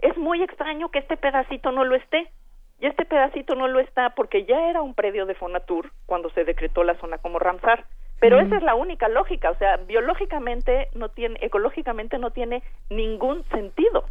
es 0.00 0.16
muy 0.18 0.42
extraño 0.42 0.90
que 0.90 0.98
este 0.98 1.16
pedacito 1.16 1.72
no 1.72 1.84
lo 1.84 1.94
esté. 1.94 2.30
Y 2.80 2.86
este 2.86 3.06
pedacito 3.06 3.54
no 3.54 3.68
lo 3.68 3.80
está 3.80 4.10
porque 4.10 4.44
ya 4.44 4.68
era 4.68 4.82
un 4.82 4.94
predio 4.94 5.24
de 5.24 5.34
Fonatur 5.34 5.90
cuando 6.04 6.28
se 6.30 6.44
decretó 6.44 6.84
la 6.84 6.96
zona 6.96 7.16
como 7.18 7.38
Ramsar. 7.38 7.86
Pero 8.20 8.40
esa 8.40 8.56
es 8.56 8.62
la 8.62 8.74
única 8.74 9.08
lógica, 9.08 9.50
o 9.50 9.56
sea, 9.56 9.76
biológicamente 9.76 10.88
no 10.94 11.08
tiene, 11.08 11.38
ecológicamente 11.42 12.18
no 12.18 12.30
tiene 12.30 12.62
ningún 12.90 13.44
sentido. 13.50 14.04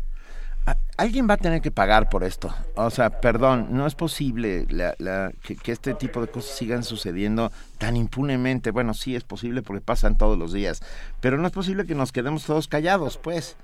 Alguien 0.95 1.27
va 1.27 1.33
a 1.33 1.38
tener 1.38 1.61
que 1.61 1.72
pagar 1.72 2.08
por 2.09 2.24
esto. 2.24 2.50
O 2.75 2.90
sea, 2.90 3.19
perdón, 3.19 3.69
no 3.72 3.88
es 3.88 3.95
posible 3.95 4.66
que, 4.67 5.72
este 5.72 5.95
tipo 5.95 6.22
de 6.22 6.27
cosas 6.27 6.56
sigan 6.56 6.83
sucediendo 6.83 7.50
tan 7.80 7.98
impunemente. 7.98 8.72
Bueno, 8.72 8.93
sí 8.93 9.16
es 9.16 9.24
posible 9.24 9.64
porque 9.64 9.82
pasan 9.82 10.17
todos 10.17 10.38
los 10.38 10.53
días, 10.53 10.82
pero 11.19 11.38
no 11.38 11.48
es 11.48 11.53
posible 11.53 11.85
que 11.85 11.95
nos 11.95 12.11
quedemos 12.11 12.45
todos 12.45 12.67
callados, 12.67 13.17
pues. 13.17 13.58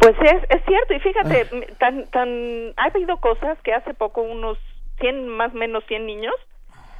Pues 0.00 0.16
es, 0.20 0.42
es 0.48 0.64
cierto, 0.64 0.94
y 0.94 1.00
fíjate, 1.00 1.46
ah. 1.52 1.74
tan, 1.78 2.06
tan, 2.06 2.28
ha 2.76 2.86
habido 2.86 3.18
cosas 3.18 3.58
que 3.62 3.74
hace 3.74 3.94
poco 3.94 4.22
unos 4.22 4.58
100, 5.00 5.28
más 5.28 5.54
o 5.54 5.58
menos 5.58 5.84
100 5.86 6.06
niños, 6.06 6.34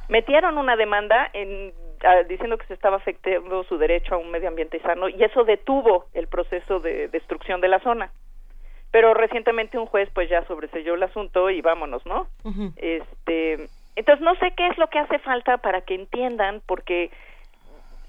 metieron 0.07 0.57
una 0.57 0.75
demanda 0.75 1.29
en, 1.33 1.73
diciendo 2.29 2.57
que 2.57 2.67
se 2.67 2.75
estaba 2.75 2.97
afectando 2.97 3.63
su 3.63 3.77
derecho 3.77 4.15
a 4.15 4.17
un 4.19 4.31
medio 4.31 4.47
ambiente 4.47 4.79
sano, 4.81 5.09
y 5.09 5.21
eso 5.21 5.43
detuvo 5.43 6.05
el 6.13 6.27
proceso 6.27 6.79
de 6.79 7.07
destrucción 7.09 7.59
de 7.59 7.67
la 7.67 7.79
zona 7.79 8.11
pero 8.93 9.15
recientemente 9.15 9.79
un 9.79 9.87
juez 9.87 10.07
pues 10.13 10.29
ya 10.29 10.45
sobreselló 10.45 10.93
el 10.93 11.01
asunto 11.01 11.49
y 11.49 11.61
vámonos, 11.61 12.05
¿no? 12.05 12.27
Este, 12.75 13.67
entonces 13.95 14.21
no 14.21 14.35
sé 14.35 14.53
qué 14.55 14.67
es 14.67 14.77
lo 14.77 14.87
que 14.87 14.99
hace 14.99 15.17
falta 15.17 15.57
para 15.57 15.81
que 15.81 15.95
entiendan 15.95 16.61
porque 16.67 17.09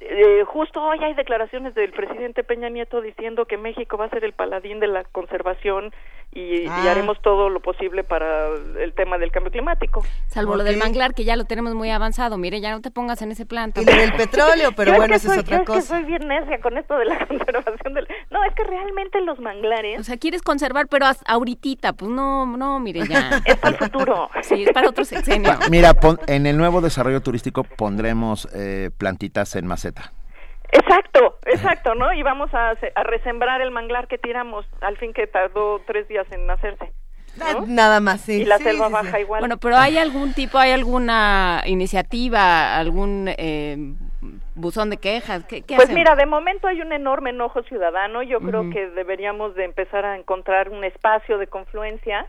eh, 0.00 0.44
justo 0.44 0.82
hoy 0.82 1.02
hay 1.02 1.14
declaraciones 1.14 1.74
del 1.74 1.90
presidente 1.92 2.44
Peña 2.44 2.68
Nieto 2.68 3.00
diciendo 3.00 3.46
que 3.46 3.56
México 3.56 3.96
va 3.96 4.04
a 4.04 4.10
ser 4.10 4.24
el 4.24 4.34
paladín 4.34 4.78
de 4.78 4.88
la 4.88 5.04
conservación 5.04 5.90
y, 6.34 6.66
ah. 6.66 6.90
haremos 6.90 7.20
todo 7.22 7.48
lo 7.48 7.60
posible 7.60 8.02
para 8.02 8.48
el 8.80 8.92
tema 8.94 9.18
del 9.18 9.30
cambio 9.30 9.52
climático. 9.52 10.04
Salvo 10.26 10.56
lo 10.56 10.64
del 10.64 10.76
manglar, 10.76 11.14
que 11.14 11.24
ya 11.24 11.36
lo 11.36 11.44
tenemos 11.44 11.74
muy 11.74 11.90
avanzado. 11.90 12.36
Mire, 12.38 12.60
ya 12.60 12.72
no 12.72 12.80
te 12.80 12.90
pongas 12.90 13.22
en 13.22 13.30
ese 13.30 13.46
plan. 13.46 13.72
Y 13.76 13.84
lo 13.84 13.92
del 13.92 14.12
petróleo, 14.14 14.72
pero 14.76 14.92
bueno, 14.96 15.14
eso 15.14 15.32
es 15.32 15.38
otra 15.38 15.58
yo 15.58 15.64
cosa. 15.64 15.78
Es 15.78 15.84
que 15.84 15.94
soy 15.94 16.04
bien 16.04 16.26
necia 16.26 16.60
con 16.60 16.76
esto 16.76 16.98
de 16.98 17.04
la 17.04 17.26
conservación 17.26 17.94
del... 17.94 18.08
No, 18.30 18.42
es 18.44 18.54
que 18.54 18.64
realmente 18.64 19.20
los 19.20 19.38
manglares... 19.38 20.00
O 20.00 20.02
sea, 20.02 20.16
quieres 20.16 20.42
conservar, 20.42 20.88
pero 20.88 21.06
ahorita, 21.26 21.92
pues 21.92 22.10
no, 22.10 22.46
no, 22.46 22.80
mire, 22.80 23.06
ya. 23.06 23.42
es 23.44 23.56
para 23.56 23.76
el 23.76 23.78
futuro. 23.78 24.28
Sí, 24.42 24.64
es 24.64 24.72
para 24.72 24.88
otro 24.88 25.04
sexenio. 25.04 25.52
Mira, 25.70 25.94
en 26.26 26.46
el 26.46 26.56
nuevo 26.56 26.80
desarrollo 26.80 27.20
turístico 27.20 27.62
pondremos 27.64 28.48
eh, 28.54 28.90
plantitas 28.98 29.54
en 29.54 29.66
maceta. 29.66 30.12
Exacto, 30.74 31.38
exacto, 31.46 31.94
¿no? 31.94 32.12
Y 32.12 32.22
vamos 32.22 32.52
a, 32.52 32.70
a 32.70 33.02
resembrar 33.04 33.60
el 33.60 33.70
manglar 33.70 34.08
que 34.08 34.18
tiramos, 34.18 34.66
al 34.80 34.96
fin 34.98 35.12
que 35.12 35.28
tardó 35.28 35.80
tres 35.86 36.08
días 36.08 36.26
en 36.32 36.50
hacerse. 36.50 36.92
Nada 37.66 38.00
más, 38.00 38.20
sí. 38.22 38.42
Y 38.42 38.44
la 38.44 38.58
selva 38.58 38.88
baja 38.88 39.20
igual. 39.20 39.40
Bueno, 39.40 39.56
pero 39.58 39.76
¿hay 39.76 39.98
algún 39.98 40.34
tipo, 40.34 40.58
hay 40.58 40.72
alguna 40.72 41.62
iniciativa, 41.66 42.76
algún 42.76 43.28
eh, 43.28 43.76
buzón 44.54 44.90
de 44.90 44.98
quejas? 44.98 45.44
¿Qué, 45.44 45.62
pues 45.76 45.90
mira, 45.90 46.14
de 46.16 46.26
momento 46.26 46.68
hay 46.68 46.80
un 46.80 46.92
enorme 46.92 47.30
enojo 47.30 47.62
ciudadano. 47.62 48.22
Yo 48.22 48.40
creo 48.40 48.70
que 48.70 48.88
deberíamos 48.90 49.54
de 49.54 49.64
empezar 49.64 50.04
a 50.04 50.16
encontrar 50.16 50.70
un 50.70 50.84
espacio 50.84 51.38
de 51.38 51.46
confluencia 51.46 52.26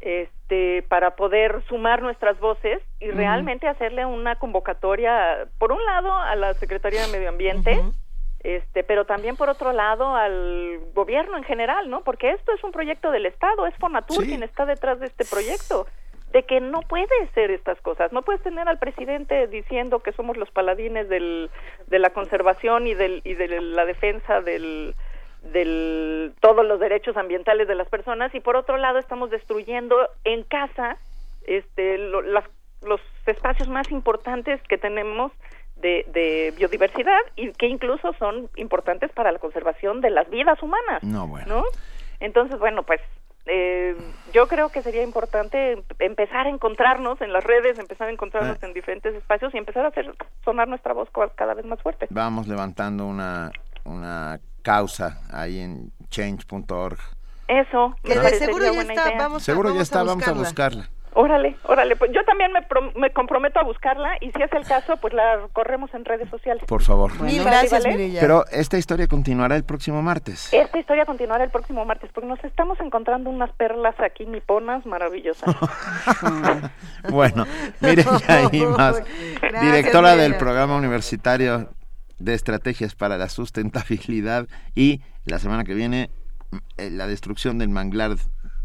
este, 0.00 0.41
para 0.88 1.16
poder 1.16 1.62
sumar 1.68 2.02
nuestras 2.02 2.38
voces 2.40 2.80
y 3.00 3.10
realmente 3.10 3.68
hacerle 3.68 4.06
una 4.06 4.36
convocatoria, 4.36 5.46
por 5.58 5.72
un 5.72 5.84
lado, 5.84 6.12
a 6.12 6.34
la 6.36 6.54
Secretaría 6.54 7.06
de 7.06 7.12
Medio 7.12 7.28
Ambiente, 7.28 7.80
este, 8.40 8.82
pero 8.82 9.04
también 9.04 9.36
por 9.36 9.48
otro 9.48 9.72
lado 9.72 10.16
al 10.16 10.80
gobierno 10.94 11.36
en 11.36 11.44
general, 11.44 11.88
¿no? 11.88 12.02
Porque 12.02 12.30
esto 12.30 12.52
es 12.52 12.62
un 12.64 12.72
proyecto 12.72 13.10
del 13.10 13.26
Estado, 13.26 13.66
es 13.66 13.74
Fonatur 13.76 14.24
quien 14.24 14.42
está 14.42 14.66
detrás 14.66 14.98
de 15.00 15.06
este 15.06 15.24
proyecto, 15.24 15.86
de 16.32 16.42
que 16.44 16.60
no 16.60 16.80
puede 16.82 17.28
ser 17.34 17.50
estas 17.50 17.80
cosas, 17.82 18.12
no 18.12 18.22
puedes 18.22 18.42
tener 18.42 18.68
al 18.68 18.78
presidente 18.78 19.46
diciendo 19.46 20.00
que 20.00 20.12
somos 20.12 20.36
los 20.36 20.50
paladines 20.50 21.08
del, 21.08 21.50
de 21.86 21.98
la 21.98 22.10
conservación 22.10 22.86
y, 22.86 22.94
del, 22.94 23.20
y 23.24 23.34
de 23.34 23.60
la 23.60 23.84
defensa 23.84 24.40
del, 24.40 24.94
del 25.42 26.34
todos 26.40 26.64
los 26.64 26.78
derechos 26.78 27.16
ambientales 27.16 27.66
de 27.66 27.74
las 27.74 27.88
personas 27.88 28.34
y 28.34 28.40
por 28.40 28.56
otro 28.56 28.76
lado 28.76 28.98
estamos 28.98 29.30
destruyendo 29.30 29.96
en 30.24 30.44
casa 30.44 30.96
este 31.46 31.98
los 31.98 33.00
espacios 33.26 33.68
más 33.68 33.90
importantes 33.90 34.60
que 34.68 34.78
tenemos 34.78 35.32
de, 35.76 36.54
biodiversidad 36.56 37.18
y 37.34 37.50
que 37.52 37.66
incluso 37.66 38.12
son 38.14 38.48
importantes 38.54 39.10
para 39.10 39.32
la 39.32 39.40
conservación 39.40 40.00
de 40.00 40.10
las 40.10 40.30
vidas 40.30 40.62
humanas 40.62 41.02
no 41.02 41.26
bueno 41.26 41.64
entonces 42.20 42.58
bueno 42.60 42.84
pues 42.84 43.00
eh, 43.46 43.96
yo 44.32 44.46
creo 44.46 44.68
que 44.68 44.82
sería 44.82 45.02
importante 45.02 45.82
empezar 45.98 46.46
a 46.46 46.50
encontrarnos 46.50 47.20
en 47.20 47.32
las 47.32 47.42
redes, 47.42 47.76
empezar 47.76 48.06
a 48.06 48.12
encontrarnos 48.12 48.58
ah. 48.62 48.66
en 48.66 48.72
diferentes 48.72 49.12
espacios 49.16 49.52
y 49.52 49.58
empezar 49.58 49.84
a 49.84 49.88
hacer 49.88 50.14
sonar 50.44 50.68
nuestra 50.68 50.92
voz 50.92 51.08
cada 51.34 51.54
vez 51.54 51.66
más 51.66 51.82
fuerte. 51.82 52.06
Vamos 52.10 52.46
levantando 52.46 53.04
una, 53.04 53.50
una 53.84 54.38
causa 54.62 55.20
ahí 55.30 55.60
en 55.60 55.92
change.org. 56.08 56.98
Eso, 57.48 57.94
seguro 58.38 58.72
ya 58.72 58.80
está, 58.82 59.10
vamos, 59.18 59.42
seguro 59.42 59.74
ya 59.74 59.82
está, 59.82 60.02
vamos 60.02 60.26
a 60.26 60.32
buscarla. 60.32 60.88
Órale, 61.14 61.56
órale, 61.64 61.94
pues 61.96 62.10
yo 62.14 62.24
también 62.24 62.50
me, 62.52 62.60
me, 62.98 63.10
comprometo 63.10 63.60
a 63.60 63.64
buscarla 63.64 64.16
y 64.22 64.30
si 64.32 64.42
es 64.42 64.50
el 64.54 64.64
caso, 64.64 64.96
pues 64.96 65.12
la 65.12 65.46
corremos 65.52 65.92
en 65.92 66.06
redes 66.06 66.30
sociales. 66.30 66.64
Por 66.66 66.82
favor. 66.82 67.20
Mil 67.20 67.44
gracias, 67.44 67.84
Pero 68.18 68.46
esta 68.50 68.78
historia 68.78 69.06
continuará 69.06 69.56
el 69.56 69.64
próximo 69.64 70.00
martes. 70.00 70.48
Esta 70.54 70.78
historia 70.78 71.04
continuará 71.04 71.44
el 71.44 71.50
próximo 71.50 71.84
martes 71.84 72.10
porque 72.14 72.28
nos 72.28 72.42
estamos 72.44 72.80
encontrando 72.80 73.28
unas 73.28 73.52
perlas 73.52 73.94
aquí 74.00 74.24
niponas 74.24 74.86
maravillosas. 74.86 75.54
bueno, 77.10 77.44
miren 77.80 78.06
ya 78.22 78.68
más. 78.70 79.02
Directora 79.60 80.16
del 80.16 80.38
programa 80.38 80.76
universitario 80.76 81.68
de 82.22 82.34
estrategias 82.34 82.94
para 82.94 83.18
la 83.18 83.28
sustentabilidad 83.28 84.46
y 84.74 85.00
la 85.24 85.38
semana 85.38 85.64
que 85.64 85.74
viene 85.74 86.10
eh, 86.76 86.90
la 86.90 87.06
destrucción 87.06 87.58
del 87.58 87.68
manglar 87.68 88.16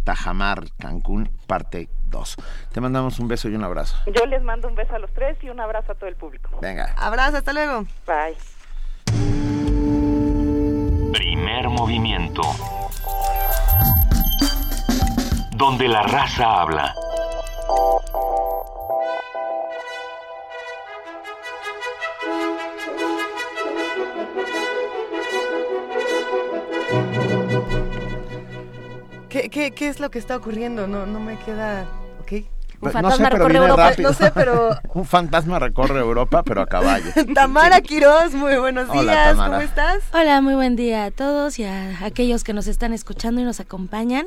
Tajamar, 0.03 0.65
Cancún, 0.79 1.29
parte 1.47 1.89
2. 2.09 2.37
Te 2.71 2.79
mandamos 2.79 3.19
un 3.19 3.27
beso 3.27 3.49
y 3.49 3.55
un 3.55 3.63
abrazo. 3.63 3.97
Yo 4.13 4.25
les 4.25 4.41
mando 4.41 4.67
un 4.69 4.75
beso 4.75 4.95
a 4.95 4.99
los 4.99 5.11
tres 5.13 5.37
y 5.43 5.49
un 5.49 5.59
abrazo 5.59 5.91
a 5.91 5.95
todo 5.95 6.09
el 6.09 6.15
público. 6.15 6.49
Venga. 6.61 6.93
Abrazo, 6.97 7.37
hasta 7.37 7.51
luego. 7.51 7.85
Bye. 8.05 8.37
Primer 11.11 11.67
movimiento. 11.69 12.41
Donde 15.57 15.87
la 15.87 16.03
raza 16.03 16.61
habla. 16.61 16.93
¿Qué, 29.41 29.49
qué, 29.49 29.71
qué 29.71 29.87
es 29.87 29.99
lo 29.99 30.09
que 30.09 30.17
está 30.17 30.35
ocurriendo? 30.35 30.87
No, 30.87 31.05
no 31.05 31.19
me 31.19 31.37
queda... 31.37 31.85
Ok. 32.21 32.45
Un 32.81 32.91
fantasma 32.91 33.29
recorre 33.29 33.57
Europa. 33.57 33.91
No 33.99 34.13
sé, 34.13 34.31
pero... 34.33 34.75
Un 34.95 35.05
fantasma 35.05 35.59
recorre 35.59 35.99
Europa, 35.99 36.41
pero 36.43 36.61
a 36.61 36.65
caballo. 36.65 37.11
Tamara 37.35 37.81
Quiroz, 37.81 38.33
muy 38.33 38.55
buenos 38.57 38.89
Hola, 38.89 39.01
días. 39.13 39.27
Tamara. 39.29 39.49
¿Cómo 39.51 39.61
estás? 39.61 40.03
Hola, 40.11 40.41
muy 40.41 40.55
buen 40.55 40.75
día 40.75 41.05
a 41.05 41.11
todos 41.11 41.59
y 41.59 41.65
a 41.65 42.03
aquellos 42.03 42.43
que 42.43 42.53
nos 42.53 42.65
están 42.65 42.93
escuchando 42.93 43.39
y 43.39 43.43
nos 43.43 43.59
acompañan. 43.59 44.25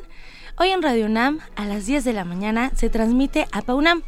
Hoy 0.59 0.69
en 0.69 0.81
Radio 0.81 1.07
UNAM, 1.07 1.41
a 1.57 1.65
las 1.65 1.87
10 1.87 2.05
de 2.05 2.13
la 2.13 2.25
mañana, 2.25 2.71
se 2.77 2.89
transmite 2.89 3.49
APA 3.51 3.75
UNAM, 3.75 4.05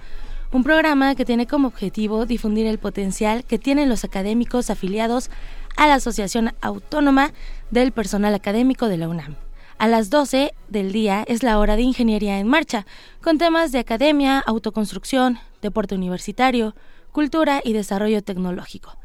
un 0.52 0.62
programa 0.62 1.16
que 1.16 1.24
tiene 1.24 1.48
como 1.48 1.66
objetivo 1.66 2.26
difundir 2.26 2.68
el 2.68 2.78
potencial 2.78 3.44
que 3.44 3.58
tienen 3.58 3.89
los 3.89 4.05
académicos 4.05 4.70
afiliados 4.70 5.31
a 5.76 5.89
la 5.89 5.94
Asociación 5.94 6.52
Autónoma 6.60 7.32
del 7.72 7.90
Personal 7.90 8.34
Académico 8.36 8.86
de 8.86 8.98
la 8.98 9.08
UNAM. 9.08 9.36
A 9.82 9.88
las 9.88 10.10
12 10.10 10.54
del 10.68 10.92
día 10.92 11.24
es 11.26 11.42
la 11.42 11.58
hora 11.58 11.74
de 11.74 11.82
Ingeniería 11.82 12.38
en 12.38 12.46
Marcha, 12.46 12.86
con 13.20 13.36
temas 13.36 13.72
de 13.72 13.80
academia, 13.80 14.38
autoconstrucción, 14.38 15.40
deporte 15.60 15.96
universitario, 15.96 16.76
cultura 17.10 17.60
y 17.64 17.72
desarrollo 17.72 18.22
tecnológico. 18.22 18.96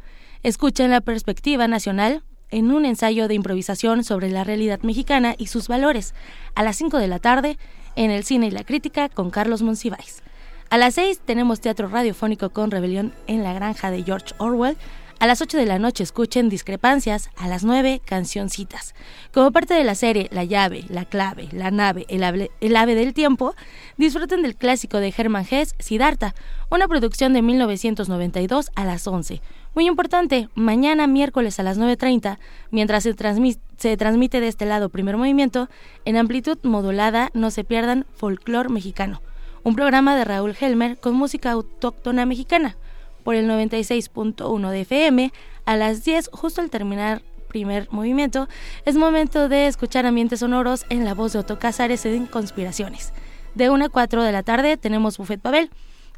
Escuchen 0.43 0.91
la 0.91 1.01
perspectiva 1.01 1.67
nacional 1.67 2.21
en 2.51 2.69
un 2.69 2.85
ensayo 2.85 3.27
de 3.27 3.33
improvisación 3.33 4.03
sobre 4.03 4.29
la 4.29 4.43
realidad 4.43 4.79
mexicana 4.83 5.33
y 5.35 5.47
sus 5.47 5.67
valores, 5.67 6.13
a 6.53 6.61
las 6.61 6.75
5 6.75 6.99
de 6.99 7.07
la 7.07 7.17
tarde, 7.17 7.57
en 7.95 8.11
el 8.11 8.23
cine 8.23 8.45
y 8.45 8.51
la 8.51 8.63
crítica 8.63 9.09
con 9.09 9.31
Carlos 9.31 9.63
Monsiváis. 9.63 10.21
A 10.69 10.77
las 10.77 10.93
6 10.93 11.21
tenemos 11.25 11.59
teatro 11.59 11.87
radiofónico 11.87 12.51
con 12.51 12.69
Rebelión 12.69 13.15
en 13.25 13.43
la 13.43 13.53
granja 13.53 13.89
de 13.89 14.03
George 14.03 14.35
Orwell. 14.37 14.77
A 15.19 15.25
las 15.25 15.41
8 15.41 15.57
de 15.57 15.65
la 15.65 15.79
noche 15.79 16.03
escuchen 16.03 16.47
Discrepancias, 16.47 17.31
a 17.37 17.47
las 17.47 17.63
9 17.63 18.01
Cancioncitas. 18.05 18.93
Como 19.33 19.51
parte 19.51 19.73
de 19.73 19.83
la 19.83 19.95
serie 19.95 20.29
La 20.31 20.43
llave, 20.43 20.85
la 20.89 21.05
clave, 21.05 21.49
la 21.51 21.71
nave, 21.71 22.05
el 22.07 22.23
ave, 22.23 22.51
el 22.61 22.75
ave 22.75 22.93
del 22.93 23.15
tiempo, 23.15 23.55
disfruten 23.97 24.43
del 24.43 24.55
clásico 24.55 24.99
de 24.99 25.11
Hermann 25.17 25.47
Hesse, 25.49 25.73
Siddhartha, 25.79 26.35
una 26.69 26.87
producción 26.87 27.33
de 27.33 27.41
1992 27.41 28.69
a 28.75 28.85
las 28.85 29.07
11. 29.07 29.41
Muy 29.73 29.87
importante, 29.87 30.49
mañana 30.53 31.07
miércoles 31.07 31.59
a 31.59 31.63
las 31.63 31.79
9.30, 31.79 32.37
mientras 32.69 33.01
se, 33.01 33.15
transmi- 33.15 33.57
se 33.77 33.97
transmite 33.97 34.39
de 34.39 34.49
este 34.49 34.67
lado 34.67 34.89
primer 34.89 35.17
movimiento, 35.17 35.67
en 36.05 36.17
amplitud 36.17 36.59
modulada 36.61 37.31
no 37.33 37.49
se 37.49 37.63
pierdan 37.63 38.05
Folclor 38.15 38.69
Mexicano, 38.69 39.23
un 39.63 39.75
programa 39.75 40.15
de 40.15 40.25
Raúl 40.25 40.55
Helmer 40.59 40.99
con 40.99 41.15
música 41.15 41.51
autóctona 41.51 42.27
mexicana 42.27 42.77
por 43.27 43.35
el 43.35 43.49
96.1 43.49 44.69
de 44.69 44.79
FM 44.79 45.33
a 45.65 45.75
las 45.75 46.05
10 46.05 46.29
justo 46.31 46.61
al 46.61 46.69
terminar 46.69 47.23
primer 47.49 47.89
movimiento, 47.91 48.47
es 48.85 48.95
momento 48.95 49.49
de 49.49 49.67
escuchar 49.67 50.05
ambientes 50.05 50.39
sonoros 50.39 50.85
en 50.87 51.03
la 51.03 51.13
voz 51.13 51.33
de 51.33 51.39
Otto 51.39 51.59
Cázares 51.59 52.05
en 52.05 52.25
Conspiraciones. 52.25 53.11
De 53.53 53.69
1 53.69 53.83
a 53.83 53.89
4 53.89 54.23
de 54.23 54.31
la 54.31 54.43
tarde 54.43 54.77
tenemos 54.77 55.17
Buffet 55.17 55.41
Pavel, 55.41 55.69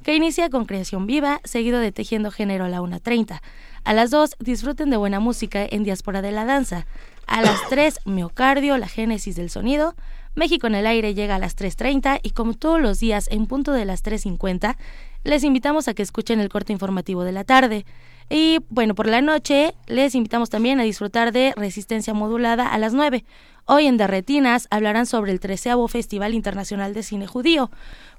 que 0.03 0.15
inicia 0.15 0.51
con 0.51 0.65
Creación 0.65 1.07
Viva, 1.07 1.41
seguido 1.45 1.79
de 1.79 1.91
Tejiendo 1.91 2.29
Género 2.29 2.65
a 2.65 2.69
la 2.69 2.79
1.30. 2.79 3.41
A 3.85 3.93
las 3.93 4.11
2 4.11 4.35
disfruten 4.38 4.91
de 4.91 4.97
buena 4.97 5.19
música 5.19 5.65
en 5.67 5.83
Diáspora 5.83 6.21
de 6.21 6.31
la 6.31 6.45
Danza. 6.45 6.85
A 7.25 7.41
las 7.41 7.57
3 7.69 8.01
Miocardio, 8.05 8.77
la 8.77 8.88
génesis 8.88 9.35
del 9.35 9.49
sonido. 9.49 9.95
México 10.35 10.67
en 10.67 10.75
el 10.75 10.85
aire 10.85 11.15
llega 11.15 11.35
a 11.35 11.39
las 11.39 11.57
3.30 11.57 12.19
y 12.21 12.31
como 12.31 12.53
todos 12.53 12.79
los 12.79 12.99
días 12.99 13.27
en 13.31 13.47
punto 13.47 13.73
de 13.73 13.85
las 13.85 14.03
3.50, 14.03 14.77
les 15.23 15.43
invitamos 15.43 15.88
a 15.88 15.93
que 15.93 16.03
escuchen 16.03 16.39
el 16.39 16.49
corte 16.49 16.73
informativo 16.73 17.23
de 17.23 17.31
la 17.31 17.43
tarde. 17.43 17.85
Y 18.30 18.59
bueno, 18.69 18.95
por 18.95 19.07
la 19.07 19.22
noche 19.22 19.73
les 19.88 20.15
invitamos 20.15 20.49
también 20.49 20.80
a 20.80 20.83
disfrutar 20.83 21.31
de 21.31 21.53
Resistencia 21.56 22.14
Modulada 22.14 22.67
a 22.67 22.77
las 22.77 22.93
9. 22.93 23.25
Hoy 23.65 23.88
en 23.88 23.98
Derretinas 23.98 24.67
hablarán 24.72 25.06
sobre 25.06 25.31
el 25.31 25.39
13 25.39 25.75
Festival 25.88 26.33
Internacional 26.33 26.93
de 26.93 27.03
Cine 27.03 27.27
Judío. 27.27 27.72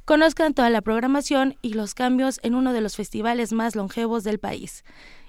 Conozcan 0.05 0.55
toda 0.55 0.71
la 0.71 0.81
programación 0.81 1.57
y 1.63 1.75
los 1.75 1.95
cambios 1.95 2.41
en 2.43 2.55
uno 2.55 2.73
de 2.73 2.81
los 2.81 2.97
festivales 2.97 3.53
más 3.53 3.77
longevos 3.77 4.25
del 4.25 4.39
país. 4.39 4.85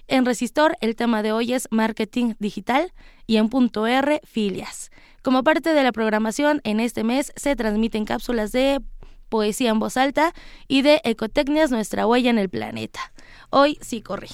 En 0.08 0.25
Resistor, 0.25 0.75
el 0.82 0.95
tema 0.95 1.24
de 1.24 1.32
hoy 1.32 1.53
es 1.53 1.67
Marketing 1.72 2.33
Digital 2.40 2.91
y 3.27 3.38
en 3.38 3.50
Punto 3.50 3.88
R, 3.88 4.19
Filias. 4.25 4.91
Como 5.22 5.43
parte 5.43 5.74
de 5.74 5.83
la 5.83 5.91
programación, 5.91 6.61
en 6.64 6.80
este 6.80 7.03
mes 7.03 7.32
se 7.35 7.56
transmiten 7.56 8.06
cápsulas 8.06 8.51
de 8.51 8.82
poesía 9.32 9.69
en 9.69 9.80
voz 9.80 9.95
alta 9.98 10.34
y 10.68 10.84
de 10.84 11.01
Ecotecnias, 11.06 11.72
nuestra 11.72 12.06
huella 12.06 12.30
en 12.30 12.38
el 12.38 12.50
planeta. 12.50 13.00
Hoy 13.50 13.80
sí 13.82 14.01
corrí. 14.01 14.27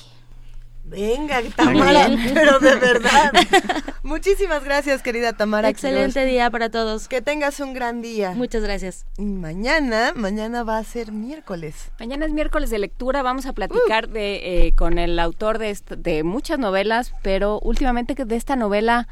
Venga, 0.84 1.42
Tamara, 1.56 2.08
pero 2.34 2.60
de 2.60 2.76
verdad. 2.76 3.32
Muchísimas 4.04 4.64
gracias, 4.64 5.04
querida 5.04 5.34
Tamara. 5.34 5.70
Excelente 5.70 6.22
Quiroz. 6.22 6.32
día 6.32 6.50
para 6.50 6.70
todos. 6.70 7.08
Que 7.10 7.22
tengas 7.22 7.60
un 7.60 7.74
gran 7.74 8.02
día. 8.02 8.32
Muchas 8.32 8.64
gracias. 8.64 9.06
Y 9.18 9.26
mañana, 9.26 10.14
mañana 10.16 10.64
va 10.64 10.78
a 10.78 10.84
ser 10.84 11.12
miércoles. 11.12 11.92
Mañana 12.00 12.26
es 12.26 12.32
miércoles 12.32 12.70
de 12.70 12.80
lectura, 12.80 13.22
vamos 13.22 13.46
a 13.46 13.54
platicar 13.54 14.08
de, 14.10 14.68
eh, 14.68 14.74
con 14.76 14.98
el 14.98 15.20
autor 15.20 15.60
de, 15.60 15.78
de 15.98 16.24
muchas 16.24 16.58
novelas, 16.58 17.14
pero 17.22 17.60
últimamente 17.60 18.16
que 18.16 18.26
de 18.26 18.38
esta 18.38 18.56
novela 18.56 19.08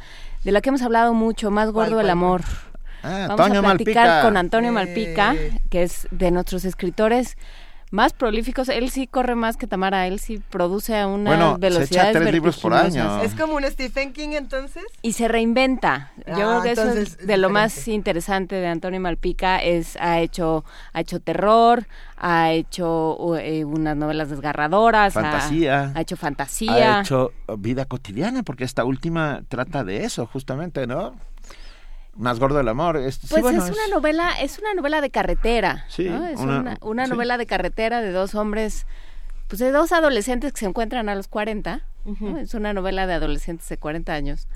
de 0.46 0.52
la 0.52 0.62
que 0.62 0.70
hemos 0.70 0.82
hablado 0.82 1.14
mucho, 1.14 1.52
Más 1.52 1.72
gordo 1.72 2.00
el 2.00 2.06
cuál, 2.06 2.10
amor. 2.10 2.42
Ah, 3.06 3.28
Vamos 3.28 3.40
Antonio 3.42 3.60
a 3.60 3.64
platicar 3.76 4.08
Malpica. 4.08 4.22
con 4.24 4.38
Antonio 4.38 4.70
Eh. 4.70 4.74
Malpica, 4.74 5.36
que 5.70 5.84
es 5.84 6.08
de 6.12 6.32
nuestros 6.32 6.66
escritores 6.66 7.38
más 7.92 8.14
prolíficos. 8.14 8.68
Él 8.68 8.90
sí 8.90 9.06
corre 9.08 9.36
más 9.36 9.56
que 9.58 9.68
Tamara, 9.68 10.08
él 10.08 10.20
sí 10.20 10.42
produce 10.50 10.98
a 11.00 11.08
una 11.08 11.30
Bueno, 11.30 11.54
se 11.54 11.60
velocidad 11.62 12.10
echa 12.10 12.20
tres 12.20 12.34
libros 12.34 12.58
por 12.58 12.74
año. 12.74 13.22
¿Es 13.22 13.36
como 13.36 13.54
un 13.56 13.64
Stephen 13.64 14.12
King 14.12 14.30
entonces? 14.34 14.84
y 15.02 15.14
se 15.14 15.28
reinventa. 15.30 16.12
Yo 16.18 16.34
Ah, 16.34 16.34
creo 16.34 16.62
que 16.64 16.72
eso 16.72 16.90
es 16.90 16.96
es 17.20 17.28
de 17.28 17.38
lo 17.38 17.50
más 17.52 17.88
interesante 17.88 18.56
de 18.56 18.68
Antonio 18.68 19.00
Malpica 19.00 19.60
es 19.64 19.96
ha 20.02 20.20
hecho 20.20 20.66
ha 20.94 21.00
hecho 21.02 21.20
terror, 21.22 21.86
ha 22.18 22.52
hecho 22.52 23.38
eh, 23.38 23.64
unas 23.64 23.96
novelas 23.96 24.30
desgarradoras, 24.30 25.16
ha- 25.16 25.22
Fantasía. 25.22 25.92
ha, 25.96 26.02
hecho 26.02 26.18
fantasía. 26.18 26.98
Ha 26.98 27.02
hecho 27.02 27.32
vida 27.58 27.86
cotidiana, 27.86 28.42
porque 28.44 28.64
esta 28.66 28.84
última 28.84 29.44
trata 29.48 29.84
de 29.84 30.04
eso, 30.04 30.26
justamente, 30.26 30.86
¿no? 30.88 31.16
Más 32.16 32.40
gordo 32.40 32.60
el 32.60 32.68
amor. 32.68 32.98
Es, 32.98 33.16
sí, 33.16 33.28
Pues 33.30 33.42
bueno, 33.44 33.64
es 33.64 33.70
una 33.72 33.88
novela, 33.94 34.32
es 34.42 34.58
una 34.60 34.74
novela 34.74 35.02
de 35.02 35.10
carretera, 35.10 35.86
Sí, 35.90 36.10
¿no? 36.10 36.26
Es 36.26 36.40
una- 36.40 36.60
una, 36.60 36.78
una 36.82 37.06
sí. 37.06 37.12
novela 37.12 37.38
de 37.38 37.46
carretera 37.46 38.02
de 38.02 38.12
dos 38.12 38.36
hombres, 38.36 38.86
pues 39.48 39.60
de 39.60 39.72
dos 39.72 39.92
adolescentes 39.92 40.54
que 40.54 40.60
se 40.60 40.66
encuentran 40.66 41.10
a 41.10 41.16
los 41.16 41.28
40, 41.28 41.82
¿no? 42.20 42.38
Es 42.38 42.54
una 42.54 42.72
novela 42.74 43.06
de 43.08 43.14
adolescentes 43.16 43.68
de 43.68 43.78
40 43.78 44.14
años 44.14 44.48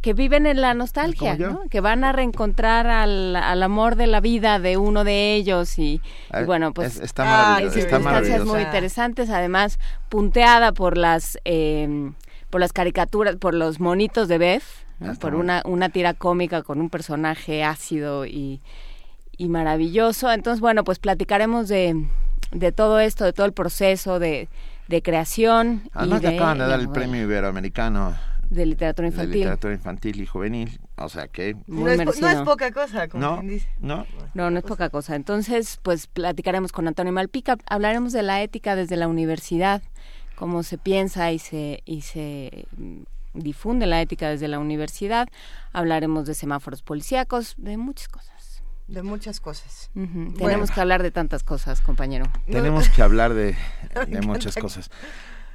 que 0.00 0.12
viven 0.12 0.44
en 0.44 0.60
la 0.60 0.74
nostalgia. 0.74 1.38
Que 1.70 1.80
van 1.80 2.04
a 2.04 2.12
reencontrar 2.12 2.86
al, 2.88 3.36
al 3.36 3.62
amor 3.62 3.96
de 3.96 4.06
la 4.06 4.20
vida 4.20 4.58
de 4.58 4.76
uno 4.76 5.02
de 5.02 5.34
ellos 5.34 5.78
y, 5.78 6.02
y 6.38 6.44
bueno, 6.44 6.74
pues 6.74 6.96
es- 6.96 7.00
está 7.04 7.24
maravilloso, 7.24 7.56
hay 7.76 7.80
está 7.80 7.80
circunstancias 7.96 8.28
maravilloso. 8.28 8.52
muy 8.54 8.62
interesantes, 8.62 9.30
además 9.30 9.78
punteada 10.10 10.72
por 10.72 10.98
las 10.98 11.38
eh, 11.46 12.12
por 12.50 12.60
las 12.60 12.72
caricaturas, 12.74 13.36
por 13.36 13.54
los 13.54 13.80
monitos 13.80 14.28
de 14.28 14.36
Beth, 14.38 14.62
¿no? 15.04 15.12
Ah, 15.12 15.16
por 15.20 15.34
una, 15.34 15.62
una 15.64 15.88
tira 15.88 16.14
cómica 16.14 16.62
con 16.62 16.80
un 16.80 16.90
personaje 16.90 17.62
ácido 17.64 18.26
y, 18.26 18.60
y 19.36 19.48
maravilloso. 19.48 20.30
Entonces, 20.32 20.60
bueno, 20.60 20.84
pues 20.84 20.98
platicaremos 20.98 21.68
de, 21.68 22.06
de 22.52 22.72
todo 22.72 23.00
esto, 23.00 23.24
de 23.24 23.32
todo 23.32 23.46
el 23.46 23.52
proceso 23.52 24.18
de, 24.18 24.48
de 24.88 25.02
creación. 25.02 25.82
Además 25.92 26.22
y 26.22 26.26
de 26.26 26.36
acaban 26.36 26.58
de 26.58 26.66
dar 26.66 26.80
el 26.80 26.88
premio 26.88 27.22
iberoamericano 27.22 28.14
de 28.50 28.66
literatura 28.66 29.08
de 29.08 29.14
infantil. 29.14 29.34
literatura 29.40 29.72
infantil 29.74 30.20
y 30.20 30.26
juvenil. 30.26 30.78
O 30.96 31.08
sea 31.08 31.26
que... 31.28 31.56
No, 31.66 31.88
es, 31.88 32.20
no 32.20 32.44
poca 32.44 32.70
cosa, 32.70 33.08
como 33.08 33.24
No, 33.24 33.34
quien 33.38 33.48
dice. 33.48 33.68
no. 33.80 34.06
No, 34.34 34.50
no 34.50 34.58
es 34.58 34.64
poca 34.64 34.90
cosa. 34.90 35.16
Entonces, 35.16 35.80
pues 35.82 36.06
platicaremos 36.06 36.70
con 36.70 36.86
Antonio 36.86 37.12
Malpica, 37.12 37.56
hablaremos 37.66 38.12
de 38.12 38.22
la 38.22 38.42
ética 38.42 38.76
desde 38.76 38.96
la 38.96 39.08
universidad, 39.08 39.82
cómo 40.36 40.62
se 40.62 40.78
piensa 40.78 41.32
y 41.32 41.38
se 41.38 41.82
y 41.84 42.02
se 42.02 42.66
difunde 43.34 43.86
la 43.86 44.00
ética 44.00 44.28
desde 44.30 44.48
la 44.48 44.58
universidad. 44.58 45.28
Hablaremos 45.72 46.26
de 46.26 46.34
semáforos 46.34 46.82
policíacos, 46.82 47.54
de 47.58 47.76
muchas 47.76 48.08
cosas. 48.08 48.62
De 48.86 49.02
muchas 49.02 49.40
cosas. 49.40 49.90
Bueno. 49.94 50.32
Tenemos 50.36 50.70
que 50.70 50.80
hablar 50.80 51.02
de 51.02 51.10
tantas 51.10 51.42
cosas, 51.42 51.80
compañero. 51.80 52.26
Tenemos 52.46 52.88
que 52.88 53.02
hablar 53.02 53.32
de, 53.34 53.56
de 54.08 54.20
muchas 54.20 54.56
cosas. 54.56 54.90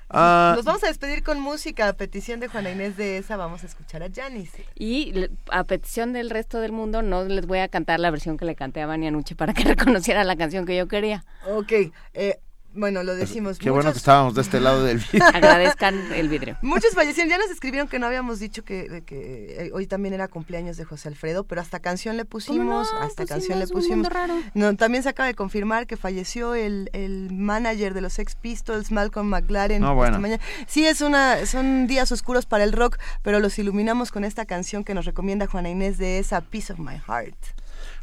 Ah, 0.09 0.53
Nos 0.55 0.65
vamos 0.65 0.83
a 0.83 0.87
despedir 0.87 1.23
con 1.23 1.39
música. 1.39 1.87
A 1.87 1.93
petición 1.93 2.39
de 2.39 2.47
Juana 2.47 2.71
Inés 2.71 2.97
de 2.97 3.17
esa, 3.17 3.37
vamos 3.37 3.63
a 3.63 3.67
escuchar 3.67 4.01
a 4.01 4.09
Janis. 4.11 4.51
Y 4.75 5.29
a 5.51 5.63
petición 5.63 6.13
del 6.13 6.31
resto 6.31 6.59
del 6.59 6.71
mundo, 6.71 7.03
no 7.03 7.23
les 7.25 7.45
voy 7.45 7.59
a 7.59 7.67
cantar 7.67 7.99
la 7.99 8.09
versión 8.09 8.35
que 8.35 8.45
le 8.45 8.55
canté 8.55 8.81
a 8.81 8.87
Vania 8.87 9.11
Nuche 9.11 9.35
para 9.35 9.53
que 9.53 9.63
reconociera 9.75 10.23
la 10.23 10.35
canción 10.35 10.65
que 10.65 10.75
yo 10.75 10.87
quería. 10.87 11.23
Ok. 11.47 11.71
Eh, 12.15 12.39
bueno, 12.73 13.03
lo 13.03 13.15
decimos. 13.15 13.57
Qué 13.57 13.69
bueno 13.69 13.91
que 13.91 13.97
estábamos 13.97 14.35
de 14.35 14.41
este 14.41 14.59
lado 14.59 14.83
del 14.83 14.97
vidrio. 15.11 15.27
Agradezcan 15.33 16.13
el 16.13 16.29
vidrio. 16.29 16.57
Muchos 16.61 16.93
fallecieron. 16.93 17.29
Ya 17.29 17.37
nos 17.37 17.49
escribieron 17.49 17.87
que 17.87 17.99
no 17.99 18.05
habíamos 18.05 18.39
dicho 18.39 18.63
que, 18.63 19.03
que 19.05 19.65
eh, 19.65 19.71
hoy 19.73 19.87
también 19.87 20.13
era 20.13 20.27
cumpleaños 20.27 20.77
de 20.77 20.85
José 20.85 21.09
Alfredo, 21.09 21.43
pero 21.43 21.61
hasta 21.61 21.79
canción 21.79 22.17
le 22.17 22.25
pusimos. 22.25 22.87
hasta 23.01 23.25
canción 23.25 23.59
le 23.59 23.67
pusimos. 23.67 24.07
No, 24.53 24.75
también 24.75 25.03
se 25.03 25.09
acaba 25.09 25.27
de 25.27 25.33
confirmar 25.35 25.87
que 25.87 25.97
falleció 25.97 26.55
el, 26.55 26.89
el 26.93 27.31
manager 27.31 27.93
de 27.93 28.01
los 28.01 28.13
Sex 28.13 28.35
Pistols, 28.35 28.91
Malcolm 28.91 29.27
McLaren. 29.27 29.81
No, 29.81 29.95
bueno. 29.95 30.19
Sí, 30.67 30.85
es 30.85 31.01
una, 31.01 31.45
son 31.45 31.87
días 31.87 32.11
oscuros 32.11 32.45
para 32.45 32.63
el 32.63 32.73
rock, 32.73 32.97
pero 33.23 33.39
los 33.39 33.57
iluminamos 33.57 34.11
con 34.11 34.23
esta 34.23 34.45
canción 34.45 34.83
que 34.83 34.93
nos 34.93 35.05
recomienda 35.05 35.47
Juana 35.47 35.69
Inés 35.69 35.97
de 35.97 36.19
esa 36.19 36.41
Piece 36.41 36.73
of 36.73 36.79
My 36.79 36.99
Heart. 37.07 37.35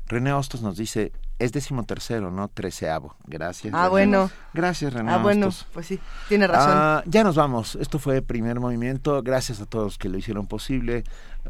René 0.08 0.32
Hostos 0.32 0.62
nos 0.62 0.76
dice, 0.76 1.12
es 1.38 1.52
tercero, 1.86 2.30
no 2.30 2.48
treceavo. 2.48 3.14
Gracias. 3.26 3.74
Ah, 3.74 3.88
bueno. 3.88 4.30
Gracias, 4.54 4.92
René. 4.92 5.12
Ah, 5.12 5.18
bueno, 5.18 5.50
pues 5.72 5.86
sí, 5.86 6.00
tiene 6.28 6.46
razón. 6.46 6.72
Ah, 6.72 7.02
ya 7.06 7.24
nos 7.24 7.36
vamos. 7.36 7.76
Esto 7.76 7.98
fue 7.98 8.22
Primer 8.22 8.58
Movimiento. 8.58 9.22
Gracias 9.22 9.60
a 9.60 9.66
todos 9.66 9.98
que 9.98 10.08
lo 10.08 10.16
hicieron 10.16 10.46
posible. 10.46 11.04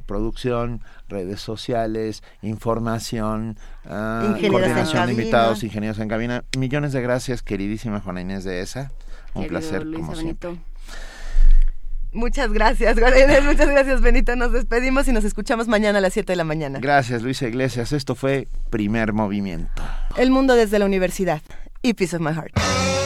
Producción, 0.06 0.82
redes 1.08 1.40
sociales, 1.40 2.22
información, 2.42 3.56
uh, 3.84 4.48
coordinación 4.50 5.06
de 5.06 5.12
invitados, 5.12 5.62
ingenieros 5.62 5.98
en 6.00 6.08
cabina. 6.08 6.44
Millones 6.58 6.92
de 6.92 7.00
gracias, 7.00 7.42
queridísima 7.42 8.00
Juana 8.00 8.20
Inés 8.20 8.44
de 8.44 8.60
ESA. 8.60 8.90
Un 9.34 9.46
placer, 9.46 9.86
como 9.92 10.14
siempre. 10.14 10.58
Muchas 12.16 12.52
gracias, 12.52 12.96
Muchas 12.96 13.68
gracias, 13.68 14.00
Benito. 14.00 14.34
Nos 14.36 14.52
despedimos 14.52 15.06
y 15.06 15.12
nos 15.12 15.24
escuchamos 15.24 15.68
mañana 15.68 15.98
a 15.98 16.00
las 16.00 16.14
7 16.14 16.32
de 16.32 16.36
la 16.36 16.44
mañana. 16.44 16.78
Gracias, 16.80 17.22
Luisa 17.22 17.46
Iglesias. 17.46 17.92
Esto 17.92 18.14
fue 18.14 18.48
Primer 18.70 19.12
Movimiento. 19.12 19.82
El 20.16 20.30
mundo 20.30 20.54
desde 20.54 20.78
la 20.78 20.86
universidad. 20.86 21.42
Y 21.82 21.94
Peace 21.94 22.16
of 22.16 22.22
My 22.22 22.32
Heart. 22.32 23.05